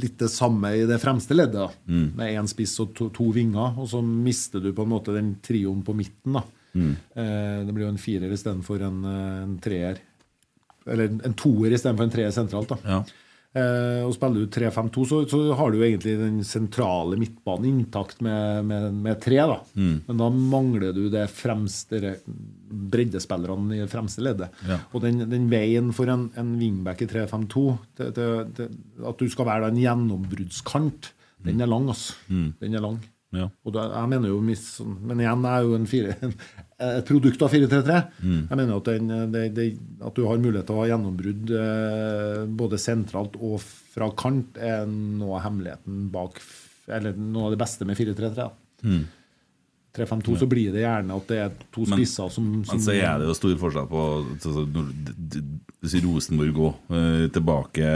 litt 0.02 0.18
det 0.18 0.32
samme 0.34 0.72
i 0.74 0.86
det 0.90 0.98
fremste 1.02 1.36
leddet. 1.36 1.76
Mm. 1.86 2.08
Med 2.18 2.34
én 2.40 2.50
spiss 2.50 2.74
og 2.82 2.96
to, 2.98 3.10
to 3.14 3.28
vinger. 3.36 3.76
Og 3.78 3.90
så 3.92 4.02
mister 4.02 4.64
du 4.64 4.72
på 4.74 4.86
en 4.86 4.94
måte 4.94 5.14
den 5.14 5.36
trioen 5.44 5.84
på 5.86 5.96
midten. 5.98 6.40
da. 6.40 6.44
Eh, 6.74 7.60
det 7.68 7.74
blir 7.74 7.86
jo 7.86 7.92
en 7.92 8.02
firer 8.02 8.34
istedenfor 8.34 8.82
en, 8.88 9.04
eh, 9.06 9.44
en 9.44 9.58
treer. 9.62 10.02
Eller 10.88 11.12
en 11.24 11.34
toer 11.40 11.72
istedenfor 11.76 12.04
en 12.10 12.12
treer 12.16 12.32
sentralt. 12.36 12.70
da. 12.74 12.78
Ja. 12.86 13.04
Eh, 13.56 14.02
og 14.02 14.16
Spiller 14.16 14.42
du 14.42 14.48
3-5-2, 14.50 15.04
så, 15.06 15.18
så 15.30 15.40
har 15.54 15.70
du 15.72 15.78
egentlig 15.86 16.16
den 16.18 16.40
sentrale 16.44 17.20
midtbanen 17.22 17.68
intakt 17.84 18.20
med, 18.26 18.66
med, 18.66 18.88
med 19.06 19.20
tre. 19.22 19.36
da. 19.38 19.60
Men 19.78 20.18
da 20.18 20.30
mangler 20.34 20.92
du 20.96 21.04
det 21.14 21.28
fremste 21.30 22.00
re- 22.02 22.18
breddespillerne 22.90 23.76
i 23.78 23.82
det 23.84 23.92
fremste 23.92 24.24
leddet. 24.26 24.50
Ja. 24.68 24.80
Og 24.94 25.04
den, 25.06 25.22
den 25.30 25.46
veien 25.52 25.92
for 25.94 26.10
en, 26.10 26.32
en 26.40 26.56
wingback 26.60 27.04
i 27.06 27.10
3-5-2, 27.12 27.66
til- 28.00 28.14
til- 28.18 28.54
til- 28.58 28.74
at 29.06 29.22
du 29.22 29.30
skal 29.30 29.46
være 29.46 29.68
da 29.68 29.70
en 29.74 29.82
gjennombruddskant, 29.84 31.12
den 31.46 31.62
er 31.62 31.68
lang. 31.70 31.88
altså. 31.94 32.14
Den 32.62 32.74
er 32.76 32.82
lang. 32.82 33.00
Ja. 33.34 33.48
Og 33.66 33.74
da, 33.74 33.88
jeg 33.96 34.10
mener 34.12 34.30
jo 34.30 34.42
mis, 34.46 34.64
Men 35.02 35.22
igjen, 35.24 35.46
jeg 35.48 35.54
er 35.58 35.64
jo 35.66 35.78
en 35.80 35.88
fire, 35.90 36.16
et 37.00 37.08
produkt 37.10 37.42
av 37.46 37.54
4-3-3. 37.56 37.96
Jeg 38.50 38.60
mener 38.60 38.76
at, 38.78 38.92
den, 38.92 39.14
det, 39.34 39.44
det, 39.58 39.66
at 40.06 40.14
du 40.18 40.28
har 40.30 40.42
mulighet 40.42 40.68
til 40.70 40.78
å 40.78 40.84
ha 40.84 40.90
gjennombrudd 40.92 41.54
eh, 41.58 42.44
både 42.62 42.80
sentralt 42.82 43.40
og 43.40 43.58
fra 43.64 44.12
kant, 44.18 44.58
er 44.62 44.86
noe 44.90 45.38
av 45.40 45.46
hemmeligheten 45.48 46.08
bak 46.14 46.40
Eller 46.94 47.16
noe 47.18 47.48
av 47.50 47.54
det 47.56 47.62
beste 47.62 47.86
med 47.90 47.98
4-3-3. 48.00 48.32
da. 48.38 48.50
3-5-2 49.94 50.38
så 50.42 50.48
blir 50.50 50.74
det 50.74 50.82
gjerne 50.82 51.18
at 51.20 51.28
det 51.30 51.38
er 51.44 51.52
to 51.74 51.84
spisser 51.86 52.32
som, 52.34 52.48
som 52.66 52.80
Men 52.80 52.82
så 52.82 52.96
er 52.98 53.20
det 53.22 53.28
jo 53.30 53.36
stor 53.38 53.60
forskjell 53.62 53.90
på 53.92 54.06
du 55.84 55.90
sier 55.92 56.06
Rosenborg 56.08 56.60
òg. 56.64 56.90
tilbake 57.36 57.92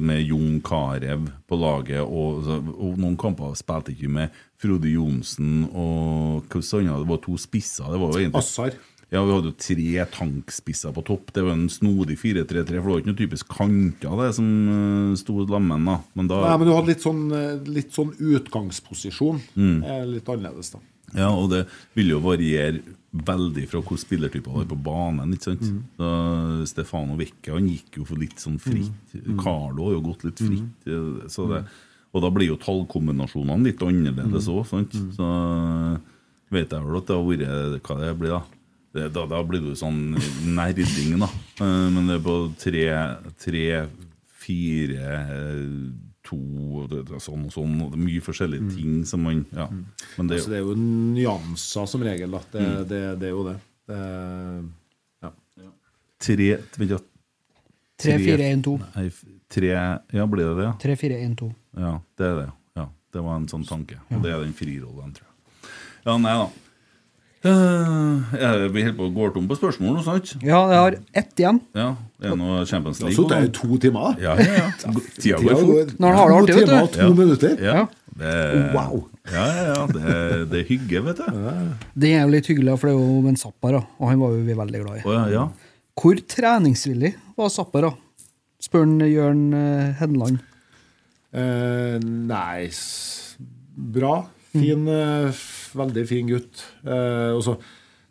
med 0.00 0.22
Jon 0.24 0.60
Carew 0.64 1.26
på 1.50 1.58
laget. 1.58 2.00
Og, 2.00 2.48
og 2.72 2.96
noen 2.96 3.18
kamper 3.20 3.52
spilte 3.58 3.92
ikke 3.92 4.12
med 4.16 4.40
Frode 4.62 4.88
Johnsen 4.88 5.66
og 5.74 6.48
hva 6.48 6.62
Det 6.62 7.08
var 7.10 7.22
to 7.26 7.36
spisser. 7.36 7.90
Det 7.92 8.00
var 8.00 8.14
jo 8.14 8.22
egentlig 8.22 8.40
Assar. 8.40 8.78
Ja, 9.12 9.22
Vi 9.22 9.34
hadde 9.34 9.52
jo 9.52 9.58
tre 9.60 10.06
tankspisser 10.10 10.94
på 10.94 11.04
topp. 11.06 11.28
Det 11.34 11.44
var 11.44 11.54
en 11.54 11.68
snodig 11.70 12.16
4-3-3. 12.18 12.64
For 12.64 12.72
det 12.72 12.82
var 12.86 13.02
ikke 13.02 13.12
noe 13.12 13.20
typisk 13.20 13.52
kanter, 13.52 14.16
det 14.18 14.32
som 14.38 14.48
eh, 14.72 15.12
sto 15.20 15.44
lammen. 15.50 15.84
da 15.86 16.00
Men 16.18 16.30
da 16.30 16.40
Nei, 16.48 16.56
men 16.58 16.70
du 16.70 16.74
hadde 16.74 16.90
litt 16.90 17.04
sånn, 17.04 17.22
eh, 17.36 17.68
litt 17.76 17.94
sånn 17.94 18.10
utgangsposisjon. 18.16 19.38
Mm. 19.54 19.78
Litt 20.16 20.32
annerledes, 20.32 20.72
da. 20.74 20.82
Ja, 21.12 21.28
og 21.30 21.50
det 21.50 21.66
vil 21.94 22.08
jo 22.14 22.20
variere 22.24 22.80
veldig 23.14 23.68
fra 23.70 23.80
hvor 23.84 23.98
spillertyper 24.00 24.50
var 24.56 24.64
på 24.66 24.78
banen. 24.82 25.32
ikke 25.36 25.44
sant? 25.52 25.68
Da 25.98 26.64
Stefano 26.66 27.14
Vecchia 27.16 27.54
han 27.54 27.68
gikk 27.70 28.00
jo 28.00 28.04
for 28.08 28.16
litt 28.18 28.40
sånn 28.42 28.58
fritt. 28.58 28.90
Carlo 29.38 29.84
har 29.90 29.92
jo 29.98 30.00
gått 30.08 30.24
litt 30.24 30.38
fritt. 30.42 30.88
eh, 30.90 31.28
Så 31.28 31.46
det, 31.52 31.64
og 32.14 32.22
da 32.22 32.30
blir 32.30 32.48
jo 32.48 32.56
tallkombinasjonene 32.56 33.64
litt 33.68 33.78
annerledes 33.82 34.48
òg. 34.48 34.66
Så 35.14 35.28
vet 36.50 36.70
jeg 36.70 36.82
vel 36.84 36.96
at 36.98 37.06
det 37.06 37.16
har 37.16 37.24
vært 37.24 37.82
Hva 37.86 37.96
det 38.00 38.18
blir, 38.18 38.30
da? 38.30 38.42
Det, 38.94 39.12
da, 39.12 39.26
da 39.26 39.42
blir 39.42 39.60
det 39.60 39.70
jo 39.74 39.74
sånn 39.74 40.14
nerding, 40.54 41.18
da. 41.18 41.26
Eh, 41.60 41.90
Men 41.90 42.06
det 42.06 42.18
er 42.20 42.24
på 42.26 42.36
tre, 42.58 42.84
tre 43.38 43.88
fire, 44.44 45.06
to 46.24 46.36
og 46.80 46.88
det, 46.90 47.02
det, 47.10 47.20
sånn 47.22 47.44
og 47.46 47.52
sånn. 47.52 47.74
Og 47.84 47.90
det 47.92 47.98
er 48.00 48.04
mye 48.06 48.22
forskjellige 48.24 48.70
ting 48.76 49.04
som 49.08 49.22
man 49.26 49.44
Ja. 49.52 49.66
Men 50.18 50.26
det 50.30 50.38
jo 50.40 50.50
det 50.50 50.58
er 50.58 50.64
jo 50.64 50.74
nyanser 50.78 51.86
som 51.90 52.02
regel. 52.02 52.30
da. 52.30 52.40
Det, 52.52 52.60
Mm. 52.64 52.88
det, 52.88 53.02
det 53.20 53.26
er 53.28 53.34
jo 53.34 53.44
det. 53.44 53.56
det 53.86 54.00
ja. 55.22 55.30
tre 56.18 56.56
vent, 56.56 56.90
ja. 56.90 56.98
3-4-1-2. 58.04 58.72
Nei, 58.96 59.10
tre 59.48 59.68
Ja, 60.12 60.26
blir 60.26 60.48
det 60.50 60.56
det? 60.58 60.64
ja? 60.66 60.72
3-4-1-2. 60.82 61.52
Ja, 61.78 62.00
det 62.18 62.26
er 62.26 62.34
det. 62.40 62.48
Ja, 62.76 62.88
Det 63.12 63.22
var 63.22 63.36
en 63.36 63.46
sånn 63.48 63.64
tanke. 63.68 64.00
Og 64.10 64.22
det 64.22 64.32
er 64.32 64.40
den 64.42 64.52
frirollen, 64.52 65.12
tror 65.14 65.28
jeg. 65.28 65.70
Ja, 66.04 66.16
nei 66.18 66.32
da. 66.40 66.48
Eh, 67.44 68.38
jeg- 68.40 68.70
blir 68.72 68.84
helt 68.86 68.96
på 68.96 69.04
å 69.10 69.12
gå 69.14 69.26
tom 69.34 69.46
på 69.48 69.56
spørsmål 69.58 69.98
nå, 69.98 70.04
sant? 70.04 70.30
Ja, 70.42 70.62
jeg 70.70 70.78
har 70.80 70.94
ett 71.14 71.34
igjen. 71.36 71.60
Ja, 71.76 71.90
Er 72.22 72.36
noe 72.40 72.64
Champions 72.64 73.00
League? 73.02 73.16
sittet 73.16 73.36
her 73.36 73.44
i 73.44 73.48
to 73.52 73.76
timer. 73.78 74.16
Ja, 74.22 74.34
ja, 74.40 74.54
ja. 74.62 74.70
Tida 75.20 75.38
går 75.42 75.60
fort. 75.60 75.92
Når 76.00 76.08
han 76.08 76.16
har 76.16 76.28
det 76.30 76.38
artig, 76.38 76.54
vet 76.68 76.92
du. 76.92 77.02
To 77.02 77.14
minutter. 77.14 77.58
Ja. 77.60 77.86
Det, 78.16 78.72
Wow. 78.74 79.08
Ja, 79.32 79.44
ja, 79.46 79.64
ja. 79.74 79.86
Det, 79.86 80.50
det 80.50 80.58
er 80.62 80.68
hygge, 80.68 81.02
vet 81.04 81.16
du. 81.16 81.42
Det 81.96 82.12
er 82.14 82.22
jo 82.24 82.32
litt 82.32 82.46
hyggelig, 82.46 82.78
for 82.78 82.88
det 82.88 82.94
er 82.96 83.00
jo 83.00 83.28
en 83.28 83.36
Zappara, 83.40 83.80
og 83.98 84.08
han 84.08 84.20
var 84.20 84.30
jo 84.36 84.42
vi 84.44 84.54
veldig 84.54 84.80
glad 84.84 84.96
i. 84.98 85.04
ja, 85.12 85.26
ja. 85.32 85.44
Hvor 86.00 86.18
treningsvillig 86.26 87.14
var 87.36 87.48
Zappara? 87.54 87.92
Spør 88.60 88.84
han 88.86 88.98
Jørn 89.04 89.42
eh, 89.54 89.92
Henland. 90.00 90.38
Eh, 91.34 91.98
nice. 92.00 93.36
Bra. 93.76 94.24
Fin, 94.52 94.86
eh, 94.88 95.28
f- 95.28 95.63
veldig 95.76 96.04
fin 96.08 96.28
gutt. 96.30 96.62
Eh, 96.86 97.32
og 97.34 97.42
så- 97.46 97.58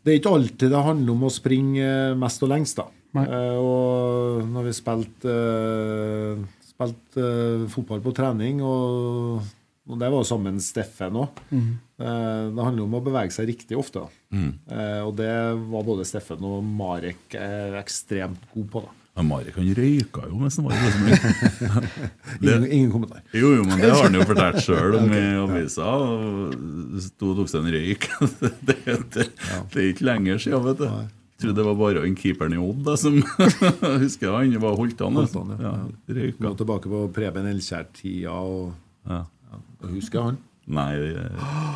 det 0.04 0.12
er 0.14 0.20
ikke 0.20 0.34
alltid 0.36 0.70
det 0.70 0.84
handler 0.84 1.12
om 1.14 1.24
å 1.24 1.32
springe 1.32 1.84
eh, 2.12 2.16
mest 2.20 2.44
og 2.44 2.50
lengst, 2.50 2.76
da. 2.78 2.88
Eh, 3.30 3.58
og 3.62 4.48
når 4.50 4.64
vi 4.66 4.72
spilte 4.74 5.34
uh, 5.34 6.46
spilt, 6.66 7.18
eh, 7.22 7.68
fotball 7.70 8.02
på 8.02 8.14
trening, 8.18 8.62
og, 8.66 9.44
og 9.88 10.00
det 10.02 10.10
var 10.12 10.24
sammen 10.26 10.56
med 10.58 10.62
Steffen 10.66 11.14
òg 11.22 11.30
eh, 11.54 12.50
Det 12.50 12.64
handler 12.66 12.84
om 12.88 12.96
å 12.98 13.04
bevege 13.06 13.32
seg 13.36 13.48
riktig 13.52 13.78
ofte. 13.78 14.02
Da. 14.02 14.10
Eh, 14.74 15.02
og 15.06 15.16
det 15.16 15.30
var 15.70 15.84
både 15.86 16.06
Steffen 16.10 16.42
og 16.44 16.64
Marek 16.66 17.36
eh, 17.38 17.78
ekstremt 17.80 18.42
gode 18.54 18.70
på. 18.74 18.82
da 18.88 18.90
Men 19.14 19.28
Marek 19.30 19.58
han 19.60 19.68
røyka 19.78 20.24
jo 20.26 20.40
mens 20.42 20.56
han 20.58 20.66
var 20.66 20.74
i 20.74 20.80
Rosenborg. 20.82 21.90
Ingen, 22.42 22.64
ingen 22.74 22.92
kommentar. 22.94 23.20
Jo, 23.38 23.52
jo, 23.60 23.66
men 23.68 23.78
det 23.78 23.92
har 23.94 24.08
han 24.08 24.16
jo 24.18 24.24
fortalt 24.26 24.58
sjøl 24.66 24.96
om 25.00 25.12
i 25.14 25.20
avisa. 25.38 25.90
Sto 27.06 27.30
og 27.34 27.42
tok 27.44 27.52
seg 27.52 27.60
en 27.62 27.76
røyk. 27.76 28.08
Det, 28.68 28.78
det, 29.14 29.28
det 29.70 29.84
er 29.84 29.90
ikke 29.92 30.08
lenger 30.08 30.42
siden, 30.42 30.64
vet 30.66 30.82
du. 30.82 30.88
Jeg 30.88 31.44
trodde 31.44 31.58
det 31.60 31.66
var 31.68 31.78
bare 31.78 32.02
en 32.08 32.16
keeperen 32.18 32.54
i 32.56 32.60
Odd 32.62 32.82
da, 32.88 32.94
som 32.98 33.18
husker 34.04 34.30
jeg, 34.30 34.34
han 34.54 34.58
var 34.64 34.78
Holtan. 34.80 35.18
Holdt 35.20 35.38
ja. 35.62 35.74
Røyka. 36.18 36.54
tilbake 36.64 36.90
på 36.94 37.04
Preben 37.14 37.50
Elkjær-tida. 37.52 38.34
og 38.34 38.74
Ja. 39.12 39.22
Husker 39.94 40.30
han? 40.32 40.38
Nei 40.74 40.90
det- 40.98 41.30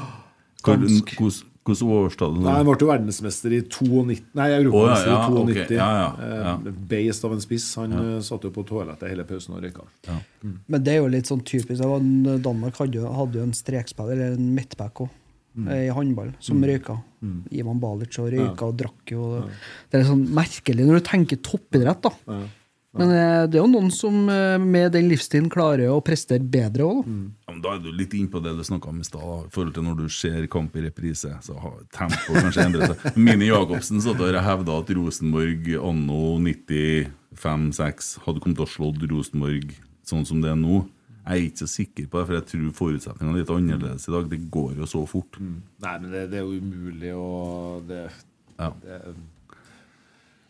Hvor-. 0.65 1.43
Hvordan- 1.67 1.91
overstod 1.97 2.35
du 2.35 2.39
det? 2.43 2.53
Han 2.55 2.65
ble 2.65 2.75
jo 2.79 2.87
verdensmester 2.89 3.53
i 3.53 3.61
92 3.67 4.21
Nei, 4.39 4.47
europamester 4.57 5.11
oh, 5.11 5.13
ja, 5.13 5.19
ja, 5.19 5.27
i 5.27 5.35
92. 5.35 5.51
Okay. 5.65 5.77
ja, 5.77 5.89
ja, 5.97 6.09
ja. 6.41 6.53
Eh, 6.55 6.73
Beist 6.91 7.25
av 7.27 7.33
en 7.35 7.43
spiss. 7.43 7.67
Han 7.81 7.93
eh, 7.99 8.19
satt 8.25 8.43
jo 8.47 8.51
på 8.55 8.65
toalettet 8.67 9.09
hele 9.11 9.25
pausen 9.29 9.55
og 9.57 9.63
røyka. 9.65 9.85
Men 10.67 10.83
det 10.83 10.93
er 10.95 11.01
jo 11.03 11.07
litt 11.13 11.29
sånn 11.29 11.43
typisk. 11.45 11.81
Var 11.83 12.39
Danmark 12.43 12.77
hadde 12.81 13.01
jo, 13.01 13.07
hadde 13.13 13.41
jo 13.41 13.47
en 13.47 13.53
strekspiller, 13.57 14.13
eller 14.17 14.37
en 14.39 14.53
midtback 14.57 15.01
òg, 15.05 15.09
i 15.57 15.87
håndball, 15.89 16.33
som 16.39 16.61
røyka. 16.61 16.99
Ivan 17.51 17.79
Balic 17.81 18.19
og 18.21 18.29
røyka 18.31 18.67
og 18.67 18.77
drakk 18.77 19.11
jo. 19.15 19.41
Det 19.89 19.99
er 20.01 20.05
sånn 20.05 20.27
merkelig 20.37 20.85
når 20.85 20.99
du 21.01 21.05
tenker 21.09 21.39
toppidrett, 21.41 22.01
da. 22.05 22.37
Men 22.97 23.11
eh, 23.13 23.43
det 23.47 23.59
er 23.59 23.63
jo 23.63 23.69
noen 23.71 23.91
som 23.93 24.15
eh, 24.33 24.57
med 24.61 24.91
den 24.95 25.07
livsstilen 25.11 25.49
klarer 25.53 25.91
å 25.93 25.99
prestere 26.05 26.41
bedre 26.43 26.87
òg, 26.87 27.03
da. 27.05 27.17
Ja, 27.47 27.55
Da 27.63 27.73
er 27.75 27.79
du 27.85 27.91
litt 27.93 28.13
inne 28.17 28.29
på 28.33 28.41
det 28.43 28.53
du 28.57 28.63
snakka 28.65 28.89
om 28.91 28.99
i 29.01 29.07
stad. 29.07 29.47
I 29.47 29.53
forhold 29.53 29.73
til 29.77 29.85
når 29.87 29.95
du 30.01 30.07
ser 30.13 30.47
kamp 30.53 30.75
i 30.77 30.83
reprise, 30.85 31.31
så 31.45 31.57
har 31.61 31.79
tempoet 31.95 32.41
kanskje 32.47 32.65
endret 32.67 32.93
seg. 32.93 33.17
Mini 33.27 33.49
Jacobsen 33.51 34.01
satt 34.03 34.19
der 34.21 34.37
og 34.41 34.45
hevda 34.45 34.77
at 34.81 34.91
Rosenborg 34.97 35.71
anno 35.77 36.21
95-6 36.43 38.13
hadde 38.25 38.43
kommet 38.43 38.59
til 38.61 38.67
å 38.67 38.71
slå 38.71 38.91
Rosenborg 39.11 39.73
sånn 40.07 40.25
som 40.27 40.41
det 40.43 40.51
er 40.53 40.59
nå. 40.59 40.85
Jeg 41.27 41.35
er 41.41 41.45
ikke 41.49 41.59
så 41.65 41.67
sikker 41.67 42.05
på 42.07 42.19
det, 42.21 42.25
for 42.29 42.35
jeg 42.37 42.45
tror 42.53 42.67
forutsetningene 42.77 43.33
er 43.35 43.41
litt 43.41 43.49
annerledes 43.51 44.05
i 44.07 44.13
dag. 44.13 44.29
Det 44.31 44.37
går 44.53 44.77
jo 44.79 44.85
så 44.87 45.01
fort. 45.11 45.35
Nei, 45.43 45.95
men 45.99 46.13
det, 46.13 46.21
det 46.31 46.39
er 46.39 46.45
jo 46.45 46.61
umulig 46.61 47.11
å 47.19 47.25
det, 47.89 48.05
Ja. 48.55 48.69
det, 48.85 49.01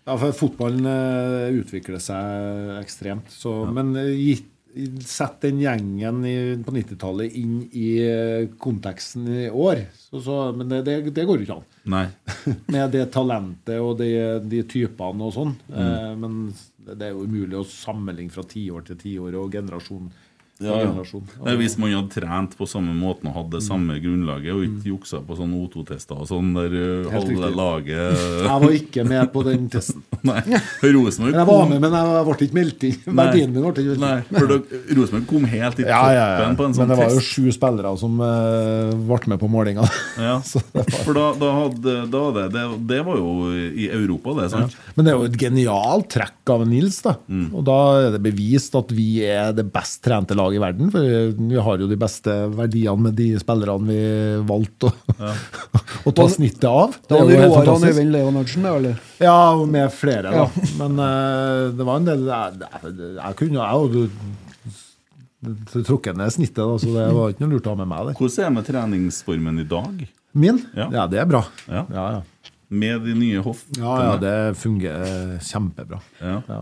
ja, 0.08 0.14
for 0.16 0.36
Fotballen 0.36 0.88
eh, 0.88 1.58
utvikler 1.60 2.00
seg 2.04 2.78
ekstremt. 2.80 3.32
Så, 3.34 3.60
Men 3.74 3.96
eh, 4.00 4.14
gitt 4.16 4.54
Sett 5.02 5.40
den 5.42 5.58
gjengen 5.58 6.20
i, 6.28 6.36
på 6.62 6.70
90-tallet 6.76 7.34
inn 7.40 7.64
i 7.74 7.88
eh, 8.04 8.50
konteksten 8.62 9.26
i 9.26 9.48
år. 9.50 9.80
Så, 9.98 10.22
så, 10.22 10.36
men 10.54 10.70
det, 10.70 10.84
det, 10.86 10.98
det 11.16 11.26
går 11.26 11.40
jo 11.40 11.48
ikke 11.48 11.56
an. 11.56 11.66
Nei. 11.90 12.04
Med 12.76 12.94
det 12.94 13.08
talentet 13.16 13.80
og 13.82 13.96
de, 13.98 14.12
de 14.46 14.62
typene 14.70 15.26
og 15.26 15.34
sånn. 15.34 15.56
Mm. 15.72 15.80
Eh, 15.82 16.12
men 16.22 16.38
det 16.92 17.10
er 17.10 17.16
jo 17.16 17.26
umulig 17.26 17.58
å 17.58 17.66
sammenligne 17.66 18.34
fra 18.34 18.46
tiår 18.46 18.86
til 18.92 19.02
tiår 19.02 19.40
og 19.40 19.58
generasjon 19.58 20.12
Ja, 20.64 20.78
ja. 20.82 20.92
Nei, 21.46 21.54
Hvis 21.60 21.76
man 21.78 21.92
hadde 21.94 22.10
trent 22.16 22.56
på 22.58 22.66
samme 22.70 22.94
måten 22.98 23.30
og 23.30 23.36
hadde 23.38 23.58
det 23.60 23.64
samme 23.66 23.98
grunnlaget, 24.02 24.54
og 24.56 24.64
ikke 24.66 24.92
juksa 24.94 25.20
på 25.26 25.38
sånne 25.38 25.60
O2-tester 25.68 26.18
og 26.24 26.30
sånn 26.30 26.50
der 26.56 26.74
Helt 26.74 27.12
halve 27.14 27.34
riktig. 27.36 27.52
laget 27.60 28.24
Jeg 28.48 28.64
var 28.64 28.76
ikke 28.80 29.06
med 29.08 29.32
på 29.36 29.44
den 29.46 29.68
testen. 29.74 30.02
Nei. 30.28 30.42
Rosenborg 30.82 31.36
Men 31.36 31.40
jeg 31.42 31.50
var 31.52 31.68
med, 31.70 31.82
men 31.84 31.98
jeg 31.98 32.26
ble 32.28 32.38
ikke 32.48 32.58
meldt 32.58 32.86
inn. 32.90 32.98
Verdien 33.22 33.54
min 33.54 33.68
ble 33.68 33.74
ikke 33.86 34.00
meldt 34.02 34.32
inn. 34.32 34.40
For 34.40 34.98
Rosenborg 34.98 35.28
kom 35.30 35.48
helt 35.54 35.84
i 35.84 35.88
Ja, 35.88 36.02
toppen 36.08 36.58
på 36.58 36.68
en 36.68 36.78
sånn 36.78 36.84
Men 36.88 36.94
det 36.94 37.00
var 37.04 37.14
jo 37.14 37.24
sju 37.28 37.52
spillere 37.56 37.94
som 38.02 38.18
uh, 38.24 38.96
ble 39.12 39.34
med 39.34 39.42
på 39.44 39.52
målinga. 39.52 39.86
Ja. 40.18 40.40
For 41.06 41.14
da, 41.14 41.28
da 41.38 41.52
hadde 41.54 41.94
da 42.12 42.24
det, 42.34 42.48
det, 42.56 42.64
det 42.90 43.00
var 43.06 43.20
jo 43.20 43.52
i 43.54 43.86
Europa, 43.94 44.34
det, 44.42 44.48
sant? 44.52 44.74
Men 44.96 45.06
det 45.06 45.12
er 45.14 45.20
jo 45.20 45.28
et 45.30 45.38
genialt 45.40 46.10
trekk 46.18 46.54
av 46.56 46.66
Nils. 46.68 47.02
da 47.06 47.16
Mm. 47.28 47.50
Og 47.58 47.64
da 47.68 47.76
er 48.08 48.14
det 48.14 48.20
bevist 48.24 48.76
at 48.78 48.92
vi 48.96 49.20
er 49.26 49.52
det 49.56 49.66
best 49.74 50.00
trente 50.06 50.36
laget 50.38 50.47
i 50.56 50.62
verden. 50.62 50.92
For 50.94 51.04
vi 51.38 51.62
har 51.68 51.82
jo 51.82 51.90
de 51.90 51.98
beste 52.00 52.34
verdiene 52.54 53.08
med 53.08 53.18
de 53.18 53.28
spillerne 53.42 53.88
vi 53.88 54.02
valgte 54.48 54.92
å, 54.92 55.34
å 56.08 56.16
ta 56.16 56.28
snittet 56.32 56.68
av. 56.70 56.96
Det 57.08 57.18
er 57.18 57.24
var 57.24 57.34
jo 57.34 57.44
helt 57.44 57.58
fantastisk. 57.60 58.04
Leonardsen, 58.18 58.68
eller? 58.72 59.00
Ja, 59.22 59.38
med 59.68 59.94
flere, 59.96 60.32
da. 60.32 60.46
Ja. 60.46 60.68
Men 60.80 61.00
uh, 61.02 61.74
det 61.76 61.88
var 61.88 62.02
en 62.02 62.08
del 62.08 62.28
Jeg, 62.28 62.60
jeg, 62.64 62.98
jeg 63.18 63.40
kunne 63.42 63.66
jeg 63.68 64.10
trukket 65.86 66.18
ned 66.18 66.34
snittet, 66.34 66.64
da, 66.64 66.78
så 66.82 66.94
det 66.94 67.06
var 67.14 67.34
ikke 67.34 67.46
noe 67.46 67.54
lurt 67.56 67.68
å 67.68 67.76
ha 67.76 67.82
med 67.82 67.90
meg 67.92 68.10
der. 68.10 68.18
Hvordan 68.18 68.40
er 68.40 68.48
det 68.48 68.56
med 68.56 68.68
treningsformen 68.72 69.62
i 69.62 69.68
dag? 69.70 70.08
Min? 70.38 70.60
Ja. 70.78 70.90
Ja, 70.94 71.06
det 71.12 71.22
er 71.22 71.30
bra. 71.30 71.44
Ja. 71.68 71.86
Ja, 71.94 72.08
ja. 72.18 72.52
Med 72.68 73.06
de 73.08 73.14
nye 73.16 73.44
hoftene? 73.46 73.80
Ja, 73.84 73.96
ja, 74.04 74.18
det 74.22 74.36
fungerer 74.60 75.38
kjempebra. 75.46 76.02
Ja. 76.20 76.42
Ja. 76.50 76.60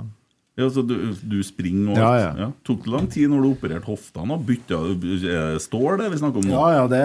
Ja, 0.56 0.69
så 0.72 0.86
du, 0.88 0.95
du 1.19 1.40
springer 1.44 1.91
og 1.91 1.98
Ja, 1.99 2.11
ja. 2.22 2.27
ja. 2.45 2.49
Tok 2.64 2.86
det 2.86 2.91
lang 2.94 3.07
tid 3.11 3.27
når 3.32 3.44
du 3.44 3.48
opererte 3.52 3.90
hoftene? 3.90 4.38
og 4.38 4.45
Bytta 4.48 4.77
eh, 4.95 5.57
Står 5.60 5.99
det 5.99 6.11
vi 6.14 6.19
snakker 6.22 6.40
om 6.40 6.48
nå? 6.48 6.53
Ja, 6.56 6.68
ja, 6.77 6.86
det, 6.91 7.02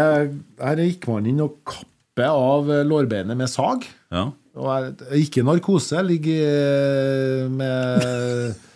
her 0.62 0.82
gikk 0.84 1.08
man 1.10 1.26
inn 1.26 1.42
og 1.42 1.56
kappe 1.66 2.28
av 2.30 2.70
lårbeinet 2.86 3.38
med 3.38 3.50
sag. 3.50 3.86
Ja. 4.12 4.28
Og 4.60 4.70
jeg, 4.70 5.24
ikke 5.26 5.44
narkose, 5.46 6.02
ligger 6.06 6.46
eh, 6.46 7.44
med 7.50 8.68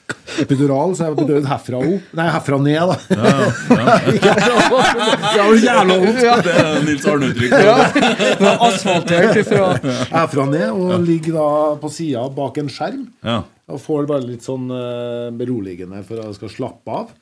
epidural, 0.43 0.95
så 0.97 1.07
jeg 1.07 1.15
ble 1.15 1.25
bedøvd 1.27 1.49
herfra 1.49 1.81
opp. 1.81 2.13
Nei, 2.19 2.27
herfra 2.35 2.59
ned, 2.63 2.91
da. 2.91 2.97
Ja, 3.15 3.33
ja. 3.35 4.35
det 5.25 5.41
er 5.41 5.49
jo 5.49 5.57
jævla 5.63 5.97
vondt. 6.03 6.23
Det 6.47 6.55
er 6.61 6.79
Nils 6.87 7.07
Arne-uttrykk. 7.11 7.55
Asfaltert 8.69 9.41
ifra 9.43 9.69
Herfra 10.13 10.47
ned, 10.51 10.69
og 10.73 10.95
ligger 11.07 11.39
da 11.39 11.49
på 11.83 11.91
sida 11.93 12.25
bak 12.35 12.61
en 12.63 12.71
skjerm. 12.73 13.05
Ja. 13.25 13.41
Og 13.73 13.81
får 13.81 14.09
bare 14.11 14.27
litt 14.29 14.45
sånn 14.45 14.67
eh, 14.75 15.31
beroligende 15.39 16.03
for 16.05 16.21
at 16.21 16.29
jeg 16.33 16.39
skal 16.41 16.53
slappe 16.53 16.99
av. 17.01 17.15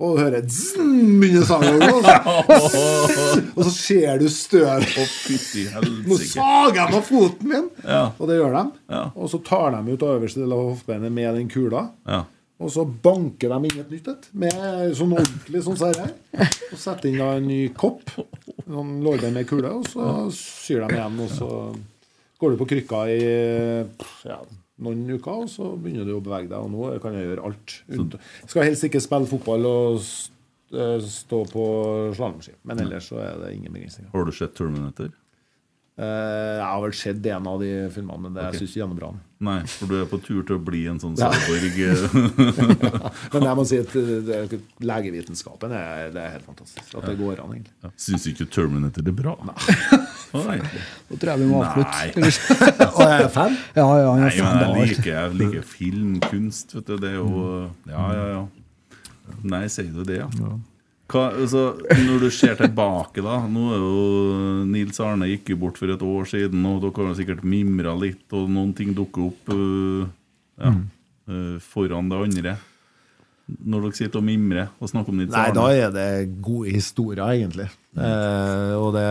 Og 0.00 0.16
du 0.16 0.22
hører 0.22 0.44
zzz, 0.48 0.78
begynner 1.20 1.44
sangen 1.44 1.76
å 1.76 1.88
gå. 1.90 1.98
Og 3.52 3.64
så 3.66 3.72
ser 3.76 4.20
du 4.22 4.26
støv. 4.32 4.86
Nå 6.08 6.18
sager 6.24 6.78
de 6.80 6.98
av 6.98 7.04
foten 7.04 7.50
min! 7.52 7.66
Ja. 7.84 8.06
Og 8.16 8.30
det 8.30 8.38
gjør 8.38 8.56
de. 8.56 8.64
Ja. 8.94 9.02
Og 9.12 9.28
så 9.32 9.42
tar 9.44 9.76
de 9.76 9.82
ut 9.92 10.06
øverste 10.08 10.40
del 10.40 10.54
av 10.56 10.70
hoftebeinet 10.70 11.12
med 11.12 11.36
den 11.36 11.50
kula. 11.52 11.90
Ja. 12.08 12.24
Og 12.60 12.72
så 12.72 12.84
banker 12.84 13.52
de 13.52 13.68
inn 13.68 13.78
et 13.80 13.92
nytt 13.92 14.08
et, 14.12 14.26
med 14.36 14.56
sånn 14.96 15.14
ordentlig 15.16 15.62
sånn 15.64 15.78
her. 15.80 16.10
Og 16.68 16.80
setter 16.80 17.08
inn 17.08 17.20
da 17.20 17.30
en 17.38 17.48
ny 17.48 17.60
kopp. 17.76 18.12
Sånn 18.66 18.98
lårbein 19.04 19.36
med 19.36 19.48
kule, 19.48 19.72
og 19.80 19.88
så 19.88 20.26
syr 20.36 20.84
de 20.84 20.96
igjen. 20.96 21.16
Og 21.24 21.32
så 21.32 21.48
går 22.40 22.52
du 22.52 22.60
på 22.60 22.68
krykka 22.72 23.04
i 23.12 23.20
ja, 24.28 24.40
noen 24.84 25.04
uker, 25.10 25.44
og 25.44 25.50
så 25.52 25.70
begynner 25.76 26.08
du 26.08 26.16
å 26.16 26.24
bevege 26.24 26.50
deg. 26.50 26.58
Og 26.58 26.72
nå 26.72 26.90
kan 27.04 27.16
jeg 27.16 27.28
gjøre 27.28 27.46
alt. 27.50 27.78
Jeg 27.90 28.52
skal 28.52 28.68
helst 28.68 28.86
ikke 28.88 29.02
spille 29.04 29.30
fotball 29.30 29.68
og 29.70 30.00
eh, 30.00 30.96
stå 31.06 31.40
på 31.52 31.64
slalåmski. 32.16 32.56
Men 32.68 32.84
ellers 32.86 33.10
så 33.12 33.20
er 33.22 33.40
det 33.44 33.54
ingen 33.56 33.74
begrensninger. 33.76 34.10
Har 34.14 34.28
du 34.28 34.32
sett 34.36 34.56
Terminator? 34.58 35.12
Eh, 35.98 36.56
Jeg 36.56 36.64
har 36.64 36.80
vel 36.80 36.92
sett 36.96 37.26
en 37.26 37.46
av 37.50 37.58
de 37.60 37.70
filmene, 37.92 38.20
men 38.22 38.32
det 38.32 38.42
jeg 38.46 38.60
syns 38.62 38.74
jeg 38.76 38.80
gjennombra 38.84 39.08
den. 39.10 39.18
Nei, 39.40 39.58
for 39.66 39.86
du 39.88 39.94
er 40.00 40.06
på 40.08 40.18
tur 40.22 40.42
til 40.44 40.56
å 40.56 40.62
bli 40.64 40.86
en 40.88 40.98
sånn 41.00 41.16
Ja. 41.18 41.30
cyborg. 41.32 41.76
Men 43.32 43.42
jeg 43.42 43.56
må 43.56 43.64
si 43.66 43.78
at 43.80 43.92
det- 43.92 44.48
det- 44.50 44.60
legevitenskapen 44.80 45.72
er, 45.72 46.10
det 46.12 46.20
er 46.22 46.30
helt 46.36 46.44
fantastisk. 46.44 46.94
At 46.96 47.06
det 47.06 47.18
går 47.18 47.40
an, 47.42 47.52
egentlig. 47.56 47.92
Syns 47.96 48.26
ikke 48.28 48.48
Terminator 48.50 49.00
er 49.08 49.12
bra? 49.12 49.36
Nei. 49.44 50.60
Da 51.10 51.16
tror 51.16 51.30
jeg 51.32 51.38
vi 51.40 51.46
må 51.50 51.64
avslutte. 51.64 52.86
Og 52.94 53.00
jeg 53.10 53.22
er 53.24 53.28
fan. 53.34 53.56
Ja, 53.74 53.86
ja, 53.98 54.14
Nei, 54.16 54.26
er 54.28 54.36
fan 54.38 54.60
jeg 54.76 54.90
liker, 54.90 55.10
jeg 55.10 55.38
liker 55.40 55.62
filmkunst, 55.66 56.74
vet 56.76 56.86
du. 56.86 56.96
Det 56.98 57.08
er 57.10 57.16
jo 57.18 57.70
Ja, 57.88 58.04
ja, 58.14 58.26
ja. 58.36 58.46
Nei, 59.42 59.66
sier 59.66 59.90
du 59.92 60.04
det, 60.04 60.18
ja? 60.20 60.28
Hva, 61.10 61.24
altså, 61.34 61.64
når 61.90 62.22
du 62.22 62.28
ser 62.30 62.54
tilbake, 62.58 63.22
da 63.24 63.40
Nå 63.50 63.64
er 63.74 63.80
jo 63.82 64.64
Nils 64.70 65.00
Arne 65.02 65.26
gikk 65.32 65.50
jo 65.54 65.60
bort 65.64 65.80
for 65.80 65.90
et 65.90 66.04
år 66.06 66.28
siden, 66.30 66.62
og 66.70 66.84
dere 66.84 67.08
har 67.08 67.16
sikkert 67.18 67.42
mimra 67.42 67.96
litt, 67.98 68.26
og 68.36 68.50
noen 68.52 68.70
ting 68.78 68.92
dukker 68.94 69.26
opp 69.26 69.50
uh, 69.50 70.04
ja, 70.60 70.74
uh, 71.30 71.56
foran 71.64 72.12
det 72.12 72.20
andre. 72.28 72.54
Når 73.50 73.88
dere 73.88 73.98
sitter 73.98 74.20
og 74.20 74.26
mimrer 74.28 74.70
og 74.78 74.92
snakker 74.92 75.10
om 75.10 75.18
Nils 75.18 75.34
Nei, 75.34 75.48
Arne. 75.50 75.58
da 75.58 75.66
er 75.74 75.94
det 75.96 76.40
gode 76.44 76.70
historier, 76.76 77.24
egentlig. 77.26 77.66
Eh, 77.98 78.74
og 78.78 78.92
det 78.94 79.08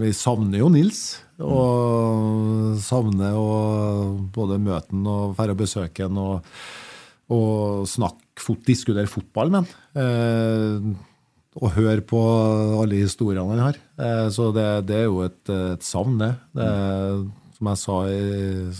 Vi 0.00 0.10
savner 0.12 0.60
jo 0.60 0.68
Nils. 0.68 1.22
Og 1.40 2.76
savner 2.84 3.32
å 3.32 4.18
både 4.34 4.60
møte 4.60 4.92
ham 4.92 5.06
og 5.08 5.38
dra 5.38 5.54
og 5.54 5.62
besøke 5.62 6.04
ham 6.04 6.20
og, 6.20 6.50
og 7.32 7.88
snakke 7.88 8.29
fot, 8.40 8.62
diskutere 8.66 9.10
fotball 9.10 9.52
med 9.52 9.62
han. 9.62 9.70
Eh, 10.02 11.06
og 11.60 11.72
høre 11.74 12.02
på 12.06 12.18
alle 12.80 13.00
historiene 13.02 13.48
han 13.56 13.64
har. 13.68 13.78
Eh, 14.00 14.26
så 14.34 14.50
det, 14.54 14.66
det 14.88 15.00
er 15.02 15.08
jo 15.08 15.22
et, 15.26 15.42
et 15.74 15.86
savn, 15.86 16.18
det. 16.22 16.32
det 16.56 16.70
som 17.60 17.68
jeg 17.68 17.80
sa, 17.82 17.96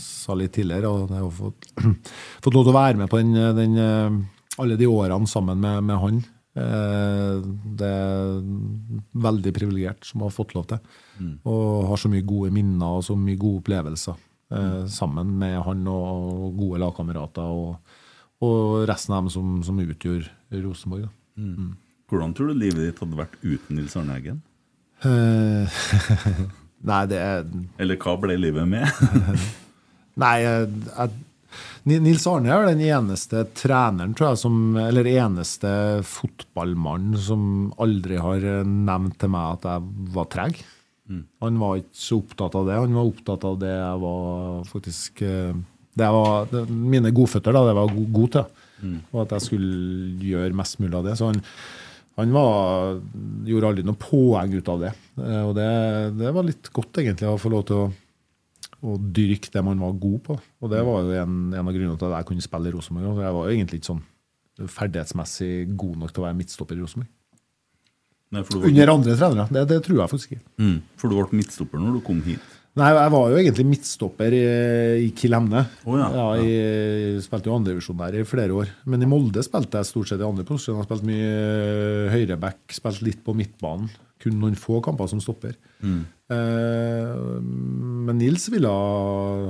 sa 0.01 0.35
litt 0.39 0.55
tidligere, 0.57 0.89
og 0.89 1.11
jeg 1.13 1.21
har 1.21 1.33
fått, 1.37 1.71
fått 2.43 2.55
lov 2.55 2.65
til 2.65 2.73
å 2.73 2.79
være 2.79 3.01
med 3.03 3.11
på 3.11 3.19
den, 3.21 3.35
den, 3.59 3.75
eh, 3.77 4.55
alle 4.61 4.77
de 4.79 4.87
årene 4.89 5.29
sammen 5.29 5.61
med, 5.61 5.83
med 5.85 6.01
han. 6.01 6.21
Eh, 6.57 7.35
Det 7.77 7.87
er 7.87 8.41
veldig 9.27 9.53
privilegert 9.55 10.07
som 10.07 10.25
har 10.25 10.33
fått 10.35 10.55
lov 10.57 10.65
til. 10.71 10.81
Og 11.45 11.87
har 11.91 12.01
så 12.01 12.09
mye 12.11 12.25
gode 12.27 12.51
minner 12.55 12.97
og 12.97 13.05
så 13.05 13.15
mye 13.19 13.37
gode 13.39 13.61
opplevelser 13.61 14.17
eh, 14.51 14.85
sammen 14.91 15.35
med 15.39 15.59
han 15.67 15.85
og 15.87 16.57
gode 16.57 16.81
lagkamerater 16.81 17.53
og, 17.53 17.75
og 18.41 18.85
resten 18.89 19.15
av 19.15 19.23
dem 19.23 19.33
som, 19.33 19.57
som 19.65 19.81
utgjør 19.83 20.27
Rosenborg. 20.63 21.07
Da. 21.07 21.47
Hvordan 22.11 22.35
tror 22.35 22.51
du 22.51 22.59
livet 22.59 22.89
ditt 22.89 23.01
hadde 23.01 23.19
vært 23.19 23.37
uten 23.43 23.77
Nils 23.77 23.95
Arne 23.99 24.17
Eggen? 24.17 24.41
Eh, 25.07 25.81
Nei, 26.91 27.01
det 27.09 27.19
er 27.21 27.45
Eller 27.81 27.97
hva 28.01 28.15
ble 28.21 28.35
livet 28.41 28.67
med? 28.69 28.85
Nei, 30.21 30.35
jeg, 30.41 31.11
Nils 31.89 32.25
Arne 32.29 32.51
er 32.53 32.67
den 32.69 32.83
eneste 32.85 33.45
treneren, 33.57 34.13
tror 34.17 34.33
jeg, 34.33 34.41
som, 34.43 34.59
eller 34.77 35.07
eneste 35.09 35.71
fotballmannen 36.05 37.17
som 37.21 37.43
aldri 37.81 38.19
har 38.21 38.45
nevnt 38.67 39.17
til 39.21 39.33
meg 39.33 39.57
at 39.57 39.67
jeg 39.71 40.11
var 40.17 40.29
treg. 40.33 40.61
Han 41.43 41.57
var 41.59 41.81
ikke 41.81 41.97
så 41.97 42.19
opptatt 42.21 42.55
av 42.55 42.67
det. 42.69 42.77
Han 42.77 42.95
var 42.95 43.09
opptatt 43.09 43.47
av 43.47 43.57
det 43.59 43.71
jeg 43.73 44.01
var 44.03 44.61
faktisk 44.69 45.23
eh, 45.27 45.57
det 45.97 46.07
var, 46.15 46.45
det, 46.51 46.65
Mine 46.69 47.11
godføtter, 47.11 47.53
da, 47.55 47.65
det 47.67 47.75
var 47.77 47.91
go- 47.93 48.07
god 48.19 48.31
til. 48.37 48.45
Og 49.13 49.21
at 49.25 49.33
jeg 49.35 49.41
skulle 49.49 50.19
gjøre 50.25 50.55
mest 50.57 50.79
mulig 50.81 50.95
av 50.97 51.03
det. 51.05 51.17
Så 51.19 51.27
han, 51.29 51.41
han 52.17 52.31
var, 52.35 52.95
gjorde 53.45 53.67
aldri 53.71 53.83
noe 53.85 53.99
poeng 54.01 54.53
ut 54.55 54.71
av 54.73 54.79
det. 54.87 54.93
Eh, 55.21 55.41
Og 55.45 55.51
det, 55.57 55.67
det 56.17 56.31
var 56.33 56.47
litt 56.47 56.71
godt, 56.73 57.01
egentlig, 57.03 57.27
å 57.29 57.37
få 57.41 57.51
lov 57.53 57.65
til 57.71 57.83
å 57.85 57.91
å 58.81 58.95
dyrke 58.97 59.51
det 59.53 59.61
man 59.61 59.77
var 59.77 59.91
god 60.01 60.21
på. 60.25 60.35
Og 60.65 60.71
det 60.71 60.79
var 60.81 61.03
jo 61.05 61.11
en, 61.13 61.33
en 61.53 61.67
av 61.69 61.73
grunnene 61.75 61.99
til 62.01 62.07
at 62.07 62.15
jeg 62.23 62.27
kunne 62.31 62.41
spille 62.41 62.71
i 62.71 62.71
Rosenborg. 62.73 63.19
Jeg 63.21 63.33
var 63.35 63.43
jo 63.45 63.51
egentlig 63.53 63.77
ikke 63.77 63.89
sånn 63.91 63.99
ferdighetsmessig 64.73 65.49
god 65.77 65.99
nok 66.01 66.13
til 66.15 66.23
å 66.23 66.25
være 66.25 66.37
midtstopper 66.39 66.79
i 66.79 66.81
Rosenborg. 66.81 67.11
Under 68.71 68.91
andre 68.95 69.15
trenere. 69.19 69.45
Det, 69.53 69.63
det 69.69 69.77
tror 69.85 69.99
jeg 70.01 70.11
faktisk 70.15 70.33
ikke. 70.33 70.41
mm, 70.63 70.77
for 70.97 71.11
du 71.11 71.17
ble 71.19 71.37
midtstopper 71.41 71.83
når 71.83 71.99
du 71.99 72.01
kom 72.07 72.21
hit. 72.25 72.57
Nei, 72.79 72.87
jeg 72.95 73.11
var 73.11 73.31
jo 73.33 73.39
egentlig 73.41 73.65
midtstopper 73.67 74.31
i, 74.31 74.43
i 75.03 75.07
Kiel 75.17 75.35
Hemne. 75.35 75.65
Oh, 75.83 75.97
ja, 75.99 76.27
i, 76.39 77.17
spilte 77.23 77.51
jo 77.51 77.57
andredivisjon 77.57 77.99
der 77.99 78.21
i 78.21 78.27
flere 78.27 78.55
år. 78.55 78.71
Men 78.87 79.03
i 79.03 79.09
Molde 79.11 79.43
spilte 79.43 79.81
jeg 79.81 79.89
stort 79.89 80.11
sett 80.11 80.23
i 80.23 80.27
andre 80.27 80.45
posisjoner. 80.47 80.87
Spilte 80.87 81.09
mye 81.09 81.33
eh, 81.33 82.07
høyreback, 82.13 82.63
spilte 82.71 83.09
litt 83.09 83.19
på 83.25 83.35
midtbanen. 83.35 83.91
Kun 84.21 84.39
noen 84.39 84.55
få 84.55 84.79
kamper 84.85 85.09
som 85.11 85.19
stopper. 85.19 85.57
Eh, 86.31 87.13
men 88.07 88.19
Nils 88.21 88.47
ville 88.53 88.71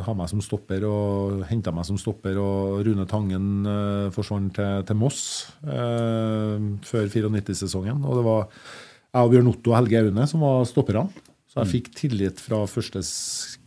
ha 0.01 0.13
meg 0.17 0.31
som 0.31 0.41
stopper 0.41 0.85
og 0.89 1.43
henta 1.51 1.73
meg 1.75 1.85
som 1.85 2.01
stopper. 2.01 2.41
Og 2.41 2.81
Rune 2.87 3.05
Tangen 3.11 3.67
eh, 3.69 4.07
forsvant 4.15 4.55
til, 4.57 4.85
til 4.87 4.97
Moss 4.97 5.25
eh, 5.61 6.55
før 6.89 7.11
94-sesongen. 7.11 8.01
Og 8.01 8.17
det 8.17 8.25
var 8.31 8.47
jeg 9.11 9.27
og 9.27 9.35
Bjørn 9.35 9.51
Otto 9.51 9.75
og 9.75 9.83
Helge 9.83 10.07
Aune 10.07 10.25
som 10.31 10.41
var 10.47 10.65
stopperne. 10.65 11.29
Så 11.51 11.59
jeg 11.59 11.71
fikk 11.73 11.89
tillit 11.99 12.39
fra 12.39 12.61
første 12.69 13.01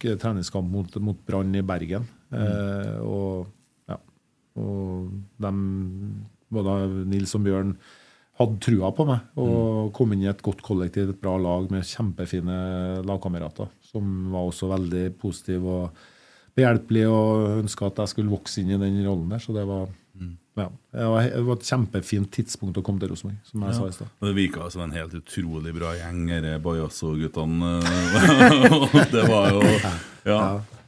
treningskamp 0.01 0.71
mot, 0.73 0.95
mot 1.05 1.19
Brann 1.29 1.53
i 1.53 1.61
Bergen. 1.67 2.07
Eh, 2.33 2.95
og, 3.05 3.51
ja, 3.91 3.99
og 4.57 5.11
de, 5.45 5.51
både 6.57 6.77
Nils 7.13 7.35
og 7.37 7.45
Bjørn 7.45 7.75
hadde 8.41 8.57
trua 8.65 8.89
på 8.97 9.05
meg. 9.11 9.27
Mm. 9.37 9.43
Og 9.45 9.93
kom 9.97 10.15
inn 10.15 10.25
i 10.25 10.31
et 10.33 10.41
godt 10.45 10.65
kollektiv, 10.65 11.13
et 11.13 11.21
bra 11.21 11.37
lag 11.37 11.69
med 11.71 11.85
kjempefine 11.85 12.57
lagkamerater. 13.05 13.69
Som 13.85 14.33
var 14.33 14.49
også 14.49 14.71
veldig 14.73 15.05
positive 15.21 15.77
og 15.85 16.01
behjelpelige 16.57 17.13
og 17.13 17.61
ønska 17.61 17.91
at 17.91 18.01
jeg 18.01 18.15
skulle 18.15 18.33
vokse 18.33 18.63
inn 18.63 18.73
i 18.75 18.81
den 18.81 19.03
rollen 19.05 19.29
der. 19.37 19.45
Så 19.45 19.53
det 19.53 19.67
var, 19.69 19.93
Mm. 19.93 20.04
Ja, 20.57 20.69
det 20.95 21.07
var, 21.11 21.23
det 21.35 21.43
var 21.49 21.57
et 21.59 21.67
kjempefint 21.67 22.31
tidspunkt 22.37 22.79
å 22.79 22.83
komme 22.87 23.01
til 23.03 23.11
Rosenborg, 23.11 23.41
som 23.49 23.65
jeg 23.67 23.75
sa 23.75 23.89
i 23.89 23.95
stad. 23.97 24.13
Det 24.23 24.35
virka 24.37 24.69
som 24.71 24.85
en 24.87 24.95
helt 24.95 25.15
utrolig 25.19 25.73
bra 25.75 25.91
gjeng, 25.99 26.21
disse 26.31 26.61
Bajasso-guttene. 26.63 27.73
det 29.15 29.27
var 29.29 29.51
jo 29.55 29.63
Ja. 30.25 30.41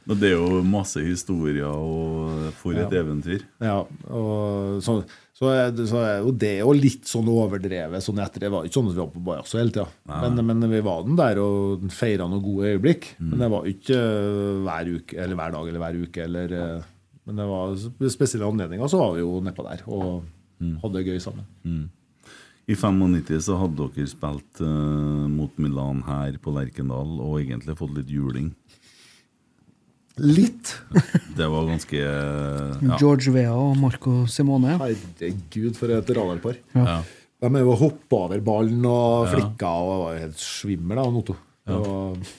Og 0.07 0.15
det 0.21 0.29
er 0.31 0.37
jo 0.39 0.61
masse 0.63 1.01
historier, 1.03 1.67
og 1.67 2.53
for 2.61 2.71
et 2.79 2.93
Ja. 2.95 3.01
eventyr. 3.03 3.41
Ja, 3.59 3.81
og 4.07 4.77
så, 4.81 5.01
så, 5.35 5.49
er, 5.51 5.71
det- 5.75 5.89
så 5.89 5.99
er 5.99 6.21
jo 6.23 6.31
det 6.31 6.59
jo 6.61 6.71
litt 6.71 7.03
sånn 7.03 7.27
overdrevet 7.27 7.99
sånn 8.01 8.21
etter. 8.23 8.39
Det 8.45 8.49
var 8.53 8.63
ikke 8.63 8.77
sånn 8.79 8.87
at 8.87 8.95
vi 8.95 9.01
var 9.03 9.11
på 9.11 9.25
Bajasso 9.27 9.57
hele 9.59 9.69
tida. 9.75 9.87
Men, 10.07 10.39
men 10.47 10.69
vi 10.71 10.79
var 10.79 11.03
den 11.03 11.17
der 11.19 11.41
og 11.43 11.83
feira 11.91 12.23
noen 12.23 12.39
gode 12.41 12.71
øyeblikk. 12.71 13.09
Men 13.19 13.43
det 13.43 13.49
var 13.51 13.67
ikke 13.67 13.99
eh, 13.99 14.63
hver 14.63 14.93
uke, 14.95 15.17
eller 15.25 15.35
hver 15.41 15.51
dag 15.57 15.67
eller 15.73 15.83
hver 15.83 15.99
uke. 16.07 16.23
Eller, 16.23 16.55
eh, 16.55 16.87
men 17.27 17.39
det 17.39 17.45
var 17.49 17.75
spesielle 18.09 18.47
anledninger 18.47 18.89
så 18.89 19.01
var 19.01 19.15
vi 19.17 19.23
jo 19.25 19.37
nedpå 19.43 19.65
der 19.67 19.83
og 19.91 20.25
hadde 20.81 20.95
det 20.95 21.11
gøy 21.11 21.19
sammen. 21.21 21.45
I 22.67 22.75
95 22.75 23.45
så 23.45 23.55
hadde 23.61 23.85
dere 23.95 24.09
spilt 24.11 24.61
uh, 24.63 25.27
mot 25.31 25.53
Milan 25.61 26.01
her 26.07 26.35
på 26.43 26.51
Lerkendal 26.55 27.13
og 27.23 27.37
egentlig 27.39 27.77
fått 27.79 27.93
litt 27.95 28.11
juling. 28.11 28.49
Litt. 30.17 30.73
Det 31.37 31.47
var 31.47 31.67
ganske 31.69 31.99
ja. 32.01 32.97
George 32.97 33.31
Vea 33.35 33.53
og 33.53 33.77
Marco 33.79 34.25
Simone. 34.27 34.75
Herregud, 34.81 35.77
for 35.77 35.93
et 35.93 36.11
radarpar. 36.17 36.57
Ja. 36.73 36.99
De 37.37 37.51
er 37.53 37.61
jo 37.61 37.75
hoppa 37.77 38.23
over 38.25 38.41
ballen 38.41 38.85
og 38.89 39.29
flikka 39.29 39.69
og 39.85 39.99
var 40.07 40.21
helt 40.23 40.41
svimmel 40.41 41.03
av 41.03 41.19
Otto. 41.21 41.35
Ja. 41.67 41.77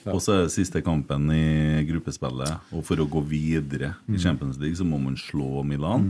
Og 0.09 0.21
så 0.23 0.33
er 0.33 0.43
det 0.47 0.53
siste 0.55 0.81
kampen 0.81 1.29
i 1.33 1.83
gruppespillet, 1.85 2.71
og 2.73 2.81
for 2.87 3.01
å 3.01 3.07
gå 3.09 3.21
videre 3.29 3.93
i 4.09 4.17
Champions 4.21 4.57
League 4.61 4.79
så 4.79 4.87
må 4.87 4.97
man 5.01 5.17
slå 5.21 5.61
Milan. 5.67 6.07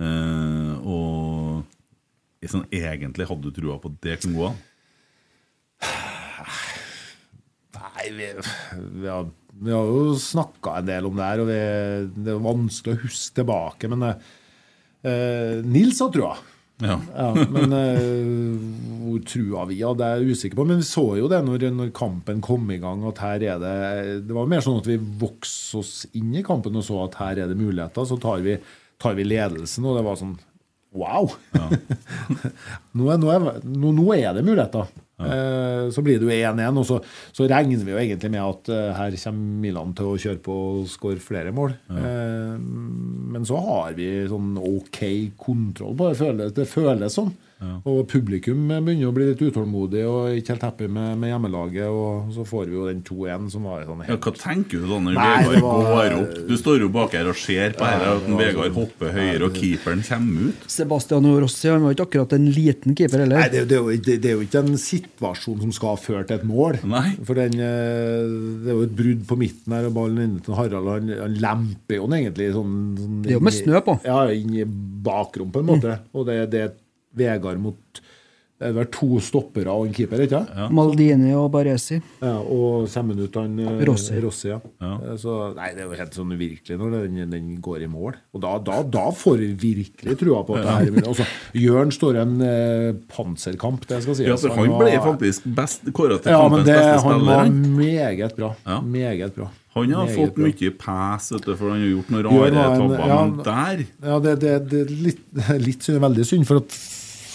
Eh, 0.00 0.72
og 0.80 1.66
sånn, 2.48 2.64
egentlig 2.72 3.28
hadde 3.28 3.50
du 3.50 3.52
trua 3.60 3.76
på 3.80 3.92
at 3.92 3.98
det 4.06 4.16
kunne 4.22 4.38
gå 4.38 4.48
an? 4.48 4.60
Nei, 7.80 8.06
vi, 8.16 8.30
vi, 9.02 9.06
har, 9.08 9.28
vi 9.60 9.74
har 9.76 9.90
jo 9.92 10.16
snakka 10.20 10.78
en 10.80 10.88
del 10.88 11.08
om 11.10 11.20
det 11.20 11.28
her, 11.28 11.42
og 11.42 11.50
vi, 11.50 11.60
det 12.16 12.32
er 12.32 12.46
vanskelig 12.48 12.96
å 12.96 13.02
huske 13.04 13.36
tilbake. 13.42 13.90
Men 13.92 14.08
eh, 14.08 15.60
Nils 15.68 16.00
har 16.00 16.12
trua. 16.14 16.32
Ja. 16.80 16.96
Ja, 17.14 17.28
men 17.52 17.74
uh, 17.76 18.60
hvor 19.04 19.22
trua 19.28 19.64
vi 19.68 19.80
hadde, 19.82 20.06
er 20.06 20.20
jeg 20.20 20.36
usikker 20.36 20.60
på. 20.60 20.66
Men 20.68 20.80
vi 20.80 20.88
så 20.88 21.04
jo 21.18 21.28
det 21.30 21.42
når, 21.46 21.66
når 21.76 21.92
kampen 21.96 22.42
kom 22.44 22.68
i 22.72 22.80
gang, 22.82 23.02
at 23.08 23.22
her 23.24 23.46
er 23.54 23.62
det 23.62 23.74
Det 24.28 24.36
var 24.36 24.48
mer 24.50 24.64
sånn 24.64 24.80
at 24.80 24.88
vi 24.88 24.98
vokste 24.98 25.82
oss 25.82 25.94
inn 26.16 26.32
i 26.36 26.44
kampen 26.46 26.78
og 26.80 26.86
så 26.86 27.02
at 27.04 27.18
her 27.20 27.44
er 27.44 27.50
det 27.50 27.58
muligheter. 27.60 28.08
Så 28.08 28.20
tar 28.22 28.44
vi, 28.46 28.56
tar 29.00 29.18
vi 29.18 29.28
ledelsen, 29.28 29.86
og 29.86 29.98
det 29.98 30.06
var 30.08 30.20
sånn 30.20 30.38
Wow! 30.90 31.30
nå, 32.98 33.04
er, 33.12 33.20
nå, 33.22 33.28
er, 33.30 33.44
nå, 33.62 33.92
nå 33.94 34.06
er 34.16 34.32
det 34.34 34.42
muligheter. 34.42 34.88
Eh, 35.20 35.90
så 35.92 36.04
blir 36.04 36.20
det 36.20 36.28
jo 36.28 36.32
1-1, 36.32 36.80
og 36.80 36.86
så, 36.88 36.98
så 37.36 37.48
regner 37.50 37.84
vi 37.84 37.94
jo 37.94 38.00
egentlig 38.00 38.32
med 38.32 38.42
at 38.44 38.72
eh, 38.72 38.88
her 38.96 39.18
kommer 39.24 39.60
Milan 39.66 39.94
til 39.96 40.10
å 40.10 40.18
kjøre 40.24 40.42
på 40.44 40.56
og 40.70 40.88
skåre 40.90 41.22
flere 41.22 41.54
mål. 41.56 41.76
Eh, 41.92 42.56
men 43.34 43.46
så 43.48 43.60
har 43.66 43.94
vi 43.98 44.10
sånn 44.30 44.56
OK 44.58 45.00
kontroll 45.40 45.96
på 45.98 46.10
det. 46.10 46.18
Føles, 46.20 46.56
det 46.56 46.68
føles 46.70 47.18
sånn. 47.20 47.32
Og 47.60 48.06
publikum 48.08 48.62
begynner 48.70 49.08
å 49.10 49.12
bli 49.12 49.26
litt 49.28 49.40
utålmodig 49.44 50.02
og 50.08 50.36
ikke 50.38 50.54
helt 50.54 50.62
happy 50.64 50.86
med, 50.88 51.18
med 51.20 51.28
hjemmelaget. 51.32 51.88
Og 51.92 52.30
så 52.32 52.44
får 52.48 52.70
vi 52.70 52.76
jo 52.78 52.86
den 52.88 53.02
2-1 53.04 53.50
som 53.52 53.66
var 53.68 53.82
sånn 53.88 54.00
Ja, 54.08 54.16
hva 54.16 54.32
tenker 54.36 54.80
du 54.80 54.86
da 54.88 54.98
når 55.04 55.18
Vegard 55.18 55.60
var- 55.66 55.84
går 55.90 56.16
opp? 56.22 56.38
Du 56.48 56.54
står 56.56 56.80
jo 56.86 56.88
bak 56.94 57.16
her 57.18 57.28
og 57.28 57.36
ser 57.36 57.74
på 57.76 57.84
her 57.84 58.04
at 58.14 58.28
Vegard 58.40 58.72
hopper 58.78 59.12
høyere, 59.12 59.44
og 59.50 59.54
keeperen 59.60 60.02
kommer 60.08 60.48
ut. 60.50 60.66
Sebastian 60.72 61.28
Rossi 61.44 61.68
han 61.68 61.84
var 61.84 61.94
ikke 61.96 62.08
akkurat 62.08 62.32
en 62.38 62.48
liten 62.56 62.96
keeper 62.96 63.24
heller. 63.26 63.42
Nei, 63.44 63.48
det, 63.52 63.64
det, 63.68 63.76
er 63.76 63.84
jo, 63.84 63.96
det, 64.08 64.16
det 64.24 64.32
er 64.32 64.36
jo 64.40 64.48
ikke 64.48 64.64
en 64.64 64.80
situasjon 64.80 65.60
som 65.66 65.72
skal 65.76 66.00
føre 66.00 66.24
til 66.28 66.40
et 66.40 66.48
mål. 66.48 66.80
Nei. 66.88 67.06
For 67.28 67.36
den, 67.38 67.60
eh, 67.60 68.28
Det 68.64 68.72
er 68.72 68.76
jo 68.78 68.82
et 68.88 68.96
brudd 68.96 69.24
på 69.28 69.36
midten 69.40 69.76
her, 69.76 69.88
og 69.92 69.94
ballen 70.00 70.24
inne 70.24 70.44
til 70.44 70.56
Harald. 70.56 70.88
Han, 70.96 71.12
han 71.20 71.36
lemper 71.44 72.00
jo 72.00 72.08
den 72.08 72.18
egentlig 72.24 72.52
sånn, 72.56 72.76
sånn 72.98 73.22
Det 73.24 73.34
er 73.34 73.38
jo 73.38 73.44
med 73.50 73.56
snø 73.60 73.84
på. 73.84 74.00
Ja, 74.08 74.22
inn 74.32 74.54
i 74.56 74.64
bakrom, 74.64 75.52
på 75.52 75.60
en 75.60 75.68
måte. 75.74 75.98
Og 76.16 76.24
det, 76.28 76.40
det 76.52 76.62
er 76.66 76.72
Vegard 77.16 77.58
mot 77.58 78.00
Det 78.60 78.68
er 78.68 78.74
vel 78.76 78.88
to 78.92 79.16
stoppere 79.24 79.72
og 79.72 79.86
en 79.88 79.94
keeper, 79.96 80.20
ikke 80.20 80.36
sant? 80.36 80.72
Maldini 80.76 81.30
og 81.32 81.46
Baresi. 81.54 81.96
Ja, 82.20 82.34
og 82.44 82.82
ut 82.84 83.36
han 83.40 83.54
eh, 83.58 83.78
Rossi. 83.88 84.50
ja. 84.50 84.58
ja. 84.84 85.14
Så, 85.16 85.54
nei, 85.56 85.70
det 85.72 85.80
er 85.80 85.86
jo 85.88 85.96
helt 85.96 86.12
sånn 86.18 86.34
uvirkelig 86.36 86.76
når 86.76 87.06
den, 87.06 87.30
den 87.32 87.54
går 87.64 87.86
i 87.86 87.88
mål. 87.88 88.18
Og 88.36 88.42
da, 88.44 88.58
da, 88.60 88.82
da 88.84 89.06
får 89.16 89.38
vi 89.40 89.48
virkelig 89.62 90.18
trua 90.20 90.42
på 90.44 90.58
at 90.58 90.66
det 90.66 90.74
her 90.76 90.90
er. 91.00 91.08
Altså, 91.08 91.24
Jørn 91.56 91.90
står 91.96 92.18
i 92.18 92.20
en 92.26 92.36
eh, 92.44 92.92
panserkamp, 93.16 93.88
det 93.88 94.02
skal 94.04 94.18
sies. 94.20 94.28
Ja, 94.28 94.36
for 94.36 94.52
han 94.60 94.74
var- 94.76 94.84
ble 94.84 95.00
faktisk 95.08 95.48
best 95.56 95.88
kåra 95.96 96.20
til 96.20 96.36
ja, 96.36 96.44
kampens 96.44 96.68
det, 96.68 96.76
beste 96.76 96.92
han 96.92 97.02
spiller. 97.06 97.26
var 97.32 97.42
han. 97.46 97.58
meget 97.80 98.36
bra. 98.36 98.52
Ja. 98.68 98.80
Meget 98.84 99.34
bra. 99.40 99.48
Han 99.78 99.90
har 99.94 100.04
Meget 100.04 100.16
fått 100.20 100.34
bra. 100.36 100.44
mye 100.50 100.70
pes, 100.84 101.32
for 101.56 101.68
han 101.70 101.80
har 101.80 101.90
gjort 101.96 102.08
noen 102.12 102.24
rare 102.28 102.70
tabber. 102.76 103.04
ja, 103.08 103.20
Men 103.24 103.44
der 103.48 103.84
Ja, 104.04 104.18
det, 104.28 104.40
det, 104.44 104.54
det 104.68 104.80
er 104.84 104.96
litt, 105.08 105.20
litt 105.70 105.82
synd, 105.88 106.00
veldig 106.04 106.26
synd, 106.28 106.44
for 106.44 106.60
at 106.60 106.76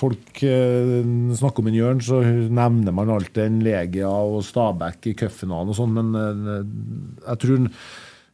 folk 0.06 0.42
eh, 0.46 1.04
snakker 1.40 1.64
om 1.64 1.70
en 1.72 1.78
Jørn, 1.78 2.02
så 2.06 2.22
nevner 2.24 2.96
man 2.96 3.12
alltid 3.14 3.44
en 3.46 3.62
Legia 3.66 4.10
og 4.10 4.44
Stabæk 4.46 5.12
i 5.12 5.16
cupfinalen 5.20 5.74
og 5.74 5.80
sånn, 5.80 5.96
men 5.96 6.20
eh, 6.20 6.60
jeg 7.30 7.42
tror 7.44 7.70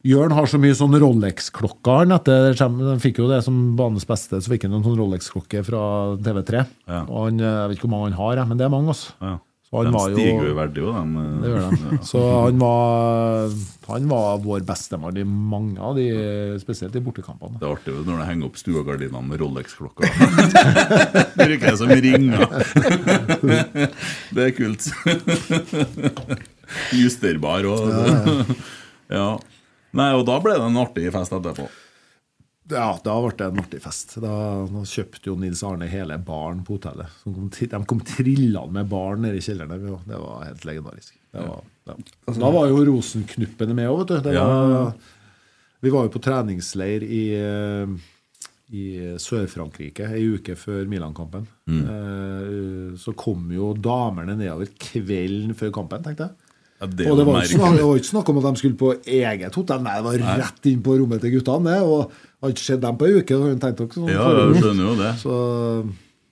Jørn 0.02 0.34
har 0.34 0.48
så 0.50 0.58
mye 0.58 0.74
sånn 0.74 0.96
Rolex-klokker. 0.98 2.08
han 2.10 3.02
fikk 3.02 3.20
jo 3.22 3.28
det 3.30 3.38
som 3.46 3.76
banens 3.78 4.06
beste, 4.08 4.40
så 4.42 4.50
fikk 4.50 4.66
han 4.66 4.74
en 4.74 4.82
sånn 4.82 4.98
Rolex-klokke 4.98 5.62
fra 5.66 5.82
TV3. 6.18 6.64
Ja. 6.90 7.04
Og 7.06 7.28
han, 7.28 7.38
eh, 7.38 7.46
Jeg 7.46 7.68
vet 7.70 7.78
ikke 7.78 7.86
hvor 7.86 7.94
mange 7.94 8.10
han 8.10 8.18
har, 8.18 8.44
men 8.46 8.58
det 8.58 8.66
er 8.66 8.74
mange. 8.74 8.88
altså. 8.88 9.14
ja. 9.22 9.38
De 9.72 9.92
var 9.94 10.10
jo- 10.12 10.16
stiger 10.18 10.42
jo 10.44 10.50
i 10.50 10.56
verdi, 10.58 10.80
jo, 10.84 10.90
de. 10.92 11.22
Det 11.42 11.48
gjør 11.52 11.62
de. 11.72 11.98
Så 12.10 12.20
han 12.44 12.58
var, 12.60 13.54
han 13.88 14.08
var 14.10 14.42
vår 14.44 14.66
bestemann 14.68 15.16
i 15.16 15.24
mange 15.24 15.80
av 15.80 15.96
de, 15.96 16.04
spesielt 16.60 16.98
i 16.98 17.00
bortekampene. 17.00 17.56
Det 17.56 17.64
er 17.64 17.72
artig 17.78 17.94
når 18.04 18.20
du 18.20 18.24
henger 18.28 18.50
opp 18.50 18.58
stuegardinene 18.60 19.22
med 19.30 19.40
Rolex-klokka. 19.40 20.10
Bruker 21.38 21.64
det 21.70 21.76
som 21.80 21.88
ringer. 21.88 22.44
Det 24.36 24.44
er 24.44 24.52
kult. 24.56 24.84
Justerbar 26.96 27.64
og 27.68 28.52
Ja. 29.12 29.30
Nei, 29.92 30.10
og 30.16 30.22
da 30.24 30.38
ble 30.40 30.54
det 30.56 30.64
en 30.68 30.78
artig 30.80 31.08
fest 31.12 31.32
etterpå. 31.36 31.66
Ja, 32.70 32.92
da 33.02 33.14
ble 33.18 33.32
det 33.38 33.48
en 33.50 33.60
artig 33.62 33.80
fest. 33.82 34.14
Da, 34.22 34.32
da 34.70 34.84
kjøpte 34.86 35.32
jo 35.32 35.34
Nils 35.40 35.64
Arne 35.66 35.88
hele 35.90 36.18
baren 36.22 36.62
på 36.66 36.76
hotellet. 36.76 37.10
Kom, 37.24 37.48
de 37.50 37.80
kom 37.90 38.02
trillende 38.06 38.76
med 38.76 38.90
baren 38.92 39.24
nede 39.26 39.40
i 39.40 39.44
kjelleren. 39.44 39.82
Det 40.06 40.20
var 40.20 40.46
helt 40.46 40.66
legendarisk. 40.68 41.16
Det 41.32 41.48
var, 41.48 41.66
ja. 41.90 41.96
Da 42.38 42.52
var 42.54 42.70
jo 42.70 42.84
Rosenknuppene 42.86 43.74
med 43.76 43.90
òg, 43.90 44.04
vet 44.12 44.28
du. 44.28 44.30
Var, 44.38 44.92
vi 45.82 45.90
var 45.90 46.06
jo 46.06 46.14
på 46.14 46.22
treningsleir 46.22 47.02
i, 47.02 47.22
eh, 47.34 47.96
i 48.72 48.84
Sør-Frankrike 49.20 50.06
ei 50.14 50.22
uke 50.36 50.54
før 50.56 50.86
Milan-kampen. 50.88 51.48
Mm. 51.66 52.94
Så 53.02 53.16
kom 53.18 53.50
jo 53.52 53.72
damene 53.74 54.38
nedover 54.38 54.70
kvelden 54.78 55.58
før 55.58 55.74
kampen, 55.74 56.06
tenkte 56.06 56.30
jeg. 56.30 56.41
Ja, 56.82 56.90
det 56.90 57.06
Og 57.06 57.16
det 57.20 57.24
var 57.28 57.44
ikke 57.46 57.72
det 57.78 57.86
var 57.86 57.98
ikke 58.02 58.10
snakk 58.10 58.28
om 58.32 58.38
at 58.42 58.46
de 58.50 58.58
skulle 58.58 58.78
på 58.80 58.92
eget 59.06 59.54
hotell, 59.54 59.82
nei, 59.86 59.96
det 60.00 60.06
var 60.08 60.38
rett 60.42 60.66
inn 60.66 60.80
på 60.82 60.96
rommet 60.98 61.22
til 61.22 61.36
guttene. 61.38 61.76
Og 61.86 62.10
hadde 62.42 62.56
ikke 62.56 62.64
sett 62.72 62.80
dem 62.82 62.96
på 62.98 63.06
ei 63.06 63.20
uke. 63.22 63.38
hun 63.38 63.60
tenkt 63.62 63.78
dere 63.78 63.94
sånn 63.94 64.08
Ja, 64.10 64.24
jeg 64.40 64.64
skjønner 64.64 64.88
jo 64.88 64.94
det. 64.98 65.12
Så, 65.22 65.36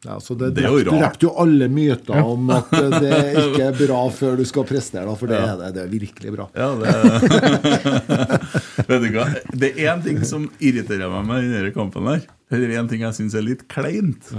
ja, 0.08 0.16
så 0.24 0.34
det, 0.40 0.48
Det 0.56 0.64
er 0.64 0.72
jo 0.74 0.80
drepte, 0.80 1.00
rart. 1.04 1.22
jo 1.22 1.30
alle 1.44 1.68
myter 1.70 2.18
om 2.24 2.50
at 2.56 2.70
det 2.72 3.00
det 3.04 3.18
ikke 3.44 3.62
er 3.68 3.78
bra 3.78 4.00
før 4.18 4.38
du 4.40 4.44
skal 4.48 4.64
prestere, 4.66 5.04
da, 5.06 5.14
for 5.20 5.30
det 5.30 5.38
er 5.38 5.56
det. 5.60 5.70
Det 5.76 5.82
er 5.86 5.90
virkelig 5.94 6.34
bra. 6.34 6.48
Ja, 6.58 6.70
det 6.80 7.90
Vet 8.90 9.02
du 9.04 9.10
hva? 9.14 9.26
Det 9.54 9.70
er 9.76 9.92
én 9.94 10.02
ting 10.04 10.22
som 10.26 10.48
irriterer 10.58 11.12
meg 11.14 11.28
med 11.30 11.50
denne 11.52 11.70
kampen 11.76 12.08
her. 12.10 12.24
Eller 12.50 12.72
en 12.80 12.88
ting 12.90 13.04
jeg 13.06 13.14
syns 13.20 13.36
er 13.38 13.44
litt 13.46 13.68
kleint. 13.70 14.32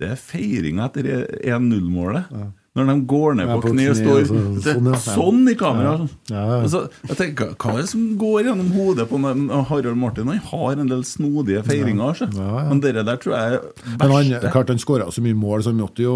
Det 0.00 0.08
er 0.14 0.18
feiringa 0.18 0.88
etter 0.90 1.06
1-0-målet. 1.44 2.32
Når 2.78 2.86
de 2.86 2.94
går 3.10 3.34
ned 3.34 3.48
på 3.50 3.54
på 3.64 3.70
kne 3.72 3.84
og 3.90 3.96
står 3.98 4.20
så- 4.28 4.40
sånn, 4.62 4.84
ja. 4.86 4.98
sånn 5.02 5.48
i 5.50 5.54
kamera. 5.58 5.94
Ja. 6.30 6.36
Ja, 6.36 6.42
ja. 6.46 6.58
Altså, 6.62 6.88
jeg 7.08 7.16
tenker, 7.18 7.48
Hva 7.58 7.72
er 7.74 7.80
det 7.82 7.88
som 7.90 8.16
går 8.16 8.44
gjennom 8.46 8.68
hodet 8.70 9.08
på 9.10 9.18
den- 9.24 9.48
Harald 9.50 9.96
Martin? 9.98 10.28
Han 10.28 10.38
har 10.38 10.72
en 10.78 10.86
del 10.86 11.02
snodige 11.02 11.64
feiringer. 11.66 12.04
altså. 12.14 12.28
Ja, 12.32 12.62
ja. 12.62 12.68
Men 12.68 12.80
dere 12.80 13.02
der 13.04 13.16
tror 13.16 13.34
jeg 13.34 13.54
er 13.54 13.60
Men 13.98 14.10
han, 14.10 14.24
verste. 14.30 14.52
klart 14.52 14.68
han 14.68 14.78
skåra 14.78 15.10
så 15.10 15.20
mye 15.20 15.34
mål, 15.34 15.62
så 15.64 15.72
han 15.74 15.80
måtte 15.80 15.98
jo, 15.98 16.14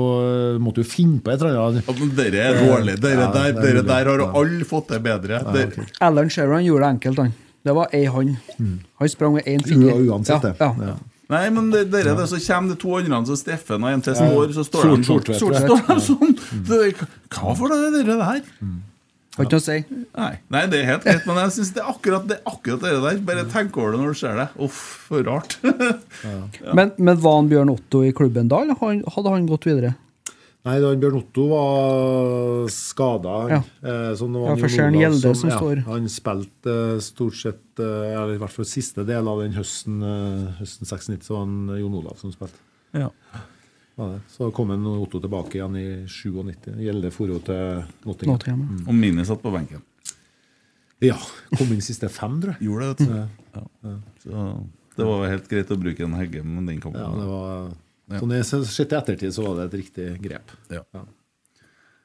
måtte 0.60 0.76
jo 0.78 0.84
finne 0.84 1.20
på 1.20 1.33
et 1.34 1.42
eller 1.42 1.58
annet. 1.58 1.89
Ja, 1.89 1.94
men 1.99 2.15
Dere 2.15 2.39
er 2.39 2.55
dårlige. 2.62 3.00
Dere 3.00 3.18
Ja, 3.18 3.33
der, 3.33 3.52
det 3.52 3.65
er 3.65 3.73
dere 3.74 3.83
der 3.83 4.05
har 4.05 4.18
Ja. 4.20 4.33
alle 4.41 4.65
fått 4.65 4.86
det 4.89 5.02
bedre. 5.02 5.42
Alan 6.00 6.28
Shearer 6.28 6.52
han 6.55 6.65
gjorde 6.65 6.81
det 6.86 7.00
enkelt, 7.00 7.16
han. 7.18 7.34
Det 7.65 7.74
var 7.74 7.89
ei 7.92 8.05
hånd. 8.05 8.36
Han 9.00 9.08
sprang 9.08 9.34
med 9.34 9.44
én 9.44 9.60
finger. 9.66 9.91
Uansett, 10.07 10.41
det. 10.42 10.55
Ja, 10.60 10.74
Ja. 10.78 10.86
ja. 10.86 10.94
Nei, 11.33 11.44
men 11.57 11.70
det, 11.73 11.86
det 11.93 12.03
er 12.05 12.11
det, 12.19 12.27
så 12.28 12.39
kommer 12.44 12.75
det 12.75 12.81
to 12.83 12.97
andre, 13.01 13.23
så 13.31 13.36
Steffen 13.41 13.85
og 13.85 13.91
en 13.94 14.03
til 14.05 14.17
står, 14.19 14.51
så 14.53 14.65
står 14.69 14.91
de 14.93 15.05
sånn. 15.09 16.35
Ja. 16.69 16.91
Hva 17.33 17.55
for 17.57 17.73
det 17.73 17.78
er 17.81 17.94
det 17.97 18.05
der? 18.11 18.43
Har 19.35 19.49
ikke 19.49 19.57
noe 19.57 19.62
å 19.62 19.65
si. 19.65 19.77
Nei, 20.15 20.33
nei, 20.55 20.61
det 20.70 20.78
er 20.78 20.91
helt 20.93 21.07
greit, 21.09 21.25
men 21.27 21.41
jeg 21.43 21.55
syns 21.57 21.73
det 21.75 21.81
er 21.83 21.89
akkurat 21.91 22.28
det, 22.31 22.36
akkurat 22.47 22.85
det 22.85 22.93
der. 23.03 23.17
Bare 23.27 23.47
tenk 23.51 23.75
over 23.81 23.97
det 23.97 24.03
når 24.05 24.12
du 24.15 24.20
ser 24.20 24.36
det. 24.39 24.47
Uff, 24.62 24.83
for 25.09 25.27
rart. 25.27 25.57
Men, 26.78 26.93
men 26.97 27.19
var 27.20 27.41
han 27.41 27.51
Bjørn 27.51 27.73
Otto 27.73 28.05
i 28.07 28.12
klubben 28.17 28.47
da, 28.53 28.61
eller 28.62 28.78
hadde 28.78 29.33
han 29.33 29.49
gått 29.51 29.67
videre? 29.67 29.97
Nei, 30.65 30.78
da 30.81 30.91
Bjørn 30.97 31.18
Otto 31.18 31.43
var 31.51 32.68
skada. 32.73 33.33
Ja. 33.52 33.57
Eh, 33.84 34.12
så 34.17 34.28
Ja, 34.31 34.41
var 34.41 34.55
for 34.57 34.65
Jon 34.65 34.73
ser 34.73 34.86
han 34.86 34.94
Olav 34.94 35.02
Gjelde 35.02 35.33
som 35.36 35.51
ja, 35.51 35.59
står. 35.60 35.83
Han 35.91 36.07
spilte 36.09 36.76
eh, 36.94 37.01
stort 37.05 37.36
sett 37.36 37.83
eh, 37.84 38.07
Eller 38.15 38.39
i 38.39 38.41
hvert 38.41 38.55
fall 38.55 38.68
siste 38.68 39.05
del 39.05 39.28
av 39.28 39.43
den 39.44 39.52
høsten, 39.59 39.99
eh, 40.01 40.55
høsten 40.62 40.89
96, 40.89 41.26
så 41.28 41.36
var 41.36 41.44
han 41.44 41.75
Jon 41.83 41.99
Olav 42.01 42.17
som 42.23 42.33
spilte. 42.33 42.57
Ja. 42.97 43.10
Ja. 44.01 44.09
Så 44.33 44.49
kom 44.57 44.73
en 44.75 44.89
Otto 44.89 45.20
tilbake 45.20 45.60
igjen 45.60 45.76
i 45.76 45.86
97. 46.09 46.73
Gjelde 46.81 47.12
for 47.15 47.36
til 47.44 47.84
Nottingham. 48.09 48.33
Nottingham, 48.33 48.65
ja. 48.81 48.89
Og 48.89 48.97
Mini 49.05 49.28
satt 49.28 49.44
på 49.44 49.52
benken. 49.52 49.84
Ja. 51.05 51.20
Kom 51.52 51.76
inn 51.76 51.84
siste 51.84 52.09
fem, 52.09 52.41
tror 52.41 52.57
jeg. 52.57 52.70
Gjorde 52.70 52.89
det, 52.89 53.05
vet 53.05 53.12
du. 53.12 53.60
Ja. 53.60 54.02
Så 54.25 54.49
det 54.97 55.07
var 55.10 55.28
helt 55.28 55.49
greit 55.51 55.70
å 55.75 55.76
bruke 55.76 56.07
en 56.07 56.17
hegge, 56.17 56.41
men 56.47 56.67
den 56.70 56.81
kom. 56.81 56.97
Ja, 56.97 57.10
det 57.12 57.28
var 57.28 57.75
Ja. 58.12 58.20
Sånn 58.20 58.34
i 58.36 58.42
sett 58.44 58.92
ettertid 58.92 59.33
så 59.34 59.47
var 59.47 59.60
det 59.60 59.68
et 59.70 59.78
riktig 59.81 60.08
grep. 60.24 60.52
Ja. 60.73 60.84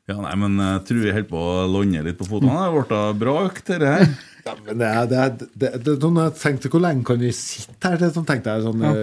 Ja, 0.10 0.16
nei, 0.24 0.34
men 0.42 0.58
jeg 0.58 0.86
tror 0.88 1.02
vi 1.04 1.12
holder 1.14 1.30
på 1.30 1.40
å 1.40 1.66
lande 1.70 2.02
litt 2.08 2.18
på 2.18 2.26
fotene. 2.26 2.56
Det 2.56 2.86
ble 2.90 3.02
bra 3.22 3.36
økt, 3.46 3.66
dette 3.70 3.96
her. 3.98 4.12
Ja, 4.48 4.54
men 4.66 4.80
det, 4.80 4.90
det, 5.12 5.48
det, 5.60 5.70
det, 5.84 5.94
sånn 6.00 6.16
jeg 6.18 6.32
tenkte 6.40 6.70
Hvor 6.72 6.82
lenge 6.82 7.04
kan 7.06 7.20
vi 7.20 7.28
sitte 7.36 7.90
her? 7.92 7.98
Det, 8.00 8.08
sånn 8.16 8.26
tenkte 8.26 8.54
jeg 8.56 8.64
sånn, 8.64 8.86
ja. 8.86 8.94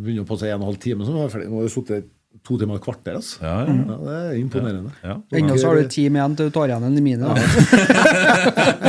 Begynner 0.00 0.24
på 0.26 0.38
seg 0.40 0.54
en 0.54 0.56
og 0.56 0.64
en 0.64 0.70
halv 0.70 0.78
time, 0.82 1.04
så 1.04 1.12
var 1.12 1.26
jeg 1.26 1.34
ferdig. 1.34 1.50
Nå 1.52 1.60
har 1.60 1.68
vi 1.68 1.72
sittet 1.74 2.08
to 2.46 2.56
timer 2.58 2.74
og 2.76 2.80
et 2.80 2.84
kvarter. 2.86 3.14
Altså. 3.20 3.38
Ja, 3.44 3.56
ja. 3.68 3.74
Ja, 3.90 3.96
det 4.04 4.14
er 4.20 4.36
imponerende. 4.40 4.92
Ja. 5.04 5.16
Ennå 5.38 5.56
så 5.60 5.70
har 5.70 5.76
du 5.80 5.88
team 5.92 6.16
igjen 6.16 6.36
til 6.38 6.48
du 6.48 6.54
tar 6.54 6.70
igjen 6.72 6.86
en 6.88 6.96
i 6.98 7.02
mine. 7.04 7.24
da. 7.28 7.34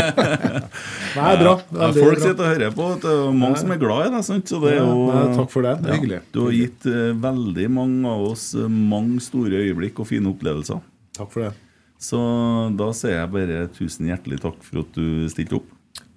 er 1.21 1.41
bra. 1.41 1.53
Ja, 1.59 1.79
Veldig 1.81 2.03
folk 2.05 2.15
bra. 2.17 2.23
sitter 2.25 2.43
og 2.45 2.51
hører 2.53 2.71
på. 2.77 2.87
Det 3.03 3.11
er 3.11 3.33
mange 3.43 3.59
som 3.61 3.73
er 3.75 3.81
glad 3.81 4.07
i 4.07 4.13
deg. 4.15 4.23
sant? 4.27 4.45
Så 4.51 4.61
det 4.63 4.71
er 4.75 4.79
jo, 4.81 4.95
nei, 5.09 5.25
takk 5.37 5.51
for 5.53 5.67
det. 5.67 5.73
Det 5.83 5.91
er 5.91 5.99
hyggelig. 5.99 6.21
Du 6.35 6.39
har 6.45 6.55
gitt 6.55 6.87
eh, 6.91 7.11
veldig 7.27 7.67
mange 7.75 8.13
av 8.15 8.25
oss 8.31 8.45
eh, 8.55 8.67
mange 8.71 9.19
store 9.23 9.61
øyeblikk 9.65 9.99
og 10.03 10.09
fine 10.09 10.31
opplevelser. 10.31 10.79
Takk 11.17 11.31
for 11.33 11.47
det. 11.47 11.51
Så 12.01 12.17
da 12.79 12.87
sier 12.97 13.19
jeg 13.19 13.33
bare 13.35 13.57
tusen 13.75 14.07
hjertelig 14.09 14.39
takk 14.41 14.57
for 14.65 14.81
at 14.81 14.95
du 14.97 15.27
stilte 15.29 15.59
opp. 15.59 15.67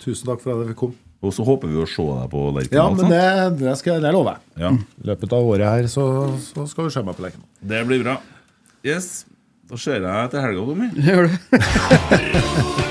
Tusen 0.01 0.31
takk 0.31 0.41
for 0.45 0.55
at 0.55 0.63
jeg 0.65 0.73
fikk 0.73 0.81
komme. 0.87 1.01
Og 1.25 1.33
så 1.33 1.45
håper 1.47 1.71
vi 1.73 1.79
å 1.81 1.87
se 1.89 2.05
deg 2.05 2.29
på 2.33 2.41
Ja, 2.75 2.89
men 2.93 3.09
det, 3.09 3.23
det 3.63 3.77
skal 3.81 3.97
jeg 3.97 4.05
det 4.05 4.13
lover 4.13 4.37
jeg. 4.37 4.65
Ja, 4.67 4.73
I 4.77 5.09
løpet 5.11 5.33
av 5.33 5.49
året 5.55 5.71
her 5.71 5.89
så, 5.89 6.05
så 6.53 6.67
skal 6.69 6.91
du 6.91 6.95
se 6.95 7.05
meg 7.07 7.17
på 7.17 7.25
leken. 7.25 7.47
det 7.65 7.81
blir 7.89 8.05
bra. 8.05 8.19
Yes. 8.85 9.25
Da 9.71 9.79
ser 9.81 10.05
jeg 10.05 10.31
til 10.35 10.45
helga, 10.45 10.67
Tommy. 10.69 10.91
Gjør 11.07 11.31
du? 11.31 12.83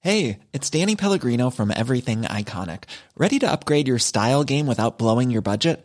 Hey, 0.00 0.40
it's 0.52 0.68
Danny 0.68 0.96
Pellegrino 0.96 1.50
from 1.50 1.70
Everything 1.70 2.22
Iconic. 2.22 2.84
Ready 3.16 3.38
to 3.38 3.50
upgrade 3.50 3.86
your 3.86 4.00
style 4.00 4.42
game 4.42 4.66
without 4.66 4.98
blowing 4.98 5.30
your 5.30 5.42
budget? 5.42 5.84